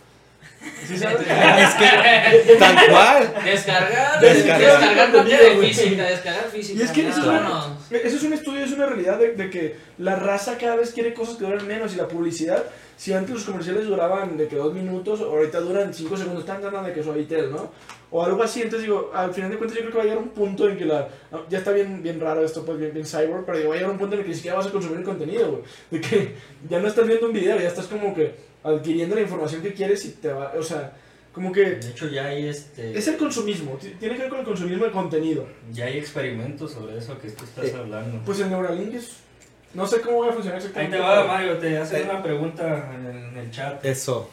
¿Sí 0.87 0.99
sabes? 0.99 1.21
Es 1.21 1.75
que, 1.75 2.57
tal 2.59 2.77
cual. 2.91 3.35
Descargar, 3.45 4.21
Descargar 4.21 4.81
descargar, 4.81 5.13
contenido, 5.13 5.45
de 5.61 5.67
física, 5.69 6.03
descargar 6.05 6.45
física. 6.51 6.81
Y 6.81 6.83
es 6.83 6.91
que 6.91 7.09
eso 7.09 7.21
es, 7.21 7.27
vámonos. 7.27 7.67
una, 7.91 7.99
eso 8.01 8.17
es 8.17 8.23
un 8.25 8.33
estudio, 8.33 8.65
es 8.65 8.73
una 8.73 8.87
realidad 8.87 9.19
de, 9.19 9.33
de 9.35 9.51
que 9.51 9.77
la 9.99 10.17
raza 10.17 10.59
cada 10.59 10.75
vez 10.77 10.91
quiere 10.91 11.15
cosas 11.15 11.37
que 11.37 11.45
duran 11.45 11.65
menos 11.67 11.93
y 11.95 11.97
la 11.97 12.09
publicidad, 12.09 12.65
si 13.01 13.15
antes 13.15 13.33
los 13.35 13.45
comerciales 13.45 13.87
duraban 13.87 14.37
de 14.37 14.47
que 14.47 14.57
dos 14.57 14.75
minutos, 14.75 15.23
ahorita 15.23 15.59
duran 15.61 15.95
cinco 15.95 16.19
segundos, 16.19 16.45
tan 16.45 16.61
tan 16.61 16.85
de 16.85 16.93
que 16.93 17.03
suavitel, 17.03 17.51
¿no? 17.51 17.71
O 18.11 18.23
algo 18.23 18.43
así, 18.43 18.61
entonces 18.61 18.83
digo, 18.83 19.11
al 19.15 19.33
final 19.33 19.49
de 19.51 19.57
cuentas 19.57 19.75
yo 19.79 19.85
creo 19.85 19.93
que 19.93 19.97
va 19.97 20.03
a 20.03 20.07
llegar 20.07 20.23
un 20.23 20.29
punto 20.31 20.69
en 20.69 20.77
que 20.77 20.85
la... 20.85 21.09
Ya 21.49 21.59
está 21.59 21.73
bien, 21.73 22.03
bien 22.03 22.21
raro 22.21 22.45
esto, 22.45 22.63
pues 22.63 22.77
bien, 22.79 22.93
bien 22.93 23.07
cyber, 23.07 23.43
pero 23.47 23.57
digo, 23.57 23.71
va 23.71 23.77
a 23.77 23.79
llegar 23.79 23.91
un 23.93 23.99
punto 23.99 24.17
en 24.17 24.19
el 24.21 24.25
que 24.27 24.31
ni 24.33 24.37
siquiera 24.37 24.59
vas 24.59 24.67
a 24.67 24.71
consumir 24.71 24.99
el 24.99 25.05
contenido, 25.05 25.51
güey. 25.51 25.63
De 25.91 26.01
que 26.03 26.35
ya 26.69 26.79
no 26.79 26.89
estás 26.89 27.07
viendo 27.07 27.27
un 27.29 27.33
video, 27.33 27.59
ya 27.59 27.69
estás 27.69 27.87
como 27.87 28.15
que 28.15 28.35
adquiriendo 28.63 29.15
la 29.15 29.23
información 29.23 29.63
que 29.63 29.73
quieres 29.73 30.05
y 30.05 30.11
te 30.11 30.31
va... 30.31 30.53
O 30.59 30.63
sea, 30.63 30.93
como 31.33 31.53
que... 31.53 31.77
De 31.77 31.91
hecho, 31.93 32.07
ya 32.07 32.27
hay 32.27 32.49
este. 32.49 32.99
Es 32.99 33.09
el 33.09 33.17
consumismo, 33.17 33.79
tiene 33.99 34.17
que 34.17 34.21
ver 34.23 34.29
con 34.29 34.41
el 34.41 34.45
consumismo 34.45 34.85
de 34.85 34.91
contenido. 34.91 35.47
Ya 35.73 35.87
hay 35.87 35.97
experimentos 35.97 36.73
sobre 36.73 36.99
eso 36.99 37.19
que 37.19 37.31
tú 37.31 37.45
estás 37.45 37.65
Eh, 37.65 37.77
hablando. 37.79 38.21
Pues 38.27 38.41
el 38.41 38.51
Neuralink 38.51 38.93
es... 38.93 39.13
No 39.75 39.87
sé 39.87 40.01
cómo 40.01 40.23
va 40.25 40.31
a 40.31 40.33
funcionar 40.33 40.59
Ahí 40.61 40.67
exactamente. 40.67 40.97
te 40.97 41.03
va, 41.03 41.25
Mario, 41.27 41.59
te 41.59 41.79
hacen 41.79 42.03
Eh. 42.03 42.11
una 42.11 42.23
pregunta 42.23 42.91
en 42.95 43.07
el, 43.07 43.17
en 43.29 43.37
el 43.37 43.51
chat. 43.51 43.85
Eso. 43.85 44.29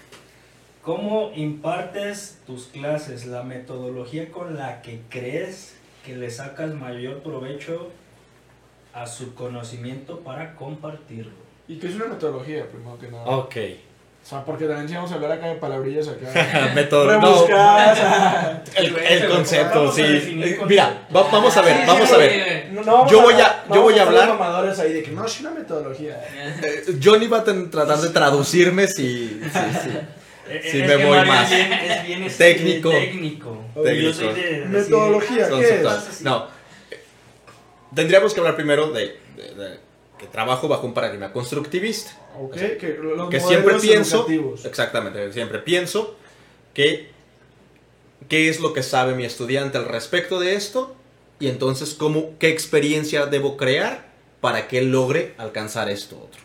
¿Cómo 0.81 1.31
impartes 1.35 2.39
tus 2.47 2.67
clases? 2.67 3.25
La 3.25 3.43
metodología 3.43 4.31
con 4.31 4.55
la 4.57 4.81
que 4.81 5.01
crees 5.09 5.75
que 6.05 6.15
le 6.15 6.31
sacas 6.31 6.73
mayor 6.73 7.21
provecho 7.21 7.89
a 8.93 9.05
su 9.05 9.35
conocimiento 9.35 10.21
para 10.21 10.55
compartirlo. 10.55 11.33
¿Y 11.67 11.77
qué 11.77 11.87
es 11.87 11.95
una 11.95 12.05
metodología, 12.05 12.65
primero 12.67 12.97
que 12.97 13.09
nada? 13.09 13.25
Ok. 13.25 13.55
O 14.27 14.29
sea, 14.29 14.43
porque 14.43 14.65
también 14.65 14.89
si 14.89 14.93
vamos 14.95 15.09
a 15.09 15.15
hablar 15.15 15.31
acá 15.31 15.47
de 15.47 15.55
palabrillas 15.55 16.09
acá. 16.09 16.71
Método. 16.75 17.17
No, 17.17 17.47
el, 18.75 18.97
el 18.97 19.29
concepto, 19.29 19.89
sí. 19.89 20.01
Eh. 20.03 20.59
Mira, 20.67 21.07
va- 21.15 21.29
vamos 21.31 21.55
a 21.55 21.61
ver, 21.61 21.87
vamos 21.87 22.11
a 22.11 22.17
ver. 22.17 22.31
Oye, 22.31 22.67
No, 22.73 22.81
no 22.83 22.91
vamos 22.91 23.11
Yo 23.11 23.21
voy 23.21 23.35
a- 23.35 23.63
no 23.69 23.75
yo 23.75 23.81
voy 23.83 23.93
a 23.93 24.03
vamos 24.03 24.19
hablar- 24.21 24.37
mamadores 24.37 24.79
ahí 24.79 24.91
de 24.91 25.03
que 25.03 25.11
no, 25.11 25.25
es 25.25 25.39
una 25.39 25.51
metodología. 25.51 26.21
Eh, 26.61 26.97
Johnny 27.01 27.27
va 27.27 27.37
a 27.37 27.43
ten- 27.45 27.71
tratar 27.71 27.99
de 27.99 28.09
traducirme 28.09 28.85
si. 28.87 29.39
Sí, 30.61 30.81
es 30.81 30.87
me 30.87 31.05
voy 31.05 31.25
más. 31.25 31.49
Es 31.49 31.57
bien, 31.69 31.73
es 31.73 32.03
bien, 32.05 32.23
este, 32.23 32.53
Técnico. 32.53 32.89
técnico. 32.89 33.65
Técnico. 33.81 34.01
Yo 34.01 34.13
soy 34.13 34.27
de, 34.27 34.33
de 34.33 34.49
decir, 34.49 34.67
Metodología, 34.67 35.37
¿qué 35.37 35.41
es? 35.43 35.49
Conceptual. 35.51 36.03
No. 36.23 36.47
Tendríamos 37.95 38.33
que 38.33 38.39
hablar 38.41 38.55
primero 38.57 38.91
de, 38.91 39.19
de- 39.37 39.55
de 39.55 39.79
que 40.17 40.27
trabajo 40.27 40.67
bajo 40.67 40.85
un 40.85 40.93
paradigma 40.93 41.31
constructivista. 41.31 42.11
Ok, 42.39 42.55
que 42.55 42.97
los 43.01 43.29
que 43.29 43.39
siempre 43.39 43.79
pienso, 43.79 44.17
educativos. 44.17 44.65
exactamente, 44.65 45.31
siempre 45.33 45.59
pienso 45.59 46.15
que 46.73 47.09
qué 48.27 48.49
es 48.49 48.59
lo 48.59 48.73
que 48.73 48.83
sabe 48.83 49.15
mi 49.15 49.25
estudiante 49.25 49.77
al 49.77 49.85
respecto 49.85 50.39
de 50.39 50.55
esto 50.55 50.95
y 51.39 51.47
entonces 51.47 51.93
cómo, 51.93 52.37
qué 52.39 52.49
experiencia 52.49 53.25
debo 53.25 53.57
crear 53.57 54.07
para 54.41 54.67
que 54.67 54.79
él 54.79 54.91
logre 54.91 55.33
alcanzar 55.37 55.89
esto 55.89 56.17
otro. 56.17 56.41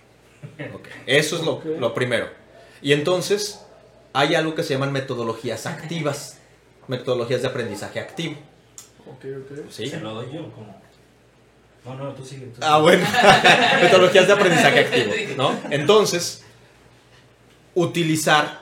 Eso 1.07 1.36
es 1.36 1.81
lo, 1.81 1.94
primero. 1.94 2.28
Y 2.81 2.93
entonces 2.93 3.65
hay 4.12 4.35
algo 4.35 4.55
que 4.55 4.62
se 4.62 4.74
llaman 4.74 4.93
metodologías 4.93 5.66
activas, 5.66 6.39
metodologías 6.89 7.43
de 7.43 7.49
aprendizaje 7.49 8.01
activo. 8.01 8.36
Ok, 9.07 9.24
ok. 9.24 9.70
¿sí? 9.70 9.89
Se 9.89 10.01
lo 10.01 10.15
doy 10.15 10.32
yo, 10.32 10.51
como. 10.53 10.82
No, 11.85 11.97
no, 11.97 12.13
tú 12.13 12.25
sigue. 12.25 12.47
tú 12.47 12.61
Ah, 12.61 12.79
bueno. 12.79 13.05
Metodologías 13.83 14.27
de 14.27 14.33
aprendizaje 14.33 14.81
activo, 14.81 15.13
¿no? 15.37 15.59
Entonces, 15.71 16.45
utilizar 17.75 18.61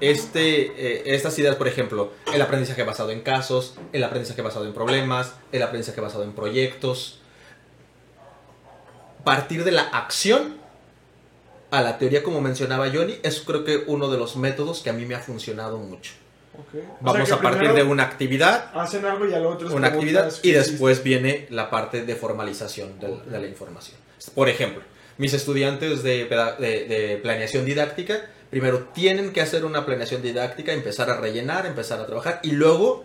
este, 0.00 0.66
eh, 0.66 1.14
estas 1.14 1.38
ideas, 1.38 1.56
por 1.56 1.68
ejemplo, 1.68 2.12
el 2.32 2.40
aprendizaje 2.40 2.82
basado 2.82 3.10
en 3.10 3.20
casos, 3.20 3.76
el 3.92 4.02
aprendizaje 4.02 4.40
basado 4.40 4.66
en 4.66 4.72
problemas, 4.72 5.34
el 5.52 5.62
aprendizaje 5.62 6.00
basado 6.00 6.24
en 6.24 6.32
proyectos. 6.32 7.20
Partir 9.24 9.64
de 9.64 9.72
la 9.72 9.82
acción 9.82 10.56
a 11.70 11.82
la 11.82 11.98
teoría, 11.98 12.22
como 12.22 12.40
mencionaba 12.40 12.90
Johnny, 12.90 13.18
es 13.22 13.40
creo 13.40 13.64
que 13.64 13.84
uno 13.86 14.08
de 14.08 14.16
los 14.16 14.36
métodos 14.36 14.80
que 14.80 14.88
a 14.88 14.94
mí 14.94 15.04
me 15.04 15.14
ha 15.14 15.20
funcionado 15.20 15.76
mucho. 15.76 16.12
Ok. 16.58 16.74
O 17.00 17.04
Vamos 17.04 17.28
sea, 17.28 17.36
a 17.38 17.40
partir 17.40 17.72
de 17.72 17.82
una 17.82 18.02
actividad 18.04 18.70
Hacen 18.74 19.04
algo 19.04 19.26
y 19.28 19.34
al 19.34 19.46
otro 19.46 19.68
les 19.68 19.76
una 19.76 19.88
actividad 19.88 20.32
y 20.42 20.52
después 20.52 21.02
viene 21.02 21.46
la 21.50 21.70
parte 21.70 22.02
de 22.04 22.14
formalización 22.16 22.98
de, 23.00 23.08
de 23.30 23.38
la 23.40 23.46
información. 23.46 23.98
Por 24.34 24.48
ejemplo, 24.48 24.82
mis 25.18 25.32
estudiantes 25.34 26.02
de, 26.02 26.24
de- 26.58 26.84
de 26.86 27.20
planeación 27.22 27.64
didáctica 27.64 28.20
primero 28.50 28.88
tienen 28.94 29.32
que 29.32 29.40
hacer 29.40 29.64
una 29.64 29.86
planeación 29.86 30.22
didáctica, 30.22 30.72
empezar 30.72 31.08
a 31.10 31.16
rellenar, 31.16 31.66
empezar 31.66 32.00
a 32.00 32.06
trabajar 32.06 32.40
y 32.42 32.50
luego 32.52 33.04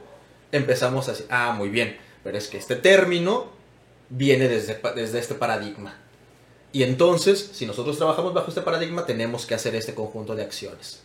empezamos 0.51 1.07
a 1.07 1.11
decir, 1.11 1.27
ah, 1.29 1.53
muy 1.55 1.69
bien, 1.69 1.97
pero 2.23 2.37
es 2.37 2.47
que 2.47 2.57
este 2.57 2.75
término 2.75 3.51
viene 4.09 4.47
desde, 4.47 4.79
desde 4.95 5.19
este 5.19 5.35
paradigma. 5.35 5.97
Y 6.71 6.83
entonces, 6.83 7.51
si 7.53 7.65
nosotros 7.65 7.97
trabajamos 7.97 8.33
bajo 8.33 8.49
este 8.49 8.61
paradigma, 8.61 9.05
tenemos 9.05 9.45
que 9.45 9.53
hacer 9.55 9.75
este 9.75 9.93
conjunto 9.93 10.35
de 10.35 10.43
acciones. 10.43 11.03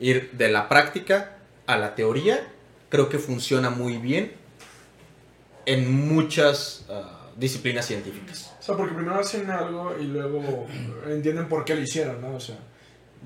Ir 0.00 0.30
de 0.32 0.48
la 0.48 0.68
práctica 0.68 1.35
a 1.66 1.76
la 1.76 1.94
teoría, 1.94 2.46
creo 2.88 3.08
que 3.08 3.18
funciona 3.18 3.70
muy 3.70 3.98
bien 3.98 4.32
en 5.66 6.08
muchas 6.08 6.84
ah, 6.88 7.30
disciplinas 7.36 7.86
científicas. 7.86 8.52
O 8.60 8.62
sea, 8.62 8.76
porque 8.76 8.94
primero 8.94 9.18
hacen 9.18 9.50
algo 9.50 9.96
y 9.98 10.04
luego 10.04 10.66
entienden 11.08 11.48
por 11.48 11.64
qué 11.64 11.74
lo 11.74 11.82
hicieron, 11.82 12.20
¿no? 12.20 12.34
O 12.36 12.40
sea, 12.40 12.56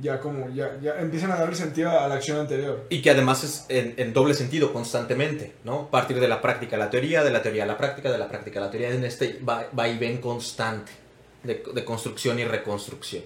ya 0.00 0.20
como, 0.20 0.48
ya, 0.50 0.78
ya 0.80 0.98
empiezan 1.00 1.32
a 1.32 1.36
darle 1.36 1.54
sentido 1.54 1.90
a 1.90 2.08
la 2.08 2.14
acción 2.14 2.38
anterior. 2.38 2.86
Y 2.88 3.02
que 3.02 3.10
además 3.10 3.44
es 3.44 3.66
en, 3.68 3.94
en 3.96 4.12
doble 4.12 4.34
sentido 4.34 4.72
constantemente, 4.72 5.54
¿no? 5.64 5.90
Partir 5.90 6.18
de 6.20 6.28
la 6.28 6.40
práctica 6.40 6.76
a 6.76 6.78
la 6.78 6.90
teoría, 6.90 7.22
de 7.22 7.30
la 7.30 7.42
teoría 7.42 7.64
a 7.64 7.66
la 7.66 7.76
práctica, 7.76 8.10
de 8.10 8.18
la 8.18 8.28
práctica 8.28 8.60
a 8.60 8.64
la 8.64 8.70
teoría, 8.70 8.90
en 8.90 9.04
este 9.04 9.38
va, 9.46 9.66
va 9.78 9.88
y 9.88 9.98
ven 9.98 10.18
constante 10.18 10.92
de, 11.42 11.62
de 11.74 11.84
construcción 11.84 12.38
y 12.38 12.44
reconstrucción. 12.44 13.24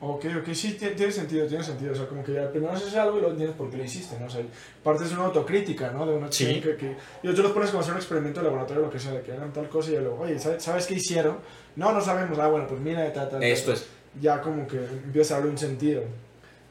Ok, 0.00 0.26
ok, 0.40 0.52
sí, 0.54 0.74
tiene, 0.74 1.10
sentido, 1.10 1.46
tiene 1.48 1.64
sentido. 1.64 1.92
O 1.92 1.96
sea, 1.96 2.06
como 2.06 2.22
que 2.22 2.32
ya 2.34 2.48
primero 2.50 2.72
haces 2.72 2.94
algo 2.94 3.18
y 3.18 3.20
lo 3.20 3.30
entiendes 3.30 3.56
por 3.56 3.68
qué 3.68 3.78
lo 3.78 3.84
hiciste, 3.84 4.16
¿no? 4.20 4.26
O 4.26 4.30
sea, 4.30 4.42
partes 4.84 5.08
de 5.08 5.16
una 5.16 5.24
autocrítica, 5.24 5.90
¿no? 5.90 6.06
De 6.06 6.14
una 6.14 6.30
Sí. 6.30 6.60
que, 6.60 6.76
que... 6.76 6.96
Y 7.22 7.34
tú 7.34 7.42
los 7.42 7.50
pones 7.50 7.70
como 7.70 7.80
hacer 7.80 7.94
un 7.94 7.98
experimento 7.98 8.38
de 8.38 8.46
laboratorio 8.46 8.82
lo 8.84 8.90
que 8.90 9.00
sea, 9.00 9.10
de 9.12 9.22
que 9.22 9.32
hagan 9.32 9.52
tal 9.52 9.68
cosa 9.68 9.90
y 9.90 9.96
luego, 9.96 10.20
oye, 10.20 10.38
¿sabes, 10.38 10.62
¿sabes 10.62 10.86
qué 10.86 10.94
hicieron? 10.94 11.38
No, 11.74 11.92
no 11.92 12.00
sabemos. 12.00 12.38
Ah, 12.38 12.46
bueno, 12.46 12.68
pues 12.68 12.80
mira, 12.80 13.12
tal, 13.12 13.28
tal. 13.28 13.42
Esto 13.42 13.72
es. 13.72 13.86
Ya 14.20 14.40
como 14.40 14.68
que 14.68 14.76
empieza 14.78 15.34
a 15.34 15.38
darle 15.38 15.50
un 15.52 15.58
sentido. 15.58 16.02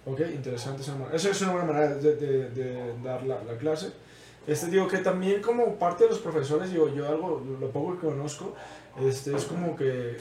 Ok, 0.06 0.22
interesante. 0.34 0.84
Esa 1.14 1.30
es 1.30 1.42
una 1.42 1.52
buena 1.52 1.68
manera 1.68 1.96
de, 1.96 2.16
de, 2.16 2.50
de 2.52 2.94
dar 3.04 3.24
la, 3.24 3.44
la 3.44 3.58
clase. 3.58 3.92
Este 4.48 4.68
digo 4.68 4.88
que 4.88 5.00
también 5.00 5.42
como 5.42 5.76
parte 5.76 6.06
de 6.06 6.12
los 6.12 6.20
profesores, 6.20 6.72
digo, 6.72 6.88
yo 6.96 7.06
algo, 7.06 7.44
lo 7.60 7.70
poco 7.72 8.00
que 8.00 8.08
conozco, 8.08 8.56
este, 9.06 9.36
es 9.36 9.44
como 9.44 9.76
que, 9.76 10.16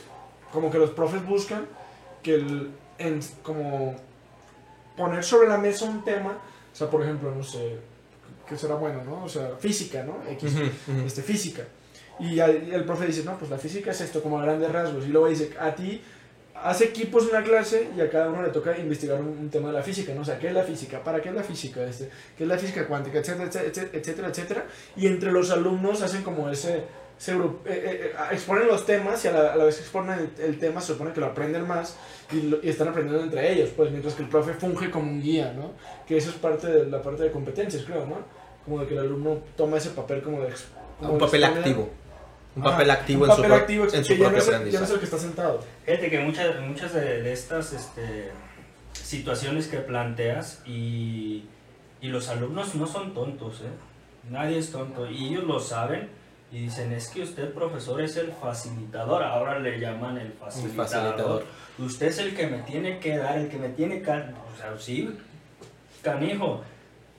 como 0.53 0.69
que 0.73 0.79
los 0.79 0.91
profes 0.91 1.25
buscan 1.25 1.67
que 2.25 2.35
el, 2.35 2.71
en, 2.99 3.21
como 3.43 3.95
poner 4.97 5.23
sobre 5.25 5.49
la 5.49 5.59
mesa 5.59 5.85
un 5.85 6.05
tema, 6.05 6.33
o 6.73 6.77
sea, 6.77 6.89
por 6.89 7.03
ejemplo, 7.03 7.35
no 7.35 7.43
sé, 7.43 7.79
¿qué 8.49 8.57
será 8.57 8.75
bueno, 8.77 9.05
no? 9.05 9.25
O 9.25 9.29
sea, 9.29 9.51
física, 9.59 10.03
¿no? 10.05 10.19
X, 10.31 10.53
Ujú, 10.55 10.65
ujú. 10.65 11.07
este, 11.07 11.23
física. 11.23 11.63
Y 12.19 12.39
el 12.41 12.85
profe 12.85 13.07
dice, 13.07 13.25
no, 13.25 13.37
pues 13.39 13.51
la 13.51 13.59
física 13.59 13.91
es 13.91 14.01
esto, 14.01 14.23
como 14.23 14.39
a 14.39 14.43
grandes 14.43 14.73
rasgos. 14.73 15.05
Y 15.05 15.09
luego 15.09 15.29
dice, 15.29 15.51
a 15.61 15.75
ti, 15.75 16.01
haz 16.55 16.81
equipos 16.81 17.27
en 17.27 17.33
la 17.35 17.43
clase 17.43 17.91
y 17.95 18.01
a 18.01 18.09
cada 18.09 18.31
uno 18.31 18.43
le 18.43 18.49
toca 18.49 18.79
investigar 18.79 19.21
un, 19.21 19.29
un 19.29 19.51
tema 19.51 19.69
de 19.69 19.75
la 19.75 19.83
física, 19.83 20.15
¿no? 20.15 20.23
O 20.23 20.25
sea, 20.25 20.39
¿qué 20.39 20.49
es 20.49 20.55
la 20.55 20.63
física? 20.63 21.05
¿Para 21.05 21.21
qué 21.21 21.29
es 21.29 21.35
la 21.35 21.43
física? 21.43 21.83
Este, 21.85 22.09
¿Qué 22.37 22.45
es 22.45 22.49
la 22.49 22.57
física 22.57 22.87
cuántica? 22.87 23.19
Etcétera, 23.19 23.45
etcétera, 23.45 23.89
etcétera, 23.93 24.29
etcétera. 24.29 24.67
Y 24.97 25.07
entre 25.07 25.31
los 25.31 25.51
alumnos 25.51 26.01
hacen 26.01 26.23
como 26.23 26.49
ese... 26.49 26.85
se 27.19 27.33
eh, 27.33 27.37
eh, 27.65 28.13
eh, 28.13 28.13
exponen 28.33 28.67
los 28.67 28.85
temas 28.85 29.25
y 29.25 29.29
a 29.29 29.33
la, 29.33 29.53
a 29.53 29.57
la 29.57 29.65
vez 29.65 29.77
que 29.77 29.83
exponen 29.83 30.19
el, 30.39 30.45
el 30.45 30.59
tema 30.59 30.81
se 30.81 30.89
supone 30.93 31.13
que 31.13 31.21
lo 31.21 31.27
aprenden 31.27 31.67
más 31.67 31.97
y, 32.31 32.43
lo- 32.43 32.59
y 32.63 32.69
están 32.69 32.89
aprendiendo 32.89 33.23
entre 33.25 33.53
ellos, 33.53 33.71
pues 33.77 33.91
mientras 33.91 34.15
que 34.15 34.23
el 34.23 34.29
profe 34.29 34.53
funge 34.53 34.91
como 34.91 35.11
un 35.11 35.23
guía, 35.23 35.53
¿no? 35.57 35.73
Que 36.07 36.17
eso 36.19 36.31
es 36.31 36.37
parte 36.37 36.67
de 36.67 36.87
la 36.91 37.01
parte 37.03 37.23
de 37.23 37.31
competencias, 37.33 37.85
creo, 37.85 38.05
¿no? 38.07 38.19
Como 38.65 38.81
de 38.81 38.87
que 38.89 38.95
el 38.95 39.01
alumno 39.01 39.39
toma 39.57 39.79
ese 39.79 39.91
papel 39.91 40.21
como 40.23 40.43
de... 40.43 40.53
como 40.99 41.13
Un 41.13 41.19
de 41.19 41.25
papel 41.25 41.45
activo. 41.45 41.91
Un 42.57 42.63
papel 42.63 42.91
activo 42.91 43.25
un 43.25 43.31
en 43.31 43.37
su, 43.37 43.43
papel 43.43 43.53
pro- 43.53 43.61
activo 43.63 43.85
en 43.85 43.91
que 43.91 44.05
su 44.05 44.15
ya 44.15 44.19
no, 44.19 44.25
propio 44.25 44.39
es, 44.39 44.47
el- 44.49 44.53
ya 44.53 44.57
no 44.57 44.57
aprendizaje. 44.57 44.85
es 44.85 44.91
el 44.91 44.99
que 44.99 45.05
está 45.05 45.19
sentado. 45.19 45.61
Fíjate 45.85 46.11
que 46.11 46.19
muchas, 46.21 46.61
muchas 46.61 46.93
de, 46.95 47.23
de 47.23 47.33
estas 47.33 47.73
este, 47.73 48.31
situaciones 48.93 49.69
que 49.69 49.79
planteas 49.79 50.63
y, 50.67 51.45
y 52.01 52.09
los 52.09 52.29
alumnos 52.29 52.75
no 52.75 52.87
son 52.87 53.15
tontos, 53.15 53.61
¿eh? 53.61 54.31
Nadie 54.31 54.59
es 54.59 54.73
tonto 54.73 55.09
y 55.09 55.29
ellos 55.29 55.45
lo 55.45 55.61
saben 55.61 56.09
y 56.53 56.61
dicen, 56.61 56.93
es 56.93 57.09
que 57.09 57.23
usted, 57.23 57.53
profesor, 57.53 58.01
es 58.01 58.17
el 58.17 58.33
facilitador. 58.33 59.23
Ahora 59.23 59.59
le 59.59 59.81
llaman 59.81 60.17
el 60.17 60.27
El 60.29 60.71
facilitador. 60.71 61.45
Usted 61.79 62.07
es 62.07 62.19
el 62.19 62.37
que 62.37 62.47
me 62.47 62.59
tiene 62.59 62.99
que 63.01 63.19
dar, 63.19 63.37
el 63.37 63.49
que 63.49 63.59
me 63.59 63.69
tiene 63.71 64.01
que... 64.01 64.11
O 64.11 64.57
sea, 64.57 64.75
sí, 64.79 65.15
canijo, 66.03 66.63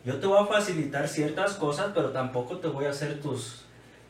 yo 0.06 0.20
te 0.20 0.26
voy 0.26 0.41
a 0.41 0.45
facilitar 0.45 1.08
ciertas 1.08 1.56
cosas, 1.56 1.91
pero 1.94 2.12
tampoco 2.12 2.58
te 2.58 2.68
voy 2.68 2.86
a 2.86 2.91
hacer 2.91 3.20
tus, 3.20 3.66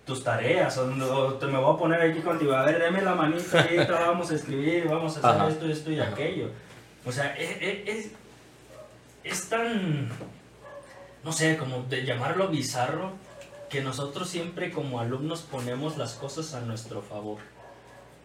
tus 0.05 0.23
tareas. 0.23 0.77
O 0.77 0.85
no, 0.87 1.33
te 1.33 1.47
me 1.47 1.57
voy 1.57 1.73
a 1.73 1.77
poner 1.77 2.01
aquí 2.01 2.19
contigo, 2.19 2.53
a 2.53 2.63
ver, 2.63 2.79
deme 2.79 3.01
la 3.01 3.15
manita, 3.15 3.61
ahorita 3.61 3.91
vamos 3.91 4.29
a 4.31 4.35
escribir, 4.35 4.87
vamos 4.87 5.15
a 5.15 5.19
hacer 5.19 5.41
Ajá. 5.41 5.49
esto, 5.49 5.65
esto 5.65 5.91
y 5.91 5.99
Ajá. 5.99 6.11
aquello. 6.11 6.51
O 7.05 7.11
sea, 7.11 7.35
es, 7.35 7.57
es, 7.59 7.87
es, 7.87 8.11
es 9.23 9.49
tan, 9.49 10.09
no 11.23 11.31
sé, 11.31 11.57
como 11.57 11.81
de 11.83 12.05
llamarlo 12.05 12.47
bizarro, 12.49 13.13
que 13.69 13.81
nosotros 13.81 14.29
siempre 14.29 14.71
como 14.71 14.99
alumnos 14.99 15.41
ponemos 15.41 15.97
las 15.97 16.13
cosas 16.13 16.53
a 16.53 16.61
nuestro 16.61 17.01
favor. 17.01 17.39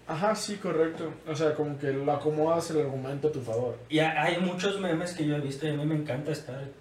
Ajá, 0.07 0.35
sí, 0.35 0.57
correcto. 0.57 1.13
O 1.29 1.35
sea, 1.37 1.55
como 1.55 1.79
que 1.79 1.93
lo 1.93 2.13
acomodas 2.13 2.71
el 2.71 2.81
argumento 2.81 3.29
a 3.29 3.33
tu 3.33 3.41
favor. 3.41 3.79
Y 3.89 4.01
ha- 4.01 4.23
hay 4.23 4.39
muchos 4.39 4.81
memes 4.81 5.13
que 5.13 5.25
yo 5.27 5.37
he 5.37 5.41
visto 5.41 5.67
y 5.67 5.71
a 5.71 5.75
mí 5.75 5.85
me 5.85 5.95
encanta 5.95 6.33
estar. 6.33 6.63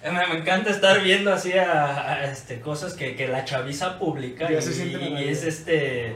Me, 0.00 0.38
encanta 0.38 0.70
estar 0.70 1.02
viendo 1.02 1.32
así 1.32 1.52
a, 1.54 2.12
a, 2.12 2.30
este, 2.30 2.60
cosas 2.60 2.94
que, 2.94 3.16
que 3.16 3.26
la 3.26 3.44
chaviza 3.44 3.98
publica 3.98 4.46
y, 4.50 5.28
es 5.28 5.42
este 5.42 6.14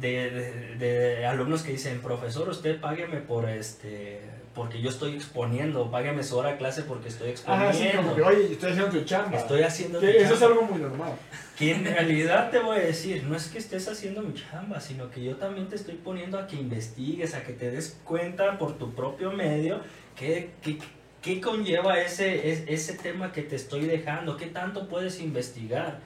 de, 0.00 0.30
de- 0.30 0.76
de 0.76 1.26
alumnos 1.26 1.62
que 1.62 1.72
dicen 1.72 2.00
profesor 2.00 2.48
usted 2.48 2.80
págueme 2.80 3.16
por 3.18 3.48
este 3.48 4.20
porque 4.58 4.82
yo 4.82 4.90
estoy 4.90 5.14
exponiendo 5.14 5.90
págueme 5.90 6.22
su 6.22 6.36
hora 6.36 6.50
de 6.50 6.58
clase 6.58 6.82
porque 6.82 7.08
estoy 7.08 7.32
Ajá, 7.46 7.72
sí, 7.72 7.84
exponiendo 7.84 8.02
como 8.02 8.14
que, 8.16 8.22
oye, 8.22 8.52
estoy 8.52 8.72
haciendo 8.72 8.98
tu 8.98 9.04
chamba. 9.06 9.38
estoy 9.38 9.62
haciendo 9.62 10.00
Que 10.00 10.06
mi 10.08 10.12
eso 10.16 10.34
es 10.34 10.40
chamba". 10.40 10.54
algo 10.56 10.62
muy 10.66 10.80
normal. 10.82 11.12
Que 11.58 11.72
en 11.72 11.84
realidad 11.86 12.50
te 12.50 12.58
voy 12.58 12.76
a 12.76 12.80
decir, 12.80 13.24
no 13.24 13.34
es 13.34 13.46
que 13.48 13.58
estés 13.58 13.88
haciendo 13.88 14.20
mi 14.22 14.34
chamba, 14.34 14.78
sino 14.80 15.10
que 15.10 15.24
yo 15.24 15.36
también 15.36 15.68
te 15.68 15.76
estoy 15.76 15.94
poniendo 15.94 16.38
a 16.38 16.46
que 16.46 16.56
investigues, 16.56 17.34
a 17.34 17.42
que 17.42 17.52
te 17.54 17.70
des 17.70 17.98
cuenta 18.04 18.58
por 18.58 18.76
tu 18.76 18.92
propio 18.94 19.32
medio 19.32 19.80
qué, 20.14 20.50
qué, 20.62 20.78
qué 21.22 21.40
conlleva 21.40 21.98
ese, 22.00 22.50
es- 22.50 22.64
ese 22.66 22.94
tema 22.98 23.32
que 23.32 23.42
te 23.42 23.56
estoy 23.56 23.86
dejando, 23.86 24.36
qué 24.36 24.46
tanto 24.46 24.88
puedes 24.88 25.20
investigar. 25.20 26.00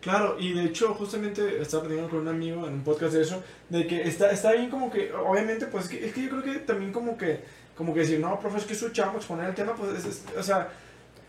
Claro, 0.00 0.36
y 0.38 0.54
de 0.54 0.64
hecho, 0.64 0.94
justamente 0.94 1.60
estaba 1.60 1.82
platicando 1.82 2.10
con 2.10 2.20
un 2.20 2.28
amigo 2.28 2.66
en 2.66 2.72
un 2.72 2.82
podcast 2.82 3.12
de 3.12 3.20
eso, 3.22 3.42
de 3.68 3.86
que 3.86 4.02
está, 4.08 4.30
está 4.30 4.52
bien 4.52 4.70
como 4.70 4.90
que, 4.90 5.12
obviamente, 5.12 5.66
pues 5.66 5.84
es 5.84 5.90
que, 5.90 6.06
es 6.06 6.14
que 6.14 6.22
yo 6.22 6.30
creo 6.30 6.42
que 6.42 6.54
también 6.60 6.90
como 6.90 7.18
que, 7.18 7.40
como 7.76 7.92
que 7.92 8.00
decir, 8.00 8.18
no, 8.18 8.40
profe, 8.40 8.58
es 8.58 8.64
que 8.64 8.72
es 8.72 8.78
su 8.78 8.88
chamba 8.90 9.16
exponer 9.18 9.50
el 9.50 9.54
tema, 9.54 9.74
pues, 9.74 9.98
es- 9.98 10.06
es- 10.06 10.22
o 10.38 10.42
sea, 10.42 10.70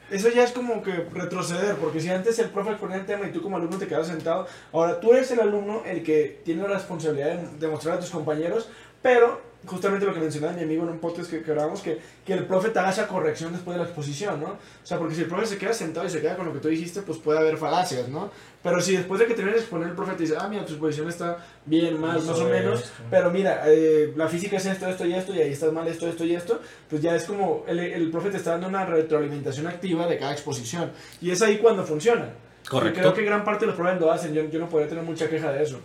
eso 0.10 0.30
ya 0.30 0.43
es 0.45 0.52
como 0.53 0.81
que 0.84 0.91
retroceder, 1.14 1.76
porque 1.76 1.99
si 1.99 2.10
antes 2.10 2.39
el 2.39 2.49
profe 2.49 2.72
exponía 2.72 2.95
el 2.98 3.06
tema 3.06 3.27
y 3.27 3.31
tú 3.34 3.41
como 3.41 3.57
alumno 3.57 3.77
te 3.77 3.88
quedas 3.88 4.07
sentado, 4.07 4.48
ahora 4.72 5.02
tú 5.02 5.11
eres 5.14 5.30
el 5.31 5.41
alumno 5.41 5.84
el 5.85 6.02
que 6.03 6.41
tiene 6.45 6.61
la 6.64 6.69
responsabilidad 6.76 7.35
de 7.39 7.57
demostrar 7.60 7.98
a 7.98 7.99
tus 7.99 8.10
compañeros, 8.10 8.69
pero 9.02 9.52
justamente 9.65 10.06
lo 10.07 10.14
que 10.14 10.19
mencionaba 10.19 10.53
mi 10.53 10.64
amigo 10.64 10.84
en 10.84 10.89
un 10.89 10.99
podcast 10.99 11.30
que, 11.30 11.43
que 11.43 11.52
grabamos, 11.53 11.81
que, 11.81 11.99
que 12.26 12.34
el 12.34 12.45
profe 12.48 12.69
te 12.69 12.80
haga 12.80 12.89
esa 12.89 13.07
corrección 13.07 13.53
después 13.53 13.76
de 13.76 13.84
la 13.84 13.88
exposición, 13.88 14.39
¿no? 14.41 14.48
O 14.48 14.57
sea, 14.84 14.98
porque 14.98 15.14
si 15.14 15.22
el 15.22 15.27
profe 15.27 15.45
se 15.45 15.57
queda 15.60 15.72
sentado 15.72 16.06
y 16.06 16.10
se 16.10 16.19
queda 16.19 16.35
con 16.35 16.48
lo 16.48 16.53
que 16.53 16.60
tú 16.60 16.68
dijiste, 16.68 17.03
pues 17.03 17.19
puede 17.19 17.38
haber 17.39 17.57
falacias, 17.57 18.10
¿no? 18.10 18.31
Pero 18.64 18.80
si 18.80 18.96
después 18.96 19.20
de 19.20 19.26
que 19.26 19.34
termines 19.34 19.56
de 19.56 19.62
exponer 19.62 19.88
el 19.90 19.96
profe 19.96 20.14
te 20.14 20.24
dice, 20.24 20.36
ah, 20.40 20.48
mira, 20.48 20.64
tu 20.66 20.74
exposición 20.74 21.10
está 21.10 21.38
bien, 21.66 22.00
mal, 22.00 22.22
más 22.22 22.40
o 22.40 22.48
menos, 22.48 22.82
esto. 22.82 22.92
pero 23.10 23.32
mira, 23.32 23.64
eh, 23.66 24.14
la 24.16 24.28
física 24.28 24.58
es 24.58 24.66
esto, 24.68 24.86
esto 24.88 25.06
y 25.06 25.14
esto, 25.14 25.34
y 25.34 25.40
ahí 25.42 25.52
estás 25.52 25.74
mal 25.74 25.88
esto, 25.88 26.08
esto 26.08 26.24
y 26.26 26.36
esto, 26.36 26.62
pues 26.88 27.02
ya 27.02 27.16
es 27.16 27.24
como 27.24 27.64
el, 27.68 27.80
el 27.80 28.12
profe 28.12 28.30
te 28.30 28.38
está 28.38 28.52
dando 28.52 28.68
una 28.68 28.86
retroalimentación 28.86 29.66
activa 29.66 30.06
de 30.06 30.18
cada 30.20 30.34
exposición. 30.34 30.92
Y 31.22 31.32
es 31.32 31.42
ahí 31.42 31.58
cuando 31.58 31.84
funciona. 31.84 32.26
Y 32.64 32.68
Correcto. 32.68 33.00
creo 33.00 33.14
que 33.16 33.24
gran 33.24 33.44
parte 33.44 33.62
de 33.62 33.72
los 33.72 33.76
profes 33.76 34.00
lo 34.00 34.12
hacen, 34.12 34.34
yo, 34.34 34.48
yo 34.48 34.60
no 34.60 34.70
podría 34.70 34.88
tener 34.90 35.04
mucha 35.04 35.28
queja 35.28 35.52
de 35.52 35.64
eso. 35.64 35.80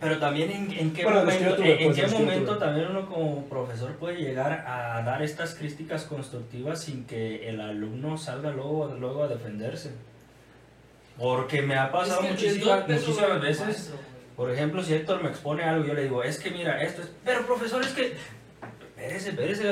Pero 0.00 0.18
también 0.18 0.50
en, 0.50 0.72
en 0.72 0.92
qué 0.92 1.04
Bueno, 1.04 1.20
momento, 1.20 1.54
tuve, 1.54 1.72
en, 1.80 1.84
pues, 1.84 1.96
qué 1.96 2.02
los 2.02 2.10
que 2.10 2.18
yo 2.18 2.24
momento 2.24 2.50
tuve. 2.56 2.66
también 2.66 2.86
uno 2.90 3.06
como 3.08 3.44
profesor 3.44 3.92
puede 3.92 4.16
llegar 4.16 4.64
a 4.66 5.00
dar 5.02 5.22
estas 5.22 5.54
críticas 5.54 6.02
constructivas 6.04 6.82
sin 6.82 7.04
que 7.06 7.48
el 7.48 7.60
alumno 7.60 8.18
salga 8.18 8.50
luego, 8.50 8.94
luego 8.98 9.22
a 9.22 9.28
defenderse. 9.28 9.92
Porque 11.18 11.62
me 11.62 11.76
ha 11.76 11.90
pasado 11.92 12.20
Es 12.22 12.26
que 12.26 12.32
muchísimas, 12.32 12.88
muchísimas 12.88 13.40
veces 13.40 13.60
maestro. 13.66 13.96
Por 14.36 14.50
ejemplo, 14.50 14.82
si 14.82 14.94
Héctor 14.94 15.22
me 15.22 15.28
expone 15.30 15.62
algo, 15.62 15.86
yo 15.86 15.94
le 15.94 16.02
digo, 16.02 16.22
es 16.24 16.38
que 16.38 16.50
mira, 16.50 16.82
esto 16.82 17.02
es. 17.02 17.08
Pero 17.24 17.46
profesor, 17.46 17.82
es 17.84 17.90
que. 17.92 18.16
Espérese, 18.96 19.28
espérese. 19.30 19.70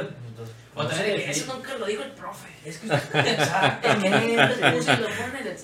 O 0.75 0.83
no 0.85 0.89
también 0.89 1.17
que 1.17 1.31
eso 1.31 1.53
nunca 1.55 1.75
lo 1.77 1.87
dijo 1.87 2.03
el 2.03 2.13
profe. 2.13 2.49
Es 2.65 2.79
que 2.79 2.87
Exactamente. 2.95 3.31
exactamente. 4.35 4.97
lo 5.03 5.09
pone 5.09 5.41
en 5.41 5.47
el. 5.49 5.57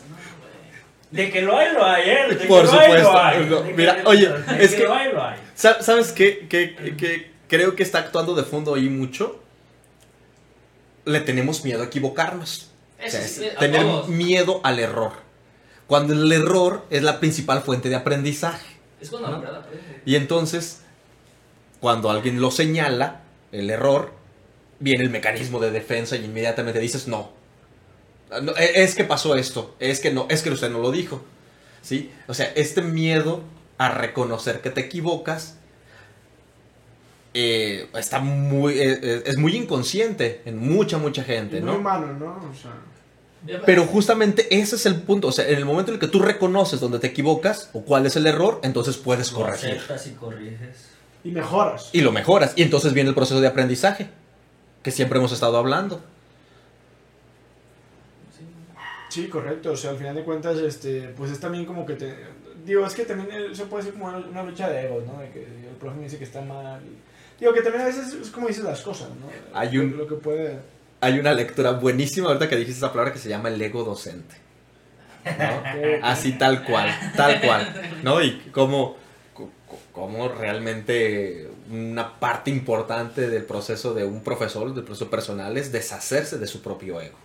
De 1.10 1.30
que 1.30 1.40
lo 1.42 1.56
hay, 1.56 1.72
lo 1.72 1.84
hay, 1.86 2.10
¿eh? 2.10 2.26
De 2.28 2.38
que 2.38 2.46
Por 2.46 2.64
lo 2.64 2.72
hay, 2.72 2.86
supuesto. 2.86 3.12
lo 3.12 3.18
hay. 3.22 3.46
No, 3.46 3.60
De 3.62 3.68
que- 3.70 3.74
mira, 3.74 4.02
oye, 4.04 4.28
de 4.28 4.64
es 4.64 4.70
que 4.72 4.76
que- 4.76 4.82
lo 4.82 4.94
hay, 4.94 5.12
lo 5.12 5.24
hay. 5.24 5.38
¿Sabes 5.54 6.12
qué? 6.12 6.46
Que, 6.48 6.74
que 6.98 7.30
creo 7.48 7.74
que 7.76 7.82
está 7.82 8.00
actuando 8.00 8.34
de 8.34 8.42
fondo 8.42 8.74
ahí 8.74 8.88
mucho. 8.90 9.40
Le 11.04 11.20
tenemos 11.20 11.64
miedo 11.64 11.82
a 11.82 11.86
equivocarnos. 11.86 12.70
O 12.98 13.02
Eso 13.02 13.16
sea, 13.16 13.26
sí, 13.28 13.44
es 13.46 13.56
a 13.56 13.60
tener 13.60 13.82
todos. 13.82 14.08
miedo 14.08 14.60
al 14.64 14.78
error. 14.80 15.12
Cuando 15.88 16.12
el 16.12 16.30
error 16.30 16.84
es 16.90 17.02
la 17.02 17.18
principal 17.18 17.62
fuente 17.62 17.88
de 17.88 17.96
aprendizaje. 17.96 18.76
Es 19.00 19.10
cuando 19.10 19.28
¿no? 19.28 19.34
la 19.34 19.40
verdad 19.40 19.60
aprende. 19.62 20.02
Y 20.06 20.14
entonces, 20.14 20.82
cuando 21.80 22.10
alguien 22.10 22.40
lo 22.40 22.50
señala, 22.52 23.22
el 23.50 23.68
error, 23.70 24.12
viene 24.78 25.02
el 25.02 25.10
mecanismo 25.10 25.58
de 25.58 25.70
defensa 25.72 26.14
y 26.16 26.24
inmediatamente 26.24 26.78
dices, 26.78 27.08
no. 27.08 27.32
No, 28.42 28.52
e- 28.56 28.82
Es 28.84 28.94
que 28.94 29.02
pasó 29.04 29.34
esto, 29.34 29.74
es 29.80 29.98
que 30.00 30.12
no, 30.12 30.26
es 30.30 30.42
que 30.42 30.50
usted 30.50 30.70
no 30.70 30.78
lo 30.78 30.92
dijo. 30.92 31.24
¿Sí? 31.82 32.10
O 32.28 32.34
sea, 32.34 32.52
este 32.54 32.82
miedo 32.82 33.42
a 33.78 33.88
reconocer 33.88 34.60
que 34.60 34.70
te 34.70 34.82
equivocas 34.82 35.56
eh, 37.34 37.88
está 37.94 38.18
muy, 38.18 38.74
eh, 38.78 38.98
eh, 39.02 39.22
es 39.26 39.36
muy 39.38 39.56
inconsciente 39.56 40.42
en 40.44 40.58
mucha, 40.58 40.98
mucha 40.98 41.22
gente, 41.22 41.58
Y 41.58 41.60
muy 41.60 41.70
¿no? 41.72 41.78
humano, 41.78 42.12
¿no? 42.14 42.50
O 42.50 42.54
sea, 42.54 42.72
Pero 43.64 43.84
justamente 43.86 44.46
ese 44.58 44.76
es 44.76 44.84
el 44.86 44.96
punto. 45.02 45.28
O 45.28 45.32
sea, 45.32 45.48
en 45.48 45.58
el 45.58 45.64
momento 45.64 45.90
en 45.92 45.94
el 45.94 46.00
que 46.00 46.08
tú 46.08 46.18
reconoces 46.20 46.80
donde 46.80 46.98
te 46.98 47.06
equivocas 47.06 47.70
o 47.72 47.82
cuál 47.82 48.04
es 48.06 48.16
el 48.16 48.26
error, 48.26 48.60
entonces 48.64 48.96
puedes 48.96 49.30
corregir. 49.30 49.70
aceptas 49.70 50.06
y 50.06 50.10
corriges. 50.12 50.88
Y 51.24 51.30
mejoras. 51.30 51.90
y 51.92 52.00
lo 52.00 52.12
mejoras. 52.12 52.52
Y 52.56 52.62
entonces 52.62 52.92
viene 52.92 53.08
el 53.10 53.14
proceso 53.14 53.40
de 53.40 53.46
aprendizaje, 53.48 54.08
que 54.82 54.90
siempre 54.90 55.18
hemos 55.18 55.32
estado 55.32 55.56
hablando. 55.56 56.00
Sí. 59.08 59.28
Correcto. 59.28 59.72
O 59.72 59.76
sea, 59.76 59.90
al 59.90 59.96
final 59.98 60.14
de 60.14 60.22
cuentas, 60.24 60.58
este, 60.58 61.08
pues 61.16 61.30
es 61.30 61.40
también 61.40 61.64
como 61.64 61.86
que 61.86 61.94
te... 61.94 62.14
Digo, 62.64 62.84
es 62.86 62.94
que 62.94 63.04
también 63.04 63.54
se 63.54 63.64
puede 63.64 63.84
decir 63.84 63.98
como 63.98 64.14
una, 64.14 64.42
lucha 64.42 64.68
de 64.68 64.86
egos, 64.86 65.04
¿no? 65.06 65.18
De 65.20 65.30
que 65.30 65.40
el 65.44 65.76
profe 65.80 65.96
me 65.96 66.04
dice 66.04 66.18
que 66.18 66.24
está 66.24 66.40
mal. 66.42 66.80
y- 66.84 67.40
Digo, 67.40 67.52
que 67.54 67.62
también 67.62 67.82
a 67.82 67.86
veces 67.86 68.12
es 68.12 68.30
como 68.30 68.48
dices 68.48 68.64
las 68.64 68.80
cosas, 68.82 69.08
¿no? 69.10 69.26
Hay 69.58 69.72
Lo- 69.72 69.82
un- 69.82 69.96
Lo 69.96 70.06
que 70.06 70.16
puede... 70.16 70.58
Hay 71.00 71.18
una 71.18 71.32
lectura 71.32 71.72
buenísima 71.72 72.28
ahorita 72.28 72.48
que 72.48 72.56
dijiste 72.56 72.78
esa 72.78 72.90
palabra 72.90 73.12
que 73.12 73.18
se 73.18 73.28
llama 73.28 73.48
el 73.48 73.60
ego 73.60 73.84
docente. 73.84 74.34
¿no? 75.24 75.62
Así 76.02 76.32
tal 76.32 76.64
cual, 76.64 76.90
tal 77.16 77.40
cual, 77.40 78.00
¿no? 78.02 78.22
Y 78.22 78.50
cómo, 78.52 78.96
cómo 79.92 80.28
realmente 80.28 81.50
una 81.70 82.18
parte 82.18 82.50
importante 82.50 83.28
del 83.28 83.44
proceso 83.44 83.94
de 83.94 84.04
un 84.04 84.22
profesor, 84.22 84.74
del 84.74 84.84
proceso 84.84 85.10
personal, 85.10 85.56
es 85.56 85.70
deshacerse 85.70 86.38
de 86.38 86.46
su 86.46 86.62
propio 86.62 87.00
ego. 87.00 87.18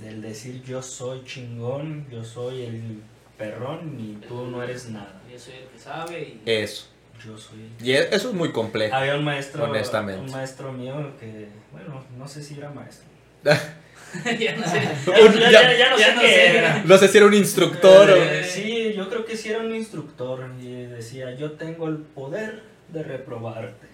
Del 0.00 0.22
decir 0.22 0.62
yo 0.62 0.82
soy 0.82 1.24
chingón, 1.24 2.06
yo 2.10 2.24
soy 2.24 2.64
el 2.64 3.02
perrón 3.38 3.96
y 3.98 4.26
tú 4.26 4.46
no 4.46 4.62
eres 4.62 4.88
nada. 4.88 5.20
Yo 5.30 5.38
soy 5.38 5.54
el 5.54 5.68
que 5.68 5.78
sabe 5.78 6.20
y... 6.20 6.42
Eso. 6.46 6.86
Yo 7.24 7.38
soy 7.38 7.70
el... 7.80 7.86
Y 7.86 7.92
e- 7.92 8.08
eso 8.14 8.28
es 8.28 8.34
muy 8.34 8.52
complejo. 8.52 8.94
Había 8.94 9.14
un 9.16 9.24
maestro, 9.24 9.64
Honestamente. 9.64 10.20
un 10.24 10.30
maestro 10.30 10.72
mío 10.72 11.12
que, 11.18 11.48
bueno, 11.72 12.04
no 12.18 12.28
sé 12.28 12.42
si 12.42 12.58
era 12.58 12.70
maestro. 12.70 13.06
ya 13.44 14.56
no 14.56 14.64
sé. 14.66 14.78
Un- 15.22 15.34
ya, 15.34 15.50
ya- 15.50 15.62
ya- 15.72 15.76
ya 15.78 15.90
no 15.90 15.98
ya 15.98 16.06
sé 16.06 16.14
no 16.14 16.20
qué 16.20 16.28
sé. 16.28 16.58
era. 16.58 16.82
No 16.84 16.98
sé 16.98 17.08
si 17.08 17.16
era 17.18 17.26
un 17.26 17.34
instructor 17.34 18.10
o... 18.10 18.14
Eh, 18.16 18.44
sí, 18.44 18.92
yo 18.94 19.08
creo 19.08 19.24
que 19.24 19.36
sí 19.36 19.48
era 19.48 19.58
un 19.60 19.74
instructor 19.74 20.48
y 20.60 20.84
decía, 20.86 21.34
yo 21.34 21.52
tengo 21.52 21.88
el 21.88 21.96
poder 21.98 22.62
de 22.88 23.02
reprobarte. 23.02 23.88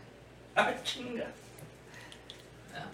Ah, 0.57 0.75
chinga. 0.83 1.25
Ah. 2.75 2.87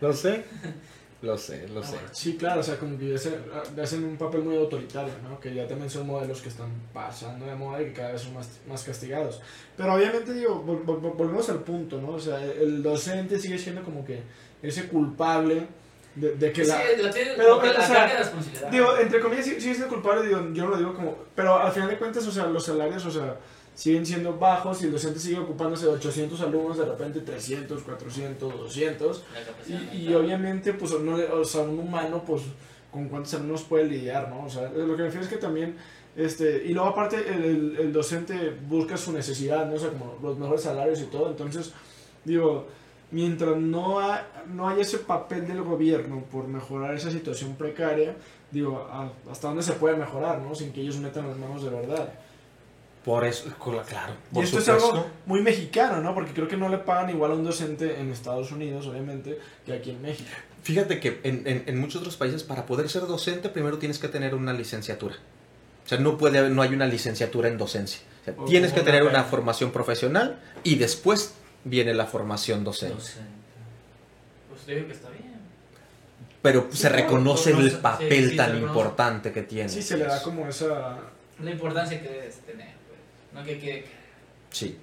Lo 0.00 0.12
sé, 0.12 0.44
lo 1.22 1.38
sé, 1.38 1.68
lo 1.68 1.80
Ah, 1.80 1.84
sé. 1.84 1.92
bueno. 1.92 2.08
Sí, 2.12 2.36
claro, 2.36 2.60
o 2.60 2.62
sea, 2.62 2.76
como 2.78 2.98
que 2.98 3.14
hacen, 3.14 3.34
hacen 3.80 4.04
un 4.04 4.16
papel 4.16 4.42
muy 4.42 4.56
autoritario, 4.56 5.12
¿no? 5.22 5.38
Que 5.40 5.54
ya 5.54 5.66
también 5.68 5.88
son 5.88 6.06
modelos 6.06 6.40
que 6.42 6.48
están 6.48 6.68
pasando 6.92 7.46
de 7.46 7.54
moda 7.54 7.80
y 7.80 7.86
que 7.86 7.92
cada 7.92 8.12
vez 8.12 8.22
son 8.22 8.34
más, 8.34 8.48
más 8.68 8.82
castigados. 8.82 9.40
Pero 9.76 9.94
obviamente, 9.94 10.32
digo, 10.34 10.64
vol- 10.66 10.84
vol- 10.84 11.16
volvemos 11.16 11.48
al 11.48 11.60
punto, 11.60 12.00
¿no? 12.00 12.10
O 12.10 12.20
sea, 12.20 12.42
el 12.44 12.82
docente 12.82 13.38
sigue 13.38 13.56
siendo 13.58 13.82
como 13.82 14.04
que 14.04 14.20
ese 14.62 14.88
culpable 14.88 15.66
de, 16.14 16.34
de 16.34 16.52
que 16.52 16.64
Sí, 16.64 16.70
la... 16.70 16.78
la 17.04 17.10
tiene 17.10 17.32
Pero, 17.36 17.50
como 17.50 17.62
que 17.62 17.68
o 17.70 17.72
la 17.72 17.86
sea, 17.86 17.96
carga 17.96 18.12
de 18.14 18.18
responsabilidad. 18.18 18.70
Digo, 18.70 18.96
entre 18.98 19.20
comillas, 19.20 19.44
sí- 19.44 19.60
sigue 19.60 19.74
siendo 19.74 19.88
culpable, 19.94 20.26
digo, 20.26 20.40
yo 20.52 20.64
no 20.64 20.70
lo 20.70 20.76
digo 20.76 20.94
como... 20.94 21.16
Pero 21.34 21.56
al 21.58 21.72
final 21.72 21.88
de 21.88 21.98
cuentas, 21.98 22.26
o 22.26 22.30
sea, 22.32 22.46
los 22.46 22.64
salarios, 22.64 23.06
o 23.06 23.10
sea, 23.10 23.36
siguen 23.74 24.04
siendo 24.06 24.38
bajos 24.38 24.82
y 24.82 24.86
el 24.86 24.92
docente 24.92 25.18
sigue 25.18 25.38
ocupándose 25.38 25.86
de 25.86 25.92
800 25.92 26.40
alumnos, 26.42 26.78
de 26.78 26.84
repente 26.84 27.20
300, 27.20 27.82
400, 27.82 28.52
200. 28.60 29.24
La 29.34 29.44
capacidad 29.44 29.80
Y, 29.94 30.08
y 30.08 30.14
obviamente, 30.14 30.72
pues, 30.74 30.92
no, 31.00 31.16
o 31.40 31.44
sea, 31.44 31.62
un 31.62 31.78
humano, 31.78 32.22
pues, 32.26 32.42
con 32.90 33.08
cuántos 33.08 33.32
alumnos 33.34 33.62
puede 33.62 33.84
lidiar, 33.84 34.28
¿no? 34.28 34.44
O 34.44 34.50
sea, 34.50 34.64
lo 34.70 34.94
que 34.96 35.02
me 35.02 35.04
refiero 35.04 35.24
es 35.24 35.28
que 35.30 35.38
también, 35.38 35.76
este, 36.14 36.64
y 36.66 36.74
luego 36.74 36.90
aparte, 36.90 37.16
el, 37.26 37.44
el- 37.44 37.76
el 37.80 37.92
docente 37.92 38.54
busca 38.68 38.96
su 38.98 39.12
necesidad, 39.12 39.66
¿no? 39.66 39.74
O 39.74 39.78
sea, 39.78 39.88
como 39.90 40.18
los 40.22 40.36
mejores 40.38 40.62
salarios 40.62 41.00
y 41.00 41.04
todo, 41.06 41.30
entonces, 41.30 41.72
digo, 42.24 42.66
mientras 43.10 43.56
no, 43.56 44.00
ha- 44.00 44.26
no 44.52 44.68
haya 44.68 44.82
ese 44.82 44.98
papel 44.98 45.46
del 45.48 45.62
gobierno 45.62 46.22
por 46.30 46.46
mejorar 46.46 46.94
esa 46.94 47.10
situación 47.10 47.54
precaria, 47.56 48.14
digo, 48.50 48.86
a- 48.90 49.10
hasta 49.30 49.48
dónde 49.48 49.62
se 49.62 49.72
puede 49.72 49.96
mejorar, 49.96 50.40
¿no? 50.40 50.54
Sin 50.54 50.72
que 50.72 50.82
ellos 50.82 50.98
metan 50.98 51.26
las 51.28 51.38
manos 51.38 51.62
de 51.64 51.70
verdad. 51.70 52.12
Por 53.04 53.24
eso, 53.24 53.46
claro, 53.88 54.14
Y 54.32 54.40
esto 54.40 54.58
es 54.60 54.68
algo 54.68 55.06
muy 55.26 55.42
mexicano, 55.42 56.00
¿no? 56.00 56.14
Porque 56.14 56.32
creo 56.32 56.46
que 56.46 56.56
no 56.56 56.68
le 56.68 56.78
pagan 56.78 57.10
igual 57.10 57.32
a 57.32 57.34
un 57.34 57.42
docente 57.44 58.00
en 58.00 58.12
Estados 58.12 58.52
Unidos, 58.52 58.86
obviamente, 58.86 59.40
que 59.66 59.72
aquí 59.72 59.90
en 59.90 60.00
México. 60.02 60.30
Fíjate 60.62 61.00
que 61.00 61.20
en, 61.24 61.42
en- 61.46 61.64
en 61.66 61.80
muchos 61.80 62.00
otros 62.02 62.16
países 62.16 62.44
para 62.44 62.64
poder 62.64 62.88
ser 62.88 63.02
docente 63.08 63.48
primero 63.48 63.78
tienes 63.78 63.98
que 63.98 64.06
tener 64.06 64.36
una 64.36 64.52
licenciatura. 64.52 65.16
O 65.84 65.88
sea, 65.88 65.98
no 65.98 66.16
puede 66.16 66.48
no 66.48 66.62
hay 66.62 66.72
una 66.74 66.86
licenciatura 66.86 67.48
en 67.48 67.58
docencia. 67.58 68.00
O 68.20 68.24
sea, 68.24 68.34
O 68.38 68.44
tienes 68.44 68.72
que 68.72 68.82
tener 68.82 69.02
una 69.02 69.24
formación 69.24 69.72
profesional 69.72 70.38
y 70.62 70.76
después 70.76 71.34
viene 71.64 71.94
la 71.94 72.06
formación 72.06 72.62
docente. 72.62 72.94
Docente. 72.94 73.28
Pues 74.48 74.62
te 74.62 74.74
digo 74.76 74.86
que 74.86 74.92
está 74.92 75.08
bien. 75.10 75.32
Pero 76.40 76.68
Sí, 76.70 76.76
se 76.78 76.88
claro, 76.88 77.02
reconoce 77.04 77.52
no, 77.52 77.58
el 77.60 77.72
papel 77.72 78.30
sí, 78.30 78.36
tan 78.36 78.56
importante 78.58 79.32
que 79.32 79.42
tiene. 79.42 79.68
Sí, 79.68 79.82
se 79.82 79.96
le 79.96 80.04
da 80.04 80.22
como 80.22 80.46
esa... 80.46 80.98
La 81.42 81.50
importancia 81.50 82.00
que 82.00 82.08
debes 82.08 82.36
tener. 82.40 82.71
No 83.34 83.42
que 83.44 83.58
quede... 83.58 83.84
Sí. 84.50 84.76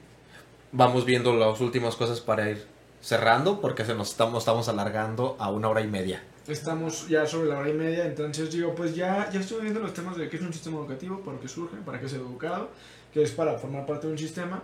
Vamos 0.71 1.05
viendo 1.05 1.33
las 1.33 1.59
últimas 1.61 1.95
cosas 1.95 2.21
para 2.21 2.49
ir 2.49 2.65
cerrando 3.01 3.61
porque 3.61 3.85
se 3.85 3.95
nos 3.95 4.11
estamos, 4.11 4.39
estamos 4.39 4.67
alargando 4.69 5.35
a 5.39 5.49
una 5.49 5.69
hora 5.69 5.81
y 5.81 5.87
media. 5.87 6.23
Estamos 6.47 7.07
ya 7.07 7.25
sobre 7.27 7.49
la 7.49 7.59
hora 7.59 7.69
y 7.69 7.73
media, 7.73 8.05
entonces 8.05 8.51
digo, 8.51 8.73
pues 8.73 8.95
ya, 8.95 9.29
ya 9.31 9.39
estuve 9.39 9.61
viendo 9.61 9.79
los 9.79 9.93
temas 9.93 10.17
de 10.17 10.27
qué 10.29 10.37
es 10.37 10.41
un 10.41 10.51
sistema 10.51 10.79
educativo, 10.79 11.19
por 11.19 11.39
qué 11.39 11.47
surge, 11.47 11.77
para 11.85 11.99
qué 11.99 12.07
es 12.07 12.13
educado, 12.13 12.69
que 13.13 13.21
es 13.21 13.31
para 13.31 13.57
formar 13.59 13.85
parte 13.85 14.07
de 14.07 14.13
un 14.13 14.19
sistema. 14.19 14.63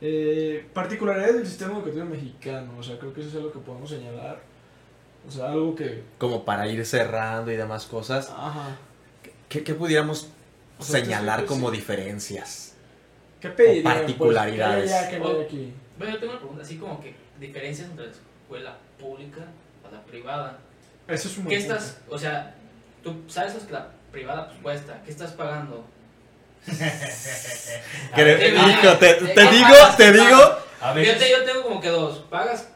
Eh, 0.00 0.66
particularidades 0.72 1.36
del 1.36 1.46
sistema 1.46 1.74
educativo 1.74 2.04
mexicano, 2.06 2.72
o 2.78 2.82
sea, 2.82 2.98
creo 2.98 3.12
que 3.12 3.20
eso 3.20 3.30
es 3.30 3.36
algo 3.36 3.52
que 3.52 3.58
podemos 3.58 3.90
señalar. 3.90 4.40
O 5.28 5.30
sea, 5.30 5.50
algo 5.52 5.74
que... 5.74 6.04
Como 6.18 6.44
para 6.44 6.68
ir 6.68 6.84
cerrando 6.86 7.50
y 7.50 7.56
demás 7.56 7.84
cosas. 7.84 8.30
Ajá. 8.30 8.76
¿Qué, 9.48 9.62
qué 9.62 9.74
pudiéramos 9.74 10.28
O 10.78 10.84
sea, 10.84 11.00
señalar 11.00 11.40
pues, 11.40 11.50
como 11.50 11.70
sí. 11.70 11.76
diferencias? 11.76 12.65
¿Qué 13.40 13.48
pedirían? 13.50 13.82
Pues, 13.84 13.94
particularidades. 13.96 14.90
¿qué 14.90 14.96
hay 14.96 15.00
allá, 15.04 15.10
qué 15.10 15.18
no 15.18 15.28
hay 15.28 15.42
aquí? 15.42 15.74
Bueno, 15.98 16.12
yo 16.14 16.18
tengo 16.20 16.32
una 16.32 16.40
pregunta, 16.40 16.62
así 16.62 16.76
como 16.78 17.00
que 17.00 17.14
diferencias 17.38 17.88
entre 17.90 18.06
la 18.06 18.12
escuela 18.12 18.76
pública 18.98 19.42
a 19.86 19.94
la 19.94 20.02
privada. 20.02 20.58
Eso 21.08 21.28
es 21.28 21.38
un 21.38 21.46
¿Qué 21.46 21.56
estás, 21.56 21.98
o 22.08 22.18
sea, 22.18 22.54
tú 23.02 23.22
sabes 23.28 23.54
que 23.54 23.72
la 23.72 23.88
privada 24.10 24.48
pues 24.48 24.60
cuesta, 24.60 25.00
¿qué 25.04 25.10
estás 25.10 25.32
pagando? 25.32 25.84
Que- 26.66 28.24
ver, 28.24 28.54
hijo, 28.54 28.92
te, 28.98 29.10
eh, 29.10 29.14
te 29.34 29.40
ah, 29.40 29.50
digo, 29.50 29.74
te 29.96 30.12
digo, 30.12 30.56
A 30.80 30.92
veces, 30.92 31.30
yo 31.30 31.44
tengo 31.44 31.62
como 31.62 31.80
que 31.80 31.88
dos, 31.90 32.18
pagas 32.30 32.68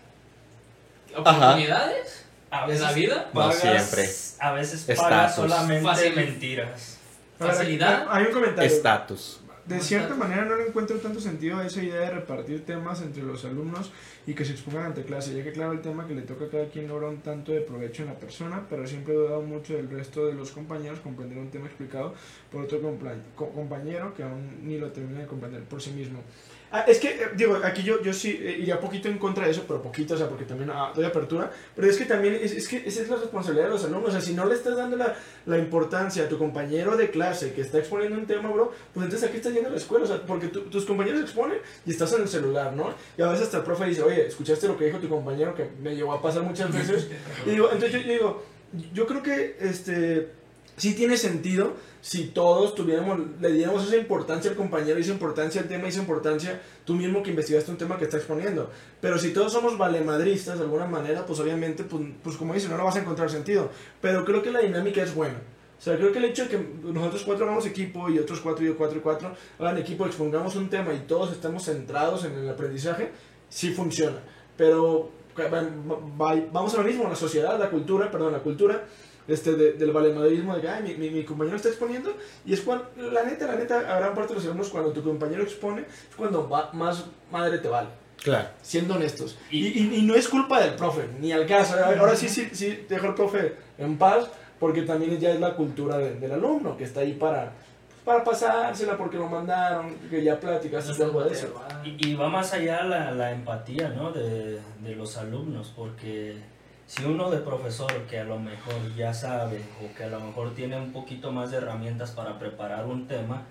oportunidades 1.16 2.24
a 2.50 2.62
en 2.62 2.66
veces 2.68 2.82
la 2.82 2.92
vida, 2.92 3.30
No 3.32 3.40
pagas- 3.40 3.60
siempre. 3.60 4.08
A 4.38 4.52
veces 4.52 4.80
Estatus. 4.88 5.02
pagas 5.02 5.34
solamente 5.34 5.84
Fácil. 5.84 6.14
mentiras. 6.16 6.98
Facilidad. 7.38 8.06
Hay 8.10 8.26
un 8.26 8.32
comentario. 8.32 8.70
estatus. 8.70 9.39
De 9.70 9.78
cierta 9.78 10.16
manera 10.16 10.44
no 10.46 10.56
le 10.56 10.66
encuentro 10.66 10.96
tanto 10.98 11.20
sentido 11.20 11.58
a 11.58 11.64
esa 11.64 11.80
idea 11.80 12.00
de 12.00 12.10
repartir 12.10 12.64
temas 12.64 13.02
entre 13.02 13.22
los 13.22 13.44
alumnos 13.44 13.92
y 14.26 14.34
que 14.34 14.44
se 14.44 14.50
expongan 14.50 14.86
ante 14.86 15.04
clase, 15.04 15.32
ya 15.32 15.44
que 15.44 15.52
claro 15.52 15.70
el 15.70 15.80
tema 15.80 16.08
que 16.08 16.14
le 16.16 16.22
toca 16.22 16.46
a 16.46 16.48
cada 16.48 16.68
quien 16.68 16.88
logra 16.88 17.08
un 17.08 17.18
tanto 17.18 17.52
de 17.52 17.60
provecho 17.60 18.02
en 18.02 18.08
la 18.08 18.18
persona, 18.18 18.66
pero 18.68 18.84
siempre 18.84 19.14
he 19.14 19.16
dudado 19.16 19.42
mucho 19.42 19.74
del 19.74 19.88
resto 19.88 20.26
de 20.26 20.34
los 20.34 20.50
compañeros 20.50 20.98
comprender 20.98 21.38
un 21.38 21.50
tema 21.50 21.66
explicado 21.66 22.14
por 22.50 22.64
otro 22.64 22.80
compañero 23.36 24.12
que 24.12 24.24
aún 24.24 24.66
ni 24.66 24.76
lo 24.76 24.90
termina 24.90 25.20
de 25.20 25.26
comprender 25.28 25.62
por 25.62 25.80
sí 25.80 25.92
mismo. 25.92 26.18
Ah, 26.72 26.84
es 26.86 27.00
que, 27.00 27.08
eh, 27.08 27.28
digo, 27.36 27.58
aquí 27.64 27.82
yo, 27.82 28.00
yo 28.00 28.12
sí 28.12 28.38
eh, 28.40 28.58
iría 28.60 28.78
poquito 28.78 29.08
en 29.08 29.18
contra 29.18 29.44
de 29.44 29.50
eso, 29.50 29.64
pero 29.66 29.82
poquito, 29.82 30.14
o 30.14 30.16
sea, 30.16 30.28
porque 30.28 30.44
también 30.44 30.70
ah, 30.72 30.92
doy 30.94 31.04
apertura, 31.04 31.50
pero 31.74 31.88
es 31.88 31.96
que 31.96 32.04
también, 32.04 32.38
es, 32.40 32.52
es 32.52 32.68
que 32.68 32.76
esa 32.86 33.02
es 33.02 33.08
la 33.08 33.16
responsabilidad 33.16 33.66
de 33.66 33.72
los 33.72 33.84
alumnos, 33.84 34.10
o 34.10 34.12
sea, 34.12 34.20
si 34.20 34.34
no 34.34 34.46
le 34.46 34.54
estás 34.54 34.76
dando 34.76 34.96
la, 34.96 35.16
la 35.46 35.58
importancia 35.58 36.22
a 36.24 36.28
tu 36.28 36.38
compañero 36.38 36.96
de 36.96 37.10
clase 37.10 37.52
que 37.54 37.62
está 37.62 37.78
exponiendo 37.78 38.16
un 38.16 38.26
tema, 38.26 38.50
bro, 38.50 38.72
pues 38.94 39.04
entonces 39.04 39.28
aquí 39.28 39.38
estás 39.38 39.52
yendo 39.52 39.68
a 39.68 39.72
la 39.72 39.78
escuela, 39.78 40.04
o 40.04 40.08
sea, 40.08 40.22
porque 40.24 40.46
tu- 40.46 40.62
tus 40.70 40.84
compañeros 40.84 41.20
exponen 41.22 41.58
y 41.84 41.90
estás 41.90 42.12
en 42.12 42.22
el 42.22 42.28
celular, 42.28 42.72
¿no? 42.72 42.94
Y 43.18 43.22
a 43.22 43.26
veces 43.26 43.46
hasta 43.46 43.56
el 43.58 43.62
profe 43.64 43.86
dice, 43.86 44.02
oye, 44.02 44.28
¿escuchaste 44.28 44.68
lo 44.68 44.78
que 44.78 44.84
dijo 44.84 44.98
tu 44.98 45.08
compañero? 45.08 45.54
Que 45.56 45.68
me 45.82 45.96
llegó 45.96 46.12
a 46.12 46.22
pasar 46.22 46.42
muchas 46.44 46.72
veces. 46.72 47.08
y 47.46 47.50
digo, 47.50 47.66
entonces 47.72 47.92
yo, 47.92 47.98
yo 48.06 48.12
digo, 48.12 48.42
yo 48.94 49.06
creo 49.08 49.22
que, 49.24 49.56
este, 49.58 50.28
sí 50.80 50.94
tiene 50.94 51.16
sentido 51.16 51.74
si 52.00 52.28
todos 52.28 52.74
tuviéramos, 52.74 53.20
le 53.40 53.52
diéramos 53.52 53.86
esa 53.86 53.96
importancia 53.96 54.50
al 54.50 54.56
compañero, 54.56 54.98
esa 54.98 55.12
importancia 55.12 55.60
al 55.60 55.68
tema, 55.68 55.86
esa 55.88 56.00
importancia 56.00 56.60
tú 56.86 56.94
mismo 56.94 57.22
que 57.22 57.30
investigaste 57.30 57.70
un 57.70 57.76
tema 57.76 57.98
que 57.98 58.04
está 58.04 58.16
exponiendo. 58.16 58.70
Pero 59.02 59.18
si 59.18 59.32
todos 59.32 59.52
somos 59.52 59.76
valemadristas 59.76 60.56
de 60.58 60.64
alguna 60.64 60.86
manera, 60.86 61.26
pues 61.26 61.38
obviamente, 61.40 61.84
pues, 61.84 62.02
pues 62.22 62.36
como 62.36 62.54
dicen, 62.54 62.70
no 62.70 62.78
lo 62.78 62.84
vas 62.84 62.96
a 62.96 63.00
encontrar 63.00 63.30
sentido. 63.30 63.70
Pero 64.00 64.24
creo 64.24 64.42
que 64.42 64.50
la 64.50 64.60
dinámica 64.60 65.02
es 65.02 65.14
buena. 65.14 65.36
O 65.78 65.82
sea, 65.82 65.96
creo 65.96 66.12
que 66.12 66.18
el 66.18 66.24
hecho 66.26 66.44
de 66.44 66.48
que 66.50 66.66
nosotros 66.84 67.22
cuatro 67.24 67.44
hagamos 67.44 67.66
equipo 67.66 68.08
y 68.08 68.18
otros 68.18 68.40
cuatro 68.40 68.64
y 68.64 68.68
yo 68.68 68.76
cuatro 68.76 68.98
y 68.98 69.00
cuatro 69.02 69.34
hagan 69.58 69.76
equipo, 69.78 70.06
expongamos 70.06 70.56
un 70.56 70.68
tema 70.70 70.92
y 70.94 71.00
todos 71.00 71.32
estamos 71.32 71.64
centrados 71.64 72.24
en 72.24 72.32
el 72.34 72.48
aprendizaje, 72.48 73.10
sí 73.50 73.72
funciona. 73.72 74.18
Pero 74.56 75.10
va- 75.38 75.68
va- 76.20 76.42
vamos 76.52 76.74
a 76.74 76.78
lo 76.78 76.84
mismo, 76.84 77.04
la 77.08 77.16
sociedad, 77.16 77.58
la 77.58 77.70
cultura, 77.70 78.10
perdón, 78.10 78.32
la 78.32 78.40
cultura 78.40 78.84
este, 79.32 79.54
de- 79.54 79.72
del 79.74 79.90
valemadrismo, 79.92 80.54
de 80.56 80.60
que 80.62 80.68
"Ay, 80.68 80.82
mi, 80.82 80.94
mi, 80.94 81.10
mi 81.10 81.24
compañero 81.24 81.56
está 81.56 81.68
exponiendo, 81.68 82.14
y 82.44 82.52
es 82.54 82.60
cuando, 82.60 82.86
la 83.12 83.22
neta, 83.24 83.46
la 83.46 83.56
neta, 83.56 83.78
a 83.80 83.98
gran 84.00 84.14
parte 84.14 84.28
de 84.32 84.34
los 84.36 84.44
alumnos, 84.46 84.68
cuando 84.68 84.90
tu 84.92 85.02
compañero 85.02 85.42
expone, 85.42 85.82
es 85.82 86.16
cuando 86.16 86.48
va- 86.48 86.70
más 86.72 87.04
madre 87.30 87.58
te 87.58 87.68
vale 87.68 87.88
Claro. 88.22 88.48
siendo 88.62 88.94
honestos. 88.94 89.38
Y, 89.50 89.66
Y- 89.66 89.78
y- 89.82 89.94
y 89.96 90.02
no 90.02 90.14
es 90.14 90.28
culpa 90.28 90.60
del 90.60 90.74
profe, 90.74 91.02
ni 91.20 91.32
al 91.32 91.46
caso. 91.46 91.74
Ahora 91.82 92.14
sí, 92.16 92.28
sí, 92.28 92.48
sí, 92.52 92.84
dejo 92.88 93.06
al 93.08 93.14
profe 93.14 93.54
en 93.78 93.96
paz, 93.98 94.28
porque 94.58 94.82
también 94.82 95.18
ya 95.18 95.30
es 95.30 95.40
la 95.40 95.54
cultura 95.54 95.96
de- 95.98 96.14
del 96.16 96.32
alumno, 96.32 96.76
que 96.76 96.84
está 96.84 97.00
ahí 97.00 97.14
para, 97.14 97.52
para 98.04 98.22
pasársela 98.24 98.96
porque 98.96 99.16
lo 99.16 99.26
mandaron, 99.28 99.94
que 100.10 100.22
ya 100.22 100.38
platicaste 100.40 100.98
No 100.98 101.04
algo 101.06 101.22
de 101.24 101.32
eso. 101.32 101.54
Y, 101.84 102.08
y 102.10 102.14
va 102.14 102.28
más 102.28 102.52
allá 102.52 102.82
la, 102.84 103.10
la 103.12 103.30
empatía 103.32 103.88
¿no? 103.90 104.10
de, 104.12 104.58
de 104.82 104.96
los 104.96 105.16
alumnos, 105.16 105.72
porque 105.74 106.36
si 106.90 107.04
uno 107.04 107.30
de 107.30 107.38
profesor 107.38 107.92
que 108.08 108.18
a 108.18 108.24
lo 108.24 108.40
mejor 108.40 108.74
ya 108.96 109.14
sabe 109.14 109.62
o 109.80 109.96
que 109.96 110.02
a 110.02 110.08
lo 110.08 110.18
mejor 110.18 110.56
tiene 110.56 110.76
un 110.76 110.92
poquito 110.92 111.30
más 111.30 111.52
de 111.52 111.58
herramientas 111.58 112.10
para 112.10 112.36
preparar 112.40 112.86
un 112.86 113.06
tema, 113.06 113.44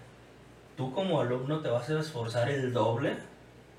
tú 0.75 0.91
como 0.93 1.21
alumno 1.21 1.61
te 1.61 1.69
vas 1.69 1.89
a 1.89 2.01
esforzar 2.01 2.49
el 2.49 2.73
doble 2.73 3.15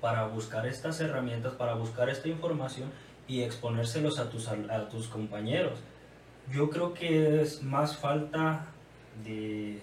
para 0.01 0.25
buscar 0.25 0.65
estas 0.65 0.99
herramientas, 0.99 1.53
para 1.53 1.75
buscar 1.75 2.09
esta 2.09 2.27
información 2.27 2.89
y 3.27 3.43
exponérselos 3.43 4.17
a 4.17 4.31
tus, 4.31 4.47
a 4.47 4.89
tus 4.89 5.07
compañeros. 5.07 5.77
Yo 6.51 6.71
creo 6.71 6.95
que 6.95 7.43
es 7.43 7.61
más 7.61 7.95
falta 7.95 8.65
de, 9.23 9.79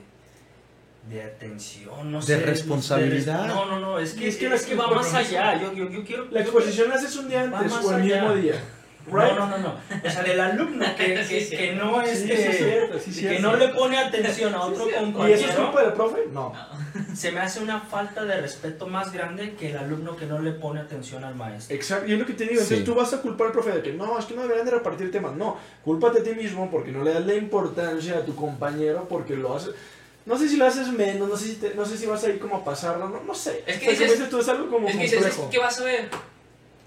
de 1.08 1.22
atención, 1.22 2.10
no 2.10 2.18
De 2.18 2.24
sé, 2.26 2.40
responsabilidad. 2.40 3.46
No, 3.46 3.64
no, 3.66 3.78
no, 3.78 4.00
es 4.00 4.14
que, 4.14 4.26
Es 4.26 4.38
que 4.38 4.52
es 4.52 4.66
que 4.66 4.74
va 4.74 4.90
más 4.90 5.14
allá. 5.14 5.62
Yo, 5.62 5.72
yo, 5.72 5.88
yo 5.88 6.02
quiero. 6.02 6.24
La 6.32 6.40
exposición 6.40 6.88
la 6.88 6.96
haces 6.96 7.14
un 7.14 7.28
día 7.28 7.42
antes 7.42 7.72
o 7.72 7.96
el 7.96 8.02
mismo 8.02 8.34
día. 8.34 8.60
Right? 9.10 9.32
No, 9.36 9.46
no, 9.46 9.58
no, 9.58 9.58
no. 9.58 9.74
O 10.04 10.10
sea, 10.10 10.22
del 10.22 10.40
alumno 10.40 10.84
que, 10.96 11.14
que, 11.28 11.40
sí. 11.44 11.56
que 11.56 11.72
no 11.74 12.00
es 12.02 12.18
Sí, 12.20 12.26
sí, 12.26 12.32
es 12.32 12.56
cierto, 12.58 12.98
sí, 12.98 13.20
que 13.26 13.38
no 13.40 13.56
le 13.56 13.68
pone 13.68 13.98
atención 13.98 14.54
a 14.54 14.62
otro 14.62 14.86
¿Y 14.86 14.90
eso 14.90 14.98
es 14.98 15.02
compañero, 15.12 15.64
culpa 15.64 15.82
del 15.82 15.92
profe? 15.94 16.18
No. 16.32 16.52
se 17.14 17.32
me 17.32 17.40
hace 17.40 17.60
una 17.60 17.80
falta 17.80 18.24
de 18.24 18.40
respeto 18.40 18.86
más 18.86 19.12
grande 19.12 19.54
que 19.54 19.70
el 19.70 19.76
alumno 19.78 20.16
que 20.16 20.26
no 20.26 20.38
le 20.40 20.52
pone 20.52 20.80
atención 20.80 21.24
al 21.24 21.34
maestro. 21.34 21.74
Exacto, 21.76 22.06
y 22.08 22.12
es 22.14 22.18
lo 22.18 22.26
que 22.26 22.32
te 22.34 22.44
digo, 22.44 22.54
entonces 22.54 22.78
Sí. 22.78 22.84
tú 22.84 22.94
vas 22.94 23.12
a 23.12 23.20
culpar 23.22 23.48
al 23.48 23.52
profe 23.52 23.70
de 23.72 23.82
que 23.82 23.92
no, 23.92 24.18
es 24.18 24.24
que 24.24 24.34
no 24.34 24.42
deberían 24.42 24.64
de 24.66 24.72
repartir 24.72 25.10
temas. 25.10 25.34
No, 25.34 25.56
cúlpate 25.84 26.20
a 26.20 26.22
ti 26.22 26.30
mismo 26.34 26.70
porque 26.70 26.90
no 26.92 27.02
le 27.04 27.12
das 27.14 27.24
la 27.26 27.34
importancia 27.34 28.18
a 28.18 28.24
tu 28.24 28.34
compañero 28.34 29.06
porque 29.08 29.36
lo 29.36 29.54
haces. 29.54 29.74
No 30.26 30.36
sé 30.36 30.46
si 30.48 30.58
lo 30.58 30.66
haces 30.66 30.88
menos, 30.88 31.26
no 31.26 31.36
sé 31.38 31.46
si, 31.46 31.54
te- 31.54 31.74
no 31.74 31.86
sé 31.86 31.96
si 31.96 32.04
vas 32.04 32.22
a 32.22 32.28
ir 32.28 32.38
como 32.38 32.56
a 32.56 32.64
pasarlo, 32.64 33.08
no, 33.08 33.22
no 33.22 33.34
sé. 33.34 33.64
Es 33.66 33.78
que 33.78 33.90
dices 33.92 34.28
tú, 34.28 34.38
es 34.40 34.48
algo 34.48 34.68
como 34.68 34.86
Es 34.86 34.94
que 34.96 35.02
dices, 35.04 35.18
complejo. 35.20 35.48
¿qué 35.50 35.58
vas 35.58 35.80
a 35.80 35.84
ver? 35.84 36.08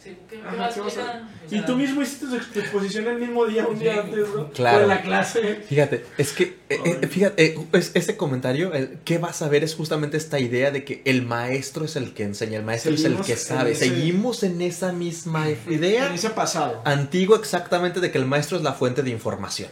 Sí, 0.04 0.18
¿qué, 0.28 0.38
qué 0.40 0.48
Ajá, 0.48 0.56
vas 0.58 0.74
¿qué 0.74 0.80
a 0.80 0.84
vas 0.84 0.98
a 0.98 1.04
ver? 1.04 1.22
Y 1.52 1.62
tú 1.62 1.76
mismo 1.76 2.02
hiciste 2.02 2.26
tu 2.26 2.36
ex- 2.36 2.52
tu 2.52 2.60
exposición 2.60 3.08
el 3.08 3.20
mismo 3.20 3.46
día, 3.46 3.68
un 3.68 3.78
día 3.78 4.00
antes, 4.02 4.28
¿no? 4.36 4.50
Claro. 4.50 4.80
O 4.80 4.82
en 4.82 4.88
la 4.88 5.02
clase. 5.04 5.56
Fíjate, 5.70 6.04
es 6.18 6.32
que, 6.34 6.58
eh, 6.70 6.98
eh, 7.02 7.08
fíjate, 7.08 7.46
eh, 7.46 7.60
es- 7.74 7.92
ese 7.94 8.18
comentario, 8.18 8.74
el 8.74 8.98
¿qué 9.06 9.20
vas 9.20 9.44
a 9.44 9.48
ver? 9.50 9.64
Es 9.64 9.76
justamente 9.76 10.18
esta 10.18 10.40
idea 10.40 10.72
de 10.72 10.84
que 10.86 11.04
el 11.06 11.22
maestro 11.22 11.86
es 11.86 11.96
el 11.96 12.14
que 12.16 12.24
enseña, 12.24 12.58
el 12.58 12.64
maestro 12.66 12.96
Seguimos 12.98 13.12
es 13.14 13.20
el 13.20 13.26
que 13.26 13.32
en 13.34 13.38
sabe. 13.60 13.72
ese- 13.74 13.90
Seguimos 13.90 14.44
en 14.44 14.62
esa 14.64 14.92
misma 14.92 15.48
En 15.50 15.58
idea 15.72 16.12
ese 16.14 16.32
pasado. 16.32 16.82
antigua 16.86 17.38
exactamente 17.38 18.00
de 18.00 18.10
que 18.12 18.18
el 18.18 18.26
maestro 18.26 18.58
es 18.58 18.64
la 18.64 18.74
fuente 18.74 19.04
de 19.04 19.12
información. 19.12 19.70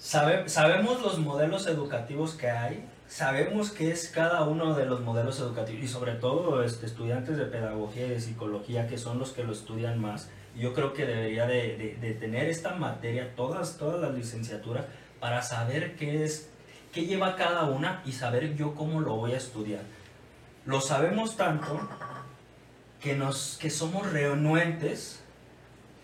Sabe- 0.00 0.48
sabemos 0.48 1.00
los 1.02 1.18
modelos 1.18 1.66
educativos 1.66 2.34
que 2.34 2.48
hay, 2.48 2.84
sabemos 3.08 3.70
qué 3.70 3.90
es 3.90 4.08
cada 4.08 4.42
uno 4.44 4.74
de 4.74 4.86
los 4.86 5.00
modelos 5.00 5.38
educativos 5.40 5.84
y 5.84 5.88
sobre 5.88 6.12
todo 6.12 6.62
este, 6.62 6.86
estudiantes 6.86 7.36
de 7.36 7.44
pedagogía 7.46 8.06
y 8.06 8.10
de 8.10 8.20
psicología 8.20 8.86
que 8.88 8.98
son 8.98 9.18
los 9.18 9.32
que 9.32 9.44
lo 9.44 9.52
estudian 9.52 10.00
más. 10.00 10.28
Yo 10.56 10.72
creo 10.74 10.92
que 10.92 11.04
debería 11.06 11.46
de, 11.46 11.76
de- 11.76 11.96
de 12.00 12.14
tener 12.14 12.48
esta 12.48 12.74
materia, 12.74 13.34
todas, 13.36 13.76
todas 13.76 14.00
las 14.00 14.14
licenciaturas, 14.14 14.86
para 15.20 15.42
saber 15.42 15.96
qué 15.96 16.24
es, 16.24 16.48
qué 16.92 17.04
lleva 17.06 17.36
cada 17.36 17.64
una 17.64 18.02
y 18.04 18.12
saber 18.12 18.54
yo 18.56 18.74
cómo 18.74 19.00
lo 19.00 19.16
voy 19.16 19.32
a 19.32 19.36
estudiar. 19.36 19.82
Lo 20.64 20.80
sabemos 20.80 21.36
tanto 21.36 21.88
que, 23.00 23.14
nos, 23.14 23.56
que 23.60 23.70
somos 23.70 24.10
renuentes 24.10 25.22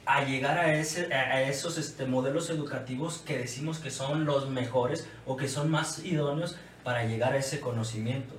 a 0.04 0.24
llegar 0.24 0.58
a, 0.58 0.74
ese, 0.74 1.12
a 1.14 1.42
esos 1.42 1.78
este, 1.78 2.06
modelos 2.06 2.50
educativos 2.50 3.18
que 3.24 3.38
decimos 3.38 3.78
que 3.78 3.90
son 3.90 4.24
los 4.24 4.48
mejores 4.50 5.08
o 5.26 5.36
que 5.36 5.48
son 5.48 5.70
más 5.70 6.04
idóneos 6.04 6.56
para 6.84 7.04
llegar 7.04 7.32
a 7.32 7.38
ese 7.38 7.60
conocimiento. 7.60 8.34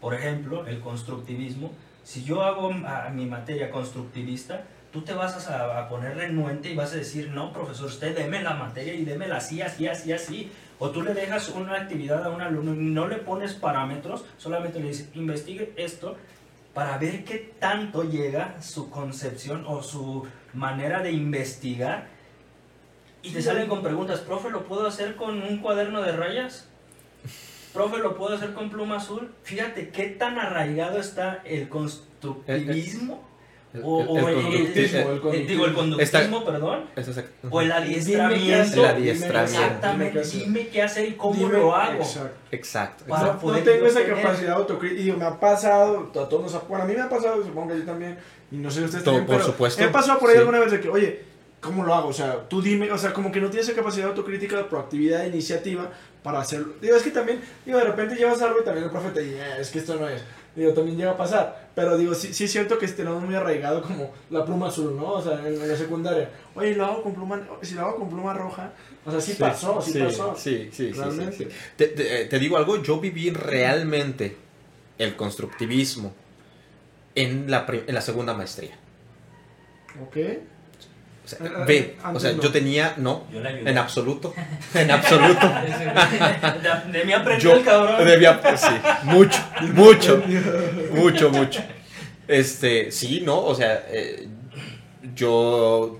Por 0.00 0.14
ejemplo, 0.14 0.66
el 0.66 0.80
constructivismo. 0.80 1.72
Si 2.04 2.24
yo 2.24 2.42
hago 2.42 2.70
a, 2.86 3.10
mi 3.10 3.26
materia 3.26 3.70
constructivista, 3.70 4.64
tú 4.92 5.02
te 5.02 5.12
vas 5.12 5.48
a, 5.48 5.78
a 5.78 5.88
poner 5.88 6.16
renuente 6.16 6.70
y 6.70 6.74
vas 6.74 6.92
a 6.92 6.96
decir, 6.96 7.30
no, 7.30 7.52
profesor, 7.52 7.86
usted 7.86 8.16
deme 8.16 8.42
la 8.42 8.54
materia 8.54 8.94
y 8.94 9.04
démela 9.04 9.36
así, 9.36 9.60
así, 9.60 9.86
así, 9.86 10.12
así. 10.12 10.50
O 10.78 10.90
tú 10.90 11.02
le 11.02 11.12
dejas 11.12 11.50
una 11.50 11.76
actividad 11.76 12.24
a 12.24 12.30
un 12.30 12.40
alumno 12.40 12.74
y 12.74 12.78
no 12.78 13.06
le 13.06 13.16
pones 13.16 13.52
parámetros, 13.52 14.24
solamente 14.38 14.80
le 14.80 14.88
dices, 14.88 15.10
investigue 15.14 15.74
esto 15.76 16.16
para 16.72 16.96
ver 16.98 17.24
qué 17.24 17.52
tanto 17.58 18.04
llega 18.04 18.60
su 18.62 18.90
concepción 18.90 19.64
o 19.66 19.82
su 19.82 20.26
manera 20.54 21.02
de 21.02 21.12
investigar. 21.12 22.08
Y 23.22 23.32
te 23.32 23.42
salen 23.42 23.68
con 23.68 23.82
preguntas, 23.82 24.20
profe, 24.20 24.50
¿lo 24.50 24.64
puedo 24.64 24.86
hacer 24.86 25.16
con 25.16 25.42
un 25.42 25.58
cuaderno 25.58 26.00
de 26.00 26.12
rayas? 26.12 26.68
Profe, 27.72 27.98
¿lo 27.98 28.16
puedo 28.16 28.34
hacer 28.34 28.52
con 28.52 28.68
pluma 28.70 28.96
azul? 28.96 29.30
Fíjate 29.44 29.90
qué 29.90 30.06
tan 30.08 30.38
arraigado 30.38 30.98
está 30.98 31.40
el 31.44 31.68
constructivismo. 31.68 33.28
El- 33.72 33.82
O, 33.84 34.00
el- 34.18 34.34
conductismo, 34.34 35.30
el 35.32 35.46
digo, 35.46 35.64
el 35.64 35.72
conductismo, 35.74 36.44
perdón, 36.44 36.86
Es 36.96 37.06
exacto. 37.06 37.30
o 37.50 37.60
el 37.60 37.70
adiestramiento. 37.70 38.84
adiestramiento. 38.84 39.38
Exactamente, 39.42 40.22
dime 40.24 40.66
qué 40.66 40.82
hacer 40.82 41.08
y 41.08 41.12
cómo 41.12 41.36
Dime- 41.36 41.52
lo 41.58 41.76
hago. 41.76 42.00
Exacto. 42.02 42.34
Exacto. 42.50 43.04
Exacto. 43.06 43.46
No, 43.52 43.58
tengo 43.60 43.78
yo 43.78 43.86
esa 43.86 44.00
tener- 44.00 44.16
capacidad 44.16 44.54
autocrítica. 44.54 45.16
Me 45.16 45.24
ha 45.24 45.38
pasado, 45.38 46.10
a 46.10 46.28
todos 46.28 46.42
nos 46.42 46.54
ha, 46.56 46.58
bueno, 46.66 46.82
a 46.82 46.86
mí 46.88 46.94
me 46.94 47.02
ha 47.02 47.08
pasado, 47.08 47.44
supongo 47.44 47.68
que 47.68 47.74
a 47.74 47.76
ti 47.76 47.82
también, 47.86 48.18
y 48.50 48.56
no 48.56 48.68
sé 48.72 48.80
si 48.80 48.84
ustedes 48.86 49.04
Todo, 49.04 49.14
también, 49.18 49.26
por 49.28 49.36
pero 49.36 49.52
supuesto. 49.52 49.80
Me 49.80 49.88
ha 49.88 49.92
pasado 49.92 50.18
por 50.18 50.30
ahí 50.30 50.34
Sí. 50.34 50.40
alguna 50.40 50.58
vez 50.58 50.72
de 50.72 50.80
que, 50.80 50.88
oye, 50.88 51.20
¿cómo 51.60 51.84
lo 51.84 51.94
hago? 51.94 52.08
O 52.08 52.12
sea, 52.12 52.48
tú 52.48 52.60
dime, 52.60 52.90
o 52.90 52.98
sea, 52.98 53.12
como 53.12 53.30
que 53.30 53.40
no 53.40 53.50
tienes 53.50 53.68
esa 53.68 53.76
capacidad 53.76 54.06
de 54.06 54.10
autocrítica, 54.10 54.56
de 54.56 54.64
proactividad, 54.64 55.20
de 55.20 55.28
iniciativa 55.28 55.92
para 56.22 56.40
hacerlo. 56.40 56.74
Digo, 56.80 56.96
es 56.96 57.02
que 57.02 57.10
también, 57.10 57.40
digo, 57.64 57.78
de 57.78 57.84
repente 57.84 58.14
llevas 58.16 58.40
algo 58.42 58.60
y 58.60 58.64
también 58.64 58.84
el 58.84 58.90
profe 58.90 59.10
te 59.10 59.20
dice, 59.22 59.38
"Eh, 59.40 59.60
es 59.60 59.70
que 59.70 59.78
esto 59.78 59.96
no 59.96 60.08
es. 60.08 60.22
Digo, 60.56 60.72
también 60.74 60.96
llega 60.98 61.12
a 61.12 61.16
pasar. 61.16 61.70
Pero 61.76 61.96
digo, 61.96 62.12
sí, 62.14 62.34
sí 62.34 62.44
es 62.44 62.50
cierto 62.52 62.76
que 62.78 62.88
tenemos 62.88 63.22
muy 63.22 63.34
arraigado 63.36 63.82
como 63.82 64.12
la 64.30 64.44
pluma 64.44 64.66
azul, 64.68 64.96
¿no? 64.96 65.12
O 65.12 65.22
sea, 65.22 65.38
en, 65.38 65.46
en 65.54 65.68
la 65.68 65.76
secundaria. 65.76 66.28
Oye, 66.56 66.74
lo 66.74 66.84
hago 66.86 67.02
con 67.04 67.14
pluma, 67.14 67.40
si 67.62 67.74
lo 67.74 67.82
hago 67.82 67.96
con 67.96 68.08
pluma 68.10 68.34
roja. 68.34 68.72
O 69.06 69.10
sea, 69.12 69.20
sí, 69.20 69.34
pasó, 69.38 69.80
sí, 69.80 69.98
pasó. 69.98 70.34
Sí, 70.36 70.68
sí, 70.72 70.88
sí, 70.88 70.92
sí, 70.92 70.98
Realmente. 71.00 71.36
sí. 71.36 71.48
Te, 71.76 71.86
te- 71.86 72.24
te 72.26 72.38
digo 72.40 72.56
algo, 72.56 72.82
yo 72.82 72.98
viví 73.00 73.30
realmente 73.30 74.36
el 74.98 75.14
constructivismo 75.16 76.12
en 77.14 77.50
la, 77.50 77.64
en 77.68 77.94
la 77.94 78.00
segunda 78.00 78.34
maestría. 78.34 78.76
¿Ok? 80.02 80.16
O 81.36 81.36
sea, 81.36 81.46
Eh, 81.46 81.64
ve, 81.66 81.76
eh, 81.78 81.96
o 82.14 82.18
sea, 82.20 82.32
no. 82.32 82.42
yo 82.42 82.50
tenía, 82.50 82.94
no, 82.96 83.26
Yo 83.32 83.40
en 83.40 83.78
absoluto, 83.78 84.34
en 84.74 84.90
absoluto. 84.90 85.46
De, 86.92 86.98
de 86.98 87.04
mí 87.04 87.12
aprendió 87.12 87.50
Yo 87.52 87.56
el 87.58 87.64
cabrón. 87.64 88.04
debía, 88.04 88.40
pues, 88.40 88.60
sí, 88.60 88.74
mucho, 89.04 89.38
mucho, 89.74 90.22
mucho, 90.92 91.30
mucho. 91.30 91.60
Este, 92.28 92.90
sí, 92.92 93.22
¿no? 93.24 93.40
O 93.40 93.54
sea, 93.54 93.84
eh, 93.88 94.28
yo 95.14 95.98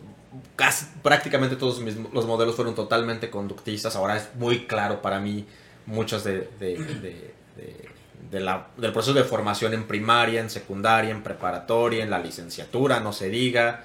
casi 0.57 0.87
prácticamente 1.03 1.57
todos 1.57 1.81
mis, 1.81 1.97
los 2.13 2.27
modelos 2.27 2.55
fueron 2.55 2.75
totalmente 2.75 3.31
conductistas. 3.31 3.97
Ahora 3.97 4.17
es 4.17 4.29
muy 4.35 4.67
claro 4.67 5.01
para 5.03 5.19
mí 5.21 5.47
muchos 5.87 6.23
de, 6.25 6.49
de- 6.61 6.77
de- 6.77 7.35
de- 7.57 7.91
de 8.31 8.41
la- 8.41 8.69
del 8.77 8.93
proceso 8.93 9.15
de 9.15 9.25
formación 9.25 9.75
en 9.75 9.85
primaria, 9.89 10.41
en 10.41 10.51
secundaria, 10.51 11.11
en 11.11 11.23
preparatoria, 11.23 12.05
en 12.05 12.11
la 12.11 12.19
licenciatura, 12.21 13.01
no 13.01 13.13
se 13.13 13.29
diga, 13.29 13.85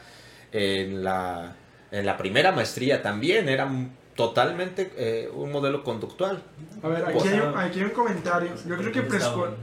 en 0.56 1.04
la, 1.04 1.54
en 1.92 2.06
la 2.06 2.16
primera 2.16 2.54
maestría 2.54 3.02
también 3.02 3.50
era 3.50 3.70
totalmente 4.16 4.92
eh, 4.96 5.30
un 5.34 5.52
modelo 5.52 5.84
conductual. 5.84 6.42
A 6.82 6.88
ver, 6.88 7.06
aquí 7.06 7.28
hay, 7.28 7.40
un, 7.40 7.58
aquí 7.58 7.80
hay 7.80 7.86
un 7.86 7.92
comentario. 7.92 8.52
Yo 8.66 8.78
creo 8.78 8.92
que 8.92 9.02
preescolar, 9.02 9.56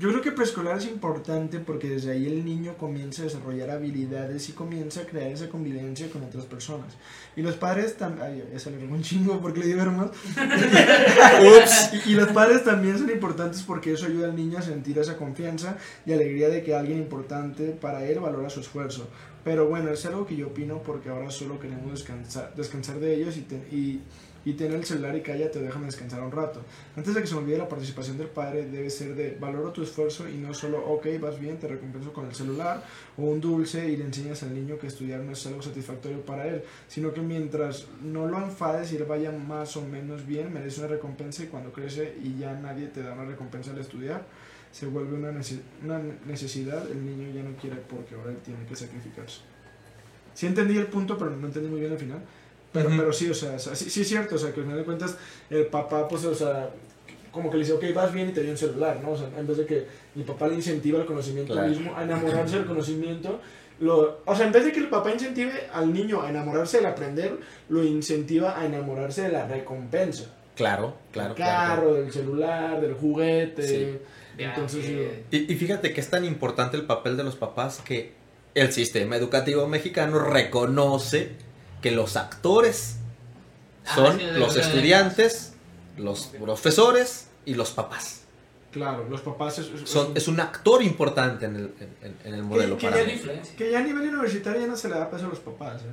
yo 0.00 0.08
creo 0.08 0.22
que 0.22 0.32
preescolar 0.32 0.78
es 0.78 0.86
importante 0.86 1.58
porque 1.60 1.90
desde 1.90 2.12
ahí 2.12 2.26
el 2.26 2.44
niño 2.44 2.74
comienza 2.78 3.22
a 3.22 3.26
desarrollar 3.26 3.70
habilidades 3.70 4.48
y 4.48 4.52
comienza 4.52 5.02
a 5.02 5.04
crear 5.04 5.30
esa 5.30 5.48
convivencia 5.48 6.10
con 6.10 6.24
otras 6.24 6.46
personas. 6.46 6.96
Y 7.36 7.42
los 7.42 7.54
padres 7.54 7.96
también, 7.96 8.26
ay, 8.26 8.48
eso 8.52 8.70
le 8.70 8.78
regó 8.78 8.94
un 8.94 9.02
chingo 9.02 9.40
porque 9.40 9.60
le. 9.60 9.76
Ups. 9.76 10.16
Y, 12.06 12.12
y 12.12 12.14
los 12.14 12.28
padres 12.28 12.64
también 12.64 12.98
son 12.98 13.10
importantes 13.10 13.62
porque 13.62 13.92
eso 13.92 14.06
ayuda 14.06 14.26
al 14.28 14.34
niño 14.34 14.58
a 14.58 14.62
sentir 14.62 14.98
esa 14.98 15.16
confianza 15.16 15.76
y 16.06 16.12
alegría 16.12 16.48
de 16.48 16.62
que 16.64 16.74
alguien 16.74 16.98
importante 16.98 17.66
para 17.70 18.04
él 18.04 18.18
valora 18.18 18.50
su 18.50 18.60
esfuerzo. 18.60 19.06
Pero 19.44 19.68
bueno, 19.68 19.90
es 19.90 20.04
algo 20.06 20.26
que 20.26 20.36
yo 20.36 20.48
opino 20.48 20.82
porque 20.82 21.08
ahora 21.08 21.30
solo 21.30 21.58
queremos 21.58 21.90
descansar, 21.92 22.54
descansar 22.54 22.98
de 23.00 23.14
ellos 23.14 23.36
y, 23.38 23.42
te- 23.42 23.56
y, 23.70 24.02
y 24.44 24.52
tener 24.54 24.74
el 24.74 24.84
celular 24.84 25.16
y 25.16 25.22
calla 25.22 25.50
te 25.50 25.60
dejan 25.60 25.84
descansar 25.86 26.22
un 26.22 26.30
rato. 26.32 26.62
Antes 26.96 27.14
de 27.14 27.20
que 27.22 27.26
se 27.26 27.34
me 27.34 27.40
olvide 27.40 27.58
la 27.58 27.68
participación 27.68 28.18
del 28.18 28.28
padre 28.28 28.66
debe 28.66 28.90
ser 28.90 29.14
de 29.14 29.36
valoro 29.40 29.70
tu 29.72 29.82
esfuerzo 29.82 30.28
y 30.28 30.36
no 30.36 30.52
solo, 30.54 30.84
ok, 30.86 31.06
vas 31.20 31.38
bien, 31.40 31.58
te 31.58 31.68
recompenso 31.68 32.12
con 32.12 32.26
el 32.26 32.34
celular 32.34 32.84
o 33.16 33.22
un 33.22 33.40
dulce 33.40 33.88
y 33.88 33.96
le 33.96 34.04
enseñas 34.04 34.42
al 34.42 34.54
niño 34.54 34.78
que 34.78 34.86
estudiar 34.88 35.20
no 35.20 35.32
es 35.32 35.46
algo 35.46 35.62
satisfactorio 35.62 36.20
para 36.24 36.46
él, 36.46 36.62
sino 36.88 37.12
que 37.14 37.20
mientras 37.22 37.86
no 38.02 38.26
lo 38.28 38.38
enfades 38.38 38.92
y 38.92 38.96
él 38.96 39.04
vaya 39.04 39.30
más 39.32 39.76
o 39.76 39.82
menos 39.86 40.26
bien, 40.26 40.52
merece 40.52 40.80
una 40.80 40.88
recompensa 40.88 41.44
y 41.44 41.46
cuando 41.46 41.72
crece 41.72 42.14
y 42.22 42.38
ya 42.38 42.52
nadie 42.54 42.88
te 42.88 43.02
da 43.02 43.12
una 43.14 43.24
recompensa 43.24 43.70
al 43.72 43.78
estudiar, 43.78 44.26
se 44.72 44.86
vuelve 44.86 45.14
una, 45.16 45.30
nece- 45.32 45.60
una 45.84 46.00
necesidad, 46.26 46.88
el 46.90 47.04
niño 47.04 47.32
ya 47.34 47.42
no 47.42 47.56
quiere 47.56 47.76
porque 47.76 48.14
ahora 48.14 48.30
él 48.30 48.38
tiene 48.44 48.64
que 48.66 48.76
sacrificarse. 48.76 49.40
Sí 50.34 50.46
entendí 50.46 50.76
el 50.78 50.86
punto, 50.86 51.18
pero 51.18 51.30
no 51.32 51.46
entendí 51.46 51.68
muy 51.68 51.80
bien 51.80 51.92
el 51.92 51.98
final. 51.98 52.20
Pero, 52.72 52.88
Ujú. 52.88 52.98
pero 52.98 53.12
sí, 53.12 53.28
o 53.28 53.34
sea, 53.34 53.58
sí, 53.58 53.90
sí 53.90 54.02
es 54.02 54.08
cierto, 54.08 54.36
o 54.36 54.38
sea, 54.38 54.52
que 54.52 54.60
al 54.60 54.66
final 54.66 54.78
de 54.78 54.84
cuentas 54.84 55.16
el 55.50 55.66
papá, 55.66 56.06
pues, 56.06 56.24
o 56.24 56.34
sea, 56.34 56.70
como 57.32 57.50
que 57.50 57.56
le 57.56 57.64
dice, 57.64 57.74
ok, 57.74 57.84
vas 57.94 58.12
bien 58.12 58.28
y 58.28 58.32
te 58.32 58.40
doy 58.42 58.50
un 58.50 58.56
celular, 58.56 59.00
¿no? 59.02 59.10
O 59.12 59.16
sea, 59.16 59.28
en 59.36 59.46
vez 59.46 59.56
de 59.58 59.66
que 59.66 59.86
mi 60.14 60.22
papá 60.22 60.46
le 60.46 60.54
incentiva 60.54 61.00
el 61.00 61.06
conocimiento 61.06 61.52
Claro. 61.52 61.68
mismo, 61.68 61.96
a 61.96 62.04
enamorarse 62.04 62.56
del 62.56 62.66
conocimiento, 62.66 63.40
lo, 63.80 64.20
o 64.24 64.36
sea, 64.36 64.46
en 64.46 64.52
vez 64.52 64.64
de 64.64 64.72
que 64.72 64.78
el 64.78 64.88
papá 64.88 65.10
incentive 65.10 65.52
al 65.72 65.92
niño 65.92 66.22
a 66.22 66.30
enamorarse 66.30 66.76
del 66.76 66.86
aprender, 66.86 67.38
lo 67.70 67.82
incentiva 67.82 68.58
a 68.60 68.64
enamorarse 68.66 69.22
de 69.22 69.30
la 69.30 69.48
recompensa. 69.48 70.26
Claro, 70.54 70.94
claro, 71.10 71.28
del 71.30 71.36
claro. 71.36 71.74
carro, 71.82 71.94
del 71.94 72.12
celular, 72.12 72.80
del 72.80 72.94
juguete. 72.94 73.62
Sí. 73.66 73.98
Entonces. 74.44 74.84
Y, 75.30 75.52
y 75.52 75.56
fíjate 75.56 75.92
que 75.92 76.00
es 76.00 76.08
tan 76.10 76.24
importante 76.24 76.76
el 76.76 76.84
papel 76.86 77.16
de 77.16 77.24
los 77.24 77.36
papás 77.36 77.80
que 77.84 78.12
el 78.54 78.72
sistema 78.72 79.16
educativo 79.16 79.66
mexicano 79.68 80.18
reconoce 80.18 81.32
que 81.82 81.90
los 81.92 82.16
actores 82.16 82.96
Ah, 83.86 83.94
son 83.94 84.18
sí, 84.18 84.24
los 84.36 84.56
estudiantes, 84.56 85.54
los 85.96 86.26
profesores 86.26 87.28
y 87.46 87.54
los 87.54 87.70
papás. 87.70 88.22
Claro, 88.72 89.08
los 89.08 89.22
papás 89.22 89.58
es, 89.58 89.66
es- 89.68 89.88
Son, 89.88 90.12
es 90.14 90.28
un 90.28 90.38
actor 90.38 90.82
importante 90.82 91.46
en 91.46 91.56
el, 91.56 91.74
en- 92.02 92.16
en 92.24 92.34
el 92.34 92.42
modelo 92.42 92.76
que 92.76 92.88
para 92.88 93.02
ya- 93.02 93.42
que 93.56 93.70
ya 93.70 93.78
a 93.78 93.82
nivel 93.82 94.08
universitario 94.08 94.60
ya 94.60 94.66
no 94.66 94.76
se 94.76 94.88
le 94.88 94.94
da 94.96 95.10
peso 95.10 95.26
a 95.26 95.28
los 95.30 95.38
papás, 95.40 95.80
¿eh? 95.82 95.86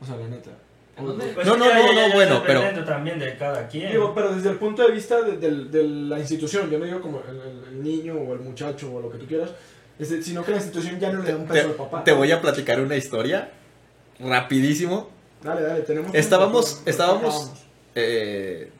O 0.00 0.04
sea, 0.04 0.16
la 0.16 0.26
neta. 0.28 0.50
Pues 0.96 1.46
No, 1.46 1.56
no, 1.56 1.66
no, 1.74 1.92
no, 1.92 2.14
bueno, 2.14 2.42
pero- 2.46 2.60
dependiendo 2.60 2.84
también 2.84 3.18
de 3.18 3.36
cada 3.36 3.66
quien. 3.66 3.90
Digo, 3.90 4.12
pero 4.14 4.34
desde 4.34 4.50
el 4.50 4.56
punto 4.56 4.86
de 4.86 4.92
vista 4.92 5.20
de, 5.22 5.36
del- 5.38 5.70
de 5.70 5.82
la 5.82 6.18
institución, 6.20 6.70
yo 6.70 6.78
no 6.78 6.84
digo 6.84 7.00
como 7.00 7.20
el, 7.28 7.82
niño 7.82 8.14
o 8.14 8.32
el 8.34 8.40
muchacho 8.40 8.92
o 8.94 9.00
lo 9.00 9.10
que 9.10 9.18
tú 9.18 9.26
quieras, 9.26 9.50
este, 9.98 10.22
sino 10.22 10.44
que 10.44 10.52
la 10.52 10.58
institución 10.58 10.98
ya 11.00 11.12
no 11.12 11.22
le 11.22 11.30
da 11.32 11.36
un 11.36 11.46
peso 11.46 11.68
al 11.68 11.74
papá. 11.74 12.04
Te 12.04 12.12
voy 12.12 12.30
a 12.32 12.40
platicar 12.40 12.80
una 12.80 12.96
historia 12.96 13.50
rapidísimo. 14.20 15.10
Dale, 15.42 15.62
dale, 15.62 15.80
tenemos... 15.82 16.14
Estábamos- 16.14 16.74
tiempo, 16.84 16.90
estábamos-. 16.90 17.52
Eh, 17.96 18.70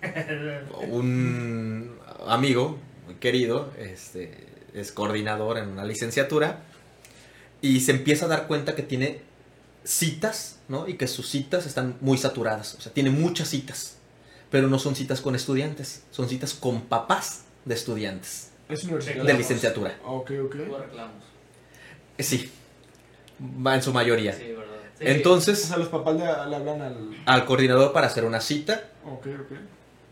un 0.91 1.97
amigo 2.27 2.79
muy 3.07 3.15
querido 3.17 3.71
este, 3.79 4.47
es 4.73 4.93
coordinador 4.93 5.59
en 5.59 5.69
una 5.69 5.85
licenciatura 5.85 6.61
y 7.61 7.81
se 7.81 7.93
empieza 7.93 8.27
a 8.27 8.29
dar 8.29 8.47
cuenta 8.47 8.75
que 8.75 8.83
tiene 8.83 9.21
citas, 9.85 10.59
¿no? 10.69 10.89
Y 10.89 10.95
que 10.97 11.07
sus 11.09 11.29
citas 11.29 11.67
están 11.67 11.97
muy 12.01 12.19
saturadas, 12.19 12.75
o 12.75 12.81
sea, 12.81 12.93
tiene 12.93 13.11
muchas 13.11 13.49
citas, 13.49 13.97
pero 14.51 14.69
no 14.69 14.79
son 14.79 14.95
citas 14.97 15.21
con 15.21 15.35
estudiantes, 15.35 16.05
son 16.11 16.29
citas 16.29 16.55
con 16.55 16.83
papás 16.83 17.43
de 17.65 17.75
estudiantes 17.75 18.51
Es 18.69 18.85
universitario. 18.85 19.25
de 19.25 19.35
licenciatura. 19.35 19.99
Ok, 20.05 20.31
ok. 20.47 20.55
Reclamos. 20.55 21.23
Eh, 22.19 22.23
Sí, 22.23 22.51
va 23.67 23.75
en 23.75 23.83
su 23.83 23.93
mayoría. 23.93 24.33
Sí, 24.33 24.45
verdad. 24.53 24.65
Sí. 24.99 25.05
O 25.05 25.09
Entonces, 25.09 25.61
sea, 25.63 25.77
los 25.77 25.89
papás 25.89 26.15
le, 26.15 26.21
le 26.25 26.57
hablan 26.57 26.81
al... 26.83 27.11
al 27.27 27.45
coordinador 27.45 27.93
para 27.93 28.07
hacer 28.07 28.25
una 28.25 28.41
cita 28.41 28.91
Ok, 29.05 29.27
ok. 29.27 29.53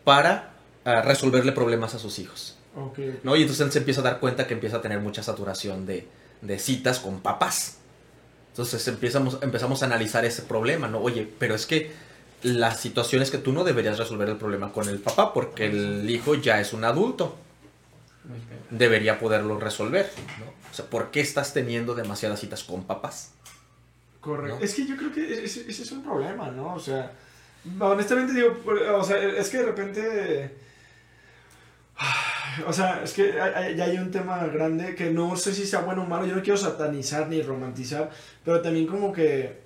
para 0.05 0.55
ah, 0.85 1.03
resolverle 1.03 1.53
problemas 1.53 1.95
a 1.95 1.99
sus 1.99 2.19
hijos. 2.19 2.57
Ok, 2.75 2.99
¿no? 3.23 3.37
Y 3.37 3.43
entonces 3.43 3.65
él 3.67 3.73
se 3.73 3.79
empieza 3.79 4.01
a 4.01 4.05
dar 4.05 4.19
cuenta 4.21 4.47
que 4.47 4.55
empieza 4.55 4.79
a 4.79 4.83
tener 4.83 4.99
mucha 5.01 5.23
saturación 5.23 5.87
de, 5.87 6.09
de 6.41 6.59
citas 6.59 6.99
con 6.99 7.21
papás. 7.21 7.79
Entonces 8.53 8.87
empezamos, 8.87 9.39
empezamos 9.41 9.83
a 9.83 9.87
analizar 9.87 10.27
ese 10.27 10.43
problema, 10.43 10.87
¿no? 10.87 11.01
Oye, 11.01 11.27
pero 11.39 11.55
es 11.55 11.65
que 11.65 11.91
la 12.43 12.75
situación 12.75 13.23
es 13.23 13.31
que 13.31 13.39
tú 13.39 13.51
no 13.53 13.65
deberías 13.65 13.97
resolver 13.99 14.29
el 14.29 14.37
problema 14.37 14.73
con 14.73 14.91
el 14.91 14.99
papá 14.99 15.33
porque 15.33 15.65
el 15.67 16.09
hijo 16.11 16.35
ya 16.35 16.61
es 16.61 16.75
un 16.75 16.85
adulto. 16.85 17.39
Debería 18.69 19.19
poderlo 19.19 19.59
resolver, 19.59 20.11
¿no? 20.39 20.47
O 20.71 20.75
sea, 20.75 20.85
¿por 20.85 21.11
qué 21.11 21.21
estás 21.21 21.55
teniendo 21.55 21.95
demasiadas 21.95 22.41
citas 22.41 22.63
con 22.63 22.85
papás? 22.85 23.33
Correcto. 24.21 24.59
¿no? 24.59 24.65
Es 24.65 24.75
que 24.75 24.87
yo 24.87 24.97
creo 24.97 25.13
que 25.13 25.45
ese, 25.45 25.69
ese 25.69 25.83
es 25.83 25.93
un 25.93 26.03
problema, 26.03 26.51
¿no? 26.51 26.75
O 26.75 26.81
sea, 26.81 27.13
honestamente 27.81 28.35
digo, 28.35 28.55
o 28.97 29.05
sea, 29.05 29.19
es 29.19 29.49
que 29.49 29.59
de 29.59 29.65
repente... 29.65 30.57
O 32.67 32.73
sea, 32.73 33.03
es 33.03 33.13
que 33.13 33.33
ya 33.77 33.85
hay 33.85 33.97
un 33.99 34.11
tema 34.11 34.45
grande 34.47 34.95
que 34.95 35.11
no 35.11 35.37
sé 35.37 35.53
si 35.55 35.67
sea 35.67 35.81
bueno 35.81 36.03
o 36.03 36.07
malo, 36.07 36.27
yo 36.27 36.37
no 36.37 36.43
quiero 36.43 36.57
satanizar 36.59 37.29
ni 37.29 37.43
romantizar, 37.43 38.11
pero 38.45 38.61
también 38.61 38.87
como 38.87 39.13
que 39.13 39.61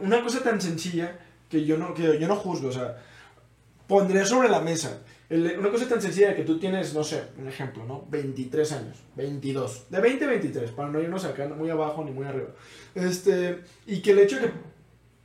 una 0.00 0.22
cosa 0.22 0.42
tan 0.42 0.60
sencilla 0.60 1.18
que 1.48 1.64
yo 1.64 1.76
no, 1.76 1.94
que 1.94 2.18
yo 2.18 2.28
no 2.28 2.36
juzgo, 2.36 2.68
o 2.68 2.72
sea, 2.72 2.96
pondré 3.86 4.24
sobre 4.26 4.48
la 4.48 4.60
mesa 4.60 5.00
el- 5.30 5.58
una 5.58 5.70
cosa 5.70 5.86
tan 5.86 6.00
sencilla 6.00 6.34
que 6.34 6.42
tú 6.42 6.58
tienes, 6.58 6.94
no 6.94 7.04
sé, 7.04 7.22
un 7.38 7.48
ejemplo, 7.48 7.84
¿no? 7.84 8.06
23 8.08 8.72
años, 8.72 8.96
22, 9.14 9.90
de 9.90 10.00
20 10.00 10.24
a 10.24 10.28
23, 10.28 10.70
para 10.70 10.88
no 10.88 11.00
irnos 11.00 11.24
acá 11.26 11.46
muy 11.48 11.68
abajo 11.68 12.02
ni 12.02 12.12
muy 12.12 12.24
arriba. 12.26 12.48
Este, 12.94 13.60
y 13.86 14.00
que 14.00 14.12
el 14.12 14.20
hecho 14.20 14.36
de 14.36 14.46
que 14.46 14.52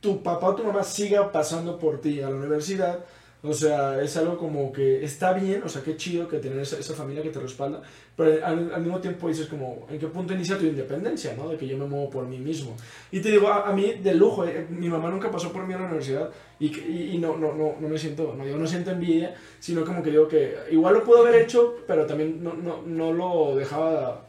tu 0.00 0.22
papá 0.22 0.48
o 0.48 0.54
tu 0.54 0.62
mamá 0.64 0.82
siga 0.84 1.32
pasando 1.32 1.78
por 1.78 2.02
ti 2.02 2.20
a 2.20 2.28
la 2.28 2.36
universidad, 2.36 3.02
o 3.46 3.52
sea, 3.52 4.00
es 4.02 4.16
algo 4.16 4.38
como 4.38 4.72
que 4.72 5.04
está 5.04 5.34
bien, 5.34 5.62
o 5.62 5.68
sea, 5.68 5.82
qué 5.82 5.98
chido 5.98 6.26
que 6.26 6.38
tener 6.38 6.58
esa, 6.60 6.78
esa 6.78 6.94
familia 6.94 7.22
que 7.22 7.28
te 7.28 7.38
respalda, 7.38 7.82
pero 8.16 8.44
al, 8.44 8.72
al 8.72 8.80
mismo 8.80 9.00
tiempo 9.00 9.28
dices 9.28 9.48
como, 9.48 9.86
¿en 9.90 9.98
qué 9.98 10.06
punto 10.06 10.32
inicia 10.32 10.56
tu 10.56 10.64
independencia, 10.64 11.34
no? 11.36 11.50
De 11.50 11.58
que 11.58 11.66
yo 11.66 11.76
me 11.76 11.84
muevo 11.84 12.08
por 12.08 12.26
mí 12.26 12.38
mismo. 12.38 12.74
Y 13.12 13.20
te 13.20 13.30
digo, 13.30 13.48
a, 13.48 13.68
a 13.68 13.72
mí, 13.74 14.00
de 14.02 14.14
lujo, 14.14 14.46
eh, 14.46 14.66
mi 14.70 14.88
mamá 14.88 15.10
nunca 15.10 15.30
pasó 15.30 15.52
por 15.52 15.66
mí 15.66 15.74
a 15.74 15.78
la 15.78 15.84
universidad 15.84 16.30
y, 16.58 16.68
y, 16.68 17.10
y 17.14 17.18
no, 17.18 17.36
no, 17.36 17.52
no, 17.52 17.76
no 17.78 17.88
me 17.88 17.98
siento, 17.98 18.34
no 18.34 18.46
digo, 18.46 18.56
no 18.56 18.66
siento 18.66 18.92
envidia, 18.92 19.34
sino 19.60 19.84
como 19.84 20.02
que 20.02 20.10
digo 20.10 20.26
que 20.26 20.56
igual 20.70 20.94
lo 20.94 21.04
pudo 21.04 21.18
haber 21.18 21.42
hecho, 21.42 21.76
pero 21.86 22.06
también 22.06 22.42
no, 22.42 22.54
no, 22.54 22.80
no 22.80 23.12
lo 23.12 23.56
dejaba, 23.56 24.26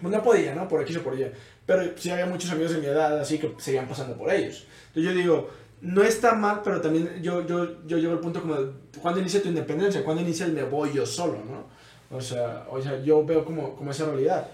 pues 0.00 0.10
no 0.10 0.22
podía, 0.22 0.54
¿no? 0.54 0.66
Por 0.66 0.80
X 0.80 0.96
o 0.96 1.02
por 1.02 1.20
Y. 1.20 1.26
Pero 1.66 1.82
sí 1.96 2.08
había 2.08 2.26
muchos 2.26 2.50
amigos 2.50 2.72
de 2.72 2.78
mi 2.78 2.86
edad, 2.86 3.18
así 3.20 3.38
que 3.38 3.52
seguían 3.58 3.86
pasando 3.86 4.16
por 4.16 4.32
ellos. 4.32 4.66
Entonces 4.88 5.12
yo 5.12 5.18
digo, 5.18 5.50
no 5.84 6.02
está 6.02 6.34
mal, 6.34 6.62
pero 6.64 6.80
también 6.80 7.22
yo, 7.22 7.46
yo, 7.46 7.86
yo 7.86 7.98
llego 7.98 8.12
al 8.12 8.20
punto 8.20 8.40
como, 8.40 8.54
de, 8.54 8.72
¿cuándo 9.00 9.20
inicia 9.20 9.42
tu 9.42 9.48
independencia? 9.48 10.02
¿Cuándo 10.02 10.22
inicia 10.22 10.46
el 10.46 10.52
me 10.52 10.62
voy 10.64 10.92
yo 10.92 11.04
solo, 11.06 11.38
no? 11.44 12.16
O 12.16 12.20
sea, 12.20 12.66
o 12.70 12.80
sea 12.82 13.00
yo 13.02 13.24
veo 13.24 13.44
como, 13.44 13.76
como 13.76 13.90
esa 13.90 14.06
realidad. 14.06 14.48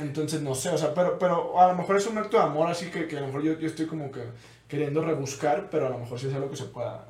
Entonces, 0.00 0.42
no 0.42 0.54
sé, 0.54 0.68
o 0.70 0.78
sea, 0.78 0.94
pero, 0.94 1.18
pero 1.18 1.60
a 1.60 1.68
lo 1.68 1.74
mejor 1.74 1.96
es 1.96 2.06
un 2.06 2.18
acto 2.18 2.36
de 2.36 2.44
amor, 2.44 2.68
así 2.68 2.90
que, 2.90 3.06
que 3.08 3.16
a 3.16 3.20
lo 3.20 3.26
mejor 3.26 3.42
yo, 3.42 3.58
yo 3.58 3.66
estoy 3.66 3.86
como 3.86 4.10
que 4.12 4.20
queriendo 4.68 5.02
rebuscar, 5.02 5.68
pero 5.70 5.86
a 5.86 5.90
lo 5.90 5.98
mejor 5.98 6.18
sí 6.20 6.28
es 6.28 6.34
algo 6.34 6.50
que 6.50 6.56
se 6.56 6.64
pueda... 6.64 7.06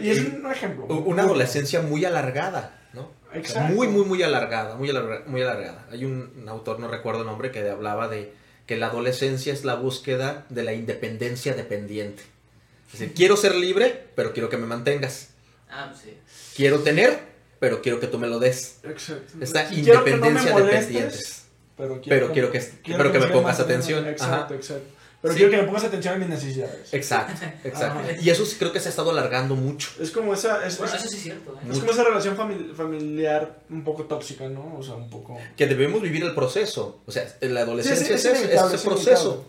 Y 0.00 0.10
es 0.10 0.20
un 0.20 0.50
ejemplo. 0.50 0.86
Una 0.86 1.22
adolescencia 1.22 1.82
muy 1.82 2.04
alargada, 2.04 2.88
¿no? 2.92 3.10
Exacto. 3.32 3.74
Muy, 3.74 3.88
muy, 3.88 4.04
muy 4.04 4.22
alargada, 4.22 4.76
muy, 4.76 4.88
alarga- 4.88 5.24
muy 5.26 5.42
alargada. 5.42 5.86
Hay 5.90 6.04
un, 6.04 6.32
un 6.40 6.48
autor, 6.48 6.80
no 6.80 6.88
recuerdo 6.88 7.20
el 7.20 7.26
nombre, 7.26 7.50
que 7.50 7.68
hablaba 7.68 8.08
de 8.08 8.32
que 8.68 8.76
la 8.76 8.88
adolescencia 8.88 9.52
es 9.54 9.64
la 9.64 9.74
búsqueda 9.76 10.44
de 10.50 10.62
la 10.62 10.74
independencia 10.74 11.54
dependiente. 11.54 12.22
Es 12.92 13.00
decir, 13.00 13.14
quiero 13.14 13.36
ser 13.38 13.54
libre, 13.54 14.08
pero 14.14 14.34
quiero 14.34 14.50
que 14.50 14.58
me 14.58 14.66
mantengas. 14.66 15.30
Ah, 15.70 15.92
sí. 16.00 16.14
Quiero 16.54 16.80
tener, 16.80 17.18
pero 17.60 17.80
quiero 17.80 17.98
que 17.98 18.06
tú 18.06 18.18
me 18.18 18.26
lo 18.26 18.38
des. 18.38 18.80
Exacto. 18.84 19.38
Esta 19.40 19.72
Y 19.72 19.82
quiero 19.82 20.04
que 20.04 20.10
no 20.10 20.16
independencia 20.16 20.54
dependiente. 20.58 21.18
Pero 21.78 22.00
Pero 22.06 22.32
quiero 22.32 22.52
que, 22.52 22.60
pero 22.84 23.10
que 23.10 23.18
me 23.18 23.28
pongas 23.28 23.58
atención. 23.58 24.06
Exacto, 24.06 24.34
Ajá. 24.36 24.54
exacto. 24.54 24.97
Pero 25.20 25.34
Sí. 25.34 25.38
quiero 25.38 25.50
que 25.50 25.56
me 25.58 25.64
pongas 25.64 25.82
atención 25.84 26.14
a 26.14 26.18
mis 26.18 26.28
necesidades. 26.28 26.94
Exacto, 26.94 27.44
exacto. 27.64 27.98
Ajá. 28.00 28.12
Y 28.20 28.30
eso 28.30 28.44
sí 28.46 28.56
creo 28.56 28.72
que 28.72 28.78
se 28.78 28.88
ha 28.88 28.90
estado 28.90 29.10
alargando 29.10 29.56
mucho. 29.56 29.88
Es 30.00 30.10
como 30.12 30.32
esa, 30.32 30.64
es, 30.66 30.78
Bueno, 30.78 30.94
es- 30.94 31.00
eso 31.00 31.08
sí 31.10 31.16
es 31.16 31.22
cierto, 31.24 31.54
¿eh? 31.54 31.68
es 31.72 31.78
como 31.80 31.90
esa 31.90 32.04
relación 32.04 32.36
famili- 32.36 32.72
familiar 32.74 33.58
un 33.70 33.82
poco 33.82 34.04
tóxica, 34.04 34.48
¿no? 34.48 34.76
O 34.78 34.82
sea, 34.82 34.94
un 34.94 35.10
poco... 35.10 35.36
Que 35.56 35.66
debemos 35.66 36.00
vivir 36.02 36.22
el 36.22 36.34
proceso. 36.34 37.00
O 37.06 37.10
sea, 37.10 37.26
en 37.40 37.52
la 37.54 37.62
adolescencia 37.62 38.06
Sí, 38.06 38.12
es, 38.14 38.22
sí, 38.22 38.28
es 38.28 38.62
ese 38.62 38.76
es 38.76 38.82
proceso. 38.82 39.44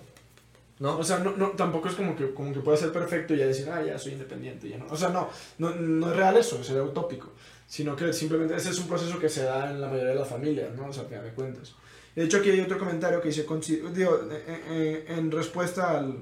¿no? 0.79 0.97
O 0.97 1.03
sea, 1.03 1.19
no, 1.19 1.35
no, 1.35 1.49
tampoco 1.49 1.89
es 1.89 1.95
como 1.95 2.15
que, 2.15 2.33
como 2.33 2.53
que 2.53 2.61
pueda 2.61 2.77
ser 2.77 2.91
perfecto 2.93 3.33
y 3.33 3.37
ya 3.39 3.45
decir, 3.47 3.69
ah, 3.69 3.83
ya 3.85 3.99
soy 3.99 4.13
independiente, 4.13 4.69
ya 4.69 4.77
no. 4.77 4.85
O 4.89 4.95
sea, 4.95 5.09
no, 5.09 5.29
no, 5.57 5.71
no 5.75 6.09
es 6.09 6.15
real 6.15 6.37
eso, 6.37 6.63
sería 6.63 6.81
utópico. 6.83 7.31
Sino 7.67 7.95
que 7.95 8.11
simplemente 8.13 8.55
ese 8.55 8.69
es 8.69 8.79
un 8.79 8.87
proceso 8.87 9.19
que 9.19 9.27
se 9.29 9.43
da 9.43 9.69
en 9.69 9.81
la 9.81 9.87
mayoría 9.87 10.09
de 10.11 10.15
las 10.15 10.27
familias, 10.29 10.73
¿no? 10.75 10.87
O 10.87 10.93
sea, 10.93 11.03
a 11.03 11.21
de 11.21 11.31
cuentas. 11.33 11.73
De 12.19 12.25
hecho, 12.25 12.37
aquí 12.39 12.49
hay 12.49 12.59
otro 12.59 12.77
comentario 12.77 13.21
que 13.21 13.29
dice, 13.29 13.45
digo, 13.93 14.19
eh, 14.29 14.61
eh, 14.69 15.05
en 15.07 15.31
respuesta 15.31 15.97
al, 15.97 16.17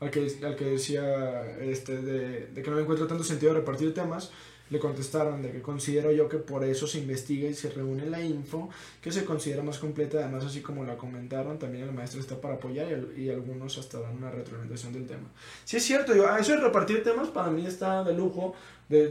al, 0.00 0.10
que, 0.10 0.20
al 0.44 0.56
que 0.56 0.64
decía 0.64 1.58
este, 1.60 1.98
de, 2.00 2.62
que 2.62 2.70
no 2.70 2.76
le 2.76 2.82
encuentro 2.82 3.06
tanto 3.06 3.22
sentido 3.22 3.52
repartir 3.52 3.92
temas, 3.92 4.30
le 4.70 4.78
contestaron 4.78 5.42
de 5.42 5.52
que 5.52 5.60
considero 5.60 6.10
yo 6.10 6.26
que 6.30 6.38
por 6.38 6.64
eso 6.64 6.86
se 6.86 6.98
investiga 7.00 7.46
y 7.50 7.54
se 7.54 7.68
reúne 7.68 8.06
la 8.06 8.22
info, 8.22 8.70
que 9.02 9.12
se 9.12 9.26
considera 9.26 9.62
más 9.62 9.78
completa, 9.78 10.20
además 10.20 10.46
así 10.46 10.62
como 10.62 10.84
la 10.84 10.96
comentaron, 10.96 11.58
también 11.58 11.84
el 11.84 11.92
maestro 11.92 12.20
está 12.20 12.40
para 12.40 12.54
apoyar 12.54 12.88
y, 12.88 12.94
al- 12.94 13.18
y 13.18 13.28
algunos 13.28 13.76
hasta 13.76 14.00
dan 14.00 14.16
una 14.16 14.30
retroalimentación 14.30 14.94
del 14.94 15.06
tema. 15.06 15.28
Sí 15.66 15.76
es 15.76 15.82
cierto, 15.84 16.14
yo, 16.16 16.24
eso 16.38 16.52
de 16.52 16.58
repartir 16.62 17.02
temas 17.02 17.28
para 17.28 17.50
mí 17.50 17.66
está 17.66 18.02
de 18.04 18.14
lujo, 18.14 18.54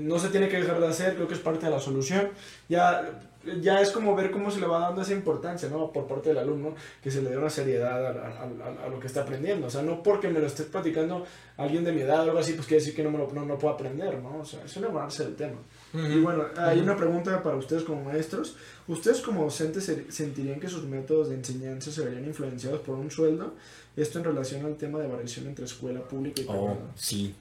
no 0.02 0.18
se 0.18 0.30
tiene 0.30 0.50
que 0.50 0.58
dejar 0.58 0.80
de 0.80 0.88
hacer, 0.88 1.14
creo 1.16 1.28
que 1.28 1.36
es 1.36 1.40
parte 1.40 1.66
de 1.68 1.72
la 1.72 1.80
solución. 1.80 2.30
Ya, 2.68 3.22
ya 3.62 3.82
es 3.82 3.92
como 3.92 4.16
ver 4.16 4.30
cómo 4.32 4.52
se 4.52 4.60
le 4.60 4.68
va 4.68 4.80
dando 4.80 5.02
esa 5.02 5.14
importancia, 5.14 5.68
¿no? 5.70 5.92
Por 5.92 6.08
parte 6.08 6.30
del 6.30 6.38
alumno, 6.38 6.76
que 7.02 7.10
se 7.10 7.22
le 7.22 7.30
dé 7.32 7.38
una 7.38 7.50
seriedad 7.50 8.06
a, 8.06 8.10
a- 8.10 8.44
a- 8.44 8.86
a 8.86 8.90
lo 8.90 9.00
que 9.00 9.08
está 9.08 9.22
aprendiendo. 9.22 9.68
O 9.68 9.70
sea, 9.70 9.82
no 9.82 10.04
porque 10.04 10.28
me 10.30 10.40
lo 10.40 10.48
esté 10.48 10.64
platicando 10.64 11.26
alguien 11.58 11.84
de 11.84 11.92
mi 11.92 12.02
edad 12.02 12.20
o 12.20 12.24
algo 12.24 12.40
así, 12.40 12.54
pues 12.54 12.68
quiere 12.68 12.82
decir 12.82 12.96
que 12.96 13.04
no, 13.04 13.12
me 13.12 13.18
lo, 13.18 13.32
no, 13.32 13.46
no 13.46 13.58
puedo 13.58 13.74
aprender, 13.74 14.20
¿no? 14.20 14.40
O 14.40 14.46
sea, 14.46 14.64
es 14.64 14.76
enamorarse 14.78 15.24
del 15.24 15.36
tema. 15.36 15.58
Y 15.94 16.20
bueno, 16.22 16.46
hay 16.58 16.80
una 16.80 16.96
pregunta 16.96 17.42
para 17.44 17.56
ustedes 17.58 17.84
como 17.84 18.04
maestros. 18.04 18.56
¿Ustedes 18.88 19.22
como 19.22 19.44
docentes 19.44 19.86
se- 19.86 20.12
sentirían 20.12 20.60
que 20.60 20.68
sus 20.70 20.84
métodos 20.84 21.30
de 21.30 21.36
enseñanza 21.36 21.92
se 21.92 22.02
verían 22.04 22.26
influenciados 22.26 22.82
por 22.82 22.96
un 22.96 23.10
sueldo? 23.12 23.54
Esto 23.96 24.20
en 24.20 24.26
relación 24.26 24.66
al 24.66 24.76
tema 24.78 25.00
de 25.00 25.08
variación 25.08 25.48
entre 25.48 25.66
escuela 25.66 26.02
pública 26.02 26.42
y 26.42 26.46
Oh, 26.48 26.52
privada. 26.52 26.78
sí. 26.96 27.36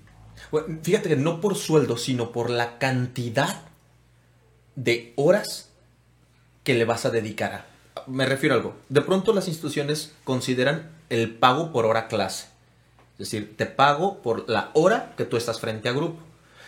Bueno, 0.51 0.79
fíjate 0.83 1.09
que 1.11 1.17
no 1.17 1.41
por 1.41 1.55
sueldo, 1.55 1.97
sino 1.97 2.33
por 2.33 2.49
la 2.51 2.79
cantidad 2.79 3.63
de 4.77 5.13
horas 5.17 5.70
le 6.75 6.85
vas 6.85 7.05
a 7.05 7.11
dedicar 7.11 7.53
a. 7.53 7.67
Me 8.07 8.27
refiero 8.27 8.55
a 8.55 8.59
algo. 8.59 8.77
De 8.89 9.03
pronto 9.03 9.33
las 9.33 9.49
instituciones 9.49 10.13
consideran 10.25 10.91
el 11.09 11.35
pago 11.35 11.73
por 11.73 11.87
hora 11.87 12.09
clase. 12.09 12.47
Es 13.13 13.31
decir, 13.31 13.57
te 13.57 13.67
pago 13.67 14.23
por 14.23 14.49
la 14.49 14.71
hora 14.75 15.15
que 15.17 15.25
tú 15.25 15.37
estás 15.37 15.61
frente 15.61 15.89
a 15.89 15.93
grupo. 15.93 16.21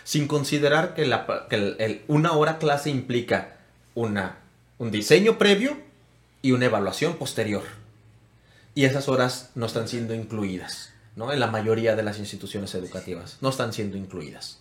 Sin 0.03 0.27
considerar 0.27 0.93
que, 0.93 1.05
la, 1.05 1.47
que 1.49 2.03
una 2.07 2.33
hora 2.33 2.57
clase 2.57 2.89
implica 2.89 3.57
una, 3.95 4.37
un 4.77 4.91
diseño 4.91 5.37
previo 5.37 5.77
y 6.41 6.51
una 6.51 6.65
evaluación 6.65 7.15
posterior. 7.15 7.63
Y 8.75 8.85
esas 8.85 9.07
horas 9.07 9.51
no 9.55 9.65
están 9.65 9.87
siendo 9.87 10.13
incluidas, 10.13 10.93
¿no? 11.15 11.31
En 11.31 11.39
la 11.39 11.47
mayoría 11.47 11.95
de 11.95 12.03
las 12.03 12.19
instituciones 12.19 12.75
educativas 12.75 13.37
no 13.41 13.49
están 13.49 13.71
siendo 13.71 13.97
incluidas. 13.97 14.59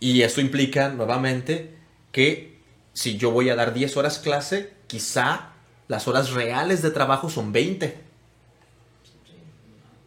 Y 0.00 0.22
esto 0.22 0.40
implica 0.40 0.90
nuevamente 0.90 1.74
que 2.12 2.55
si 2.96 3.18
yo 3.18 3.30
voy 3.30 3.50
a 3.50 3.54
dar 3.56 3.74
10 3.74 3.94
horas 3.98 4.18
clase, 4.18 4.72
quizá 4.86 5.50
las 5.86 6.08
horas 6.08 6.30
reales 6.30 6.80
de 6.80 6.90
trabajo 6.90 7.28
son 7.28 7.52
20. 7.52 7.94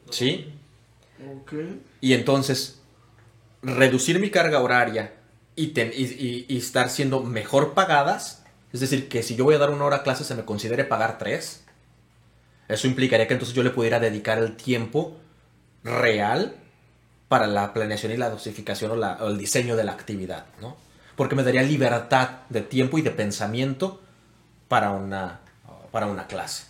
¿Sí? 0.10 0.52
Ok. 1.42 1.54
Y 2.02 2.14
entonces, 2.14 2.80
reducir 3.62 4.20
mi 4.20 4.32
carga 4.32 4.60
horaria 4.62 5.14
y, 5.56 5.68
ten- 5.68 5.92
y- 5.96 6.04
y- 6.06 6.46
y 6.48 6.58
estar 6.58 6.90
siendo 6.90 7.22
mejor 7.22 7.74
pagadas, 7.76 8.44
es 8.74 8.80
decir, 8.80 9.08
que 9.08 9.22
si 9.22 9.36
yo 9.36 9.44
voy 9.44 9.56
a 9.56 9.60
dar 9.60 9.70
una 9.70 9.86
hora 9.86 10.02
clase 10.04 10.24
se 10.24 10.34
me 10.36 10.46
considere 10.46 10.84
pagar 10.84 11.18
tres, 11.20 11.64
eso 12.68 12.88
implicaría 12.88 13.28
que 13.28 13.34
entonces 13.34 13.56
yo 13.56 13.64
le 13.64 13.70
pudiera 13.72 14.00
dedicar 14.00 14.38
el 14.40 14.56
tiempo 14.56 15.16
real 15.84 16.56
para 17.28 17.46
la 17.46 17.72
planeación 17.74 18.12
y 18.14 18.18
la 18.18 18.30
dosificación 18.32 18.92
o, 18.92 18.96
la- 18.96 19.18
o 19.22 19.28
el 19.28 19.38
diseño 19.38 19.76
de 19.76 19.84
la 19.84 19.92
actividad, 19.92 20.46
¿no? 20.60 20.76
Porque 21.20 21.36
me 21.36 21.44
daría 21.44 21.62
libertad 21.64 22.30
de 22.48 22.62
tiempo 22.62 22.98
y 22.98 23.02
de 23.02 23.12
pensamiento 23.12 24.00
para 24.70 24.92
una, 24.92 25.42
para 25.92 26.06
una 26.08 26.26
clase. 26.28 26.64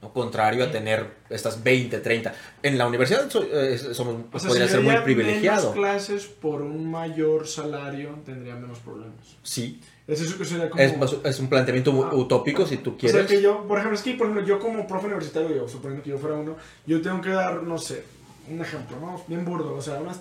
¿no? 0.00 0.12
Contrario 0.14 0.64
a 0.64 0.70
tener 0.70 1.06
estas 1.28 1.62
20, 1.62 1.98
30. 1.98 2.32
En 2.62 2.78
la 2.78 2.86
universidad 2.86 3.28
so- 3.28 3.44
eh, 3.52 3.76
somos, 3.78 4.16
O 4.32 4.38
sea, 4.38 4.48
podría 4.48 4.66
si 4.66 4.72
ser 4.72 4.80
muy 4.80 4.96
privilegiado. 5.04 5.72
menos 5.72 5.74
clases 5.74 6.24
por 6.24 6.62
un 6.62 6.90
mayor 6.90 7.46
salario, 7.46 8.18
tendría 8.24 8.54
menos 8.56 8.78
problemas. 8.78 9.36
Sí, 9.42 9.78
Es 10.08 10.20
eso 10.22 10.38
que 10.38 10.44
sería 10.46 10.70
como... 10.70 10.82
es, 10.82 10.94
es 11.24 11.38
un 11.38 11.48
planteamiento 11.48 11.90
Ah. 12.10 12.14
utópico 12.14 12.66
si 12.66 12.78
tú 12.78 12.92
O 12.92 12.96
quieres. 12.96 13.16
sea, 13.16 13.26
que 13.26 13.42
yo, 13.42 13.64
por 13.68 13.76
ejemplo, 13.78 13.96
es 13.98 14.02
que, 14.02 14.14
por 14.14 14.26
ejemplo, 14.28 14.46
yo 14.46 14.58
como 14.58 14.86
profe 14.86 15.06
universitario, 15.06 15.54
yo, 15.54 15.68
suponiendo 15.68 16.02
que 16.02 16.10
yo 16.10 16.18
fuera 16.18 16.34
uno, 16.36 16.56
yo 16.86 17.00
tengo 17.02 17.20
que 17.20 17.28
dar, 17.30 17.62
no 17.62 17.76
sé, 17.78 18.02
un 18.50 18.58
ejemplo, 18.60 18.96
¿no? 19.00 19.22
Bien 19.28 19.44
burdo, 19.44 19.74
o 19.74 19.82
sea, 19.82 20.00
unas 20.00 20.18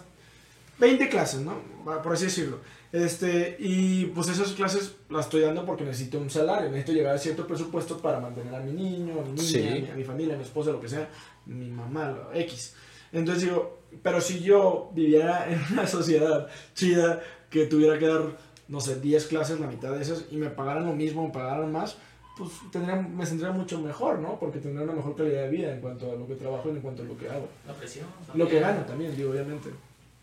20 0.81 1.07
clases, 1.09 1.39
¿no? 1.41 1.53
Por 1.85 2.11
así 2.13 2.25
decirlo. 2.25 2.59
Este, 2.91 3.55
y 3.59 4.07
pues 4.07 4.27
esas 4.27 4.51
clases 4.51 4.95
las 5.09 5.25
estoy 5.27 5.41
dando 5.41 5.65
porque 5.65 5.85
necesito 5.85 6.17
un 6.19 6.29
salario, 6.29 6.69
necesito 6.69 6.91
llegar 6.91 7.15
a 7.15 7.17
cierto 7.17 7.47
presupuesto 7.47 7.97
para 7.99 8.19
mantener 8.19 8.53
a 8.53 8.59
mi 8.59 8.73
niño, 8.73 9.13
a 9.21 9.23
mi 9.23 9.31
niña, 9.31 9.41
Sí. 9.43 9.65
a, 9.65 9.71
mi, 9.71 9.89
a 9.91 9.95
mi 9.95 10.03
familia, 10.03 10.33
a 10.33 10.37
mi 10.37 10.43
esposa, 10.43 10.71
lo 10.71 10.81
que 10.81 10.89
sea, 10.89 11.07
mi 11.45 11.69
mamá, 11.69 12.09
lo 12.09 12.33
X. 12.33 12.75
Entonces 13.13 13.43
digo, 13.45 13.79
pero 14.03 14.19
si 14.19 14.41
yo 14.41 14.91
viviera 14.93 15.49
en 15.49 15.61
una 15.71 15.87
sociedad 15.87 16.47
chida 16.73 17.21
que 17.49 17.65
tuviera 17.67 17.97
que 17.97 18.07
dar, 18.07 18.23
no 18.67 18.81
sé, 18.81 18.99
10 18.99 19.25
clases, 19.27 19.59
la 19.61 19.67
mitad 19.67 19.91
de 19.93 20.01
esas, 20.01 20.25
y 20.29 20.35
me 20.35 20.49
pagaran 20.49 20.85
lo 20.85 20.93
mismo, 20.93 21.25
me 21.27 21.31
pagaran 21.33 21.71
más, 21.71 21.95
pues 22.37 22.49
tendría, 22.71 22.95
me 22.95 23.25
sentiría 23.25 23.53
mucho 23.53 23.79
mejor, 23.79 24.19
¿no? 24.19 24.37
Porque 24.39 24.59
tendría 24.59 24.83
una 24.83 24.93
mejor 24.93 25.15
calidad 25.15 25.43
de 25.43 25.49
vida 25.49 25.73
en 25.73 25.79
cuanto 25.79 26.11
a 26.11 26.15
lo 26.15 26.27
que 26.27 26.35
trabajo 26.35 26.67
y 26.69 26.71
en 26.71 26.81
cuanto 26.81 27.03
a 27.03 27.05
lo 27.05 27.17
que 27.17 27.29
hago. 27.29 27.47
La 27.67 27.73
presión. 27.73 28.07
Lo 28.33 28.47
que 28.47 28.55
también. 28.55 28.61
gano 28.63 28.85
también, 28.85 29.15
digo, 29.15 29.31
obviamente. 29.31 29.69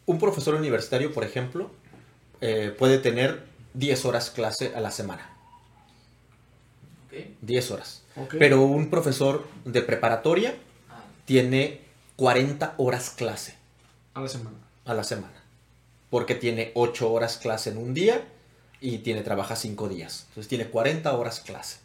Un 0.08 0.18
profesor 0.18 0.54
universitario, 0.54 1.12
por 1.12 1.22
ejemplo, 1.22 1.70
eh, 2.40 2.74
puede 2.78 2.98
tener 2.98 3.44
10 3.74 4.04
horas 4.06 4.30
clase 4.30 4.72
a 4.74 4.80
la 4.80 4.90
semana. 4.90 5.30
Ok. 7.06 7.26
10 7.42 7.70
horas. 7.70 8.02
Pero 8.38 8.62
un 8.62 8.88
profesor 8.90 9.46
de 9.64 9.82
preparatoria 9.82 10.56
Ah, 10.90 11.04
tiene 11.26 11.82
40 12.16 12.74
horas 12.78 13.10
clase 13.10 13.54
A 14.14 14.20
la 14.22 14.28
semana. 14.28 14.56
a 14.86 14.94
la 14.94 15.04
semana. 15.04 15.34
Porque 16.10 16.34
tiene 16.34 16.72
8 16.74 17.12
horas 17.12 17.36
clase 17.36 17.70
en 17.70 17.76
un 17.76 17.92
día 17.92 18.24
y 18.80 18.98
tiene 18.98 19.20
trabaja 19.22 19.56
5 19.56 19.88
días. 19.90 20.24
Entonces 20.30 20.48
tiene 20.48 20.68
40 20.68 21.12
horas 21.14 21.40
clase. 21.40 21.78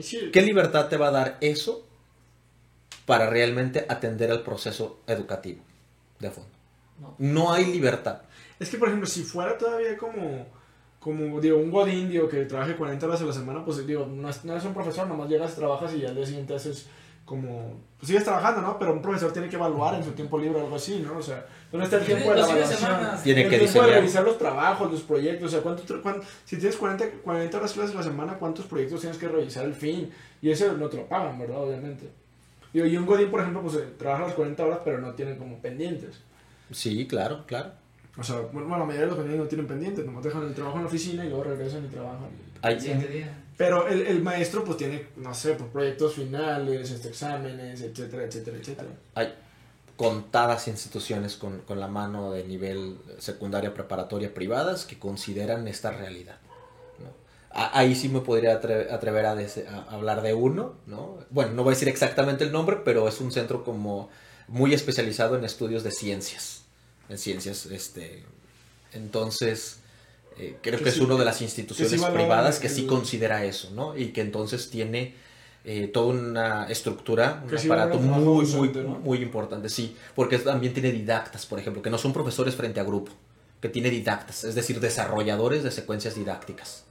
Sí. 0.00 0.30
¿Qué 0.32 0.40
libertad 0.42 0.88
te 0.88 0.96
va 0.96 1.08
a 1.08 1.10
dar 1.10 1.36
eso 1.42 1.84
para 3.04 3.28
realmente 3.28 3.84
atender 3.88 4.30
al 4.30 4.42
proceso 4.42 4.98
educativo 5.06 5.60
de 6.20 6.30
fondo? 6.30 6.55
No. 7.00 7.14
No 7.18 7.52
hay 7.52 7.66
libertad. 7.66 8.22
Es 8.58 8.70
que, 8.70 8.78
por 8.78 8.88
ejemplo, 8.88 9.06
si 9.06 9.22
fuera 9.22 9.56
todavía 9.58 9.96
como, 9.96 10.46
como 11.00 11.40
digo, 11.40 11.58
un 11.58 11.70
godín, 11.70 12.08
digo, 12.10 12.28
que 12.28 12.44
trabaje 12.46 12.74
40 12.76 13.06
horas 13.06 13.20
a 13.22 13.24
la 13.26 13.32
semana, 13.32 13.64
pues 13.64 13.86
digo, 13.86 14.06
no, 14.06 14.28
es- 14.28 14.44
no 14.44 14.52
eres 14.52 14.64
un 14.64 14.74
profesor, 14.74 15.06
nomás 15.06 15.28
llegas, 15.28 15.54
trabajas 15.54 15.92
y 15.94 16.04
al 16.06 16.14
día 16.16 16.26
siguiente 16.26 16.54
haces 16.54 16.88
como... 17.24 17.74
Pues 17.98 18.08
sigues 18.08 18.24
trabajando, 18.24 18.62
¿no? 18.62 18.78
Pero 18.78 18.92
un 18.92 19.02
profesor 19.02 19.32
tiene 19.32 19.48
que 19.48 19.56
evaluar 19.56 19.94
en 19.96 20.04
su 20.04 20.12
tiempo 20.12 20.38
libre 20.38 20.58
o 20.60 20.64
algo 20.64 20.76
así, 20.76 21.00
¿no? 21.04 21.18
O 21.18 21.22
sea, 21.22 21.44
¿dónde 21.72 21.84
está 21.86 21.96
el 21.98 22.04
tiempo 22.06 22.30
de 22.30 22.36
la 22.36 22.46
evaluación? 22.60 22.90
Tiene 23.24 23.40
el 23.42 23.50
que 23.50 23.58
tiempo 23.58 23.72
de 23.82 23.86
revisar 24.00 24.24
los 24.24 24.38
trabajos, 24.38 24.92
los 24.92 25.02
proyectos, 25.02 25.48
o 25.48 25.50
sea, 25.50 25.60
¿cuánto, 25.60 25.82
tra- 25.84 26.00
cuán- 26.02 26.20
si 26.44 26.56
tienes 26.56 26.76
40, 26.76 27.04
40 27.24 27.58
horas 27.58 27.72
clases 27.72 27.94
a 27.94 27.98
la 27.98 28.04
semana, 28.04 28.34
¿cuántos 28.38 28.66
proyectos 28.66 29.00
tienes 29.00 29.18
que 29.18 29.28
revisar 29.28 29.64
al 29.64 29.74
fin? 29.74 30.10
Y 30.40 30.50
eso 30.50 30.72
no 30.74 30.88
te 30.88 30.96
lo 30.98 31.06
pagan, 31.06 31.38
¿verdad? 31.38 31.58
Obviamente. 31.64 32.08
Digo, 32.72 32.86
y 32.86 32.96
un 32.96 33.06
godín, 33.06 33.30
por 33.30 33.40
ejemplo, 33.40 33.62
pues 33.62 33.76
trabaja 33.98 34.24
las 34.26 34.34
40 34.34 34.64
horas, 34.64 34.78
pero 34.84 34.98
no 35.00 35.12
tiene 35.14 35.36
como 35.36 35.58
pendientes. 35.60 36.20
Sí, 36.72 37.06
claro, 37.06 37.44
claro. 37.46 37.70
O 38.18 38.22
sea, 38.22 38.40
bueno, 38.52 38.68
la 38.70 38.84
mayoría 38.84 39.02
de 39.02 39.06
los 39.08 39.16
pendientes 39.16 39.42
no 39.44 39.48
tienen 39.48 39.66
pendientes, 39.66 40.04
nomás 40.06 40.24
dejan 40.24 40.42
el 40.44 40.54
trabajo 40.54 40.76
en 40.78 40.82
la 40.84 40.88
oficina 40.88 41.24
y 41.24 41.28
luego 41.28 41.44
regresan 41.44 41.84
y 41.84 41.88
trabajan. 41.88 42.28
Siguiente 42.80 43.08
día. 43.08 43.42
Pero 43.58 43.86
el, 43.88 44.02
el 44.06 44.22
maestro 44.22 44.64
pues 44.64 44.76
tiene, 44.78 45.06
no 45.16 45.32
sé, 45.34 45.52
pues, 45.54 45.70
proyectos 45.70 46.14
finales, 46.14 46.90
este, 46.90 47.08
exámenes, 47.08 47.80
etcétera, 47.82 48.24
etcétera, 48.24 48.56
etcétera. 48.58 48.88
hay 49.14 49.34
contadas 49.96 50.68
instituciones 50.68 51.36
con, 51.36 51.60
con 51.60 51.80
la 51.80 51.88
mano 51.88 52.32
de 52.32 52.44
nivel 52.44 52.98
secundaria 53.18 53.72
preparatoria 53.72 54.32
privadas 54.34 54.84
que 54.84 54.98
consideran 54.98 55.66
esta 55.68 55.90
realidad. 55.90 56.36
¿no? 56.98 57.06
A- 57.50 57.78
Ahí 57.78 57.94
sí 57.94 58.08
me 58.10 58.20
podría 58.20 58.60
atre- 58.60 58.90
atrever 58.92 59.24
a, 59.26 59.34
dese- 59.34 59.66
a 59.68 59.94
hablar 59.94 60.20
de 60.20 60.34
uno, 60.34 60.74
¿no? 60.86 61.18
Bueno, 61.30 61.52
no 61.52 61.62
voy 61.64 61.72
a 61.72 61.74
decir 61.76 61.88
exactamente 61.88 62.44
el 62.44 62.52
nombre, 62.52 62.78
pero 62.84 63.08
es 63.08 63.20
un 63.22 63.32
centro 63.32 63.64
como 63.64 64.10
muy 64.48 64.74
especializado 64.74 65.36
en 65.38 65.44
estudios 65.44 65.82
de 65.82 65.92
ciencias. 65.92 66.55
En 67.08 67.18
ciencias, 67.18 67.66
este. 67.66 68.24
Entonces, 68.92 69.78
eh, 70.38 70.56
creo 70.62 70.78
Que 70.78 70.84
que 70.84 70.90
es 70.90 70.96
sí- 70.96 71.02
una 71.02 71.16
de 71.16 71.24
las 71.24 71.38
que 71.38 71.44
instituciones 71.44 72.00
sí 72.00 72.06
privadas 72.12 72.58
que 72.58 72.68
sí 72.68 72.86
considera 72.86 73.44
eso, 73.44 73.70
¿no? 73.72 73.96
Y 73.96 74.08
que 74.08 74.20
entonces 74.20 74.70
tiene 74.70 75.14
eh, 75.68 75.88
toda 75.88 76.06
una 76.06 76.66
estructura, 76.68 77.40
un 77.42 77.48
Que 77.50 77.56
aparato 77.56 77.98
muy, 77.98 78.44
docente, 78.44 78.82
muy, 78.82 78.88
¿no? 78.92 78.98
muy 79.00 79.18
importante, 79.18 79.68
sí, 79.68 79.96
porque 80.14 80.38
también 80.38 80.72
tiene 80.72 80.92
didactas, 80.92 81.44
por 81.44 81.58
ejemplo, 81.58 81.82
que 81.82 81.90
no 81.90 81.98
son 81.98 82.12
profesores 82.12 82.54
frente 82.54 82.78
a 82.78 82.84
grupo, 82.84 83.10
que 83.60 83.68
tiene 83.68 83.90
didactas, 83.90 84.44
es 84.44 84.54
decir, 84.54 84.78
desarrolladores 84.78 85.64
de 85.64 85.72
secuencias 85.72 86.14
didácticas, 86.14 86.84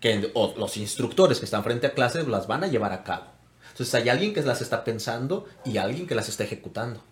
que 0.00 0.30
o 0.34 0.52
los 0.58 0.76
instructores 0.76 1.38
que 1.38 1.46
están 1.46 1.64
frente 1.64 1.86
a 1.86 1.94
clases 1.94 2.28
las 2.28 2.46
van 2.46 2.62
a 2.64 2.66
llevar 2.66 2.92
a 2.92 3.04
cabo. 3.04 3.24
Entonces 3.70 3.94
hay 3.94 4.10
alguien 4.10 4.34
que 4.34 4.42
las 4.42 4.60
está 4.60 4.84
pensando 4.84 5.46
y 5.64 5.78
alguien 5.78 6.06
que 6.06 6.14
las 6.14 6.28
está 6.28 6.44
ejecutando. 6.44 7.02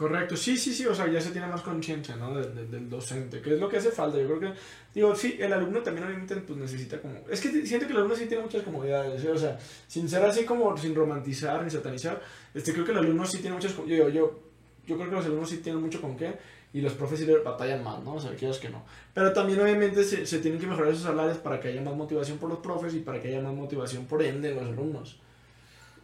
Correcto, 0.00 0.34
sí, 0.34 0.56
sí, 0.56 0.72
sí, 0.72 0.86
o 0.86 0.94
sea, 0.94 1.08
ya 1.12 1.20
se 1.20 1.30
tiene 1.30 1.46
más 1.46 1.60
conciencia, 1.60 2.16
¿no? 2.16 2.34
de- 2.34 2.48
de- 2.54 2.66
del 2.68 2.88
docente, 2.88 3.42
que 3.42 3.52
es 3.52 3.60
lo 3.60 3.68
que 3.68 3.76
hace 3.76 3.90
falta. 3.90 4.16
Yo 4.18 4.26
creo 4.28 4.40
que, 4.40 4.58
digo, 4.94 5.14
sí, 5.14 5.36
el 5.38 5.52
alumno 5.52 5.80
también 5.82 6.06
obviamente 6.06 6.36
pues 6.36 6.58
necesita 6.58 6.98
como... 7.02 7.16
Es 7.28 7.38
que 7.38 7.50
siento 7.66 7.86
que 7.86 7.92
el 7.92 7.98
alumno 7.98 8.16
sí 8.16 8.24
tiene 8.24 8.42
muchas 8.42 8.62
comodidades, 8.62 9.22
o 9.26 9.36
sea, 9.36 9.58
sin 9.88 10.08
ser 10.08 10.22
así 10.24 10.44
como, 10.46 10.74
sin 10.78 10.94
romantizar 10.94 11.62
ni 11.62 11.70
satanizar, 11.70 12.22
este, 12.54 12.72
creo 12.72 12.86
que 12.86 12.92
el 12.92 12.96
alumno 12.98 13.26
sí 13.26 13.40
tiene 13.40 13.56
muchas... 13.56 13.74
com- 13.74 13.86
Yo, 13.86 14.08
yo, 14.08 14.40
yo 14.86 14.96
creo 14.96 15.10
que 15.10 15.16
los 15.16 15.26
alumnos 15.26 15.50
sí 15.50 15.58
tienen 15.58 15.82
mucho 15.82 16.00
con 16.00 16.16
qué, 16.16 16.38
y 16.72 16.80
los 16.80 16.94
profes 16.94 17.18
sí 17.18 17.26
le 17.26 17.36
batallan 17.40 17.84
más, 17.84 18.02
¿no? 18.02 18.14
O 18.14 18.20
sea, 18.20 18.34
quieras 18.34 18.56
que 18.58 18.70
no. 18.70 18.82
Pero 19.12 19.34
también 19.34 19.60
obviamente 19.60 20.02
se, 20.02 20.24
se 20.24 20.38
tienen 20.38 20.58
que 20.58 20.66
mejorar 20.66 20.92
esos 20.92 21.02
salarios 21.04 21.36
para 21.36 21.60
que 21.60 21.68
haya 21.68 21.82
más 21.82 21.94
motivación 21.94 22.38
por 22.38 22.48
los 22.48 22.60
profes 22.60 22.94
y 22.94 23.00
para 23.00 23.20
que 23.20 23.28
haya 23.28 23.42
más 23.42 23.52
motivación 23.52 24.06
por 24.06 24.22
ende 24.22 24.48
en 24.48 24.56
los 24.56 24.64
alumnos. 24.66 25.20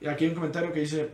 Y 0.03 0.07
aquí 0.07 0.25
hay 0.25 0.31
un 0.33 0.37
comentario 0.37 0.71
que 0.71 0.81
dice, 0.81 1.09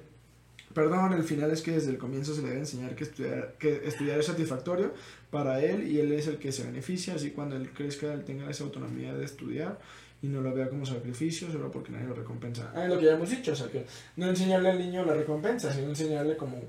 perdón, 0.74 1.12
el 1.12 1.22
final 1.24 1.50
es 1.50 1.62
que 1.62 1.72
desde 1.72 1.90
el 1.90 1.98
comienzo 1.98 2.34
se 2.34 2.42
le 2.42 2.48
debe 2.48 2.60
enseñar 2.60 2.94
que 2.94 3.04
estudiar, 3.04 3.54
que 3.58 3.82
estudiar 3.86 4.18
es 4.18 4.26
satisfactorio 4.26 4.92
para 5.30 5.60
él 5.62 5.86
y 5.86 6.00
él 6.00 6.12
es 6.12 6.26
el 6.26 6.38
que 6.38 6.52
se 6.52 6.64
beneficia, 6.64 7.14
así 7.14 7.30
cuando 7.30 7.56
él 7.56 7.70
crezca 7.72 8.12
él 8.12 8.24
tenga 8.24 8.50
esa 8.50 8.64
autonomía 8.64 9.14
de 9.14 9.24
estudiar 9.24 9.78
y 10.22 10.28
no 10.28 10.40
lo 10.40 10.52
vea 10.54 10.68
como 10.68 10.86
sacrificio 10.86 11.50
solo 11.50 11.70
porque 11.70 11.90
nadie 11.92 12.06
lo 12.06 12.14
recompensa. 12.14 12.70
Ah, 12.74 12.84
es 12.84 12.88
lo 12.90 12.98
que 12.98 13.06
ya 13.06 13.12
hemos 13.12 13.30
dicho, 13.30 13.52
o 13.52 13.56
sea, 13.56 13.68
que 13.68 13.84
no 14.16 14.26
enseñarle 14.28 14.70
al 14.70 14.78
niño 14.78 15.04
la 15.04 15.14
recompensa, 15.14 15.72
sino 15.72 15.88
enseñarle 15.88 16.36
como 16.36 16.60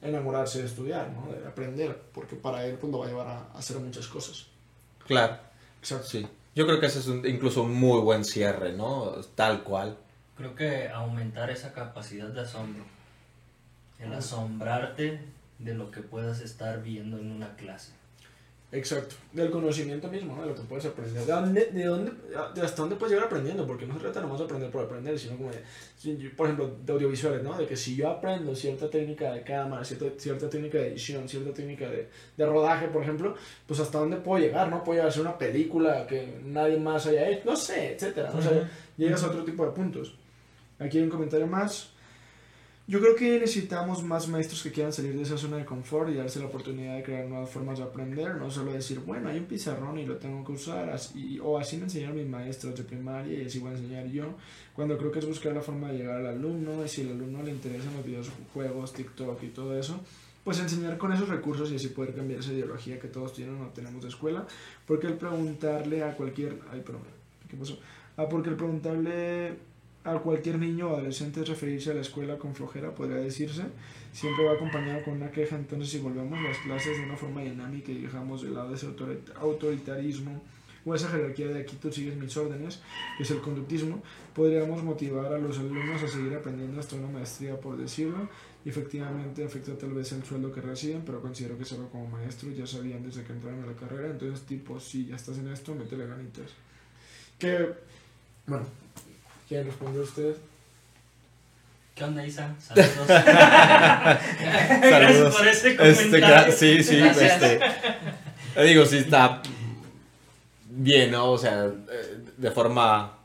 enamorarse 0.00 0.60
de 0.60 0.66
estudiar, 0.66 1.10
¿no? 1.10 1.32
De 1.32 1.46
aprender, 1.46 1.98
porque 2.12 2.36
para 2.36 2.64
él 2.66 2.76
pues 2.80 2.90
lo 2.92 2.98
va 3.00 3.06
a 3.06 3.08
llevar 3.08 3.26
a, 3.26 3.38
a 3.54 3.58
hacer 3.58 3.78
muchas 3.78 4.06
cosas. 4.06 4.46
Claro, 5.06 5.36
Exacto. 5.80 6.06
sí. 6.06 6.26
Yo 6.54 6.66
creo 6.66 6.78
que 6.78 6.86
ese 6.86 7.00
es 7.00 7.08
un- 7.08 7.26
incluso 7.26 7.62
un 7.62 7.74
muy 7.74 8.00
buen 8.00 8.24
cierre, 8.24 8.72
¿no? 8.74 9.12
Tal 9.34 9.64
cual. 9.64 9.96
Creo 10.36 10.54
que 10.54 10.88
aumentar 10.88 11.50
esa 11.50 11.72
capacidad 11.72 12.28
de 12.28 12.40
asombro. 12.42 12.84
El 13.98 14.12
asombrarte 14.12 15.20
de 15.58 15.74
lo 15.74 15.90
que 15.90 16.00
puedas 16.00 16.40
estar 16.40 16.82
viendo 16.82 17.18
en 17.18 17.30
una 17.30 17.56
clase. 17.56 17.92
Exacto, 18.74 19.14
del 19.32 19.52
conocimiento 19.52 20.08
mismo, 20.08 20.34
¿no? 20.34 20.42
de 20.42 20.48
lo 20.48 20.54
que 20.56 20.62
puedes 20.62 20.84
aprender. 20.84 21.24
¿De, 21.24 21.32
dónde, 21.32 21.66
de, 21.66 21.84
dónde, 21.84 22.12
de 22.56 22.60
hasta 22.60 22.82
dónde 22.82 22.96
puedes 22.96 23.12
llegar 23.12 23.26
aprendiendo? 23.26 23.64
Porque 23.68 23.86
no 23.86 23.94
se 23.94 24.00
trata 24.00 24.20
nomás 24.20 24.40
de 24.40 24.46
aprender 24.46 24.68
por 24.72 24.84
aprender, 24.84 25.16
sino 25.16 25.36
como 25.36 25.50
de, 25.52 26.30
por 26.30 26.46
ejemplo, 26.46 26.76
de 26.84 26.92
audiovisuales, 26.92 27.44
¿no? 27.44 27.56
De 27.56 27.66
que 27.66 27.76
si 27.76 27.94
yo 27.94 28.10
aprendo 28.10 28.52
cierta 28.56 28.90
técnica 28.90 29.32
de 29.32 29.42
cámara, 29.42 29.84
cierta, 29.84 30.06
cierta 30.18 30.50
técnica 30.50 30.78
de 30.78 30.88
edición, 30.88 31.28
cierta 31.28 31.52
técnica 31.52 31.88
de, 31.88 32.08
de 32.36 32.46
rodaje, 32.46 32.88
por 32.88 33.04
ejemplo, 33.04 33.36
pues 33.64 33.78
hasta 33.78 34.00
dónde 34.00 34.16
puedo 34.16 34.44
llegar, 34.44 34.68
¿no? 34.68 34.82
Puedo 34.82 34.94
llegar 34.94 35.06
a 35.06 35.10
hacer 35.10 35.22
una 35.22 35.38
película 35.38 36.04
que 36.08 36.40
nadie 36.44 36.76
más 36.76 37.06
haya 37.06 37.28
hecho, 37.28 37.42
no 37.44 37.54
sé, 37.54 37.92
etcétera. 37.92 38.32
O 38.36 38.42
sea, 38.42 38.68
llegas 38.96 39.22
a 39.22 39.28
otro 39.28 39.44
tipo 39.44 39.64
de 39.64 39.70
puntos. 39.70 40.16
Aquí 40.80 40.98
hay 40.98 41.04
un 41.04 41.10
comentario 41.10 41.46
más. 41.46 41.93
Yo 42.86 43.00
creo 43.00 43.16
que 43.16 43.40
necesitamos 43.40 44.02
más 44.02 44.28
maestros 44.28 44.62
que 44.62 44.70
quieran 44.70 44.92
salir 44.92 45.16
de 45.16 45.22
esa 45.22 45.38
zona 45.38 45.56
de 45.56 45.64
confort 45.64 46.10
y 46.10 46.16
darse 46.16 46.38
la 46.38 46.46
oportunidad 46.46 46.96
de 46.96 47.02
crear 47.02 47.26
nuevas 47.26 47.48
formas 47.48 47.78
de 47.78 47.84
aprender, 47.84 48.34
no 48.34 48.50
solo 48.50 48.74
decir, 48.74 49.00
bueno, 49.00 49.30
hay 49.30 49.38
un 49.38 49.46
pizarrón 49.46 49.98
y 49.98 50.04
lo 50.04 50.18
tengo 50.18 50.44
que 50.44 50.52
usar, 50.52 50.90
así, 50.90 51.40
o 51.42 51.58
así 51.58 51.78
me 51.78 51.84
enseñaron 51.84 52.16
mis 52.16 52.26
maestros 52.26 52.76
de 52.76 52.84
primaria 52.84 53.42
y 53.42 53.46
así 53.46 53.58
voy 53.58 53.70
a 53.70 53.76
enseñar 53.76 54.06
yo, 54.08 54.34
cuando 54.74 54.98
creo 54.98 55.10
que 55.10 55.20
es 55.20 55.26
buscar 55.26 55.54
la 55.54 55.62
forma 55.62 55.92
de 55.92 55.98
llegar 55.98 56.18
al 56.18 56.26
alumno, 56.26 56.84
y 56.84 56.88
si 56.88 57.00
al 57.00 57.12
alumno 57.12 57.42
le 57.42 57.52
interesan 57.52 57.94
los 57.96 58.04
videojuegos, 58.04 58.92
TikTok 58.92 59.42
y 59.42 59.48
todo 59.48 59.78
eso, 59.78 59.98
pues 60.44 60.60
enseñar 60.60 60.98
con 60.98 61.10
esos 61.10 61.30
recursos 61.30 61.72
y 61.72 61.76
así 61.76 61.88
poder 61.88 62.14
cambiar 62.14 62.40
esa 62.40 62.52
ideología 62.52 63.00
que 63.00 63.08
todos 63.08 63.32
tienen 63.32 63.62
o 63.62 63.68
tenemos 63.68 64.02
de 64.02 64.10
escuela, 64.10 64.46
porque 64.86 65.06
el 65.06 65.14
preguntarle 65.14 66.02
a 66.02 66.14
cualquier... 66.14 66.58
Ay, 66.70 66.82
perdón, 66.84 67.00
¿qué 67.48 67.56
pasó? 67.56 67.78
Ah, 68.18 68.28
porque 68.28 68.50
el 68.50 68.56
preguntarle 68.56 69.54
a 70.04 70.18
cualquier 70.18 70.58
niño 70.58 70.88
o 70.90 70.96
adolescente 70.96 71.42
referirse 71.44 71.90
a 71.90 71.94
la 71.94 72.02
escuela 72.02 72.36
con 72.38 72.54
flojera, 72.54 72.94
podría 72.94 73.16
decirse, 73.16 73.62
siempre 74.12 74.44
va 74.44 74.52
acompañado 74.52 75.02
con 75.02 75.14
una 75.14 75.30
queja. 75.30 75.56
Entonces, 75.56 75.88
si 75.88 75.98
volvemos 75.98 76.40
las 76.42 76.58
clases 76.58 76.98
de 76.98 77.04
una 77.04 77.16
forma 77.16 77.42
dinámica 77.42 77.90
y 77.90 78.02
dejamos 78.02 78.42
de 78.42 78.50
lado 78.50 78.74
ese 78.74 78.86
autorit- 78.86 79.34
autoritarismo 79.36 80.42
o 80.86 80.94
esa 80.94 81.08
jerarquía 81.08 81.48
de 81.48 81.62
aquí 81.62 81.76
tú 81.80 81.90
sigues 81.90 82.14
mis 82.16 82.36
órdenes, 82.36 82.82
que 83.16 83.22
es 83.22 83.30
el 83.30 83.40
conductismo, 83.40 84.02
podríamos 84.34 84.82
motivar 84.82 85.32
a 85.32 85.38
los 85.38 85.58
alumnos 85.58 86.02
a 86.02 86.08
seguir 86.08 86.34
aprendiendo 86.34 86.78
hasta 86.78 86.96
una 86.96 87.08
maestría, 87.08 87.58
por 87.58 87.78
decirlo, 87.78 88.28
y 88.66 88.68
efectivamente 88.68 89.42
afecta 89.42 89.78
tal 89.78 89.94
vez 89.94 90.12
el 90.12 90.22
sueldo 90.22 90.52
que 90.52 90.60
reciben, 90.60 91.02
pero 91.06 91.22
considero 91.22 91.56
que 91.56 91.64
solo 91.64 91.88
como 91.88 92.06
maestros 92.08 92.54
ya 92.54 92.66
sabían 92.66 93.02
desde 93.02 93.22
que 93.24 93.32
entraron 93.32 93.62
a 93.62 93.66
la 93.68 93.72
carrera, 93.72 94.10
entonces 94.10 94.42
tipo, 94.44 94.78
si 94.78 95.06
ya 95.06 95.16
estás 95.16 95.38
en 95.38 95.48
esto, 95.48 95.74
métele 95.74 96.06
ganitas. 96.06 96.50
Que, 97.38 97.66
bueno, 98.46 98.66
¿quieren 99.48 99.66
responder 99.66 100.02
ustedes? 100.02 100.36
¿Qué 101.94 102.04
onda, 102.04 102.26
Isa? 102.26 102.54
Saludos. 102.60 103.06
Gracias 103.06 104.90
Saludos. 104.90 105.36
por 105.36 105.46
ese 105.48 105.68
Este, 105.70 105.76
comentario. 106.10 106.52
sí, 106.56 106.82
sí, 106.82 106.96
Gracias. 106.98 107.42
este, 107.42 108.62
digo, 108.64 108.84
sí 108.84 108.96
está 108.98 109.42
bien, 110.70 111.12
¿no? 111.12 111.30
O 111.30 111.38
sea, 111.38 111.66
eh, 111.66 112.18
de 112.36 112.50
forma 112.50 113.16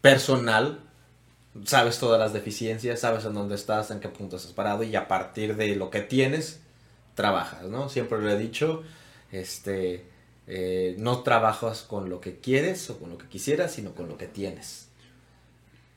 personal, 0.00 0.80
sabes 1.64 1.98
todas 1.98 2.18
las 2.18 2.32
deficiencias, 2.32 3.00
sabes 3.00 3.24
en 3.26 3.34
dónde 3.34 3.56
estás, 3.56 3.90
en 3.90 4.00
qué 4.00 4.08
punto 4.08 4.36
estás 4.36 4.52
parado 4.52 4.82
y 4.82 4.96
a 4.96 5.06
partir 5.08 5.56
de 5.56 5.76
lo 5.76 5.90
que 5.90 6.00
tienes, 6.00 6.60
trabajas, 7.14 7.64
¿no? 7.64 7.88
Siempre 7.90 8.18
lo 8.22 8.30
he 8.30 8.38
dicho, 8.38 8.84
este, 9.32 10.06
eh, 10.46 10.94
no 10.98 11.20
trabajas 11.22 11.82
con 11.82 12.08
lo 12.08 12.20
que 12.22 12.38
quieres 12.40 12.88
o 12.88 12.98
con 12.98 13.10
lo 13.10 13.18
que 13.18 13.26
quisieras, 13.26 13.72
sino 13.72 13.92
con 13.92 14.08
lo 14.08 14.16
que 14.16 14.26
tienes. 14.28 14.85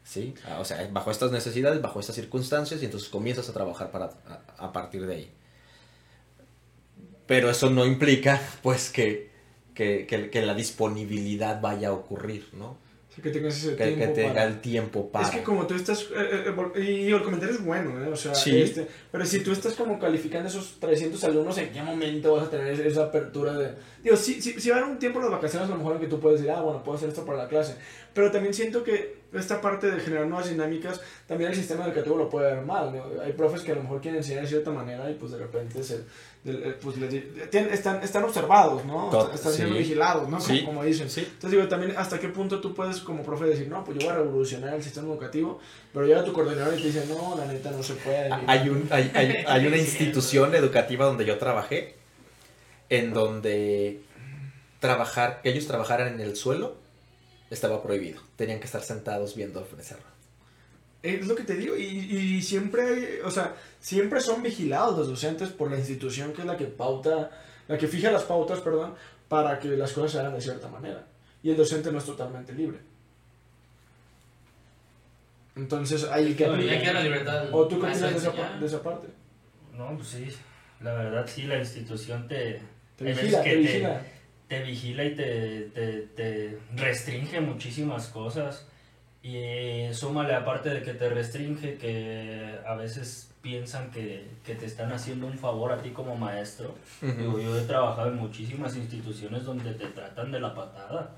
¿Sí? 0.10 0.34
Ah, 0.46 0.58
O 0.60 0.66
sea, 0.66 0.90
bajo 0.92 1.12
estas 1.12 1.32
necesidades, 1.32 1.82
bajo 1.84 2.00
estas 2.00 2.16
circunstancias, 2.16 2.82
y 2.82 2.86
entonces 2.86 3.10
comienzas 3.10 3.48
a 3.50 3.54
trabajar 3.54 3.92
para, 3.92 4.10
a, 4.58 4.74
partir 4.74 5.06
de 5.06 5.16
ahí. 5.16 5.32
Pero 7.28 7.50
eso 7.50 7.70
no 7.70 7.86
implica, 7.86 8.42
pues, 8.64 8.90
que, 8.90 9.30
que, 9.76 10.08
que- 10.08 10.30
que 10.30 10.42
la 10.42 10.54
disponibilidad 10.56 11.62
vaya 11.62 11.90
a 11.90 11.94
ocurrir, 11.94 12.50
¿no? 12.54 12.78
Que 13.22 13.30
tengas 13.32 13.58
ese 13.58 13.76
Que, 13.76 13.84
que 13.86 13.96
tiempo 13.96 14.14
tenga 14.16 14.34
para- 14.34 14.44
el 14.46 14.62
tiempo 14.62 15.10
para... 15.12 15.26
Es 15.28 15.32
que 15.32 15.44
como 15.44 15.66
tú 15.68 15.74
estás, 15.76 16.04
eh, 16.04 16.08
eh, 16.48 16.56
eh, 16.76 16.82
y 16.84 17.12
el 17.12 17.22
comentario 17.24 17.56
es 17.56 17.64
bueno, 17.64 18.04
¿eh? 18.04 18.08
O 18.08 18.16
sea, 18.16 18.34
Sí. 18.36 18.62
este, 18.62 18.88
pero 19.12 19.26
si 19.26 19.40
tú 19.42 19.52
estás 19.52 19.74
como 19.74 19.98
calificando 20.00 20.48
esos 20.48 20.80
300 20.80 21.24
alumnos, 21.24 21.58
¿en 21.58 21.72
qué 21.72 21.82
momento 21.82 22.34
vas 22.36 22.48
a 22.48 22.50
tener 22.50 22.80
esa- 22.86 23.04
apertura 23.06 23.54
de... 23.58 23.72
Digo, 24.04 24.16
si, 24.16 24.42
si, 24.42 24.54
si 24.60 24.70
va 24.70 24.78
a 24.78 24.80
haber 24.80 24.92
un 24.92 25.00
tiempo 25.00 25.20
las 25.20 25.32
vacaciones, 25.32 25.68
a 25.68 25.72
lo 25.72 25.78
mejor 25.78 25.96
en 25.96 26.02
que 26.02 26.08
tú 26.08 26.20
puedes 26.20 26.40
decir, 26.42 26.54
ah, 26.56 26.62
bueno, 26.62 26.84
puedo 26.84 26.98
hacer 26.98 27.10
esto 27.10 27.26
para 27.26 27.38
la 27.40 27.48
clase. 27.48 27.76
Pero 28.14 28.32
también 28.32 28.54
siento 28.54 28.84
que 28.84 29.20
esta 29.34 29.62
parte 29.62 29.92
de 29.92 30.00
generar 30.00 30.26
nuevas 30.28 30.50
dinámicas, 30.50 31.00
también 31.28 31.52
el 31.52 31.56
sistema 31.58 31.86
educativo 31.86 32.18
lo 32.18 32.30
puede 32.30 32.54
ver 32.56 32.66
mal, 32.66 32.92
¿no? 32.96 33.22
Hay 33.22 33.34
profes 33.34 33.62
que 33.62 33.72
a 33.72 33.76
lo 33.76 33.84
mejor 33.84 34.02
quieren 34.02 34.18
enseñar 34.20 34.42
de 34.44 34.48
cierta 34.48 34.72
manera 34.72 35.10
y 35.12 35.14
pues 35.16 35.32
de 35.34 35.38
repente 35.38 35.84
se... 35.84 36.00
de- 36.44 36.70
eh, 36.70 36.76
pues 36.82 36.98
les 36.98 37.12
di- 37.12 37.24
tienen- 37.52 37.74
están, 37.74 38.02
están 38.02 38.24
observados, 38.24 38.86
¿no? 38.86 39.10
Tot- 39.10 39.34
Están 39.34 39.52
siendo 39.54 39.74
sí. 39.76 39.80
vigilados, 39.82 40.30
¿no? 40.30 40.40
Sí. 40.40 40.60
Como, 40.62 40.68
como 40.80 40.84
dicen. 40.86 41.10
Sí. 41.10 41.22
Entonces 41.22 41.52
digo, 41.52 41.68
también 41.68 41.94
hasta 41.98 42.18
qué 42.20 42.30
punto 42.30 42.62
tú 42.62 42.74
puedes 42.74 43.00
como 43.02 43.24
profe 43.24 43.46
decir, 43.46 43.68
no, 43.68 43.84
pues 43.84 43.98
yo 44.00 44.06
voy 44.08 44.16
a 44.16 44.20
revolucionar 44.20 44.74
el 44.74 44.82
sistema 44.84 45.08
educativo, 45.10 45.60
pero 45.94 46.06
llega 46.06 46.24
tu 46.24 46.32
coordinador 46.34 46.74
y 46.78 46.82
te 46.82 46.88
dice, 46.88 47.06
no, 47.08 47.36
la 47.38 47.46
neta 47.46 47.72
no 47.72 47.84
se 47.84 47.94
puede. 47.96 48.24
mira". 48.26 48.44
Hay, 48.48 48.70
un, 48.70 48.88
hay, 48.90 49.12
hay- 49.14 49.44
hay 49.46 49.68
una 49.68 49.78
institución 49.88 50.56
educativa 50.56 51.06
donde 51.06 51.26
yo 51.26 51.38
trabajé, 51.38 51.96
en 52.90 53.14
donde 53.14 54.02
trabajar, 54.80 55.42
que 55.44 55.50
ellos 55.50 55.68
trabajaran 55.68 56.14
en 56.14 56.22
el 56.22 56.36
suelo 56.38 56.76
estaba 57.50 57.84
prohibido. 57.84 58.22
Tenían 58.38 58.60
que 58.60 58.66
estar 58.66 58.82
sentados 58.82 59.36
viendo 59.36 59.60
el 59.60 59.66
pizarrón. 59.66 60.09
Es 61.02 61.26
lo 61.28 61.36
que 61.36 61.44
te 61.44 61.56
digo, 61.56 61.78
y, 61.78 61.82
y 61.84 62.42
siempre, 62.42 62.82
hay- 62.84 63.20
o 63.24 63.32
sea, 63.32 63.56
siempre 63.80 64.20
son 64.20 64.44
vigilados 64.44 64.98
los 64.98 65.08
docentes 65.08 65.50
por 65.50 65.72
la 65.72 65.78
institución 65.78 66.34
que 66.34 66.42
es 66.42 66.48
la 66.48 66.58
que 66.58 66.66
pauta, 66.66 67.32
la 67.70 67.78
que 67.78 67.88
fija 67.88 68.12
las 68.12 68.24
pautas, 68.24 68.60
perdón, 68.60 68.96
para 69.30 69.60
que 69.60 69.70
las 69.70 69.94
cosas 69.94 70.12
se 70.12 70.20
hagan 70.20 70.34
de 70.34 70.42
cierta 70.42 70.68
manera. 70.68 71.06
Y 71.42 71.52
el 71.52 71.58
docente 71.58 71.90
no 71.92 72.00
es 72.00 72.06
totalmente 72.06 72.52
libre. 72.54 72.80
Entonces, 75.56 76.04
ahí 76.06 76.34
que 76.36 76.48
Bueno, 76.48 76.64
ya 76.64 76.82
queda 76.82 76.94
la 76.94 77.02
libertad. 77.04 77.44
del 77.44 77.54
¿O 77.54 77.68
tú 77.68 77.80
qué 77.80 77.88
de 77.88 77.94
esa, 77.94 78.10
de 78.60 78.66
esa 78.66 78.82
parte? 78.84 79.08
No, 79.76 79.96
pues 79.96 80.08
sí. 80.10 80.28
La 80.82 80.94
verdad, 80.94 81.26
sí, 81.28 81.44
la 81.44 81.60
institución 81.60 82.28
te, 82.28 82.62
Te 82.96 83.08
Hay 83.08 83.14
vigila, 83.14 83.42
que 83.44 83.50
te 83.50 83.56
te- 83.56 83.62
vigila. 83.62 84.02
te 84.48 84.64
vigila 84.64 85.04
y 85.06 85.16
te, 85.16 85.62
te, 85.74 86.02
te 86.16 86.58
restringe 86.76 87.40
muchísimas 87.42 88.08
cosas. 88.08 88.66
Y 89.22 89.94
súmale 89.94 90.34
aparte 90.34 90.70
de 90.70 90.82
que 90.82 90.94
te 90.94 91.10
restringe, 91.10 91.78
que 91.78 92.58
a 92.66 92.76
veces 92.76 93.32
piensan 93.42 93.92
que, 93.92 94.28
que 94.46 94.56
te 94.56 94.66
están 94.66 94.92
haciendo 94.94 95.28
un 95.28 95.38
favor 95.38 95.72
a 95.72 95.82
ti 95.82 95.90
como 95.90 96.16
maestro. 96.16 96.76
Digo, 97.02 97.40
yo 97.40 97.58
he 97.58 97.64
trabajado 97.64 98.10
en 98.10 98.16
muchísimas 98.16 98.76
instituciones 98.78 99.44
donde 99.44 99.74
te 99.74 99.88
tratan 99.88 100.32
de 100.32 100.40
la 100.40 100.54
patada. 100.54 101.16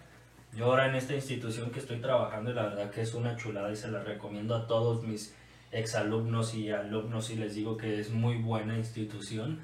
Yo 0.56 0.66
ahora 0.66 0.88
en 0.88 0.96
esta 0.96 1.14
institución 1.14 1.70
que 1.72 1.80
estoy 1.80 1.98
trabajando, 1.98 2.52
y 2.52 2.54
la 2.56 2.64
verdad 2.64 2.90
que 2.90 3.02
es 3.02 3.14
una 3.14 3.38
chulada 3.38 3.72
y 3.72 3.76
se 3.76 3.90
la 3.90 4.04
recomiendo 4.04 4.56
a 4.56 4.68
todos 4.68 5.04
mis 5.04 5.34
exalumnos 5.72 6.54
y 6.54 6.70
alumnos 6.72 7.30
y 7.30 7.36
les 7.36 7.56
digo 7.56 7.78
que 7.78 8.00
es 8.00 8.10
muy 8.10 8.38
buena 8.38 8.76
institución. 8.78 9.60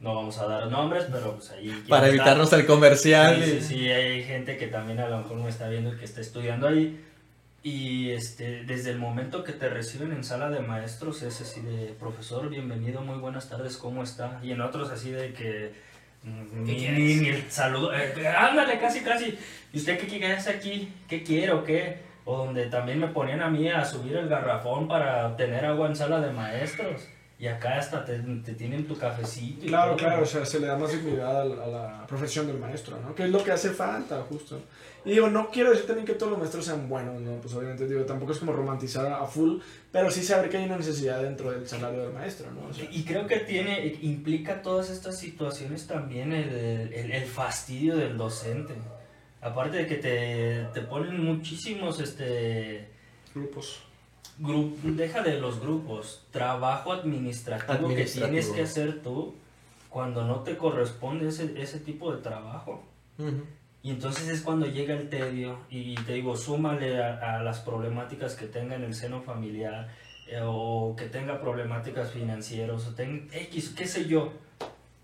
No 0.00 0.14
vamos 0.14 0.38
a 0.38 0.46
dar 0.46 0.70
nombres, 0.70 1.06
pero 1.10 1.34
pues 1.36 1.50
ahí... 1.50 1.68
Para 1.88 2.06
está- 2.06 2.16
evitarnos 2.16 2.52
el 2.52 2.66
comercial. 2.66 3.42
Sí, 3.44 3.50
sí, 3.50 3.60
sí, 3.60 3.88
hay 3.90 4.24
gente 4.24 4.56
que 4.56 4.66
también 4.66 4.98
a 4.98 5.08
lo 5.08 5.18
mejor 5.18 5.36
me 5.38 5.48
está 5.48 5.68
viendo 5.68 5.92
y 5.94 5.96
que 5.98 6.04
está 6.04 6.20
estudiando 6.20 6.68
ahí. 6.68 7.04
Y 7.62 8.10
este, 8.12 8.64
desde 8.64 8.90
el 8.90 8.98
momento 8.98 9.44
que 9.44 9.52
te 9.52 9.68
reciben 9.68 10.12
en 10.12 10.24
sala 10.24 10.48
de 10.48 10.60
maestros 10.60 11.22
es 11.22 11.42
así 11.42 11.60
de, 11.60 11.94
profesor, 11.98 12.48
bienvenido, 12.48 13.02
muy 13.02 13.18
buenas 13.18 13.50
tardes, 13.50 13.76
¿cómo 13.76 14.02
está? 14.02 14.40
Y 14.42 14.52
en 14.52 14.62
otros 14.62 14.90
así 14.90 15.10
de 15.10 15.34
que, 15.34 15.72
mm, 16.22 16.64
¿Qué 16.64 16.72
ni, 16.72 17.16
ni, 17.16 17.28
el 17.28 17.50
saludo, 17.50 17.94
eh, 17.94 18.26
ándale, 18.28 18.78
casi, 18.78 19.00
casi, 19.00 19.38
¿y 19.74 19.76
usted 19.76 19.98
qué 19.98 20.06
quiere 20.06 20.32
hacer 20.32 20.56
aquí? 20.56 20.90
¿Qué 21.06 21.22
quiere 21.22 21.52
o 21.52 21.62
qué? 21.62 21.98
O 22.24 22.46
donde 22.46 22.64
también 22.66 22.98
me 22.98 23.08
ponían 23.08 23.42
a 23.42 23.50
mí 23.50 23.68
a 23.68 23.84
subir 23.84 24.16
el 24.16 24.28
garrafón 24.30 24.88
para 24.88 25.26
obtener 25.26 25.66
agua 25.66 25.88
en 25.88 25.96
sala 25.96 26.18
de 26.20 26.32
maestros. 26.32 27.08
Y 27.40 27.46
acá 27.46 27.78
hasta 27.78 28.04
te, 28.04 28.18
te 28.18 28.52
tienen 28.52 28.86
tu 28.86 28.98
cafecito. 28.98 29.64
y 29.64 29.68
Claro, 29.68 29.96
todo. 29.96 30.06
claro, 30.06 30.22
o 30.24 30.26
sea, 30.26 30.44
se 30.44 30.60
le 30.60 30.66
da 30.66 30.76
más 30.76 30.92
dignidad 30.92 31.40
a 31.40 31.44
la, 31.46 31.64
a 31.64 31.66
la 31.68 32.06
profesión 32.06 32.46
del 32.46 32.58
maestro, 32.58 32.98
¿no? 33.00 33.14
Que 33.14 33.24
es 33.24 33.30
lo 33.30 33.42
que 33.42 33.50
hace 33.50 33.70
falta, 33.70 34.20
justo. 34.28 34.60
Y 35.06 35.12
digo, 35.12 35.30
no 35.30 35.48
quiero 35.48 35.70
decir 35.70 35.86
también 35.86 36.04
que 36.06 36.12
todos 36.12 36.32
los 36.32 36.38
maestros 36.38 36.66
sean 36.66 36.86
buenos, 36.86 37.18
¿no? 37.22 37.40
Pues 37.40 37.54
obviamente, 37.54 37.86
digo, 37.88 38.02
tampoco 38.04 38.32
es 38.32 38.38
como 38.38 38.52
romantizar 38.52 39.06
a 39.10 39.24
full, 39.24 39.58
pero 39.90 40.10
sí 40.10 40.22
saber 40.22 40.50
que 40.50 40.58
hay 40.58 40.66
una 40.66 40.76
necesidad 40.76 41.22
dentro 41.22 41.50
del 41.50 41.66
salario 41.66 42.02
del 42.02 42.12
maestro, 42.12 42.50
¿no? 42.52 42.66
O 42.68 42.74
sea, 42.74 42.86
Y 42.92 43.04
creo 43.04 43.26
que 43.26 43.38
tiene, 43.38 43.86
implica 44.02 44.60
todas 44.60 44.90
estas 44.90 45.18
situaciones 45.18 45.86
también 45.86 46.34
el, 46.34 46.50
el- 46.92 47.10
el 47.10 47.24
fastidio 47.24 47.96
del 47.96 48.18
docente. 48.18 48.74
Aparte 49.40 49.78
de 49.78 49.86
que 49.86 49.94
te, 49.96 50.64
te 50.74 50.82
ponen 50.86 51.24
muchísimos, 51.24 51.98
este, 52.00 52.90
grupos. 53.34 53.82
Deja 54.40 55.22
de 55.22 55.38
los 55.38 55.60
grupos, 55.60 56.22
trabajo 56.30 56.92
administrativo, 56.92 57.88
que 57.88 58.04
tienes 58.04 58.48
que 58.48 58.62
hacer 58.62 59.02
tú 59.02 59.34
cuando 59.88 60.24
no 60.24 60.40
te 60.40 60.56
corresponde 60.56 61.28
ese, 61.28 61.60
ese 61.60 61.80
tipo 61.80 62.12
de 62.14 62.22
trabajo. 62.22 62.82
Y 63.82 63.90
entonces 63.90 64.28
es 64.28 64.42
cuando 64.42 64.66
llega 64.66 64.94
el 64.94 65.08
tedio 65.08 65.58
y 65.68 65.94
te 65.94 66.14
digo, 66.14 66.36
súmale 66.36 67.02
a, 67.02 67.38
a 67.38 67.42
las 67.42 67.60
problemáticas 67.60 68.34
que 68.34 68.46
tenga 68.46 68.76
en 68.76 68.84
el 68.84 68.94
seno 68.94 69.20
familiar 69.20 69.88
eh, 70.26 70.40
o 70.42 70.94
que 70.96 71.06
tenga 71.06 71.40
problemáticas 71.40 72.10
financieras 72.10 72.86
o 72.86 72.94
tenga 72.94 73.36
X, 73.36 73.74
qué 73.76 73.86
sé 73.86 74.06
yo. 74.06 74.32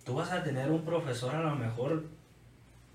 tú 0.05 0.15
vas 0.15 0.33
a 0.33 0.43
tener 0.43 0.71
un 0.71 0.83
profesor 0.83 1.35
a 1.35 1.43
lo 1.43 1.57
mejor 1.57 2.05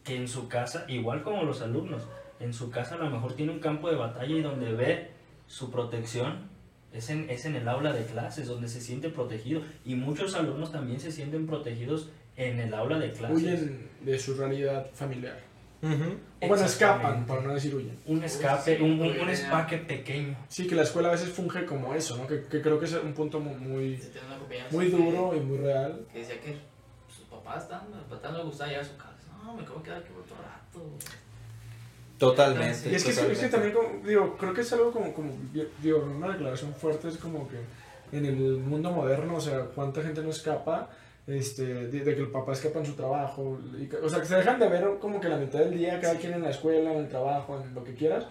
que 0.04 0.16
en 0.16 0.28
su 0.28 0.48
casa, 0.48 0.86
igual 0.88 1.24
como 1.24 1.44
los 1.44 1.62
alumnos, 1.62 2.08
en 2.40 2.54
su 2.54 2.72
casa 2.72 2.96
a 2.96 2.98
lo 3.00 3.10
mejor 3.10 3.34
tiene 3.34 3.52
un 3.52 3.60
campo 3.60 3.90
de 3.90 3.96
batalla 3.96 4.34
y 4.34 4.42
donde 4.42 4.72
ve 4.72 5.11
su 5.52 5.70
protección 5.70 6.50
es 6.94 7.10
en, 7.10 7.30
es 7.30 7.46
en 7.46 7.56
el 7.56 7.68
aula 7.68 7.92
de 7.94 8.06
clases, 8.06 8.48
donde 8.48 8.68
se 8.70 8.80
siente 8.82 9.10
protegido. 9.10 9.62
Y 9.86 9.96
muchos 9.96 10.34
alumnos 10.36 10.72
también 10.72 11.00
se 11.00 11.12
sienten 11.12 11.46
protegidos 11.46 12.10
en 12.38 12.60
el 12.60 12.74
aula 12.74 12.98
de 13.00 13.12
clases. 13.12 13.38
Huyen 13.38 13.90
de 14.02 14.18
su 14.18 14.34
realidad 14.36 14.88
familiar. 14.94 15.38
Ujú. 15.82 16.16
O 16.42 16.48
bueno, 16.48 16.64
escapan, 16.66 17.26
para 17.26 17.42
no 17.42 17.54
decir 17.54 17.74
huyen. 17.76 17.98
Un 18.06 18.24
escape, 18.24 18.78
Sí, 18.78 18.84
un, 18.84 19.02
un, 19.02 19.30
escape 19.30 19.78
pequeño. 19.80 20.38
Sí, 20.48 20.68
que 20.68 20.76
la 20.76 20.84
escuela 20.84 21.10
a 21.10 21.12
veces 21.14 21.30
funge 21.30 21.66
como 21.66 21.94
eso, 21.96 22.18
¿no? 22.18 22.28
Que, 22.28 22.44
que 22.46 22.62
creo 22.62 22.80
que 22.80 22.86
es 22.86 22.94
un 22.94 23.14
punto 23.14 23.40
mu- 23.40 23.56
muy, 23.58 24.00
muy 24.72 24.90
que- 24.92 24.96
duro 24.98 25.36
y 25.36 25.40
muy 25.40 25.58
real. 25.58 26.06
Que 26.14 26.20
decía 26.20 26.40
que 26.40 26.56
sus 27.10 27.26
papás 27.26 27.64
están, 27.64 27.82
a 27.94 28.08
papá 28.10 28.32
no 28.32 28.38
le 28.40 28.44
gustaba 28.46 28.70
llegar 28.70 28.86
a 28.86 28.88
su 28.88 28.96
casa. 28.96 29.10
No, 29.44 29.56
me 29.56 29.64
acabo 29.64 29.80
de 29.80 29.84
quedar 29.86 29.98
aquí 30.00 30.10
por 30.14 30.22
otro 30.22 30.36
rato. 30.38 30.98
Totalmente. 32.26 32.90
Y 32.92 32.96
es 32.96 33.04
que, 33.04 33.10
es 33.10 33.16
que 33.18 33.22
totalmente. 33.24 33.50
también, 33.50 33.74
como, 33.74 34.08
digo, 34.08 34.38
creo 34.38 34.54
que 34.54 34.62
es 34.62 34.72
algo 34.74 34.92
como, 34.92 35.12
como, 35.14 35.32
digo, 35.82 36.00
una 36.18 36.28
declaración 36.30 36.74
fuerte 36.76 37.08
es 37.08 37.18
como 37.18 37.48
que 37.50 37.58
en 38.16 38.26
el 38.26 38.36
mundo 38.58 38.92
moderno, 38.92 39.36
o 39.38 39.42
sea, 39.42 39.62
cuánta 39.74 40.04
gente 40.04 40.22
no 40.22 40.30
escapa, 40.30 40.90
este, 41.26 41.64
de, 41.66 42.00
de 42.04 42.16
que 42.16 42.22
el 42.22 42.30
papá 42.30 42.54
escapa 42.54 42.78
en 42.80 42.86
su 42.86 42.94
trabajo, 42.94 43.58
y 43.80 43.88
que- 43.88 43.98
o 43.98 44.08
sea, 44.10 44.20
que 44.20 44.26
se 44.28 44.36
dejan 44.36 44.60
de 44.60 44.68
ver 44.70 44.86
como 45.00 45.20
que 45.20 45.30
la 45.30 45.38
mitad 45.38 45.60
del 45.60 45.76
día, 45.78 46.00
cada 46.00 46.16
quien 46.16 46.34
en 46.34 46.44
la 46.44 46.52
escuela, 46.52 46.92
en 46.94 47.00
el 47.00 47.10
trabajo, 47.10 47.60
en 47.60 47.74
lo 47.74 47.84
que 47.84 47.96
quieras, 47.96 48.26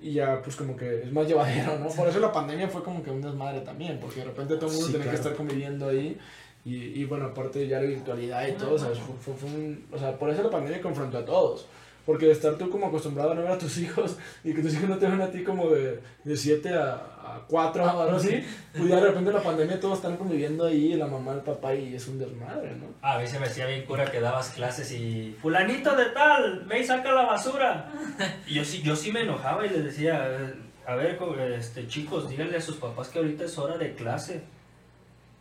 y 0.00 0.12
ya 0.14 0.40
pues 0.42 0.54
como 0.56 0.76
que 0.76 1.02
es 1.02 1.12
más 1.12 1.26
llevadero, 1.26 1.78
¿no? 1.80 1.88
Por 1.88 2.06
eso 2.08 2.20
la 2.20 2.30
pandemia 2.32 2.68
fue 2.68 2.82
como 2.84 3.02
que 3.02 3.10
un 3.10 3.22
desmadre 3.22 3.60
también, 3.62 3.98
porque 4.00 4.20
de 4.20 4.26
repente 4.26 4.54
todo 4.56 4.66
el 4.66 4.72
mundo 4.72 4.86
Sí, 4.86 4.92
tenía 4.92 5.06
que 5.10 5.16
claro. 5.16 5.22
estar 5.30 5.36
conviviendo 5.36 5.88
ahí, 5.88 6.16
y, 6.64 6.76
y 7.00 7.04
bueno, 7.06 7.26
aparte 7.26 7.66
ya 7.66 7.80
la 7.80 7.86
virtualidad 7.88 8.46
y 8.46 8.52
todo, 8.52 8.74
o 8.74 8.78
sea, 8.78 8.90
fue, 8.90 9.14
fue- 9.20 9.34
fue 9.34 9.48
un, 9.50 9.84
o 9.92 9.98
sea, 9.98 10.16
por 10.16 10.30
eso 10.30 10.42
la 10.44 10.50
pandemia 10.50 10.80
confrontó 10.80 11.18
a 11.18 11.24
todos. 11.24 11.66
Porque 12.04 12.26
de 12.26 12.32
estar 12.32 12.54
tú 12.56 12.68
como 12.68 12.86
acostumbrado 12.86 13.32
a 13.32 13.34
no 13.34 13.42
ver 13.42 13.52
a 13.52 13.58
tus 13.58 13.78
hijos 13.78 14.16
y 14.42 14.52
que 14.54 14.62
tus 14.62 14.74
hijos 14.74 14.88
no 14.88 14.98
te 14.98 15.06
ven 15.06 15.20
a 15.20 15.30
ti 15.30 15.44
como 15.44 15.68
de 15.70 16.00
7 16.36 16.68
a, 16.74 16.94
a 16.94 17.42
4 17.48 17.84
o 17.84 18.00
algo 18.00 18.16
así, 18.16 18.42
pues 18.76 18.88
ya 18.88 18.96
de 18.96 19.02
repente 19.08 19.30
en 19.30 19.36
la 19.36 19.42
pandemia 19.42 19.78
todos 19.78 19.98
están 19.98 20.16
conviviendo 20.16 20.66
ahí, 20.66 20.94
la 20.94 21.06
mamá, 21.06 21.32
el 21.34 21.40
papá, 21.40 21.74
y 21.74 21.94
es 21.94 22.08
un 22.08 22.18
desmadre, 22.18 22.74
¿no? 22.76 22.86
A 23.02 23.18
veces 23.18 23.38
me 23.40 23.46
hacía 23.46 23.66
bien 23.66 23.84
cura 23.84 24.10
que 24.10 24.20
dabas 24.20 24.50
clases 24.50 24.90
y 24.92 25.36
fulanito 25.40 25.94
de 25.96 26.06
tal, 26.06 26.64
ve 26.68 26.80
y 26.80 26.84
saca 26.84 27.12
la 27.12 27.22
basura. 27.22 27.92
Y 28.46 28.54
yo 28.54 28.64
sí, 28.64 28.82
yo 28.82 28.96
sí 28.96 29.12
me 29.12 29.22
enojaba 29.22 29.64
y 29.64 29.70
les 29.70 29.84
decía, 29.84 30.26
"Eh, 30.28 30.54
a 30.86 30.96
ver, 30.96 31.18
este, 31.56 31.86
chicos, 31.86 32.28
díganle 32.28 32.56
a 32.56 32.60
sus 32.60 32.76
papás 32.76 33.08
que 33.08 33.18
ahorita 33.20 33.44
es 33.44 33.56
hora 33.56 33.78
de 33.78 33.94
clase. 33.94 34.42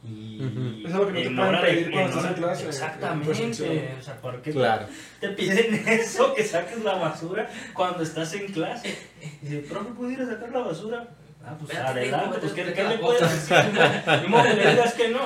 Y. 0.04 0.84
Es 0.86 0.94
algo 0.94 1.08
que 1.08 1.14
no 1.14 1.20
te 1.20 1.28
en 1.28 1.36
pueden 1.36 1.62
pedir 1.62 1.92
cuando 1.92 2.10
estás 2.10 2.26
en 2.26 2.34
clase, 2.34 2.64
en 2.64 2.70
Exactamente. 2.70 3.96
O 4.00 4.02
sea, 4.02 4.22
¿por 4.22 4.42
qué 4.42 4.52
Claro. 4.52 4.88
te 5.20 5.30
piden 5.30 5.84
eso, 5.88 6.34
que 6.34 6.44
saques 6.44 6.84
la 6.84 6.96
basura 6.96 7.50
cuando 7.74 8.02
estás 8.04 8.34
en 8.34 8.52
clase? 8.52 8.98
Y 9.42 9.46
dice, 9.46 9.60
profe, 9.70 9.92
¿puedo 9.92 10.12
ir 10.12 10.22
a 10.22 10.26
sacar 10.26 10.52
la 10.52 10.60
basura? 10.60 11.08
Ah, 11.44 11.56
pues 11.60 11.76
adelante, 11.76 12.38
pues 12.40 12.54
¿qué, 12.54 12.66
le 12.66 12.98
puedes 13.00 13.22
decir? 13.22 13.58
Ni 14.22 14.28
modo 14.28 14.44
que 14.44 14.54
le 14.54 14.72
digas 14.72 14.94
que 14.94 15.10
no. 15.10 15.22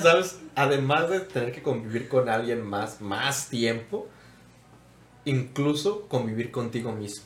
¿Sabes? 0.00 0.38
Además 0.54 1.10
de 1.10 1.20
tener 1.20 1.52
que 1.52 1.62
convivir 1.62 2.08
con 2.08 2.28
alguien 2.28 2.62
más, 2.62 3.00
más 3.00 3.48
tiempo, 3.48 4.08
incluso 5.24 6.06
convivir 6.08 6.50
contigo 6.50 6.92
mismo. 6.92 7.24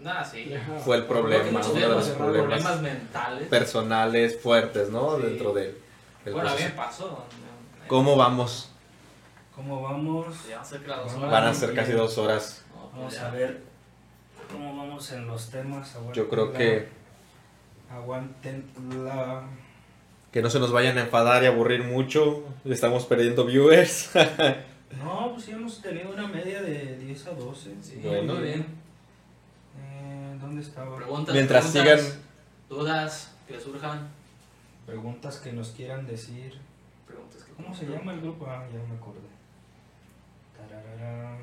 Nah, 0.00 0.22
sí. 0.24 0.54
Fue 0.84 0.96
el 0.96 1.04
problema, 1.04 1.60
uno 1.60 1.72
de 1.74 1.88
los 1.88 2.08
problemas. 2.10 2.60
Problemas 2.62 2.80
mentales. 2.82 3.48
Personales 3.48 4.38
fuertes, 4.40 4.90
¿no? 4.90 5.16
Sí. 5.16 5.22
Dentro 5.22 5.52
del, 5.52 5.76
del 6.24 6.34
Bueno, 6.34 6.50
a 6.50 6.54
mí 6.54 6.62
me 6.62 6.70
pasó. 6.70 7.24
¿Cómo 7.88 8.16
vamos? 8.16 8.70
¿Cómo 9.54 9.82
vamos? 9.82 10.36
Ya 10.48 10.62
cerca 10.62 10.92
de 10.98 11.02
las 11.02 11.12
dos 11.12 11.14
Van 11.14 11.22
horas. 11.30 11.32
Van 11.42 11.50
a 11.50 11.54
ser 11.54 11.74
casi 11.74 11.92
dos 11.92 12.16
horas. 12.18 12.64
Vamos 12.92 13.18
a 13.18 13.30
ver 13.30 13.62
cómo 14.52 14.76
vamos 14.76 15.10
en 15.12 15.26
los 15.26 15.50
temas. 15.50 15.94
Aguanten 15.96 16.14
Yo 16.22 16.28
creo 16.30 16.46
la- 16.52 16.58
que, 16.58 16.88
Aguanten 17.90 18.70
la... 19.04 19.42
que 20.30 20.42
no 20.42 20.50
se 20.50 20.60
nos 20.60 20.70
vayan 20.70 20.98
a 20.98 21.02
enfadar 21.02 21.42
y 21.42 21.46
aburrir 21.46 21.82
mucho. 21.84 22.44
Estamos 22.64 23.04
perdiendo 23.06 23.44
viewers. 23.44 24.10
No, 25.04 25.32
pues 25.34 25.44
sí 25.44 25.50
hemos 25.50 25.82
tenido 25.82 26.08
una 26.10 26.26
media 26.26 26.62
de 26.62 26.96
10 26.96 27.26
a 27.26 27.30
12. 27.32 27.74
Sí, 27.82 28.00
Bueno. 28.02 28.32
muy 28.32 28.42
bien. 28.42 28.66
¿Dónde 30.48 30.62
estaba? 30.62 30.96
Preguntas, 30.96 31.34
Mientras 31.34 31.66
preguntas, 31.70 32.00
sigan- 32.00 32.22
Dudas 32.70 33.34
que 33.46 33.60
surjan. 33.60 34.08
Preguntas 34.86 35.36
que 35.40 35.52
nos 35.52 35.68
quieran 35.72 36.06
decir. 36.06 36.58
Preguntas 37.06 37.42
que 37.44 37.52
¿Cómo 37.52 37.74
se 37.74 37.86
llama 37.86 38.14
el 38.14 38.22
grupo? 38.22 38.46
Ah, 38.48 38.64
ya 38.72 38.78
me 38.88 38.96
acordé. 38.96 39.20
Tararara. 40.56 41.36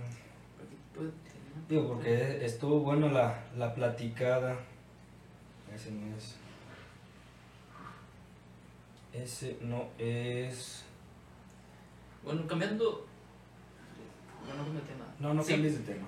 Digo, 1.70 1.88
porque 1.94 2.44
estuvo 2.44 2.80
bueno 2.80 3.10
la, 3.10 3.44
la 3.56 3.76
platicada. 3.76 4.58
Ese 5.74 5.92
no 5.92 6.16
es. 6.18 6.36
Ese 9.14 9.58
no 9.62 9.86
es. 10.00 10.84
Bueno, 12.24 12.48
cambiando. 12.48 13.06
No, 14.48 14.64
no. 14.64 15.30
No, 15.30 15.34
no 15.36 15.44
Sí. 15.44 15.54
cambies 15.54 15.86
de 15.86 15.94
tema. 15.94 16.08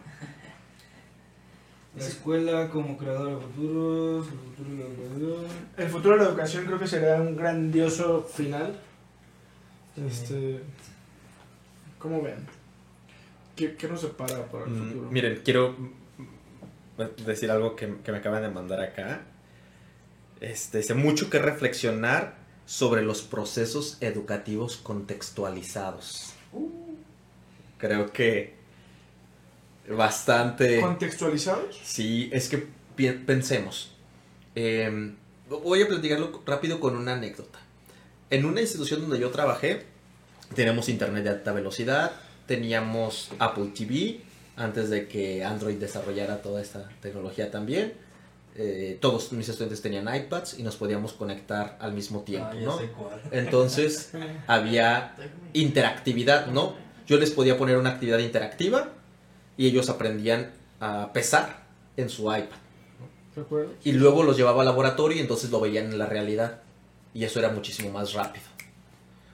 La 1.98 2.06
escuela 2.06 2.70
como 2.70 2.98
creadora 2.98 3.36
de 3.36 3.42
futuros. 3.42 4.28
el 4.28 4.34
futuro 4.38 4.70
de 4.70 4.78
la 4.78 4.86
educación. 4.86 5.46
El 5.78 5.90
futuro 5.90 6.18
de 6.18 6.24
la 6.24 6.30
educación 6.30 6.66
creo 6.66 6.80
que 6.80 6.88
sería 6.88 7.16
un 7.16 7.36
grandioso 7.36 8.24
final. 8.24 8.80
Este, 10.08 10.62
¿Cómo 12.00 12.22
ven? 12.22 12.46
¿Qué, 13.56 13.76
qué 13.76 13.88
nos 13.88 14.02
separa 14.02 14.46
para 14.46 14.66
el 14.66 14.70
Mm, 14.70 14.90
futuro? 14.90 15.12
Miren, 15.12 15.42
quiero 15.44 15.76
decir 17.26 17.50
algo 17.50 17.76
que, 17.76 17.96
que 18.04 18.12
me 18.12 18.20
acaban 18.20 18.44
de 18.44 18.50
mandar 18.50 18.80
acá. 18.82 19.22
Este, 20.40 20.78
dice 20.80 20.94
mucho 20.94 21.32
que 21.32 21.40
reflexionar 21.40 22.36
sobre 22.68 23.02
los 23.02 23.24
procesos 23.24 23.98
educativos 24.02 24.78
contextualizados. 24.78 26.34
Creo 27.80 28.12
que 28.12 28.57
bastante... 29.90 30.82
¿Contextualizados? 30.82 31.80
Sí, 31.84 32.30
es 32.32 32.50
que 32.50 32.68
pensemos. 33.26 33.92
Eh, 34.56 35.14
voy 35.50 35.82
a 35.82 35.88
platicarlo 35.88 36.42
rápido 36.46 36.80
con 36.80 36.96
una 36.96 37.14
anécdota. 37.14 37.60
En 38.30 38.46
una 38.46 38.62
institución 38.62 39.02
donde 39.02 39.20
yo 39.20 39.30
trabajé, 39.30 39.84
teníamos 40.56 40.90
internet 40.90 41.24
de 41.24 41.30
alta 41.30 41.54
velocidad, 41.54 42.12
teníamos 42.46 43.30
Apple 43.40 43.72
TV, 43.76 44.22
antes 44.56 44.90
de 44.90 45.08
que 45.08 45.44
Android 45.44 45.76
desarrollara 45.78 46.42
toda 46.42 46.62
esta 46.62 46.90
tecnología 47.02 47.52
también. 47.52 47.94
Eh, 48.56 48.98
todos 49.00 49.32
mis 49.34 49.48
estudiantes 49.48 49.84
tenían 49.84 50.14
iPads 50.14 50.58
y 50.58 50.64
nos 50.64 50.78
podíamos 50.78 51.14
conectar 51.14 51.78
al 51.80 51.94
mismo 51.94 52.22
tiempo, 52.22 52.50
Ah, 52.54 52.56
¿no? 52.60 52.80
Entonces 53.32 54.12
había 54.48 55.16
interactividad, 55.54 56.48
¿no? 56.48 56.76
Yo 57.06 57.18
les 57.18 57.30
podía 57.30 57.56
poner 57.56 57.78
una 57.78 57.92
actividad 57.92 58.18
interactiva 58.18 58.94
y 59.58 59.68
ellos 59.68 59.90
aprendían 59.90 60.52
a 60.80 61.12
pesar 61.14 61.64
en 61.98 62.10
su 62.10 62.24
iPad. 62.24 62.58
Y 63.84 63.92
luego 63.92 64.24
los 64.24 64.38
llevaba 64.38 64.62
al 64.62 64.68
laboratorio 64.68 65.18
y 65.18 65.22
entonces 65.22 65.52
lo 65.52 65.60
veían 65.60 65.86
en 65.86 65.98
la 65.98 66.06
realidad. 66.06 66.62
Y 67.14 67.24
eso 67.24 67.40
era 67.40 67.50
muchísimo 67.50 67.92
más 67.92 68.14
rápido. 68.14 68.46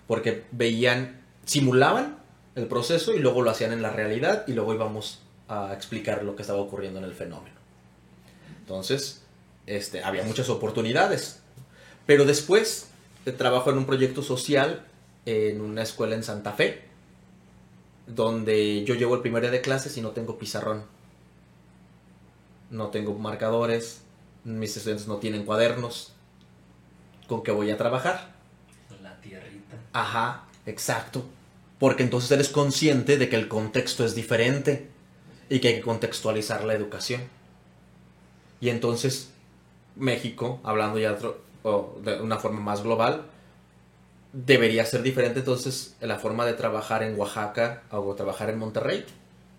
Porque 0.08 0.44
veían, 0.52 1.22
simulaban 1.46 2.18
el 2.56 2.68
proceso 2.68 3.14
y 3.14 3.20
luego 3.20 3.42
lo 3.42 3.52
hacían 3.52 3.72
en 3.72 3.82
la 3.82 3.92
realidad 3.92 4.44
y 4.48 4.54
luego 4.54 4.74
íbamos 4.74 5.22
a 5.48 5.74
explicar 5.74 6.24
lo 6.24 6.36
que 6.36 6.44
estaba 6.44 6.60
ocurriendo 6.60 7.00
en 7.00 7.06
el 7.06 7.14
fenómeno. 7.14 7.56
Entonces, 8.60 9.24
este, 9.66 10.04
había 10.04 10.24
muchas 10.24 10.50
oportunidades. 10.50 11.40
Pero 12.06 12.26
después 12.26 12.90
eh, 13.26 13.32
trabajo 13.32 13.72
en 13.72 13.78
un 13.78 13.86
proyecto 13.86 14.22
social 14.22 14.86
en 15.26 15.62
una 15.62 15.84
escuela 15.84 16.16
en 16.16 16.24
Santa 16.24 16.52
Fe, 16.52 16.82
donde 18.08 18.84
yo 18.84 18.96
llevo 18.96 19.16
el 19.16 19.22
primer 19.22 19.42
día 19.42 19.52
de 19.52 19.62
clases 19.62 19.98
y 19.98 20.02
no 20.02 20.12
tengo 20.12 20.38
pizarrón. 20.38 20.84
No 22.70 22.88
tengo 22.88 23.14
marcadores, 23.14 24.02
mis 24.44 24.76
estudiantes 24.76 25.08
no 25.08 25.18
tienen 25.18 25.46
cuadernos. 25.46 26.14
¿Con 27.28 27.44
qué 27.44 27.52
voy 27.52 27.72
a 27.72 27.78
trabajar? 27.78 28.34
La 29.02 29.20
tierrita. 29.22 29.78
Ajá, 29.94 30.46
exacto. 30.66 31.24
Porque 31.80 32.04
entonces 32.04 32.32
eres 32.32 32.50
consciente 32.50 33.18
de 33.18 33.30
que 33.30 33.36
el 33.36 33.48
contexto 33.48 34.06
es 34.06 34.16
diferente 34.16 34.90
y 35.50 35.60
que 35.60 35.70
hay 35.70 35.76
que 35.76 35.82
contextualizar 35.82 36.64
la 36.64 36.74
educación. 36.74 37.22
Y 38.60 38.70
entonces 38.70 39.32
México, 39.96 40.60
hablando 40.64 41.00
ya 41.00 41.14
de 41.14 42.22
una 42.22 42.38
forma 42.38 42.60
más 42.60 42.84
global, 42.84 43.26
debería 44.34 44.86
ser 44.86 45.02
diferente 45.04 45.40
entonces 45.40 45.96
la 46.02 46.18
forma 46.20 46.46
de 46.46 46.54
trabajar 46.54 47.04
en 47.04 47.18
Oaxaca 47.20 47.84
o 47.92 48.14
trabajar 48.16 48.50
en 48.50 48.58
Monterrey. 48.60 49.06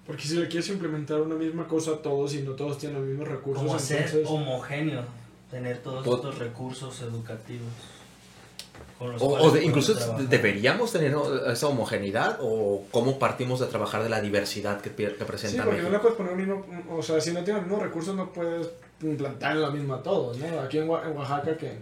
Porque 0.06 0.24
si 0.24 0.36
le 0.36 0.48
quieres 0.48 0.68
implementar 0.68 1.20
una 1.22 1.34
misma 1.36 1.66
cosa 1.66 1.92
a 1.92 1.96
todos 2.02 2.34
y 2.34 2.42
no 2.42 2.52
todos 2.52 2.76
tienen 2.78 2.98
los 2.98 3.06
mismos 3.08 3.28
recursos, 3.28 3.64
Como 3.64 3.78
ser 3.78 3.98
entonces... 4.02 4.26
homogéneo, 4.28 5.02
tener 5.50 5.78
todos 5.78 6.04
Tot- 6.04 6.16
estos 6.16 6.38
recursos 6.38 7.00
educativos. 7.00 7.68
con 8.98 9.12
los 9.12 9.22
O, 9.22 9.26
o 9.28 9.50
de- 9.52 9.64
incluso 9.64 9.94
trabajar. 9.94 10.28
deberíamos 10.28 10.92
tener 10.92 11.12
¿no? 11.12 11.46
esa 11.50 11.68
homogeneidad 11.68 12.38
o 12.42 12.82
cómo 12.90 13.18
partimos 13.18 13.60
de 13.60 13.66
trabajar 13.66 14.02
de 14.02 14.08
la 14.08 14.20
diversidad 14.20 14.80
que, 14.80 14.90
que 14.92 15.08
Sí, 15.08 15.24
presenta 15.24 15.64
porque 15.64 15.82
no 15.82 15.88
México. 15.88 15.92
le 15.92 15.98
puedes 16.00 16.16
poner 16.16 16.36
mismo, 16.36 16.66
o 16.90 17.02
sea, 17.02 17.20
si 17.20 17.32
no 17.32 17.42
tienes 17.44 17.62
los 17.62 17.70
mismos 17.70 17.82
recursos 17.82 18.14
no 18.14 18.32
puedes 18.32 18.68
implantar 19.02 19.56
lo 19.56 19.70
mismo 19.70 19.94
a 19.94 20.02
todos, 20.02 20.36
¿no? 20.38 20.60
Aquí 20.60 20.78
en 20.78 20.88
Oaxaca 20.88 21.56
que 21.56 21.72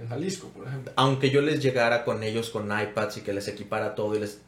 en, 0.00 0.08
Jalisco, 0.08 0.48
por 0.48 0.66
ejemplo. 0.66 0.92
Aunque 0.96 1.30
yo 1.30 1.40
les 1.40 1.60
llegara 1.62 2.04
con 2.04 2.22
ellos 2.22 2.50
con 2.50 2.66
iPads 2.70 3.18
y 3.18 3.20
que 3.22 3.32
les 3.32 3.46
equipara 3.48 3.94
todo 3.94 4.16
y 4.16 4.20
les... 4.20 4.38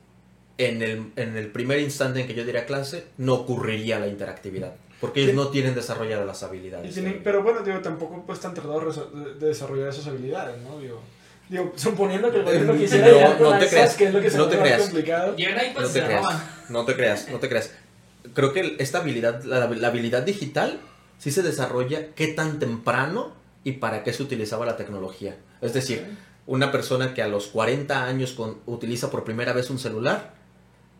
En 0.58 0.82
el, 0.82 1.12
en 1.16 1.36
el 1.36 1.48
primer 1.50 1.80
instante 1.80 2.20
en 2.20 2.26
que 2.26 2.34
yo 2.34 2.44
diera 2.44 2.66
clase, 2.66 3.06
no 3.18 3.34
ocurriría 3.34 3.98
la 3.98 4.06
interactividad. 4.06 4.74
Porque 5.00 5.20
ellos 5.20 5.32
Sí. 5.32 5.36
no 5.36 5.48
tienen 5.48 5.74
desarrolladas 5.74 6.26
las 6.26 6.42
Y 6.42 6.44
habilidades. 6.44 6.94
tienen- 6.94 7.20
pero 7.24 7.42
bueno, 7.42 7.60
digo, 7.62 7.80
tampoco 7.80 8.22
pues 8.26 8.38
están 8.38 8.54
tratados 8.54 9.12
de, 9.14 9.34
de 9.34 9.46
desarrollar 9.48 9.88
esas 9.88 10.06
habilidades, 10.06 10.60
¿no? 10.62 10.78
Digo, 10.78 11.00
digo 11.48 11.72
suponiendo 11.74 12.30
que 12.30 12.36
el 12.38 12.44
gobierno 12.44 12.74
Eh, 12.74 12.78
quisiera 12.78 13.36
no, 13.40 13.58
te 13.58 13.66
creas, 13.66 13.94
que 13.96 14.04
es 14.04 14.14
lo 14.14 14.20
que 14.20 14.30
se 14.30 14.38
no 14.38 14.46
te 14.48 14.58
creas. 14.58 14.82
complicado. 14.82 15.34
Llegan 15.36 15.58
ahí, 15.58 15.72
No 15.74 15.80
te 15.80 15.86
se 15.88 16.02
creas, 16.04 16.22
roban. 16.22 16.42
no 16.68 16.84
te 16.84 16.94
creas, 16.96 17.28
no 17.30 17.38
te 17.40 17.48
creas. 17.48 17.70
Creo 18.34 18.52
que 18.52 18.76
esta 18.78 18.98
habilidad, 18.98 19.42
la, 19.44 19.66
la 19.68 19.88
habilidad 19.88 20.22
digital, 20.22 20.78
sí 21.18 21.32
se 21.32 21.42
desarrolla 21.42 22.14
qué 22.14 22.28
tan 22.28 22.58
temprano 22.60 23.32
y 23.64 23.72
para 23.72 24.02
qué 24.02 24.12
se 24.12 24.22
utilizaba 24.22 24.66
la 24.66 24.76
tecnología. 24.76 25.36
Es 25.60 25.72
decir, 25.74 26.16
una 26.46 26.72
persona 26.72 27.14
que 27.14 27.22
a 27.22 27.28
los 27.28 27.46
40 27.48 28.04
años 28.04 28.32
con- 28.32 28.58
utiliza 28.66 29.10
por 29.10 29.24
primera 29.24 29.52
vez 29.52 29.70
un 29.70 29.78
celular, 29.78 30.34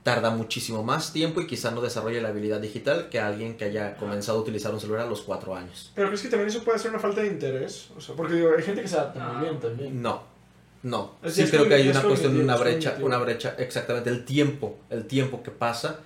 tarda 0.05 0.31
muchísimo 0.31 0.83
más 0.83 1.13
tiempo 1.13 1.41
y 1.41 1.47
quizá 1.47 1.71
no 1.71 1.81
desarrolle 1.81 2.21
la 2.21 2.29
habilidad 2.31 2.61
digital 2.61 3.09
que 3.09 3.21
alguien 3.21 3.57
que 3.57 3.65
haya 3.67 3.95
comenzado 3.97 4.39
a 4.39 4.41
utilizar 4.43 4.73
un 4.75 4.81
celular 4.81 5.07
a 5.07 5.09
los 5.09 5.21
4 5.23 5.55
años. 5.55 5.93
Pero 5.95 6.09
crees 6.09 6.23
que 6.23 6.29
también 6.29 6.49
eso 6.49 6.65
puede 6.65 6.79
ser 6.79 6.91
una 6.91 6.99
falta 6.99 7.21
de 7.21 7.29
interés, 7.29 7.89
o 7.97 8.01
sea, 8.01 8.15
porque 8.17 8.35
digo, 8.35 8.51
hay 8.57 8.63
gente 8.65 8.83
que 8.83 8.89
se 8.89 8.97
adapta 8.97 9.29
muy 9.29 9.43
bien 9.49 9.61
también. 9.61 10.03
No, 10.03 10.23
no. 10.83 11.17
Es- 11.23 11.35
Sí 11.35 11.45
creo 11.45 11.69
que 11.69 11.75
hay 11.75 11.89
una 11.89 12.01
es 12.01 12.05
cuestión 12.05 12.37
de 12.37 12.43
una 12.43 12.57
brecha, 12.57 12.97
una 13.01 13.19
brecha, 13.19 13.55
exactamente, 13.59 14.11
el 14.11 14.25
tiempo, 14.25 14.77
el 14.91 15.07
tiempo 15.07 15.43
que 15.43 15.51
pasa. 15.53 16.01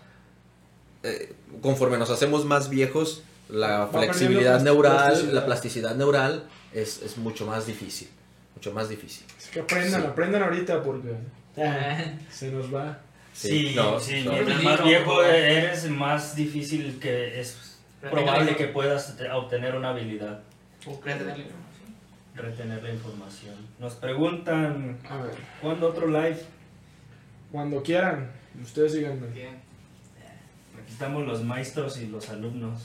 eh, 1.03 1.35
conforme 1.63 1.99
nos 1.99 2.11
hacemos 2.11 2.45
más 2.45 2.69
viejos, 2.69 3.23
la 3.49 3.87
flexibilidad 3.89 4.61
neural, 4.63 4.97
plasticidad. 5.09 5.33
la 5.33 5.47
plasticidad 5.47 5.95
neural 5.97 6.45
es, 6.73 7.03
es 7.03 7.17
mucho 7.19 7.47
más 7.47 7.67
difícil, 7.67 8.09
mucho 8.55 8.73
más 8.73 8.89
difícil. 8.89 9.27
Así 9.37 9.51
que 9.51 9.61
aprendan, 9.61 10.03
Sí. 10.03 10.07
aprendan 10.09 10.43
ahorita 10.43 10.83
porque 10.83 11.15
Eh, 11.57 12.19
se 12.31 12.51
nos 12.51 12.75
va. 12.75 12.99
Sí, 13.33 13.73
no, 13.77 13.99
sí, 14.01 14.23
no. 14.25 14.33
mientras 14.33 14.63
más 14.63 14.85
viejo 14.85 15.23
eres, 15.23 15.89
más 15.91 16.35
difícil 16.35 16.99
que 17.01 17.39
es 17.41 17.79
probable 18.01 18.57
que 18.57 18.67
puedas 18.69 19.17
obtener 19.35 19.75
una 19.75 19.91
habilidad, 19.91 20.41
Retener 20.85 21.27
la 21.27 21.37
información. 21.39 21.95
retener 22.35 22.83
la 22.83 22.91
información. 22.93 23.55
Nos 23.79 23.95
preguntan, 23.95 24.99
A 25.09 25.17
ver, 25.23 25.35
¿cuándo 25.61 25.89
otro 25.89 26.07
live? 26.07 26.39
cuando 27.53 27.83
quieran, 27.83 28.31
ustedes. 28.63 28.95
Bien. 28.95 29.57
Aquí 30.83 30.93
estamos 30.93 31.27
los 31.27 31.43
maestros 31.43 31.99
y 31.99 32.07
los 32.09 32.29
alumnos, 32.29 32.81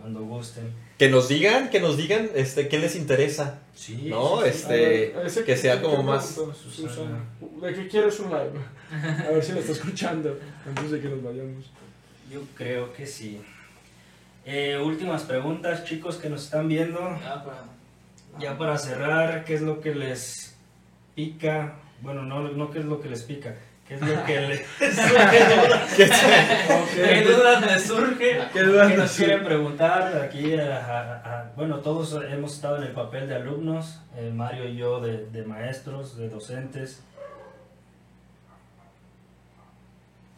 cuando 0.00 0.20
gusten. 0.20 0.72
Que 0.98 1.08
nos 1.08 1.28
digan, 1.28 1.70
que 1.70 1.80
nos 1.80 1.96
digan 1.96 2.28
este, 2.34 2.68
qué 2.68 2.78
les 2.78 2.96
interesa. 2.96 3.60
Sí, 3.74 4.06
No, 4.10 4.38
sí, 4.38 4.42
sí. 4.44 4.48
este- 4.50 5.12
ver, 5.14 5.26
ese 5.26 5.44
que 5.44 5.56
sea 5.56 5.76
¿qué 5.76 5.82
como 5.82 6.02
más- 6.02 6.34
Susana. 6.74 7.24
¿De 7.62 7.74
qué 7.74 7.88
quieres 7.88 8.18
un 8.20 8.30
live? 8.30 8.50
A 9.26 9.30
ver 9.30 9.44
si 9.44 9.52
lo 9.52 9.60
está 9.60 9.72
escuchando 9.72 10.38
antes 10.66 10.90
de 10.90 11.00
que 11.00 11.08
nos 11.08 11.22
vayamos. 11.22 11.70
Yo 12.32 12.40
creo 12.54 12.92
que 12.92 13.06
sí. 13.06 13.40
Eh, 14.44 14.78
últimas 14.82 15.22
preguntas, 15.22 15.84
chicos 15.84 16.16
que 16.16 16.28
nos 16.30 16.44
están 16.44 16.68
viendo. 16.68 16.98
Ya 17.22 17.44
para. 17.44 17.64
Ya 18.40 18.56
para 18.58 18.78
cerrar, 18.78 19.44
¿qué 19.44 19.54
es 19.54 19.62
lo 19.62 19.80
que 19.80 19.94
les 19.94 20.54
pica? 21.14 21.74
Bueno, 22.00 22.22
no, 22.22 22.48
no 22.48 22.70
qué 22.70 22.78
es 22.78 22.84
lo 22.84 23.00
que 23.00 23.08
les 23.08 23.22
pica, 23.22 23.56
¿qué 23.88 23.94
es 23.94 24.00
lo 24.02 24.24
que 24.24 24.40
les 24.40 24.60
¿Qué 26.94 27.22
dudas 27.22 27.60
me 27.64 27.78
surge? 27.88 28.38
¿Qué 28.52 28.62
dudas 28.62 28.90
¿Qué 28.92 28.96
nos 28.98 29.12
quieren 29.12 29.44
preguntar? 29.44 30.16
Aquí, 30.22 30.54
a- 30.54 30.76
a- 30.76 31.40
a- 31.40 31.52
bueno, 31.56 31.78
todos 31.78 32.16
hemos 32.30 32.54
estado 32.54 32.76
en 32.76 32.82
el 32.84 32.92
papel 32.92 33.26
de 33.28 33.36
alumnos, 33.36 34.00
eh, 34.16 34.30
Mario 34.34 34.68
y 34.68 34.76
yo 34.76 35.00
de, 35.00 35.26
de 35.26 35.42
maestros, 35.44 36.16
de 36.16 36.28
docentes. 36.28 37.02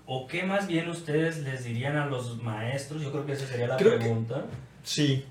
¿O 0.06 0.27
qué 0.27 0.43
más 0.43 0.66
bien 0.66 0.89
ustedes 0.89 1.39
les 1.39 1.64
dirían 1.64 1.97
a 1.97 2.06
los 2.06 2.43
maestros? 2.43 3.01
Yo 3.02 3.12
creo 3.12 3.27
que 3.27 3.32
esa 3.32 3.47
sería 3.47 3.68
la 3.68 3.77
Creo 3.77 3.93
que- 3.93 3.98
pregunta. 3.98 4.44
Sí, 4.82 5.24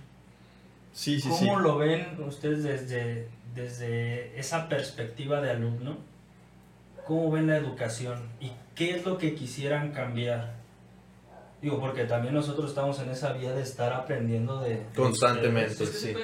sí, 0.94 1.20
sí, 1.20 1.28
¿Cómo 1.28 1.60
lo 1.60 1.78
ven 1.78 2.18
ustedes 2.26 2.64
desde, 2.64 3.28
desde 3.56 4.40
esa 4.40 4.70
perspectiva 4.70 5.42
de 5.42 5.50
alumno? 5.52 5.98
¿Cómo 7.10 7.32
ven 7.32 7.48
la 7.48 7.58
educación? 7.58 8.20
¿Y 8.40 8.52
qué 8.76 8.96
es 8.96 9.04
lo 9.04 9.18
que 9.18 9.34
quisieran 9.34 9.94
cambiar? 9.94 10.54
Digo, 11.60 11.80
porque 11.80 12.04
también 12.04 12.36
nosotros 12.36 12.70
estamos 12.70 13.00
en 13.00 13.10
esa 13.10 13.34
vía 13.34 13.52
de 13.52 13.64
estar 13.64 13.92
aprendiendo 13.94 14.60
de... 14.62 14.76
de 14.76 14.86
Constantemente. 14.96 15.74
Pues 15.76 15.90
que 15.90 15.98
sí. 15.98 16.16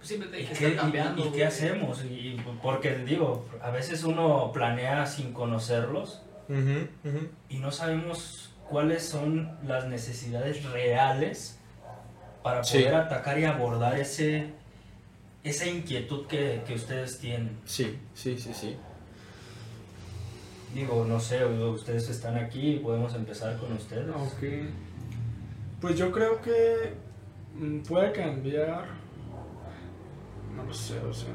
siempre 0.00 0.40
¿Y 0.40 0.42
hay 0.42 0.46
que 0.46 0.54
qué, 0.54 0.76
cambiando. 0.76 1.24
y- 1.24 1.28
y 1.28 1.32
qué 1.32 1.44
hacemos? 1.46 2.04
Y, 2.04 2.36
porque 2.62 2.98
digo, 2.98 3.44
a 3.60 3.70
veces 3.70 4.04
uno 4.04 4.52
planea 4.52 5.04
sin 5.04 5.32
conocerlos 5.32 6.22
Ujú, 6.48 6.86
ujú. 7.04 7.28
y 7.48 7.58
no 7.58 7.72
sabemos 7.72 8.54
cuáles 8.68 9.02
son 9.04 9.58
las 9.66 9.88
necesidades 9.88 10.62
reales 10.70 11.58
para 12.44 12.62
Sí. 12.62 12.78
poder 12.78 12.94
atacar 12.94 13.36
y 13.40 13.46
abordar 13.46 13.98
ese 13.98 14.52
esa 15.42 15.66
inquietud 15.66 16.26
que, 16.28 16.62
que 16.66 16.74
ustedes 16.74 17.18
tienen. 17.18 17.58
Sí, 17.64 17.98
sí, 18.14 18.38
sí, 18.38 18.54
sí. 18.54 18.76
Digo, 20.74 21.04
no 21.04 21.18
sé, 21.18 21.44
ustedes 21.44 22.08
están 22.08 22.36
aquí 22.36 22.74
y 22.74 22.78
podemos 22.78 23.14
empezar 23.14 23.56
con 23.58 23.72
ustedes. 23.72 24.08
Ok. 24.10 24.68
Pues 25.80 25.96
yo 25.96 26.12
creo 26.12 26.40
que 26.40 26.92
mm, 27.54 27.80
puede 27.80 28.12
cambiar. 28.12 28.84
No 30.56 30.64
lo 30.64 30.72
sé, 30.74 30.98
o 30.98 31.12
sea. 31.12 31.30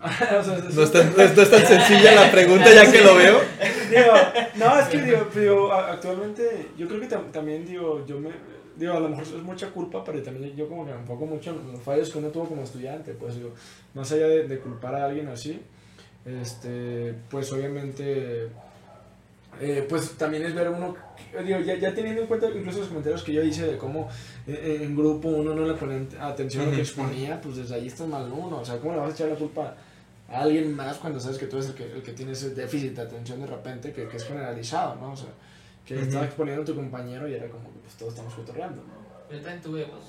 o 0.40 0.42
sea, 0.42 0.58
No 0.74 0.82
es, 0.82 0.92
tan, 0.92 1.14
no 1.16 1.22
es- 1.22 1.34
tan 1.34 1.66
sencilla 1.66 2.14
la 2.14 2.30
pregunta 2.32 2.66
ya 2.74 2.90
que 2.90 3.02
lo 3.02 3.14
veo. 3.16 3.38
Digo, 3.90 4.12
no, 4.56 4.78
es 4.78 4.86
que 4.86 5.02
digo, 5.02 5.26
digo, 5.34 5.72
actualmente 5.72 6.68
yo 6.78 6.86
creo 6.86 7.00
que 7.00 7.08
tam- 7.08 7.30
también 7.32 7.66
digo, 7.66 8.06
yo 8.06 8.20
me 8.20 8.30
digo, 8.76 8.92
a 8.94 9.00
lo 9.00 9.08
mejor 9.08 9.24
es 9.24 9.32
mucha 9.42 9.68
culpa, 9.70 10.02
pero 10.04 10.22
también 10.22 10.54
yo 10.56 10.68
como 10.68 10.86
que 10.86 10.92
me 10.92 10.98
enfoco 11.00 11.26
mucho 11.26 11.50
en 11.50 11.72
los 11.72 11.80
fallos 11.82 12.08
que 12.08 12.18
uno 12.18 12.28
tuvo 12.28 12.46
como 12.46 12.62
estudiante, 12.62 13.12
pues 13.14 13.34
digo, 13.34 13.50
más 13.94 14.10
allá 14.12 14.28
de, 14.28 14.46
de 14.46 14.58
culpar 14.60 14.94
a 14.94 15.06
alguien 15.06 15.26
así, 15.26 15.60
este, 16.24 17.14
pues 17.30 17.52
obviamente 17.52 18.48
eh, 19.60 19.86
pues 19.88 20.12
también 20.16 20.44
es 20.44 20.54
ver 20.54 20.70
uno, 20.70 20.96
digo, 21.44 21.60
ya, 21.60 21.76
ya 21.76 21.94
teniendo 21.94 22.22
en 22.22 22.26
cuenta 22.28 22.48
incluso 22.48 22.78
los 22.78 22.88
comentarios 22.88 23.22
que 23.22 23.32
yo 23.32 23.42
hice 23.42 23.66
de 23.66 23.76
cómo 23.76 24.08
eh, 24.46 24.80
en 24.82 24.96
grupo 24.96 25.28
uno 25.28 25.54
no 25.54 25.66
le 25.66 25.74
pone 25.74 26.06
atención 26.18 26.64
a 26.64 26.66
lo 26.70 26.72
que 26.76 26.80
exponía, 26.80 27.40
pues 27.40 27.56
desde 27.56 27.74
ahí 27.74 27.86
está 27.88 28.06
mal 28.06 28.30
uno, 28.32 28.58
o 28.60 28.64
sea, 28.64 28.78
¿cómo 28.78 28.94
le 28.94 29.00
vas 29.00 29.10
a 29.10 29.12
echar 29.12 29.28
la 29.28 29.36
culpa 29.36 29.74
a 30.28 30.40
alguien 30.40 30.74
más 30.74 30.96
cuando 30.98 31.20
sabes 31.20 31.36
que 31.38 31.46
tú 31.46 31.56
eres 31.56 31.70
el 31.70 31.74
que, 31.74 31.92
el 31.92 32.02
que 32.02 32.12
tiene 32.12 32.32
ese 32.32 32.50
déficit 32.54 32.94
de 32.94 33.02
atención 33.02 33.40
de 33.40 33.46
repente 33.46 33.92
que, 33.92 34.08
que 34.08 34.16
es 34.16 34.24
generalizado, 34.24 34.94
¿no? 34.96 35.12
O 35.12 35.16
sea, 35.16 35.28
que 35.84 35.94
Ujú. 35.94 36.04
estaba 36.04 36.24
exponiendo 36.24 36.62
a 36.62 36.64
tu 36.64 36.74
compañero 36.74 37.28
y 37.28 37.34
era 37.34 37.48
como 37.48 37.64
que 37.72 37.80
pues 37.80 37.94
todos 37.94 38.14
estamos 38.14 38.32
cotorreando, 38.34 38.82
¿no? 38.82 39.00
Yo 39.30 39.40
también 39.42 39.60
tuve, 39.60 39.84
pues, 39.86 40.04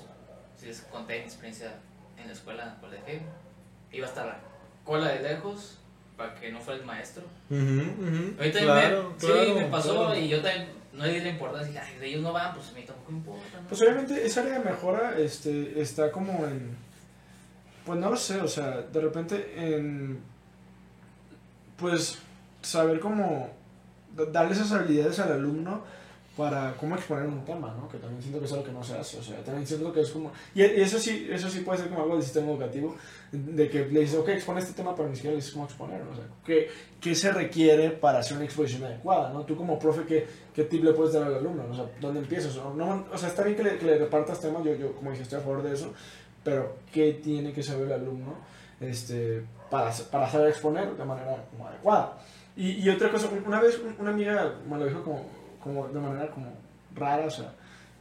si 0.56 0.66
les 0.66 0.80
conté 0.82 1.18
mi 1.18 1.24
experiencia 1.24 1.74
en 2.16 2.26
la 2.26 2.32
escuela, 2.32 2.62
en 2.62 2.68
el 2.70 2.76
colegio. 2.76 3.20
Iba 3.92 4.06
hasta 4.06 4.24
la 4.24 4.40
cola 4.84 5.08
de 5.08 5.22
lejos 5.22 5.78
para 6.16 6.34
que 6.34 6.50
no 6.52 6.60
fuera 6.60 6.80
el 6.80 6.86
maestro. 6.86 7.22
Ahorita 8.38 8.60
Claro, 8.60 9.14
me, 9.20 9.20
sí, 9.20 9.52
me 9.56 9.64
pasó 9.66 9.94
claro. 10.06 10.16
y 10.20 10.28
yo 10.28 10.40
también 10.42 10.68
no 10.92 11.04
le 11.06 11.14
di 11.14 11.20
la 11.20 11.28
importancia. 11.30 11.82
Ay, 11.84 12.08
ellos 12.10 12.22
no 12.22 12.32
van, 12.32 12.54
pues 12.54 12.68
a 12.68 12.72
mí 12.72 12.82
tampoco 12.84 13.12
importa. 13.12 13.60
¿no? 13.60 13.68
Pues 13.68 13.80
obviamente 13.82 14.26
esa 14.26 14.40
área 14.42 14.58
de 14.58 14.64
mejora 14.70 15.18
este, 15.18 15.80
está 15.80 16.10
como 16.12 16.44
en... 16.46 16.76
Pues 17.86 17.98
no 17.98 18.10
lo 18.10 18.16
sé, 18.16 18.40
o 18.40 18.48
sea, 18.48 18.82
de 18.82 19.00
repente 19.00 19.52
en... 19.56 20.20
Pues 21.76 22.18
saber 22.62 23.00
cómo 23.00 23.50
da- 24.16 24.26
darle 24.26 24.52
esas 24.52 24.70
habilidades 24.72 25.18
al 25.18 25.32
alumno 25.32 25.82
para 26.36 26.72
cómo 26.78 26.94
exponer 26.96 27.26
un 27.26 27.44
tema, 27.44 27.74
¿no? 27.78 27.86
Que 27.88 27.98
también 27.98 28.22
siento 28.22 28.38
que 28.40 28.46
es 28.46 28.52
algo 28.52 28.64
que 28.64 28.72
no 28.72 28.82
se 28.82 28.96
hace, 28.96 29.18
o 29.18 29.22
sea, 29.22 29.36
también 29.44 29.66
siento 29.66 29.92
que 29.92 30.00
es 30.00 30.10
como... 30.10 30.32
Y 30.54 30.62
y 30.62 30.80
eso 30.80 30.98
sí, 30.98 31.28
eso 31.30 31.50
sí 31.50 31.60
puede 31.60 31.80
ser 31.80 31.88
como 31.90 32.02
algo 32.02 32.14
del 32.14 32.22
sistema 32.24 32.50
educativo, 32.50 32.96
de 33.32 33.68
que 33.68 33.84
le 33.86 34.00
dices, 34.00 34.18
ok, 34.18 34.28
expone 34.30 34.60
este 34.60 34.72
tema, 34.72 34.94
pero 34.96 35.10
ni 35.10 35.14
siquiera 35.14 35.32
le 35.32 35.36
dices 35.40 35.52
cómo 35.52 35.66
exponerlo, 35.66 36.10
o 36.10 36.14
sea, 36.14 36.24
¿qué, 36.44 36.70
qué 37.00 37.14
se 37.14 37.30
requiere 37.32 37.90
para 37.90 38.20
hacer 38.20 38.36
una 38.38 38.46
exposición 38.46 38.84
adecuada, 38.84 39.30
¿no? 39.30 39.42
Tú 39.44 39.56
como 39.56 39.78
profe, 39.78 40.04
¿qué, 40.04 40.26
qué 40.54 40.64
tip 40.64 40.82
le 40.84 40.94
puedes 40.94 41.12
dar 41.12 41.24
al 41.24 41.34
alumno? 41.34 41.64
O 41.70 41.74
sea, 41.74 41.84
¿dónde 42.00 42.20
empiezas? 42.20 42.56
O, 42.56 42.72
no, 42.72 43.04
o 43.12 43.18
sea, 43.18 43.28
está 43.28 43.42
bien 43.42 43.54
que 43.56 43.64
le, 43.64 43.76
que 43.76 43.84
le 43.84 43.98
repartas 43.98 44.40
temas, 44.40 44.64
yo, 44.64 44.74
yo 44.74 44.94
como 44.94 45.10
dije, 45.10 45.24
estoy 45.24 45.38
a 45.38 45.42
favor 45.42 45.62
de 45.62 45.74
eso, 45.74 45.92
pero 46.42 46.76
¿qué 46.90 47.12
tiene 47.22 47.52
que 47.52 47.62
saber 47.62 47.88
el 47.88 47.92
alumno 47.92 48.36
este, 48.80 49.44
para, 49.70 49.90
para 50.10 50.30
saber 50.30 50.48
exponer 50.48 50.96
de 50.96 51.04
manera 51.04 51.44
como 51.50 51.66
adecuada? 51.68 52.18
Y, 52.56 52.70
y 52.82 52.88
otra 52.90 53.10
cosa, 53.10 53.28
una 53.46 53.60
vez 53.60 53.78
un- 53.78 53.96
una 53.98 54.10
amiga 54.10 54.54
me 54.68 54.78
lo 54.78 54.86
dijo 54.86 55.02
como, 55.04 55.41
como 55.62 55.88
de 55.88 56.00
manera 56.00 56.30
como 56.30 56.52
rara, 56.94 57.26
o 57.26 57.30
sea, 57.30 57.54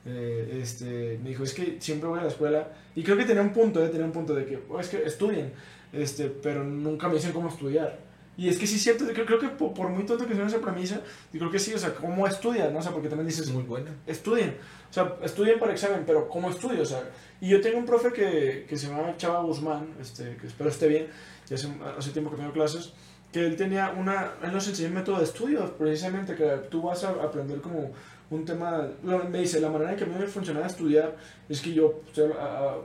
eh, 0.06 0.60
este, 0.62 1.20
me 1.24 1.30
dijo, 1.30 1.44
es 1.44 1.54
que 1.54 1.78
siempre 1.80 2.10
voy 2.10 2.20
a 2.20 2.24
la 2.24 2.30
escuela, 2.30 2.68
y 2.96 3.04
creo 3.04 3.18
que 3.18 3.26
tenía 3.26 3.42
un 3.44 3.54
punto, 3.54 3.84
eh, 3.84 3.90
tenía 3.90 4.06
un 4.06 4.12
punto 4.12 4.34
de 4.34 4.46
que, 4.46 4.60
"Oh, 4.70 4.80
es 4.80 4.90
que 4.90 5.04
estudien, 5.06 5.54
este, 5.94 6.26
pero 6.30 6.64
nunca 6.64 7.08
me 7.08 7.16
dicen 7.16 7.32
cómo 7.32 7.50
estudiar. 7.50 8.00
Y 8.38 8.48
es 8.48 8.58
que 8.58 8.66
sí 8.66 8.76
es 8.78 8.82
cierto, 8.84 9.06
creo, 9.14 9.26
creo 9.26 9.40
que 9.40 9.50
por, 9.50 9.74
por 9.74 9.90
muy 9.90 10.06
tonto 10.06 10.26
que 10.26 10.34
sea 10.34 10.48
esa 10.48 10.60
premisa, 10.60 11.02
yo 11.32 11.40
creo 11.40 11.52
que 11.52 11.60
sí, 11.60 11.74
o 11.74 11.78
sea, 11.78 11.94
¿cómo 11.94 12.26
estudias? 12.26 12.72
¿no? 12.72 12.80
O 12.80 12.82
sea, 12.82 12.92
porque 12.92 13.10
también 13.10 13.28
dices, 13.28 13.48
Es 13.48 13.54
muy 13.54 13.64
buena. 13.64 13.92
estudien. 14.08 14.56
O 14.90 14.94
sea, 14.94 15.16
estudien 15.22 15.60
para 15.60 15.74
examen, 15.74 16.04
pero 16.08 16.28
¿cómo 16.30 16.50
estudio? 16.50 16.82
O 16.82 16.86
sea, 16.86 17.04
y 17.42 17.50
yo 17.50 17.62
tengo 17.62 17.78
un 17.78 17.86
profe 17.86 18.12
que, 18.14 18.66
que 18.68 18.78
se 18.78 18.88
llama 18.88 19.16
Chava 19.18 19.42
Guzmán, 19.44 19.94
este, 20.00 20.38
que 20.38 20.48
espero 20.48 20.70
esté 20.70 20.88
bien, 20.88 21.08
ya 21.48 21.56
hace, 21.56 21.68
hace 21.98 22.12
tiempo 22.12 22.32
que 22.32 22.38
tengo 22.38 22.54
clases, 22.54 22.94
que 23.32 23.46
él 23.46 23.56
tenía 23.56 23.92
una, 23.92 24.34
él 24.44 24.52
nos 24.52 24.68
enseñó 24.68 24.90
un 24.90 24.96
método 24.96 25.18
de 25.20 25.24
estudio, 25.24 25.74
precisamente, 25.78 26.36
que 26.36 26.48
tú 26.70 26.82
vas 26.82 27.04
a 27.04 27.10
aprender 27.10 27.62
como 27.62 27.92
un 28.30 28.46
tema, 28.46 28.88
me 29.04 29.40
dice, 29.40 29.60
la 29.60 29.70
manera 29.70 29.92
en 29.92 29.98
que 29.98 30.04
a 30.04 30.08
mí 30.08 30.16
me 30.18 30.26
funcionaba 30.28 30.68
estudiar 30.68 31.16
es 31.50 31.62
que 31.62 31.74
yo 31.74 32.02
estoy 32.08 32.32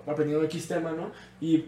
aprendiendo 0.06 0.44
X 0.44 0.68
tema, 0.68 0.93
¿no? 0.93 1.12
Y 1.40 1.66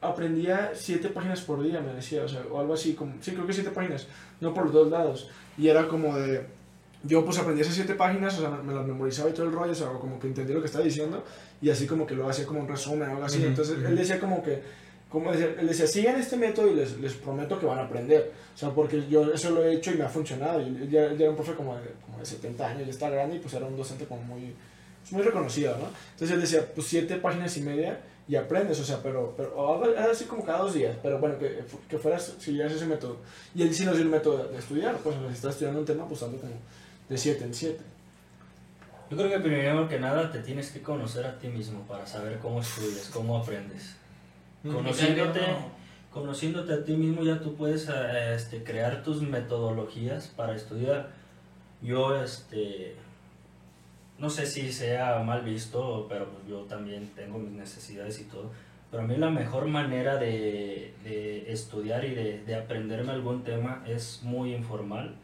aprendía 0.00 0.72
siete 0.74 1.08
páginas 1.08 1.40
por 1.40 1.62
día, 1.62 1.80
me 1.80 1.94
decía, 1.94 2.24
o 2.24 2.28
sea, 2.28 2.42
o 2.50 2.60
algo 2.60 2.74
así, 2.74 2.94
como, 2.94 3.14
sí, 3.20 3.32
creo 3.32 3.46
que 3.46 3.52
siete 3.52 3.70
páginas, 3.70 4.08
no 4.40 4.52
por 4.52 4.64
los 4.64 4.72
dos 4.72 4.90
lados. 4.90 5.30
Y 5.56 5.68
era 5.68 5.86
como 5.86 6.16
de, 6.16 6.46
yo 7.04 7.24
pues 7.24 7.38
aprendí 7.38 7.62
esas 7.62 7.74
siete 7.74 7.94
páginas, 7.94 8.36
o 8.38 8.40
sea, 8.40 8.50
me 8.50 8.74
las 8.74 8.86
memorizaba 8.86 9.30
y 9.30 9.32
todo 9.32 9.46
el 9.46 9.52
rollo, 9.52 9.72
o 9.72 9.76
sea, 9.76 9.88
como 9.88 10.18
que 10.18 10.26
entendí 10.26 10.52
lo 10.52 10.60
que 10.60 10.66
estaba 10.66 10.84
diciendo, 10.84 11.24
y 11.60 11.70
así 11.70 11.86
como 11.86 12.06
que 12.06 12.14
lo 12.14 12.28
hacía 12.28 12.46
como 12.46 12.60
un 12.60 12.68
resumen 12.68 13.08
o 13.08 13.12
algo 13.12 13.24
así. 13.24 13.44
Entonces 13.44 13.78
él 13.84 13.96
decía 13.96 14.18
como 14.18 14.42
que, 14.42 14.62
como 15.12 15.30
decía, 15.30 15.54
él 15.58 15.68
decía, 15.68 15.86
sigan 15.86 16.18
este 16.18 16.38
método 16.38 16.68
y 16.68 16.74
les, 16.74 16.98
les 16.98 17.12
prometo 17.12 17.60
que 17.60 17.66
van 17.66 17.78
a 17.78 17.82
aprender. 17.82 18.32
O 18.54 18.58
sea, 18.58 18.70
porque 18.70 19.06
yo 19.08 19.32
eso 19.32 19.50
lo 19.50 19.62
he 19.62 19.74
hecho 19.74 19.92
y 19.92 19.96
me 19.96 20.04
ha 20.04 20.08
funcionado. 20.08 20.62
Y 20.62 20.68
él 20.68 20.90
ya, 20.90 21.12
ya 21.12 21.24
era 21.24 21.30
un 21.30 21.36
profe 21.36 21.52
como 21.52 21.76
de, 21.76 21.82
como 22.06 22.18
de 22.18 22.24
70 22.24 22.66
años, 22.66 22.86
ya 22.86 22.90
está 22.90 23.10
grande 23.10 23.36
y 23.36 23.38
pues 23.38 23.52
era 23.52 23.66
un 23.66 23.76
docente 23.76 24.06
como 24.06 24.22
muy, 24.22 24.54
pues, 25.02 25.12
muy 25.12 25.22
reconocido, 25.22 25.76
¿no? 25.76 25.88
Entonces 26.12 26.30
él 26.34 26.40
decía, 26.40 26.66
pues 26.74 26.86
siete 26.86 27.16
páginas 27.16 27.54
y 27.58 27.60
media 27.60 28.00
y 28.26 28.36
aprendes, 28.36 28.80
o 28.80 28.84
sea, 28.84 29.02
pero, 29.02 29.34
pero 29.36 29.92
era 29.92 30.10
así 30.10 30.24
como 30.24 30.44
cada 30.44 30.60
dos 30.60 30.72
días, 30.72 30.96
pero 31.02 31.18
bueno, 31.18 31.38
que, 31.38 31.62
que 31.88 31.98
fueras, 31.98 32.34
siguieras 32.38 32.72
ese 32.72 32.86
método. 32.86 33.18
Y 33.54 33.62
él 33.62 33.74
sí 33.74 33.84
nos 33.84 33.96
dio 33.96 34.04
el 34.04 34.10
método 34.10 34.48
de, 34.48 34.58
estudiar, 34.58 34.96
pues 34.98 35.14
si 35.28 35.34
estás 35.34 35.52
estudiando 35.52 35.80
un 35.80 35.86
tema, 35.86 36.08
pues 36.08 36.22
ando 36.22 36.38
como 36.38 36.54
de 37.08 37.18
siete 37.18 37.44
en 37.44 37.52
siete. 37.52 37.82
Yo 39.10 39.18
creo 39.18 39.28
que 39.28 39.40
primero 39.40 39.86
que 39.86 40.00
nada 40.00 40.32
te 40.32 40.38
tienes 40.38 40.70
que 40.70 40.80
conocer 40.80 41.26
a 41.26 41.38
ti 41.38 41.48
mismo 41.48 41.82
para 41.82 42.06
saber 42.06 42.38
cómo 42.38 42.62
estudias, 42.62 43.10
cómo 43.12 43.36
aprendes. 43.36 43.96
Conociéndote, 44.62 45.40
conociéndote 46.10 46.72
a 46.72 46.84
ti 46.84 46.94
mismo 46.94 47.24
ya 47.24 47.40
tú 47.40 47.54
puedes 47.54 47.88
eh, 47.88 48.34
este, 48.34 48.62
crear 48.62 49.02
tus 49.02 49.22
metodologías 49.22 50.28
para 50.28 50.54
estudiar. 50.54 51.10
Yo, 51.80 52.22
este, 52.22 52.94
no 54.18 54.30
sé 54.30 54.46
si 54.46 54.72
sea 54.72 55.20
mal 55.24 55.42
visto, 55.42 56.06
pero 56.08 56.28
pues 56.28 56.46
yo 56.48 56.60
también 56.62 57.08
tengo 57.16 57.38
mis 57.38 57.52
necesidades 57.52 58.20
y 58.20 58.24
todo. 58.24 58.50
Pero 58.90 59.02
a 59.02 59.06
mí 59.06 59.16
la 59.16 59.30
mejor 59.30 59.66
manera 59.66 60.16
de, 60.16 60.94
de 61.02 61.50
estudiar 61.50 62.04
y 62.04 62.14
de, 62.14 62.44
de 62.44 62.54
aprenderme 62.54 63.12
algún 63.12 63.42
tema 63.42 63.82
es 63.86 64.20
muy 64.22 64.54
informal. 64.54 65.16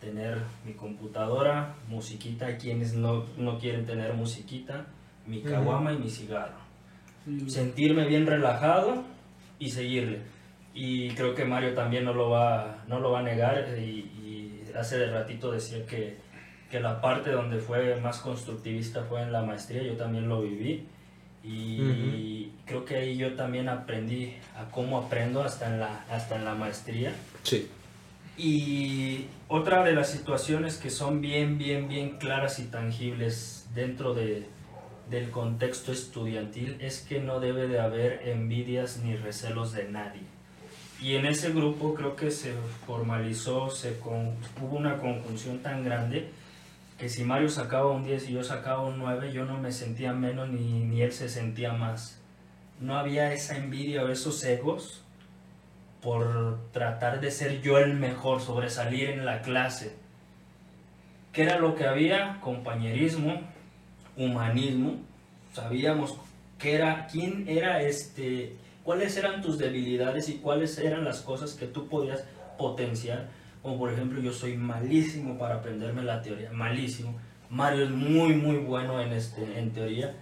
Tener 0.00 0.38
mi 0.64 0.72
computadora, 0.72 1.74
musiquita, 1.86 2.56
quienes 2.56 2.94
no, 2.94 3.26
no 3.36 3.58
quieren 3.58 3.84
tener 3.84 4.14
musiquita, 4.14 4.86
mi 5.26 5.42
caguama 5.42 5.92
y 5.92 5.98
mi 5.98 6.08
cigarro 6.08 6.69
sentirme 7.46 8.06
bien 8.06 8.26
relajado 8.26 9.04
y 9.58 9.70
seguirle. 9.70 10.20
Y 10.72 11.10
creo 11.10 11.34
que 11.34 11.44
Mario 11.44 11.74
también 11.74 12.04
no 12.04 12.14
lo 12.14 12.30
va, 12.30 12.84
no 12.86 13.00
lo 13.00 13.10
va 13.10 13.20
a 13.20 13.22
negar 13.22 13.76
y, 13.78 13.82
y 13.82 14.62
hace 14.78 14.98
de 14.98 15.10
ratito 15.10 15.50
decía 15.50 15.84
que, 15.86 16.16
que 16.70 16.80
la 16.80 17.00
parte 17.00 17.30
donde 17.30 17.58
fue 17.58 18.00
más 18.00 18.18
constructivista 18.20 19.04
fue 19.04 19.22
en 19.22 19.32
la 19.32 19.42
maestría, 19.42 19.82
yo 19.82 19.94
también 19.96 20.28
lo 20.28 20.42
viví 20.42 20.86
y 21.42 22.50
creo 22.66 22.84
que 22.84 22.96
ahí 22.96 23.16
yo 23.16 23.34
también 23.34 23.68
aprendí 23.68 24.34
a 24.56 24.70
cómo 24.70 24.98
aprendo 24.98 25.42
hasta 25.42 25.72
en 25.72 25.80
la, 25.80 26.04
hasta 26.10 26.36
en 26.36 26.44
la 26.44 26.54
maestría. 26.54 27.12
Sí. 27.42 27.68
Y 28.36 29.26
otra 29.48 29.82
de 29.84 29.92
las 29.92 30.10
situaciones 30.10 30.76
que 30.76 30.90
son 30.90 31.20
bien, 31.20 31.58
bien, 31.58 31.88
bien 31.88 32.18
claras 32.18 32.58
y 32.58 32.64
tangibles 32.64 33.68
dentro 33.74 34.14
de, 34.14 34.46
del 35.10 35.30
contexto 35.30 35.92
estudiantil 35.92 36.76
es 36.80 37.00
que 37.00 37.20
no 37.20 37.40
debe 37.40 37.66
de 37.66 37.80
haber 37.80 38.28
envidias 38.28 38.98
ni 38.98 39.16
recelos 39.16 39.72
de 39.72 39.88
nadie. 39.88 40.22
Y 41.02 41.16
en 41.16 41.26
ese 41.26 41.52
grupo 41.52 41.94
creo 41.94 42.14
que 42.14 42.30
se 42.30 42.52
formalizó, 42.86 43.70
se 43.70 43.96
hubo 44.02 44.76
una 44.76 44.98
conjunción 44.98 45.58
tan 45.58 45.84
grande 45.84 46.30
que 46.98 47.08
si 47.08 47.24
Mario 47.24 47.48
sacaba 47.48 47.90
un 47.90 48.04
10 48.04 48.28
y 48.28 48.32
yo 48.34 48.44
sacaba 48.44 48.82
un 48.82 48.98
9, 48.98 49.32
yo 49.32 49.46
no 49.46 49.58
me 49.58 49.72
sentía 49.72 50.12
menos 50.12 50.50
ni, 50.50 50.84
ni 50.84 51.00
él 51.00 51.12
se 51.12 51.30
sentía 51.30 51.72
más. 51.72 52.20
No 52.78 52.98
había 52.98 53.32
esa 53.32 53.56
envidia 53.56 54.04
o 54.04 54.08
esos 54.08 54.44
egos 54.44 55.02
por 56.02 56.58
tratar 56.72 57.20
de 57.20 57.30
ser 57.30 57.62
yo 57.62 57.78
el 57.78 57.94
mejor, 57.94 58.40
sobresalir 58.40 59.10
en 59.10 59.24
la 59.24 59.40
clase. 59.40 59.96
¿Qué 61.32 61.42
era 61.42 61.58
lo 61.58 61.74
que 61.74 61.86
había? 61.86 62.38
Compañerismo, 62.40 63.40
humanismo. 64.16 64.96
Sabíamos 65.52 66.16
qué 66.58 66.74
era, 66.74 67.06
quién 67.10 67.44
era 67.48 67.82
este, 67.82 68.56
cuáles 68.84 69.16
eran 69.16 69.42
tus 69.42 69.58
debilidades 69.58 70.28
y 70.28 70.34
cuáles 70.34 70.78
eran 70.78 71.04
las 71.04 71.20
cosas 71.20 71.54
que 71.54 71.66
tú 71.66 71.88
podías 71.88 72.24
potenciar. 72.58 73.28
Como 73.62 73.78
por 73.78 73.92
ejemplo, 73.92 74.20
yo 74.20 74.32
soy 74.32 74.56
malísimo 74.56 75.38
para 75.38 75.56
aprenderme 75.56 76.02
la 76.02 76.22
teoría, 76.22 76.50
malísimo. 76.52 77.18
Mario 77.50 77.84
es 77.84 77.90
muy, 77.90 78.34
muy 78.34 78.58
bueno 78.58 79.00
en, 79.00 79.12
este, 79.12 79.58
en 79.58 79.72
teoría. 79.72 80.14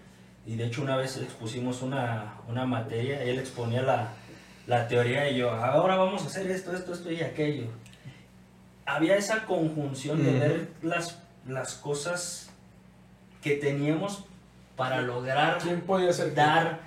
Y 0.47 0.57
de 0.57 0.67
hecho 0.67 0.83
una 0.83 0.97
vez 0.97 1.17
expusimos 1.19 1.83
una, 1.83 2.37
una 2.49 2.65
materia, 2.65 3.23
él 3.23 3.39
exponía 3.39 3.83
la, 3.83 4.13
la 4.67 4.89
teoría 4.89 5.31
y 5.31 5.37
yo, 5.37 5.51
ahora 5.51 5.97
vamos 5.97 6.23
a 6.23 6.27
hacer 6.27 6.51
esto, 6.51 6.75
esto, 6.75 6.95
esto 6.95 7.13
y 7.13 7.21
aquello. 7.21 7.67
Había 8.87 9.17
esa 9.17 9.45
conjunción 9.45 10.23
de 10.23 10.33
ver 10.33 10.69
las, 10.83 11.23
las 11.47 11.75
cosas 11.75 12.48
que 13.49 13.55
teníamos 13.57 14.25
para 14.77 15.01
lograr 15.03 15.59
¿Quién 15.59 15.81
podía 15.81 16.13
ser? 16.13 16.35
dar 16.35 16.81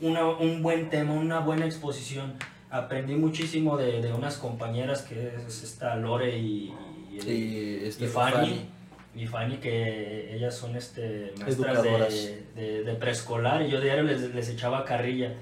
una- 0.00 0.26
un 0.28 0.62
buen 0.62 0.90
tema, 0.90 1.12
una 1.14 1.40
buena 1.40 1.64
exposición. 1.66 2.34
Aprendí 2.70 3.14
muchísimo 3.14 3.76
de, 3.76 4.02
de 4.02 4.12
unas 4.12 4.36
compañeras 4.36 5.02
que 5.02 5.34
es 5.48 5.62
esta 5.62 5.96
Lore 5.96 6.36
y, 6.38 6.74
y- 7.10 7.30
Y, 7.30 7.80
este, 7.86 8.04
y 8.04 8.08
Fanny, 8.08 8.68
y 9.16 9.26
Fanny 9.26 9.56
que 9.56 10.34
ellas 10.36 10.54
son 10.54 10.76
este, 10.76 11.32
maestras 11.40 11.82
de, 11.82 12.44
de- 12.54 12.84
de 12.84 12.94
preescolar 12.94 13.62
y 13.62 13.70
yo 13.70 13.80
diario 13.80 14.04
les, 14.04 14.34
les 14.34 14.48
echaba 14.50 14.84
carrilla. 14.84 15.32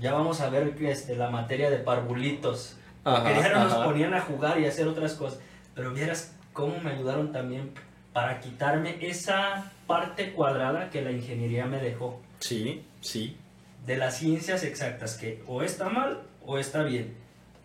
Ya 0.00 0.12
vamos 0.12 0.40
a 0.40 0.50
ver 0.50 0.74
este, 0.82 1.16
la 1.16 1.30
materia 1.30 1.70
de 1.70 1.78
parvulitos. 1.78 2.76
Ajá, 3.04 3.24
que 3.26 3.34
diario 3.34 3.58
nos 3.58 3.72
ajá. 3.72 3.84
ponían 3.84 4.12
a 4.14 4.20
jugar 4.20 4.60
y 4.60 4.66
a 4.66 4.68
hacer 4.68 4.86
otras 4.86 5.14
cosas. 5.14 5.40
Pero 5.74 5.92
vieras 5.92 6.36
cómo 6.52 6.78
me 6.80 6.90
ayudaron 6.90 7.32
también 7.32 7.72
para 8.14 8.40
quitarme 8.40 8.96
esa 9.00 9.72
parte 9.86 10.32
cuadrada 10.32 10.88
que 10.88 11.02
la 11.02 11.10
ingeniería 11.10 11.66
me 11.66 11.78
dejó. 11.80 12.22
Sí, 12.38 12.82
sí. 13.00 13.36
De 13.84 13.96
las 13.96 14.16
ciencias 14.16 14.62
exactas, 14.62 15.18
que 15.18 15.42
o 15.46 15.62
está 15.62 15.90
mal 15.90 16.22
o 16.46 16.56
está 16.58 16.84
bien. 16.84 17.14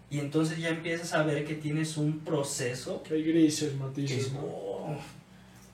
Y 0.10 0.20
entonces 0.20 0.58
ya 0.58 0.70
empiezas 0.70 1.14
a 1.14 1.22
ver 1.22 1.46
que 1.46 1.54
tienes 1.54 1.96
un 1.96 2.22
proceso 2.22 3.04
Que 3.04 3.14
hay 3.14 3.24
grises, 3.24 3.74
que 3.74 3.78
matices, 3.78 4.26
es, 4.26 4.34
¿no? 4.34 4.40
oh, 4.42 4.98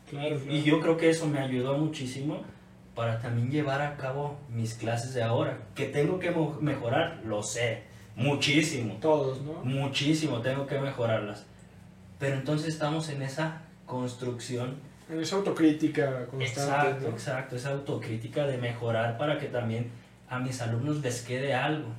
Claro, 0.10 0.40
y 0.50 0.62
yo 0.62 0.82
creo 0.82 0.98
que 0.98 1.10
eso 1.10 1.26
me 1.26 1.40
ayudó 1.40 1.78
muchísimo 1.78 2.44
para 2.94 3.20
también 3.22 3.50
llevar 3.50 3.82
a 3.82 3.96
cabo 3.96 4.38
mis 4.50 4.74
clases 4.74 5.14
de 5.14 5.24
ahora. 5.24 5.58
Que 5.74 5.86
tengo 5.86 6.20
que 6.20 6.32
mejorar, 6.60 7.22
lo 7.26 7.42
sé, 7.44 7.84
muchísimo, 8.16 8.98
Todos, 9.02 9.42
¿no? 9.42 9.54
muchísimo 9.64 10.42
tengo 10.42 10.68
que 10.68 10.80
mejorarlas. 10.80 11.46
Pero 12.20 12.36
entonces 12.36 12.68
estamos 12.70 13.10
en 13.10 13.22
esa 13.22 13.62
construcción. 13.86 14.76
Esa 15.10 15.36
autocrítica 15.36 16.26
constante, 16.26 16.62
Exacto, 16.90 17.08
¿no? 17.10 17.14
exacto, 17.14 17.56
esa 17.58 17.70
autocrítica 17.72 18.48
de 18.48 18.58
mejorar 18.58 19.18
para 19.18 19.38
que 19.38 19.48
también 19.48 19.90
a 20.30 20.40
mis 20.40 20.60
alumnos 20.62 20.98
les 21.02 21.22
quede 21.22 21.54
algo. 21.54 21.90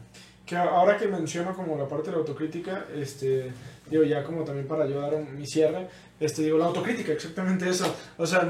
Que 0.44 0.56
ahora 0.56 0.96
que 0.96 1.06
menciono 1.08 1.54
como 1.54 1.76
la 1.76 1.88
parte 1.88 2.06
de 2.06 2.12
la 2.12 2.18
autocrítica, 2.18 2.84
este, 2.94 3.52
digo, 3.90 4.02
ya 4.04 4.22
como 4.24 4.42
también 4.44 4.66
para 4.66 4.86
yo 4.86 5.00
dar 5.00 5.14
un- 5.14 5.36
mi 5.36 5.46
cierre, 5.46 5.88
este, 6.18 6.42
digo, 6.42 6.56
la 6.58 6.66
autocrítica, 6.66 7.12
exactamente 7.12 7.68
eso. 7.68 7.92
O 8.16 8.26
sea, 8.26 8.40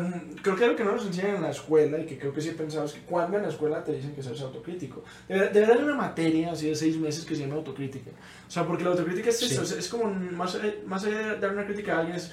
creo 0.43 0.57
que 0.57 0.65
algo 0.65 0.77
que 0.77 0.85
no 0.85 0.93
nos 0.93 1.07
enseñan 1.07 1.37
en 1.37 1.43
la 1.43 1.51
escuela 1.51 1.99
y 1.99 2.07
que 2.07 2.19
creo 2.19 2.33
que 2.35 2.41
sí 2.41 2.51
he 2.51 2.53
pensado 2.53 2.85
es 2.87 2.93
que 2.93 3.01
cuando 3.01 3.37
en 3.39 3.43
la 3.45 3.49
escuela 3.51 3.83
te 3.85 3.93
dicen 3.93 4.15
que 4.15 4.23
seas 4.23 4.41
autocrítico. 4.43 5.05
Debería 5.29 5.51
debería 5.51 5.75
haber 5.75 5.85
una 5.87 5.97
materia 5.97 6.53
así 6.53 6.69
de 6.69 6.75
seis 6.77 6.97
meses 6.99 7.25
que 7.27 7.35
se 7.35 7.43
llama 7.43 7.57
autocrítica. 7.57 8.11
O 8.47 8.51
sea, 8.51 8.65
porque 8.67 8.85
la 8.85 8.91
autocrítica 8.91 9.29
es 9.31 9.43
eso, 9.43 9.65
Sí. 9.65 9.75
es, 9.75 9.81
es 9.81 9.89
como 9.89 10.05
más, 10.13 10.55
allá- 10.55 10.75
más 10.87 11.05
allá 11.05 11.19
de 11.35 11.39
dar 11.41 11.53
una 11.53 11.65
crítica 11.67 11.97
a 11.97 12.01
alguien, 12.01 12.17
es, 12.17 12.31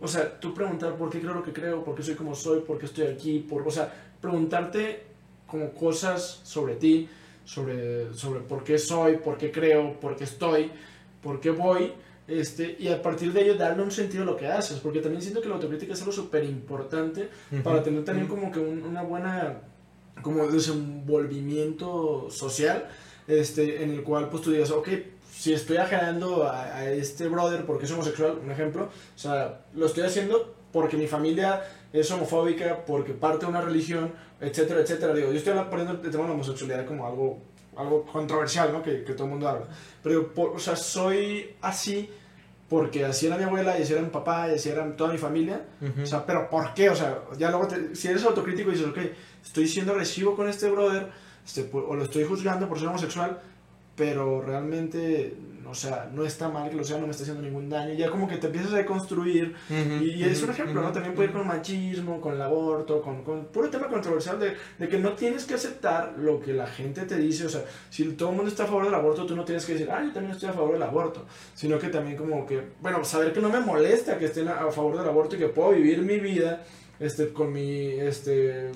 o 0.00 0.08
sea, 0.08 0.38
tú 0.40 0.52
preguntar 0.54 0.96
por 0.96 1.10
qué 1.10 1.20
creo 1.20 1.34
lo 1.34 1.42
que 1.42 1.52
creo, 1.52 1.82
por 1.84 1.94
qué 1.94 2.02
soy 2.02 2.14
como 2.14 2.34
soy, 2.34 2.60
por 2.60 2.78
qué 2.78 2.86
estoy 2.86 3.06
aquí, 3.06 3.38
por, 3.40 3.66
o 3.66 3.70
sea, 3.70 3.92
preguntarte 4.20 5.02
como 5.46 5.70
cosas 5.72 6.40
sobre 6.44 6.74
ti, 6.74 7.08
sobre, 7.44 8.12
sobre 8.14 8.40
por 8.40 8.64
qué 8.64 8.78
soy, 8.78 9.16
por 9.18 9.38
qué 9.38 9.50
creo, 9.50 9.98
por 10.00 10.16
qué 10.16 10.24
estoy, 10.24 10.70
por 11.22 11.40
qué 11.40 11.50
voy, 11.50 11.92
este, 12.28 12.76
y 12.80 12.88
a 12.88 13.00
partir 13.00 13.32
de 13.32 13.42
ello 13.42 13.54
darle 13.54 13.82
un 13.84 13.90
sentido 13.92 14.24
a 14.24 14.26
lo 14.26 14.36
que 14.36 14.48
haces, 14.48 14.80
porque 14.80 15.00
también 15.00 15.22
siento 15.22 15.40
que 15.40 15.48
la 15.48 15.54
autocrítica 15.54 15.92
es 15.92 16.00
algo 16.00 16.12
súper 16.12 16.42
importante 16.44 17.28
para 17.62 17.82
tener 17.84 18.04
también 18.04 18.26
como 18.26 18.50
que 18.50 18.58
un- 18.58 18.82
una 18.82 19.02
buena 19.02 19.60
como 20.22 20.46
desenvolvimiento 21.20 22.28
social, 22.30 22.88
este, 23.28 23.82
en 23.82 23.90
el 23.90 24.02
cual 24.02 24.28
pues 24.28 24.42
tú 24.42 24.50
digas, 24.50 24.70
ok, 24.70 24.88
si 25.46 25.52
estoy 25.54 25.76
ajenando 25.76 26.42
a, 26.42 26.64
a 26.78 26.90
este 26.90 27.28
brother 27.28 27.64
porque 27.64 27.84
es 27.84 27.92
homosexual, 27.92 28.40
un 28.42 28.50
ejemplo, 28.50 28.82
o 29.14 29.18
sea, 29.18 29.60
lo 29.74 29.86
estoy 29.86 30.02
haciendo 30.02 30.54
porque 30.72 30.96
mi 30.96 31.06
familia 31.06 31.62
es 31.92 32.10
homofóbica, 32.10 32.84
porque 32.84 33.12
parte 33.12 33.46
de 33.46 33.50
una 33.52 33.60
religión, 33.60 34.12
etcétera, 34.40 34.80
etcétera. 34.80 35.14
Digo, 35.14 35.30
yo 35.30 35.38
estoy 35.38 35.54
poniendo 35.70 35.92
el 35.92 36.10
tema 36.10 36.24
de 36.24 36.28
la 36.30 36.34
homosexualidad 36.34 36.84
como 36.84 37.06
algo, 37.06 37.38
algo 37.76 38.04
controversial, 38.06 38.72
¿no? 38.72 38.82
Que, 38.82 39.04
que 39.04 39.12
todo 39.12 39.24
el 39.26 39.30
mundo 39.30 39.48
habla. 39.48 39.66
Pero, 40.02 40.34
por- 40.34 40.50
o 40.50 40.58
sea, 40.58 40.74
soy 40.74 41.54
así 41.62 42.10
porque 42.68 43.04
así 43.04 43.28
era 43.28 43.36
mi 43.36 43.44
abuela, 43.44 43.78
y 43.78 43.82
así 43.82 43.92
era 43.92 44.02
mi 44.02 44.08
papá, 44.10 44.50
y 44.50 44.56
así 44.56 44.68
era 44.68 44.84
toda 44.96 45.12
mi 45.12 45.18
familia. 45.18 45.60
Ujú. 45.80 46.02
O 46.02 46.06
sea, 46.06 46.26
pero 46.26 46.50
¿por 46.50 46.74
qué? 46.74 46.90
O 46.90 46.96
sea, 46.96 47.20
ya 47.38 47.50
luego, 47.50 47.68
te- 47.68 47.94
si 47.94 48.08
eres 48.08 48.24
autocrítico 48.24 48.70
y 48.70 48.72
dices, 48.74 48.88
ok, 48.88 48.98
estoy 49.44 49.68
siendo 49.68 49.92
agresivo 49.92 50.34
con 50.34 50.48
este 50.48 50.68
brother, 50.68 51.06
este, 51.46 51.70
o 51.72 51.94
lo 51.94 52.02
estoy 52.02 52.24
juzgando 52.24 52.68
por 52.68 52.80
ser 52.80 52.88
homosexual, 52.88 53.38
pero 53.96 54.42
realmente, 54.42 55.34
o 55.66 55.74
sea, 55.74 56.10
no 56.12 56.24
está 56.24 56.50
mal 56.50 56.68
que 56.68 56.76
lo 56.76 56.84
sea, 56.84 56.98
no 56.98 57.06
me 57.06 57.12
está 57.12 57.22
haciendo 57.22 57.42
ningún 57.42 57.70
daño. 57.70 57.94
Ya 57.94 58.10
como 58.10 58.28
que 58.28 58.36
te 58.36 58.48
empiezas 58.48 58.74
a 58.74 58.76
deconstruir. 58.76 59.54
Y, 59.70 60.10
y 60.10 60.24
es 60.24 60.42
un 60.42 60.50
ejemplo, 60.50 60.82
¿no? 60.82 60.92
También 60.92 61.14
puede 61.14 61.28
ir 61.28 61.34
con 61.34 61.46
machismo, 61.46 62.20
con 62.20 62.34
el 62.34 62.42
aborto, 62.42 63.00
con, 63.00 63.24
con 63.24 63.46
puro 63.46 63.70
tema 63.70 63.88
controversial 63.88 64.38
de, 64.38 64.54
de 64.78 64.88
que 64.88 64.98
no 64.98 65.12
tienes 65.14 65.44
que 65.46 65.54
aceptar 65.54 66.14
lo 66.18 66.40
que 66.40 66.52
la 66.52 66.66
gente 66.66 67.02
te 67.02 67.16
dice. 67.16 67.46
O 67.46 67.48
sea, 67.48 67.64
si 67.88 68.04
todo 68.12 68.30
el 68.30 68.36
mundo 68.36 68.50
está 68.50 68.64
a 68.64 68.66
favor 68.66 68.84
del 68.84 68.94
aborto, 68.94 69.24
tú 69.24 69.34
no 69.34 69.44
tienes 69.44 69.64
que 69.64 69.72
decir, 69.72 69.90
ah, 69.90 70.02
yo 70.04 70.12
también 70.12 70.32
estoy 70.32 70.50
a 70.50 70.52
favor 70.52 70.74
del 70.74 70.82
aborto. 70.82 71.24
Sino 71.54 71.78
que 71.78 71.88
también 71.88 72.16
como 72.16 72.44
que, 72.46 72.62
bueno, 72.82 73.02
saber 73.02 73.32
que 73.32 73.40
no 73.40 73.48
me 73.48 73.60
molesta 73.60 74.18
que 74.18 74.26
estén 74.26 74.48
a, 74.48 74.60
a 74.60 74.70
favor 74.70 74.98
del 74.98 75.08
aborto 75.08 75.36
y 75.36 75.38
que 75.38 75.48
puedo 75.48 75.70
vivir 75.70 76.02
mi 76.02 76.20
vida 76.20 76.64
este, 77.00 77.32
con 77.32 77.52
mi, 77.52 77.92
este, 77.92 78.72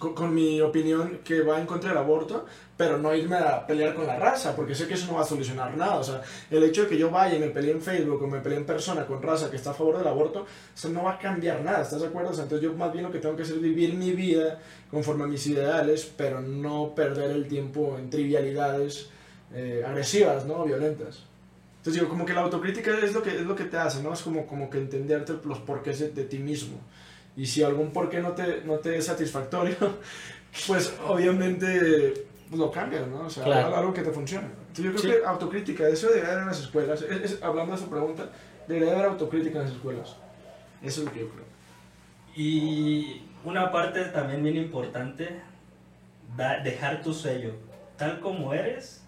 con, 0.00 0.34
mi 0.34 0.60
opinión 0.62 1.20
que 1.22 1.42
va 1.42 1.60
en 1.60 1.66
contra 1.66 1.90
del 1.90 1.98
aborto, 1.98 2.46
pero 2.76 2.96
no 2.96 3.14
irme 3.14 3.36
a 3.36 3.66
pelear 3.66 3.94
con 3.94 4.06
la 4.06 4.18
raza, 4.18 4.56
porque 4.56 4.74
sé 4.74 4.88
que 4.88 4.94
eso 4.94 5.06
no 5.06 5.18
va 5.18 5.22
a 5.22 5.26
solucionar 5.26 5.76
nada. 5.76 5.96
O 5.96 6.02
sea, 6.02 6.22
el 6.50 6.64
hecho 6.64 6.82
de 6.82 6.88
que 6.88 6.98
yo 6.98 7.10
vaya 7.10 7.36
y 7.36 7.38
me 7.38 7.50
pelee 7.50 7.72
en 7.72 7.82
Facebook 7.82 8.22
o 8.22 8.26
me 8.26 8.40
pelee 8.40 8.58
en 8.58 8.64
persona 8.64 9.06
con 9.06 9.22
raza 9.22 9.50
que 9.50 9.56
está 9.56 9.70
a 9.70 9.74
favor 9.74 9.98
del 9.98 10.08
aborto, 10.08 10.46
eso 10.74 10.88
no 10.88 11.04
va 11.04 11.12
a 11.12 11.18
cambiar 11.18 11.62
nada, 11.62 11.82
¿estás 11.82 12.00
de 12.00 12.06
acuerdo? 12.06 12.30
Entonces 12.30 12.62
yo 12.62 12.72
más 12.72 12.90
bien 12.92 13.04
lo 13.04 13.12
que 13.12 13.18
tengo 13.18 13.36
que 13.36 13.42
hacer 13.42 13.56
es 13.56 13.62
vivir 13.62 13.92
mi 13.94 14.12
vida 14.12 14.58
conforme 14.90 15.24
a 15.24 15.26
mis 15.26 15.46
ideales, 15.46 16.10
pero 16.16 16.40
no 16.40 16.94
perder 16.94 17.32
el 17.32 17.46
tiempo 17.46 17.96
en 17.98 18.08
trivialidades 18.08 19.10
eh, 19.52 19.84
agresivas, 19.86 20.46
¿no? 20.46 20.64
Violentas. 20.64 21.24
Entonces 21.76 22.00
digo, 22.00 22.08
como 22.08 22.24
que 22.24 22.32
la 22.32 22.40
autocrítica 22.40 22.90
es 22.98 23.12
lo 23.12 23.22
que, 23.22 23.36
es 23.36 23.42
lo 23.42 23.54
que 23.54 23.64
te 23.64 23.76
hace, 23.76 24.02
¿no? 24.02 24.14
Es 24.14 24.22
como, 24.22 24.46
como 24.46 24.70
que 24.70 24.78
entenderte 24.78 25.34
los 25.44 25.58
porqués 25.58 25.98
de, 25.98 26.10
de 26.10 26.24
ti 26.24 26.38
mismo. 26.38 26.78
Y 27.36 27.46
si 27.46 27.62
algún 27.62 27.92
porqué 27.92 28.20
no 28.20 28.32
te, 28.32 28.62
no 28.64 28.74
te 28.78 28.96
es 28.96 29.06
satisfactorio, 29.06 29.76
pues 30.66 30.94
obviamente 31.06 32.26
lo 32.52 32.70
cambias, 32.70 33.06
¿no? 33.06 33.20
O 33.26 33.30
sea, 33.30 33.44
Claro. 33.44 33.76
algo 33.76 33.94
que 33.94 34.02
te 34.02 34.10
funcione. 34.10 34.48
Entonces 34.68 34.84
yo 34.84 34.90
creo 34.92 35.02
Sí. 35.02 35.08
que 35.20 35.26
autocrítica, 35.26 35.88
eso 35.88 36.08
debería 36.08 36.28
haber 36.30 36.42
en 36.42 36.48
las 36.48 36.60
escuelas. 36.60 37.02
Es- 37.02 37.32
es- 37.32 37.42
hablando 37.42 37.72
de 37.72 37.78
su 37.78 37.88
pregunta, 37.88 38.28
debería 38.66 38.92
haber 38.94 39.06
autocrítica 39.06 39.58
en 39.58 39.64
las 39.64 39.72
escuelas. 39.74 40.16
Eso 40.82 41.00
es 41.00 41.06
lo 41.06 41.12
que 41.12 41.20
yo 41.20 41.28
creo. 41.28 41.44
Y 42.36 43.22
una 43.44 43.70
parte 43.70 44.04
también 44.06 44.42
bien 44.42 44.56
importante, 44.56 45.40
da- 46.36 46.60
dejar 46.60 47.02
tu 47.02 47.12
sello. 47.14 47.54
Tal 47.96 48.20
como 48.20 48.52
eres, 48.54 49.02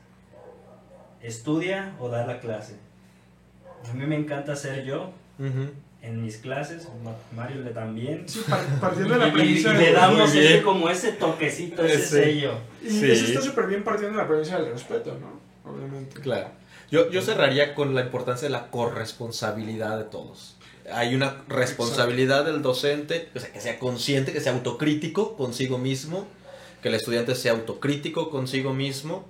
estudia 1.20 1.94
o 1.98 2.08
da 2.08 2.26
la 2.26 2.40
clase. 2.40 2.76
A 3.90 3.94
mí 3.94 4.06
me 4.06 4.16
encanta 4.16 4.54
ser 4.56 4.84
yo 4.84 5.10
Ujú. 5.38 5.70
En 6.02 6.20
mis 6.22 6.36
clases, 6.38 6.88
Ma- 7.04 7.14
Mario 7.34 7.62
le 7.62 7.70
también. 7.70 8.28
Sí, 8.28 8.40
par- 8.48 8.66
partiendo 8.80 9.14
de 9.14 9.20
la 9.20 9.26
Y, 9.26 9.30
y 9.30 9.32
premisa 9.32 9.72
le 9.72 9.92
damos 9.92 10.34
ese, 10.34 10.60
como 10.62 10.90
ese 10.90 11.12
toquecito, 11.12 11.84
ese 11.84 11.94
Ese. 11.96 12.24
sello. 12.24 12.54
Y 12.82 12.90
Sí. 12.90 13.10
eso 13.10 13.24
está 13.26 13.40
súper 13.40 13.66
bien 13.68 13.84
partiendo 13.84 14.16
de 14.16 14.22
la 14.22 14.28
premisa 14.28 14.58
del 14.60 14.72
respeto, 14.72 15.16
¿no? 15.20 15.70
Obviamente. 15.70 16.20
Claro. 16.20 16.48
Yo, 16.90 17.08
yo 17.10 17.22
cerraría 17.22 17.74
con 17.74 17.94
la 17.94 18.02
importancia 18.02 18.46
de 18.48 18.52
la 18.52 18.68
corresponsabilidad 18.70 19.96
de 19.98 20.04
todos. 20.04 20.56
Hay 20.92 21.14
una 21.14 21.42
responsabilidad 21.48 22.44
del 22.44 22.60
docente, 22.60 23.28
o 23.34 23.38
sea, 23.38 23.52
que 23.52 23.60
sea 23.60 23.78
consciente, 23.78 24.32
que 24.32 24.40
sea 24.40 24.52
autocrítico 24.52 25.36
consigo 25.36 25.78
mismo, 25.78 26.26
que 26.82 26.88
el 26.88 26.94
estudiante 26.96 27.34
sea 27.36 27.52
autocrítico 27.52 28.28
consigo 28.30 28.74
mismo, 28.74 29.24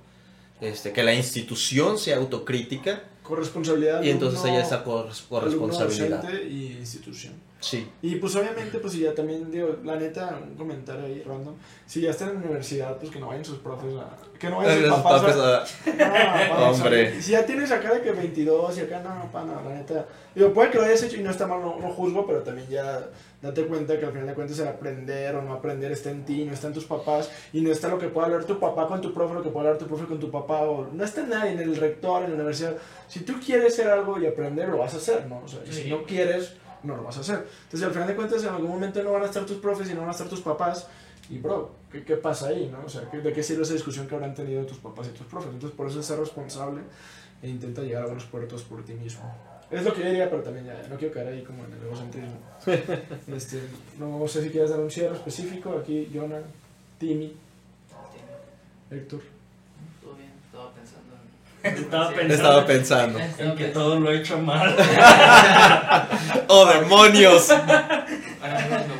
este, 0.62 0.92
que 0.92 1.02
la 1.02 1.12
institución 1.14 1.98
sea 1.98 2.16
autocrítica 2.16 3.02
Corresponsabilidad. 3.34 4.02
y 4.02 4.10
entonces 4.10 4.44
haya 4.44 4.60
esa 4.62 4.84
corres- 4.84 5.22
corresponsabilidad. 5.28 6.22
docente 6.22 6.48
y 6.48 6.76
institución. 6.78 7.32
Sí. 7.62 7.88
Y 8.02 8.16
pues 8.16 8.34
obviamente, 8.34 8.78
pues 8.80 8.92
si 8.92 8.98
ya 9.00 9.14
también 9.14 9.48
digo, 9.48 9.76
la 9.84 9.94
neta, 9.94 10.36
un 10.42 10.56
comentario 10.56 11.06
ahí 11.06 11.22
random. 11.24 11.54
Si 11.86 12.00
ya 12.00 12.10
están 12.10 12.30
en 12.30 12.34
la 12.34 12.40
universidad, 12.40 12.98
pues 12.98 13.10
que 13.12 13.20
no 13.20 13.28
vayan 13.28 13.44
sus 13.44 13.58
profes 13.58 13.94
a. 13.96 14.16
Que 14.36 14.50
no 14.50 14.56
vayan 14.56 14.78
sus 14.80 14.88
Los 14.88 14.98
papás. 14.98 15.22
papás, 15.22 15.36
a- 15.38 15.90
No, 16.50 16.54
vamos, 16.60 16.80
Hombre. 16.80 17.22
Si 17.22 17.30
ya 17.30 17.46
tienes 17.46 17.70
acá 17.70 17.94
de 17.94 18.02
que 18.02 18.10
22 18.10 18.78
y 18.78 18.80
acá 18.80 19.00
no, 19.00 19.30
pa, 19.30 19.44
no, 19.44 19.62
la 19.62 19.76
neta. 19.76 20.06
Digo, 20.34 20.52
puede 20.52 20.70
que 20.70 20.78
lo 20.78 20.84
hayas 20.84 21.02
hecho 21.04 21.16
y 21.18 21.22
no 21.22 21.30
está 21.30 21.46
mal, 21.46 21.60
no, 21.60 21.78
no 21.78 21.90
juzgo, 21.92 22.26
pero 22.26 22.42
también 22.42 22.66
ya 22.68 23.06
date 23.40 23.64
cuenta 23.66 23.96
que 23.98 24.06
al 24.06 24.12
final 24.12 24.26
de 24.26 24.34
cuentas 24.34 24.58
el 24.58 24.66
aprender 24.68 25.36
o 25.36 25.42
no 25.42 25.52
aprender 25.52 25.92
está 25.92 26.10
en 26.10 26.24
ti, 26.24 26.44
no 26.44 26.54
está 26.54 26.66
en 26.66 26.72
tus 26.72 26.84
papás 26.86 27.30
y 27.52 27.60
no 27.60 27.70
está 27.70 27.86
lo 27.88 27.98
que 27.98 28.08
pueda 28.08 28.26
hablar 28.26 28.44
tu 28.44 28.58
papá 28.58 28.88
con 28.88 29.00
tu 29.00 29.14
profe, 29.14 29.34
lo 29.34 29.42
que 29.42 29.50
pueda 29.50 29.66
hablar 29.68 29.78
tu 29.78 29.86
profe 29.86 30.06
con 30.06 30.18
tu 30.18 30.30
papá 30.32 30.62
o 30.62 30.88
no 30.92 31.04
está 31.04 31.20
en 31.20 31.28
nadie, 31.30 31.52
en 31.52 31.60
el 31.60 31.76
rector, 31.76 32.24
en 32.24 32.30
la 32.30 32.34
universidad. 32.36 32.74
Si 33.06 33.20
tú 33.20 33.34
quieres 33.44 33.72
hacer 33.74 33.88
algo 33.88 34.18
y 34.18 34.26
aprender, 34.26 34.68
lo 34.68 34.78
vas 34.78 34.94
a 34.94 34.96
hacer, 34.96 35.26
¿no? 35.26 35.42
O 35.44 35.48
sea, 35.48 35.60
si 35.70 35.88
no 35.90 36.02
quieres, 36.04 36.54
no 36.84 36.96
lo 36.96 37.02
vas 37.04 37.16
a 37.18 37.20
hacer. 37.20 37.46
Entonces 37.64 37.82
al 37.86 37.92
final 37.92 38.08
de 38.08 38.16
cuentas 38.16 38.42
en 38.42 38.48
algún 38.50 38.70
momento 38.70 39.02
no 39.02 39.12
van 39.12 39.22
a 39.22 39.26
estar 39.26 39.44
tus 39.46 39.58
profes 39.58 39.90
y 39.90 39.94
no 39.94 40.00
van 40.00 40.08
a 40.08 40.12
estar 40.12 40.28
tus 40.28 40.40
papás. 40.40 40.86
Y 41.30 41.38
bro, 41.38 41.70
¿qué, 41.90 42.04
qué 42.04 42.16
pasa 42.16 42.48
ahí? 42.48 42.68
¿no? 42.70 42.84
O 42.84 42.88
sea, 42.88 43.08
¿qué- 43.10 43.18
¿de 43.20 43.32
qué 43.32 43.42
sirve 43.42 43.62
esa 43.62 43.72
discusión 43.74 44.06
que 44.08 44.14
habrán 44.14 44.34
tenido 44.34 44.64
tus 44.66 44.78
papás 44.78 45.06
y 45.08 45.10
tus 45.16 45.26
profes? 45.26 45.50
Entonces 45.52 45.76
por 45.76 45.86
eso 45.88 46.00
es 46.00 46.06
ser 46.06 46.18
responsable 46.18 46.80
e 47.42 47.48
intenta 47.48 47.82
llegar 47.82 48.02
a 48.02 48.06
buenos 48.06 48.24
puertos 48.24 48.62
por 48.62 48.84
ti 48.84 48.92
mismo. 48.94 49.22
Es 49.70 49.84
lo 49.84 49.94
que 49.94 50.00
yo 50.00 50.06
diría, 50.08 50.28
pero 50.28 50.42
también 50.42 50.66
ya 50.66 50.86
no 50.88 50.96
quiero 50.96 51.14
caer 51.14 51.28
ahí 51.28 51.42
como 51.44 51.64
en 51.64 51.72
el 51.72 51.82
egocentrismo. 51.86 52.36
este, 53.34 53.62
no 53.98 54.28
sé 54.28 54.42
si 54.42 54.50
quieres 54.50 54.68
dar 54.70 54.80
un 54.80 54.90
cierre 54.90 55.14
específico. 55.16 55.70
Aquí, 55.78 56.10
Jonah, 56.12 56.42
Timmy, 56.98 57.34
Héctor. 58.90 59.22
Todo 60.02 60.14
bien, 60.14 60.30
estaba 60.44 60.72
pensando 60.74 61.01
en... 61.01 61.01
Estaba 61.62 62.08
pensando 62.10 62.34
Estaba 62.34 62.66
pensando. 62.66 63.18
en 63.38 63.56
que 63.56 63.66
todo 63.68 64.00
lo 64.00 64.10
he 64.10 64.18
hecho 64.18 64.38
mal. 64.38 64.74
¡Oh, 66.48 66.66
demonios! 66.66 67.48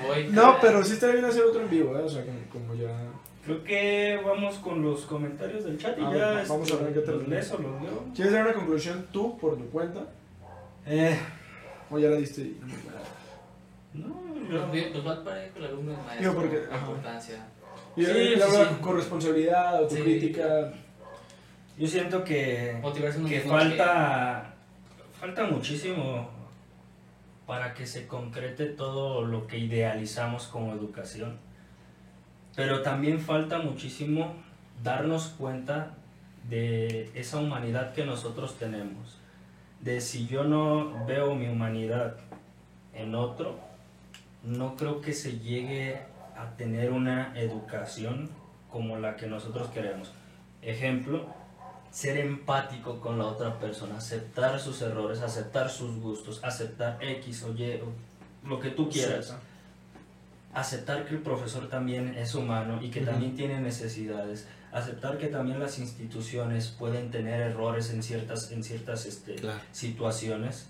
Voy. 0.07 0.29
No, 0.31 0.59
pero 0.61 0.85
sí 0.85 0.93
estaría 0.95 1.17
bien 1.17 1.25
hacer 1.27 1.43
otro 1.45 1.63
en 1.63 1.71
vivo, 1.71 1.97
¿eh? 1.99 2.03
O 2.03 2.09
sea, 2.09 2.25
como, 2.25 2.39
como 2.67 2.75
ya... 2.75 2.89
Creo 3.45 3.65
que 3.65 4.21
vamos 4.25 4.55
con 4.57 4.83
los 4.83 5.01
comentarios 5.03 5.65
del 5.65 5.77
chat 5.77 5.99
y 5.99 6.03
A 6.05 6.13
ya 6.15 6.45
vamos 6.49 6.71
este, 6.71 6.81
a 6.81 6.85
ver 6.87 6.95
qué 6.95 7.01
tal. 7.01 7.19
los 7.19 7.29
lees 7.29 7.51
o 7.51 7.59
los. 7.59 7.73
¿Quieres 8.15 8.33
dar 8.33 8.45
una 8.45 8.55
conclusión 8.55 9.07
tú 9.13 9.37
por 9.39 9.57
tu 9.59 9.69
cuenta? 9.71 10.01
Eh, 10.87 11.19
¿O 11.91 11.99
ya 11.99 12.09
la 12.11 12.17
diste? 12.17 12.43
y- 12.43 12.61
no, 13.95 14.23
Los, 14.49 14.61
yo- 14.67 14.71
vi- 14.71 14.91
los 14.95 15.05
va 15.07 15.25
parejo 15.25 15.59
el 15.59 15.65
alumno 15.65 15.91
el 15.93 15.99
maestro. 16.07 16.31
Digo, 16.31 16.41
porque- 16.41 16.67
la 16.71 16.77
importancia. 16.79 17.47
Y 17.97 18.05
Sí, 18.05 18.11
y 18.13 18.37
sí, 18.37 18.43
sí. 18.49 18.77
con 18.81 18.97
responsabilidad, 18.97 19.77
autocrítica. 19.79 20.73
Yo 21.79 21.87
siento 21.87 22.23
que, 22.25 22.79
Motivarse 22.81 23.23
que 23.25 23.41
falta, 23.41 24.55
falta 25.19 25.45
muchísimo 25.45 26.29
para 27.47 27.75
que 27.75 27.87
se 27.87 28.07
concrete 28.07 28.67
todo 28.67 29.23
lo 29.23 29.47
que 29.47 29.59
idealizamos 29.59 30.47
como 30.47 30.73
educación. 30.73 31.39
Pero 32.55 32.83
también 32.83 33.21
falta 33.21 33.59
muchísimo 33.59 34.35
darnos 34.83 35.29
cuenta 35.39 35.95
de 36.49 37.11
esa 37.15 37.39
humanidad 37.39 37.93
que 37.95 38.05
nosotros 38.05 38.59
tenemos. 38.59 39.19
De 39.81 40.01
si 40.01 40.27
yo 40.27 40.45
no 40.45 41.05
veo 41.07 41.35
mi 41.35 41.49
humanidad 41.49 42.17
en 42.95 43.15
otro, 43.15 43.59
no 44.45 44.77
creo 44.77 45.01
que 45.01 45.13
se 45.13 45.39
llegue 45.39 46.01
a 46.37 46.51
tener 46.57 46.91
una 46.91 47.33
educación 47.39 48.31
como 48.71 48.99
la 48.99 49.17
que 49.17 49.27
nosotros 49.27 49.69
queremos. 49.69 50.13
Ejemplo, 50.63 51.27
ser 51.93 52.17
empático 52.17 53.01
con 53.01 53.19
la 53.19 53.27
otra 53.27 53.59
persona, 53.61 53.99
aceptar 53.99 54.59
sus 54.59 54.81
errores, 54.81 55.21
aceptar 55.21 55.71
sus 55.71 56.01
gustos, 56.01 56.41
aceptar 56.43 56.99
X 57.01 57.43
o 57.43 57.53
Y, 57.55 57.81
o 57.83 58.49
lo 58.49 58.59
que 58.59 58.71
tú 58.71 58.89
quieras. 58.89 59.37
Aceptar 60.55 61.07
que 61.07 61.15
el 61.15 61.21
profesor 61.23 61.69
también 61.69 62.15
es 62.15 62.35
humano 62.35 62.83
y 62.83 62.91
que 62.91 63.03
también 63.03 63.37
tiene 63.37 63.61
necesidades. 63.61 64.49
Aceptar 64.73 65.19
que 65.19 65.29
también 65.29 65.61
las 65.61 65.79
instituciones 65.79 66.69
pueden 66.69 67.11
tener 67.11 67.41
errores 67.41 67.91
en 67.91 68.03
ciertas, 68.03 68.51
en 68.51 68.65
ciertas 68.65 69.05
este, 69.07 69.35
Claro. 69.37 69.61
situaciones. 69.73 70.69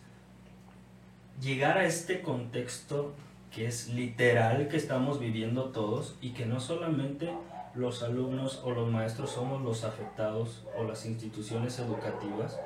Llegar 1.40 1.78
a 1.78 1.86
este 1.86 2.20
contexto 2.20 3.14
que 3.52 3.66
es 3.66 3.88
literal 3.88 4.68
que 4.68 4.76
estamos 4.76 5.20
viviendo 5.20 5.66
todos 5.66 6.16
y 6.20 6.30
que 6.30 6.46
no 6.46 6.58
solamente 6.60 7.32
los 7.74 8.02
alumnos 8.02 8.60
o 8.64 8.72
los 8.72 8.90
maestros 8.90 9.30
somos 9.30 9.62
los 9.62 9.84
afectados 9.84 10.64
o 10.78 10.84
las 10.84 11.06
instituciones 11.06 11.78
educativas 11.78 12.58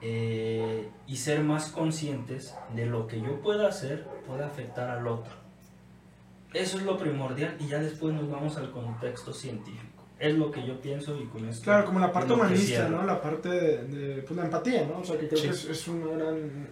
eh, 0.00 0.88
y 1.06 1.16
ser 1.16 1.42
más 1.44 1.66
conscientes 1.70 2.54
de 2.74 2.86
lo 2.86 3.06
que 3.06 3.20
yo 3.20 3.40
pueda 3.40 3.68
hacer 3.68 4.06
puede 4.26 4.44
afectar 4.44 4.90
al 4.90 5.06
otro. 5.06 5.32
Eso 6.52 6.76
es 6.78 6.82
lo 6.84 6.98
primordial 6.98 7.56
y 7.60 7.68
ya 7.68 7.78
después 7.78 8.14
nos 8.14 8.30
vamos 8.30 8.56
al 8.56 8.70
contexto 8.72 9.32
científico. 9.32 10.04
Es 10.18 10.34
lo 10.34 10.50
que 10.50 10.64
yo 10.66 10.80
pienso 10.80 11.16
y 11.20 11.24
con 11.26 11.48
esto. 11.48 11.64
Claro, 11.64 11.84
como 11.86 11.98
la 11.98 12.12
parte 12.12 12.32
humanista. 12.32 12.88
¿no? 12.88 13.02
La 13.04 13.20
parte 13.20 13.48
de, 13.48 13.84
de, 13.86 14.22
pues, 14.22 14.36
la 14.36 14.44
empatía, 14.44 14.86
¿no? 14.86 14.98
O 15.00 15.04
sea, 15.04 15.18
que 15.18 15.26
creo 15.28 15.40
Sí. 15.40 15.48
que 15.48 15.54
es, 15.54 15.64
es 15.64 15.88
una 15.88 16.06
gran, 16.12 16.68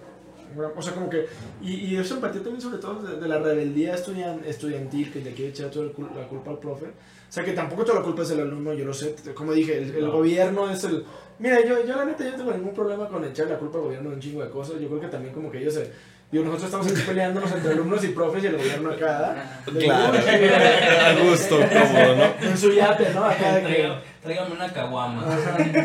O 0.76 0.82
sea, 0.82 0.94
como 0.94 1.08
que... 1.10 1.26
Y, 1.60 1.74
y 1.86 1.96
esa 1.96 2.14
empatía 2.14 2.42
también 2.42 2.60
sobre 2.60 2.78
todo 2.78 3.02
de, 3.02 3.16
de 3.16 3.26
la 3.28 3.38
rebeldía 3.38 3.94
estudian, 3.94 4.44
estudiantil 4.44 5.12
que 5.12 5.20
le 5.20 5.32
quiere 5.34 5.50
echar 5.50 5.70
toda 5.70 5.86
la 5.86 6.28
culpa 6.28 6.50
al 6.50 6.58
profe. 6.58 6.86
O 7.30 7.32
sea, 7.32 7.44
que 7.44 7.52
tampoco 7.52 7.84
toda 7.84 8.00
la 8.00 8.04
culpa 8.04 8.22
es 8.22 8.28
del 8.30 8.40
alumno, 8.40 8.72
yo 8.74 8.84
lo 8.84 8.92
sé. 8.92 9.14
Como 9.34 9.52
dije, 9.52 9.78
el, 9.78 9.94
el 9.94 10.04
No. 10.06 10.10
gobierno 10.10 10.68
es 10.68 10.82
el... 10.82 11.04
Mira, 11.38 11.60
yo, 11.64 11.86
yo 11.86 11.94
la 11.94 12.04
neta 12.04 12.24
yo 12.24 12.32
no 12.32 12.36
tengo 12.38 12.52
ningún 12.52 12.74
problema 12.74 13.06
con 13.08 13.24
echar 13.24 13.46
la 13.46 13.56
culpa 13.56 13.78
al 13.78 13.84
gobierno 13.84 14.10
de 14.10 14.16
un 14.16 14.20
chingo 14.20 14.42
de 14.42 14.50
cosas. 14.50 14.80
Yo 14.80 14.88
creo 14.88 15.00
que 15.00 15.06
también 15.06 15.32
como 15.32 15.48
que 15.48 15.58
ellos 15.58 15.74
se... 15.74 15.92
Digo, 16.32 16.44
nosotros 16.44 16.66
estamos 16.66 16.86
aquí 16.88 17.00
peleándonos 17.06 17.52
entre 17.52 17.70
alumnos 17.72 18.04
y 18.04 18.08
profes 18.08 18.42
y 18.42 18.46
el 18.48 18.56
gobierno 18.56 18.90
acá. 18.90 19.62
Claro, 19.78 20.18
a 20.18 21.12
gusto, 21.24 21.56
cómodo, 21.56 22.16
¿no? 22.16 22.48
En 22.48 22.58
su 22.58 22.72
yate, 22.72 23.10
¿no? 23.14 23.24
Acá 23.24 23.54
de 23.56 23.62
que... 23.62 23.92
Tráigame 24.22 24.52
una 24.54 24.70
caguama. 24.70 25.24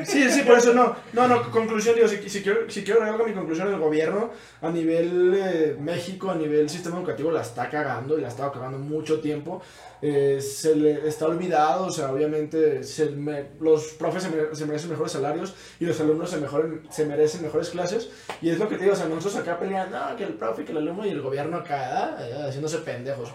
Sí, 0.05 0.29
sí, 0.29 0.41
por 0.41 0.57
eso 0.57 0.73
no. 0.73 0.93
No, 1.13 1.25
no, 1.27 1.49
conclusión, 1.51 1.95
digo, 1.95 2.07
si, 2.09 2.17
quiero, 2.41 2.69
si 2.69 2.83
quiero 2.83 3.01
agregar 3.01 3.25
mi 3.25 3.33
conclusión, 3.33 3.69
el 3.69 3.79
gobierno 3.79 4.29
a 4.61 4.69
nivel 4.69 5.33
eh, 5.37 5.77
México, 5.79 6.29
a 6.29 6.35
nivel 6.35 6.69
sistema 6.69 6.97
educativo, 6.97 7.31
la 7.31 7.41
está 7.41 7.69
cagando 7.69 8.17
y 8.17 8.21
la 8.21 8.27
ha 8.27 8.31
estado 8.31 8.51
cagando 8.51 8.77
mucho 8.77 9.21
tiempo. 9.21 9.61
Eh, 10.01 10.41
se 10.41 10.75
le 10.75 11.07
está 11.07 11.27
olvidado, 11.27 11.85
o 11.85 11.91
sea, 11.91 12.11
obviamente 12.11 12.83
se 12.83 13.09
me- 13.11 13.45
los 13.61 13.85
profes 13.93 14.23
se, 14.23 14.29
mere- 14.29 14.53
se 14.53 14.65
merecen 14.65 14.89
mejores 14.89 15.13
salarios 15.13 15.55
y 15.79 15.85
los 15.85 15.97
alumnos 16.01 16.29
se, 16.29 16.37
mejoren, 16.37 16.81
se 16.91 17.05
merecen 17.05 17.41
mejores 17.41 17.69
clases. 17.69 18.09
Y 18.41 18.49
es 18.49 18.59
lo 18.59 18.67
que 18.67 18.75
te 18.75 18.83
digo, 18.83 18.93
o 18.95 18.97
sea, 18.97 19.07
nosotros 19.07 19.37
acá 19.37 19.57
peleando, 19.57 19.95
"Ah, 19.97 20.13
que 20.17 20.25
el 20.25 20.33
profe, 20.33 20.65
que 20.65 20.73
el 20.73 20.79
alumno 20.79 21.05
y 21.05 21.09
el 21.09 21.21
gobierno 21.21 21.55
acá, 21.57 22.17
ah, 22.19 22.47
haciéndose 22.49 22.79
pendejos, 22.79 23.31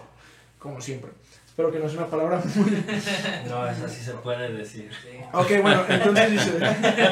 como 0.59 0.79
siempre. 0.79 1.09
Espero 1.51 1.69
que 1.69 1.79
no 1.79 1.89
sea 1.89 1.99
una 1.99 2.07
palabra 2.09 2.41
muy 2.55 2.71
No, 3.49 3.67
eso 3.69 3.87
sí 3.89 4.01
se 4.01 4.13
puede 4.13 4.53
decir. 4.53 4.89
Sí. 5.03 5.17
Ok, 5.33 5.61
bueno, 5.61 5.83
entonces 5.89 6.31
dice, 6.31 6.51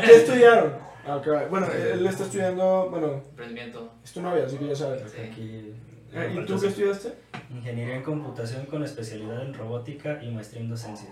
¿qué 0.06 0.16
estudiaron? 0.16 0.74
Ok, 1.08 1.28
Bueno, 1.50 1.68
él 1.72 2.06
está 2.08 2.24
estudiando, 2.24 2.88
bueno, 2.90 3.22
Emprendimiento. 3.32 3.92
es 4.04 4.12
tu 4.14 4.22
novia, 4.22 4.46
así 4.46 4.56
que 4.58 4.68
ya 4.70 4.76
sabes. 4.76 5.02
Sí. 5.12 5.22
Aquí, 5.30 5.74
Eh, 6.14 6.38
¿Y 6.42 6.46
tú 6.46 6.60
qué 6.60 6.68
estudiaste? 6.68 7.14
Ingeniería 7.54 7.96
en 7.98 8.04
computación 8.04 8.66
con 8.68 8.84
especialidad 8.84 9.44
en 9.44 9.54
robótica 9.54 10.24
y 10.24 10.32
maestría 10.32 10.62
en 10.62 10.70
docencia. 10.70 11.10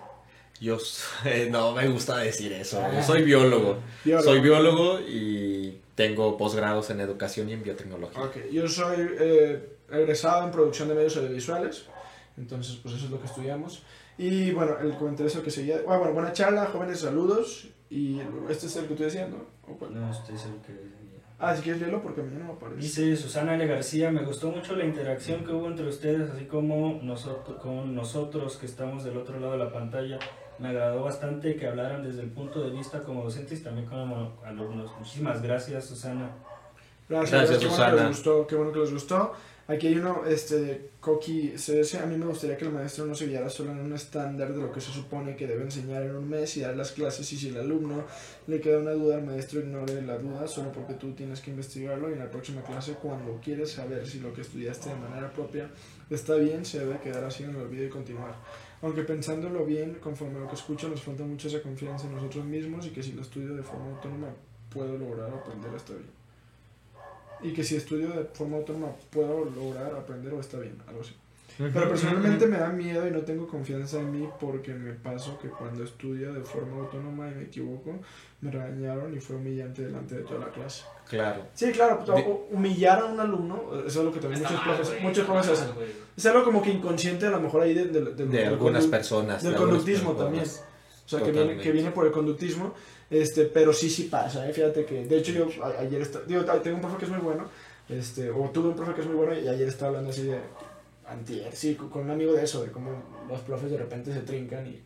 Yo 0.61 0.79
soy- 0.79 1.49
no 1.51 1.73
me 1.73 1.87
gusta 1.89 2.17
decir 2.19 2.53
eso. 2.53 2.81
Yo 2.93 3.03
soy 3.03 3.23
biólogo. 3.23 3.77
Biólogo. 4.05 4.23
Soy 4.29 4.39
biólogo 4.39 4.99
y 5.01 5.81
tengo 5.95 6.37
posgrados 6.37 6.89
en 6.91 7.01
educación 7.01 7.49
y 7.49 7.53
en 7.53 7.61
biotecnología. 7.63 8.21
Ok, 8.23 8.37
yo 8.51 8.67
soy 8.69 9.07
eh, 9.19 9.77
egresado 9.91 10.45
en 10.45 10.51
producción 10.51 10.87
de 10.87 10.95
medios 10.95 11.15
audiovisuales, 11.17 11.85
entonces 12.37 12.77
pues 12.77 12.95
eso 12.95 13.05
es 13.05 13.11
lo 13.11 13.19
que 13.19 13.25
estudiamos. 13.27 13.83
Y 14.17 14.51
bueno, 14.51 14.77
el 14.79 14.95
comentario 14.95 15.27
es 15.27 15.35
el 15.35 15.43
que 15.43 15.51
seguía. 15.51 15.77
Ah, 15.87 15.97
bueno, 15.97 16.13
buena 16.13 16.33
charla, 16.33 16.65
jóvenes, 16.65 16.99
saludos. 17.01 17.67
Y 17.89 18.19
este 18.49 18.65
es 18.67 18.75
el 18.77 18.85
que 18.85 18.93
estoy 18.93 19.05
diciendo. 19.05 19.47
¿O 19.67 19.73
cuál? 19.77 19.93
No 19.93 20.11
estoy 20.11 20.37
seguro 20.37 20.61
que... 20.65 20.97
Ah, 21.39 21.55
si 21.55 21.61
quieres 21.61 21.79
leerlo 21.81 22.01
porque 22.01 22.21
a 22.21 22.23
mí 22.23 22.35
no 22.35 22.45
me 22.45 22.51
aparece. 22.53 22.81
Dice 22.81 23.15
Susana 23.15 23.53
L. 23.53 23.67
García, 23.67 24.09
me 24.09 24.23
gustó 24.25 24.49
mucho 24.49 24.75
la 24.75 24.85
interacción 24.85 25.45
que 25.45 25.51
hubo 25.51 25.67
entre 25.67 25.87
ustedes, 25.87 26.31
así 26.31 26.45
como 26.45 26.99
nosotros, 27.03 27.61
con 27.61 27.93
nosotros 27.93 28.57
que 28.57 28.65
estamos 28.65 29.03
del 29.03 29.17
otro 29.17 29.39
lado 29.39 29.51
de 29.53 29.59
la 29.59 29.71
pantalla. 29.71 30.17
Me 30.57 30.69
agradó 30.69 31.03
bastante 31.03 31.55
que 31.55 31.67
hablaran 31.67 32.01
desde 32.03 32.23
el 32.23 32.31
punto 32.31 32.63
de 32.63 32.71
vista 32.71 33.03
como 33.03 33.23
docentes 33.23 33.59
y 33.59 33.63
también 33.63 33.85
como 33.85 34.33
alumnos. 34.43 34.89
Muchísimas 34.97 35.43
gracias, 35.43 35.85
Susana. 35.85 36.31
Gracias, 37.07 37.31
Gracias, 37.31 37.59
qué 37.59 37.67
bueno 37.67 37.77
que 37.77 37.83
Susana. 37.83 37.95
les 37.95 38.07
gustó, 38.17 38.47
qué 38.47 38.55
bueno 38.55 38.71
que 38.71 38.79
les 38.79 38.91
gustó. 38.91 39.33
Aquí 39.69 39.87
hay 39.87 39.95
uno, 39.95 40.23
este, 40.25 40.91
Coqui 41.01 41.55
CS. 41.57 41.95
A 41.95 42.05
mí 42.05 42.15
me 42.15 42.25
gustaría 42.25 42.55
que 42.55 42.63
el 42.63 42.71
maestro 42.71 43.05
no 43.05 43.13
se 43.13 43.27
guiara 43.27 43.49
solo 43.49 43.71
en 43.71 43.79
un 43.79 43.91
estándar 43.91 44.53
de 44.53 44.61
lo 44.61 44.71
que 44.71 44.79
se 44.79 44.93
supone 44.93 45.35
que 45.35 45.45
debe 45.45 45.63
enseñar 45.63 46.03
en 46.03 46.15
un 46.15 46.29
mes 46.29 46.55
y 46.55 46.61
dar 46.61 46.77
las 46.77 46.93
clases. 46.93 47.33
Y 47.33 47.37
si 47.37 47.49
el 47.49 47.57
alumno 47.57 48.05
le 48.47 48.61
queda 48.61 48.79
una 48.79 48.91
duda, 48.91 49.17
el 49.17 49.25
maestro 49.25 49.59
ignore 49.59 50.01
la 50.03 50.17
duda 50.17 50.47
solo 50.47 50.71
porque 50.71 50.93
tú 50.93 51.11
tienes 51.11 51.41
que 51.41 51.51
investigarlo. 51.51 52.09
Y 52.09 52.13
en 52.13 52.19
la 52.19 52.31
próxima 52.31 52.61
clase, 52.63 52.93
cuando 52.93 53.41
quieres 53.43 53.73
saber 53.73 54.07
si 54.07 54.21
lo 54.21 54.33
que 54.33 54.39
estudiaste 54.39 54.87
de 54.87 54.95
manera 54.95 55.29
propia 55.33 55.69
está 56.09 56.35
bien, 56.35 56.63
se 56.63 56.79
debe 56.79 57.01
quedar 57.01 57.25
así 57.25 57.43
en 57.43 57.49
el 57.49 57.57
olvido 57.57 57.87
y 57.87 57.89
continuar. 57.89 58.35
Aunque 58.81 59.01
pensándolo 59.01 59.65
bien, 59.65 59.95
conforme 59.95 60.39
lo 60.39 60.47
que 60.47 60.55
escucho, 60.55 60.87
nos 60.87 61.01
falta 61.01 61.23
mucho 61.23 61.49
esa 61.49 61.61
confianza 61.61 62.07
en 62.07 62.15
nosotros 62.15 62.45
mismos 62.45 62.85
y 62.85 62.91
que 62.91 63.03
si 63.03 63.11
lo 63.11 63.21
estudio 63.21 63.53
de 63.53 63.63
forma 63.63 63.89
autónoma 63.89 64.27
puedo 64.69 64.97
lograr 64.97 65.29
aprender 65.29 65.73
está 65.75 65.91
bien 65.91 66.26
y 67.41 67.51
que 67.53 67.63
si 67.63 67.75
estudio 67.75 68.09
de 68.09 68.23
forma 68.25 68.57
autónoma 68.57 68.87
puedo 69.11 69.45
lograr 69.45 69.93
aprender 69.95 70.33
o 70.33 70.39
está 70.39 70.57
bien, 70.59 70.75
algo 70.87 71.01
así. 71.01 71.13
Pero 71.57 71.89
personalmente 71.89 72.45
me 72.45 72.57
da 72.57 72.69
miedo 72.69 73.07
y 73.07 73.09
no 73.11 73.21
tengo 73.21 73.47
confianza 73.47 73.99
en 73.99 74.11
mí 74.11 74.29
porque 74.39 74.75
me 74.75 74.93
paso 74.93 75.39
que 75.41 75.47
cuando 75.49 75.83
estudio 75.83 76.31
de 76.31 76.41
forma 76.41 76.83
autónoma 76.83 77.29
y 77.31 77.33
me 77.35 77.43
equivoco, 77.45 77.95
me 78.41 78.51
regañaron 78.51 79.15
y 79.17 79.19
fue 79.19 79.37
humillante 79.37 79.81
delante 79.85 80.15
de 80.17 80.21
toda 80.21 80.41
la 80.41 80.51
clase. 80.51 80.83
Claro. 81.09 81.41
Sí, 81.55 81.71
claro, 81.71 82.03
De- 82.05 82.55
humillar 82.55 82.99
a 82.99 83.05
un 83.05 83.19
alumno, 83.19 83.71
eso 83.79 83.87
es 83.87 83.97
algo 83.97 84.11
que 84.11 84.19
también 84.19 84.43
Está 84.43 84.53
muchos 84.55 84.75
profes, 84.77 85.01
muchos 85.01 85.25
profes 85.25 85.49
hacen. 85.49 85.69
Es 86.15 86.25
algo 86.27 86.43
como 86.43 86.61
que 86.61 86.69
inconsciente 86.69 87.25
a 87.25 87.31
lo 87.31 87.39
mejor 87.39 87.63
ahí 87.63 87.73
del, 87.73 87.91
del, 87.91 88.15
del- 88.15 88.29
De 88.29 88.37
del 88.37 88.47
algunas 88.49 88.85
personas. 88.85 89.41
del 89.41 89.53
de 89.53 89.57
conductismo 89.57 90.15
personas. 90.15 90.25
también. 90.25 90.67
O 91.05 91.09
sea, 91.09 91.23
que 91.23 91.31
viene, 91.31 91.57
que 91.57 91.71
viene 91.71 91.89
por 91.89 92.05
el 92.05 92.11
conductismo, 92.11 92.73
este, 93.09 93.45
pero 93.45 93.71
sí, 93.73 93.89
sí 93.89 94.03
pasa, 94.03 94.47
¿eh? 94.49 94.53
Fíjate 94.53 94.85
que, 94.85 95.05
de 95.05 95.17
hecho, 95.17 95.31
yo 95.31 95.47
a- 95.63 95.79
ayer, 95.81 96.01
esta- 96.01 96.21
digo, 96.21 96.43
tengo 96.61 96.75
un 96.77 96.81
profe 96.81 96.97
que 96.97 97.05
es 97.05 97.11
muy 97.11 97.19
bueno, 97.21 97.47
este, 97.89 98.29
o 98.29 98.49
tuve 98.51 98.69
un 98.69 98.75
profe 98.75 98.93
que 98.93 99.01
es 99.01 99.07
muy 99.07 99.15
bueno 99.15 99.33
y 99.39 99.47
ayer 99.47 99.67
estaba 99.67 99.89
hablando 99.89 100.09
así 100.09 100.23
de 100.23 100.39
antier, 101.07 101.53
sí, 101.55 101.75
con, 101.75 102.01
un 102.03 102.11
amigo 102.11 102.33
de 102.33 102.43
eso, 102.43 102.63
de 102.63 102.71
cómo 102.71 102.91
los 103.29 103.39
profes 103.41 103.71
de 103.71 103.77
repente 103.77 104.13
se 104.13 104.21
trincan 104.21 104.67
y, 104.67 104.81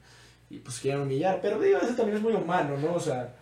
y 0.54 0.60
pues 0.60 0.80
quieren 0.80 1.02
humillar, 1.02 1.40
pero 1.42 1.60
digo, 1.60 1.80
eso 1.80 1.96
también 1.96 2.18
es 2.18 2.24
muy 2.24 2.34
humano, 2.34 2.78
¿no? 2.78 2.94
O 2.94 3.00
sea, 3.00 3.36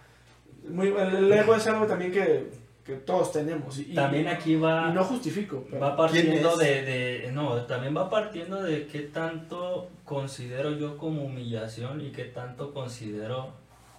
muy, 0.68 0.88
el, 0.88 1.32
ego 1.32 1.56
es 1.56 1.68
algo 1.68 1.86
también 1.88 2.12
que, 2.12 2.48
que 2.86 2.96
todos 2.96 3.32
tenemos 3.34 3.78
y, 3.80 3.94
También 3.94 4.28
aquí 4.28 4.56
va... 4.56 4.88
y 4.90 4.94
no 4.94 5.04
justifico. 5.04 5.66
pero- 5.70 5.82
Va 5.82 5.96
partiendo 5.98 6.54
¿Quién 6.58 6.84
de, 6.86 6.92
de- 7.26 7.32
No, 7.34 7.64
también 7.66 7.96
va 7.96 8.10
partiendo 8.10 8.64
de 8.64 8.88
qué 8.88 9.02
tanto 9.02 9.90
considero 10.06 10.72
yo 10.72 10.98
como 10.98 11.24
humillación 11.24 12.00
y 12.02 12.12
qué 12.12 12.26
tanto 12.26 12.74
considero 12.74 13.54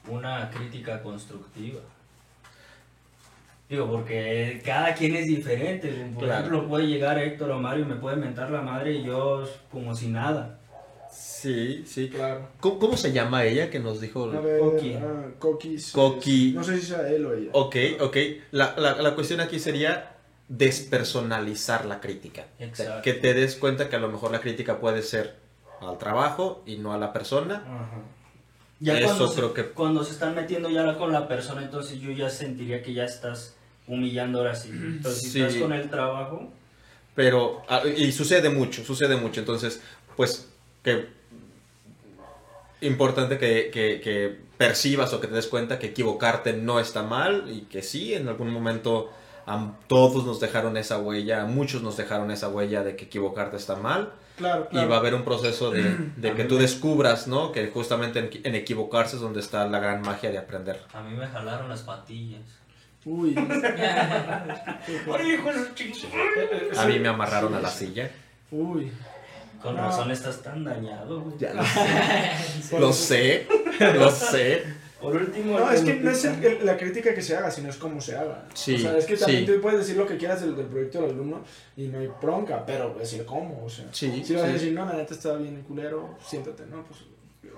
una 0.08 0.50
crítica 0.50 1.02
constructiva. 1.02 1.80
Digo, 3.68 3.88
porque 3.88 4.60
cada 4.64 4.94
quien 4.94 5.14
es 5.14 5.26
diferente. 5.28 5.88
Por 6.14 6.24
Claro. 6.24 6.46
ejemplo, 6.46 6.68
puede 6.68 6.86
llegar 6.88 7.18
Héctor 7.18 7.50
o 7.52 7.58
Mario 7.60 7.84
y 7.84 7.88
me 7.88 7.94
puede 7.96 8.16
mentar 8.16 8.50
la 8.50 8.62
madre 8.62 8.92
y 8.94 9.04
yo 9.04 9.44
como 9.70 9.94
si 9.94 10.08
nada. 10.08 10.58
Sí, 11.12 11.84
sí. 11.86 12.08
Claro. 12.08 12.48
¿Cómo, 12.60 12.78
cómo 12.78 12.96
se 12.96 13.12
llama 13.12 13.44
ella 13.44 13.70
que 13.70 13.78
nos 13.78 14.00
dijo? 14.00 14.24
A 14.30 14.40
ver, 14.40 14.58
Coqui. 14.60 14.94
ah, 14.94 15.26
Coquis. 15.38 15.92
Coqui. 15.92 16.52
No 16.52 16.64
sé 16.64 16.78
si 16.80 16.86
sea 16.86 17.08
él 17.08 17.24
o 17.26 17.32
ella. 17.34 17.50
Ok, 17.52 17.76
ok. 18.00 18.16
La, 18.50 18.74
la, 18.76 18.96
la 19.00 19.14
cuestión 19.14 19.40
aquí 19.40 19.58
sería 19.60 20.16
despersonalizar 20.48 21.86
la 21.86 22.00
crítica. 22.00 22.42
O 22.54 22.58
sea, 22.58 22.66
Exacto. 22.66 23.02
que 23.02 23.12
te 23.14 23.34
des 23.34 23.54
cuenta 23.56 23.88
que 23.88 23.96
a 23.96 24.00
lo 24.00 24.08
mejor 24.08 24.32
la 24.32 24.40
crítica 24.40 24.80
puede 24.80 25.02
ser 25.02 25.36
al 25.80 25.96
trabajo 25.98 26.62
y 26.66 26.76
no 26.78 26.92
a 26.92 26.98
la 26.98 27.12
persona. 27.12 27.62
Ajá. 27.66 28.02
Ya 28.82 28.98
Eso 28.98 29.04
cuando, 29.08 29.34
creo 29.34 29.48
se, 29.50 29.54
que- 29.54 29.68
cuando 29.70 30.04
se 30.04 30.12
están 30.12 30.34
metiendo 30.34 30.70
ya 30.70 30.96
con 30.96 31.12
la 31.12 31.28
persona, 31.28 31.62
entonces 31.62 32.00
yo 32.00 32.10
ya 32.12 32.30
sentiría 32.30 32.82
que 32.82 32.94
ya 32.94 33.04
estás 33.04 33.54
humillando 33.86 34.38
ahora 34.38 34.54
sí. 34.54 34.70
Entonces, 34.70 35.22
si 35.22 35.30
Sí. 35.30 35.40
estás 35.42 35.56
con 35.60 35.72
el 35.72 35.88
trabajo, 35.90 36.50
Pero, 37.14 37.62
ah, 37.68 37.82
y 37.84 38.12
sucede 38.12 38.48
mucho, 38.50 38.82
sucede 38.84 39.16
mucho. 39.16 39.40
Entonces, 39.40 39.82
pues, 40.16 40.48
que 40.82 41.08
importante 42.80 43.36
que, 43.38 43.70
que- 43.70 44.00
que 44.00 44.38
percibas 44.56 45.12
o 45.12 45.20
que 45.20 45.26
te 45.26 45.34
des 45.34 45.46
cuenta 45.46 45.78
que 45.78 45.88
equivocarte 45.88 46.52
no 46.54 46.80
está 46.80 47.02
mal 47.02 47.44
y 47.50 47.62
que 47.62 47.82
sí, 47.82 48.14
en 48.14 48.28
algún 48.28 48.50
momento 48.50 49.10
a 49.46 49.72
todos 49.88 50.24
nos 50.24 50.40
dejaron 50.40 50.76
esa 50.76 50.98
huella, 50.98 51.42
a 51.42 51.46
muchos 51.46 51.82
nos 51.82 51.96
dejaron 51.96 52.30
esa 52.30 52.48
huella 52.48 52.82
de 52.84 52.96
que 52.96 53.06
equivocarte 53.06 53.56
está 53.56 53.76
mal 53.76 54.12
Claro, 54.40 54.68
y 54.72 54.84
va 54.86 54.96
a 54.96 54.98
haber 54.98 55.14
un 55.14 55.22
proceso 55.24 55.70
de, 55.70 55.82
que 56.36 56.44
tú 56.44 56.56
me- 56.56 56.62
descubras, 56.62 57.26
¿no? 57.28 57.52
Que 57.52 57.68
justamente 57.68 58.18
en, 58.18 58.30
en 58.42 58.54
equivocarse 58.56 59.16
es 59.16 59.22
donde 59.22 59.40
está 59.40 59.66
la 59.68 59.78
gran 59.78 60.02
magia 60.02 60.30
de 60.30 60.38
aprender. 60.38 60.80
a 60.92 61.02
mí 61.02 61.14
me 61.16 61.26
jalaron 61.28 61.68
las 61.68 61.82
patillas. 61.82 62.40
Uy. 63.04 63.34
¡Ay, 65.18 65.32
hijo 65.32 65.52
de 65.52 65.58
su 65.66 65.74
chingada! 65.74 66.82
A 66.82 66.86
mí 66.86 66.98
me 66.98 67.08
amarraron 67.08 67.54
a 67.54 67.60
la 67.60 67.70
silla. 67.70 68.10
Uy. 68.50 68.90
Con 69.62 69.76
No. 69.76 69.82
razón 69.82 70.10
estás 70.10 70.42
tan 70.42 70.64
dañado. 70.64 71.32
Ya 71.38 71.52
lo 71.54 71.62
sé, 71.64 72.78
lo 72.78 72.92
sé, 72.92 73.46
lo 73.94 74.10
sé. 74.10 74.64
Por 75.00 75.16
último... 75.16 75.58
No, 75.58 75.70
el 75.70 75.76
es 75.76 75.82
que 75.82 75.94
no 75.94 76.10
es 76.10 76.24
el- 76.24 76.44
el- 76.44 76.66
la 76.66 76.76
crítica 76.76 77.14
que 77.14 77.22
se 77.22 77.36
haga, 77.36 77.50
sino 77.50 77.70
es 77.70 77.76
cómo 77.76 78.00
se 78.00 78.16
haga. 78.16 78.46
Sí, 78.54 78.74
o 78.74 78.78
sea, 78.78 78.98
es 78.98 79.06
que 79.06 79.16
también 79.16 79.46
sí. 79.46 79.52
tú 79.52 79.60
puedes 79.60 79.78
decir 79.80 79.96
lo 79.96 80.06
que 80.06 80.16
quieras 80.18 80.40
del, 80.42 80.54
del 80.56 80.66
proyecto 80.66 81.00
del 81.02 81.10
alumno 81.12 81.40
y 81.76 81.88
no 81.88 81.98
hay 81.98 82.10
bronca, 82.20 82.64
pero 82.66 82.94
decir 82.94 83.24
cómo, 83.24 83.64
o 83.64 83.68
sea. 83.70 83.86
Sí, 83.92 84.22
Si 84.24 84.34
vas 84.34 84.44
a 84.44 84.48
decir, 84.48 84.72
no, 84.72 84.84
la 84.84 84.92
neta 84.94 85.14
está 85.14 85.34
bien 85.36 85.62
culero, 85.62 86.16
siéntate, 86.24 86.64
¿no? 86.66 86.84
Pues 86.84 87.00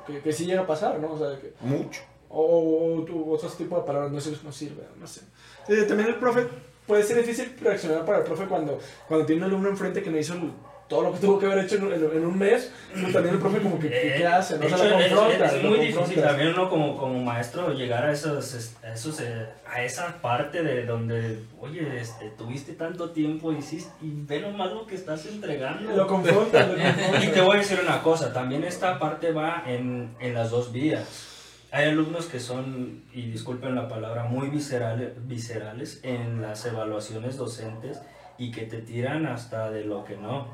que, 0.07 0.21
que 0.21 0.33
sí 0.33 0.47
llega 0.47 0.63
a 0.63 0.67
pasar, 0.67 0.99
¿no? 1.01 1.13
O 1.13 1.19
sea, 1.19 1.39
que, 1.41 1.53
Mucho. 1.61 2.01
o, 2.29 2.97
o, 3.01 3.05
tu- 3.05 3.33
otro 3.33 3.49
tipo 3.51 3.77
de 3.79 3.83
palabras 3.87 4.11
no, 4.13 4.21
sirve- 4.21 4.43
no 4.45 4.53
sirve, 4.53 4.83
no 4.99 5.07
sé. 5.07 5.21
Sí, 5.67 5.75
también 5.87 6.09
el 6.09 6.17
profe, 6.17 6.47
puede 6.87 7.03
ser 7.05 7.19
difícil 7.19 7.55
reaccionar 7.61 8.05
para 8.05 8.19
el 8.19 8.25
profe 8.25 8.47
cuando, 8.47 8.79
cuando 9.07 9.27
tiene 9.27 9.43
un 9.43 9.49
alumno 9.49 9.69
enfrente 9.69 10.03
que 10.03 10.11
no 10.11 10.19
hizo 10.19 10.35
el- 10.35 10.53
todo 10.93 11.03
lo 11.05 11.13
que 11.15 11.19
tuvo 11.21 11.39
que 11.39 11.47
haber 11.47 11.65
hecho 11.65 11.77
en, 11.77 11.85
en- 11.93 12.17
en 12.19 12.25
un 12.27 12.39
mes, 12.39 12.71
pues 12.93 13.13
también 13.15 13.35
el 13.37 13.41
profe 13.41 13.61
como 13.61 13.79
que, 13.79 13.89
¿qué, 13.89 14.15
qué 14.19 14.27
hace? 14.27 14.59
No 14.59 14.67
hecho, 14.67 14.77
se 14.77 14.91
lo 14.91 14.99
es- 15.01 15.13
confronta. 15.13 15.47
es, 15.47 15.63
muy 15.63 15.79
difícil 15.79 16.21
también 16.23 16.49
uno 16.51 16.69
como, 16.69 16.97
como 16.99 17.19
maestro 17.25 17.73
llegar 17.73 18.05
a 18.05 18.13
esos, 18.13 18.53
es- 18.55 18.77
a 18.85 18.93
esos 18.93 19.19
eh, 19.21 19.47
a 19.67 19.83
esa 19.83 20.21
parte 20.21 20.63
de 20.63 20.85
donde, 20.85 21.39
oye, 21.59 21.99
este, 21.99 22.29
tuviste 22.37 22.75
tanto 22.75 23.11
tiempo 23.11 23.53
hiciste, 23.53 23.91
y 24.03 24.11
ve 24.27 24.41
nomás 24.41 24.71
lo 24.73 24.87
que 24.87 24.95
estás 24.95 25.25
entregando. 25.27 25.97
Lo 25.97 26.07
confrontas, 26.07 26.69
lo 26.69 26.75
confrontas. 26.75 27.25
Y 27.25 27.29
te 27.29 27.41
voy 27.41 27.57
a 27.57 27.61
decir 27.61 27.81
una 27.83 28.03
cosa, 28.03 28.33
también 28.35 28.63
esta 28.65 28.99
parte 28.99 29.33
va 29.33 29.65
en, 29.67 30.15
en 30.21 30.35
las 30.35 30.51
dos 30.51 30.73
vías. 30.73 31.29
Hay 31.71 31.87
alumnos 31.89 32.27
que 32.27 32.39
son, 32.39 33.03
y 33.15 33.23
disculpen 33.31 33.75
la 33.75 33.89
palabra, 33.89 34.25
muy 34.25 34.49
viscerales, 34.51 35.13
viscerales 35.27 36.01
en 36.03 36.43
las 36.43 36.67
evaluaciones 36.67 37.39
docentes 37.39 37.99
y 38.37 38.51
que 38.51 38.63
te 38.63 38.79
tiran 38.83 39.25
hasta 39.27 39.71
de 39.71 39.85
lo 39.85 40.05
que 40.05 40.17
no. 40.17 40.49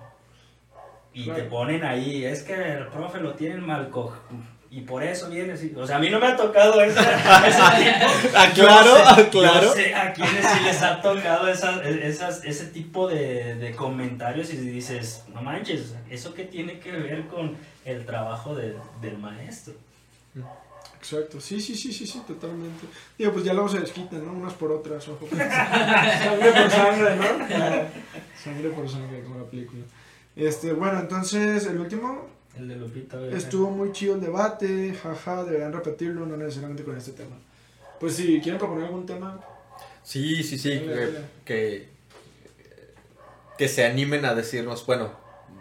Y 1.23 1.25
te 1.31 1.43
ponen 1.45 1.85
ahí, 1.85 2.25
es 2.25 2.43
que 2.43 2.55
el 2.55 2.87
profe 2.89 3.19
lo 3.21 3.35
tienen 3.35 3.65
mal 3.67 3.89
co 3.91 4.15
y 4.71 4.83
por 4.83 5.03
eso 5.03 5.31
vienes. 5.31 5.65
y- 5.65 5.75
O 5.75 5.87
sea, 5.87 5.97
a 5.97 5.99
mí 5.99 6.11
no 6.11 6.21
me 6.21 6.27
ha 6.27 6.37
tocado 6.37 6.81
esa, 6.83 7.01
ese 7.47 7.59
Ah, 8.37 8.53
sé- 8.97 9.03
ah, 9.07 9.15
sé 9.75 9.95
a 9.95 10.13
quienes 10.13 10.47
sí 10.47 10.61
les 10.65 10.83
ha 10.83 11.01
tocado 11.01 11.49
esas, 11.49 11.85
esas, 11.87 12.45
ese 12.45 12.67
tipo 12.67 13.09
de, 13.09 13.55
de 13.55 13.73
comentarios 13.75 14.53
y 14.53 14.57
dices, 14.59 15.25
no 15.35 15.41
manches, 15.43 15.95
¿eso 16.11 16.35
qué 16.35 16.45
tiene 16.45 16.79
que 16.81 16.93
ver 16.93 17.27
con 17.29 17.57
el 17.87 18.05
trabajo 18.05 18.55
de- 18.55 18.77
del 19.01 19.17
maestro? 19.19 19.73
Exacto, 20.99 21.41
sí, 21.41 21.61
sí, 21.61 21.75
sí, 21.77 21.93
sí, 21.93 22.07
sí, 22.07 22.21
totalmente. 22.27 22.87
Digo, 23.17 23.33
pues 23.33 23.45
ya 23.45 23.53
luego 23.55 23.69
se 23.69 23.79
desquitan, 23.81 24.25
¿no? 24.27 24.33
Unas 24.33 24.53
por 24.55 24.71
otras, 24.73 25.07
ojo. 25.09 25.27
sangre 25.31 26.53
por 26.53 26.71
sangre, 26.71 27.17
¿no? 27.17 27.25
sangre 28.45 28.69
por 28.71 28.89
sangre, 28.91 29.23
como 29.23 29.39
la 29.39 29.45
película. 29.45 29.83
Este, 30.39 30.73
bueno, 30.73 31.01
entonces, 31.01 31.67
el 31.67 31.79
último, 31.81 32.29
El 32.57 32.69
de 32.69 32.77
Lupita 32.77 33.17
Vega. 33.17 33.37
estuvo 33.37 33.71
muy 33.71 33.93
chido 33.93 34.15
el 34.15 34.21
debate, 34.21 34.95
jaja, 34.95 35.43
deberían 35.45 35.73
repetirlo, 35.73 36.25
no 36.27 36.37
necesariamente 36.37 36.85
con 36.85 36.97
este 36.97 37.13
tema. 37.13 37.37
Pues 38.01 38.15
si 38.15 38.41
quieren 38.41 38.59
proponer 38.59 38.85
algún 38.87 39.05
tema, 39.05 39.41
Sí, 40.05 40.43
sí, 40.43 40.57
sí, 40.59 40.71
Dale, 40.79 40.87
que, 40.87 41.01
dale. 41.01 41.21
que, 41.45 41.89
que 43.59 43.69
se 43.69 43.85
animen 43.85 44.25
a 44.25 44.35
decirnos, 44.35 44.87
bueno, 44.87 45.11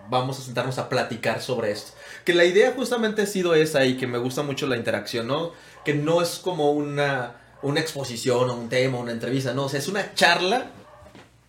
vamos 0.09 0.39
a 0.39 0.41
sentarnos 0.43 0.77
a 0.77 0.87
platicar 0.87 1.41
sobre 1.41 1.71
esto. 1.71 1.91
Que 2.23 2.33
la 2.33 2.45
idea 2.45 2.71
justamente 2.73 3.23
ha 3.23 3.25
sido 3.25 3.55
esa 3.55 3.83
y 3.83 3.97
que 3.97 4.07
me 4.07 4.19
gusta 4.19 4.43
mucho 4.43 4.67
la 4.67 4.77
interacción, 4.77 5.27
¿no? 5.27 5.51
Que 5.83 5.95
no 5.95 6.21
es 6.21 6.37
como 6.37 6.71
una, 6.71 7.35
una 7.61 7.79
exposición 7.81 8.49
o 8.49 8.55
un 8.55 8.69
tema, 8.69 8.99
una 8.99 9.11
entrevista, 9.11 9.53
no, 9.53 9.65
o 9.65 9.69
sea, 9.69 9.79
es 9.79 9.87
una 9.89 10.13
charla 10.13 10.67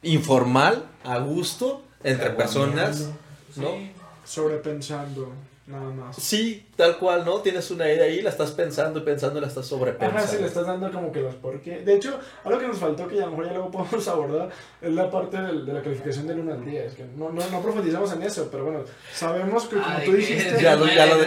informal, 0.03 0.85
a 1.05 1.19
gusto, 1.19 1.83
entre 2.05 2.31
personas, 2.31 3.11
¿no? 3.57 3.71
Sí. 3.73 3.93
sobrepensando, 4.25 5.33
nada 5.67 5.91
más. 5.91 6.17
Sí, 6.17 6.67
tal 6.77 6.97
cual, 6.99 7.25
¿no? 7.25 7.39
Tienes 7.41 7.71
una 7.71 7.91
idea 7.91 8.05
ahí, 8.05 8.23
la 8.23 8.31
estás 8.31 8.53
pensando 8.53 9.01
y 9.01 9.03
pensando 9.03 9.39
y 9.39 9.43
la 9.43 9.49
estás 9.49 9.67
sobrepensando. 9.67 10.19
Ajá, 10.19 10.27
sí, 10.27 10.37
le 10.41 10.47
estás 10.47 10.67
dando 10.67 10.91
como 10.93 11.11
que 11.13 11.21
los 11.21 11.35
por 11.37 11.61
qué. 11.61 11.81
De 11.81 11.95
hecho, 11.97 12.19
algo 12.45 12.59
que 12.59 12.69
nos 12.69 12.79
faltó, 12.79 13.07
que 13.09 13.17
ya 13.17 13.23
a 13.23 13.27
lo 13.27 13.33
mejor 13.33 13.47
ya 13.47 13.53
luego 13.55 13.71
podemos 13.71 14.09
abordar, 14.09 14.49
es 14.81 14.93
la 14.93 15.11
parte 15.11 15.37
del- 15.41 15.67
de 15.67 15.73
la 15.73 15.83
calificación 15.83 16.27
del 16.27 16.41
1 16.41 16.53
al 16.53 16.65
10. 16.65 16.85
Es 16.85 16.95
que 16.95 17.05
no, 17.17 17.31
no, 17.31 17.43
no 17.51 17.63
profundizamos 17.63 18.13
en 18.13 18.23
eso, 18.23 18.49
pero 18.51 18.65
bueno, 18.65 18.81
sabemos 19.13 19.65
que 19.65 19.77
como 19.77 19.87
Ah, 19.87 20.01
tú 20.05 20.13
dijiste, 20.13 20.61
Ya 20.63 20.77
lo- 20.77 20.87
ya 20.87 21.07
lo- 21.07 21.23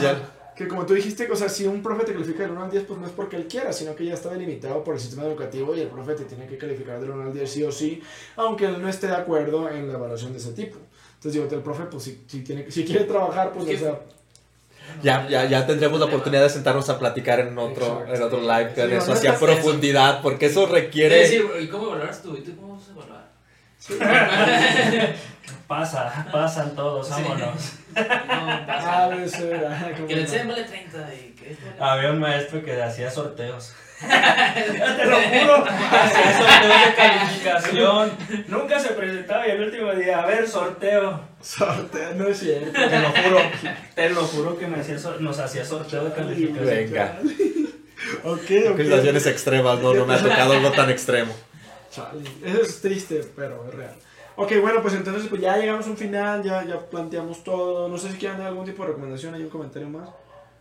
ya-. 0.00 0.16
Que 0.56 0.68
como 0.68 0.86
tú 0.86 0.94
dijiste, 0.94 1.28
o 1.30 1.36
sea, 1.36 1.48
si 1.48 1.66
un 1.66 1.82
profe 1.82 2.04
te 2.04 2.12
califica 2.12 2.42
del 2.44 2.52
1 2.52 2.64
al 2.64 2.70
10, 2.70 2.84
pues 2.84 3.00
no 3.00 3.06
es 3.06 3.12
porque 3.12 3.36
él 3.36 3.46
quiera, 3.48 3.72
sino 3.72 3.94
que 3.94 4.04
ya 4.04 4.14
está 4.14 4.30
delimitado 4.30 4.84
por 4.84 4.94
el 4.94 5.00
sistema 5.00 5.24
educativo 5.24 5.74
y 5.74 5.80
el 5.80 5.88
profe 5.88 6.14
te 6.14 6.24
tiene 6.24 6.46
que 6.46 6.56
calificar 6.56 7.00
del 7.00 7.10
1 7.10 7.22
al 7.24 7.32
10 7.32 7.50
sí 7.50 7.62
o 7.64 7.72
sí, 7.72 8.02
aunque 8.36 8.66
él 8.66 8.80
no 8.80 8.88
esté 8.88 9.08
de 9.08 9.16
acuerdo 9.16 9.68
en 9.68 9.88
la 9.88 9.94
evaluación 9.94 10.32
de 10.32 10.38
ese 10.38 10.52
tipo. 10.52 10.78
Entonces 11.14 11.32
digo, 11.32 11.48
el 11.50 11.62
profe, 11.62 11.84
pues 11.84 12.02
si, 12.04 12.22
si, 12.26 12.42
tiene, 12.42 12.70
si 12.70 12.84
quiere 12.84 13.04
trabajar, 13.04 13.52
pues 13.52 13.66
Es 13.68 13.80
o 13.82 13.84
sea, 13.84 14.00
Ya, 15.02 15.26
ya, 15.28 15.46
ya 15.46 15.66
tendremos 15.66 15.98
la 15.98 16.06
oportunidad 16.06 16.42
de 16.42 16.50
sentarnos 16.50 16.88
a 16.90 16.98
platicar 16.98 17.40
en 17.40 17.56
otro, 17.58 18.02
Exacto. 18.02 18.14
en 18.14 18.22
otro 18.22 18.40
live, 18.42 18.72
Sí, 18.74 18.80
no, 18.80 18.86
eso, 18.98 19.06
no 19.08 19.12
hacia 19.14 19.38
profundidad, 19.38 20.22
porque 20.22 20.46
eso 20.46 20.64
Es 20.64 20.70
requiere... 20.70 21.16
decir, 21.16 21.44
¿y 21.60 21.68
cómo 21.68 21.88
tú? 22.22 22.36
¿Y 22.36 22.42
tú 22.42 22.56
cómo 22.56 22.76
vas 22.76 22.88
a 22.88 22.92
evaluar? 22.92 23.24
Pasa, 25.66 26.26
pasan 26.30 26.74
todos, 26.76 27.06
Sí. 27.08 27.12
vámonos. 27.22 27.72
No, 27.94 28.02
ah, 28.28 28.64
pasa. 28.66 29.04
ah, 29.06 29.90
como 29.96 30.06
Que. 30.08 30.26
CEN 30.26 30.48
vale 30.48 30.64
30 30.64 31.14
y 31.14 31.30
que 31.32 31.52
esto 31.52 31.64
vale... 31.78 31.90
Había 31.92 32.10
un 32.10 32.18
maestro 32.20 32.62
que 32.62 32.82
hacía 32.82 33.10
sorteos. 33.10 33.72
Te 34.04 35.04
lo 35.06 35.16
juro, 35.16 35.64
hacía 35.64 36.38
sorteos 36.38 36.86
de 36.86 36.94
calificación. 36.96 38.12
Nunca 38.48 38.78
se 38.78 38.88
presentaba 38.90 39.46
y 39.46 39.52
el 39.52 39.62
último 39.62 39.92
día, 39.94 40.22
a 40.22 40.26
ver, 40.26 40.46
sorteo. 40.48 41.20
Sorteo, 41.40 42.14
no 42.14 42.28
es 42.28 42.38
cierto. 42.40 42.72
Te 42.72 42.98
lo 43.00 43.08
juro, 43.10 43.38
te 43.94 44.10
lo 44.10 44.24
juro 44.24 44.58
que 44.58 44.66
me 44.66 44.80
hacía 44.80 44.98
sor- 44.98 45.20
nos 45.22 45.38
hacía 45.38 45.64
sorteo 45.64 46.04
de 46.04 46.12
calificación. 46.12 46.66
Venga. 46.66 47.18
Ok, 48.24 48.50
ok. 48.72 48.76
Situaciones 48.80 49.26
extremas, 49.26 49.78
no, 49.78 49.94
no 49.94 50.04
me 50.04 50.14
ha 50.14 50.18
tocado 50.22 50.52
algo 50.52 50.70
tan 50.72 50.90
extremo. 50.90 51.34
Chale, 51.90 52.20
Eso 52.44 52.60
es 52.62 52.80
triste, 52.82 53.24
pero 53.36 53.64
es 53.68 53.74
real. 53.74 53.94
Ok, 54.36 54.52
bueno, 54.60 54.82
pues 54.82 54.94
entonces 54.94 55.28
pues 55.28 55.40
ya 55.40 55.56
llegamos 55.56 55.86
a 55.86 55.90
un 55.90 55.96
final, 55.96 56.42
ya, 56.42 56.64
ya 56.64 56.80
planteamos 56.80 57.44
todo. 57.44 57.88
No 57.88 57.96
sé 57.96 58.10
si 58.10 58.18
quieren 58.18 58.38
dar 58.38 58.48
algún 58.48 58.64
tipo 58.64 58.82
de 58.82 58.88
recomendación, 58.88 59.34
hay 59.34 59.42
un 59.42 59.48
comentario 59.48 59.88
más. 59.88 60.08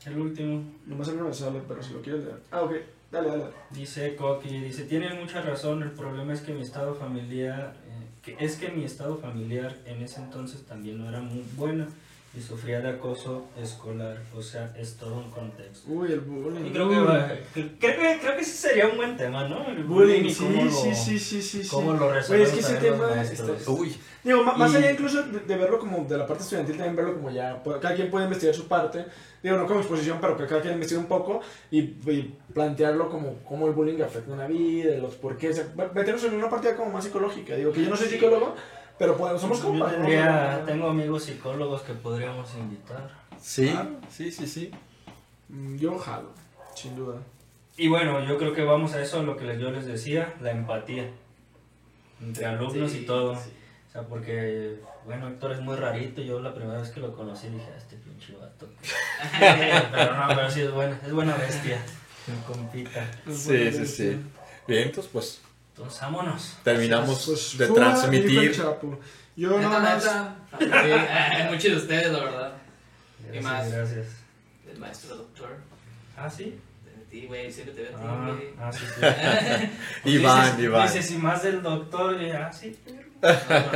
El 0.06 0.19
último. 0.19 0.64
Nomás 0.85 1.08
no 1.14 1.24
me 1.24 1.34
sale, 1.34 1.61
pero 1.68 1.82
si 1.82 1.93
lo 1.93 2.02
quieres 2.02 2.24
leer. 2.24 2.38
Ah, 2.52 2.61
ok, 2.61 2.74
dale, 3.11 3.30
dale. 3.30 3.45
Dice 3.72 4.16
Coqui, 4.16 4.60
dice, 4.60 4.84
tiene 4.84 5.11
mucha 5.16 5.42
razón, 5.42 5.82
el 5.82 5.92
problema 5.92 6.34
es 6.34 6.42
que 6.42 6.53
mi 6.53 6.61
estado 6.61 6.93
familiar, 6.93 7.74
eh, 7.88 8.08
que 8.22 8.38
es 8.40 8.58
que 8.58 8.69
mi 8.69 8.84
estado 8.84 9.18
familiar 9.18 9.76
en 9.85 10.03
ese 10.03 10.22
entonces 10.22 10.66
también 10.66 11.00
no 11.00 11.10
era 11.10 11.22
muy 11.22 11.43
bueno 11.56 11.88
y 12.36 12.42
sufría 12.42 12.82
de 12.82 12.90
acoso 12.90 13.45
escolar, 13.62 14.18
o 14.36 14.42
sea, 14.42 14.74
es 14.78 14.95
todo 14.98 15.16
un 15.16 15.30
contexto. 15.30 15.92
Uy, 15.92 16.12
el 16.12 16.20
bullying. 16.22 16.66
Y 16.66 16.72
creo 16.72 16.90
que, 16.90 17.00
va- 17.00 17.28
creo 17.53 17.70
que 17.80 18.18
creo 18.20 18.36
que 18.36 18.42
ese 18.42 18.70
sería 18.70 18.88
un 18.88 18.98
buen 18.98 19.16
tema, 19.16 19.48
¿no? 19.48 19.68
El 19.68 19.84
Bullying, 19.84 20.24
y 20.26 20.34
sí, 20.34 20.44
cómo 20.44 20.66
lo- 20.66 20.72
sí, 20.72 20.95
sí, 20.95 21.20
sí, 21.20 21.42
sí, 21.44 21.64
sí. 21.64 21.70
cómo 21.70 21.94
lo 21.94 22.16
es 22.18 22.28
que 22.28 22.42
ese 22.60 22.76
tema 22.78 23.22
está- 23.22 23.72
Uy, 23.72 23.95
Digo, 24.24 24.42
más 24.44 24.74
allá 24.74 24.90
incluso 24.90 25.22
de, 25.22 25.40
de 25.42 25.58
verlo 25.58 25.78
como 25.78 26.06
de 26.06 26.18
la 26.18 26.26
parte 26.26 26.44
estudiantil, 26.44 26.78
también 26.78 26.95
verlo 26.95 27.14
como 27.16 27.30
ya, 27.30 27.62
cada 27.82 27.94
quien 27.94 28.10
puede 28.10 28.24
investigar 28.26 28.56
su 28.56 28.68
parte, 28.70 29.06
digo, 29.44 29.58
no 29.58 29.68
como 29.68 29.82
exposición, 29.82 30.18
pero 30.22 30.38
que 30.38 30.48
cada 30.48 30.62
quien 30.62 30.76
investigue 30.76 31.00
un 31.02 31.08
poco 31.08 31.42
y, 31.70 31.80
y 31.82 32.34
plantearlo 32.53 33.10
como 33.10 33.40
cómo 33.44 33.68
el 33.68 33.74
bullying 33.74 34.02
afecta 34.02 34.32
una 34.32 34.48
vida, 34.48 34.95
los 34.98 35.16
por 35.16 35.38
qué, 35.38 35.50
o 35.50 35.53
sea, 35.53 35.68
meternos 35.94 36.24
en 36.24 36.36
una 36.36 36.50
partida 36.50 36.76
como 36.78 36.90
más 36.92 37.03
psicológica, 37.03 37.56
digo, 37.58 37.74
que 37.74 37.84
yo 37.84 37.90
no 37.90 37.98
soy 37.98 38.08
psicólogo, 38.08 38.56
pero 38.97 39.17
pues, 39.17 39.39
somos 39.41 39.59
Yo 39.61 39.67
compas, 39.69 39.91
¿no? 39.91 39.97
tendría- 39.97 40.63
tengo 40.65 40.89
amigos 40.89 41.23
psicólogos 41.23 41.81
que 41.81 41.93
podríamos 41.93 42.53
invitar. 42.55 43.09
sí, 43.39 43.69
Claro. 43.69 43.99
sí, 44.09 44.31
sí, 44.31 44.47
sí. 44.47 44.72
Mm, 45.49 45.75
Yo 45.77 45.97
jalo, 45.99 46.30
sin 46.75 46.95
duda. 46.95 47.17
Y 47.77 47.88
bueno, 47.88 48.23
yo 48.25 48.38
creo 48.38 48.53
que 48.53 48.63
vamos 48.63 48.93
a 48.93 49.01
eso, 49.01 49.19
a 49.19 49.23
lo 49.23 49.35
que 49.35 49.57
yo 49.59 49.72
les 49.72 49.85
decía, 49.85 50.33
la 50.41 50.51
empatía 50.51 51.09
entre 52.22 52.45
alumnos 52.45 52.91
Sí, 52.91 52.99
y 52.99 53.05
todo. 53.05 53.35
sí. 53.35 53.49
O 53.89 53.91
sea, 53.91 54.01
porque, 54.03 54.80
bueno, 55.05 55.27
Héctor 55.27 55.51
es 55.51 55.59
muy 55.61 55.75
rarito. 55.75 56.22
Yo 56.22 56.39
la 56.39 56.53
primera 56.55 56.80
vez 56.80 56.89
que 56.89 56.99
lo 56.99 57.15
conocí 57.15 57.49
dije, 57.49 57.67
"Ah, 57.72 57.77
este 57.77 57.95
pinche 57.97 58.35
vato. 58.35 58.67
pero 59.91 60.15
no, 60.15 60.27
pero 60.35 60.49
sí 60.49 60.61
es 60.61 60.72
buena, 60.72 60.99
es 61.05 61.11
buena 61.13 61.35
bestia. 61.35 61.80
Compita. 62.47 63.05
Sí, 63.30 63.72
sí, 63.72 63.85
sí. 63.85 64.17
Bien, 64.67 64.83
entonces 64.88 65.11
pues 65.11 65.41
Entonces, 65.76 66.02
vámonos. 66.02 66.58
terminamos 66.64 67.26
Pues, 67.26 67.58
de 67.58 67.68
fuga, 67.68 67.80
dijo 67.88 67.92
el 67.93 68.00
transmitir. 68.00 68.56
Chapo. 68.56 69.00
Yo 69.35 69.60
nada 69.60 69.80
más... 69.80 70.03
Sí, 70.03 70.66
eh, 70.69 71.48
muchos 71.50 71.64
de 71.64 71.76
ustedes, 71.77 72.11
la 72.11 72.19
verdad. 72.24 72.53
Gracias, 73.24 73.43
más? 73.43 73.72
gracias. 73.72 74.08
El 74.72 74.77
maestro 74.80 75.16
doctor. 75.18 75.58
Ah, 76.16 76.30
sí. 76.30 76.60
De 76.85 77.06
ti, 77.10 77.26
güey. 77.26 77.52
Siempre 77.52 77.74
te 77.74 77.82
veo 77.84 77.98
a 77.98 78.00
ti, 78.00 78.06
Ah, 78.08 78.27
güey. 78.27 78.50
ah, 78.60 78.72
sí, 78.72 78.85
sí. 80.03 80.11
Iván, 80.11 80.45
Dices- 80.58 80.64
Iván. 80.64 80.88
Dices, 80.88 81.11
y 81.11 81.18
más 81.18 81.42
del 81.43 81.61
doctor, 81.64 82.22
y, 82.22 82.30
ah, 82.32 82.52
sí. 82.53 82.77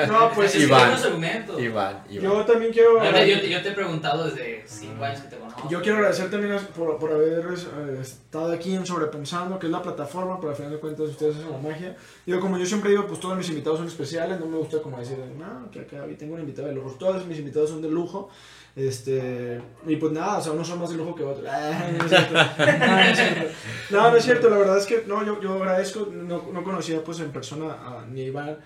No, 0.08 0.32
pues, 0.34 0.52
Es 0.54 0.58
que 0.62 0.68
Iván. 0.68 0.92
argumentos. 0.94 1.60
Iván, 1.62 2.04
Iván. 2.10 2.24
Yo 2.24 2.46
también 2.46 2.72
quiero... 2.72 3.04
Yo, 3.04 3.12
te- 3.12 3.50
yo 3.50 3.62
te 3.62 3.70
he 3.70 3.72
preguntado 3.72 4.26
desde 4.26 4.64
5 4.68 5.04
años 5.04 5.22
que 5.22 5.28
te 5.30 5.38
conozco. 5.38 5.70
Yo 5.70 5.82
quiero 5.82 5.98
agradecer 5.98 6.30
también 6.30 6.58
por, 6.76 6.98
por 7.00 7.12
haber 7.12 7.46
eh, 7.48 8.00
estado 8.02 8.52
aquí 8.52 8.76
en 8.76 8.86
Sobrepensando, 8.86 9.58
que 9.58 9.66
es 9.68 9.72
la 9.72 9.82
plataforma, 9.82 10.38
pero 10.40 10.52
al 10.52 10.56
final 10.56 10.72
de 10.72 10.78
cuentas 10.80 11.10
ustedes 11.10 11.38
hacen 11.38 11.52
la 11.52 11.58
magia. 11.58 11.96
Digo, 12.26 12.40
como 12.40 12.58
yo 12.58 12.66
siempre 12.66 12.92
digo, 12.92 13.08
pues 13.08 13.20
todos 13.20 13.38
mis 13.38 13.50
invitados 13.50 13.80
son 13.80 13.88
especiales, 13.88 14.40
no 14.40 14.46
me 14.46 14.58
gusta 14.58 14.82
como 14.82 14.98
decir, 15.00 15.18
no, 15.38 15.72
que 15.72 15.80
acá 15.82 16.04
tengo 16.18 16.36
un 16.36 16.42
invitado 16.42 16.68
de 16.68 16.76
lujo. 16.76 16.92
Todos 17.00 17.26
mis 17.26 17.40
invitados 17.40 17.70
son 17.70 17.82
de 17.82 17.90
lujo. 17.90 18.30
Este, 18.76 19.60
y 19.88 19.96
pues 19.96 20.12
nada, 20.12 20.38
o 20.38 20.42
sea, 20.42 20.52
unos 20.52 20.68
son 20.68 20.80
más 20.80 20.92
de 20.92 20.98
lujo 20.98 21.16
que 21.16 21.24
otros. 21.24 21.44
No, 21.98 22.04
es 22.06 22.10
cierto. 22.10 22.34
No, 22.70 22.92
no 22.92 23.00
es 23.02 23.18
cierto. 23.18 23.50
No, 23.90 24.12
no 24.12 24.16
es 24.18 24.24
cierto, 24.24 24.50
la 24.52 24.58
verdad 24.58 24.78
es 24.78 24.86
que 24.86 25.04
no, 25.08 25.26
yo, 25.26 25.42
yo 25.42 25.54
agradezco, 25.56 26.08
no, 26.12 26.44
no 26.54 26.64
conocía 26.64 27.04
pues 27.04 27.20
en 27.22 27.32
persona 27.32 27.74
a, 27.74 28.06
ni 28.08 28.22
a 28.22 28.26
Iván 28.26 28.58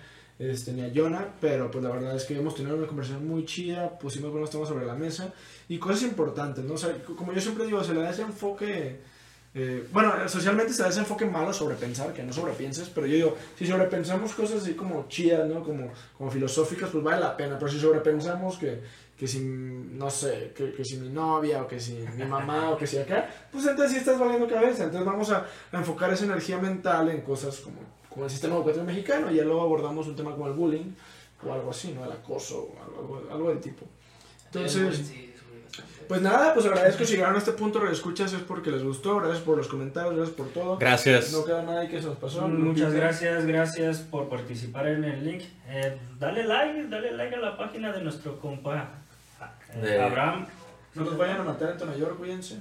este, 0.50 0.72
ni 0.72 0.90
Jonah, 0.94 1.34
pero 1.40 1.70
pues 1.70 1.84
la 1.84 1.90
verdad 1.90 2.16
es 2.16 2.24
que 2.24 2.36
hemos 2.36 2.54
tenido 2.54 2.76
una 2.76 2.86
conversación 2.86 3.26
muy 3.26 3.44
chida, 3.44 3.98
pusimos 3.98 4.30
buenos 4.30 4.50
temas 4.50 4.68
sobre 4.68 4.86
la 4.86 4.94
mesa 4.94 5.32
y 5.68 5.78
cosas 5.78 6.02
importantes, 6.02 6.64
¿no? 6.64 6.74
O 6.74 6.78
sea, 6.78 6.92
como 7.16 7.32
yo 7.32 7.40
siempre 7.40 7.66
digo, 7.66 7.82
se 7.84 7.94
le 7.94 8.02
da 8.02 8.10
ese 8.10 8.22
enfoque 8.22 9.00
eh, 9.54 9.86
bueno, 9.92 10.14
socialmente 10.30 10.72
se 10.72 10.82
da 10.82 10.88
ese 10.88 11.00
enfoque 11.00 11.26
malo 11.26 11.52
sobrepensar, 11.52 12.14
que 12.14 12.22
no 12.22 12.32
sobrepienses, 12.32 12.88
pero 12.88 13.06
yo 13.06 13.14
digo, 13.14 13.36
si 13.58 13.66
sobrepensamos 13.66 14.32
cosas 14.32 14.62
así 14.62 14.72
como 14.72 15.06
chidas, 15.08 15.46
¿no? 15.46 15.62
Como, 15.62 15.92
como 16.16 16.30
filosóficas, 16.30 16.88
pues 16.88 17.04
vale 17.04 17.20
la 17.20 17.36
pena, 17.36 17.58
pero 17.58 17.70
si 17.70 17.78
sobrepensamos 17.78 18.56
que, 18.56 18.80
que 19.14 19.26
si, 19.26 19.40
no 19.40 20.08
sé, 20.08 20.54
que, 20.56 20.82
si 20.84 20.96
mi 20.96 21.10
novia 21.10 21.62
o 21.62 21.68
que 21.68 21.78
si 21.78 21.98
mi 22.16 22.24
mamá 22.24 22.70
o 22.70 22.78
que 22.78 22.86
si 22.86 22.96
acá, 22.96 23.28
pues 23.50 23.66
entonces 23.66 23.92
sí 23.92 23.98
estás 23.98 24.18
valiendo 24.18 24.48
cabeza, 24.48 24.84
entonces 24.84 25.06
vamos 25.06 25.30
a 25.30 25.46
enfocar 25.70 26.10
esa 26.10 26.24
energía 26.24 26.56
mental 26.56 27.10
en 27.10 27.20
cosas 27.20 27.58
como, 27.60 27.78
como 28.12 28.24
el 28.26 28.30
sistema 28.30 28.56
educativo 28.56 28.84
mexicano 28.84 29.30
y 29.30 29.36
ya 29.36 29.44
luego 29.44 29.62
abordamos 29.62 30.06
un 30.06 30.16
tema 30.16 30.32
como 30.32 30.46
el 30.48 30.52
bullying 30.54 30.92
o 31.46 31.52
algo 31.52 31.70
así, 31.70 31.92
¿no? 31.92 32.04
El 32.04 32.12
acoso 32.12 32.58
o 32.58 32.82
algo, 32.84 33.16
algo, 33.18 33.32
algo 33.32 33.48
del 33.50 33.60
tipo. 33.60 33.86
Entonces... 34.46 35.12
Pues 36.08 36.20
nada, 36.20 36.52
pues 36.52 36.66
agradezco 36.66 37.04
si 37.06 37.12
llegaron 37.14 37.36
a 37.36 37.38
este 37.38 37.52
punto, 37.52 37.86
escuchas 37.88 38.34
es 38.34 38.40
porque 38.42 38.70
les 38.70 38.82
gustó, 38.82 39.16
gracias 39.16 39.40
por 39.40 39.56
los 39.56 39.66
comentarios, 39.68 40.14
gracias 40.14 40.36
por 40.36 40.48
todo. 40.48 40.76
Gracias. 40.76 41.32
No 41.32 41.44
queda 41.44 41.62
nada 41.62 41.80
ahí 41.80 41.88
que 41.88 42.02
se 42.02 42.08
nos 42.08 42.18
pasó. 42.18 42.46
Muchas 42.48 42.92
gracias, 42.92 43.46
gracias 43.46 43.98
por 44.00 44.28
participar 44.28 44.88
en 44.88 45.04
el 45.04 45.24
link. 45.24 45.42
Eh, 45.68 45.96
dale 46.18 46.44
like, 46.44 46.88
dale 46.88 47.12
like 47.12 47.34
a 47.36 47.38
la 47.38 47.56
página 47.56 47.92
de 47.92 48.02
nuestro 48.02 48.38
compa 48.38 48.90
eh, 49.74 49.80
De- 49.80 50.02
Abraham. 50.02 50.46
No 50.94 51.04
nos 51.04 51.16
vayan 51.16 51.40
a 51.40 51.44
matar 51.44 51.70
en 51.70 51.78
Tonayor, 51.78 52.16
cuídense. 52.18 52.58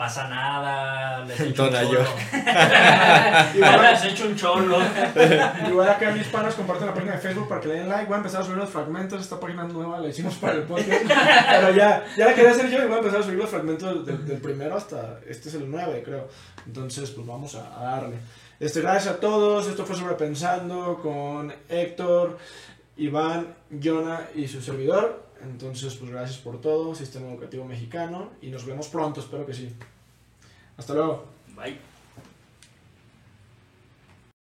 Pasa 0.00 0.28
nada, 0.28 1.26
les 1.26 1.38
En 1.40 1.48
echo 1.48 1.64
un 1.64 1.70
cholo. 1.72 2.00
Igual 3.54 3.82
les 3.82 4.04
echo 4.06 4.24
un 4.28 4.34
cholo. 4.34 4.78
Igual 5.68 5.88
acá 5.90 6.10
mis 6.12 6.26
panas 6.28 6.54
comparten 6.54 6.86
la 6.86 6.94
página 6.94 7.12
de 7.12 7.18
Facebook 7.18 7.46
para 7.46 7.60
que 7.60 7.68
le 7.68 7.74
den 7.74 7.88
like. 7.90 8.06
Voy 8.06 8.14
a 8.14 8.16
empezar 8.16 8.40
a 8.40 8.44
subir 8.44 8.56
los 8.56 8.70
fragmentos. 8.70 9.20
Esta 9.20 9.38
página 9.38 9.64
nueva 9.64 9.98
la 9.98 10.08
hicimos 10.08 10.36
para 10.36 10.54
el 10.54 10.62
podcast. 10.62 11.02
Pero 11.50 11.74
ya, 11.76 12.02
ya 12.16 12.24
la 12.24 12.34
quería 12.34 12.52
hacer 12.52 12.70
yo 12.70 12.78
y 12.78 12.86
voy 12.86 12.94
a 12.94 12.98
empezar 13.00 13.20
a 13.20 13.22
subir 13.22 13.36
los 13.36 13.50
fragmentos 13.50 14.06
del, 14.06 14.26
del 14.26 14.38
primero 14.40 14.74
hasta. 14.74 15.20
Este 15.28 15.50
es 15.50 15.56
el 15.56 15.70
9, 15.70 16.02
creo. 16.02 16.28
Entonces, 16.66 17.10
pues 17.10 17.26
vamos 17.26 17.54
a, 17.56 17.78
a 17.78 17.96
darle. 17.96 18.16
Este, 18.58 18.80
gracias 18.80 19.16
a 19.16 19.20
todos. 19.20 19.66
Esto 19.66 19.84
fue 19.84 19.96
Sobrepensando 19.96 20.98
con 21.02 21.52
Héctor, 21.68 22.38
Iván, 22.96 23.54
Jonah 23.70 24.30
y 24.34 24.48
su 24.48 24.62
servidor. 24.62 25.29
Entonces, 25.42 25.94
pues 25.94 26.10
gracias 26.10 26.38
por 26.38 26.60
todo. 26.60 26.94
Sistema 26.94 27.28
Educativo 27.28 27.64
Mexicano. 27.64 28.30
Y 28.40 28.48
nos 28.50 28.64
vemos 28.64 28.88
pronto, 28.88 29.20
espero 29.20 29.46
que 29.46 29.54
sí. 29.54 29.72
Hasta 30.76 30.94
luego. 30.94 31.24
Bye. 31.56 31.89